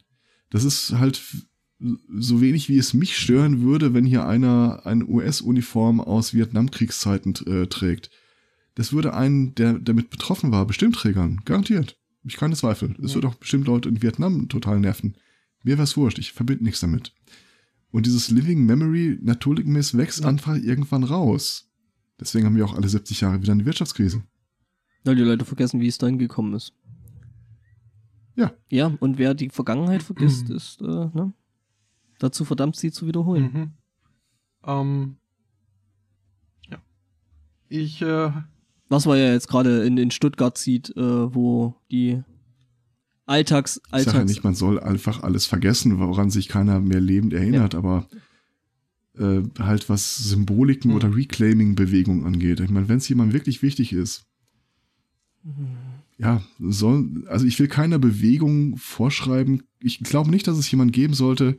Das 0.50 0.64
ist 0.64 0.92
halt 0.92 1.20
so 2.18 2.40
wenig 2.40 2.68
wie 2.68 2.78
es 2.78 2.94
mich 2.94 3.16
stören 3.16 3.62
würde, 3.62 3.94
wenn 3.94 4.04
hier 4.04 4.26
einer 4.26 4.82
eine 4.84 5.06
US-Uniform 5.06 6.00
aus 6.00 6.34
Vietnamkriegszeiten 6.34 7.34
äh, 7.46 7.66
trägt. 7.66 8.10
Das 8.74 8.92
würde 8.92 9.14
einen, 9.14 9.54
der 9.54 9.74
damit 9.74 10.10
betroffen 10.10 10.52
war, 10.52 10.66
bestimmt 10.66 10.96
triggern. 10.96 11.40
Garantiert. 11.44 11.96
Ich 12.24 12.36
keine 12.36 12.54
Zweifel. 12.54 12.94
Es 13.02 13.10
ja. 13.10 13.14
wird 13.16 13.26
auch 13.26 13.34
bestimmt 13.34 13.66
Leute 13.66 13.88
in 13.88 14.02
Vietnam 14.02 14.48
total 14.48 14.78
nerven. 14.78 15.16
Mir 15.62 15.78
wär's 15.78 15.96
wurscht. 15.96 16.18
Ich 16.18 16.32
verbinde 16.32 16.64
nichts 16.64 16.80
damit. 16.80 17.12
Und 17.90 18.06
dieses 18.06 18.30
Living 18.30 18.64
Memory 18.66 19.18
naturgemäß 19.20 19.96
wächst 19.96 20.24
einfach 20.24 20.56
irgendwann 20.56 21.04
raus. 21.04 21.68
Deswegen 22.20 22.46
haben 22.46 22.56
wir 22.56 22.64
auch 22.64 22.74
alle 22.74 22.88
70 22.88 23.20
Jahre 23.20 23.42
wieder 23.42 23.52
eine 23.52 23.64
Wirtschaftskrise. 23.64 24.22
Weil 25.04 25.16
die 25.16 25.22
Leute 25.22 25.44
vergessen, 25.44 25.80
wie 25.80 25.88
es 25.88 25.98
dahin 25.98 26.18
gekommen 26.18 26.54
ist. 26.54 26.74
Ja. 28.36 28.52
Ja, 28.68 28.86
und 29.00 29.18
wer 29.18 29.34
die 29.34 29.48
Vergangenheit 29.48 30.02
vergisst, 30.02 30.48
mhm. 30.48 30.56
ist, 30.56 30.80
äh, 30.80 30.84
ne? 30.84 31.32
Dazu 32.18 32.44
verdammt, 32.44 32.76
sie 32.76 32.92
zu 32.92 33.06
wiederholen. 33.06 33.50
Mhm. 33.52 33.72
Ähm, 34.66 35.16
ja. 36.68 36.78
Ich, 37.68 38.02
äh, 38.02 38.30
Was 38.88 39.06
man 39.06 39.18
ja 39.18 39.32
jetzt 39.32 39.48
gerade 39.48 39.84
in, 39.84 39.96
in 39.96 40.10
Stuttgart 40.10 40.56
sieht, 40.58 40.94
äh, 40.96 41.34
wo 41.34 41.74
die 41.90 42.22
Alltags, 43.30 43.80
Alltags. 43.90 44.00
Ich 44.00 44.04
sage 44.06 44.18
ja 44.18 44.24
nicht, 44.24 44.42
man 44.42 44.54
soll 44.54 44.80
einfach 44.80 45.22
alles 45.22 45.46
vergessen, 45.46 46.00
woran 46.00 46.30
sich 46.30 46.48
keiner 46.48 46.80
mehr 46.80 47.00
lebend 47.00 47.32
erinnert, 47.32 47.74
ja. 47.74 47.78
aber 47.78 48.08
äh, 49.16 49.42
halt 49.60 49.88
was 49.88 50.16
Symboliken 50.16 50.90
mhm. 50.90 50.96
oder 50.96 51.14
Reclaiming-Bewegungen 51.14 52.26
angeht. 52.26 52.58
Ich 52.58 52.70
meine, 52.70 52.88
wenn 52.88 52.98
es 52.98 53.08
jemand 53.08 53.32
wirklich 53.32 53.62
wichtig 53.62 53.92
ist, 53.92 54.26
mhm. 55.44 55.68
ja, 56.18 56.42
soll, 56.58 57.24
also 57.28 57.46
ich 57.46 57.56
will 57.60 57.68
keiner 57.68 58.00
Bewegung 58.00 58.76
vorschreiben. 58.76 59.62
Ich 59.78 60.00
glaube 60.00 60.30
nicht, 60.30 60.48
dass 60.48 60.58
es 60.58 60.68
jemand 60.68 60.92
geben 60.92 61.14
sollte, 61.14 61.56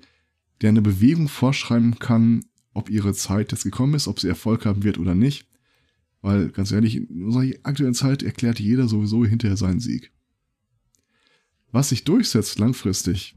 der 0.60 0.70
eine 0.70 0.82
Bewegung 0.82 1.30
vorschreiben 1.30 2.00
kann, 2.00 2.44
ob 2.74 2.90
ihre 2.90 3.14
Zeit 3.14 3.54
jetzt 3.54 3.64
gekommen 3.64 3.94
ist, 3.94 4.10
ob 4.10 4.20
sie 4.20 4.28
Erfolg 4.28 4.66
haben 4.66 4.84
wird 4.84 4.98
oder 4.98 5.16
nicht. 5.16 5.48
Weil, 6.22 6.50
ganz 6.50 6.74
ehrlich, 6.74 6.98
in 6.98 7.24
unserer 7.24 7.46
aktuellen 7.64 7.94
Zeit 7.94 8.24
erklärt 8.24 8.60
jeder 8.60 8.90
sowieso 8.90 9.26
hinterher 9.26 9.56
seinen 9.56 9.80
Sieg. 9.80 10.12
Was 11.72 11.90
sich 11.90 12.04
durchsetzt 12.04 12.60
langfristig, 12.60 13.36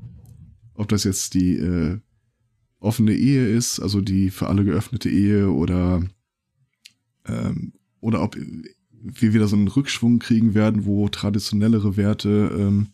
ob 0.75 0.89
das 0.89 1.05
jetzt 1.05 1.35
die 1.35 1.57
äh, 1.57 1.99
offene 2.81 3.15
Ehe 3.15 3.49
ist, 3.49 3.81
also 3.81 4.01
die 4.01 4.31
für 4.31 4.49
alle 4.49 4.65
geöffnete 4.65 5.09
Ehe 5.09 5.51
oder 5.51 6.03
ähm, 7.27 7.73
oder 8.01 8.23
ob 8.23 8.37
wir 8.37 9.35
wieder 9.35 9.49
so 9.49 9.57
einen 9.57 9.69
Rückschwung 9.69 10.19
kriegen 10.19 10.55
werden, 10.55 10.85
wo 10.85 11.09
traditionellere 11.09 11.97
Werte 11.97 12.51
ähm, 12.59 12.89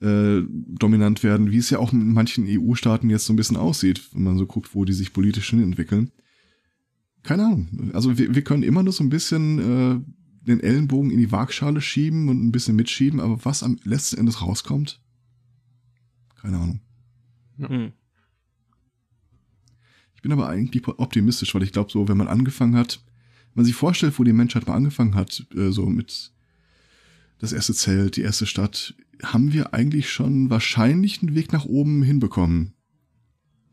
äh, 0.00 0.42
dominant 0.48 1.22
werden, 1.22 1.50
wie 1.50 1.58
es 1.58 1.70
ja 1.70 1.78
auch 1.78 1.92
in 1.92 2.12
manchen 2.12 2.46
EU-Staaten 2.46 3.08
jetzt 3.08 3.26
so 3.26 3.32
ein 3.32 3.36
bisschen 3.36 3.56
aussieht, 3.56 4.10
wenn 4.12 4.24
man 4.24 4.38
so 4.38 4.46
guckt, 4.46 4.74
wo 4.74 4.84
die 4.84 4.92
sich 4.92 5.12
politisch 5.12 5.50
hin 5.50 5.62
entwickeln. 5.62 6.10
Keine 7.22 7.44
Ahnung. 7.46 7.90
Also 7.92 8.18
wir, 8.18 8.34
wir 8.34 8.42
können 8.42 8.62
immer 8.62 8.82
nur 8.82 8.92
so 8.92 9.02
ein 9.02 9.08
bisschen 9.08 9.58
äh, 9.58 10.00
den 10.46 10.60
Ellenbogen 10.60 11.10
in 11.10 11.18
die 11.18 11.32
Waagschale 11.32 11.80
schieben 11.80 12.28
und 12.28 12.44
ein 12.44 12.52
bisschen 12.52 12.76
mitschieben, 12.76 13.20
aber 13.20 13.44
was 13.44 13.62
am 13.62 13.78
letzten 13.84 14.18
Endes 14.18 14.40
rauskommt, 14.40 15.00
keine 16.40 16.58
Ahnung. 16.58 16.80
Ja. 17.58 17.68
Hm. 17.68 17.92
Ich 20.14 20.22
bin 20.22 20.32
aber 20.32 20.48
eigentlich 20.48 20.86
optimistisch, 20.86 21.54
weil 21.54 21.62
ich 21.62 21.72
glaube, 21.72 21.90
so, 21.90 22.08
wenn 22.08 22.16
man 22.16 22.28
angefangen 22.28 22.76
hat, 22.76 23.00
wenn 23.54 23.62
man 23.62 23.64
sich 23.64 23.74
vorstellt, 23.74 24.18
wo 24.18 24.24
die 24.24 24.32
Menschheit 24.32 24.66
mal 24.66 24.74
angefangen 24.74 25.14
hat, 25.14 25.46
äh, 25.54 25.70
so 25.70 25.86
mit 25.86 26.32
das 27.38 27.52
erste 27.52 27.74
Zelt, 27.74 28.16
die 28.16 28.22
erste 28.22 28.46
Stadt, 28.46 28.94
haben 29.22 29.52
wir 29.52 29.74
eigentlich 29.74 30.10
schon 30.10 30.50
wahrscheinlich 30.50 31.22
einen 31.22 31.34
Weg 31.34 31.52
nach 31.52 31.64
oben 31.64 32.02
hinbekommen. 32.02 32.74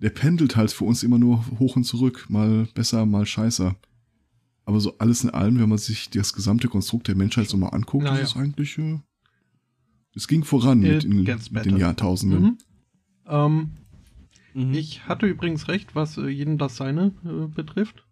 Der 0.01 0.09
pendelt 0.09 0.55
halt 0.55 0.71
für 0.71 0.85
uns 0.85 1.03
immer 1.03 1.17
nur 1.17 1.45
hoch 1.59 1.75
und 1.75 1.85
zurück, 1.85 2.25
mal 2.29 2.67
besser, 2.73 3.05
mal 3.05 3.25
scheißer. 3.25 3.75
Aber 4.65 4.79
so 4.79 4.97
alles 4.97 5.23
in 5.23 5.29
allem, 5.29 5.59
wenn 5.59 5.69
man 5.69 5.77
sich 5.77 6.09
das 6.09 6.33
gesamte 6.33 6.69
Konstrukt 6.69 7.07
der 7.07 7.15
Menschheit 7.15 7.49
so 7.49 7.57
mal 7.57 7.69
anguckt, 7.69 8.05
naja. 8.05 8.21
ist 8.21 8.31
es 8.31 8.37
eigentlich, 8.37 8.77
äh, 8.77 8.99
es 10.15 10.27
ging 10.27 10.43
voran 10.43 10.79
mit, 10.79 11.03
in, 11.03 11.23
mit, 11.23 11.65
den 11.65 11.77
Jahrtausenden. 11.77 12.41
Mhm. 12.41 12.57
Ähm, 13.27 13.71
mhm. 14.53 14.73
Ich 14.73 15.07
hatte 15.07 15.25
übrigens 15.25 15.67
recht, 15.67 15.95
was 15.95 16.17
äh, 16.17 16.27
jeden 16.27 16.57
das 16.57 16.77
seine 16.77 17.13
äh, 17.25 17.47
betrifft. 17.47 18.05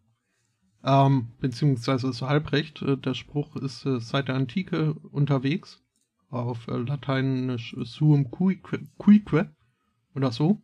Ähm, 0.83 1.27
beziehungsweise 1.39 2.11
so 2.11 2.27
halbrecht. 2.27 2.81
Äh, 2.81 2.97
der 2.97 3.13
Spruch 3.13 3.55
ist 3.55 3.85
äh, 3.85 3.99
seit 3.99 4.27
der 4.27 4.35
Antike 4.35 4.93
unterwegs 4.93 5.81
auf 6.30 6.67
äh, 6.67 6.77
Lateinisch 6.77 7.75
suum 7.83 8.31
cuique, 8.31 8.80
cuique 8.97 9.49
oder 10.15 10.31
so. 10.31 10.61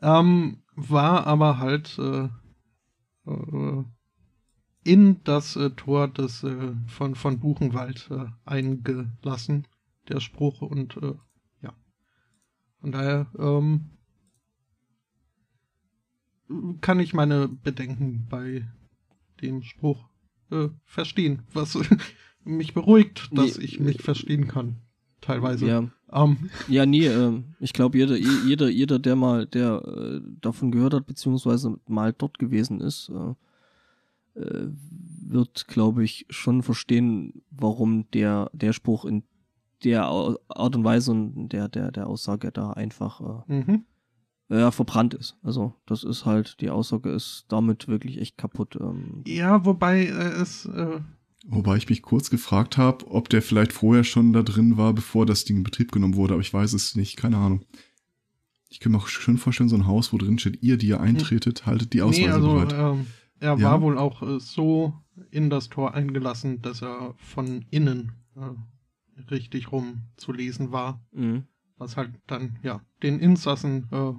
Ähm, 0.00 0.62
war 0.74 1.26
aber 1.26 1.58
halt 1.58 1.98
äh, 1.98 2.28
äh, 3.26 3.84
in 4.84 5.22
das 5.24 5.56
äh, 5.56 5.70
Tor 5.70 6.08
des 6.08 6.44
äh, 6.44 6.72
von, 6.86 7.14
von 7.14 7.40
Buchenwald 7.40 8.08
äh, 8.10 8.26
eingelassen, 8.44 9.66
der 10.08 10.20
Spruch, 10.20 10.60
und 10.62 10.96
äh, 10.98 11.14
ja. 11.62 11.74
Von 12.80 12.92
daher 12.92 13.26
ähm, 13.38 13.90
kann 16.82 17.00
ich 17.00 17.14
meine 17.14 17.48
Bedenken 17.48 18.26
bei 18.28 18.68
dem 19.40 19.62
Spruch 19.62 20.08
äh, 20.50 20.68
verstehen, 20.84 21.42
was 21.52 21.78
mich 22.44 22.74
beruhigt, 22.74 23.30
dass 23.32 23.58
nee, 23.58 23.64
ich 23.64 23.80
mich 23.80 24.02
verstehen 24.02 24.48
kann 24.48 24.76
teilweise. 25.22 25.66
Ja, 25.66 25.78
um. 25.78 25.90
Ähm, 26.12 26.50
ja 26.68 26.86
nee, 26.86 27.06
äh, 27.06 27.42
ich 27.60 27.72
glaube, 27.72 27.98
jeder, 27.98 28.16
jeder, 28.16 28.68
jeder, 28.68 28.98
der 28.98 29.16
mal, 29.16 29.46
der 29.46 29.82
äh, 29.84 30.20
davon 30.40 30.70
gehört 30.70 30.94
hat, 30.94 31.06
beziehungsweise 31.06 31.78
mal 31.88 32.12
dort 32.12 32.38
gewesen 32.38 32.80
ist, 32.80 33.08
äh, 33.08 33.34
äh 34.34 34.68
wird, 35.26 35.66
glaube 35.68 36.04
ich, 36.04 36.26
schon 36.30 36.62
verstehen, 36.62 37.42
warum 37.50 38.10
der, 38.12 38.50
der 38.52 38.72
Spruch 38.72 39.04
in 39.04 39.24
der 39.82 40.04
Art 40.04 40.76
und 40.76 40.84
Weise 40.84 41.10
und 41.12 41.48
der, 41.48 41.68
der, 41.68 41.90
der 41.90 42.06
Aussage 42.06 42.50
da 42.52 42.70
einfach 42.70 43.44
äh, 43.48 43.52
mhm. 43.52 43.84
ja, 44.48 44.70
verbrannt 44.70 45.14
ist. 45.14 45.36
Also, 45.42 45.74
das 45.86 46.04
ist 46.04 46.24
halt, 46.24 46.60
die 46.60 46.70
Aussage 46.70 47.10
ist 47.10 47.46
damit 47.48 47.88
wirklich 47.88 48.18
echt 48.18 48.38
kaputt. 48.38 48.76
Ähm. 48.80 49.22
Ja, 49.26 49.64
wobei 49.64 50.04
äh, 50.04 50.40
es 50.40 50.66
äh, 50.66 51.00
Wobei 51.46 51.76
ich 51.76 51.90
mich 51.90 52.00
kurz 52.00 52.30
gefragt 52.30 52.78
habe, 52.78 53.06
ob 53.10 53.28
der 53.28 53.42
vielleicht 53.42 53.72
vorher 53.72 54.02
schon 54.04 54.32
da 54.32 54.42
drin 54.42 54.78
war, 54.78 54.94
bevor 54.94 55.26
das 55.26 55.44
Ding 55.44 55.58
in 55.58 55.62
Betrieb 55.62 55.92
genommen 55.92 56.16
wurde, 56.16 56.32
aber 56.32 56.40
ich 56.40 56.54
weiß 56.54 56.72
es 56.72 56.96
nicht, 56.96 57.16
keine 57.16 57.36
Ahnung. 57.36 57.66
Ich 58.70 58.80
kann 58.80 58.92
mir 58.92 58.98
auch 58.98 59.08
schön 59.08 59.36
vorstellen, 59.36 59.68
so 59.68 59.76
ein 59.76 59.86
Haus, 59.86 60.12
wo 60.12 60.16
drin 60.16 60.38
steht, 60.38 60.62
ihr, 60.62 60.78
die 60.78 60.88
ihr 60.88 61.00
eintretet, 61.00 61.66
haltet 61.66 61.92
die 61.92 62.00
Ausweise 62.00 62.22
nee, 62.22 62.32
also, 62.32 62.54
bereit. 62.54 62.72
Ähm, 62.72 63.06
er 63.44 63.58
ja? 63.58 63.70
war 63.70 63.82
wohl 63.82 63.98
auch 63.98 64.22
äh, 64.22 64.40
so 64.40 64.94
in 65.30 65.50
das 65.50 65.68
Tor 65.68 65.94
eingelassen, 65.94 66.62
dass 66.62 66.82
er 66.82 67.14
von 67.18 67.66
innen 67.70 68.12
äh, 68.36 69.20
richtig 69.30 69.70
rum 69.70 70.04
zu 70.16 70.32
lesen 70.32 70.72
war. 70.72 71.04
Mhm. 71.12 71.44
Was 71.76 71.96
halt 71.96 72.12
dann, 72.26 72.58
ja, 72.62 72.80
den 73.02 73.18
Insassen 73.20 73.86
äh, 73.90 74.12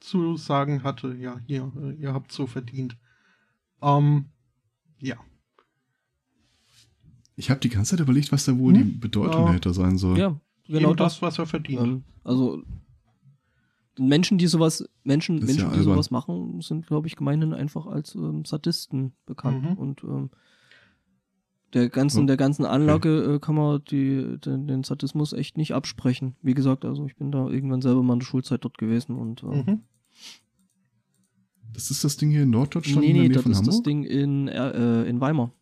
zu 0.00 0.36
sagen 0.36 0.82
hatte, 0.82 1.14
ja, 1.14 1.40
hier, 1.46 1.72
äh, 1.80 1.92
ihr 1.94 2.12
habt 2.12 2.32
so 2.32 2.46
verdient. 2.46 2.98
Ähm, 3.80 4.26
ja. 5.00 5.16
Ich 7.34 7.50
habe 7.50 7.60
die 7.60 7.68
ganze 7.70 7.92
Zeit 7.92 8.00
überlegt, 8.00 8.30
was 8.32 8.44
da 8.44 8.58
wohl 8.58 8.74
hm? 8.74 8.82
die 8.82 8.98
Bedeutung 8.98 9.40
ja. 9.40 9.46
dahinter 9.46 9.72
sein 9.72 9.96
soll. 9.96 10.18
Ja, 10.18 10.38
genau 10.66 10.90
Eben 10.90 10.96
das, 10.96 11.22
was 11.22 11.38
er 11.38 11.46
verdient. 11.46 11.82
Ähm, 11.82 12.04
also 12.24 12.62
Menschen, 13.98 14.38
die 14.38 14.46
sowas, 14.46 14.88
Menschen, 15.04 15.38
Menschen, 15.38 15.70
ja 15.70 15.76
die 15.76 15.82
sowas 15.82 16.10
machen, 16.10 16.60
sind, 16.60 16.86
glaube 16.86 17.06
ich, 17.06 17.16
gemeinhin 17.16 17.54
einfach 17.54 17.86
als 17.86 18.14
ähm, 18.14 18.44
Sadisten 18.44 19.12
bekannt. 19.24 19.62
Mhm. 19.62 19.76
Und 19.76 20.04
ähm, 20.04 20.30
der 21.72 21.88
ganzen, 21.88 22.24
oh. 22.24 22.26
der 22.26 22.36
ganzen 22.36 22.64
Anlage 22.64 23.24
okay. 23.24 23.34
äh, 23.34 23.38
kann 23.38 23.54
man 23.54 23.82
die, 23.84 24.38
den, 24.38 24.66
den, 24.66 24.84
Sadismus 24.84 25.32
echt 25.32 25.56
nicht 25.56 25.74
absprechen. 25.74 26.36
Wie 26.42 26.54
gesagt, 26.54 26.84
also 26.84 27.06
ich 27.06 27.16
bin 27.16 27.32
da 27.32 27.48
irgendwann 27.48 27.82
selber 27.82 28.02
mal 28.02 28.14
in 28.14 28.20
der 28.20 28.26
Schulzeit 28.26 28.64
dort 28.64 28.78
gewesen 28.78 29.16
und 29.16 29.42
äh, 29.42 29.46
mhm. 29.46 29.82
Das 31.72 31.90
ist 31.90 32.04
das 32.04 32.16
Ding 32.16 32.30
hier 32.30 32.44
in 32.44 32.50
Norddeutschland? 32.50 33.06
Nee, 33.06 33.12
nee, 33.12 33.28
das 33.28 33.44
ist 33.44 33.58
Hamburg? 33.58 33.66
das 33.66 33.82
Ding 33.82 34.04
in, 34.04 34.48
äh, 34.48 35.04
in 35.04 35.20
Weimar. 35.20 35.52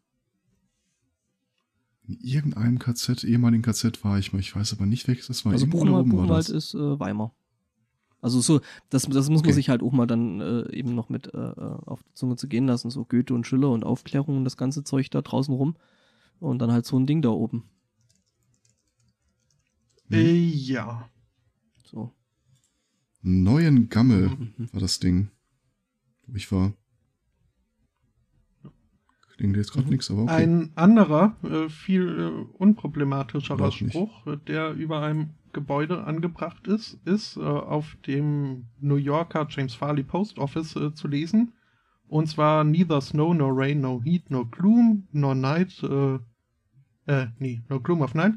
In 2.07 2.21
irgendeinem 2.21 2.79
KZ, 2.79 3.25
ehemaligen 3.25 3.63
KZ 3.63 4.05
war 4.05 4.19
ich 4.19 4.33
mal. 4.33 4.39
Ich 4.39 4.55
weiß 4.55 4.75
aber 4.75 4.87
nicht, 4.87 5.09
welches 5.09 5.27
das 5.27 5.45
war. 5.45 5.53
Also 5.53 5.67
Buchenwald, 5.67 6.09
Buchenwald 6.09 6.49
ist 6.51 6.75
äh, 6.75 7.01
Weimar. 7.01 7.35
Also 8.25 8.41
so, 8.41 8.63
das, 8.89 9.03
das 9.03 9.29
muss 9.29 9.41
okay. 9.41 9.49
man 9.49 9.55
sich 9.55 9.69
halt 9.69 9.83
auch 9.83 9.93
mal 9.93 10.07
dann 10.07 10.41
äh, 10.41 10.73
eben 10.73 10.95
noch 10.95 11.11
mit 11.11 11.35
äh, 11.35 11.39
äh, 11.39 11.77
auf 11.85 12.03
die 12.03 12.15
Zunge 12.15 12.37
zu 12.37 12.49
gehen 12.49 12.67
lassen. 12.67 12.89
So 12.89 13.05
Goethe 13.05 13.35
und 13.35 13.47
Schiller 13.47 13.69
und 13.69 13.85
Aufklärung 13.85 14.39
und 14.39 14.45
das 14.45 14.57
ganze 14.57 14.83
Zeug 14.83 15.11
da 15.11 15.21
draußen 15.21 15.53
rum. 15.53 15.77
Und 16.41 16.59
dann 16.61 16.73
halt 16.73 16.87
so 16.87 16.99
ein 16.99 17.07
Ding 17.07 17.21
da 17.21 17.29
oben. 17.29 17.65
Mhm. 20.09 20.17
Äh, 20.17 20.33
ja. 20.33 21.11
So. 21.85 22.15
Neuen 23.21 23.91
Gamme 23.91 24.31
mhm. 24.57 24.73
war 24.73 24.81
das 24.81 25.01
Ding. 25.01 25.29
Ich 26.35 26.51
war 26.51 26.73
Klingt 29.45 29.59
jetzt 29.59 29.73
gerade 29.73 29.85
Mhm. 29.85 29.91
nichts, 29.93 30.11
aber 30.11 30.23
okay. 30.23 30.33
Ein 30.43 30.71
anderer, 30.75 31.37
äh, 31.43 31.69
viel 31.69 32.09
äh, 32.19 32.57
unproblematischerer 32.57 33.67
nicht. 33.67 33.91
Spruch, 33.91 34.27
äh, 34.27 34.39
der 34.39 34.73
über 34.73 35.03
einem 35.03 35.35
Gebäude 35.53 36.05
angebracht 36.05 36.67
ist, 36.67 36.99
ist 37.05 37.37
äh, 37.37 37.41
auf 37.43 37.95
dem 38.07 38.69
New 38.81 38.97
Yorker 38.97 39.47
James 39.51 39.75
Farley 39.75 40.03
Post 40.03 40.39
Office 40.39 40.75
äh, 40.77 40.95
zu 40.95 41.09
lesen. 41.09 41.53
Und 42.09 42.29
zwar 42.29 42.65
neither 42.65 43.03
snow 43.03 43.35
nor 43.35 43.53
rain, 43.55 43.83
no 43.83 44.01
heat, 44.03 44.31
no 44.31 44.47
gloom, 44.47 45.09
nor 45.13 45.35
night, 45.35 45.83
äh, 45.83 46.15
äh, 47.07 47.27
nee, 47.39 47.63
no 47.69 47.81
gloom 47.81 48.01
of 48.01 48.15
night. 48.15 48.33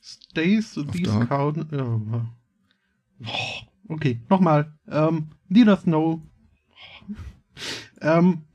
Stays 0.00 0.74
these 0.92 1.12
dark. 1.12 1.28
count, 1.28 1.66
okay, 3.88 4.18
nochmal. 4.30 4.72
Ähm, 4.88 5.28
neither 5.48 5.76
snow, 5.76 6.22
ähm, 8.00 8.46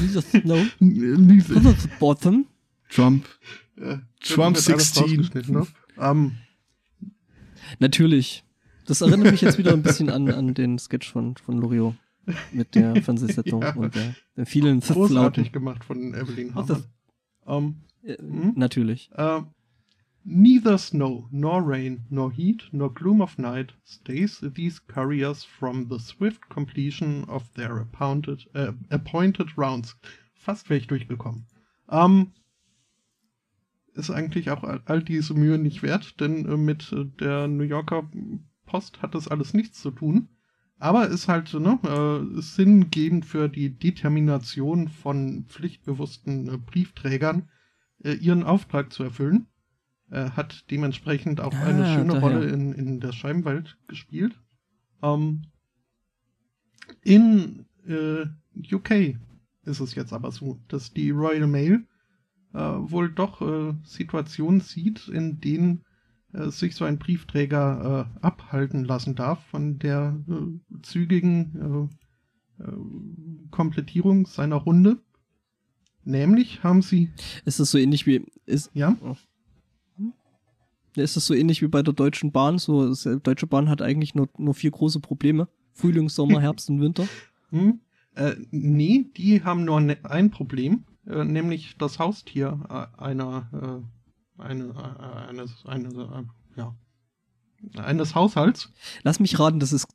Dieser 0.00 0.22
Snow 0.22 0.66
the 0.80 1.88
bottom. 1.98 2.46
Trump. 2.88 3.26
Äh, 3.76 3.98
Trump 4.20 4.56
wird 4.56 4.68
alles 4.70 4.94
16. 4.94 5.02
rausgeschnitten, 5.02 5.54
Ne? 5.54 5.66
Ähm, 5.98 6.32
Natürlich. 7.78 8.44
Das 8.86 9.00
erinnert 9.00 9.32
mich 9.32 9.40
jetzt 9.40 9.58
wieder 9.58 9.72
ein 9.72 9.82
bisschen 9.82 10.10
an, 10.10 10.30
an 10.30 10.54
den 10.54 10.78
Sketch 10.78 11.10
von, 11.10 11.36
von 11.36 11.58
Loriot 11.58 11.94
mit 12.52 12.74
der 12.74 12.94
Fernsehsendung 13.02 13.62
Ja. 13.62 13.74
und 13.74 13.94
der, 13.94 14.14
der 14.36 14.46
vielen 14.46 14.80
großartig 14.80 15.46
Pfifflauten. 15.46 15.52
gemacht 15.52 15.84
von 15.84 16.14
Evelyn 16.14 16.54
Was 16.54 16.68
Hamann. 16.70 16.84
Ähm, 17.46 17.74
Äh, 18.04 18.22
Mhm. 18.22 18.52
Natürlich. 18.56 19.10
äh, 19.16 19.40
neither 20.26 20.76
snow, 20.76 21.28
nor 21.30 21.62
rain, 21.62 22.04
nor 22.10 22.32
heat, 22.32 22.64
nor 22.72 22.92
gloom 22.92 23.20
of 23.22 23.38
night 23.38 23.72
stays 23.84 24.40
these 24.40 24.80
couriers 24.80 25.44
from 25.44 25.88
the 25.88 26.00
swift 26.00 26.48
completion 26.48 27.24
of 27.28 27.54
their 27.54 27.78
appointed, 27.78 28.44
äh, 28.52 28.72
appointed 28.90 29.56
rounds. 29.56 29.94
Fast 30.34 30.68
wäre 30.68 30.80
ich 30.80 30.88
durchgekommen. 30.88 31.46
Ähm, 31.88 32.32
ist 33.94 34.10
eigentlich 34.10 34.50
auch 34.50 34.64
all, 34.64 35.02
diese 35.02 35.34
Mühe 35.34 35.58
nicht 35.58 35.82
wert, 35.82 36.20
denn 36.20 36.44
äh, 36.44 36.56
mit 36.56 36.92
äh, 36.92 37.04
der 37.20 37.46
New 37.46 37.64
Yorker 37.64 38.10
Post 38.66 39.00
hat 39.02 39.14
das 39.14 39.28
alles 39.28 39.54
nichts 39.54 39.80
zu 39.80 39.92
tun. 39.92 40.28
Aber 40.78 41.08
ist 41.08 41.28
halt 41.28 41.54
ne, 41.54 41.78
äh, 41.84 42.40
sinngebend 42.40 43.24
für 43.24 43.48
die 43.48 43.70
Determination 43.70 44.88
von 44.88 45.44
pflichtbewussten 45.46 46.48
äh, 46.48 46.58
Briefträgern, 46.58 47.48
äh, 48.02 48.12
ihren 48.14 48.42
Auftrag 48.42 48.92
zu 48.92 49.04
erfüllen. 49.04 49.46
Äh, 50.10 50.30
hat 50.30 50.70
dementsprechend 50.70 51.40
auch 51.40 51.52
eine 51.54 51.84
Ah, 51.84 51.94
schöne 51.94 52.12
daher. 52.14 52.20
Rolle 52.22 52.44
in, 52.48 52.72
in 52.72 53.00
der 53.00 53.12
Scheibenwelt 53.12 53.76
gespielt. 53.88 54.40
Ähm, 55.02 55.42
in 57.02 57.66
äh, 57.86 58.26
UK 58.72 59.16
ist 59.64 59.80
es 59.80 59.94
jetzt 59.96 60.12
aber 60.12 60.30
so, 60.30 60.60
dass 60.68 60.92
die 60.92 61.10
Royal 61.10 61.48
Mail 61.48 61.86
äh, 62.54 62.58
wohl 62.58 63.10
doch 63.10 63.42
äh, 63.42 63.74
Situationen 63.82 64.60
sieht, 64.60 65.08
in 65.08 65.40
denen 65.40 65.84
äh, 66.32 66.50
sich 66.50 66.76
so 66.76 66.84
ein 66.84 66.98
Briefträger 66.98 68.08
äh, 68.14 68.24
abhalten 68.24 68.84
lassen 68.84 69.16
darf 69.16 69.44
von 69.46 69.78
der 69.80 70.16
zügigen 70.82 71.90
Komplettierung 73.50 74.24
seiner 74.26 74.56
Runde. 74.56 74.98
Nämlich 76.04 76.62
haben 76.62 76.80
sie, 76.80 77.10
Ist 77.44 77.60
das 77.60 77.70
so 77.70 77.76
ähnlich 77.78 78.06
wie, 78.06 78.24
ist, 78.46 78.70
ja, 78.72 78.96
ist 81.04 81.16
das 81.16 81.26
so 81.26 81.34
ähnlich 81.34 81.62
wie 81.62 81.68
bei 81.68 81.82
der 81.82 81.94
Deutschen 81.94 82.32
Bahn? 82.32 82.58
So, 82.58 82.88
das, 82.88 83.06
äh, 83.06 83.18
Deutsche 83.20 83.46
Bahn 83.46 83.68
hat 83.68 83.82
eigentlich 83.82 84.14
nur, 84.14 84.28
nur 84.38 84.54
vier 84.54 84.70
große 84.70 85.00
Probleme. 85.00 85.48
Frühling, 85.72 86.08
Sommer, 86.08 86.40
Herbst 86.42 86.70
und 86.70 86.80
Winter. 86.80 87.06
Hm? 87.50 87.80
Äh, 88.14 88.36
nee, 88.50 89.10
die 89.16 89.44
haben 89.44 89.64
nur 89.64 89.80
ne 89.80 89.98
ein 90.04 90.30
Problem, 90.30 90.84
äh, 91.06 91.24
nämlich 91.24 91.76
das 91.78 91.98
Haustier 91.98 92.60
äh, 92.68 93.02
einer, 93.02 93.84
äh, 94.38 94.42
eine, 94.42 94.64
äh, 94.64 95.28
eines, 95.28 95.64
eine, 95.66 95.88
äh, 95.88 96.58
ja, 96.58 96.74
eines 97.76 98.14
Haushalts. 98.14 98.72
Lass 99.02 99.20
mich 99.20 99.38
raten, 99.38 99.60
das 99.60 99.72
ist, 99.72 99.86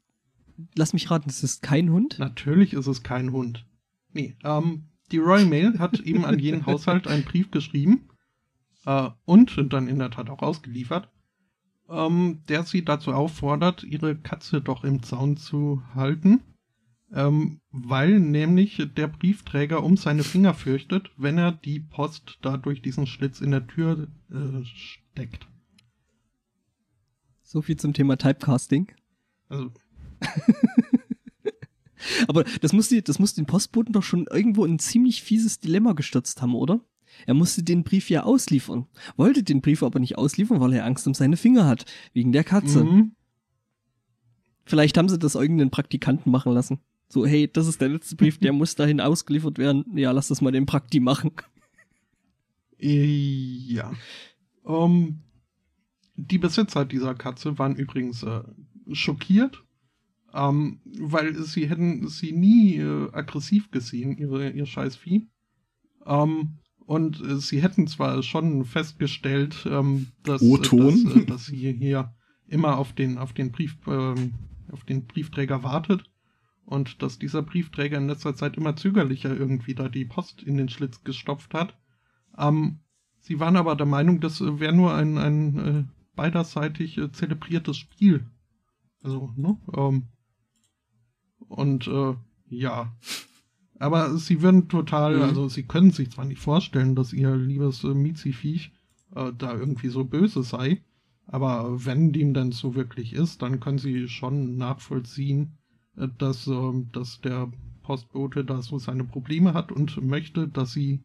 lass 0.75 0.93
mich 0.93 1.09
raten, 1.09 1.27
das 1.27 1.43
ist 1.43 1.63
kein 1.63 1.91
Hund. 1.91 2.19
Natürlich 2.19 2.73
ist 2.73 2.87
es 2.87 3.01
kein 3.01 3.31
Hund. 3.31 3.65
Nee, 4.13 4.35
ähm, 4.43 4.89
die 5.11 5.17
Royal 5.17 5.45
Mail 5.45 5.79
hat 5.79 5.99
eben 6.01 6.25
an 6.25 6.37
jeden 6.37 6.65
Haushalt 6.67 7.07
einen 7.07 7.23
Brief 7.23 7.49
geschrieben 7.49 8.07
äh, 8.85 9.09
und 9.25 9.73
dann 9.73 9.87
in 9.87 9.99
der 9.99 10.11
Tat 10.11 10.29
auch 10.29 10.41
ausgeliefert, 10.41 11.09
ähm, 11.89 12.43
der 12.49 12.63
sie 12.63 12.83
dazu 12.83 13.13
auffordert, 13.13 13.83
ihre 13.83 14.15
Katze 14.15 14.61
doch 14.61 14.83
im 14.83 15.03
Zaun 15.03 15.37
zu 15.37 15.81
halten, 15.93 16.41
ähm, 17.13 17.61
weil 17.71 18.19
nämlich 18.19 18.81
der 18.95 19.07
Briefträger 19.07 19.83
um 19.83 19.97
seine 19.97 20.23
Finger 20.23 20.53
fürchtet, 20.53 21.11
wenn 21.17 21.37
er 21.37 21.51
die 21.51 21.79
Post 21.79 22.39
da 22.41 22.57
durch 22.57 22.81
diesen 22.81 23.07
Schlitz 23.07 23.41
in 23.41 23.51
der 23.51 23.67
Tür 23.67 24.07
äh, 24.31 24.63
steckt. 24.63 25.47
So 27.43 27.61
viel 27.61 27.75
zum 27.75 27.93
Thema 27.93 28.17
Typecasting. 28.17 28.93
Also, 29.49 29.71
Aber 32.27 32.43
das 32.43 32.73
muss, 32.73 32.89
die, 32.89 33.03
das 33.03 33.19
muss 33.19 33.33
den 33.33 33.45
Postboten 33.45 33.93
doch 33.93 34.03
schon 34.03 34.27
irgendwo 34.27 34.65
in 34.65 34.75
ein 34.75 34.79
ziemlich 34.79 35.21
fieses 35.21 35.59
Dilemma 35.59 35.93
gestürzt 35.93 36.41
haben, 36.41 36.55
oder? 36.55 36.81
Er 37.25 37.33
musste 37.33 37.63
den 37.63 37.83
Brief 37.83 38.09
ja 38.09 38.23
ausliefern, 38.23 38.87
wollte 39.17 39.43
den 39.43 39.61
Brief 39.61 39.83
aber 39.83 39.99
nicht 39.99 40.17
ausliefern, 40.17 40.59
weil 40.59 40.73
er 40.73 40.85
Angst 40.85 41.07
um 41.07 41.13
seine 41.13 41.37
Finger 41.37 41.67
hat, 41.67 41.85
wegen 42.13 42.31
der 42.31 42.43
Katze. 42.43 42.83
mhm. 42.83 43.11
Vielleicht 44.65 44.97
haben 44.97 45.09
sie 45.09 45.19
das 45.19 45.35
irgendeinen 45.35 45.71
Praktikanten 45.71 46.31
machen 46.31 46.53
lassen. 46.53 46.79
So, 47.09 47.25
hey, 47.25 47.49
das 47.51 47.67
ist 47.67 47.81
der 47.81 47.89
letzte 47.89 48.15
Brief, 48.15 48.37
der 48.37 48.53
muss 48.53 48.75
dahin 48.75 49.01
ausgeliefert 49.01 49.57
werden. 49.57 49.85
Ja, 49.95 50.11
lass 50.11 50.29
das 50.29 50.41
mal 50.41 50.51
den 50.51 50.65
Prakti 50.65 50.99
machen. 50.99 51.31
Ja. 52.79 53.91
Ähm, 54.65 55.19
die 56.15 56.37
Besitzer 56.37 56.85
dieser 56.85 57.13
Katze 57.15 57.59
waren 57.59 57.75
übrigens 57.75 58.23
äh, 58.23 58.43
schockiert, 58.91 59.63
ähm, 60.33 60.79
weil 60.85 61.35
sie 61.35 61.67
hätten 61.69 62.07
sie 62.07 62.31
nie 62.31 62.77
äh, 62.77 63.09
aggressiv 63.11 63.71
gesehen, 63.71 64.17
ihre, 64.17 64.49
ihr 64.49 64.65
Scheißvieh. 64.65 65.27
Ähm, 66.05 66.57
und 66.85 67.21
äh, 67.21 67.37
sie 67.37 67.61
hätten 67.61 67.87
zwar 67.87 68.21
schon 68.23 68.65
festgestellt, 68.65 69.67
ähm, 69.69 70.07
dass, 70.23 70.41
äh, 70.41 70.57
dass, 70.57 71.15
äh, 71.15 71.25
dass 71.25 71.45
sie 71.45 71.73
hier 71.73 72.13
immer 72.47 72.77
auf 72.77 72.93
den, 72.93 73.17
auf 73.17 73.33
den 73.33 73.51
Brief, 73.51 73.77
ähm, 73.87 74.33
auf 74.71 74.83
den 74.83 75.05
Briefträger 75.05 75.63
wartet 75.63 76.03
und 76.65 77.01
dass 77.01 77.19
dieser 77.19 77.41
Briefträger 77.41 77.97
in 77.97 78.07
letzter 78.07 78.35
Zeit 78.35 78.57
immer 78.57 78.75
zögerlicher 78.75 79.35
irgendwie 79.35 79.75
da 79.75 79.89
die 79.89 80.05
Post 80.05 80.43
in 80.43 80.57
den 80.57 80.69
Schlitz 80.69 81.03
gestopft 81.03 81.53
hat. 81.53 81.77
Ähm, 82.37 82.79
sie 83.19 83.39
waren 83.39 83.57
aber 83.57 83.75
der 83.75 83.85
Meinung, 83.85 84.19
das 84.19 84.41
äh, 84.41 84.59
wäre 84.59 84.73
nur 84.73 84.93
ein, 84.93 85.17
ein 85.17 85.59
äh, 85.59 85.83
beiderseitig 86.15 86.97
äh, 86.97 87.11
zelebriertes 87.11 87.77
Spiel. 87.77 88.25
Also, 89.03 89.31
ne? 89.35 89.57
Ähm, 89.75 90.07
und 91.47 91.87
äh, 91.87 92.15
ja. 92.47 92.95
Aber 93.81 94.15
sie 94.17 94.43
würden 94.43 94.67
total, 94.67 95.15
Mhm. 95.17 95.21
also 95.23 95.49
sie 95.49 95.63
können 95.63 95.89
sich 95.89 96.11
zwar 96.11 96.25
nicht 96.25 96.39
vorstellen, 96.39 96.93
dass 96.93 97.13
ihr 97.13 97.35
liebes 97.35 97.83
äh, 97.83 97.95
Mizi-Viech 97.95 98.71
äh, 99.15 99.31
da 99.35 99.55
irgendwie 99.57 99.87
so 99.89 100.03
böse 100.05 100.43
sei, 100.43 100.83
aber 101.25 101.83
wenn 101.83 102.11
dem 102.13 102.33
dann 102.35 102.51
so 102.51 102.75
wirklich 102.75 103.13
ist, 103.13 103.41
dann 103.41 103.59
können 103.59 103.79
sie 103.79 104.07
schon 104.07 104.55
nachvollziehen, 104.57 105.57
äh, 105.97 106.07
dass, 106.19 106.45
ähm, 106.45 106.89
dass 106.91 107.21
der 107.21 107.51
Postbote 107.81 108.45
da 108.45 108.61
so 108.61 108.77
seine 108.77 109.03
Probleme 109.03 109.55
hat 109.55 109.71
und 109.71 109.99
möchte, 110.03 110.47
dass 110.47 110.73
sie 110.73 111.03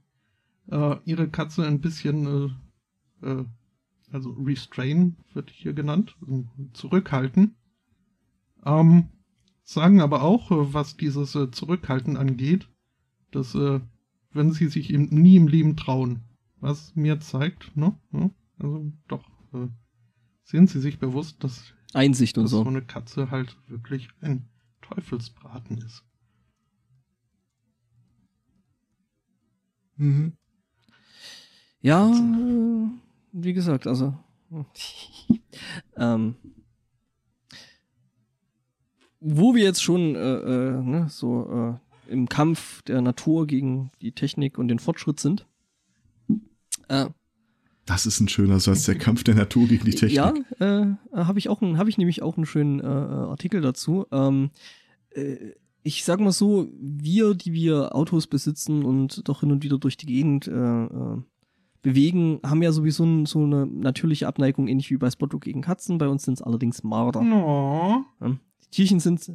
äh, 0.71 0.97
ihre 1.07 1.29
Katze 1.31 1.67
ein 1.67 1.81
bisschen, 1.81 2.51
äh, 3.23 3.27
äh, 3.27 3.45
also 4.13 4.33
restrain 4.33 5.17
wird 5.33 5.49
hier 5.51 5.73
genannt, 5.73 6.15
zurückhalten. 6.75 7.55
Ähm, 8.67 9.09
sagen 9.67 10.01
aber 10.01 10.23
auch, 10.23 10.51
äh, 10.51 10.73
was 10.73 10.97
dieses 10.97 11.35
äh, 11.35 11.51
Zurückhalten 11.51 12.17
angeht, 12.17 12.69
dass 13.33 13.55
äh, 13.55 13.81
wenn 14.31 14.53
sie 14.53 14.69
sich 14.69 14.91
eben 14.91 15.07
nie 15.07 15.37
im 15.37 15.49
Leben 15.49 15.77
trauen, 15.77 16.23
was 16.61 16.95
mir 16.95 17.21
zeigt, 17.21 17.77
ne? 17.77 17.99
Ja, 18.13 18.31
also 18.59 18.93
doch, 19.09 19.25
äh, 19.53 19.69
sind 20.45 20.71
sie 20.71 20.81
sich 20.81 20.99
bewusst, 20.99 21.43
dass, 21.45 21.75
Einsicht 21.93 22.39
und 22.39 22.45
dass 22.45 22.53
so 22.53 22.63
so. 22.63 22.69
eine 22.69 22.83
Katze 22.83 23.31
halt 23.31 23.57
wirklich 23.67 24.09
ein 24.21 24.49
Teufelsbraten 24.83 25.79
ist. 25.79 26.05
Mhm. 29.97 30.35
Ja, 31.81 32.13
wie 33.33 33.53
gesagt, 33.53 33.87
also. 33.87 34.17
ähm, 35.97 36.37
wo 39.29 39.55
wir 39.55 39.65
jetzt 39.65 39.83
schon 39.83 40.15
äh, 40.15 40.19
äh, 40.19 40.83
ne, 40.83 41.07
so 41.09 41.79
äh, 42.09 42.13
im 42.13 42.29
Kampf 42.29 42.83
der 42.83 43.01
Natur 43.01 43.47
gegen 43.47 43.91
die 44.01 44.13
Technik 44.13 44.57
und 44.57 44.69
den 44.69 44.79
Fortschritt 44.79 45.19
sind, 45.19 45.47
äh, 46.89 47.07
Das 47.87 48.07
ist 48.07 48.21
ein 48.21 48.29
schöner 48.29 48.61
Satz, 48.61 48.85
der 48.85 48.97
Kampf 48.97 49.25
der 49.25 49.35
Natur 49.35 49.67
gegen 49.67 49.85
die 49.85 49.93
Technik. 49.93 50.13
Ja, 50.17 50.33
äh, 50.61 50.95
habe 51.13 51.39
ich 51.39 51.49
auch, 51.49 51.61
habe 51.61 51.91
ich 51.91 51.99
nämlich 51.99 52.23
auch 52.23 52.37
einen 52.37 52.47
schönen 52.47 52.81
äh, 52.81 52.85
Artikel 52.85 53.61
dazu. 53.61 54.07
Ähm, 54.13 54.51
äh, 55.11 55.53
ich 55.83 56.05
sag 56.05 56.21
mal 56.21 56.33
so, 56.33 56.69
wir, 56.81 57.35
die 57.35 57.53
wir 57.53 57.95
Autos 57.95 58.27
besitzen 58.27 58.85
und 58.85 59.29
doch 59.29 59.41
hin 59.41 59.53
und 59.53 59.63
wieder 59.63 59.79
durch 59.79 59.97
die 59.97 60.07
Gegend 60.07 60.49
äh, 60.49 60.53
äh, 60.53 61.23
bewegen, 61.83 62.41
haben 62.45 62.63
ja 62.63 62.73
sowieso 62.73 63.05
ein, 63.05 63.27
so 63.27 63.45
eine 63.45 63.67
natürliche 63.67 64.27
Abneigung, 64.27 64.67
ähnlich 64.67 64.91
wie 64.91 64.97
bei 64.97 65.11
Spotto 65.11 65.39
gegen 65.39 65.63
Katzen. 65.63 65.99
Bei 65.99 66.09
uns 66.09 66.25
sind 66.25 66.35
es 66.35 66.43
allerdings 66.43 66.83
Marder. 66.83 67.23
No. 67.23 68.05
Die 68.73 68.77
Tierchen 68.77 69.01
sind, 69.01 69.31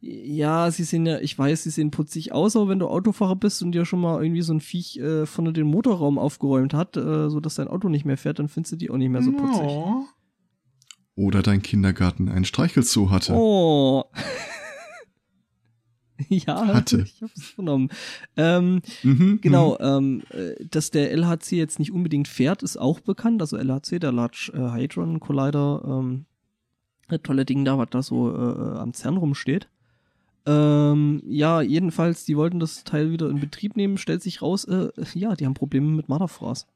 ja, 0.00 0.70
sie 0.70 0.84
sehen 0.84 1.06
ja, 1.06 1.18
ich 1.20 1.38
weiß, 1.38 1.62
sie 1.62 1.70
sehen 1.70 1.90
putzig 1.90 2.32
aus, 2.32 2.56
aber 2.56 2.68
wenn 2.68 2.80
du 2.80 2.88
Autofahrer 2.88 3.36
bist 3.36 3.62
und 3.62 3.72
dir 3.72 3.84
schon 3.84 4.00
mal 4.00 4.22
irgendwie 4.22 4.42
so 4.42 4.52
ein 4.52 4.60
Viech 4.60 4.98
äh, 4.98 5.26
vorne 5.26 5.52
den 5.52 5.66
Motorraum 5.66 6.18
aufgeräumt 6.18 6.74
hat, 6.74 6.96
äh, 6.96 7.30
so 7.30 7.40
dass 7.40 7.54
dein 7.54 7.68
Auto 7.68 7.88
nicht 7.88 8.04
mehr 8.04 8.18
fährt, 8.18 8.38
dann 8.38 8.48
findest 8.48 8.72
du 8.72 8.76
die 8.76 8.90
auch 8.90 8.96
nicht 8.96 9.10
mehr 9.10 9.22
so 9.22 9.32
putzig. 9.32 9.62
No. 9.62 10.06
Oder 11.14 11.42
dein 11.42 11.62
Kindergarten 11.62 12.28
einen 12.28 12.44
Streichelzoo 12.44 13.10
hatte. 13.10 13.34
Oh. 13.34 14.04
ja, 16.28 16.66
Hatte. 16.66 17.02
ich 17.02 17.22
hab's 17.22 17.46
vernommen. 17.46 17.88
Ähm, 18.36 18.82
Mhm, 19.02 19.40
genau, 19.40 19.78
ähm, 19.78 20.22
äh, 20.30 20.54
dass 20.64 20.90
der 20.90 21.12
LHC 21.12 21.56
jetzt 21.56 21.78
nicht 21.78 21.92
unbedingt 21.92 22.28
fährt, 22.28 22.62
ist 22.62 22.76
auch 22.76 23.00
bekannt. 23.00 23.40
Also 23.40 23.56
LHC, 23.56 23.98
der 23.98 24.12
Large 24.12 24.52
äh, 24.54 24.58
Hadron 24.58 25.20
Collider, 25.20 25.82
ähm, 25.86 26.26
tolle 27.20 27.44
Ding 27.44 27.64
da, 27.64 27.78
was 27.78 27.88
da 27.90 28.02
so 28.02 28.30
äh, 28.30 28.78
am 28.78 28.94
CERN 28.94 29.16
rumsteht. 29.16 29.68
Ähm, 30.44 31.22
ja, 31.26 31.60
jedenfalls, 31.60 32.24
die 32.24 32.36
wollten 32.36 32.58
das 32.58 32.82
Teil 32.84 33.12
wieder 33.12 33.30
in 33.30 33.40
Betrieb 33.40 33.76
nehmen, 33.76 33.96
stellt 33.96 34.22
sich 34.22 34.42
raus, 34.42 34.64
äh, 34.64 34.90
ja, 35.14 35.36
die 35.36 35.46
haben 35.46 35.54
Probleme 35.54 35.88
mit 35.88 36.08
Marderfraß. 36.08 36.66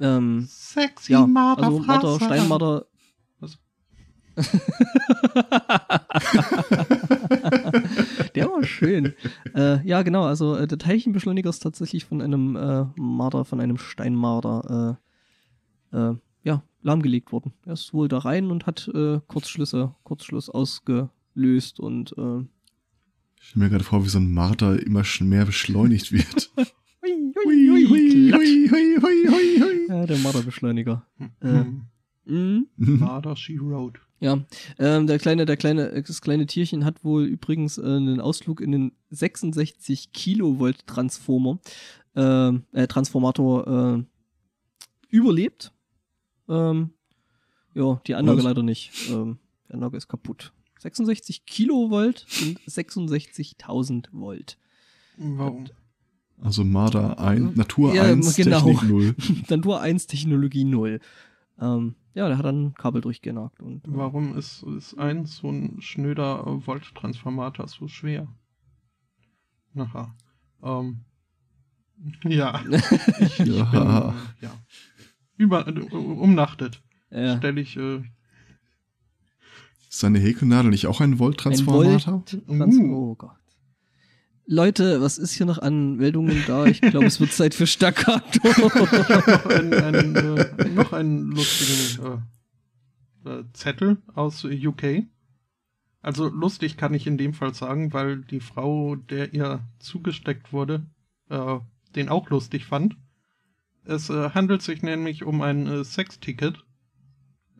Ähm, 0.00 0.46
Sexy 0.48 1.12
ja, 1.12 1.26
Marder 1.26 1.64
also 1.64 1.78
Marder. 1.80 2.16
Steinmarder. 2.16 2.86
Was? 3.38 3.58
Der 8.34 8.46
war 8.46 8.64
schön. 8.64 9.12
äh, 9.54 9.86
ja, 9.86 10.00
genau, 10.02 10.24
also 10.24 10.56
äh, 10.56 10.66
der 10.66 10.78
Teilchenbeschleuniger 10.78 11.50
ist 11.50 11.60
tatsächlich 11.60 12.06
von 12.06 12.22
einem 12.22 12.56
äh, 12.56 12.86
Marder, 12.96 13.44
von 13.44 13.60
einem 13.60 13.76
Steinmarder, 13.76 14.98
äh, 15.92 15.96
äh, 15.96 16.16
ja, 16.42 16.62
lahmgelegt 16.82 17.32
worden. 17.32 17.52
Er 17.64 17.74
ist 17.74 17.92
wohl 17.92 18.08
da 18.08 18.18
rein 18.18 18.50
und 18.50 18.66
hat 18.66 18.88
äh, 18.94 19.20
Kurzschlüsse, 19.26 19.94
Kurzschluss 20.02 20.48
ausgelöst 20.48 21.80
und 21.80 22.12
äh, 22.16 22.40
Ich 23.40 23.48
stelle 23.48 23.64
mir 23.64 23.70
gerade 23.70 23.84
vor, 23.84 24.04
wie 24.04 24.08
so 24.08 24.18
ein 24.18 24.32
Marder 24.32 24.80
immer 24.84 25.04
mehr 25.20 25.44
beschleunigt 25.46 26.12
wird. 26.12 26.50
hui, 26.56 27.68
hui, 27.68 27.86
hui, 27.88 28.32
hui, 28.32 28.68
hui, 28.70 29.00
hui, 29.00 29.60
hui. 29.60 29.88
Ja, 29.88 30.06
der 30.06 30.18
Marderbeschleuniger. 30.18 31.06
Hm. 31.40 31.86
Mhm. 32.24 32.68
Marder 32.76 33.36
She 33.36 33.56
Road. 33.56 34.00
Ja, 34.20 34.44
ähm, 34.78 35.06
der 35.06 35.18
kleine, 35.18 35.46
der 35.46 35.56
kleine, 35.56 36.02
das 36.02 36.20
kleine 36.20 36.46
Tierchen 36.46 36.84
hat 36.84 37.02
wohl 37.04 37.24
übrigens 37.24 37.78
äh, 37.78 37.82
einen 37.82 38.20
Ausflug 38.20 38.60
in 38.60 38.70
den 38.70 38.92
66 39.08 40.12
Kilovolt 40.12 40.86
Transformer, 40.86 41.58
äh, 42.14 42.52
äh, 42.72 42.86
Transformator 42.86 43.66
äh, 43.98 44.04
überlebt. 45.08 45.72
Ähm, 46.50 46.90
ja, 47.74 48.00
die 48.06 48.14
Anlage 48.14 48.38
Was? 48.38 48.44
leider 48.44 48.62
nicht. 48.62 48.90
Ähm, 49.10 49.38
die 49.68 49.74
Anlage 49.74 49.96
ist 49.96 50.08
kaputt. 50.08 50.52
66 50.80 51.44
Kilovolt 51.46 52.26
und 52.42 52.58
66.000 52.62 54.08
Volt. 54.12 54.58
Warum? 55.16 55.66
Also 56.42 56.64
Marder 56.64 57.18
1, 57.18 57.54
Natur 57.56 57.94
Ja, 57.94 58.04
1, 58.04 58.34
genau. 58.36 58.62
Technik 58.64 58.82
0. 58.88 59.14
Dann 59.48 59.60
nur 59.60 59.80
1 59.80 60.06
Technologie 60.06 60.64
0. 60.64 61.00
Ähm, 61.60 61.94
ja, 62.14 62.26
der 62.28 62.38
hat 62.38 62.46
dann 62.46 62.64
ein 62.68 62.74
Kabel 62.74 63.02
durchgenagt 63.02 63.60
und 63.60 63.86
äh, 63.86 63.90
Warum 63.92 64.36
ist, 64.36 64.62
ist 64.62 64.94
ein 64.98 65.26
so 65.26 65.50
ein 65.50 65.80
schnöder 65.82 66.44
äh, 66.46 66.66
Volt-Transformator 66.66 67.68
so 67.68 67.86
schwer? 67.88 68.26
Aha. 69.76 70.16
Ähm, 70.62 71.00
ja. 72.24 72.64
Ich, 73.20 73.38
ich 73.40 73.46
Ja. 73.46 73.64
bin, 73.64 73.82
äh, 73.82 74.44
ja. 74.46 74.52
Über, 75.40 75.66
äh, 75.66 75.80
umnachtet. 75.80 76.82
ja. 77.10 77.38
Stelle 77.38 77.62
ich, 77.62 77.74
äh, 77.74 78.02
Ist 79.88 80.00
seine 80.00 80.18
Häkelnadel 80.18 80.70
nicht 80.70 80.86
auch 80.86 81.00
ein 81.00 81.18
Volt-Transformator? 81.18 82.26
Trans 82.26 82.76
uh, 82.76 82.94
Oh 82.94 83.14
Gott. 83.14 83.30
Leute, 84.44 85.00
was 85.00 85.16
ist 85.16 85.32
hier 85.32 85.46
noch 85.46 85.56
an 85.56 85.96
Meldungen 85.96 86.44
da? 86.46 86.66
Ich 86.66 86.82
glaube, 86.82 87.06
es 87.06 87.20
wird 87.20 87.32
Zeit 87.32 87.54
für 87.54 87.66
Staccato. 87.66 88.40
noch 88.44 89.46
ein, 89.46 89.72
ein, 89.72 90.14
äh, 90.14 90.68
noch 90.74 90.92
einen 90.92 91.30
lustigen 91.30 92.20
äh, 93.24 93.30
äh, 93.30 93.44
Zettel 93.54 93.96
aus 94.14 94.44
UK. 94.44 95.04
Also 96.02 96.28
lustig 96.28 96.76
kann 96.76 96.92
ich 96.92 97.06
in 97.06 97.16
dem 97.16 97.32
Fall 97.32 97.54
sagen, 97.54 97.94
weil 97.94 98.18
die 98.20 98.40
Frau, 98.40 98.96
der 98.96 99.32
ihr 99.32 99.60
zugesteckt 99.78 100.52
wurde, 100.52 100.84
äh, 101.30 101.60
den 101.94 102.10
auch 102.10 102.28
lustig 102.28 102.66
fand. 102.66 102.96
Es 103.84 104.10
äh, 104.10 104.30
handelt 104.30 104.62
sich 104.62 104.82
nämlich 104.82 105.24
um 105.24 105.42
ein 105.42 105.66
äh, 105.66 105.84
Sexticket. 105.84 106.64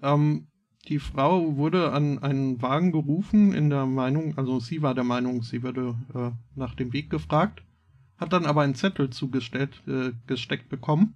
Ähm, 0.02 0.48
die 0.88 0.98
Frau 0.98 1.56
wurde 1.56 1.92
an 1.92 2.18
einen 2.20 2.60
Wagen 2.62 2.92
gerufen 2.92 3.52
in 3.52 3.70
der 3.70 3.86
Meinung, 3.86 4.36
also 4.38 4.60
sie 4.60 4.82
war 4.82 4.94
der 4.94 5.04
Meinung, 5.04 5.42
sie 5.42 5.62
würde 5.62 5.94
äh, 6.14 6.30
nach 6.54 6.74
dem 6.74 6.92
Weg 6.92 7.10
gefragt, 7.10 7.62
hat 8.16 8.32
dann 8.32 8.46
aber 8.46 8.62
einen 8.62 8.74
Zettel 8.74 9.10
zugestellt, 9.10 9.82
äh, 9.86 10.12
gesteckt 10.26 10.68
bekommen. 10.68 11.14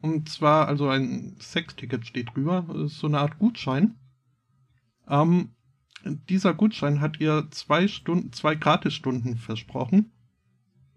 Und 0.00 0.28
zwar, 0.28 0.68
also 0.68 0.88
ein 0.88 1.36
Sexticket 1.40 2.06
steht 2.06 2.34
drüber, 2.34 2.66
ist 2.84 2.98
so 2.98 3.08
eine 3.08 3.18
Art 3.18 3.38
Gutschein. 3.38 3.96
Ähm, 5.08 5.50
dieser 6.04 6.54
Gutschein 6.54 7.00
hat 7.00 7.18
ihr 7.20 7.48
zwei 7.50 7.88
Stunden, 7.88 8.32
zwei 8.32 8.54
Gratisstunden 8.54 9.36
versprochen. 9.36 10.12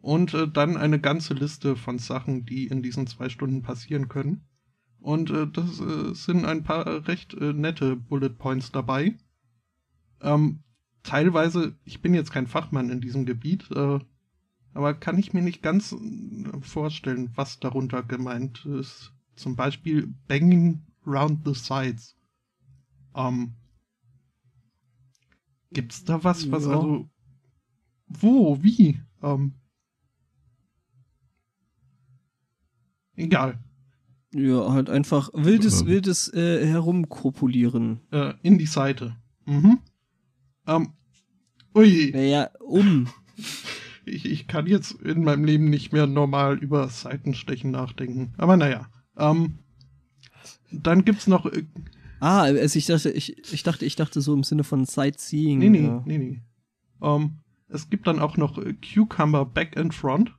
Und 0.02 0.34
äh, 0.34 0.48
dann 0.48 0.78
eine 0.78 1.00
ganze 1.00 1.34
Liste 1.36 1.76
von 1.76 2.00
Sachen, 2.00 2.46
die 2.46 2.68
in 2.68 2.82
diesen 2.82 3.06
zwei 3.08 3.30
Stunden 3.30 3.62
passieren 3.62 4.08
können. 4.08 4.48
Und 5.00 5.30
äh, 5.30 5.48
das 5.48 5.80
äh, 5.80 6.14
sind 6.14 6.46
ein 6.46 6.64
paar 6.64 7.08
recht 7.08 7.34
äh, 7.36 7.54
nette 7.54 7.96
Bullet 7.96 8.30
Points 8.30 8.72
dabei. 8.72 9.16
Ähm, 10.22 10.64
teilweise, 11.04 11.76
ich 11.86 12.02
bin 12.02 12.14
jetzt 12.14 12.32
kein 12.32 12.48
Fachmann 12.48 12.90
in 12.90 13.02
diesem 13.02 13.26
Gebiet, 13.26 13.70
äh, 13.72 14.00
aber 14.74 14.94
kann 14.94 15.18
ich 15.18 15.34
mir 15.34 15.42
nicht 15.42 15.62
ganz 15.62 15.92
äh, 15.92 16.62
vorstellen, 16.62 17.32
was 17.36 17.60
darunter 17.60 18.04
gemeint 18.04 18.66
ist. 18.66 19.14
Zum 19.36 19.56
Beispiel 19.56 20.14
Banging 20.28 20.82
Round 21.06 21.46
the 21.46 21.54
Sides. 21.54 22.16
Ähm, 23.16 23.54
gibt's 25.72 26.04
da 26.04 26.24
was, 26.24 26.52
was 26.52 26.66
Ja. 26.66 26.72
also. 26.72 27.10
Wo? 28.08 28.62
Wie? 28.62 29.02
Ähm, 29.24 29.54
egal. 33.22 33.60
ja, 34.34 34.72
halt 34.74 34.90
einfach 34.90 35.30
wildes, 35.34 35.82
Ähm. 35.82 35.88
wildes 35.88 36.34
äh, 36.34 36.66
Herumkropulieren. 36.66 38.00
Äh, 38.12 38.34
in 38.44 38.58
die 38.58 38.66
Seite. 38.66 39.16
Mhm. 39.46 39.80
Ähm, 40.68 40.90
ui. 41.76 42.12
Naja, 42.14 42.50
um. 42.60 43.08
Ich, 44.04 44.26
ich 44.26 44.48
kann 44.48 44.66
jetzt 44.66 44.94
in 45.04 45.24
meinem 45.24 45.46
Leben 45.46 45.70
nicht 45.70 45.94
mehr 45.94 46.08
normal 46.08 46.58
über 46.58 46.90
Seitenstechen 46.90 47.70
nachdenken. 47.70 48.34
Aber 48.38 48.58
naja. 48.58 48.88
Ähm, 49.16 49.60
dann 50.72 51.06
gibt's 51.06 51.28
noch. 51.28 51.46
Äh, 51.46 51.66
Ah, 52.20 52.42
also 52.42 52.78
ich 52.80 52.88
dachte, 52.88 53.12
ich, 53.12 53.38
ich 53.54 53.62
dachte, 53.62 53.86
ich 53.86 53.96
dachte 53.96 54.20
so 54.22 54.34
im 54.34 54.44
Sinne 54.44 54.64
von 54.64 54.86
Sightseeing. 54.86 55.60
nee, 55.60 55.70
nee, 55.70 55.84
ja. 55.86 56.02
nee, 56.06 56.18
nee. 56.18 56.42
Ähm, 57.02 57.38
es 57.68 57.92
gibt 57.92 58.08
dann 58.08 58.20
auch 58.20 58.38
noch 58.38 58.58
äh, 58.58 58.74
Cucumber 58.74 59.46
Back 59.46 59.78
and 59.78 59.94
Front. 59.94 60.34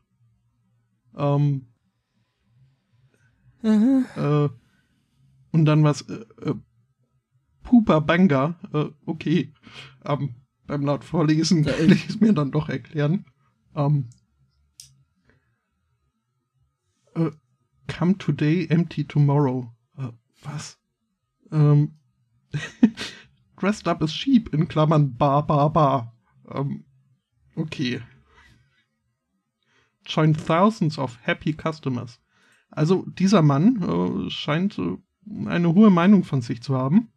Ähm. 1.17 1.67
Äh, 3.63 4.49
und 5.53 5.65
dann 5.65 5.85
was. 5.85 6.03
Äh, 6.03 6.25
äh, 6.43 6.55
Pooper 7.63 8.01
Banga. 8.01 8.59
Äh, 8.73 8.91
okay. 9.07 9.53
Ähm, 10.05 10.35
beim 10.67 10.83
laut 10.83 11.05
Vorlesen 11.05 11.65
kann 11.65 11.91
ich 11.91 12.09
es 12.09 12.21
mir 12.21 12.33
dann 12.33 12.51
doch 12.51 12.69
erklären. 12.69 13.25
Ähm, 13.75 14.11
äh, 17.15 17.31
come 17.89 18.19
today, 18.19 18.67
empty 18.69 19.07
tomorrow. 19.07 19.73
Äh, 19.97 20.09
was? 20.43 20.79
Ähm, 21.51 21.99
dressed 23.57 23.89
up 23.89 24.03
as 24.03 24.13
sheep 24.13 24.53
in 24.53 24.69
Klammern 24.69 25.17
bar 25.17 25.47
bar 25.47 25.73
bar. 25.73 26.17
Ähm, 26.51 26.85
okay. 27.57 28.03
Join 30.05 30.35
thousands 30.35 30.99
of 30.99 31.17
happy 31.23 31.53
customers. 31.53 32.19
Also 32.73 33.05
dieser 33.07 33.43
Mann 33.43 33.83
äh, 34.27 34.31
scheint 34.31 34.79
äh, 34.79 34.97
eine 35.47 35.75
hohe 35.75 35.91
Meinung 35.91 36.25
von 36.25 36.41
sich 36.41 36.63
zu 36.63 36.75
haben. 36.77 37.09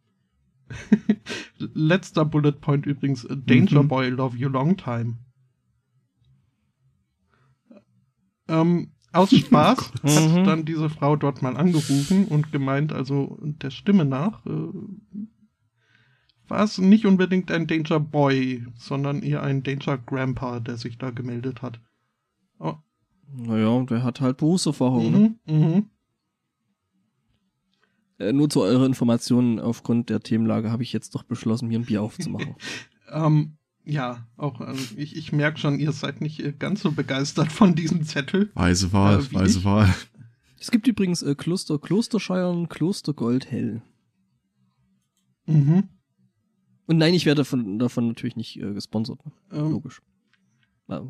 Letzter 1.58 2.24
Bullet 2.24 2.52
Point 2.60 2.86
übrigens, 2.86 3.24
äh, 3.24 3.36
Danger 3.36 3.82
Mhm. 3.82 3.88
Boy, 3.88 4.08
love 4.10 4.36
you 4.36 4.48
long 4.48 4.76
time. 4.76 5.16
Ähm, 8.48 8.92
aus 9.12 9.30
Spaß 9.36 9.92
hat 10.04 10.04
Mhm. 10.04 10.44
dann 10.44 10.64
diese 10.64 10.90
Frau 10.90 11.16
dort 11.16 11.42
mal 11.42 11.56
angerufen 11.56 12.26
und 12.26 12.52
gemeint, 12.52 12.92
also 12.92 13.38
der 13.40 13.70
Stimme 13.70 14.04
nach, 14.04 14.44
äh, 14.46 14.50
war 16.48 16.62
es 16.62 16.78
nicht 16.78 17.06
unbedingt 17.06 17.50
ein 17.50 17.66
Danger 17.66 17.98
Boy, 17.98 18.66
sondern 18.76 19.22
eher 19.22 19.42
ein 19.42 19.62
Danger 19.62 19.98
Grandpa, 19.98 20.60
der 20.60 20.76
sich 20.76 20.98
da 20.98 21.10
gemeldet 21.10 21.62
hat. 21.62 21.80
Naja, 23.34 23.68
und 23.68 23.90
der 23.90 24.02
hat 24.02 24.20
halt 24.20 24.36
Berufserfahrung. 24.38 25.10
Ne? 25.10 25.34
mhm, 25.46 25.54
mhm. 25.54 25.86
Äh, 28.18 28.32
nur 28.32 28.48
zu 28.48 28.62
eurer 28.62 28.86
Information, 28.86 29.60
aufgrund 29.60 30.08
der 30.08 30.20
Themenlage 30.20 30.70
habe 30.70 30.82
ich 30.82 30.92
jetzt 30.92 31.14
doch 31.14 31.22
beschlossen, 31.22 31.68
mir 31.68 31.78
ein 31.78 31.84
Bier 31.84 32.02
aufzumachen. 32.02 32.54
Ähm, 33.08 33.52
ja, 33.84 34.26
auch 34.36 34.60
ähm, 34.60 34.76
ich, 34.96 35.14
ich 35.14 35.30
merke 35.30 35.60
schon, 35.60 35.78
ihr 35.78 35.92
seid 35.92 36.20
nicht 36.20 36.40
äh, 36.40 36.52
ganz 36.52 36.82
so 36.82 36.90
begeistert 36.90 37.52
von 37.52 37.76
diesem 37.76 38.02
Zettel. 38.02 38.50
Weise 38.54 38.92
Wahl, 38.92 39.20
Äh, 39.20 39.32
weise 39.32 39.60
ich? 39.60 39.64
Wahl. 39.64 39.94
es 40.58 40.72
gibt 40.72 40.88
übrigens 40.88 41.22
äh, 41.22 41.36
Kloster 41.36 41.78
Klosterscheiern, 41.78 42.68
Klostergold 42.68 43.48
hell. 43.48 43.80
Mhm. 45.46 45.84
Und 46.86 46.98
nein, 46.98 47.14
ich 47.14 47.26
werde 47.26 47.42
davon, 47.42 47.78
davon 47.78 48.08
natürlich 48.08 48.34
nicht 48.34 48.56
äh, 48.60 48.72
gesponsert. 48.74 49.24
Ne? 49.24 49.32
Ähm, 49.52 49.70
Logisch. 49.70 50.02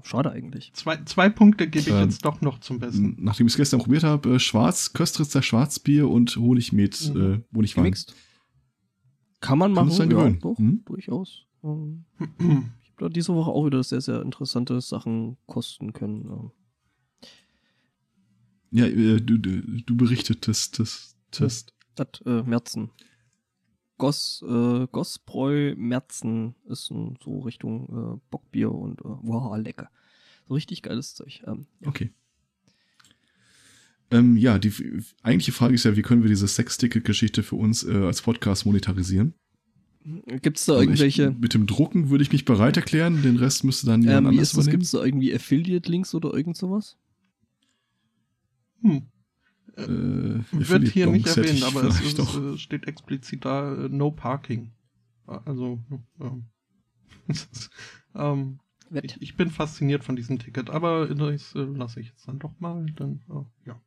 Schade 0.04 0.30
eigentlich. 0.32 0.72
zwei, 0.72 0.96
zwei 1.04 1.28
Punkte 1.28 1.68
gebe 1.68 1.90
ich 1.90 1.94
Ähm, 1.94 2.04
jetzt 2.08 2.24
doch 2.24 2.40
noch 2.40 2.60
zum 2.60 2.78
Besten. 2.78 3.14
Nachdem 3.18 3.46
ich 3.46 3.52
es 3.52 3.56
gestern 3.58 3.80
probiert 3.80 4.04
habe, 4.04 4.34
äh, 4.34 4.38
Schwarz, 4.38 4.92
Köstritzer 4.94 5.42
Schwarzbier 5.42 6.08
und 6.08 6.36
Honig 6.36 6.72
mit 6.72 7.12
Mhm. 7.14 7.20
äh, 7.20 7.54
Honigwein. 7.54 7.84
Gemixt. 7.84 8.14
Kann 9.40 9.58
man 9.58 9.74
Kann 9.74 9.86
machen, 9.88 10.08
dann 10.10 10.10
ja, 10.10 10.30
doch, 10.40 10.56
Hm? 10.58 10.82
durchaus. 10.86 11.44
Ähm, 11.62 12.04
ich 12.38 12.46
habe 12.48 12.70
da 12.98 13.08
diese 13.10 13.34
Woche 13.34 13.50
auch 13.50 13.66
wieder 13.66 13.82
sehr, 13.82 14.00
sehr 14.00 14.22
interessante 14.22 14.80
Sachen 14.80 15.36
kosten 15.46 15.92
können. 15.92 16.24
ähm. 16.24 16.50
Ja, 18.70 18.86
äh, 18.86 19.20
du, 19.20 19.36
du, 19.38 19.60
du 19.60 19.96
berichtetest, 19.96 20.78
das, 20.78 21.16
Test. 21.30 21.74
Das 21.94 22.20
äh, 22.24 22.42
Merzen. 22.42 22.90
Goss, 23.98 24.44
äh, 24.46 24.86
Gossbräu 24.90 25.74
Merzen 25.76 26.54
ist 26.66 26.90
ein, 26.90 27.18
so 27.22 27.40
Richtung 27.40 28.16
äh, 28.16 28.20
Bockbier 28.30 28.72
und 28.72 29.00
äh, 29.00 29.04
wow, 29.04 29.56
lecker. 29.56 29.90
So 30.48 30.54
richtig 30.54 30.82
geiles 30.82 31.14
Zeug. 31.14 31.42
Ähm, 31.46 31.66
ja. 31.80 31.88
Okay. 31.88 32.12
Ähm, 34.10 34.36
ja, 34.36 34.58
die 34.58 34.72
eigentliche 35.22 35.52
Frage 35.52 35.74
ist 35.74 35.84
ja, 35.84 35.96
wie 35.96 36.02
können 36.02 36.22
wir 36.22 36.28
diese 36.28 36.46
Sexticket-Geschichte 36.46 37.42
für 37.42 37.56
uns 37.56 37.82
äh, 37.82 37.92
als 37.92 38.22
Podcast 38.22 38.64
monetarisieren? 38.64 39.34
Gibt 40.40 40.58
es 40.58 40.66
da 40.66 40.74
Also 40.74 40.84
irgendwelche, 40.84 41.30
Ich, 41.30 41.38
mit 41.38 41.54
dem 41.54 41.66
Drucken 41.66 42.10
würde 42.10 42.22
ich 42.22 42.30
mich 42.30 42.44
bereit 42.44 42.76
erklären, 42.76 43.22
den 43.22 43.36
Rest 43.36 43.64
müsste 43.64 43.86
dann 43.86 44.02
jemand 44.02 44.20
ähm, 44.20 44.26
anders 44.38 44.66
gibt 44.66 44.84
es 44.84 44.92
da 44.92 45.04
irgendwie 45.04 45.34
Affiliate-Links 45.34 46.14
oder 46.14 46.32
irgend 46.32 46.56
sowas? 46.56 46.96
Hm. 48.82 49.02
Äh, 49.76 50.40
Wird 50.52 50.88
hier 50.88 51.06
nicht 51.06 51.26
erwähnt, 51.26 51.62
aber 51.62 51.84
es, 51.84 52.00
es 52.00 52.14
doch. 52.14 52.54
äh, 52.54 52.56
steht 52.56 52.88
explizit 52.88 53.44
da 53.44 53.74
äh, 53.74 53.88
No 53.88 54.10
Parking. 54.10 54.72
Also, 55.26 55.80
ähm, 56.20 56.44
ist, 57.26 57.70
ähm, 58.14 58.60
ich, 59.02 59.20
ich 59.20 59.36
bin 59.36 59.50
fasziniert 59.50 60.04
von 60.04 60.16
diesem 60.16 60.38
Ticket, 60.38 60.70
aber 60.70 61.06
das 61.06 61.54
äh, 61.54 61.64
lasse 61.64 62.00
ich 62.00 62.08
jetzt 62.08 62.26
dann 62.26 62.38
doch 62.38 62.58
mal. 62.58 62.86
Dann, 62.96 63.20
äh, 63.28 63.68
ja. 63.68 63.80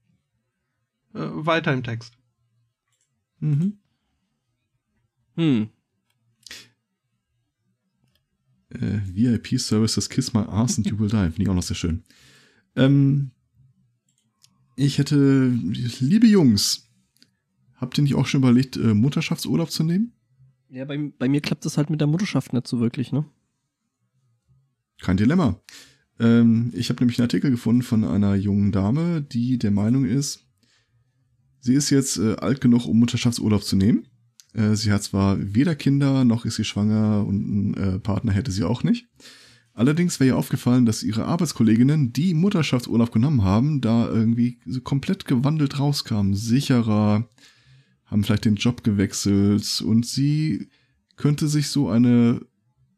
Äh, 1.13 1.45
weiter 1.45 1.73
im 1.73 1.83
Text. 1.83 2.17
Mhm. 3.39 3.79
Hm. 5.35 5.69
Äh, 8.69 8.99
VIP-Services 9.05 10.09
Kiss 10.09 10.33
My 10.33 10.41
Ass 10.41 10.77
and 10.77 10.87
You 10.87 10.99
Will 10.99 11.09
Die. 11.09 11.15
Finde 11.15 11.41
ich 11.41 11.49
auch 11.49 11.55
noch 11.55 11.63
sehr 11.63 11.75
schön. 11.75 12.03
Ähm, 12.75 13.31
ich 14.85 14.97
hätte, 14.97 15.49
liebe 15.99 16.27
Jungs, 16.27 16.89
habt 17.75 17.97
ihr 17.97 18.03
nicht 18.03 18.15
auch 18.15 18.25
schon 18.25 18.41
überlegt, 18.41 18.77
äh, 18.77 18.93
Mutterschaftsurlaub 18.93 19.71
zu 19.71 19.83
nehmen? 19.83 20.13
Ja, 20.69 20.85
bei, 20.85 21.11
bei 21.17 21.27
mir 21.27 21.41
klappt 21.41 21.65
das 21.65 21.77
halt 21.77 21.89
mit 21.89 21.99
der 21.99 22.07
Mutterschaft 22.07 22.53
nicht 22.53 22.67
so 22.67 22.79
wirklich, 22.79 23.11
ne? 23.11 23.25
Kein 25.01 25.17
Dilemma. 25.17 25.59
Ähm, 26.19 26.71
ich 26.73 26.89
habe 26.89 27.01
nämlich 27.01 27.19
einen 27.19 27.25
Artikel 27.25 27.51
gefunden 27.51 27.81
von 27.81 28.03
einer 28.03 28.35
jungen 28.35 28.71
Dame, 28.71 29.21
die 29.21 29.57
der 29.57 29.71
Meinung 29.71 30.05
ist, 30.05 30.45
sie 31.59 31.73
ist 31.73 31.89
jetzt 31.89 32.17
äh, 32.17 32.35
alt 32.35 32.61
genug, 32.61 32.85
um 32.85 32.99
Mutterschaftsurlaub 32.99 33.63
zu 33.63 33.75
nehmen. 33.75 34.07
Äh, 34.53 34.75
sie 34.75 34.91
hat 34.91 35.03
zwar 35.03 35.37
weder 35.39 35.75
Kinder, 35.75 36.23
noch 36.23 36.45
ist 36.45 36.55
sie 36.55 36.65
schwanger 36.65 37.25
und 37.25 37.35
einen 37.35 37.73
äh, 37.73 37.99
Partner 37.99 38.31
hätte 38.31 38.51
sie 38.51 38.63
auch 38.63 38.83
nicht. 38.83 39.07
Allerdings 39.79 40.19
wäre 40.19 40.31
ihr 40.31 40.37
aufgefallen, 40.37 40.85
dass 40.85 41.03
ihre 41.03 41.23
Arbeitskolleginnen, 41.23 42.11
die 42.11 42.33
Mutterschaftsurlaub 42.33 43.13
genommen 43.13 43.45
haben, 43.45 43.79
da 43.79 44.09
irgendwie 44.09 44.59
so 44.65 44.81
komplett 44.81 45.23
gewandelt 45.23 45.79
rauskamen. 45.79 46.33
Sicherer, 46.33 47.29
haben 48.03 48.23
vielleicht 48.25 48.43
den 48.43 48.55
Job 48.55 48.83
gewechselt 48.83 49.79
und 49.79 50.05
sie 50.05 50.67
könnte 51.15 51.47
sich 51.47 51.69
so 51.69 51.87
eine 51.87 52.41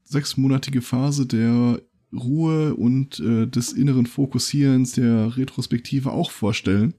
sechsmonatige 0.05 0.81
Phase 0.81 1.27
der 1.27 1.83
Ruhe 2.11 2.73
und 2.73 3.19
äh, 3.19 3.45
des 3.45 3.73
inneren 3.73 4.07
Fokussierens, 4.07 4.93
der 4.93 5.37
Retrospektive 5.37 6.11
auch 6.11 6.31
vorstellen. 6.31 6.95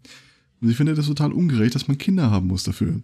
Und 0.60 0.68
sie 0.68 0.74
findet 0.74 0.96
es 0.96 1.08
total 1.08 1.32
ungerecht, 1.32 1.74
dass 1.74 1.88
man 1.88 1.98
Kinder 1.98 2.30
haben 2.30 2.46
muss 2.46 2.62
dafür. 2.62 3.02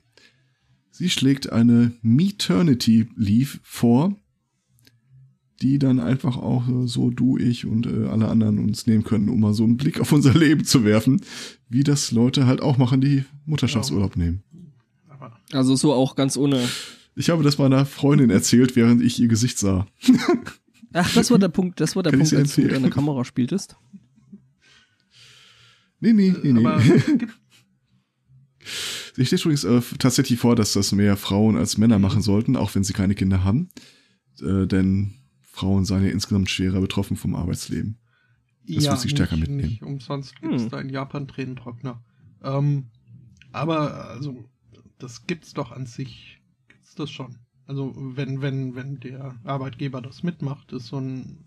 Sie 0.92 1.10
schlägt 1.10 1.50
eine 1.50 1.90
Maternity 2.02 3.08
Leave 3.16 3.58
vor, 3.64 4.16
die 5.60 5.78
dann 5.78 6.00
einfach 6.00 6.36
auch 6.36 6.68
äh, 6.68 6.86
so 6.86 7.10
du, 7.10 7.36
ich 7.36 7.66
und 7.66 7.86
äh, 7.86 8.06
alle 8.06 8.28
anderen 8.28 8.58
uns 8.58 8.86
nehmen 8.86 9.04
können, 9.04 9.28
um 9.28 9.40
mal 9.40 9.54
so 9.54 9.64
einen 9.64 9.76
Blick 9.76 10.00
auf 10.00 10.12
unser 10.12 10.34
Leben 10.38 10.64
zu 10.64 10.84
werfen, 10.84 11.20
wie 11.68 11.84
das 11.84 12.12
Leute 12.12 12.46
halt 12.46 12.62
auch 12.62 12.78
machen, 12.78 13.00
die 13.00 13.24
Mutterschaftsurlaub 13.46 14.16
nehmen. 14.16 14.42
Aber 15.08 15.38
Also 15.52 15.74
so 15.74 15.92
auch 15.92 16.16
ganz 16.16 16.36
ohne. 16.36 16.68
Ich 17.16 17.30
habe 17.30 17.42
das 17.42 17.58
meiner 17.58 17.84
Freundin 17.86 18.30
erzählt, 18.30 18.76
während 18.76 19.02
ich 19.02 19.18
ihr 19.18 19.28
Gesicht 19.28 19.58
sah. 19.58 19.86
Ach, 20.92 21.12
das 21.14 21.30
war 21.30 21.38
der 21.38 21.48
Punkt, 21.48 21.80
das 21.80 21.96
war 21.96 22.02
der 22.02 22.12
Kann 22.12 22.20
Punkt, 22.20 22.34
als 22.34 22.54
du 22.54 22.68
deiner 22.68 22.90
Kamera 22.90 23.24
spieltest. 23.24 23.76
Nee, 26.00 26.12
nee, 26.12 26.32
nee, 26.42 26.52
nee. 26.52 26.64
aber 26.64 26.80
Ich 29.18 29.26
steht 29.26 29.40
übrigens 29.40 29.64
äh, 29.64 29.80
tatsächlich 29.98 30.38
vor, 30.38 30.54
dass 30.54 30.74
das 30.74 30.92
mehr 30.92 31.16
Frauen 31.16 31.56
als 31.56 31.76
Männer 31.76 31.98
machen 31.98 32.22
sollten, 32.22 32.54
auch 32.54 32.74
wenn 32.76 32.84
sie 32.84 32.92
keine 32.92 33.16
Kinder 33.16 33.42
haben. 33.42 33.68
Äh, 34.40 34.66
denn 34.66 35.17
Frauen 35.58 35.84
seien 35.84 36.04
ja 36.04 36.10
insgesamt 36.10 36.48
schwerer 36.50 36.80
betroffen 36.80 37.16
vom 37.16 37.34
Arbeitsleben. 37.34 37.98
Das 38.66 38.84
ja, 38.84 38.92
muss 38.92 39.04
ich 39.04 39.10
stärker 39.12 39.36
nicht, 39.36 39.48
mitnehmen. 39.48 39.68
Nicht 39.70 39.82
umsonst 39.82 40.40
gibt 40.40 40.54
es 40.54 40.62
Hm. 40.64 40.70
da 40.70 40.80
in 40.80 40.88
Japan 40.90 41.26
Tränentrockner. 41.26 42.02
Ähm, 42.42 42.86
aber 43.50 44.08
also, 44.10 44.44
das 44.98 45.26
gibt's 45.26 45.54
doch 45.54 45.72
an 45.72 45.86
sich, 45.86 46.40
gibt's 46.68 46.94
das 46.94 47.10
schon. 47.10 47.36
Also 47.66 47.92
wenn, 47.96 48.40
wenn, 48.40 48.74
wenn 48.76 49.00
der 49.00 49.34
Arbeitgeber 49.44 50.00
das 50.00 50.22
mitmacht, 50.22 50.72
ist 50.72 50.86
so 50.86 50.98
ein 51.00 51.44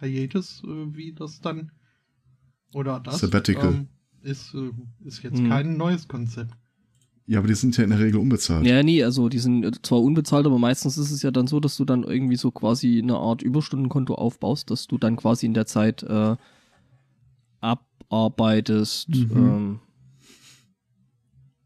Hiatus, 0.00 0.62
äh, 0.64 0.94
wie 0.96 1.12
das 1.12 1.40
dann 1.40 1.72
oder 2.72 3.00
das 3.00 3.18
Sabbatical. 3.20 3.72
ähm, 3.72 3.88
ist, 4.22 4.52
äh, 4.54 4.70
ist 5.04 5.22
jetzt 5.22 5.38
Hm. 5.38 5.48
kein 5.48 5.76
neues 5.76 6.06
Konzept. 6.08 6.54
Ja, 7.26 7.38
aber 7.38 7.48
die 7.48 7.54
sind 7.54 7.76
ja 7.76 7.84
in 7.84 7.90
der 7.90 8.00
Regel 8.00 8.20
unbezahlt. 8.20 8.66
Ja, 8.66 8.82
nee, 8.82 9.02
also 9.02 9.30
die 9.30 9.38
sind 9.38 9.64
äh, 9.64 9.72
zwar 9.82 10.02
unbezahlt, 10.02 10.44
aber 10.44 10.58
meistens 10.58 10.98
ist 10.98 11.10
es 11.10 11.22
ja 11.22 11.30
dann 11.30 11.46
so, 11.46 11.58
dass 11.58 11.76
du 11.76 11.84
dann 11.86 12.02
irgendwie 12.04 12.36
so 12.36 12.50
quasi 12.50 13.00
eine 13.02 13.16
Art 13.16 13.40
Überstundenkonto 13.40 14.14
aufbaust, 14.14 14.70
dass 14.70 14.86
du 14.86 14.98
dann 14.98 15.16
quasi 15.16 15.46
in 15.46 15.54
der 15.54 15.64
Zeit 15.64 16.02
äh, 16.02 16.36
abarbeitest. 17.60 19.08
Mhm. 19.08 19.30
Ähm, 19.36 19.80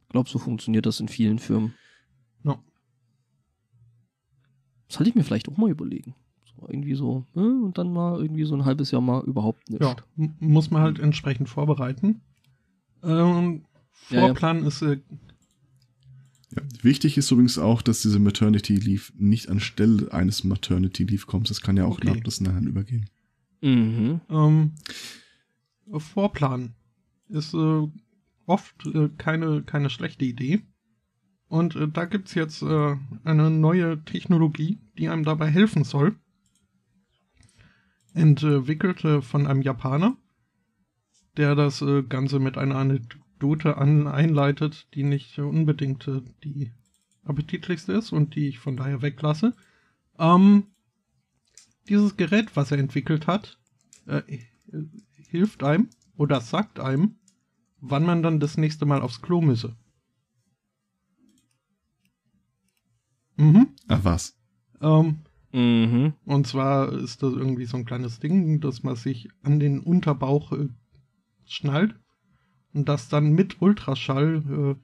ich 0.02 0.08
glaube, 0.10 0.28
so 0.30 0.38
funktioniert 0.38 0.86
das 0.86 1.00
in 1.00 1.08
vielen 1.08 1.40
Firmen. 1.40 1.74
No. 2.44 2.62
Sollte 4.88 5.10
ich 5.10 5.16
mir 5.16 5.24
vielleicht 5.24 5.48
auch 5.48 5.56
mal 5.56 5.70
überlegen. 5.70 6.14
So, 6.56 6.66
irgendwie 6.68 6.94
so, 6.94 7.24
äh, 7.34 7.40
und 7.40 7.78
dann 7.78 7.92
mal 7.92 8.20
irgendwie 8.22 8.44
so 8.44 8.54
ein 8.54 8.64
halbes 8.64 8.92
Jahr 8.92 9.02
mal 9.02 9.24
überhaupt 9.24 9.68
nicht. 9.68 9.82
Ja, 9.82 9.96
muss 10.38 10.70
man 10.70 10.82
halt 10.82 11.00
entsprechend 11.00 11.48
vorbereiten. 11.48 12.20
Ähm, 13.02 13.64
Ja, 14.08 14.20
ja. 14.20 14.26
Vorplan 14.26 14.64
ist 14.64 14.82
äh, 14.82 14.94
Ja. 14.94 15.00
Wichtig 16.82 17.16
ist 17.18 17.30
übrigens 17.30 17.58
auch, 17.58 17.82
dass 17.82 18.02
diese 18.02 18.18
Maternity 18.18 18.76
Leave 18.76 19.12
nicht 19.16 19.48
anstelle 19.48 20.12
eines 20.12 20.44
Maternity 20.44 21.04
Leave 21.04 21.26
kommt. 21.26 21.50
Das 21.50 21.60
kann 21.60 21.76
ja 21.76 21.84
auch 21.84 21.98
Okay. 21.98 22.08
nahtlos 22.08 22.40
ineinander 22.40 22.70
übergehen. 22.70 23.08
Mhm. 23.60 24.20
Ähm, 24.30 24.72
Vorplan 25.90 26.74
ist 27.28 27.54
äh, 27.54 27.88
oft 28.46 28.86
äh, 28.86 29.08
keine, 29.18 29.62
keine 29.62 29.90
schlechte 29.90 30.24
Idee. 30.24 30.60
Und 31.48 31.76
äh, 31.76 31.88
da 31.88 32.04
gibt's 32.04 32.34
jetzt 32.34 32.62
äh, 32.62 32.96
eine 33.24 33.50
neue 33.50 34.04
Technologie, 34.04 34.78
die 34.98 35.08
einem 35.08 35.24
dabei 35.24 35.48
helfen 35.50 35.84
soll. 35.84 36.16
Entwickelt 38.14 39.04
äh, 39.04 39.22
von 39.22 39.46
einem 39.46 39.62
Japaner, 39.62 40.16
der 41.36 41.54
das 41.54 41.82
äh, 41.82 42.02
Ganze 42.02 42.38
mit 42.38 42.58
einer 42.58 42.76
Anekdote 42.76 43.18
an, 43.42 44.06
einleitet, 44.06 44.86
die 44.94 45.02
nicht 45.02 45.38
unbedingt 45.38 46.06
äh, 46.08 46.22
die 46.44 46.72
appetitlichste 47.24 47.92
ist 47.92 48.12
und 48.12 48.34
die 48.34 48.48
ich 48.48 48.58
von 48.58 48.76
daher 48.76 49.02
weglasse. 49.02 49.54
Ähm, 50.18 50.64
dieses 51.88 52.16
Gerät, 52.16 52.56
was 52.56 52.70
er 52.70 52.78
entwickelt 52.78 53.26
hat, 53.26 53.58
äh, 54.06 54.22
hilft 55.28 55.62
einem 55.62 55.88
oder 56.16 56.40
sagt 56.40 56.80
einem, 56.80 57.16
wann 57.80 58.04
man 58.04 58.22
dann 58.22 58.40
das 58.40 58.56
nächste 58.56 58.86
Mal 58.86 59.02
aufs 59.02 59.22
Klo 59.22 59.40
müsse. 59.40 59.76
Mhm. 63.36 63.68
Ach 63.86 64.04
was. 64.04 64.36
Ähm, 64.80 65.20
Mhm. 65.50 66.12
und 66.26 66.46
zwar 66.46 66.92
ist 66.92 67.22
das 67.22 67.32
irgendwie 67.32 67.64
so 67.64 67.78
ein 67.78 67.86
kleines 67.86 68.20
Ding, 68.20 68.60
dass 68.60 68.82
man 68.82 68.96
sich 68.96 69.30
an 69.42 69.58
den 69.58 69.80
Unterbauch 69.80 70.52
äh, 70.52 70.68
schnallt 71.46 71.98
und 72.78 72.88
das 72.88 73.08
dann 73.08 73.32
mit 73.32 73.60
Ultraschall 73.60 74.76
äh, 74.78 74.82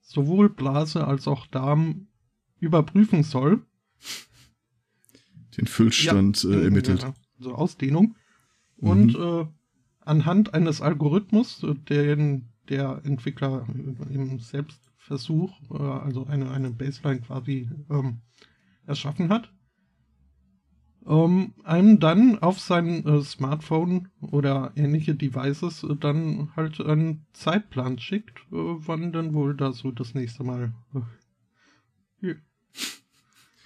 sowohl 0.00 0.50
Blase 0.50 1.06
als 1.06 1.26
auch 1.26 1.46
Darm 1.46 2.08
überprüfen 2.58 3.22
soll. 3.22 3.62
Den 5.56 5.66
Füllstand 5.66 6.44
äh, 6.44 6.64
ermittelt. 6.64 7.02
Ja, 7.02 7.14
so 7.38 7.54
Ausdehnung. 7.54 8.14
Und 8.76 9.14
äh, 9.14 9.46
anhand 10.00 10.52
eines 10.52 10.82
Algorithmus, 10.82 11.62
äh, 11.62 11.74
den 11.74 12.50
der 12.68 13.00
Entwickler 13.04 13.66
äh, 13.74 14.14
im 14.14 14.38
Selbstversuch, 14.38 15.58
äh, 15.70 15.82
also 15.82 16.26
eine, 16.26 16.50
eine 16.50 16.70
Baseline 16.70 17.20
quasi 17.20 17.70
ähm, 17.90 18.20
erschaffen 18.86 19.30
hat, 19.30 19.50
ähm, 21.06 21.54
einem 21.64 21.98
dann 22.00 22.38
auf 22.38 22.60
sein 22.60 23.04
äh, 23.06 23.22
Smartphone 23.22 24.08
oder 24.20 24.72
ähnliche 24.76 25.14
Devices 25.14 25.82
äh, 25.84 25.96
dann 25.98 26.50
halt 26.56 26.80
einen 26.80 27.26
Zeitplan 27.32 27.98
schickt, 27.98 28.38
äh, 28.52 28.56
wann 28.56 29.12
dann 29.12 29.34
wohl 29.34 29.56
da 29.56 29.72
so 29.72 29.90
das 29.90 30.14
nächste 30.14 30.44
Mal 30.44 30.72
äh, 32.22 32.34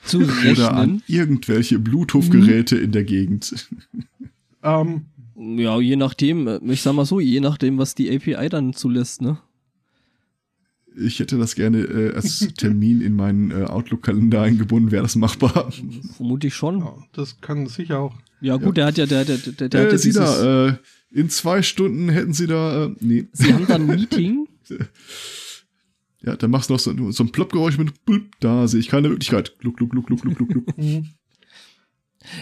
Zu 0.04 0.18
Oder 0.42 0.74
an 0.74 1.00
rechnen. 1.00 1.02
irgendwelche 1.06 1.78
Bluetooth-Geräte 1.78 2.76
in 2.76 2.92
der 2.92 3.04
Gegend. 3.04 3.68
ähm, 4.62 5.06
Ja, 5.36 5.80
je 5.80 5.96
nachdem, 5.96 6.46
äh, 6.46 6.60
ich 6.64 6.82
sag 6.82 6.92
mal 6.94 7.06
so, 7.06 7.20
je 7.20 7.40
nachdem, 7.40 7.78
was 7.78 7.94
die 7.94 8.14
API 8.14 8.48
dann 8.48 8.74
zulässt, 8.74 9.22
ne? 9.22 9.38
Ich 10.96 11.18
hätte 11.18 11.38
das 11.38 11.54
gerne 11.54 11.78
äh, 11.78 12.14
als 12.14 12.38
Termin 12.56 13.00
in 13.00 13.16
meinen 13.16 13.50
äh, 13.50 13.64
Outlook-Kalender 13.64 14.42
eingebunden. 14.42 14.90
Wäre 14.92 15.02
das 15.02 15.16
machbar? 15.16 15.72
Vermutlich 16.16 16.54
schon. 16.54 16.78
ja, 16.80 16.94
das 17.12 17.40
kann 17.40 17.66
sicher 17.66 17.98
auch 17.98 18.14
Ja, 18.40 18.56
gut, 18.56 18.76
der 18.76 18.86
hat 18.86 18.98
ja, 18.98 19.06
der, 19.06 19.24
der, 19.24 19.38
der, 19.38 19.68
der 19.68 19.80
hat 19.82 19.88
äh, 19.88 19.92
ja 19.92 19.98
Sie 19.98 20.08
dieses, 20.10 20.40
da, 20.40 20.68
äh, 20.68 20.76
in 21.10 21.30
zwei 21.30 21.62
Stunden 21.62 22.08
hätten 22.08 22.32
Sie 22.32 22.46
da, 22.46 22.86
äh, 22.86 22.94
nee. 23.00 23.26
Sie 23.32 23.52
haben 23.52 23.66
da 23.66 23.74
ein 23.74 23.86
Meeting. 23.86 24.46
Ja, 26.22 26.36
dann 26.36 26.50
machst 26.50 26.70
du 26.70 26.74
noch 26.74 26.80
so, 26.80 27.10
so 27.10 27.24
ein 27.24 27.32
Ploppgeräusch 27.32 27.76
mit, 27.76 28.04
blub, 28.04 28.22
da 28.40 28.66
sehe 28.68 28.80
ich 28.80 28.88
keine 28.88 29.08
Möglichkeit. 29.08 29.58
Gluck, 29.58 29.76
gluck, 29.76 29.90
gluck, 29.90 30.06
gluck, 30.06 30.20
gluck, 30.22 30.36
gluck, 30.36 30.48
gluck. 30.48 30.78
Mhm. 30.78 31.08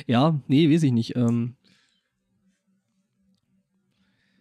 Ja, 0.07 0.41
nee, 0.47 0.73
weiß 0.73 0.83
ich 0.85 0.93
nicht. 0.93 1.17
Ähm, 1.17 1.55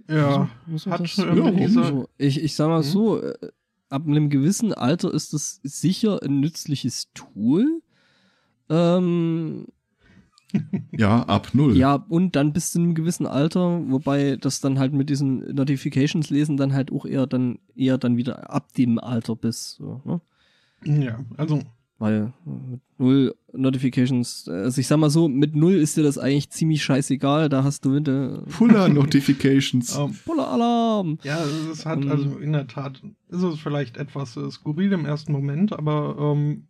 Ja, 0.08 0.50
muss 0.68 0.86
man 0.86 1.00
hat 1.00 1.10
schon 1.10 1.26
Ja, 1.38 1.46
irgendwie 1.46 1.68
so, 1.68 2.10
ich, 2.18 2.44
ich 2.44 2.54
sag 2.56 2.68
mal 2.68 2.80
Mhm. 2.80 2.84
so, 2.84 3.22
äh, 3.22 3.34
ab 3.92 4.08
einem 4.08 4.30
gewissen 4.30 4.74
Alter 4.74 5.14
ist 5.14 5.34
das 5.34 5.60
sicher 5.64 6.22
ein 6.24 6.40
nützliches 6.40 7.12
Tool. 7.14 7.82
Ähm, 8.70 9.68
Ja, 10.98 11.24
ab 11.24 11.50
null. 11.54 11.78
ja, 11.78 11.96
und 11.96 12.36
dann 12.36 12.54
bis 12.54 12.72
zu 12.72 12.80
einem 12.80 12.96
gewissen 12.96 13.26
Alter, 13.26 13.82
wobei 13.90 14.36
das 14.36 14.60
dann 14.60 14.80
halt 14.80 14.94
mit 14.94 15.10
diesen 15.10 15.40
Notifications 15.56 16.30
lesen 16.30 16.58
dann 16.58 16.74
halt 16.74 16.92
auch 16.92 17.06
eher 17.06 17.28
dann 17.28 17.60
eher 17.76 17.98
dann 17.98 18.18
wieder 18.18 18.50
ab 18.50 18.74
dem 18.74 19.00
Alter 19.00 19.36
bis, 19.36 19.76
so, 19.76 20.02
ne? 20.04 20.22
ja, 20.84 21.20
also 21.38 21.62
Weil 22.02 22.34
äh, 22.48 22.50
mit 22.72 22.82
null 22.98 23.36
Notifications, 23.54 24.48
äh, 24.48 24.54
also 24.54 24.82
ich 24.82 24.88
sag 24.88 24.98
mal 24.98 25.12
so, 25.12 25.30
mit 25.30 25.56
null 25.56 25.74
ist 25.76 25.98
dir 25.98 26.02
das 26.02 26.18
eigentlich 26.18 26.50
ziemlich 26.50 26.84
scheißegal, 26.84 27.48
da 27.48 27.64
hast 27.64 27.86
du 27.86 27.94
wieder 27.94 28.44
Fuller 28.48 28.90
Notifications. 29.02 29.96
ähm, 29.96 30.12
voller 30.12 30.48
Alarm. 30.48 31.20
Ja, 31.22 31.44
es 31.72 31.86
hat 31.86 32.02
Ähm. 32.02 32.10
also 32.10 32.40
in 32.40 32.54
der 32.54 32.66
Tat, 32.66 33.04
ist 33.30 33.44
es 33.44 33.60
vielleicht 33.60 33.98
etwas 33.98 34.36
äh, 34.36 34.50
skurril 34.50 34.92
im 34.94 35.06
ersten 35.06 35.32
Moment, 35.32 35.74
aber 35.74 36.18
ähm, 36.20 36.68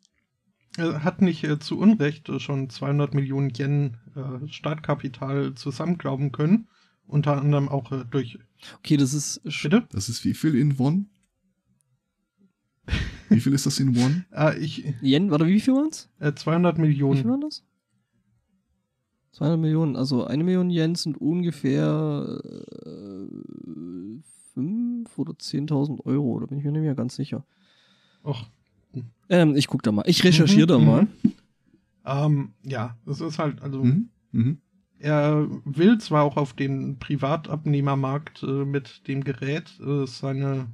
er 0.75 1.01
hat 1.05 1.21
nicht 1.21 1.45
äh, 1.45 1.59
zu 1.59 1.79
Unrecht 1.79 2.27
äh, 2.27 2.41
schon 2.41 2.69
200 2.69 3.13
Millionen 3.13 3.53
Yen 3.57 3.95
äh, 4.15 4.47
Startkapital 4.49 5.53
zusammenklauben 5.55 6.33
können. 6.33 6.67
Unter 7.07 7.37
anderem 7.41 7.69
auch 7.69 7.89
äh, 7.93 8.03
durch. 8.11 8.37
Okay, 8.79 8.97
das 8.97 9.13
ist 9.13 9.41
Bitte? 9.63 9.87
Das 9.93 10.09
ist 10.09 10.25
wie 10.25 10.33
viel 10.33 10.55
in 10.55 10.77
Won? 10.77 11.07
Wie 13.31 13.39
viel 13.39 13.53
ist 13.53 13.65
das 13.65 13.79
in 13.79 13.95
Won? 13.95 14.25
Äh, 14.31 14.57
ich, 14.59 14.85
Yen, 15.01 15.31
warte, 15.31 15.47
wie 15.47 15.59
viel 15.59 15.73
waren's? 15.73 16.09
äh, 16.19 16.33
200 16.33 16.77
Wie 16.77 16.81
viel 16.81 16.87
Millionen. 16.89 17.29
waren 17.29 17.41
das? 17.41 17.63
200 19.31 19.59
Millionen, 19.59 19.95
also 19.95 20.25
eine 20.25 20.43
Million 20.43 20.69
Yen 20.69 20.95
sind 20.95 21.17
ungefähr 21.19 22.41
äh, 22.85 24.21
5 24.53 25.17
oder 25.17 25.33
10.000 25.33 26.05
Euro, 26.05 26.39
da 26.41 26.45
bin 26.47 26.57
ich 26.57 26.65
mir 26.65 26.71
nicht 26.73 26.81
mehr 26.81 26.95
ganz 26.95 27.15
sicher. 27.15 27.45
Och, 28.23 28.45
Ähm, 29.29 29.55
ich 29.55 29.67
guck 29.67 29.81
da 29.83 29.91
mal, 29.93 30.03
ich 30.05 30.23
recherchiere 30.25 30.77
Mhm, 30.77 30.85
da 30.85 30.85
mal. 30.85 31.07
ähm, 32.27 32.53
ja, 32.63 32.97
es 33.05 33.21
ist 33.21 33.39
halt, 33.39 33.61
also. 33.61 33.83
Mhm. 33.83 34.09
Mhm. 34.33 34.57
Er 34.99 35.47
will 35.65 35.97
zwar 35.97 36.23
auch 36.23 36.37
auf 36.37 36.53
den 36.53 36.99
Privatabnehmermarkt 36.99 38.43
äh, 38.43 38.65
mit 38.65 39.07
dem 39.07 39.23
Gerät 39.23 39.79
äh, 39.79 40.05
seine 40.05 40.67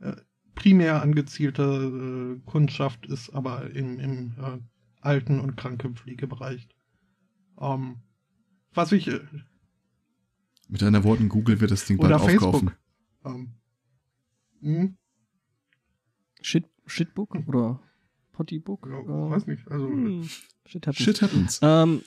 äh, 0.00 0.08
äh, 0.08 0.16
primär 0.54 1.02
angezielte 1.02 1.62
äh, 1.62 2.50
Kundschaft 2.50 3.06
ist 3.06 3.30
aber 3.30 3.70
im, 3.70 3.98
im 3.98 4.34
äh, 4.38 4.58
Alten- 5.00 5.40
und 5.40 5.56
Krankenpflegebereich. 5.56 6.68
Ähm, 7.60 7.96
was 8.72 8.92
ich 8.92 9.08
äh, 9.08 9.20
Mit 10.68 10.82
deiner 10.82 11.04
Worten, 11.04 11.28
Google 11.28 11.60
wird 11.60 11.70
das 11.70 11.86
Ding 11.86 11.98
bald 11.98 12.12
aufkaufen. 12.14 12.72
Ähm, 13.24 13.52
hm, 14.60 14.96
Shit, 16.42 16.64
Shitbook 16.86 17.34
oder 17.46 17.80
Pottybook? 18.32 18.86
ja, 18.86 19.00
Äh, 19.00 19.30
weiß 19.30 19.46
nicht. 19.46 19.66
Also 19.68 19.86
hm, 19.86 20.28
Shit 20.66 20.86
happens. 20.86 21.04
Shit 21.04 21.22
happens. 21.22 21.60
Ähm, 21.62 22.02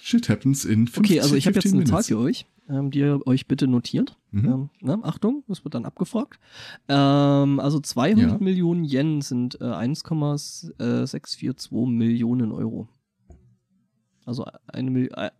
Shit 0.00 0.28
happens 0.28 0.64
in 0.64 0.88
15, 0.88 1.04
okay, 1.04 1.20
also 1.20 1.36
ich 1.36 1.46
habe 1.46 1.54
jetzt 1.54 1.64
15 1.64 1.80
eine 1.80 1.90
Zahl 1.90 2.02
für 2.02 2.18
euch, 2.18 2.46
ähm, 2.68 2.90
die 2.90 2.98
ihr 3.00 3.20
euch 3.26 3.46
bitte 3.46 3.66
notiert. 3.68 4.18
Mhm. 4.30 4.44
Ähm, 4.44 4.70
ne, 4.80 4.98
Achtung, 5.02 5.44
das 5.48 5.64
wird 5.64 5.74
dann 5.74 5.84
abgefragt. 5.84 6.38
Ähm, 6.88 7.60
also 7.60 7.80
200 7.80 8.30
Ja. 8.32 8.38
Millionen 8.38 8.84
Yen 8.84 9.20
sind 9.22 9.60
äh, 9.60 9.64
1,642 9.64 11.70
Millionen 11.88 12.52
Euro. 12.52 12.88
Also 14.24 14.44
eine, 14.66 15.06
äh, 15.06 15.30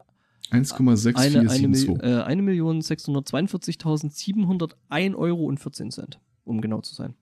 eine, 0.51 0.67
eine, 0.71 0.71
Mil 0.71 1.21
1,6472. 1.89 2.03
äh, 2.03 2.23
eine 2.23 2.43
Million 2.43 2.81
642.701 2.81 5.15
Euro 5.17 5.45
und 5.47 5.59
14 5.59 5.91
Cent, 5.91 6.21
um 6.45 6.61
genau 6.61 6.81
zu 6.83 6.95
sein. 6.95 7.15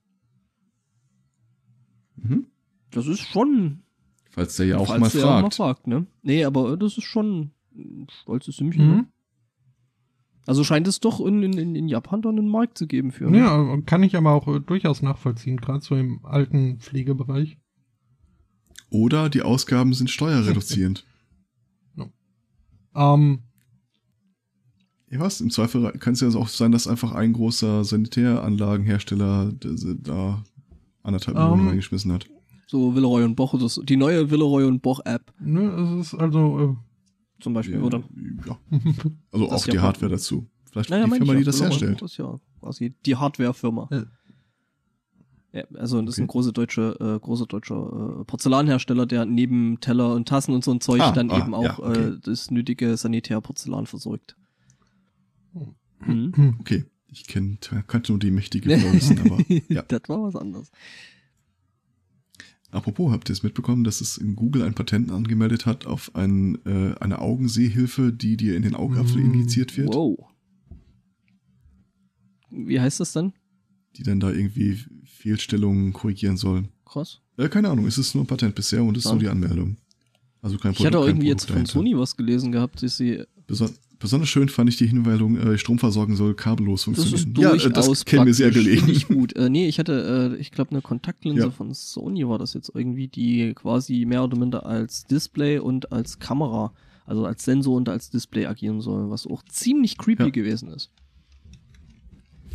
Mhm. 2.17 2.45
Das 2.91 3.07
ist 3.07 3.21
schon, 3.21 3.81
Falls 4.29 4.55
der 4.57 4.67
ja 4.67 4.77
auch 4.77 4.85
falls 4.87 5.01
mal 5.01 5.09
der 5.09 5.25
auch 5.25 5.41
mal 5.41 5.41
fragt. 5.41 5.55
fragt, 5.55 5.87
ne? 5.87 6.05
Nee, 6.21 6.45
aber 6.45 6.77
das 6.77 6.95
ist 6.97 7.03
schon 7.05 7.49
ein 7.75 8.05
stolzes 8.21 8.57
Sümmchen. 8.57 8.87
Ne? 8.87 9.07
Also 10.45 10.63
scheint 10.63 10.87
es 10.87 10.99
doch 10.99 11.19
in, 11.19 11.41
in, 11.41 11.75
in 11.75 11.87
Japan 11.87 12.21
dann 12.21 12.37
einen 12.37 12.49
Markt 12.49 12.77
zu 12.77 12.87
geben 12.87 13.11
für. 13.11 13.29
ne? 13.29 13.39
Ja, 13.39 13.77
kann 13.85 14.03
ich 14.03 14.15
aber 14.15 14.31
auch 14.31 14.47
äh, 14.47 14.59
durchaus 14.59 15.01
nachvollziehen, 15.01 15.57
gerade 15.57 15.81
so 15.81 15.95
im 15.95 16.23
alten 16.23 16.79
Pflegebereich. 16.79 17.57
Oder 18.89 19.29
die 19.29 19.41
Ausgaben 19.41 19.93
sind 19.93 20.09
steuerreduzierend. 20.09 21.05
Ähm, 22.97 23.39
ja, 25.09 25.19
was? 25.19 25.41
Im 25.41 25.49
Zweifel 25.51 25.91
kann 25.99 26.13
es 26.13 26.21
ja 26.21 26.29
auch 26.29 26.47
sein, 26.47 26.71
dass 26.71 26.87
einfach 26.87 27.11
ein 27.11 27.33
großer 27.33 27.83
Sanitäranlagenhersteller 27.83 29.51
da 30.01 30.43
anderthalb 31.03 31.37
Ähm. 31.37 31.43
Millionen 31.43 31.67
reingeschmissen 31.67 32.11
hat. 32.13 32.25
So 32.67 32.95
Villeroy 32.95 33.23
und 33.23 33.35
Boch 33.35 33.53
so. 33.59 33.83
Die 33.83 33.97
neue 33.97 34.31
Villeroy 34.31 34.63
und 34.63 34.81
Boch 34.81 35.01
App 35.05 35.31
ne, 35.39 35.99
es 36.01 36.13
ist 36.13 36.19
also 36.19 36.77
zum 37.39 37.53
Beispiel, 37.53 37.75
Ja, 37.75 37.81
oder? 37.81 38.03
ja. 38.47 38.57
Also 39.31 39.45
Das 39.45 39.53
auch 39.53 39.55
ist 39.57 39.67
die 39.71 39.75
ja- 39.75 39.81
Hardware 39.81 40.11
dazu. 40.11 40.47
Vielleicht 40.71 40.89
Naja, 40.89 41.05
die 41.05 41.11
Firma, 41.11 41.25
ich 41.25 41.29
die 41.31 41.37
ja. 41.37 41.43
das 41.45 41.61
herstellt. 41.61 41.99
Boch 41.99 42.05
ist 42.05 42.17
ja 42.17 42.39
quasi 42.59 42.93
die 43.05 43.15
Hardware-Firma. 43.15 43.87
Ja. 43.91 44.05
Ja, 45.53 45.63
also 45.75 46.01
das 46.01 46.15
ist 46.15 46.19
Okay. 46.19 46.23
ein 46.23 46.27
großer 46.27 46.51
deutscher, 46.51 46.99
äh, 47.15 47.19
großer 47.19 47.45
deutscher 47.45 48.19
äh, 48.19 48.23
Porzellanhersteller, 48.25 49.05
der 49.05 49.23
neben 49.25 49.79
Teller 49.79 50.13
und 50.13 50.27
Tassen 50.27 50.53
und 50.53 50.65
so 50.65 50.71
ein 50.73 50.81
Zeug 50.81 50.99
Ah, 51.01 51.11
dann 51.13 51.31
ah, 51.31 51.37
eben 51.39 51.53
auch 51.53 51.63
ja, 51.63 51.79
okay. 51.79 52.07
äh, 52.09 52.19
das 52.21 52.51
nötige 52.51 52.97
Sanitärporzellan 52.97 53.85
versorgt. 53.85 54.35
Oh. 55.53 55.67
Mhm. 56.05 56.57
Okay. 56.59 56.83
Ich 57.07 57.25
kenn, 57.27 57.57
kannte 57.87 58.11
nur 58.11 58.19
die 58.19 58.31
mächtige 58.31 58.77
Floristen, 58.77 59.17
aber 59.31 59.41
ja. 59.69 59.81
Das 59.83 60.01
war 60.07 60.23
was 60.23 60.35
anderes. 60.35 60.69
Apropos, 62.75 63.11
habt 63.11 63.29
ihr 63.29 63.33
es 63.33 63.41
mitbekommen, 63.43 63.83
dass 63.83 64.01
es 64.01 64.17
in 64.17 64.35
Google 64.35 64.63
ein 64.63 64.73
Patent 64.73 65.09
angemeldet 65.11 65.65
hat 65.65 65.85
auf 65.85 66.13
ein, 66.15 66.57
äh, 66.65 66.93
eine 66.99 67.19
Augensehhilfe, 67.19 68.11
die 68.11 68.35
dir 68.37 68.55
in 68.55 68.63
den 68.63 68.75
Augapfel 68.75 69.21
Mm, 69.21 69.33
injiziert 69.33 69.77
wird, 69.77 69.93
Wow. 69.95 70.17
Wie 72.51 72.79
heißt 72.79 72.99
das 72.99 73.13
dann? 73.13 73.33
die 73.97 74.03
dann 74.03 74.19
da 74.19 74.29
irgendwie 74.29 74.77
Fehlstellungen 75.05 75.93
korrigieren 75.93 76.35
soll. 76.35 76.67
Krass. 76.85 77.21
Äh, 77.37 77.47
keine 77.47 77.69
Ahnung, 77.69 77.87
es 77.87 77.97
ist 77.97 78.13
nur 78.13 78.25
ein 78.25 78.27
Patent 78.27 78.53
bisher 78.53 78.83
und 78.83 78.97
es 78.97 79.05
ist 79.05 79.11
nur 79.11 79.19
die 79.19 79.29
Anmeldung. 79.29 79.77
Also 80.41 80.57
kein 80.57 80.73
Ich 80.73 80.85
hatte 80.85 80.99
auch 80.99 81.07
irgendwie 81.07 81.27
jetzt 81.27 81.49
von. 81.49 81.65
Sony 81.65 81.97
was 81.97 82.17
gelesen 82.17 82.51
gehabt, 82.51 82.83
dass 82.83 82.97
sie 82.97 83.23
Beson 83.47 83.71
Besonders 83.99 84.29
schön 84.29 84.49
fand 84.49 84.69
ich 84.69 84.77
die 84.77 84.87
Hinweisung, 84.87 85.37
äh, 85.37 85.57
Stromversorgung 85.57 86.15
soll 86.15 86.33
kabellos 86.35 86.85
Das 86.85 86.97
ist 86.97 87.09
funktionieren. 87.09 87.33
durchaus 87.33 87.63
ja, 87.63 87.69
das 87.69 88.05
käme 88.05 88.25
mir 88.25 88.33
sehr 88.33 88.51
gelegen. 88.51 88.89
Ich 88.89 89.07
gut. 89.07 89.35
Äh, 89.35 89.49
nee, 89.49 89.67
ich 89.67 89.79
hatte, 89.79 90.33
äh, 90.35 90.39
ich 90.39 90.51
glaube, 90.51 90.71
eine 90.71 90.81
Kontaktlinse 90.81 91.43
Ja. 91.43 91.49
von 91.51 91.73
Sony 91.73 92.27
war 92.27 92.37
das 92.37 92.53
jetzt 92.53 92.71
irgendwie, 92.75 93.07
die 93.07 93.53
quasi 93.55 94.05
mehr 94.05 94.23
oder 94.23 94.37
minder 94.37 94.65
als 94.65 95.05
Display 95.05 95.59
und 95.59 95.91
als 95.91 96.19
Kamera, 96.19 96.73
also 97.05 97.25
als 97.25 97.45
Sensor 97.45 97.75
und 97.77 97.87
als 97.89 98.09
Display 98.09 98.45
agieren 98.47 98.81
soll, 98.81 99.09
was 99.09 99.25
auch 99.27 99.43
ziemlich 99.43 99.97
creepy 99.97 100.23
Ja. 100.23 100.29
gewesen 100.29 100.69
ist. 100.69 100.91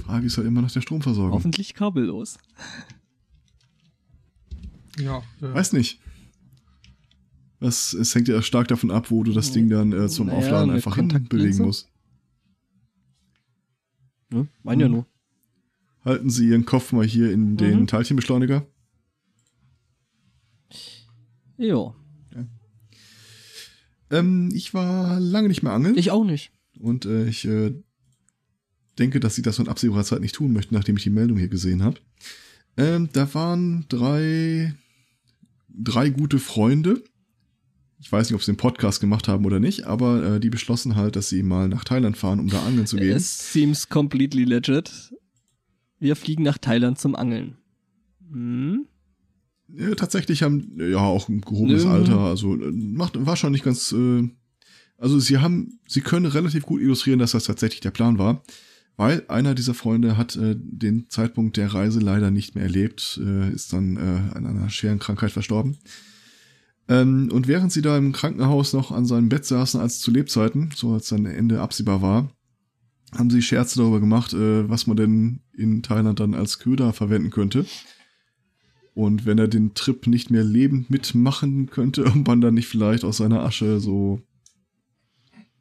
Frage 0.05 0.27
ist 0.27 0.37
halt 0.37 0.47
immer 0.47 0.63
nach 0.63 0.71
der 0.73 0.81
Stromversorgung. 0.83 1.33
Hoffentlich 1.33 1.75
kabellos. 1.75 2.39
Ja, 4.99 5.19
äh, 5.41 5.55
Weiß 5.55 5.73
nicht. 5.73 6.01
Das, 7.61 7.93
es 7.93 8.15
hängt 8.15 8.27
ja 8.29 8.41
stark 8.43 8.69
davon 8.69 8.91
ab, 8.91 9.11
wo 9.11 9.23
du 9.23 9.33
das 9.33 9.53
Ding 9.53 9.69
dann 9.69 9.93
äh, 9.93 10.09
zum 10.09 10.27
Naja, 10.29 10.39
Aufladen 10.39 10.71
einfach 10.71 10.97
hinbewegen 10.97 11.21
Kontaktlinse. 11.29 11.63
musst. 11.63 11.89
Ne? 14.31 14.49
Mein 14.63 14.81
ja 14.81 14.89
Mhm. 14.89 14.95
nur. 14.95 15.07
Halten 16.05 16.31
Sie 16.31 16.49
Ihren 16.49 16.65
Kopf 16.65 16.93
mal 16.93 17.05
hier 17.05 17.31
in 17.31 17.57
den 17.59 17.81
Mhm. 17.81 17.87
Teilchenbeschleuniger. 17.87 18.67
Ja, 21.59 21.95
Ähm, 24.13 24.49
ich 24.55 24.73
war 24.75 25.21
lange 25.21 25.47
nicht 25.49 25.63
mehr 25.63 25.73
angeln 25.73 25.97
ich 25.97 26.11
auch 26.11 26.25
nicht. 26.25 26.51
und 26.81 27.05
äh, 27.05 27.29
ich 27.29 27.45
äh, 27.45 27.73
denke, 28.99 29.21
dass 29.21 29.35
sie 29.37 29.43
das 29.43 29.59
in 29.61 29.69
absehbarer 29.69 30.03
Zeit 30.05 30.21
nicht 30.21 30.35
tun 30.35 30.53
möchten, 30.53 30.75
nachdem 30.75 30.97
ich 30.97 31.05
die 31.05 31.11
Meldung 31.11 31.37
hier 31.39 31.49
gesehen 31.49 31.83
habe. 31.85 32.01
Ähm, 32.77 33.09
da 33.13 33.33
waren 33.35 33.85
drei, 33.89 34.75
drei 35.69 36.09
gute 36.09 36.39
Freunde. 36.41 37.05
Ich 38.03 38.11
weiß 38.11 38.29
nicht, 38.29 38.35
ob 38.35 38.43
sie 38.43 38.53
den 38.53 38.57
Podcast 38.57 39.01
gemacht 39.01 39.29
haben 39.29 39.45
oder 39.45 39.61
nicht, 39.61 39.85
aber 39.85 40.37
äh, 40.37 40.41
die 40.41 40.49
beschlossen 40.49 40.97
halt, 40.97 41.17
dass 41.17 41.29
sie 41.29 41.43
mal 41.43 41.69
nach 41.69 41.85
Thailand 41.85 42.17
fahren, 42.17 42.41
um 42.41 42.49
da 42.49 42.65
angeln 42.65 42.87
zu 42.87 42.97
gehen. 42.97 43.15
Es 43.15 43.53
seems 43.53 43.89
completely 43.91 44.45
legit. 44.45 45.13
Wir 45.99 46.17
fliegen 46.17 46.43
nach 46.43 46.57
Thailand 46.57 46.99
zum 46.99 47.15
Angeln. 47.15 47.59
Hm? 48.33 48.87
Ja, 49.69 49.95
tatsächlich 49.95 50.43
haben 50.43 50.73
ja 50.79 50.99
auch 50.99 51.29
ein 51.29 51.43
gehobenes 51.43 51.85
Nö. 51.85 51.91
Alter, 51.91 52.19
also 52.19 52.55
äh, 52.55 52.73
macht 52.73 53.25
war 53.25 53.37
schon 53.37 53.53
nicht 53.53 53.65
ganz. 53.65 53.93
Äh, 53.93 54.29
also 54.97 55.19
sie 55.19 55.39
haben, 55.39 55.79
sie 55.87 56.01
können 56.01 56.27
relativ 56.27 56.65
gut 56.65 56.81
illustrieren, 56.81 57.19
dass 57.19 57.33
das 57.33 57.45
tatsächlich 57.45 57.81
der 57.81 57.91
Plan 57.91 58.19
war, 58.19 58.43
weil 58.97 59.25
einer 59.29 59.55
dieser 59.55 59.75
Freunde 59.75 60.17
hat 60.17 60.37
äh, 60.37 60.57
den 60.59 61.09
Zeitpunkt 61.11 61.59
der 61.59 61.73
Reise 61.73 62.01
leider 62.01 62.31
nicht 62.31 62.55
mehr 62.55 62.65
erlebt, 62.65 63.21
äh, 63.23 63.51
ist 63.53 63.73
dann 63.73 63.97
äh, 63.97 64.37
an 64.37 64.47
einer 64.47 64.71
schweren 64.71 64.99
Krankheit 64.99 65.33
verstorben. 65.33 65.79
Ähm, 66.91 67.31
und 67.33 67.47
während 67.47 67.71
sie 67.71 67.83
da 67.83 67.97
im 67.97 68.11
Krankenhaus 68.11 68.73
noch 68.73 68.91
an 68.91 69.07
seinem 69.07 69.29
Bett 69.29 69.45
saßen, 69.45 69.81
als 69.81 70.01
zu 70.01 70.11
Lebzeiten, 70.11 70.71
so 70.75 70.93
als 70.93 71.09
sein 71.09 71.25
Ende 71.25 71.61
absehbar 71.61 72.03
war, 72.03 72.29
haben 73.17 73.31
sie 73.31 73.43
Scherze 73.43 73.79
darüber 73.79 74.01
gemacht, 74.01 74.33
äh, 74.33 74.69
was 74.69 74.89
man 74.89 74.97
denn 74.97 75.41
in 75.57 75.85
Thailand 75.85 76.19
dann 76.19 76.35
als 76.35 76.59
Köder 76.59 76.93
verwenden 76.93 77.31
könnte. 77.31 77.65
Und 78.93 79.25
wenn 79.25 79.39
er 79.39 79.47
den 79.47 79.75
Trip 79.75 80.09
nicht 80.09 80.33
mehr 80.33 80.43
lebend 80.43 80.91
mitmachen 80.91 81.71
könnte, 81.71 82.11
man 82.27 82.41
dann 82.41 82.55
nicht 82.55 82.67
vielleicht 82.67 83.05
aus 83.05 83.19
seiner 83.19 83.43
Asche 83.43 83.79
so. 83.79 84.21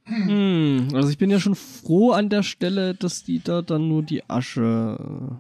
Hm, 0.06 0.88
also 0.94 1.10
ich 1.10 1.20
bin 1.20 1.30
ja 1.30 1.40
schon 1.40 1.54
froh 1.54 2.12
an 2.12 2.30
der 2.30 2.42
Stelle, 2.42 2.96
dass 2.96 3.24
die 3.24 3.40
da 3.40 3.62
dann 3.62 3.88
nur 3.88 4.02
die 4.02 4.28
Asche. 4.28 5.40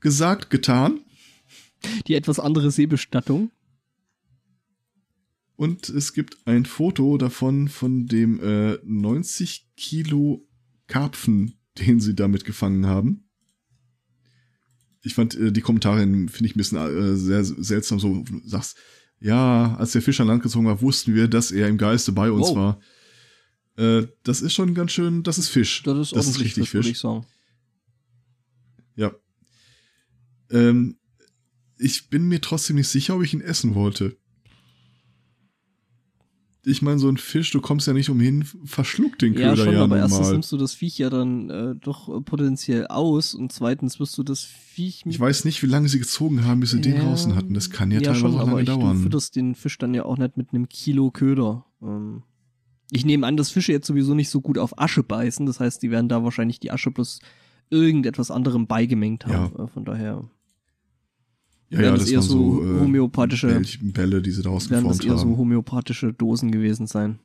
Gesagt, 0.00 0.50
getan. 0.50 1.00
Die 2.06 2.14
etwas 2.14 2.38
andere 2.40 2.70
Seebestattung. 2.70 3.50
Und 5.56 5.88
es 5.88 6.12
gibt 6.12 6.36
ein 6.46 6.66
Foto 6.66 7.16
davon 7.16 7.68
von 7.68 8.06
dem 8.06 8.40
äh, 8.40 8.78
90 8.84 9.68
Kilo 9.76 10.46
Karpfen, 10.88 11.54
den 11.78 12.00
sie 12.00 12.14
damit 12.14 12.44
gefangen 12.44 12.86
haben. 12.86 13.28
Ich 15.02 15.14
fand 15.14 15.34
äh, 15.36 15.52
die 15.52 15.60
Kommentare, 15.60 16.00
finde 16.00 16.46
ich 16.46 16.54
ein 16.54 16.58
bisschen 16.58 16.78
äh, 16.78 17.16
sehr 17.16 17.44
seltsam. 17.44 18.00
So 18.00 18.22
du 18.24 18.40
sagst, 18.44 18.76
ja, 19.20 19.76
als 19.76 19.92
der 19.92 20.02
Fisch 20.02 20.20
an 20.20 20.26
Land 20.26 20.42
gezogen 20.42 20.66
war, 20.66 20.80
wussten 20.82 21.14
wir, 21.14 21.28
dass 21.28 21.52
er 21.52 21.68
im 21.68 21.78
Geiste 21.78 22.12
bei 22.12 22.30
uns 22.30 22.48
Wow. 22.48 22.56
war. 22.56 22.80
Äh, 23.76 24.06
das 24.22 24.42
ist 24.42 24.54
schon 24.54 24.74
ganz 24.74 24.92
schön, 24.92 25.22
das 25.22 25.38
ist 25.38 25.48
Fisch. 25.48 25.82
Das 25.84 25.98
ist 25.98 26.16
das 26.16 26.26
ist 26.26 26.40
richtig 26.40 26.68
Fisch. 26.68 27.02
Ja. 28.96 29.12
Ähm, 30.50 30.98
ich 31.78 32.08
bin 32.10 32.28
mir 32.28 32.40
trotzdem 32.40 32.76
nicht 32.76 32.88
sicher, 32.88 33.16
ob 33.16 33.22
ich 33.22 33.34
ihn 33.34 33.40
essen 33.40 33.74
wollte. 33.74 34.16
Ich 36.66 36.80
meine, 36.80 36.98
so 36.98 37.10
ein 37.10 37.18
Fisch, 37.18 37.50
du 37.50 37.60
kommst 37.60 37.86
ja 37.86 37.92
nicht 37.92 38.08
umhin, 38.08 38.42
verschluckt 38.64 39.20
den 39.20 39.34
Ja, 39.34 39.50
Köder 39.50 39.64
schon, 39.64 39.74
ja, 39.74 39.82
aber 39.84 39.98
erstens 39.98 40.18
normal. 40.20 40.32
nimmst 40.32 40.50
du 40.52 40.56
das 40.56 40.72
Viech 40.72 40.96
ja 40.96 41.10
dann 41.10 41.50
äh, 41.50 41.74
doch 41.78 42.08
äh, 42.08 42.22
potenziell 42.22 42.86
aus 42.86 43.34
und 43.34 43.52
zweitens 43.52 44.00
wirst 44.00 44.16
du 44.16 44.22
das 44.22 44.44
Viech 44.44 45.02
Ich 45.04 45.20
weiß 45.20 45.44
nicht, 45.44 45.62
wie 45.62 45.66
lange 45.66 45.90
sie 45.90 45.98
gezogen 45.98 46.46
haben, 46.46 46.60
bis 46.60 46.70
sie 46.70 46.80
den 46.80 46.96
Ja. 46.96 47.02
draußen 47.02 47.34
hatten. 47.36 47.52
Das 47.52 47.68
kann 47.68 47.90
ja, 47.90 47.98
ja, 47.98 48.04
teilweise 48.12 48.20
schon, 48.20 48.34
auch 48.36 48.40
aber 48.40 48.50
lange 48.52 48.62
ich, 48.62 48.68
du 48.70 48.76
dauern. 48.78 48.96
fütterst 48.96 49.36
den 49.36 49.54
Fisch 49.54 49.76
dann 49.76 49.92
ja 49.92 50.06
auch 50.06 50.16
nicht 50.16 50.38
mit 50.38 50.54
einem 50.54 50.66
Kilo 50.70 51.10
Köder. 51.10 51.66
Ähm, 51.82 52.22
ich 52.90 53.04
nehme 53.04 53.26
an, 53.26 53.36
dass 53.36 53.50
Fische 53.50 53.72
jetzt 53.72 53.86
sowieso 53.86 54.14
nicht 54.14 54.30
so 54.30 54.40
gut 54.40 54.56
auf 54.56 54.78
Asche 54.78 55.02
beißen. 55.02 55.44
Das 55.44 55.60
heißt, 55.60 55.82
die 55.82 55.90
werden 55.90 56.08
da 56.08 56.24
wahrscheinlich 56.24 56.60
die 56.60 56.70
Asche 56.70 56.90
plus 56.90 57.18
irgendetwas 57.68 58.30
anderem 58.30 58.66
beigemengt 58.66 59.26
haben. 59.26 59.54
Äh, 59.58 59.66
von 59.68 59.84
daher 59.84 60.30
ja, 61.74 61.82
ja, 61.82 61.90
das 61.92 62.00
das 62.00 62.10
eher 62.10 62.18
waren 62.18 62.28
so 62.28 62.62
so, 62.62 62.62
äh, 62.64 62.80
homöopathische- 62.80 63.48
Bällchen- 63.48 63.92
Bälle, 63.92 64.22
die 64.22 64.30
sie 64.30 64.42
daraus 64.42 64.70
werden 64.70 64.86
das 64.88 64.98
geformt 64.98 65.12
eher 65.18 65.18
so 65.22 65.28
haben. 65.30 65.36
homöopathische 65.38 66.12
Dosen 66.12 66.50
gewesen 66.50 66.86
sein. 66.86 67.18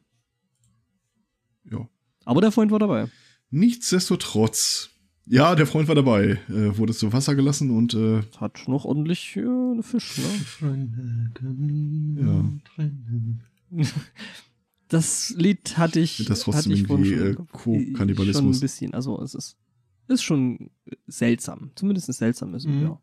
ja. 1.70 1.88
Aber 2.26 2.42
der 2.42 2.52
Freund 2.52 2.72
war 2.72 2.80
dabei. 2.80 3.08
Nichtsdestotrotz, 3.50 4.90
ja, 5.26 5.56
der 5.56 5.66
Freund 5.66 5.88
war 5.88 5.96
dabei, 5.96 6.40
äh, 6.50 6.78
wurde 6.78 6.94
zu 6.94 7.12
Wasser 7.14 7.34
gelassen 7.36 7.72
und 7.72 7.94
äh, 7.96 8.22
Hat 8.38 8.68
noch 8.68 8.86
ordentlich 8.86 9.36
äh, 9.36 9.42
eine 9.42 9.82
Fisch, 9.84 10.20
ne? 10.62 11.32
Trennen. 12.64 13.42
Das 14.92 15.36
Lied 15.38 15.78
hatte 15.78 16.00
ich, 16.00 16.26
Das 16.26 16.40
trotzdem 16.42 16.72
hatte 16.74 16.82
ich 16.82 16.90
irgendwie, 16.90 17.16
schon, 17.16 17.28
äh, 17.28 17.36
Co-Kannibalismus. 17.52 18.42
Schon 18.44 18.52
ein 18.54 18.60
bisschen, 18.60 18.94
also 18.96 19.22
es 19.22 19.36
ist, 19.36 19.56
ist 20.08 20.24
schon 20.24 20.72
seltsam. 21.06 21.70
Zumindest 21.76 22.12
seltsam 22.12 22.56
ist 22.56 22.66
es, 22.66 22.72
Mhm. 22.72 22.82
ja. 22.82 23.02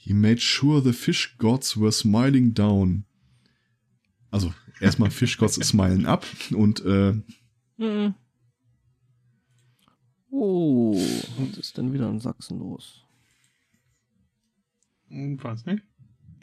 He 0.00 0.14
made 0.14 0.40
sure 0.40 0.80
the 0.82 0.92
fish 0.92 1.36
gods 1.38 1.76
were 1.76 1.92
smiling 1.92 2.54
down. 2.54 3.04
Also, 4.30 4.54
erstmal 4.80 5.10
Fish 5.10 5.36
gods 5.36 5.54
smilen 5.66 6.06
ab 6.06 6.24
und 6.52 6.84
äh, 6.84 7.14
Mhm. 7.76 8.14
Oh, 10.30 10.94
was 11.38 11.58
ist 11.58 11.78
denn 11.78 11.92
wieder 11.92 12.08
in 12.10 12.20
Sachsen 12.20 12.58
los? 12.58 13.04
Hm, 15.08 15.42
Weiß 15.42 15.64
nicht. 15.66 15.82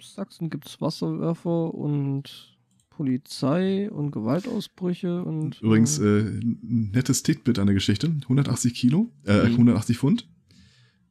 Sachsen 0.02 0.50
gibt's 0.50 0.82
Wasserwerfer 0.82 1.74
und 1.74 2.58
Polizei 2.90 3.90
und 3.92 4.12
Gewaltausbrüche 4.12 5.24
und 5.24 5.62
übrigens 5.62 6.00
äh, 6.00 6.04
äh, 6.20 6.40
ein 6.40 6.92
nettes 6.94 7.24
Titbit 7.24 7.60
an 7.60 7.68
der 7.68 7.74
Geschichte. 7.76 8.08
180 8.24 8.74
Kilo, 8.74 9.12
äh, 9.26 9.44
Mhm. 9.50 9.52
180 9.58 9.98
Pfund. 9.98 10.28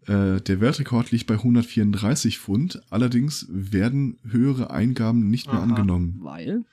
Äh, 0.06 0.40
der 0.40 0.60
Weltrekord 0.60 1.10
liegt 1.10 1.26
bei 1.26 1.34
134 1.34 2.38
Pfund. 2.38 2.82
Allerdings 2.90 3.46
werden 3.48 4.18
höhere 4.28 4.70
Eingaben 4.70 5.30
nicht 5.30 5.46
mehr 5.46 5.56
Aha. 5.56 5.64
angenommen, 5.64 6.18
weil 6.20 6.64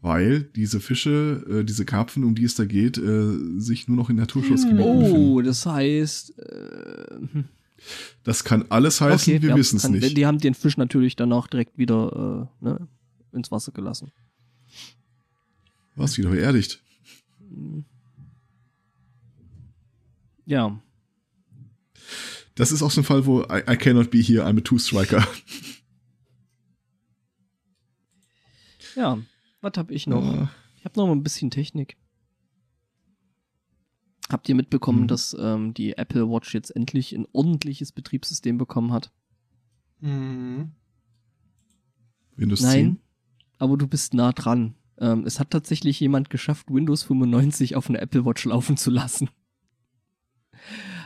weil 0.00 0.42
diese 0.42 0.78
Fische, 0.78 1.44
äh, 1.50 1.64
diese 1.64 1.84
Karpfen, 1.84 2.22
um 2.24 2.34
die 2.34 2.44
es 2.44 2.54
da 2.54 2.64
geht, 2.64 2.98
äh, 2.98 3.36
sich 3.58 3.88
nur 3.88 3.96
noch 3.96 4.10
in 4.10 4.16
Naturschutzgebieten 4.16 4.98
befinden. 4.98 5.28
oh, 5.32 5.42
das 5.42 5.66
heißt 5.66 6.38
äh, 6.38 7.16
hm. 7.32 7.44
Das 8.24 8.44
kann 8.44 8.64
alles 8.70 9.00
heißen, 9.00 9.34
Okay, 9.34 9.42
wir 9.42 9.50
ja, 9.50 9.56
wissen 9.56 9.76
es 9.76 9.88
nicht. 9.88 10.16
Die 10.16 10.26
haben 10.26 10.38
den 10.38 10.54
Fisch 10.54 10.76
natürlich 10.76 11.16
danach 11.16 11.46
direkt 11.46 11.78
wieder 11.78 12.48
äh, 12.60 12.64
ne, 12.64 12.88
ins 13.32 13.50
Wasser 13.50 13.72
gelassen. 13.72 14.10
Was 15.94 16.18
wieder 16.18 16.30
beerdigt. 16.30 16.82
Ja, 20.44 20.80
Das 22.58 22.72
ist 22.72 22.82
auch 22.82 22.90
so 22.90 23.00
ein 23.00 23.04
Fall, 23.04 23.24
wo 23.24 23.42
I, 23.42 23.62
I 23.70 23.76
cannot 23.76 24.10
be 24.10 24.18
here, 24.18 24.44
I'm 24.44 24.58
a 24.58 24.60
Two-Striker. 24.60 25.26
ja. 28.96 29.18
Was 29.60 29.72
hab 29.76 29.90
ich 29.90 30.06
noch? 30.06 30.24
Ja. 30.24 30.50
Ich 30.76 30.84
habe 30.84 30.98
noch 30.98 31.06
mal 31.06 31.12
ein 31.12 31.22
bisschen 31.22 31.50
Technik. 31.50 31.96
Habt 34.30 34.48
ihr 34.48 34.54
mitbekommen, 34.54 35.02
Mhm. 35.02 35.08
dass 35.08 35.34
ähm, 35.38 35.74
die 35.74 35.96
Apple 35.96 36.28
Watch 36.28 36.54
jetzt 36.54 36.70
endlich 36.74 37.12
ein 37.14 37.26
ordentliches 37.32 37.92
Betriebssystem 37.92 38.58
bekommen 38.58 38.92
hat? 38.92 39.10
Mhm. 40.00 40.72
Windows 42.36 42.60
Nein, 42.60 42.98
10. 42.98 43.00
aber 43.58 43.76
du 43.76 43.88
bist 43.88 44.14
nah 44.14 44.32
dran. 44.32 44.74
Ähm, 44.98 45.24
es 45.26 45.40
hat 45.40 45.50
tatsächlich 45.50 45.98
jemand 45.98 46.30
geschafft, 46.30 46.66
Windows 46.70 47.02
95 47.04 47.74
auf 47.74 47.88
einer 47.88 48.00
Apple 48.02 48.24
Watch 48.24 48.44
laufen 48.44 48.76
zu 48.76 48.90
lassen. 48.90 49.28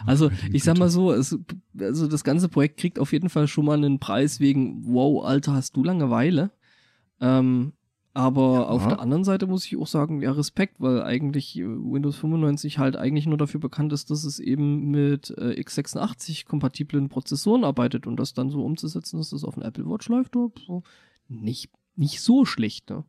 Also, 0.07 0.29
meine 0.31 0.55
ich 0.55 0.65
sag 0.65 0.79
mal 0.79 0.89
so, 0.89 1.13
es, 1.13 1.39
also 1.79 2.09
das 2.09 2.25
ganze 2.25 2.49
Projekt 2.49 2.79
kriegt 2.79 2.99
auf 2.99 3.13
jeden 3.13 3.29
Fall 3.29 3.49
schon 3.49 3.65
mal 3.65 3.77
einen 3.77 3.99
Preis 3.99 4.41
wegen, 4.41 4.83
wow, 4.85 5.25
Alter, 5.25 5.55
hast 5.55 5.77
du 5.77 5.85
Langeweile? 5.85 6.51
Ähm, 7.21 7.73
aber 8.15 8.43
Ja. 8.53 8.65
auf 8.65 8.87
der 8.89 9.01
anderen 9.01 9.25
Seite 9.25 9.47
muss 9.47 9.65
ich 9.65 9.77
auch 9.77 9.87
sagen, 9.87 10.21
ja, 10.21 10.33
Respekt, 10.33 10.81
weil 10.81 11.03
eigentlich 11.03 11.59
äh, 11.59 11.65
Windows 11.65 12.17
95 12.17 12.79
halt 12.79 12.97
eigentlich 12.97 13.27
nur 13.27 13.39
dafür 13.39 13.61
bekannt 13.61 13.93
ist, 13.93 14.11
dass 14.11 14.25
es 14.25 14.39
eben 14.39 14.91
mit 14.91 15.31
äh, 15.39 15.59
x86-kompatiblen 15.61 17.09
Prozessoren 17.09 17.65
arbeitet 17.65 18.07
und 18.07 18.17
das 18.17 18.35
dann 18.35 18.51
so 18.51 18.63
umzusetzen, 18.65 19.17
dass 19.19 19.31
das 19.31 19.45
auf 19.45 19.55
den 19.55 19.63
Apple 19.63 19.87
Watch 19.87 20.09
läuft, 20.09 20.37
oh, 20.37 20.53
so 20.67 20.83
nicht, 21.29 21.71
nicht 21.97 22.21
so 22.21 22.45
schlecht, 22.45 22.91
ne? 22.91 23.05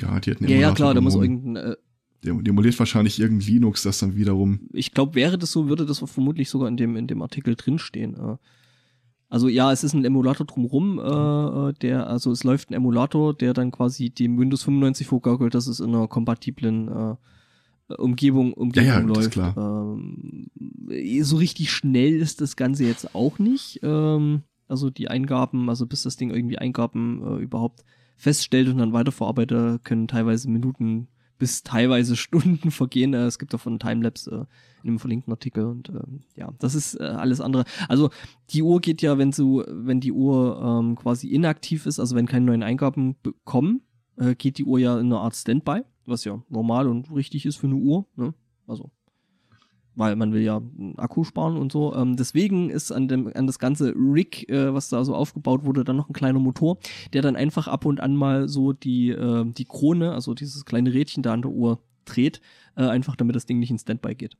Ja, 0.00 0.18
die 0.18 0.30
hätten 0.30 0.48
Ja, 0.48 0.56
ja, 0.56 0.72
klar, 0.72 0.94
da 0.94 1.00
muss 1.00 1.14
irgendein, 1.14 1.56
äh, 1.56 1.76
Emuliert 2.24 2.78
wahrscheinlich 2.78 3.18
irgendein 3.20 3.48
Linux, 3.48 3.82
das 3.82 3.98
dann 3.98 4.14
wiederum. 4.16 4.60
ich 4.72 4.92
glaube, 4.92 5.14
wäre 5.14 5.38
das 5.38 5.52
so, 5.52 5.68
würde 5.68 5.86
das 5.86 6.00
vermutlich 6.00 6.50
sogar 6.50 6.68
in 6.68 6.76
dem, 6.76 6.96
in 6.96 7.06
dem 7.06 7.22
Artikel 7.22 7.54
drinstehen. 7.56 8.14
Äh. 8.14 8.36
Also 9.28 9.48
ja, 9.48 9.70
es 9.72 9.84
ist 9.84 9.94
ein 9.94 10.04
Emulator 10.04 10.44
drumrum, 10.46 10.98
äh, 10.98 11.02
äh, 11.70 11.72
der, 11.74 12.08
also 12.08 12.32
es 12.32 12.42
läuft 12.44 12.70
ein 12.70 12.74
Emulator, 12.74 13.32
der 13.32 13.54
dann 13.54 13.70
quasi 13.70 14.10
dem 14.10 14.38
Windows 14.38 14.64
95 14.64 15.06
vorgaukelt, 15.06 15.54
dass 15.54 15.66
es 15.68 15.78
in 15.80 15.94
einer 15.94 16.08
kompatiblen 16.08 16.88
äh, 16.88 17.14
Umgebung, 17.94 18.52
Umgebung 18.52 18.86
Ja, 18.88 19.00
ja, 19.00 19.06
läuft. 19.06 19.30
klar. 19.30 19.56
Ähm, 19.56 20.50
so 21.22 21.36
richtig 21.36 21.70
schnell 21.70 22.16
ist 22.16 22.40
das 22.40 22.56
Ganze 22.56 22.84
jetzt 22.84 23.14
auch 23.14 23.38
nicht. 23.38 23.80
Ähm, 23.82 24.42
also 24.68 24.90
die 24.90 25.08
Eingaben, 25.08 25.68
also 25.68 25.86
bis 25.86 26.02
das 26.02 26.16
Ding 26.16 26.30
irgendwie 26.30 26.58
Eingaben 26.58 27.22
äh, 27.24 27.42
überhaupt 27.42 27.84
feststellt 28.16 28.68
und 28.68 28.78
dann 28.78 28.92
weiterverarbeitet, 28.92 29.84
können 29.84 30.06
teilweise 30.08 30.50
Minuten 30.50 31.08
bis 31.40 31.64
teilweise 31.64 32.14
Stunden 32.24 32.70
vergehen. 32.70 33.14
Äh, 33.14 33.24
Es 33.24 33.40
gibt 33.40 33.52
davon 33.52 33.80
Timelapse 33.80 34.30
äh, 34.30 34.84
in 34.84 34.90
einem 34.90 34.98
verlinkten 35.00 35.32
Artikel 35.32 35.64
und 35.64 35.88
ähm, 35.88 36.20
ja, 36.36 36.52
das 36.60 36.76
ist 36.76 36.94
äh, 36.94 37.02
alles 37.02 37.40
andere. 37.40 37.64
Also 37.88 38.10
die 38.50 38.62
Uhr 38.62 38.80
geht 38.80 39.02
ja, 39.02 39.18
wenn 39.18 39.32
so, 39.32 39.64
wenn 39.66 39.98
die 40.00 40.12
Uhr 40.12 40.60
ähm, 40.62 40.94
quasi 40.94 41.26
inaktiv 41.28 41.86
ist, 41.86 41.98
also 41.98 42.14
wenn 42.14 42.26
keine 42.26 42.46
neuen 42.46 42.62
Eingaben 42.62 43.16
bekommen, 43.22 43.82
äh, 44.16 44.36
geht 44.36 44.58
die 44.58 44.64
Uhr 44.64 44.78
ja 44.78 44.94
in 45.00 45.06
eine 45.06 45.18
Art 45.18 45.34
Standby, 45.34 45.80
was 46.06 46.24
ja 46.24 46.40
normal 46.48 46.86
und 46.86 47.12
richtig 47.12 47.44
ist 47.46 47.56
für 47.56 47.66
eine 47.66 47.76
Uhr. 47.76 48.06
Ne? 48.14 48.34
Also 48.66 48.90
weil 50.00 50.16
man 50.16 50.32
will 50.32 50.42
ja 50.42 50.56
einen 50.56 50.98
Akku 50.98 51.22
sparen 51.22 51.56
und 51.56 51.70
so. 51.70 51.94
Ähm, 51.94 52.16
deswegen 52.16 52.70
ist 52.70 52.90
an 52.90 53.06
dem 53.06 53.30
an 53.32 53.46
das 53.46 53.60
ganze 53.60 53.94
Rig, 53.94 54.48
äh, 54.48 54.74
was 54.74 54.88
da 54.88 55.04
so 55.04 55.14
aufgebaut 55.14 55.64
wurde, 55.64 55.84
dann 55.84 55.96
noch 55.96 56.08
ein 56.10 56.14
kleiner 56.14 56.40
Motor, 56.40 56.78
der 57.12 57.22
dann 57.22 57.36
einfach 57.36 57.68
ab 57.68 57.84
und 57.84 58.00
an 58.00 58.16
mal 58.16 58.48
so 58.48 58.72
die 58.72 59.10
äh, 59.10 59.44
die 59.52 59.64
Krone, 59.66 60.12
also 60.12 60.34
dieses 60.34 60.64
kleine 60.64 60.92
Rädchen 60.92 61.22
da 61.22 61.32
an 61.32 61.42
der 61.42 61.52
Uhr 61.52 61.78
dreht, 62.06 62.40
äh, 62.76 62.82
einfach 62.84 63.14
damit 63.14 63.36
das 63.36 63.46
Ding 63.46 63.60
nicht 63.60 63.70
in 63.70 63.78
Standby 63.78 64.16
geht. 64.16 64.36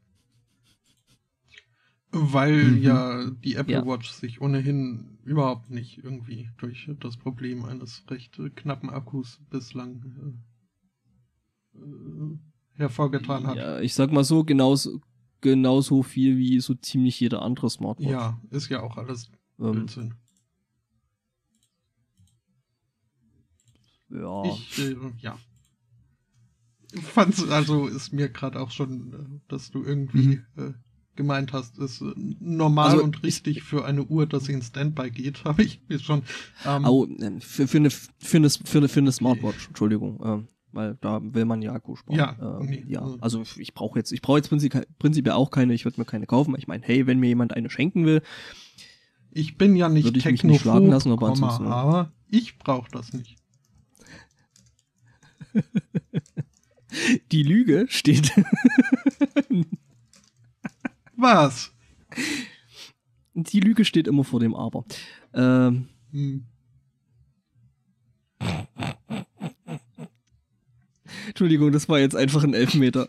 Weil 2.13 2.57
Mhm. 2.73 2.83
ja 2.83 3.31
die 3.45 3.55
Apple 3.55 3.75
Ja. 3.75 3.87
Watch 3.87 4.11
sich 4.11 4.41
ohnehin 4.41 5.19
überhaupt 5.25 5.71
nicht 5.71 6.03
irgendwie 6.03 6.49
durch 6.59 6.91
das 6.99 7.17
Problem 7.17 7.65
eines 7.65 8.03
recht 8.11 8.41
knappen 8.57 8.91
Akkus 8.91 9.39
bislang 9.49 10.37
äh, 11.77 11.79
äh, 11.79 12.39
hervorgetan 12.79 13.47
hat. 13.47 13.57
Ja, 13.59 13.79
ich 13.81 13.95
sag 13.95 14.11
mal 14.11 14.25
so, 14.25 14.43
genauso 14.43 15.01
genauso 15.41 16.03
viel 16.03 16.37
wie 16.39 16.61
so 16.61 16.75
ziemlich 16.75 17.19
jeder 17.21 17.43
andere 17.43 17.71
Smartwatch. 17.71 18.11
Ja, 18.11 18.41
ist 18.51 18.69
ja 18.69 18.83
auch 18.83 18.97
alles 18.97 19.31
ähm, 19.59 19.73
Blödsinn. 19.73 20.15
ja. 24.11 24.45
Ich, 24.45 24.79
äh, 24.79 24.97
ja. 25.19 25.39
Fand's, 27.03 27.49
also 27.49 27.87
ist 27.87 28.13
mir 28.13 28.29
gerade 28.29 28.61
auch 28.61 28.71
schon, 28.71 29.13
äh, 29.13 29.41
dass 29.49 29.71
du 29.71 29.85
irgendwie 29.85 30.41
äh, 30.57 30.73
gemeint 31.15 31.53
hast, 31.53 31.79
ist 31.79 32.01
äh, 32.01 32.13
normal 32.41 32.91
Also, 32.91 33.05
und 33.05 33.23
richtig 33.23 33.63
für 33.63 33.85
eine 33.85 34.05
Uhr, 34.05 34.27
dass 34.27 34.47
sie 34.47 34.53
in 34.53 34.63
Standby 34.63 35.11
geht, 35.11 35.45
habe 35.45 35.63
ich 35.63 35.81
mir 35.89 35.99
schon. 35.99 36.23
Ähm, 36.65 36.85
äh, 36.85 37.41
für, 37.41 37.69
für, 37.69 37.79
eine, 37.79 37.91
für, 37.91 38.37
eine, 38.37 38.51
für, 38.51 38.79
eine, 38.79 38.89
für 38.89 39.01
eine 39.01 39.13
Smartwatch, 39.13 39.69
Entschuldigung, 39.69 40.21
ähm, 40.25 40.49
weil 40.73 40.97
da 41.01 41.21
will 41.23 41.45
man 41.45 41.63
ja 41.63 41.73
Akku 41.73 41.97
sparen. 41.97 42.17
Ja, 42.19 42.37
ähm, 42.61 42.67
nee, 42.67 42.85
ja. 42.87 43.01
also- 43.03 43.19
Also 43.21 43.43
ich 43.59 43.75
brauche 43.75 43.99
jetzt, 43.99 44.13
ich 44.13 44.23
brauche 44.23 44.39
jetzt 44.39 44.49
prinzip, 44.49 44.75
prinzipiell 44.99 45.35
auch 45.35 45.51
keine, 45.51 45.75
ich 45.75 45.85
würde 45.85 46.01
mir 46.01 46.05
keine 46.05 46.27
kaufen. 46.27 46.55
Ich 46.59 46.67
meine, 46.69 46.85
hey, 46.85 47.07
wenn 47.07 47.19
mir 47.21 47.29
jemand 47.29 47.55
eine 47.55 47.71
schenken 47.71 48.05
will, 48.07 48.23
ich 49.33 49.57
bin 49.59 49.77
ja 49.77 49.89
nicht 49.89 50.05
Würde 50.05 50.19
ich 50.19 50.25
mich 50.25 50.43
nicht 50.45 50.61
schlagen 50.63 50.89
lassen, 50.89 51.13
aber 51.13 51.29
Komma, 51.29 51.47
ansonsten- 51.49 51.67
aber 51.67 52.13
ich 52.29 52.59
brauche 52.59 52.91
das 52.91 53.13
nicht. 53.13 53.37
die 57.33 57.43
Lüge 57.43 57.87
steht, 57.89 58.33
Was? 61.17 61.73
die 63.35 63.61
Lüge 63.61 63.85
steht 63.85 64.07
immer 64.09 64.25
vor 64.25 64.41
dem 64.41 64.55
Aber. 64.55 64.85
Ähm, 65.35 65.89
Hm. 66.13 66.45
Entschuldigung, 71.31 71.71
das 71.71 71.89
war 71.89 71.99
jetzt 72.01 72.17
einfach 72.17 72.43
ein 72.43 72.55
Elfmeter. 72.55 73.09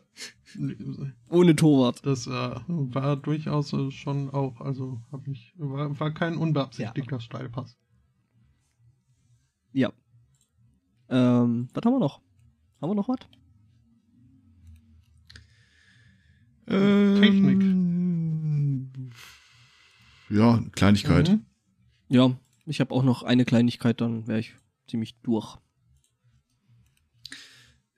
Ohne 1.29 1.55
Torwart. 1.55 2.05
Das 2.05 2.27
äh, 2.27 2.31
war 2.67 3.15
durchaus 3.15 3.73
äh, 3.73 3.89
schon 3.89 4.29
auch, 4.29 4.61
also 4.61 5.01
hab 5.11 5.27
ich, 5.27 5.53
war, 5.57 5.99
war 5.99 6.11
kein 6.11 6.37
unbeabsichtigter 6.37 7.19
Steilpass. 7.19 7.77
Ja. 9.73 9.91
Ähm, 11.09 11.67
was 11.73 11.83
haben 11.83 11.93
wir 11.93 11.99
noch? 11.99 12.21
Haben 12.79 12.91
wir 12.91 12.95
noch 12.95 13.09
was? 13.09 13.19
Ähm, 16.67 17.15
Ja, 20.29 20.63
Kleinigkeit. 20.73 21.29
Mhm. 21.29 21.45
Ja, 22.07 22.37
ich 22.65 22.79
habe 22.81 22.93
auch 22.93 23.03
noch 23.03 23.23
eine 23.23 23.45
Kleinigkeit, 23.45 23.99
dann 23.99 24.27
wäre 24.27 24.39
ich 24.39 24.55
ziemlich 24.87 25.19
durch. 25.21 25.57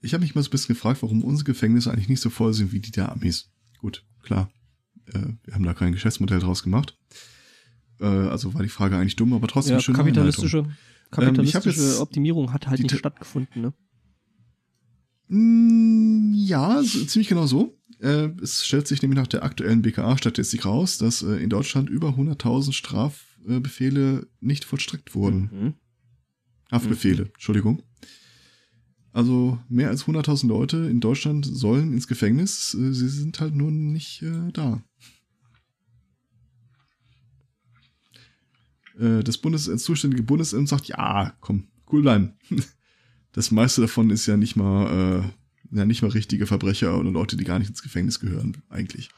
Ich 0.04 0.14
habe 0.14 0.22
mich 0.24 0.36
mal 0.36 0.42
so 0.44 0.50
ein 0.50 0.52
bisschen 0.52 0.76
gefragt, 0.76 1.02
warum 1.02 1.24
unsere 1.24 1.46
Gefängnisse 1.46 1.92
eigentlich 1.92 2.10
nicht 2.10 2.22
so 2.22 2.30
voll 2.30 2.54
sind 2.54 2.72
wie 2.72 2.80
die 2.80 2.92
der 2.92 3.12
Amis. 3.12 3.50
Gut, 3.80 4.06
klar. 4.22 4.52
Äh, 5.08 5.20
wir 5.44 5.54
haben 5.54 5.64
da 5.64 5.74
kein 5.74 5.94
Geschäftsmodell 5.94 6.40
draus 6.40 6.62
gemacht. 6.64 6.98
Äh, 8.00 8.06
also 8.06 8.54
war 8.54 8.64
die 8.64 8.70
Frage 8.70 8.98
eigentlich 8.98 9.16
dumm, 9.16 9.34
aber 9.34 9.48
trotzdem 9.48 9.72
Ja, 9.72 9.76
eine 9.78 9.84
schöne 9.84 9.98
kapitalistische, 9.98 10.58
Einleitung. 10.60 10.78
kapitalistische 11.12 11.96
Ähm, 11.96 12.02
Optimierung 12.02 12.54
hat 12.54 12.68
halt 12.68 12.82
nicht 12.82 12.98
stattgefunden, 12.98 13.62
ne? 13.62 13.74
Mm, 15.30 16.34
Ja, 16.36 16.82
so, 16.84 17.06
ziemlich 17.06 17.30
genau 17.30 17.48
so. 17.48 17.78
Äh, 18.00 18.30
es 18.42 18.66
stellt 18.66 18.88
sich 18.88 19.02
nämlich 19.02 19.18
nach 19.18 19.28
der 19.28 19.44
aktuellen 19.44 19.82
BKA-Statistik 19.82 20.66
raus, 20.66 20.98
dass 20.98 21.22
äh, 21.24 21.36
in 21.38 21.50
Deutschland 21.50 21.90
über 21.90 22.10
100.000 22.10 22.74
Strafbefehle 22.74 24.28
nicht 24.42 24.66
vollstreckt 24.66 25.16
wurden. 25.16 25.50
Mhm. 25.52 25.74
Haftbefehle, 26.72 27.30
Entschuldigung. 27.34 27.84
Also 29.14 29.60
mehr 29.70 29.90
als 29.90 30.06
100.000 30.06 30.48
Leute 30.48 30.78
in 30.90 31.00
Deutschland 31.00 31.46
sollen 31.46 31.94
ins 31.94 32.08
Gefängnis. 32.08 32.74
Äh, 32.74 32.94
Sie 32.94 33.08
sind 33.08 33.40
halt 33.40 33.56
nur 33.56 33.70
nicht 33.70 34.24
äh, 34.24 34.52
da. 34.52 34.84
Äh, 39.00 39.24
Das 39.24 39.38
Bundes 39.38 39.66
das 39.66 39.84
zuständige 39.84 40.24
Bundesamt 40.24 40.68
sagt, 40.68 40.88
ja, 40.88 41.34
komm, 41.40 41.68
cool 41.92 42.02
bleiben. 42.02 42.34
Das 43.36 43.50
meiste 43.50 43.82
davon 43.82 44.12
ist 44.12 44.28
ja 44.28 44.38
nicht 44.38 44.56
mal, 44.56 45.24
äh, 45.74 45.76
ja 45.76 45.86
nicht 45.86 46.04
mal 46.04 46.12
richtige 46.12 46.46
Verbrecher 46.46 47.00
oder 47.00 47.10
Leute, 47.10 47.36
die 47.36 47.46
gar 47.46 47.58
nicht 47.58 47.70
ins 47.70 47.82
Gefängnis 47.82 48.20
gehören, 48.20 48.62
eigentlich. 48.70 49.10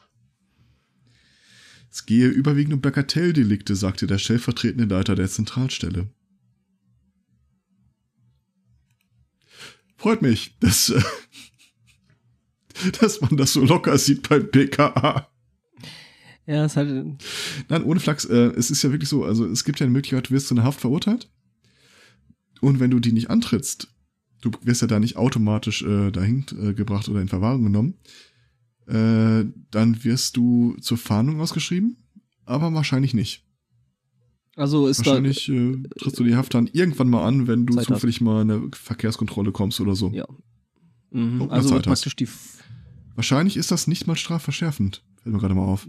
Es 1.90 2.06
gehe 2.06 2.28
überwiegend 2.28 2.72
um 2.72 2.80
Bagatelldelikte, 2.80 3.76
sagte 3.76 4.06
der 4.06 4.16
stellvertretende 4.16 4.86
Leiter 4.86 5.16
der 5.16 5.28
Zentralstelle. 5.28 6.08
Freut 9.96 10.22
mich, 10.22 10.56
dass, 10.60 10.90
äh, 10.90 11.02
dass 13.00 13.20
man 13.20 13.36
das 13.36 13.52
so 13.52 13.64
locker 13.64 13.96
sieht 13.98 14.28
beim 14.28 14.50
BKA. 14.50 15.28
Ja, 16.46 16.64
ist 16.64 16.76
halt, 16.76 17.22
Nein, 17.68 17.82
ohne 17.82 17.98
Flachs, 17.98 18.24
äh, 18.24 18.52
es 18.56 18.70
ist 18.70 18.82
ja 18.82 18.92
wirklich 18.92 19.08
so, 19.08 19.24
also 19.24 19.46
es 19.46 19.64
gibt 19.64 19.80
ja 19.80 19.84
eine 19.84 19.92
Möglichkeit, 19.92 20.28
du 20.28 20.34
wirst 20.34 20.48
zu 20.48 20.54
einer 20.54 20.64
Haft 20.64 20.80
verurteilt. 20.80 21.28
Und 22.60 22.78
wenn 22.78 22.90
du 22.90 23.00
die 23.00 23.12
nicht 23.12 23.30
antrittst, 23.30 23.88
du 24.40 24.50
wirst 24.62 24.82
ja 24.82 24.86
da 24.86 25.00
nicht 25.00 25.16
automatisch 25.16 25.82
äh, 25.82 26.10
dahin 26.10 26.44
äh, 26.60 26.72
gebracht 26.72 27.08
oder 27.08 27.20
in 27.20 27.28
Verwahrung 27.28 27.64
genommen, 27.64 27.94
äh, 28.86 29.44
dann 29.70 30.04
wirst 30.04 30.36
du 30.36 30.76
zur 30.80 30.98
Fahndung 30.98 31.40
ausgeschrieben, 31.40 31.96
aber 32.44 32.72
wahrscheinlich 32.72 33.14
nicht. 33.14 33.45
Also 34.56 34.88
ist 34.88 35.00
da, 35.06 35.10
wahrscheinlich 35.10 35.48
äh, 35.48 35.82
trittst 36.00 36.18
du 36.18 36.24
die 36.24 36.34
Haft 36.34 36.54
dann 36.54 36.66
irgendwann 36.72 37.08
mal 37.08 37.24
an, 37.24 37.46
wenn 37.46 37.66
du 37.66 37.76
zufällig 37.76 38.20
mal 38.20 38.42
in 38.42 38.50
eine 38.50 38.68
Verkehrskontrolle 38.74 39.52
kommst 39.52 39.80
oder 39.80 39.94
so. 39.94 40.10
Ja. 40.10 40.26
mhm, 41.10 41.38
du 41.40 41.48
also 41.48 41.78
praktisch 41.80 42.16
die, 42.16 42.28
Wahrscheinlich 43.14 43.56
ist 43.56 43.70
das 43.70 43.86
nicht 43.86 44.06
mal 44.06 44.16
strafverschärfend. 44.16 45.02
Fällt 45.22 45.34
mir 45.34 45.40
gerade 45.40 45.54
mal 45.54 45.64
auf. 45.64 45.86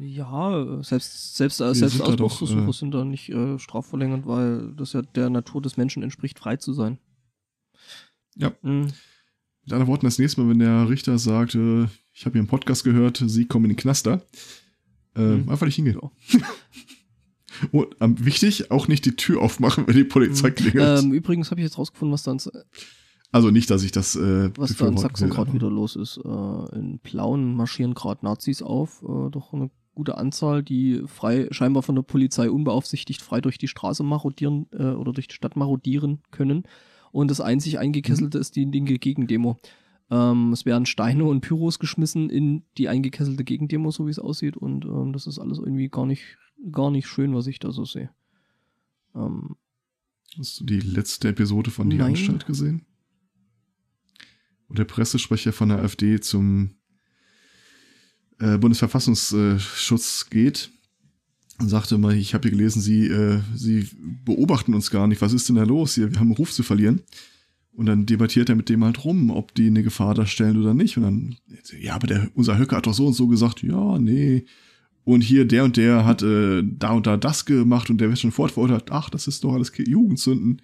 ja, 0.00 0.82
selbst, 0.82 1.36
selbst, 1.36 1.60
Wir 1.60 1.74
selbst 1.74 1.96
sind 1.96 2.06
da 2.08 2.16
doch, 2.16 2.24
Ausbruchsversuche 2.32 2.68
äh, 2.70 2.72
sind 2.72 2.90
da 2.92 3.04
nicht 3.04 3.30
äh, 3.30 3.58
strafverlängernd, 3.58 4.26
weil 4.26 4.72
das 4.76 4.92
ja 4.92 5.00
der 5.02 5.30
Natur 5.30 5.62
des 5.62 5.76
Menschen 5.78 6.02
entspricht, 6.02 6.38
frei 6.38 6.56
zu 6.56 6.72
sein. 6.74 6.98
Ja. 8.36 8.52
Mhm. 8.62 8.88
Mit 9.64 9.72
anderen 9.72 9.86
Worten, 9.86 10.06
das 10.06 10.18
nächste 10.18 10.40
Mal, 10.42 10.50
wenn 10.50 10.58
der 10.58 10.88
Richter 10.88 11.18
sagt, 11.18 11.54
äh, 11.54 11.84
ich 12.12 12.24
habe 12.26 12.32
hier 12.32 12.40
einen 12.40 12.48
Podcast 12.48 12.84
gehört, 12.84 13.22
Sie 13.26 13.46
kommen 13.46 13.66
in 13.66 13.70
den 13.70 13.76
Knaster, 13.76 14.22
äh, 15.16 15.20
Mhm. 15.36 15.48
einfach 15.48 15.66
nicht 15.66 15.76
hingehen. 15.76 15.98
Ja. 16.02 16.10
Und 17.70 17.88
ähm, 18.00 18.24
wichtig, 18.24 18.70
auch 18.70 18.88
nicht 18.88 19.04
die 19.04 19.16
Tür 19.16 19.40
aufmachen, 19.42 19.86
wenn 19.86 19.96
die 19.96 20.04
Polizei 20.04 20.50
klingelt. 20.50 21.04
Ähm, 21.04 21.12
übrigens 21.12 21.50
habe 21.50 21.60
ich 21.60 21.64
jetzt 21.64 21.78
rausgefunden, 21.78 22.12
was 22.12 22.22
da 22.22 22.32
in, 22.32 22.40
also 23.30 23.50
nicht, 23.50 23.70
dass 23.70 23.82
ich 23.82 23.92
das 23.92 24.14
äh, 24.16 24.50
was 24.56 24.76
da 24.76 24.88
in 24.88 24.98
Sachsen 24.98 25.30
gerade 25.30 25.52
wieder 25.54 25.70
los 25.70 25.96
ist. 25.96 26.18
Äh, 26.18 26.78
in 26.78 27.00
Plauen 27.02 27.54
marschieren 27.54 27.94
gerade 27.94 28.24
Nazis 28.24 28.62
auf, 28.62 29.02
äh, 29.02 29.30
doch 29.30 29.52
eine 29.52 29.70
gute 29.94 30.18
Anzahl, 30.18 30.62
die 30.62 31.02
frei 31.06 31.48
scheinbar 31.50 31.82
von 31.82 31.94
der 31.94 32.02
Polizei 32.02 32.50
unbeaufsichtigt 32.50 33.22
frei 33.22 33.40
durch 33.40 33.58
die 33.58 33.68
Straße 33.68 34.02
marodieren 34.02 34.66
äh, 34.72 34.84
oder 34.84 35.12
durch 35.12 35.28
die 35.28 35.34
Stadt 35.34 35.56
marodieren 35.56 36.20
können. 36.30 36.64
Und 37.10 37.30
das 37.30 37.40
einzig 37.40 37.78
eingekesselte 37.78 38.38
ist 38.38 38.56
die 38.56 38.64
linke 38.64 38.98
Gegendemo. 38.98 39.58
Ähm, 40.10 40.52
es 40.52 40.66
werden 40.66 40.86
Steine 40.86 41.24
und 41.24 41.40
Pyros 41.40 41.78
geschmissen 41.78 42.28
in 42.28 42.64
die 42.76 42.88
eingekesselte 42.88 43.44
Gegendemo, 43.44 43.90
so 43.90 44.06
wie 44.06 44.10
es 44.10 44.18
aussieht. 44.18 44.56
Und 44.56 44.84
ähm, 44.84 45.12
das 45.12 45.26
ist 45.26 45.38
alles 45.38 45.58
irgendwie 45.58 45.88
gar 45.88 46.06
nicht, 46.06 46.36
gar 46.70 46.90
nicht 46.90 47.08
schön, 47.08 47.34
was 47.34 47.46
ich 47.46 47.58
da 47.58 47.72
so 47.72 47.84
sehe. 47.84 48.10
Ähm, 49.14 49.56
Hast 50.38 50.60
du 50.60 50.64
die 50.64 50.80
letzte 50.80 51.28
Episode 51.28 51.70
von 51.70 51.90
Die 51.90 51.98
Nein. 51.98 52.10
Anstalt 52.10 52.46
gesehen? 52.46 52.86
Wo 54.68 54.74
der 54.74 54.84
Pressesprecher 54.84 55.52
von 55.52 55.68
der 55.68 55.80
AfD 55.80 56.20
zum 56.20 56.76
äh, 58.38 58.56
Bundesverfassungsschutz 58.56 60.30
geht 60.30 60.70
und 61.58 61.68
sagte 61.68 61.98
mal, 61.98 62.14
ich 62.14 62.32
habe 62.32 62.48
hier 62.48 62.56
gelesen, 62.56 62.80
Sie, 62.80 63.06
äh, 63.06 63.40
Sie 63.54 63.88
beobachten 64.24 64.74
uns 64.74 64.90
gar 64.90 65.06
nicht. 65.06 65.20
Was 65.20 65.34
ist 65.34 65.48
denn 65.48 65.56
da 65.56 65.64
los 65.64 65.94
hier? 65.94 66.10
Wir 66.10 66.18
haben 66.18 66.28
einen 66.28 66.36
Ruf 66.36 66.52
zu 66.52 66.62
verlieren. 66.62 67.02
Und 67.74 67.86
dann 67.86 68.04
debattiert 68.04 68.50
er 68.50 68.56
mit 68.56 68.68
dem 68.68 68.84
halt 68.84 69.04
rum, 69.04 69.30
ob 69.30 69.54
die 69.54 69.66
eine 69.66 69.82
Gefahr 69.82 70.14
darstellen 70.14 70.60
oder 70.60 70.74
nicht. 70.74 70.96
Und 70.96 71.02
dann, 71.04 71.36
ja, 71.80 71.94
aber 71.94 72.06
der, 72.06 72.30
unser 72.34 72.58
Höcker 72.58 72.76
hat 72.76 72.86
doch 72.86 72.94
so 72.94 73.06
und 73.06 73.14
so 73.14 73.28
gesagt, 73.28 73.62
ja, 73.62 73.98
nee. 73.98 74.44
Und 75.04 75.22
hier 75.22 75.44
der 75.44 75.64
und 75.64 75.76
der 75.76 76.04
hat 76.04 76.22
äh, 76.22 76.62
da 76.64 76.92
und 76.92 77.06
da 77.06 77.16
das 77.16 77.44
gemacht 77.44 77.90
und 77.90 78.00
der 78.00 78.08
wird 78.08 78.20
schon 78.20 78.30
fortverurteilt. 78.30 78.90
Ach, 78.90 79.10
das 79.10 79.26
ist 79.26 79.42
doch 79.42 79.52
alles 79.54 79.72
Jugendsünden. 79.76 80.62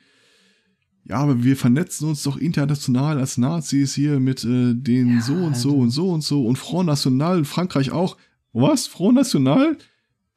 Ja, 1.04 1.16
aber 1.16 1.42
wir 1.42 1.56
vernetzen 1.56 2.08
uns 2.08 2.22
doch 2.22 2.36
international 2.36 3.18
als 3.18 3.38
Nazis 3.38 3.94
hier 3.94 4.20
mit 4.20 4.44
äh, 4.44 4.74
den 4.74 5.14
Ja, 5.16 5.20
so 5.22 5.32
und 5.34 5.56
so 5.56 5.70
also- 5.70 5.78
und 5.78 5.90
so 5.90 6.10
und 6.10 6.22
so 6.22 6.46
und 6.46 6.56
Front 6.58 6.86
National 6.86 7.38
in 7.38 7.44
Frankreich 7.44 7.90
auch. 7.90 8.16
Was? 8.52 8.86
Front 8.86 9.16
National? 9.16 9.76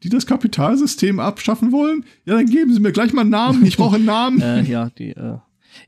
Die 0.03 0.09
das 0.09 0.25
Kapitalsystem 0.25 1.19
abschaffen 1.19 1.71
wollen? 1.71 2.05
Ja, 2.25 2.35
dann 2.35 2.47
geben 2.47 2.73
Sie 2.73 2.79
mir 2.79 2.91
gleich 2.91 3.13
mal 3.13 3.21
einen 3.21 3.29
Namen. 3.29 3.65
Ich 3.65 3.77
brauche 3.77 3.97
einen 3.97 4.05
Namen. 4.05 4.41
äh, 4.41 4.63
ja, 4.63 4.89
die, 4.89 5.09
äh, 5.09 5.37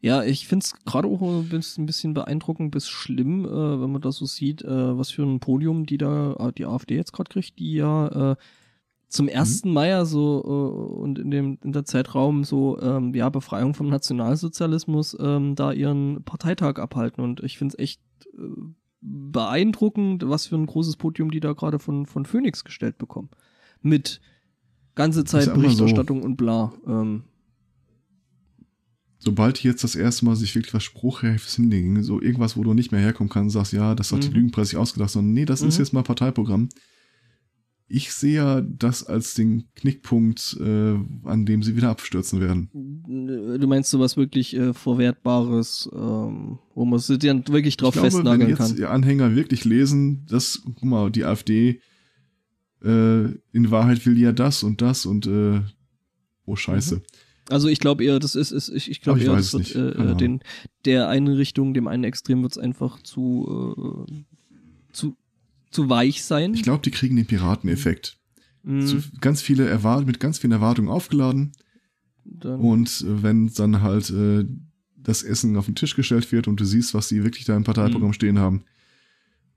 ja, 0.02 0.24
ich 0.24 0.48
finde 0.48 0.64
es 0.64 0.74
gerade 0.86 1.08
auch 1.08 1.22
ein 1.22 1.50
bisschen, 1.50 1.84
ein 1.84 1.86
bisschen 1.88 2.14
beeindruckend 2.14 2.72
bis 2.72 2.90
schlimm, 2.90 3.46
äh, 3.46 3.82
wenn 3.82 3.92
man 3.92 4.02
das 4.02 4.18
so 4.18 4.26
sieht, 4.26 4.62
äh, 4.64 4.98
was 4.98 5.12
für 5.12 5.24
ein 5.24 5.40
Podium 5.40 5.86
die 5.86 5.98
da, 5.98 6.34
äh, 6.34 6.52
die 6.52 6.66
AfD 6.66 6.96
jetzt 6.96 7.14
gerade 7.14 7.30
kriegt, 7.30 7.60
die 7.60 7.74
ja 7.74 8.32
äh, 8.32 8.36
zum 9.10 9.30
1. 9.30 9.66
Mai 9.66 9.90
ja 9.90 10.06
so 10.06 10.44
äh, 10.44 11.02
und 11.02 11.20
in 11.20 11.32
dem 11.32 11.60
in 11.64 11.72
der 11.72 11.86
Zeitraum 11.86 12.44
so 12.44 12.80
ähm, 12.82 13.14
ja 13.14 13.30
Befreiung 13.30 13.76
vom 13.76 13.88
Nationalsozialismus 13.90 15.16
ähm, 15.20 15.56
da 15.56 15.72
ihren 15.72 16.24
Parteitag 16.24 16.80
abhalten 16.80 17.24
und 17.24 17.42
ich 17.44 17.58
finde 17.58 17.76
es 17.78 17.80
echt 17.80 18.02
äh, 18.34 18.42
beeindruckend, 19.02 20.28
was 20.28 20.48
für 20.48 20.56
ein 20.56 20.66
großes 20.66 20.96
Podium 20.96 21.30
die 21.30 21.42
da 21.42 21.54
gerade 21.54 21.78
von 21.78 22.08
von 22.08 22.26
Phoenix 22.26 22.64
gestellt 22.64 22.98
bekommen 22.98 23.30
mit 23.82 24.20
ganze 24.96 25.24
Zeit 25.24 25.48
mal 25.48 25.56
so. 25.56 25.62
Berichterstattung 25.62 26.24
und 26.24 26.36
bla. 26.36 26.74
Ähm, 26.88 27.24
Sobald 29.26 29.64
die 29.64 29.68
jetzt 29.68 29.84
das 29.86 29.96
erste 29.96 30.26
Mal 30.26 30.36
sich 30.36 30.54
wirklich 30.54 30.74
was 30.74 30.84
Spruchreifes 30.84 31.56
hinlegen, 31.56 32.04
so 32.04 32.22
irgendwas, 32.22 32.58
wo 32.58 32.64
du 32.64 32.74
nicht 32.74 32.92
mehr 32.92 33.00
herkommen 33.00 33.30
kannst, 33.30 33.54
sagst, 33.54 33.72
ja, 33.72 33.96
das 33.96 34.12
hat 34.12 34.24
die 34.24 34.28
Mhm. 34.28 34.34
Lügenpresse 34.36 34.72
sich 34.72 34.78
ausgedacht, 34.78 35.12
sondern 35.12 35.34
nee, 35.34 35.46
das 35.46 35.62
ist 35.62 35.78
Mhm. 35.78 35.84
jetzt 35.84 35.94
mal 35.94 36.04
Parteiprogramm. 36.04 36.68
Ich 37.88 38.12
sehe 38.12 38.36
ja 38.36 38.62
das 38.62 39.06
als 39.06 39.34
den 39.36 39.66
Knickpunkt, 39.76 40.58
äh, 40.60 40.96
an 41.26 41.46
dem 41.46 41.62
sie 41.64 41.76
wieder 41.76 41.90
abstürzen 41.90 42.42
werden. 42.42 42.70
Du 43.60 43.68
meinst 43.68 43.92
sowas 43.92 44.18
wirklich 44.18 44.56
äh, 44.56 44.74
Verwertbares, 44.74 45.90
ähm, 45.94 46.60
wo 46.74 46.86
man 46.86 47.00
sich 47.00 47.20
dann 47.20 47.48
wirklich 47.48 47.78
drauf 47.78 47.96
ich 47.96 48.02
glaube, 48.02 48.14
wenn 48.16 48.22
festnageln 48.24 48.50
jetzt 48.50 48.58
kann. 48.58 48.76
die 48.76 48.86
Anhänger 48.86 49.36
wirklich 49.36 49.64
lesen, 49.64 50.26
dass, 50.28 50.62
guck 50.66 50.84
mal, 50.84 51.12
die 51.12 51.24
AfD 51.24 51.80
äh, 52.84 53.26
in 53.54 53.70
Wahrheit 53.72 54.06
will 54.06 54.16
die 54.16 54.22
ja 54.22 54.32
das 54.34 54.64
und 54.64 54.82
das 54.82 55.06
und 55.06 55.28
äh, 55.28 55.62
oh 56.46 56.56
Scheiße. 56.56 57.02
Also 57.50 57.68
ich 57.68 57.80
glaube 57.80 58.04
eher, 58.04 58.20
das 58.20 58.36
ist, 58.36 58.52
ist 58.52 58.70
ich, 58.70 58.90
ich 58.90 59.02
glaube 59.02 59.20
eher, 59.22 59.34
das 59.36 59.54
wird, 59.54 59.76
äh, 59.76 59.98
Ahnung. 60.00 60.18
den, 60.18 60.40
der 60.86 61.10
einen 61.10 61.34
Richtung, 61.36 61.74
dem 61.74 61.88
einen 61.88 62.04
Extrem 62.06 62.42
wird 62.42 62.54
es 62.54 62.58
einfach 62.58 63.02
zu, 63.04 64.08
äh, 64.08 64.24
zu, 64.94 65.16
zu 65.72 65.90
weich 65.90 66.24
sein. 66.24 66.54
Ich 66.54 66.64
glaube, 66.64 66.82
die 66.84 66.92
kriegen 66.92 67.16
den 67.16 67.26
Pirateneffekt. 67.26 68.18
Zu, 68.66 69.04
ganz 69.20 69.42
viele 69.42 69.68
Erwart 69.68 70.06
mit 70.08 70.22
ganz 70.22 70.40
vielen 70.40 70.54
Erwartungen 70.54 70.88
aufgeladen. 70.88 71.52
dann, 72.24 72.62
Und 72.62 73.02
äh, 73.02 73.22
wenn 73.22 73.52
dann 73.54 73.82
halt 73.82 74.10
äh, 74.10 74.46
das 74.96 75.22
Essen 75.22 75.58
auf 75.58 75.66
den 75.66 75.76
Tisch 75.76 75.98
gestellt 75.98 76.32
wird 76.32 76.48
und 76.48 76.62
du 76.62 76.66
siehst, 76.66 76.94
was 76.94 77.10
die 77.10 77.26
wirklich 77.26 77.44
da 77.44 77.58
im 77.58 77.66
Parteiprogramm 77.66 78.12
Mhm. 78.12 78.14
stehen 78.14 78.40
haben. 78.40 78.64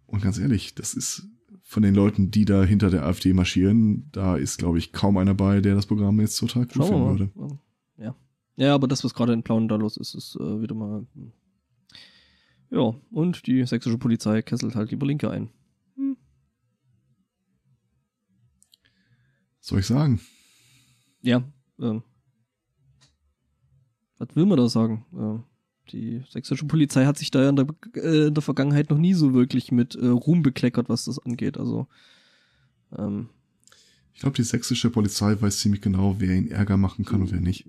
Und 0.06 0.22
ganz 0.22 0.38
ehrlich, 0.38 0.74
das 0.74 0.92
ist 0.94 1.28
von 1.62 1.84
den 1.84 1.94
Leuten, 1.94 2.32
die 2.32 2.44
da 2.44 2.64
hinter 2.64 2.90
der 2.90 3.04
AfD 3.06 3.32
marschieren, 3.32 4.08
da 4.10 4.36
ist, 4.36 4.58
glaube 4.58 4.78
ich, 4.78 4.90
kaum 4.92 5.18
einer 5.18 5.34
bei, 5.34 5.60
der 5.60 5.76
das 5.76 5.86
Programm 5.86 6.20
jetzt 6.20 6.36
total 6.38 6.62
cool 6.64 6.68
schauen 6.72 6.90
wir 6.90 7.16
finden 7.18 7.34
würde. 7.36 7.58
Ja. 8.56 8.74
Aber 8.74 8.88
das, 8.88 9.04
was 9.04 9.14
gerade 9.14 9.32
in 9.32 9.42
Plauen 9.42 9.68
da 9.68 9.76
los 9.76 9.96
ist, 9.96 10.14
ist 10.14 10.36
äh, 10.36 10.60
wieder 10.60 10.74
mal. 10.74 11.06
hm. 11.14 11.32
Ja, 12.70 12.94
und 13.12 13.46
die 13.46 13.64
sächsische 13.64 13.96
Polizei 13.98 14.42
kesselt 14.42 14.74
halt 14.74 14.90
lieber 14.90 15.06
Linke 15.06 15.30
ein. 15.30 15.50
Hm. 15.94 16.16
Was 19.60 19.66
soll 19.68 19.78
ich 19.80 19.86
sagen? 19.86 20.20
Ja, 21.22 21.44
ähm. 21.80 22.02
Was 24.18 24.28
will 24.34 24.46
man 24.46 24.56
da 24.58 24.68
sagen? 24.68 25.04
Ähm, 25.14 25.44
die 25.92 26.22
sächsische 26.30 26.66
Polizei 26.66 27.04
hat 27.04 27.18
sich 27.18 27.30
da 27.30 27.42
ja 27.42 27.50
in 27.50 27.56
der, 27.56 27.66
äh, 27.94 28.26
in 28.28 28.34
der 28.34 28.42
Vergangenheit 28.42 28.90
noch 28.90 28.98
nie 28.98 29.14
so 29.14 29.34
wirklich 29.34 29.70
mit 29.70 29.94
äh, 29.94 30.06
Ruhm 30.06 30.42
bekleckert, 30.42 30.88
was 30.88 31.04
das 31.04 31.18
angeht. 31.18 31.58
Also, 31.58 31.86
ähm, 32.96 33.28
Ich 34.14 34.20
glaube, 34.20 34.34
die 34.36 34.42
sächsische 34.42 34.90
Polizei 34.90 35.40
weiß 35.40 35.58
ziemlich 35.58 35.82
genau, 35.82 36.16
wer 36.18 36.34
ihn 36.34 36.48
Ärger 36.48 36.76
machen 36.76 37.04
kann 37.04 37.20
und 37.20 37.30
wer 37.30 37.40
nicht. 37.40 37.68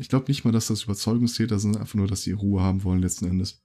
Ich 0.00 0.08
glaube 0.08 0.24
nicht 0.28 0.44
mal, 0.44 0.50
dass 0.52 0.68
das 0.68 0.84
Überzeugungstäter 0.84 1.58
sind, 1.58 1.76
einfach 1.76 1.94
nur, 1.94 2.06
dass 2.06 2.22
sie 2.22 2.32
Ruhe 2.32 2.62
haben 2.62 2.84
wollen 2.84 3.00
letzten 3.02 3.26
Endes. 3.26 3.62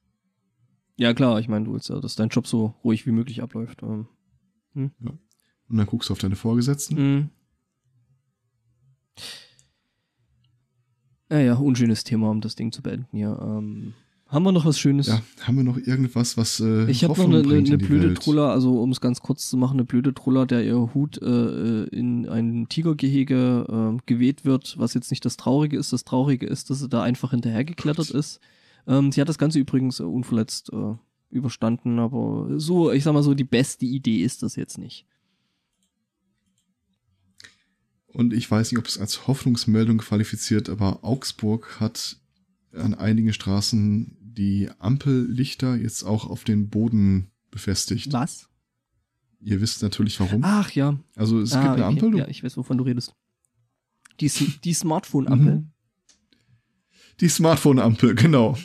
ja 0.98 1.14
klar, 1.14 1.40
ich 1.40 1.48
meine, 1.48 1.64
du 1.64 1.74
willst 1.74 1.88
ja, 1.88 2.00
dass 2.02 2.16
dein 2.16 2.28
Job 2.28 2.46
so 2.46 2.76
ruhig 2.84 3.06
wie 3.06 3.12
möglich 3.12 3.42
abläuft. 3.42 3.82
Ähm, 3.84 4.08
Und 4.74 5.78
dann 5.78 5.86
guckst 5.88 6.10
du 6.10 6.14
auf 6.14 6.20
deine 6.20 6.36
Vorgesetzten. 6.36 6.96
Mhm. 6.96 7.30
Ja, 11.32 11.40
ja, 11.40 11.56
unschönes 11.56 12.04
Thema, 12.04 12.30
um 12.30 12.42
das 12.42 12.56
Ding 12.56 12.72
zu 12.74 12.82
beenden 12.84 13.08
hier. 13.12 13.40
Ähm, 13.42 13.94
haben 14.28 14.44
wir 14.44 14.52
noch 14.52 14.66
was 14.66 14.80
Schönes? 14.80 15.08
Ja, 15.08 15.22
haben 15.42 15.58
wir 15.58 15.64
noch 15.64 15.78
irgendwas, 15.78 16.36
was 16.36 16.60
äh, 16.60 16.90
Ich 16.90 17.04
habe 17.04 17.14
noch 17.14 17.26
eine, 17.26 17.40
eine, 17.40 17.54
eine 17.54 17.64
die 17.64 17.78
blöde 17.78 18.08
Welt? 18.08 18.24
Truller, 18.24 18.50
also 18.50 18.82
um 18.82 18.92
es 18.92 19.00
ganz 19.00 19.22
kurz 19.22 19.50
zu 19.50 19.56
machen, 19.56 19.74
eine 19.74 19.86
blöde 19.86 20.14
Truller, 20.14 20.45
der 20.45 20.64
ihr 20.64 20.94
Hut 20.94 21.22
äh, 21.22 21.84
in 21.86 22.28
ein 22.28 22.68
Tigergehege 22.68 23.95
äh, 23.98 24.02
geweht 24.08 24.44
wird, 24.44 24.78
was 24.80 24.95
jetzt 24.95 25.12
nicht 25.12 25.26
das 25.26 25.38
Traurige 25.38 25.78
ist. 25.78 25.94
Das 25.94 26.06
Traurige 26.06 26.48
ist, 26.48 26.70
dass 26.70 26.80
sie 26.80 26.90
da 26.90 27.04
einfach 27.04 27.32
hinterhergeklettert 27.32 28.10
ist. 28.10 28.40
Ähm, 28.88 29.12
sie 29.12 29.22
hat 29.22 29.30
das 29.30 29.38
Ganze 29.38 29.60
übrigens 29.60 30.00
äh, 30.00 30.04
unverletzt 30.04 30.72
äh, 30.74 30.95
überstanden, 31.30 32.00
aber 32.00 32.50
so, 32.58 32.92
ich 32.92 33.04
sag 33.04 33.14
mal 33.14 33.24
so, 33.24 33.36
die 33.36 33.44
beste 33.44 33.86
Idee 33.86 34.24
ist 34.24 34.42
das 34.42 34.56
jetzt 34.56 34.78
nicht. 34.78 35.06
Und 38.08 38.34
ich 38.34 38.50
weiß 38.50 38.72
nicht, 38.72 38.80
ob 38.80 38.88
es 38.88 38.98
als 38.98 39.28
Hoffnungsmeldung 39.28 39.98
qualifiziert, 39.98 40.70
aber 40.70 41.00
Augsburg 41.04 41.80
hat 41.80 42.18
an 42.76 42.94
einigen 42.94 43.34
Straßen 43.34 44.18
die 44.22 44.70
Ampellichter 44.80 45.76
jetzt 45.76 46.04
auch 46.04 46.28
auf 46.30 46.44
den 46.44 46.70
Boden 46.70 47.32
befestigt. 47.52 48.12
Was? 48.12 48.50
Ihr 49.42 49.62
wisst 49.62 49.82
natürlich 49.82 50.20
warum. 50.20 50.42
Ach 50.44 50.72
ja. 50.72 51.00
Also 51.16 51.40
es 51.40 51.54
ah, 51.54 51.62
gibt 51.62 51.74
eine 51.76 51.84
okay. 51.86 51.94
Ampel. 51.94 52.12
du- 52.12 52.18
Ja, 52.18 52.28
ich 52.28 52.44
weiß, 52.44 52.58
wovon 52.58 52.78
du 52.78 52.84
redest. 52.84 53.14
Die, 54.20 54.30
die 54.64 54.74
Smartphone-Ampel. 54.74 55.56
Mhm. 55.58 55.72
Die 57.22 57.30
Smartphone-Ampel, 57.30 58.16
genau. 58.16 58.58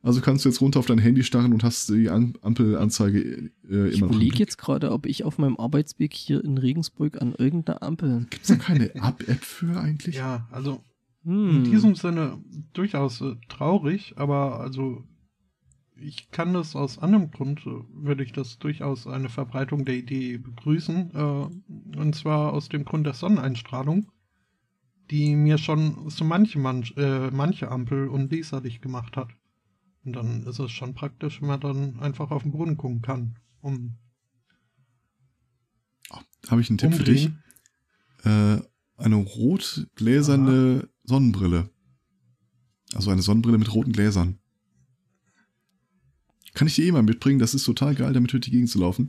Also 0.00 0.20
kannst 0.20 0.44
du 0.44 0.48
jetzt 0.48 0.60
runter 0.60 0.78
auf 0.78 0.86
dein 0.86 0.98
Handy 0.98 1.24
starren 1.24 1.52
und 1.52 1.64
hast 1.64 1.88
die 1.90 2.08
An 2.08 2.34
Ampelanzeige 2.40 3.50
äh, 3.68 3.88
Ich 3.88 3.98
immer 3.98 4.06
noch. 4.06 4.14
überlege 4.14 4.38
jetzt 4.38 4.56
gerade, 4.56 4.92
ob 4.92 5.06
ich 5.06 5.24
auf 5.24 5.38
meinem 5.38 5.56
Arbeitsweg 5.56 6.14
hier 6.14 6.42
in 6.44 6.56
Regensburg 6.56 7.20
an 7.20 7.34
irgendeiner 7.34 7.82
Ampel. 7.82 8.26
Gibt 8.30 8.42
es 8.42 8.48
da 8.48 8.56
keine 8.56 8.94
App-App 8.94 9.42
für 9.44 9.78
eigentlich? 9.78 10.14
Ja, 10.16 10.46
also 10.52 10.82
Hm. 11.28 11.56
in 11.56 11.64
diesem 11.64 11.94
Sinne 11.94 12.42
durchaus 12.72 13.20
äh, 13.20 13.36
traurig, 13.50 14.14
aber 14.16 14.60
also 14.60 15.04
ich 15.94 16.30
kann 16.30 16.54
das 16.54 16.74
aus 16.74 16.98
anderem 16.98 17.30
Grund, 17.30 17.66
äh, 17.66 17.82
würde 17.92 18.24
ich 18.24 18.32
das 18.32 18.58
durchaus 18.58 19.06
eine 19.06 19.28
Verbreitung 19.28 19.84
der 19.84 19.96
Idee 19.96 20.38
begrüßen. 20.38 21.10
Äh, 21.14 21.98
und 21.98 22.14
zwar 22.14 22.54
aus 22.54 22.70
dem 22.70 22.86
Grund 22.86 23.04
der 23.04 23.12
Sonneneinstrahlung, 23.12 24.10
die 25.10 25.36
mir 25.36 25.58
schon 25.58 26.08
so 26.08 26.24
manche, 26.24 26.58
manch, 26.58 26.94
äh, 26.96 27.30
manche 27.30 27.70
Ampel 27.70 28.08
unleserlich 28.08 28.80
gemacht 28.80 29.18
hat. 29.18 29.28
Und 30.06 30.14
dann 30.14 30.44
ist 30.44 30.60
es 30.60 30.70
schon 30.70 30.94
praktisch, 30.94 31.42
wenn 31.42 31.48
man 31.48 31.60
dann 31.60 32.00
einfach 32.00 32.30
auf 32.30 32.42
den 32.42 32.52
Boden 32.52 32.78
gucken 32.78 33.02
kann. 33.02 33.36
Um 33.60 33.98
Habe 36.48 36.62
ich 36.62 36.70
einen 36.70 36.78
Tipp 36.78 36.94
für 36.94 37.04
dich. 37.04 37.30
umdrehen. 38.24 38.62
äh, 38.62 39.02
eine 39.02 39.16
rot-gläserne 39.16 40.88
Sonnenbrille. 41.08 41.70
Also 42.94 43.10
eine 43.10 43.22
Sonnenbrille 43.22 43.58
mit 43.58 43.72
roten 43.74 43.92
Gläsern. 43.92 44.38
Kann 46.54 46.68
ich 46.68 46.74
dir 46.74 46.84
eh 46.86 46.92
mal 46.92 47.02
mitbringen, 47.02 47.38
das 47.38 47.54
ist 47.54 47.64
total 47.64 47.94
geil, 47.94 48.12
damit 48.12 48.32
durch 48.32 48.42
die 48.44 48.50
Gegend 48.50 48.68
zu 48.70 48.78
laufen. 48.78 49.08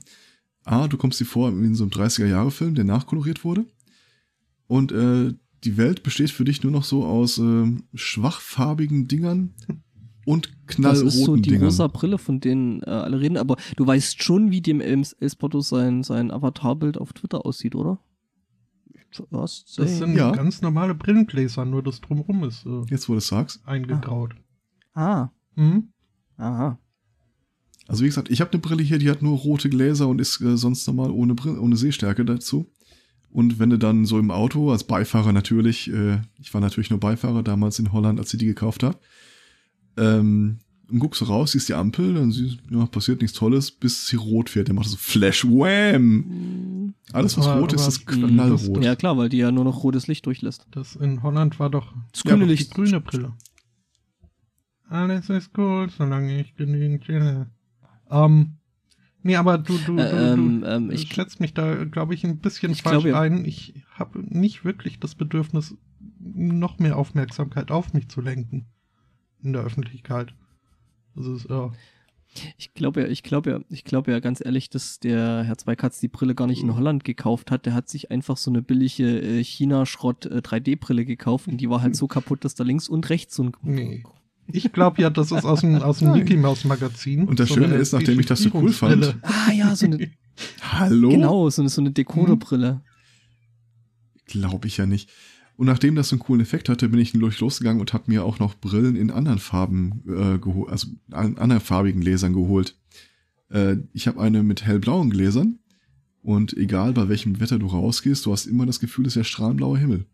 A, 0.66 0.88
du 0.88 0.98
kommst 0.98 1.20
dir 1.20 1.26
vor 1.26 1.50
in 1.50 1.76
so 1.76 1.84
einem 1.84 1.92
30er-Jahre-Film, 1.92 2.76
der 2.76 2.84
nachkoloriert 2.86 3.44
wurde. 3.44 3.66
Und 4.68 4.92
äh, 4.92 5.34
die 5.64 5.78
Welt 5.78 6.04
besteht 6.04 6.30
für 6.30 6.46
dich 6.46 6.64
nur 6.64 6.72
noch 6.72 6.84
so 6.84 7.06
aus 7.06 7.38
äh, 7.38 7.66
schwachfarbigen 7.94 9.08
Dingern 9.08 9.54
und 10.26 10.68
knallroten 10.68 11.06
Das 11.06 11.16
ist 11.16 11.26
so 11.26 11.36
die 11.36 11.50
Dingern. 11.50 11.64
rosa 11.64 11.88
Brille, 11.88 12.18
von 12.18 12.40
denen 12.40 12.82
äh, 12.84 12.90
alle 12.90 13.20
reden, 13.20 13.38
aber 13.38 13.58
du 13.78 13.88
weißt 13.88 14.22
schon, 14.22 14.52
wie 14.52 14.62
dem 14.62 14.80
Elspoto 14.80 15.62
sein, 15.62 16.04
sein 16.04 16.32
Avatarbild 16.32 16.98
auf 16.98 17.14
Twitter 17.14 17.46
aussieht, 17.46 17.76
oder? 17.76 18.00
Was? 19.32 19.66
Das 19.76 19.98
sind 19.98 20.16
Ja. 20.16 20.32
ganz 20.32 20.62
normale 20.62 20.94
Brillengläser, 20.96 21.66
nur 21.66 21.82
das 21.84 22.00
drumherum 22.02 22.44
ist 22.44 22.66
äh, 22.66 22.82
Jetzt, 22.90 23.10
wo 23.10 23.14
du 23.14 23.18
es 23.18 23.28
sagst. 23.28 23.62
eingegraut. 23.66 24.36
ah, 24.94 25.30
Mhm. 25.56 25.90
aha. 26.38 26.78
Also 27.88 28.04
wie 28.04 28.08
gesagt, 28.08 28.30
ich 28.30 28.40
habe 28.40 28.52
eine 28.52 28.62
Brille 28.62 28.84
hier, 28.84 29.00
die 29.00 29.10
hat 29.10 29.22
nur 29.24 29.36
rote 29.38 29.68
Gläser 29.70 30.08
und 30.08 30.22
ist 30.22 30.40
äh, 30.42 30.56
sonst 30.58 30.86
normal 30.88 31.10
ohne, 31.10 31.34
Brille, 31.34 31.60
ohne 31.60 31.76
Sehstärke 31.76 32.24
dazu. 32.24 32.72
Und 33.32 33.60
wenn 33.60 33.70
du 33.72 33.78
dann 33.78 34.06
so 34.06 34.20
im 34.20 34.32
Auto, 34.32 34.72
als 34.72 34.84
Beifahrer 34.84 35.34
natürlich, 35.34 35.92
äh, 35.92 36.20
ich 36.40 36.54
war 36.54 36.62
natürlich 36.62 36.90
nur 36.92 37.00
Beifahrer 37.00 37.42
damals 37.44 37.80
in 37.80 37.92
Holland, 37.92 38.20
als 38.20 38.34
ich 38.34 38.40
die 38.40 38.46
gekauft 38.46 38.84
habe, 38.84 38.98
ähm, 39.98 40.60
und 40.92 41.00
guckst 41.00 41.22
du 41.22 41.26
raus, 41.26 41.52
siehst 41.52 41.70
die 41.70 41.74
Ampel, 41.74 42.14
dann 42.16 42.32
siehst 42.32 42.58
ja, 42.70 42.86
passiert 42.88 43.22
nichts 43.22 43.38
Tolles, 43.38 43.72
bis 43.72 44.08
sie 44.08 44.16
rot 44.16 44.56
wird. 44.56 44.68
Der 44.68 44.76
macht 44.76 44.88
so 44.88 44.98
Flash 44.98 45.46
Wham! 45.46 46.94
Alles, 47.14 47.38
was 47.38 47.48
Aber- 47.48 47.62
rot 47.62 47.74
ist, 47.74 47.82
aber- 47.82 47.90
ist 47.90 48.08
knallrot. 48.08 48.84
Ja 48.84 48.96
klar, 48.96 49.18
weil 49.18 49.30
die 49.30 49.38
ja 49.38 49.52
nur 49.52 49.64
noch 49.64 49.84
rotes 49.84 50.08
Licht 50.08 50.26
durchlässt. 50.26 50.68
Das 50.72 50.96
in 50.96 51.22
Holland 51.24 51.60
war 51.60 51.70
doch 51.70 51.94
Das 52.12 52.24
Ja, 52.24 52.32
grüne 52.32 52.46
die 52.46 52.52
Licht. 52.52 52.74
grüne 52.74 53.02
Brille. 53.02 53.34
Alles 54.88 55.30
ist 55.30 55.54
gut, 55.54 55.92
solange 55.92 56.40
ich 56.42 56.56
genügend 56.56 57.04
chille. 57.04 57.50
Ähm, 58.10 58.56
nee, 59.22 59.36
aber 59.36 59.58
du, 59.60 59.78
du, 59.78 59.96
du, 59.96 60.02
Äh, 60.02 60.34
ähm, 60.34 60.62
du 60.62 60.68
ähm, 60.68 60.92
ich 60.92 61.04
ich- 61.04 61.14
schätze 61.14 61.38
mich 61.40 61.54
da, 61.54 61.86
glaube 61.86 62.14
ich, 62.16 62.24
ein 62.24 62.40
bisschen 62.40 62.72
Ich 62.72 62.82
falsch 62.82 63.04
glaube, 63.04 63.10
ja. 63.10 63.20
ein. 63.22 63.46
Ich 63.46 63.76
habe 63.94 64.20
nicht 64.28 64.66
wirklich 64.66 65.00
das 65.00 65.14
Bedürfnis, 65.16 65.76
noch 66.20 66.80
mehr 66.80 66.98
Aufmerksamkeit 66.98 67.70
auf 67.72 67.94
mich 67.94 68.08
zu 68.10 68.22
lenken 68.22 68.66
in 69.44 69.54
der 69.54 69.62
Öffentlichkeit. 69.62 70.34
Ist, 71.20 71.50
ja. 71.50 71.72
Ich 72.58 72.74
glaube 72.74 73.02
ja, 73.02 73.08
ich 73.08 73.24
glaube 73.24 73.50
ja, 73.50 73.60
ich 73.70 73.84
glaube 73.84 74.12
ja 74.12 74.20
ganz 74.20 74.40
ehrlich, 74.44 74.70
dass 74.70 75.00
der 75.00 75.44
Herr 75.44 75.58
Zweikatz 75.58 76.00
die 76.00 76.08
Brille 76.08 76.36
gar 76.36 76.48
nicht 76.48 76.62
in 76.62 76.76
Holland 76.76 77.04
gekauft 77.04 77.50
hat. 77.50 77.66
Der 77.66 77.74
hat 77.74 77.90
sich 77.90 78.12
einfach 78.12 78.38
so 78.38 78.52
eine 78.52 78.62
billige 78.62 79.20
äh, 79.20 79.44
China-Schrott 79.44 80.28
äh, 80.28 80.38
3D-Brille 80.38 81.06
gekauft 81.06 81.48
und 81.48 81.58
die 81.58 81.70
war 81.70 81.82
halt 81.82 81.96
so 81.96 82.08
kaputt, 82.08 82.46
dass 82.46 82.56
da 82.56 82.64
links 82.64 82.88
und 82.88 83.10
rechts 83.10 83.36
so 83.36 83.44
ein 83.44 83.52
Nee. 83.64 84.04
Ich 84.52 84.72
glaube 84.72 85.02
ja, 85.02 85.10
das 85.10 85.32
ist 85.32 85.46
aus 85.46 85.62
dem, 85.62 85.76
aus 85.76 86.00
dem. 86.00 86.12
Mickey 86.14 86.36
Mouse 86.36 86.66
Magazin. 86.66 87.28
Und 87.28 87.40
das 87.40 87.50
So 87.50 87.56
Schöne 87.56 87.76
ist, 87.76 87.94
nachdem 87.94 88.20
ich 88.20 88.26
das 88.26 88.40
so 88.40 88.50
cool 88.54 88.72
fand-. 88.72 89.16
Ah 89.22 89.52
ja, 89.52 89.76
so 89.76 89.86
eine 89.86 90.12
Hallo? 90.62 91.10
genau, 91.10 91.50
so 91.50 91.62
eine 91.62 91.70
so 91.70 91.82
eine 91.82 91.92
Decoderbrille. 91.92 92.82
Glaube 94.26 94.68
ich 94.68 94.78
ja 94.78 94.86
nicht. 94.86 95.10
Und 95.60 95.66
nachdem 95.66 95.96
das 95.96 96.08
so 96.08 96.16
einen 96.16 96.22
coolen 96.22 96.40
Effekt 96.40 96.70
hatte, 96.70 96.88
bin 96.88 97.02
ich 97.02 97.12
durch 97.12 97.42
losgegangen 97.42 97.82
und 97.82 97.92
habe 97.92 98.06
mir 98.08 98.24
auch 98.24 98.40
noch 98.40 98.56
Brillen 98.56 98.96
in 98.96 99.12
anderen 99.12 99.40
Farben 99.40 100.04
äh, 100.08 100.38
geholt, 100.38 100.70
also 100.72 100.88
an 101.12 101.38
anderen 101.38 101.62
farbigen 101.62 102.00
Gläsern 102.00 102.32
geholt. 102.32 102.78
Äh, 103.50 103.76
ich 103.92 104.08
habe 104.08 104.22
eine 104.22 104.42
mit 104.42 104.66
hellblauen 104.66 105.10
Gläsern 105.10 105.60
und 106.22 106.56
egal 106.56 106.94
bei 106.94 107.10
welchem 107.10 107.42
Wetter 107.42 107.60
du 107.60 107.68
rausgehst, 107.68 108.26
du 108.26 108.32
hast 108.32 108.46
immer 108.46 108.66
das 108.66 108.80
Gefühl, 108.80 109.06
es 109.06 109.12
ist 109.12 109.16
ja 109.18 109.24
strahlenblauer 109.26 109.78
Himmel. 109.78 110.06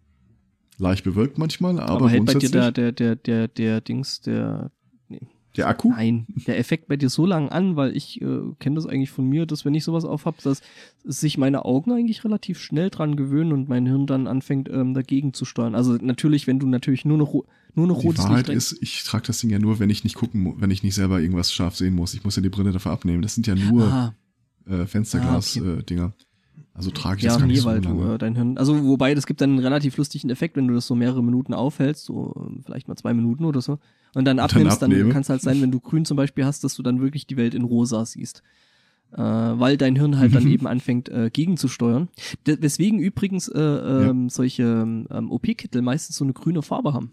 Leicht 0.79 1.03
bewölkt 1.03 1.37
manchmal, 1.37 1.79
aber, 1.79 1.91
Aber, 1.91 2.09
hält 2.09 2.25
bei 2.25 2.33
dir 2.33 2.49
der 2.49 2.71
der 2.71 2.91
der 2.91 3.15
der 3.15 3.47
der 3.47 3.81
Dings 3.81 4.21
der 4.21 4.71
der 5.57 5.67
Akku. 5.67 5.91
Nein, 5.91 6.27
der 6.47 6.57
Effekt 6.59 6.87
bei 6.87 6.97
dir 6.97 7.09
so 7.09 7.25
lang 7.25 7.49
an, 7.49 7.75
weil 7.75 7.95
ich 7.95 8.21
äh, 8.21 8.41
kenne 8.59 8.75
das 8.75 8.85
eigentlich 8.85 9.11
von 9.11 9.27
mir, 9.27 9.45
dass 9.45 9.65
wenn 9.65 9.73
ich 9.73 9.83
sowas 9.83 10.05
aufhab, 10.05 10.41
dass 10.41 10.61
sich 11.03 11.37
meine 11.37 11.65
Augen 11.65 11.91
eigentlich 11.91 12.23
relativ 12.23 12.59
schnell 12.59 12.89
dran 12.89 13.15
gewöhnen 13.15 13.51
und 13.53 13.69
mein 13.69 13.85
Hirn 13.85 14.07
dann 14.07 14.27
anfängt 14.27 14.69
ähm, 14.69 14.93
dagegen 14.93 15.33
zu 15.33 15.45
steuern. 15.45 15.75
Also 15.75 15.93
natürlich, 15.93 16.47
wenn 16.47 16.59
du 16.59 16.67
natürlich 16.67 17.05
nur 17.05 17.17
noch 17.17 17.33
nur 17.75 17.87
noch 17.87 17.99
Die 17.99 18.07
rotes 18.07 18.23
Wahrheit 18.23 18.47
Licht 18.47 18.57
ist, 18.57 18.77
ich 18.81 19.03
trage 19.03 19.27
das 19.27 19.39
Ding 19.39 19.49
ja 19.49 19.59
nur, 19.59 19.79
wenn 19.79 19.89
ich 19.89 20.03
nicht 20.03 20.15
gucken, 20.15 20.55
wenn 20.59 20.71
ich 20.71 20.81
nicht 20.81 20.95
selber 20.95 21.19
irgendwas 21.19 21.51
scharf 21.51 21.75
sehen 21.75 21.93
muss. 21.93 22.13
Ich 22.13 22.23
muss 22.23 22.35
ja 22.35 22.41
die 22.41 22.49
Brille 22.49 22.71
dafür 22.71 22.93
abnehmen. 22.93 23.21
Das 23.21 23.35
sind 23.35 23.47
ja 23.47 23.55
nur 23.55 24.13
äh, 24.67 24.85
Fensterglas-Dinger. 24.85 25.75
Ah, 25.75 25.79
äh, 25.79 25.83
Dinger. 25.83 26.13
also 26.73 26.89
trage 26.91 27.17
ich 27.17 27.23
ja, 27.23 27.31
das 27.31 27.39
gar 27.39 27.47
nee, 27.47 27.53
nicht 27.53 27.63
so 27.63 27.69
weil 27.69 27.81
du 27.81 27.89
lange. 27.89 28.15
äh, 28.15 28.17
dein 28.17 28.35
Hirn, 28.35 28.57
also 28.57 28.83
wobei, 28.85 29.13
das 29.13 29.25
gibt 29.25 29.41
dann 29.41 29.51
einen 29.51 29.59
relativ 29.59 29.97
lustigen 29.97 30.29
Effekt, 30.29 30.55
wenn 30.55 30.67
du 30.67 30.73
das 30.73 30.87
so 30.87 30.95
mehrere 30.95 31.23
Minuten 31.23 31.53
aufhältst, 31.53 32.05
so 32.05 32.33
ähm, 32.37 32.61
vielleicht 32.65 32.87
mal 32.87 32.95
zwei 32.95 33.13
Minuten 33.13 33.45
oder 33.45 33.61
so, 33.61 33.79
und 34.15 34.25
dann 34.25 34.39
abnimmst, 34.39 34.81
dann, 34.81 34.91
abnehme. 34.91 35.09
kann 35.11 35.21
es 35.21 35.29
halt 35.29 35.41
sein, 35.41 35.61
wenn 35.61 35.71
du 35.71 35.79
grün 35.79 36.05
zum 36.05 36.17
Beispiel 36.17 36.45
hast, 36.45 36.63
dass 36.63 36.73
du 36.73 36.81
dann 36.81 37.01
wirklich 37.01 37.27
die 37.27 37.37
Welt 37.37 37.53
in 37.53 37.63
rosa 37.63 38.03
siehst. 38.05 38.41
Äh, 39.11 39.21
weil 39.21 39.77
dein 39.77 39.95
Hirn 39.95 40.17
halt 40.17 40.33
dann 40.33 40.47
eben 40.47 40.65
anfängt, 40.67 41.09
äh, 41.09 41.29
gegenzusteuern. 41.31 42.09
De 42.47 42.59
weswegen 42.61 42.99
übrigens 42.99 43.47
äh, 43.47 43.59
ähm, 43.61 44.29
solche 44.29 44.63
ähm, 44.63 45.31
OP-Kittel 45.31 45.81
meistens 45.83 46.15
so 46.15 46.23
eine 46.25 46.33
grüne 46.33 46.63
Farbe 46.63 46.93
haben. 46.93 47.11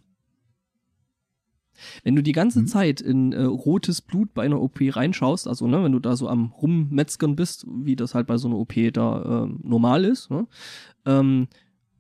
Wenn 2.05 2.15
du 2.17 2.23
die 2.23 2.33
ganze 2.33 2.63
Mhm. 2.63 2.67
Zeit 2.67 3.01
in 3.01 3.33
äh, 3.33 3.43
rotes 3.43 4.01
Blut 4.01 4.35
bei 4.35 4.45
einer 4.45 4.61
OP 4.61 4.79
reinschaust, 4.81 5.49
also 5.49 5.67
ne, 5.67 5.83
wenn 5.83 5.93
du 5.93 5.99
da 5.99 6.17
so 6.17 6.29
am 6.29 6.47
Rummetzgern 6.53 7.35
bist, 7.37 7.67
wie 7.69 7.97
das 7.97 8.15
halt 8.15 8.27
bei 8.27 8.37
so 8.37 8.49
einer 8.49 8.59
OP 8.59 8.75
da 8.93 9.45
ähm, 9.45 9.61
normal 9.63 10.05
ist, 10.05 10.31
ne, 10.31 10.47
ähm, 11.07 11.49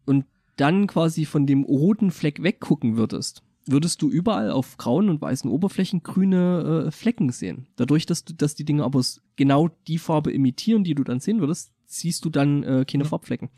und 0.04 0.26
dann 0.56 0.86
quasi 0.86 1.24
von 1.24 1.46
dem 1.46 1.64
roten 1.64 2.10
Fleck 2.10 2.42
weggucken 2.42 2.96
würdest, 2.96 3.42
würdest 3.66 4.02
du 4.02 4.10
überall 4.10 4.50
auf 4.50 4.76
grauen 4.76 5.08
und 5.08 5.20
weißen 5.20 5.50
Oberflächen 5.50 6.02
grüne 6.02 6.84
äh, 6.86 6.90
Flecken 6.90 7.30
sehen. 7.30 7.66
Dadurch, 7.76 8.06
dass 8.06 8.24
du, 8.24 8.34
dass 8.34 8.54
die 8.54 8.64
Dinge 8.64 8.84
aber 8.84 9.02
genau 9.36 9.68
die 9.86 9.98
Farbe 9.98 10.32
imitieren, 10.32 10.84
die 10.84 10.94
du 10.94 11.04
dann 11.04 11.20
sehen 11.20 11.40
würdest, 11.40 11.72
siehst 11.86 12.24
du 12.24 12.30
dann 12.30 12.62
äh, 12.64 12.84
keine 12.88 13.04
Ja. 13.04 13.10
Farbflecken. 13.10 13.50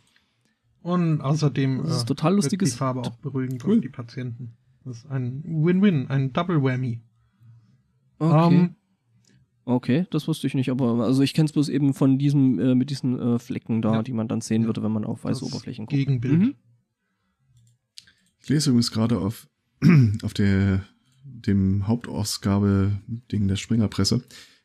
Und 0.83 1.21
außerdem 1.23 1.83
Das 1.85 1.97
ist 1.97 2.03
äh, 2.03 2.07
total 2.07 2.33
wirkt 2.33 2.45
lustiges. 2.45 2.73
die 2.73 2.77
Farbe 2.77 3.01
auch 3.01 3.17
beruhigend 3.17 3.65
Cool. 3.65 3.77
auf 3.77 3.81
die 3.81 3.89
Patienten. 3.89 4.53
Das 4.85 4.99
ist 4.99 5.07
ein 5.11 5.43
Win-Win, 5.47 6.09
ein 6.11 6.33
Double 6.35 6.63
Whammy. 6.63 7.01
Okay. 8.19 8.55
Ähm, 8.55 8.75
Okay, 9.67 10.07
das 10.11 10.29
wusste 10.29 10.47
ich 10.47 10.53
nicht, 10.53 10.69
aber 10.71 11.03
also 11.07 11.23
ich 11.23 11.33
kenne 11.33 11.47
es 11.47 11.53
bloß 11.53 11.71
eben 11.71 11.95
von 11.95 12.19
diesem, 12.19 12.59
äh, 12.59 12.75
mit 12.75 12.91
diesen 12.91 13.19
äh, 13.19 13.39
Flecken 13.39 13.81
da, 13.81 13.95
Ja. 13.95 14.03
die 14.03 14.13
man 14.13 14.29
dann 14.29 14.43
sehen 14.43 14.61
Ja. 14.63 14.67
würde, 14.69 14.83
wenn 14.83 14.93
man 14.93 15.07
auf 15.07 15.25
weiße 15.25 15.41
das 15.41 15.49
Oberflächen 15.51 15.87
guckt. 15.87 15.97
Gegenbild. 15.97 16.39
Mhm. 16.39 16.55
Ich 18.43 18.51
lese 18.51 18.69
übrigens 18.69 18.91
gerade 18.91 19.19
auf, 19.19 19.49
auf 20.23 20.35
der, 20.35 20.85
dem 21.25 21.87
Hauptausgabe-Ding 21.87 23.49
der 23.49 23.57
Springerpresse, 23.57 24.23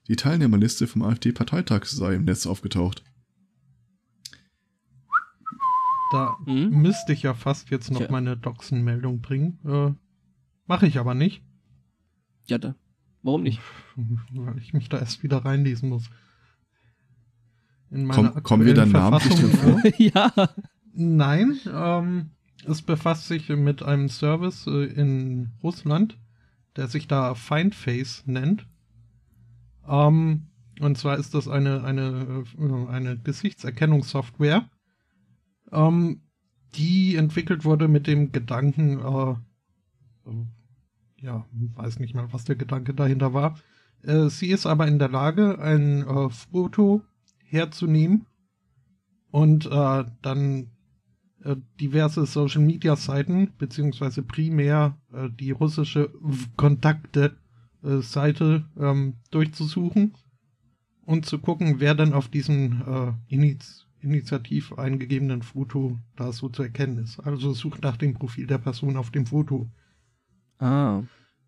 die 0.07 0.15
Teilnehmerliste 0.15 0.87
vom 0.87 1.03
AfD-Parteitag 1.03 1.85
sei 1.85 2.15
im 2.15 2.25
Netz 2.25 2.45
aufgetaucht. 2.45 3.03
Da 6.11 6.35
Mhm. 6.47 6.81
müsste 6.81 7.13
ich 7.13 7.21
ja 7.23 7.33
fast 7.35 7.69
jetzt 7.69 7.91
noch 7.91 7.99
Tja. 7.99 8.11
meine 8.11 8.35
Doxen-Meldung 8.35 9.21
bringen. 9.21 9.59
Äh, 9.65 9.91
Mache 10.65 10.85
ich 10.87 10.99
aber 10.99 11.13
nicht, 11.15 11.43
Ja, 12.45 12.57
da. 12.59 12.75
Warum 13.23 13.43
nicht? 13.43 13.59
weil 14.31 14.57
ich 14.59 14.73
mich 14.73 14.87
da 14.89 14.97
erst 14.99 15.23
wieder 15.23 15.37
reinlesen 15.45 15.89
muss. 15.89 16.09
In 17.91 18.07
Komm- 18.07 18.41
kommen 18.43 18.65
wir 18.65 18.73
dann 18.75 18.91
namentlich 18.91 19.33
drin 19.35 19.81
äh, 19.83 19.93
ja. 20.13 20.31
Nein, 20.93 21.59
ähm, 21.71 22.29
es 22.65 22.81
befasst 22.81 23.27
sich 23.27 23.49
mit 23.49 23.83
einem 23.83 24.09
Service 24.09 24.67
äh, 24.67 24.85
in 24.85 25.51
Russland, 25.63 26.17
der 26.75 26.87
sich 26.87 27.07
da 27.07 27.35
Findface 27.35 28.23
nennt. 28.25 28.67
Ähm, 29.87 30.47
und 30.79 30.97
zwar 30.97 31.17
ist 31.17 31.33
das 31.33 31.47
eine, 31.47 31.83
eine, 31.83 32.45
äh, 32.57 32.87
eine 32.89 33.17
Gesichtserkennungssoftware, 33.17 34.69
ähm, 35.71 36.21
die 36.75 37.15
entwickelt 37.15 37.65
wurde 37.65 37.87
mit 37.87 38.07
dem 38.07 38.31
Gedanken, 38.31 38.99
äh, 38.99 39.31
äh, 40.29 40.45
ja, 41.21 41.45
weiß 41.51 41.99
nicht 41.99 42.15
mal, 42.15 42.31
was 42.31 42.45
der 42.45 42.55
Gedanke 42.55 42.93
dahinter 42.93 43.33
war. 43.33 43.59
Äh, 44.03 44.29
sie 44.29 44.47
ist 44.47 44.65
aber 44.65 44.87
in 44.87 44.99
der 44.99 45.09
Lage, 45.09 45.59
ein 45.59 46.07
äh, 46.07 46.29
Foto 46.29 47.01
herzunehmen 47.43 48.25
und 49.31 49.65
dann 49.65 50.71
diverse 51.79 52.25
Social 52.25 52.61
Media 52.61 52.95
Seiten, 52.95 53.51
beziehungsweise 53.57 54.21
primär 54.23 54.97
äh, 55.13 55.29
die 55.29 55.51
russische 55.51 56.11
Kontakte-Seite 57.81 58.65
ähm, 58.77 59.13
durchzusuchen 59.31 60.13
und 61.05 61.25
zu 61.25 61.39
gucken, 61.39 61.79
wer 61.79 61.95
denn 61.95 62.13
auf 62.13 62.27
diesem 62.27 62.81
äh, 62.81 63.13
Iniz 63.33 63.85
Initiativ 64.01 64.71
eingegebenen 64.79 65.41
Foto 65.41 65.99
da 66.15 66.31
so 66.31 66.47
zu 66.47 66.63
erkennen 66.63 66.99
ist. 66.99 67.19
Also 67.19 67.51
sucht 67.51 67.83
nach 67.83 67.97
dem 67.97 68.13
Profil 68.13 68.47
der 68.47 68.57
Person 68.57 68.95
auf 68.95 69.11
dem 69.11 69.25
Foto. 69.25 69.67
Ah. 70.57 71.01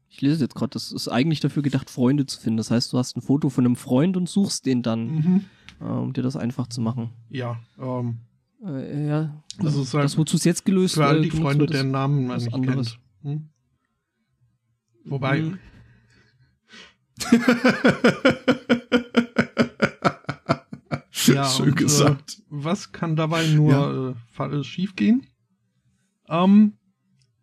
Ich 0.10 0.20
lese 0.20 0.44
jetzt 0.44 0.56
gerade, 0.56 0.72
das 0.72 0.92
ist 0.92 1.08
eigentlich 1.08 1.40
dafür 1.40 1.64
gedacht, 1.64 1.90
Freunde 1.90 2.26
zu 2.26 2.42
finden. 2.42 2.58
Das 2.58 2.70
heißt, 2.70 2.92
du 2.92 2.98
hast 2.98 3.16
ein 3.16 3.22
Foto 3.22 3.50
von 3.50 3.66
einem 3.66 3.78
Freund 3.78 4.18
und 4.18 4.28
suchst 4.28 4.66
den 4.66 4.84
dann, 4.84 5.06
Mhm. 5.16 5.46
äh, 5.80 5.86
um 5.86 6.12
dir 6.12 6.24
das 6.24 6.36
einfach 6.36 6.68
zu 6.68 6.82
machen. 6.82 7.12
Ja, 7.30 7.58
ähm, 7.80 8.18
Äh, 8.66 9.08
ja. 9.08 9.44
Das 9.60 9.76
ist 9.76 9.94
halt 9.94 10.06
das, 10.06 10.18
wozu 10.18 10.38
es 10.38 10.44
jetzt 10.44 10.66
gelöst 10.66 10.96
für 10.96 11.06
all 11.06 11.20
äh, 11.20 11.22
die 11.22 11.32
Freunde, 11.32 11.62
wird, 11.62 11.74
deren 11.74 11.92
Namen 11.92 12.28
man 12.28 12.38
nicht 12.38 12.54
anderes. 12.54 12.98
kennt. 13.24 13.24
Hm? 13.24 13.50
Wobei, 15.06 15.42
Mhm. 15.42 15.60
Ja, 21.28 21.46
Schön 21.46 21.70
und, 21.70 21.76
gesagt. 21.76 22.40
Äh, 22.40 22.44
was 22.50 22.92
kann 22.92 23.16
dabei 23.16 23.46
nur 23.48 23.72
Ja. 23.72 24.10
äh, 24.10 24.14
fa- 24.32 24.64
schief 24.64 24.96
gehen? 24.96 25.28
Ähm, 26.28 26.74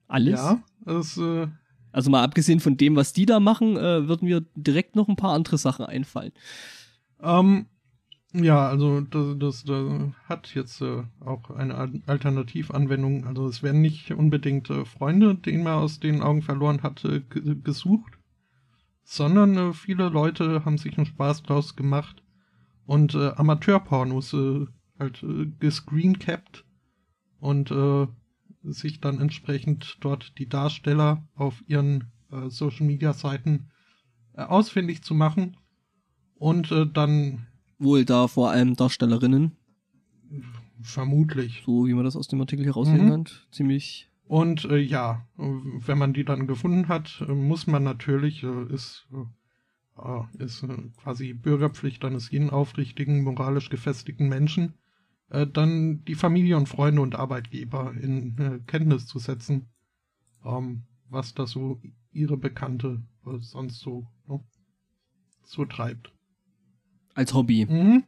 Alles? 0.09 0.41
ja, 0.41 0.63
es, 0.87 1.17
äh, 1.17 1.47
Also 1.93 2.11
mal 2.11 2.23
abgesehen 2.25 2.61
von 2.61 2.77
dem, 2.77 2.97
was 2.97 3.13
die 3.13 3.25
da 3.27 3.39
machen, 3.41 3.77
äh, 3.77 4.09
würden 4.09 4.27
mir 4.29 4.45
direkt 4.57 4.97
noch 4.97 5.09
ein 5.09 5.17
paar 5.17 5.33
andere 5.35 5.59
Sachen 5.59 5.85
einfallen. 5.87 6.33
ähm, 7.21 7.67
ja, 8.33 8.69
also 8.69 9.01
das, 9.01 9.39
das, 9.39 9.65
das 9.65 10.13
hat 10.25 10.55
jetzt 10.55 10.81
äh, 10.83 11.05
auch 11.21 11.51
eine 11.51 11.75
Al- 11.75 12.03
Alternativanwendung. 12.07 13.27
Also 13.27 13.47
es 13.49 13.63
werden 13.63 13.81
nicht 13.81 14.11
unbedingt 14.11 14.69
äh, 14.71 14.85
Freunde, 14.85 15.35
denen 15.35 15.63
man 15.65 15.75
aus 15.75 16.01
den 16.01 16.23
Augen 16.23 16.43
verloren 16.43 16.83
hat, 16.83 17.05
äh, 17.05 17.21
ge- 17.21 17.57
gesucht, 17.63 18.19
sondern 19.05 19.57
äh, 19.57 19.73
viele 19.73 20.09
Leute 20.09 20.65
haben 20.65 20.79
sich 20.79 20.97
einen 20.97 21.07
Spaß 21.07 21.43
draus 21.43 21.75
gemacht 21.75 22.23
und 22.85 23.15
äh, 23.15 23.31
Amateurpornos 23.31 24.35
äh, 24.35 24.67
halt 24.99 25.23
äh, 25.23 25.47
gescreencapped 25.59 26.65
und 27.41 27.73
sich 28.65 29.01
dann 29.01 29.21
entsprechend 29.21 29.99
dort 30.01 30.37
die 30.39 30.49
Darsteller 30.49 31.25
auf 31.37 31.63
ihren 31.69 32.11
Social 32.49 32.85
Media 32.85 33.13
Seiten 33.13 33.71
äh, 34.35 34.43
ausfindig 34.43 35.05
zu 35.05 35.15
machen 35.15 35.57
und 36.35 36.75
dann 36.95 37.47
Wohl 37.79 38.05
da 38.05 38.27
vor 38.29 38.51
allem 38.51 38.75
Darstellerinnen, 38.75 39.57
vermutlich 40.83 41.63
so 41.65 41.87
wie 41.87 41.95
man 41.95 42.05
das 42.05 42.17
aus 42.17 42.29
dem 42.29 42.41
Artikel 42.41 42.65
herauslesen 42.65 43.07
Mhm. 43.07 43.11
kann, 43.11 43.25
ziemlich. 43.51 44.09
Und 44.27 44.65
äh, 44.67 44.79
ja, 44.79 45.27
wenn 45.37 45.99
man 45.99 46.13
die 46.13 46.25
dann 46.25 46.47
gefunden 46.47 46.89
hat, 46.89 47.25
muss 47.29 47.67
man 47.67 47.83
natürlich, 47.83 48.43
äh, 48.43 48.65
ist, 48.73 49.07
äh, 49.97 50.45
ist 50.45 50.63
äh, 50.65 50.91
quasi 51.03 51.33
Bürgerpflicht 51.33 52.05
eines 52.05 52.31
jeden 52.31 52.51
aufrichtigen, 52.51 53.23
moralisch 53.23 53.71
gefestigten 53.71 54.29
Menschen, 54.29 54.75
äh, 55.31 55.47
dann 55.47 56.05
die 56.05 56.15
Familie 56.15 56.59
und 56.59 56.69
Freunde 56.69 57.01
und 57.01 57.15
Arbeitgeber 57.15 57.95
in 57.95 58.37
äh, 58.39 58.61
Kenntnis 58.67 59.07
zu 59.07 59.19
setzen, 59.19 59.71
ähm, 60.45 60.83
was 61.09 61.33
da 61.33 61.47
so 61.47 61.81
ihre 62.13 62.37
Bekannte 62.37 63.03
sonst 63.41 63.81
so, 63.81 64.07
ne, 64.27 64.41
so 65.45 65.65
treibt. 65.65 66.13
Als 67.19 67.35
Hobby. 67.35 67.67
Mhm. 67.67 68.05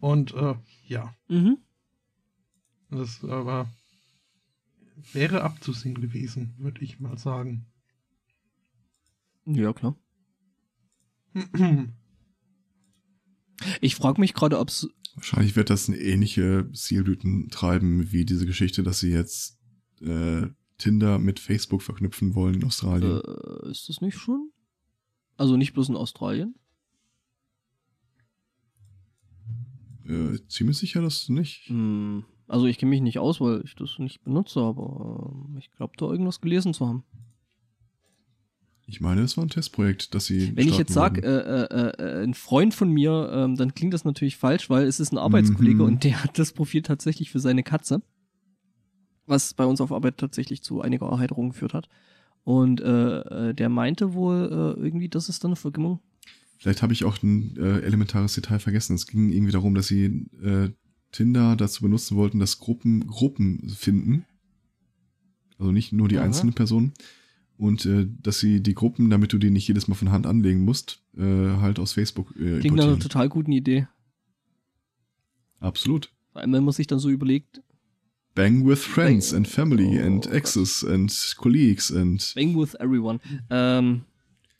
Und 0.00 0.34
äh, 0.34 0.56
ja, 0.88 1.14
Mhm. 1.28 1.58
Das 2.90 3.22
aber 3.22 3.70
wäre 5.12 5.42
abzusehen 5.42 5.94
gewesen, 5.94 6.56
würde 6.58 6.82
ich 6.82 6.98
mal 6.98 7.16
sagen. 7.16 7.66
Ja, 9.46 9.72
klar. 9.72 9.96
Ich 13.82 13.94
frage 13.94 14.20
mich 14.20 14.32
gerade, 14.32 14.58
ob 14.58 14.68
es. 14.68 14.88
Wahrscheinlich 15.14 15.54
wird 15.54 15.68
das 15.68 15.86
eine 15.86 15.98
ähnliche 15.98 16.70
Zielblüten 16.72 17.50
treiben 17.50 18.10
wie 18.10 18.24
diese 18.24 18.46
Geschichte, 18.46 18.82
dass 18.82 19.00
sie 19.00 19.10
jetzt 19.10 19.60
äh, 20.00 20.46
Tinder 20.78 21.18
mit 21.18 21.38
Facebook 21.38 21.82
verknüpfen 21.82 22.34
wollen 22.34 22.54
in 22.54 22.64
Australien. 22.64 23.20
Äh, 23.20 23.70
ist 23.70 23.88
das 23.90 24.00
nicht 24.00 24.16
schon? 24.16 24.50
Also 25.40 25.56
nicht 25.56 25.72
bloß 25.72 25.88
in 25.88 25.96
Australien? 25.96 26.54
Äh, 30.06 30.36
ziemlich 30.48 30.76
sicher 30.76 31.00
das 31.00 31.30
nicht. 31.30 31.68
Hm, 31.68 32.24
Also 32.46 32.66
ich 32.66 32.76
kenne 32.76 32.90
mich 32.90 33.00
nicht 33.00 33.18
aus, 33.18 33.40
weil 33.40 33.62
ich 33.64 33.74
das 33.74 33.98
nicht 33.98 34.22
benutze, 34.22 34.60
aber 34.60 35.32
ähm, 35.32 35.56
ich 35.56 35.70
glaube 35.70 35.94
da 35.96 36.04
irgendwas 36.10 36.42
gelesen 36.42 36.74
zu 36.74 36.86
haben. 36.86 37.04
Ich 38.86 39.00
meine, 39.00 39.22
es 39.22 39.38
war 39.38 39.44
ein 39.44 39.48
Testprojekt, 39.48 40.14
das 40.14 40.26
sie. 40.26 40.54
Wenn 40.56 40.68
ich 40.68 40.76
jetzt 40.76 40.92
sage, 40.92 41.22
wollten. 41.22 41.48
äh, 41.48 41.64
äh, 42.02 42.20
äh, 42.20 42.24
ein 42.24 42.34
Freund 42.34 42.74
von 42.74 42.90
mir, 42.90 43.30
ähm, 43.32 43.56
dann 43.56 43.72
klingt 43.74 43.94
das 43.94 44.04
natürlich 44.04 44.36
falsch, 44.36 44.68
weil 44.68 44.84
es 44.86 45.00
ist 45.00 45.10
ein 45.12 45.18
Arbeitskollege 45.18 45.76
Mhm. 45.84 45.88
und 45.88 46.04
der 46.04 46.22
hat 46.22 46.38
das 46.38 46.52
Profil 46.52 46.82
tatsächlich 46.82 47.30
für 47.30 47.40
seine 47.40 47.62
Katze. 47.62 48.02
Was 49.24 49.54
bei 49.54 49.64
uns 49.64 49.80
auf 49.80 49.90
Arbeit 49.92 50.18
tatsächlich 50.18 50.62
zu 50.62 50.82
einiger 50.82 51.06
Erheiterung 51.06 51.50
geführt 51.50 51.72
hat. 51.72 51.88
Und 52.44 52.80
äh, 52.80 53.20
äh, 53.50 53.54
der 53.54 53.68
meinte 53.68 54.14
wohl 54.14 54.76
äh, 54.78 54.80
irgendwie, 54.80 55.08
das 55.08 55.28
ist 55.28 55.44
dann 55.44 55.50
eine 55.50 55.56
Vergimmung. 55.56 56.00
Vielleicht 56.58 56.82
habe 56.82 56.92
ich 56.92 57.04
auch 57.04 57.22
ein 57.22 57.56
äh, 57.56 57.80
elementares 57.80 58.34
Detail 58.34 58.58
vergessen. 58.58 58.94
Es 58.94 59.06
ging 59.06 59.30
irgendwie 59.30 59.52
darum, 59.52 59.74
dass 59.74 59.88
sie 59.88 60.26
äh, 60.42 60.70
Tinder 61.12 61.56
dazu 61.56 61.82
benutzen 61.82 62.16
wollten, 62.16 62.38
dass 62.38 62.58
Gruppen 62.58 63.06
Gruppen 63.06 63.68
finden. 63.70 64.24
Also 65.58 65.72
nicht 65.72 65.92
nur 65.92 66.08
die 66.08 66.18
Aha. 66.18 66.24
einzelnen 66.24 66.54
Personen. 66.54 66.92
Und 67.56 67.84
äh, 67.84 68.06
dass 68.22 68.40
sie 68.40 68.62
die 68.62 68.74
Gruppen, 68.74 69.10
damit 69.10 69.32
du 69.32 69.38
die 69.38 69.50
nicht 69.50 69.68
jedes 69.68 69.88
Mal 69.88 69.94
von 69.94 70.10
Hand 70.10 70.26
anlegen 70.26 70.64
musst, 70.64 71.02
halt 71.16 71.80
aus 71.80 71.92
Facebook 71.92 72.30
äh, 72.36 72.60
Klingt 72.60 72.76
nach 72.76 72.84
einer 72.84 72.98
total 72.98 73.28
guten 73.28 73.52
Idee. 73.52 73.88
Absolut. 75.58 76.10
Wenn 76.32 76.50
man 76.50 76.72
sich 76.72 76.86
dann 76.86 77.00
so 77.00 77.10
überlegt, 77.10 77.62
Bang 78.42 78.66
with 78.66 78.78
friends 78.78 79.30
Bang- 79.30 79.36
and 79.38 79.48
family 79.48 79.98
Oh 80.00 80.06
and 80.06 80.24
Gott. 80.24 80.32
exes 80.34 80.84
and 80.84 81.10
colleagues 81.36 81.90
and 81.94 82.32
bang 82.34 82.56
with 82.58 82.74
everyone. 82.80 83.20
Ähm, 83.50 84.02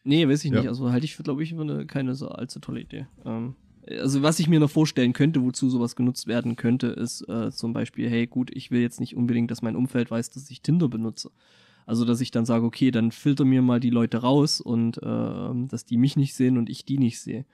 nee, 0.04 0.26
weiß 0.28 0.44
ich 0.44 0.50
Ja. 0.52 0.58
nicht. 0.60 0.68
Also 0.68 0.90
halte 0.92 1.04
ich 1.04 1.16
für, 1.16 1.22
glaube 1.22 1.42
ich, 1.42 1.54
für 1.54 1.60
eine, 1.60 1.86
keine 1.86 2.14
so 2.14 2.28
allzu 2.28 2.58
tolle 2.60 2.80
Idee. 2.82 3.06
Ähm, 3.24 3.54
also 3.88 4.22
was 4.22 4.38
ich 4.38 4.48
mir 4.48 4.60
noch 4.60 4.70
vorstellen 4.70 5.12
könnte, 5.12 5.42
wozu 5.42 5.70
sowas 5.70 5.96
genutzt 5.96 6.26
werden 6.26 6.56
könnte, 6.56 6.88
ist 6.88 7.22
äh, 7.28 7.50
zum 7.50 7.72
Beispiel, 7.72 8.08
hey 8.10 8.26
gut, 8.26 8.50
ich 8.54 8.70
will 8.70 8.80
jetzt 8.82 9.00
nicht 9.00 9.16
unbedingt, 9.16 9.50
dass 9.50 9.62
mein 9.62 9.76
Umfeld 9.76 10.10
weiß, 10.10 10.30
dass 10.30 10.50
ich 10.50 10.60
Tinder 10.62 10.88
benutze. 10.88 11.30
Also 11.86 12.04
dass 12.04 12.20
ich 12.20 12.30
dann 12.30 12.44
sage, 12.44 12.64
okay, 12.66 12.90
dann 12.90 13.10
filter 13.10 13.44
mir 13.44 13.62
mal 13.62 13.80
die 13.80 13.90
Leute 13.90 14.18
raus 14.18 14.60
und 14.60 15.00
ähm, 15.02 15.66
dass 15.68 15.84
die 15.86 15.96
mich 15.96 16.16
nicht 16.16 16.34
sehen 16.34 16.56
und 16.58 16.68
ich 16.70 16.84
die 16.84 16.98
nicht 16.98 17.18
sehe. 17.20 17.46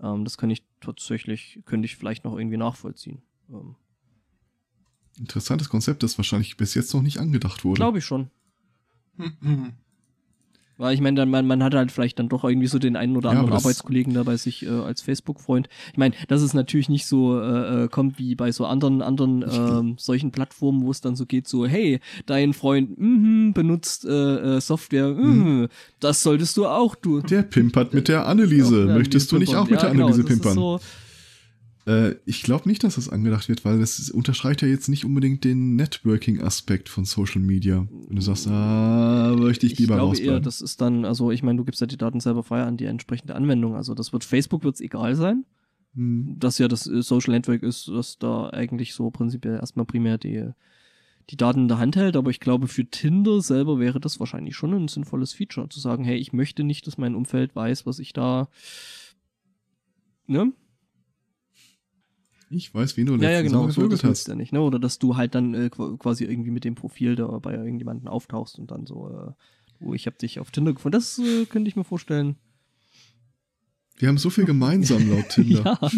Ähm, 0.00 0.24
das 0.24 0.36
kann 0.36 0.50
ich 0.50 0.62
tatsächlich, 0.80 1.60
könnte 1.64 1.86
ich 1.86 1.96
vielleicht 1.96 2.24
noch 2.24 2.36
irgendwie 2.38 2.58
nachvollziehen. 2.58 3.22
Ähm, 3.50 3.74
interessantes 5.18 5.68
Konzept, 5.68 6.02
das 6.02 6.18
wahrscheinlich 6.18 6.56
bis 6.56 6.74
jetzt 6.74 6.92
noch 6.94 7.02
nicht 7.02 7.18
angedacht 7.18 7.64
wurde. 7.64 7.78
Glaube 7.78 7.98
ich 7.98 8.04
schon. 8.04 8.30
Weil 10.78 10.94
ich 10.94 11.00
meine, 11.02 11.16
dann, 11.16 11.30
man, 11.30 11.46
man 11.46 11.62
hat 11.62 11.74
halt 11.74 11.92
vielleicht 11.92 12.18
dann 12.18 12.28
doch 12.30 12.42
irgendwie 12.44 12.66
so 12.66 12.78
den 12.78 12.96
einen 12.96 13.16
oder 13.16 13.30
Ja, 13.30 13.38
anderen 13.38 13.52
das- 13.54 13.62
Arbeitskollegen 13.64 14.14
da 14.14 14.22
bei 14.22 14.36
sich 14.36 14.64
äh, 14.64 14.70
als 14.70 15.02
Facebook-Freund. 15.02 15.68
Ich 15.92 15.98
meine, 15.98 16.14
dass 16.28 16.40
es 16.40 16.54
natürlich 16.54 16.88
nicht 16.88 17.06
so 17.06 17.38
äh, 17.40 17.84
äh, 17.84 17.88
kommt 17.88 18.18
wie 18.18 18.34
bei 18.34 18.50
so 18.50 18.64
anderen 18.64 19.02
anderen 19.02 19.44
ähm, 19.48 19.96
solchen 19.98 20.32
Plattformen, 20.32 20.82
wo 20.82 20.90
es 20.90 21.00
dann 21.02 21.14
so 21.14 21.26
geht, 21.26 21.46
so, 21.46 21.66
hey, 21.66 22.00
dein 22.26 22.52
Freund 22.54 22.98
mhm, 22.98 23.52
benutzt 23.52 24.06
äh, 24.06 24.56
äh, 24.56 24.60
Software, 24.60 25.10
mhm, 25.10 25.68
das 26.00 26.22
solltest 26.22 26.56
du 26.56 26.66
auch 26.66 26.96
tun. 26.96 27.22
Der 27.28 27.42
pimpert 27.42 27.92
mit 27.94 28.08
der 28.08 28.26
Anneliese. 28.26 28.86
Ja, 28.88 28.94
Möchtest 28.96 29.30
du 29.30 29.38
nicht 29.38 29.54
auch 29.54 29.68
mit 29.68 29.74
ja, 29.74 29.80
der 29.82 29.90
Anneliese 29.90 30.22
genau, 30.24 30.28
das 30.28 30.36
ist 30.38 30.42
pimpern? 30.42 30.54
So, 30.54 30.80
Äh, 31.86 32.14
ich 32.24 32.42
glaube 32.42 32.68
nicht, 32.68 32.84
dass 32.84 32.94
das 32.94 33.08
angedacht 33.08 33.48
wird, 33.48 33.64
weil 33.64 33.78
das 33.78 34.10
unterstreicht 34.10 34.62
ja 34.62 34.68
jetzt 34.68 34.88
nicht 34.88 35.04
unbedingt 35.04 35.44
den 35.44 35.76
Networking-Aspekt 35.76 36.88
von 36.88 37.04
Social 37.04 37.40
Media. 37.40 37.86
Wenn 38.08 38.16
du 38.16 38.22
sagst, 38.22 38.46
ah, 38.48 39.34
möchte 39.38 39.66
ich 39.66 39.72
ich 39.72 39.78
lieber 39.80 39.96
glaube 39.96 40.16
eher, 40.16 40.20
rausbleiben. 40.20 40.42
das 40.42 40.60
ist 40.60 40.80
dann, 40.80 41.04
also 41.04 41.30
ich 41.30 41.42
meine, 41.42 41.58
du 41.58 41.64
gibst 41.64 41.80
ja 41.80 41.86
die 41.86 41.96
Daten 41.96 42.20
selber 42.20 42.42
frei 42.42 42.62
an 42.62 42.76
die 42.76 42.84
entsprechende 42.84 43.34
Anwendung. 43.34 43.74
Also 43.74 43.94
das 43.94 44.12
wird 44.12 44.24
Facebook 44.24 44.64
wird's 44.64 44.80
egal 44.80 45.16
sein. 45.16 45.44
Hm. 45.94 46.36
das 46.38 46.56
ja 46.56 46.68
das 46.68 46.86
äh, 46.86 47.02
Social 47.02 47.34
Network 47.34 47.62
ist, 47.62 47.88
das 47.88 48.18
da 48.18 48.48
eigentlich 48.48 48.94
so 48.94 49.10
prinzipiell 49.10 49.56
erstmal 49.56 49.84
primär 49.84 50.16
die, 50.16 50.48
die 51.28 51.36
Daten 51.36 51.62
in 51.62 51.68
der 51.68 51.78
Hand 51.78 51.96
hält, 51.96 52.16
aber 52.16 52.30
ich 52.30 52.40
glaube, 52.40 52.66
für 52.66 52.86
Tinder 52.86 53.42
selber 53.42 53.78
wäre 53.78 54.00
das 54.00 54.18
wahrscheinlich 54.18 54.56
schon 54.56 54.72
ein 54.72 54.88
sinnvolles 54.88 55.34
Feature, 55.34 55.68
zu 55.68 55.80
sagen, 55.80 56.04
hey, 56.04 56.16
ich 56.16 56.32
möchte 56.32 56.64
nicht, 56.64 56.86
dass 56.86 56.96
mein 56.96 57.14
Umfeld 57.14 57.54
weiß, 57.54 57.84
was 57.84 57.98
ich 57.98 58.14
da, 58.14 58.48
ne? 60.26 60.52
Ich 62.54 62.74
weiß, 62.74 62.96
wen 62.96 63.06
du 63.06 63.14
Ja, 63.16 63.30
ja, 63.30 63.40
letztens 63.40 63.52
genau, 63.52 63.70
so, 63.70 63.88
das 63.88 64.04
hast. 64.04 64.28
ja 64.28 64.34
nicht, 64.34 64.52
ne? 64.52 64.60
Oder 64.60 64.78
dass 64.78 64.98
du 64.98 65.16
halt 65.16 65.34
dann 65.34 65.54
äh, 65.54 65.70
qu- 65.72 65.96
quasi 65.96 66.24
irgendwie 66.24 66.50
mit 66.50 66.64
dem 66.64 66.74
Profil 66.74 67.16
da 67.16 67.26
bei 67.38 67.54
irgendjemanden 67.54 68.08
auftauchst 68.08 68.58
und 68.58 68.70
dann 68.70 68.84
so, 68.86 69.08
äh, 69.08 69.32
oh, 69.84 69.94
ich 69.94 70.06
habe 70.06 70.16
dich 70.18 70.38
auf 70.38 70.50
Tinder 70.50 70.72
gefunden. 70.74 70.92
Das 70.92 71.18
äh, 71.18 71.46
könnte 71.46 71.68
ich 71.68 71.76
mir 71.76 71.84
vorstellen. 71.84 72.36
Wir 73.96 74.08
haben 74.08 74.18
so 74.18 74.28
viel 74.30 74.44
gemeinsam 74.44 75.08
laut 75.10 75.28
Tinder. 75.30 75.78
Ja. 75.80 75.90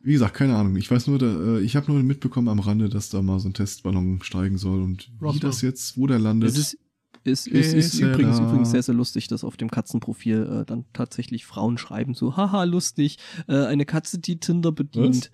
Wie 0.00 0.12
gesagt, 0.12 0.34
keine 0.34 0.56
Ahnung. 0.56 0.76
Ich 0.76 0.90
weiß 0.90 1.06
nur, 1.08 1.18
da, 1.18 1.56
äh, 1.56 1.60
ich 1.60 1.76
habe 1.76 1.92
nur 1.92 2.02
mitbekommen 2.02 2.48
am 2.48 2.60
Rande, 2.60 2.88
dass 2.88 3.10
da 3.10 3.20
mal 3.20 3.40
so 3.40 3.48
ein 3.48 3.54
Testballon 3.54 4.20
steigen 4.22 4.56
soll 4.56 4.80
und 4.82 5.10
wie 5.20 5.24
Roswell. 5.24 5.40
das 5.40 5.60
jetzt, 5.60 5.98
wo 5.98 6.06
der 6.06 6.18
landet. 6.18 6.48
Es 6.50 6.56
ist, 6.56 6.78
ist, 7.24 7.46
ist, 7.46 7.74
ist 7.74 7.98
übrigens, 7.98 8.38
übrigens 8.38 8.70
sehr, 8.70 8.82
sehr 8.82 8.94
lustig, 8.94 9.28
dass 9.28 9.44
auf 9.44 9.56
dem 9.56 9.70
Katzenprofil 9.70 10.60
äh, 10.62 10.64
dann 10.64 10.84
tatsächlich 10.92 11.44
Frauen 11.46 11.78
schreiben, 11.78 12.14
so, 12.14 12.36
haha, 12.36 12.64
lustig, 12.64 13.18
äh, 13.48 13.64
eine 13.66 13.84
Katze, 13.84 14.18
die 14.18 14.40
Tinder 14.40 14.72
bedient. 14.72 15.30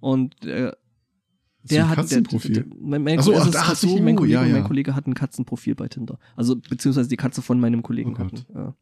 Und 0.00 0.44
äh, 0.44 0.72
der 1.64 1.88
hat, 1.88 1.96
Katzenprofil. 1.96 2.54
der, 2.54 2.64
mein, 2.80 3.02
mein, 3.02 3.20
Ach 3.20 3.22
so, 3.22 3.34
also 3.34 3.42
ach, 3.42 3.48
es 3.48 3.54
ist 3.54 3.60
ach 3.60 3.68
tatsächlich 3.68 3.98
so, 3.98 4.04
mein 4.04 4.16
Kollege, 4.16 4.34
ja, 4.34 4.44
ja. 4.44 4.52
mein 4.52 4.64
Kollege 4.64 4.94
hat 4.94 5.06
ein 5.06 5.14
Katzenprofil 5.14 5.74
bei 5.74 5.88
Tinder. 5.88 6.18
Also, 6.34 6.56
beziehungsweise 6.56 7.08
die 7.08 7.16
Katze 7.16 7.40
von 7.42 7.60
meinem 7.60 7.82
Kollegen 7.82 8.14
Oh 8.14 8.18
hatten. 8.18 8.74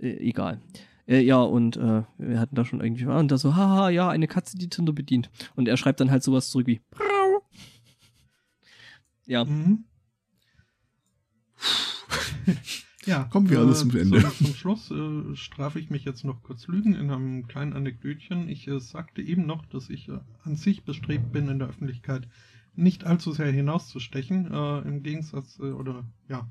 Äh, 0.00 0.16
egal. 0.16 0.60
Äh, 1.06 1.20
ja, 1.20 1.40
und 1.40 1.76
äh, 1.76 2.02
wir 2.18 2.40
hatten 2.40 2.56
da 2.56 2.64
schon 2.64 2.80
irgendwie, 2.80 3.04
und 3.04 3.30
da 3.30 3.38
so, 3.38 3.54
haha, 3.54 3.90
ja, 3.90 4.08
eine 4.08 4.26
Katze, 4.26 4.58
die 4.58 4.68
Tinder 4.68 4.92
bedient. 4.92 5.30
Und 5.54 5.68
er 5.68 5.76
schreibt 5.76 6.00
dann 6.00 6.10
halt 6.10 6.24
sowas 6.24 6.50
zurück 6.50 6.66
wie, 6.66 6.80
ja. 9.26 9.44
Mhm. 9.44 9.84
ja, 13.06 13.24
Kommen 13.24 13.50
wir 13.50 13.60
alles 13.60 13.80
zum 13.80 13.96
Ende. 13.96 14.20
Zum, 14.20 14.46
zum 14.46 14.54
Schluss 14.54 14.90
äh, 14.90 15.36
strafe 15.36 15.78
ich 15.78 15.90
mich 15.90 16.04
jetzt 16.04 16.24
noch 16.24 16.42
kurz 16.42 16.66
lügen 16.66 16.94
in 16.94 17.10
einem 17.10 17.46
kleinen 17.46 17.72
Anekdötchen. 17.72 18.48
Ich 18.48 18.66
äh, 18.68 18.80
sagte 18.80 19.22
eben 19.22 19.46
noch, 19.46 19.66
dass 19.66 19.90
ich 19.90 20.08
äh, 20.08 20.18
an 20.44 20.56
sich 20.56 20.84
bestrebt 20.84 21.32
bin, 21.32 21.48
in 21.48 21.58
der 21.58 21.68
Öffentlichkeit 21.68 22.28
nicht 22.74 23.04
allzu 23.04 23.32
sehr 23.32 23.50
hinauszustechen. 23.50 24.52
Äh, 24.52 24.78
Im 24.80 25.02
Gegensatz, 25.02 25.58
äh, 25.58 25.70
oder 25.70 26.04
ja, 26.28 26.48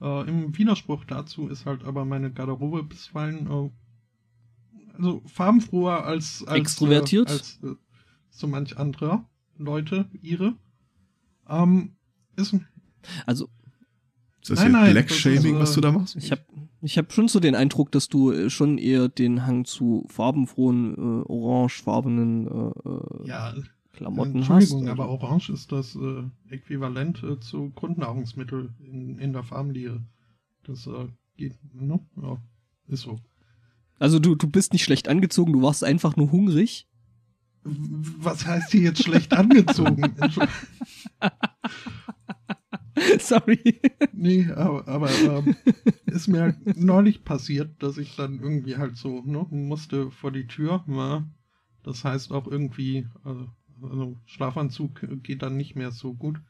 äh, 0.00 0.28
im 0.28 0.56
Widerspruch 0.56 1.04
dazu 1.04 1.48
ist 1.48 1.66
halt 1.66 1.84
aber 1.84 2.04
meine 2.04 2.32
Garderobe 2.32 2.82
bisweilen 2.82 3.46
äh, 3.46 3.70
also 4.96 5.22
farbenfroher 5.26 6.04
als, 6.04 6.44
als 6.46 6.58
Extrovertiert? 6.58 7.28
Äh, 7.28 7.32
als 7.32 7.60
äh, 7.62 7.74
so 8.30 8.46
manch 8.46 8.76
anderer 8.78 9.28
Leute 9.56 10.08
ihre. 10.22 10.54
Ähm, 11.48 11.96
ist, 12.36 12.56
Also, 13.24 13.48
Ist 14.46 14.50
das 14.50 14.58
Nein, 14.60 14.68
hier 14.70 14.80
nein, 14.80 14.92
Black-Shaming, 14.92 15.40
das 15.40 15.44
ist, 15.44 15.58
was 15.60 15.72
du 15.74 15.80
da 15.80 15.90
machst? 15.92 16.14
ich 16.16 16.30
habe 16.30 16.42
ich 16.82 16.98
hab 16.98 17.12
schon 17.12 17.26
so 17.26 17.40
den 17.40 17.56
Eindruck, 17.56 17.90
dass 17.90 18.08
du 18.08 18.30
äh, 18.30 18.48
schon 18.48 18.78
eher 18.78 19.08
den 19.08 19.44
Hang 19.44 19.64
zu 19.64 20.06
farbenfrohen, 20.08 20.94
äh, 20.94 21.24
orangefarbenen 21.26 22.46
äh, 22.46 22.88
äh, 22.88 23.26
ja, 23.28 23.54
Klamotten 23.92 24.34
hast. 24.42 24.50
Entschuldigung, 24.50 24.88
Also, 24.88 25.02
aber 25.02 25.10
Orange 25.10 25.50
ist 25.52 25.72
das 25.72 25.96
äh, 25.96 26.22
Äquivalent 26.54 27.24
äh, 27.24 27.40
zu 27.40 27.70
Grundnahrungsmittel 27.70 28.72
in, 28.78 29.18
in 29.18 29.32
der 29.32 29.42
Familie. 29.42 30.04
Das 30.64 30.86
äh, 30.86 31.08
geht, 31.36 31.54
ne? 31.74 31.98
Ja, 32.22 32.38
ist 32.86 33.00
so. 33.02 33.18
also 33.98 34.20
du, 34.20 34.36
du 34.36 34.46
bist 34.48 34.72
nicht 34.72 34.84
schlecht 34.84 35.08
angezogen, 35.08 35.54
du 35.54 35.62
warst 35.62 35.82
einfach 35.82 36.14
nur 36.16 36.30
hungrig. 36.30 36.86
Was 37.64 38.46
heißt 38.46 38.70
hier 38.70 38.82
jetzt 38.82 39.02
schlecht 39.02 39.32
angezogen? 39.32 40.04
Entschu- 40.20 40.46
Sorry. 43.18 43.80
nee, 44.12 44.50
aber, 44.50 44.88
aber 44.88 45.10
ähm, 45.10 45.56
ist 46.06 46.28
mir 46.28 46.40
halt 46.42 46.76
neulich 46.76 47.24
passiert, 47.24 47.82
dass 47.82 47.98
ich 47.98 48.16
dann 48.16 48.40
irgendwie 48.40 48.76
halt 48.76 48.96
so, 48.96 49.22
ne, 49.24 49.46
musste 49.50 50.10
vor 50.10 50.32
die 50.32 50.46
Tür. 50.46 50.82
Na, 50.86 51.28
das 51.82 52.04
heißt 52.04 52.32
auch 52.32 52.46
irgendwie, 52.46 53.06
also, 53.22 53.48
also 53.82 54.16
Schlafanzug 54.24 55.22
geht 55.22 55.42
dann 55.42 55.56
nicht 55.56 55.76
mehr 55.76 55.90
so 55.90 56.14
gut. 56.14 56.40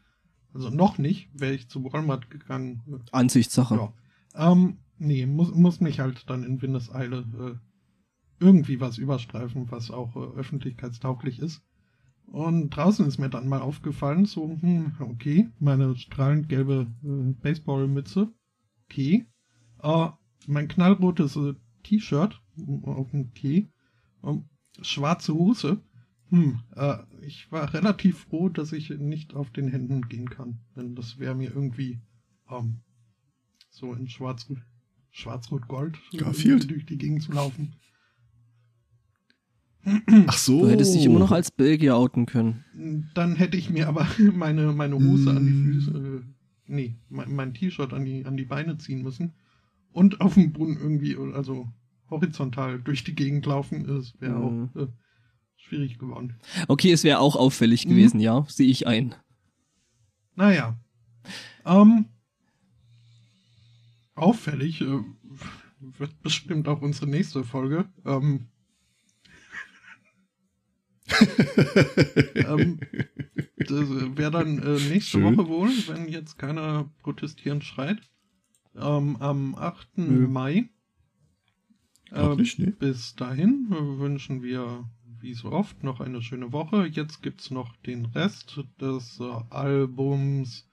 Also 0.54 0.70
noch 0.70 0.96
nicht, 0.96 1.28
wäre 1.34 1.54
ich 1.54 1.68
zu 1.68 1.84
Walmart 1.84 2.30
gegangen. 2.30 2.82
Ansichtssache. 3.12 3.74
Ja. 3.74 4.52
Ähm, 4.52 4.78
nee, 4.98 5.26
muss, 5.26 5.52
muss 5.54 5.80
mich 5.80 6.00
halt 6.00 6.30
dann 6.30 6.44
in 6.44 6.62
Windeseile 6.62 7.26
äh, 7.38 8.44
irgendwie 8.44 8.80
was 8.80 8.98
überstreifen, 8.98 9.70
was 9.70 9.90
auch 9.90 10.16
äh, 10.16 10.38
öffentlichkeitstauglich 10.38 11.40
ist. 11.40 11.62
Und 12.26 12.70
draußen 12.70 13.06
ist 13.06 13.18
mir 13.18 13.30
dann 13.30 13.48
mal 13.48 13.60
aufgefallen, 13.60 14.26
so, 14.26 14.58
hm, 14.60 14.96
okay, 15.00 15.48
meine 15.58 15.96
strahlend 15.96 16.48
gelbe 16.48 16.86
äh, 17.04 17.32
Baseballmütze, 17.40 18.28
okay, 18.84 19.26
äh, 19.82 20.08
mein 20.46 20.68
knallrotes 20.68 21.36
äh, 21.36 21.54
T-Shirt, 21.84 22.40
okay, 22.84 23.68
ähm, 24.24 24.44
schwarze 24.82 25.34
Hose, 25.34 25.80
hm, 26.30 26.60
äh, 26.74 26.98
ich 27.22 27.50
war 27.52 27.72
relativ 27.72 28.18
froh, 28.24 28.48
dass 28.48 28.72
ich 28.72 28.90
nicht 28.90 29.34
auf 29.34 29.50
den 29.50 29.68
Händen 29.68 30.08
gehen 30.08 30.28
kann, 30.28 30.58
denn 30.74 30.96
das 30.96 31.18
wäre 31.18 31.34
mir 31.34 31.54
irgendwie 31.54 32.00
ähm, 32.50 32.80
so 33.70 33.94
in 33.94 34.08
schwarz, 34.08 34.50
schwarz-rot-gold 35.12 35.98
Garfield? 36.16 36.70
durch 36.70 36.86
die 36.86 36.98
Gegend 36.98 37.22
zu 37.22 37.32
laufen. 37.32 37.74
Ach 40.26 40.36
so. 40.36 40.62
Du 40.62 40.68
hättest 40.70 40.94
dich 40.94 41.04
immer 41.04 41.18
noch 41.20 41.30
als 41.32 41.50
Belgier 41.50 41.96
outen 41.96 42.26
können. 42.26 42.64
Dann 43.14 43.36
hätte 43.36 43.56
ich 43.56 43.70
mir 43.70 43.86
aber 43.88 44.06
meine, 44.34 44.72
meine 44.72 44.96
Hose 44.96 45.30
an 45.30 45.46
die 45.46 45.52
Mm. 45.52 45.72
Füße, 45.72 45.90
äh, 45.90 46.22
nee, 46.66 46.96
mein, 47.08 47.34
mein 47.34 47.54
T-Shirt 47.54 47.92
an 47.92 48.04
die, 48.04 48.24
an 48.26 48.36
die 48.36 48.44
Beine 48.44 48.78
ziehen 48.78 49.02
müssen 49.02 49.34
und 49.92 50.20
auf 50.20 50.34
dem 50.34 50.52
Boden 50.52 50.76
irgendwie, 50.76 51.16
also 51.34 51.68
horizontal 52.10 52.80
durch 52.80 53.04
die 53.04 53.14
Gegend 53.14 53.46
laufen. 53.46 53.86
Das 53.86 54.12
wäre 54.20 54.34
Mhm. 54.34 54.70
auch 54.74 54.80
äh, 54.82 54.86
schwierig 55.56 55.98
geworden. 55.98 56.34
Okay, 56.68 56.90
es 56.92 57.04
wäre 57.04 57.20
auch 57.20 57.36
auffällig 57.36 57.84
Mhm. 57.86 57.90
gewesen, 57.90 58.20
ja, 58.20 58.44
sehe 58.48 58.68
ich 58.68 58.86
ein. 58.86 59.14
Naja. 60.34 60.76
Ähm, 61.64 62.06
auffällig 64.14 64.80
äh, 64.80 64.98
wird 65.80 66.22
bestimmt 66.22 66.68
auch 66.68 66.82
unsere 66.82 67.06
nächste 67.06 67.44
Folge. 67.44 67.86
Ähm, 68.04 68.48
ähm, 72.34 72.80
das 73.58 74.16
wäre 74.16 74.30
dann 74.30 74.58
äh, 74.58 74.78
nächste 74.88 75.18
Schön. 75.18 75.36
Woche 75.36 75.48
wohl, 75.48 75.70
wenn 75.88 76.08
jetzt 76.08 76.38
keiner 76.38 76.90
protestierend 77.02 77.64
schreit. 77.64 77.98
Ähm, 78.74 79.16
am 79.20 79.54
8. 79.54 79.98
Nö. 79.98 80.26
Mai. 80.28 80.68
Ähm, 82.12 82.36
nicht, 82.36 82.58
ne? 82.58 82.72
Bis 82.72 83.14
dahin 83.14 83.68
äh, 83.70 83.98
wünschen 83.98 84.42
wir, 84.42 84.88
wie 85.20 85.34
so 85.34 85.50
oft, 85.50 85.82
noch 85.82 86.00
eine 86.00 86.22
schöne 86.22 86.52
Woche. 86.52 86.86
Jetzt 86.86 87.22
gibt's 87.22 87.50
noch 87.50 87.76
den 87.76 88.06
Rest 88.06 88.60
des 88.80 89.18
äh, 89.20 89.32
Albums 89.50 90.68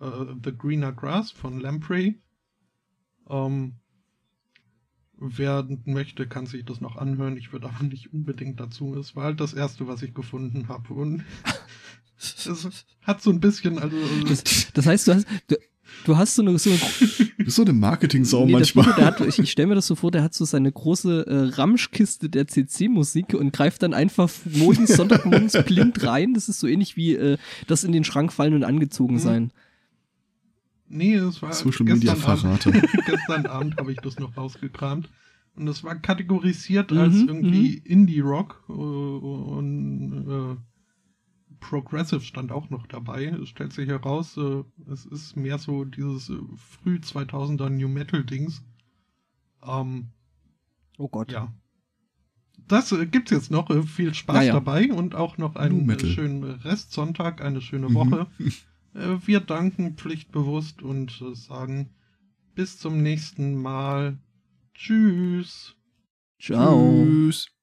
äh, 0.00 0.34
The 0.44 0.52
Greener 0.56 0.92
Grass 0.92 1.30
von 1.30 1.58
Lamprey. 1.60 2.20
Ähm, 3.28 3.76
wer 5.18 5.66
möchte, 5.84 6.26
kann 6.26 6.46
sich 6.46 6.64
das 6.64 6.80
noch 6.80 6.96
anhören. 6.96 7.36
Ich 7.36 7.52
würde 7.52 7.68
aber 7.68 7.84
nicht 7.84 8.12
unbedingt 8.12 8.60
dazu. 8.60 8.96
Es 8.96 9.16
war 9.16 9.24
halt 9.24 9.40
das 9.40 9.54
erste, 9.54 9.86
was 9.88 10.02
ich 10.02 10.14
gefunden 10.14 10.68
habe. 10.68 10.94
Und 10.94 11.24
es 12.18 12.84
hat 13.02 13.22
so 13.22 13.30
ein 13.30 13.40
bisschen, 13.40 13.78
also. 13.78 13.96
Das, 14.28 14.72
das 14.72 14.86
heißt, 14.86 15.08
du 15.08 15.14
hast, 15.14 15.26
du, 15.48 15.56
du 16.04 16.16
hast 16.16 16.34
so 16.34 16.42
eine, 16.42 16.58
so 16.58 16.70
eine 16.70 16.78
Du 17.38 17.44
bist 17.44 17.56
so 17.56 17.62
eine 17.62 17.72
Marketing-Sau 17.72 18.46
Nee, 18.46 18.52
manchmal. 18.52 18.92
Der 18.94 19.06
hat, 19.06 19.20
ich, 19.20 19.38
ich 19.38 19.50
stelle 19.52 19.68
mir 19.68 19.74
das 19.76 19.86
so 19.86 19.94
vor, 19.94 20.10
der 20.10 20.22
hat 20.22 20.34
so 20.34 20.44
seine 20.44 20.70
große 20.72 21.26
äh, 21.26 21.54
Ramschkiste 21.54 22.28
der 22.28 22.48
CC-Musik 22.48 23.34
und 23.34 23.52
greift 23.52 23.82
dann 23.82 23.94
einfach 23.94 24.30
morgens, 24.44 24.96
Sonntagmorgens 24.96 25.52
blind 25.64 26.02
rein. 26.04 26.34
Das 26.34 26.48
ist 26.48 26.60
so 26.60 26.66
ähnlich 26.66 26.96
wie 26.96 27.14
äh, 27.14 27.38
das 27.66 27.84
in 27.84 27.92
den 27.92 28.04
Schrank 28.04 28.32
fallen 28.32 28.54
und 28.54 28.64
angezogen 28.64 29.14
Mhm. 29.14 29.50
Nee, 30.88 31.14
es 31.14 31.42
war 31.42 31.52
Social 31.52 31.84
Media 31.84 32.14
gestern 32.14 32.36
Verrate. 32.38 32.68
Abend, 32.70 32.88
gestern 33.06 33.46
Abend 33.46 33.76
habe 33.78 33.92
ich 33.92 34.00
das 34.00 34.18
noch 34.18 34.36
rausgekramt. 34.36 35.08
Und 35.56 35.66
das 35.66 35.82
war 35.84 35.94
kategorisiert 35.96 36.92
als 36.92 37.14
Mhm, 37.14 37.28
irgendwie 37.28 37.78
Indie-Rock 37.78 38.64
äh, 38.68 38.72
und 38.72 40.26
äh, 40.28 41.54
Progressive 41.60 42.20
stand 42.20 42.52
auch 42.52 42.68
noch 42.70 42.86
dabei. 42.86 43.24
Es 43.26 43.48
stellt 43.48 43.72
sich 43.72 43.88
heraus, 43.88 44.36
äh, 44.36 44.62
es 44.92 45.06
ist 45.06 45.36
mehr 45.36 45.58
so 45.58 45.84
dieses 45.84 46.28
äh, 46.28 46.36
früh 46.56 46.96
2000er 46.96 47.70
New 47.70 47.88
Metal-Dings. 47.88 48.62
Ähm, 49.66 50.08
Oh 50.98 51.08
Gott. 51.08 51.32
ja. 51.32 51.52
Das 52.68 52.90
äh, 52.92 53.06
gibt's 53.06 53.30
jetzt 53.30 53.50
noch. 53.50 53.70
Äh, 53.70 53.82
viel 53.82 54.12
Spaß 54.14 54.36
Naja. 54.36 54.52
dabei 54.54 54.92
und 54.92 55.14
auch 55.14 55.38
noch 55.38 55.56
einen 55.56 55.98
schönen 56.00 56.42
Restsonntag, 56.42 57.40
eine 57.42 57.60
schöne 57.60 57.88
Mhm. 57.88 57.94
Woche. 57.94 58.26
Äh, 58.38 58.50
wir 58.96 59.40
danken 59.40 59.96
pflichtbewusst 59.96 60.82
und 60.82 61.20
äh, 61.20 61.34
sagen 61.34 61.90
bis 62.54 62.78
zum 62.78 63.02
nächsten 63.02 63.60
Mal. 63.60 64.18
Tschüss. 64.74 65.76
Ciao. 66.38 67.04
Tschüss. 67.04 67.55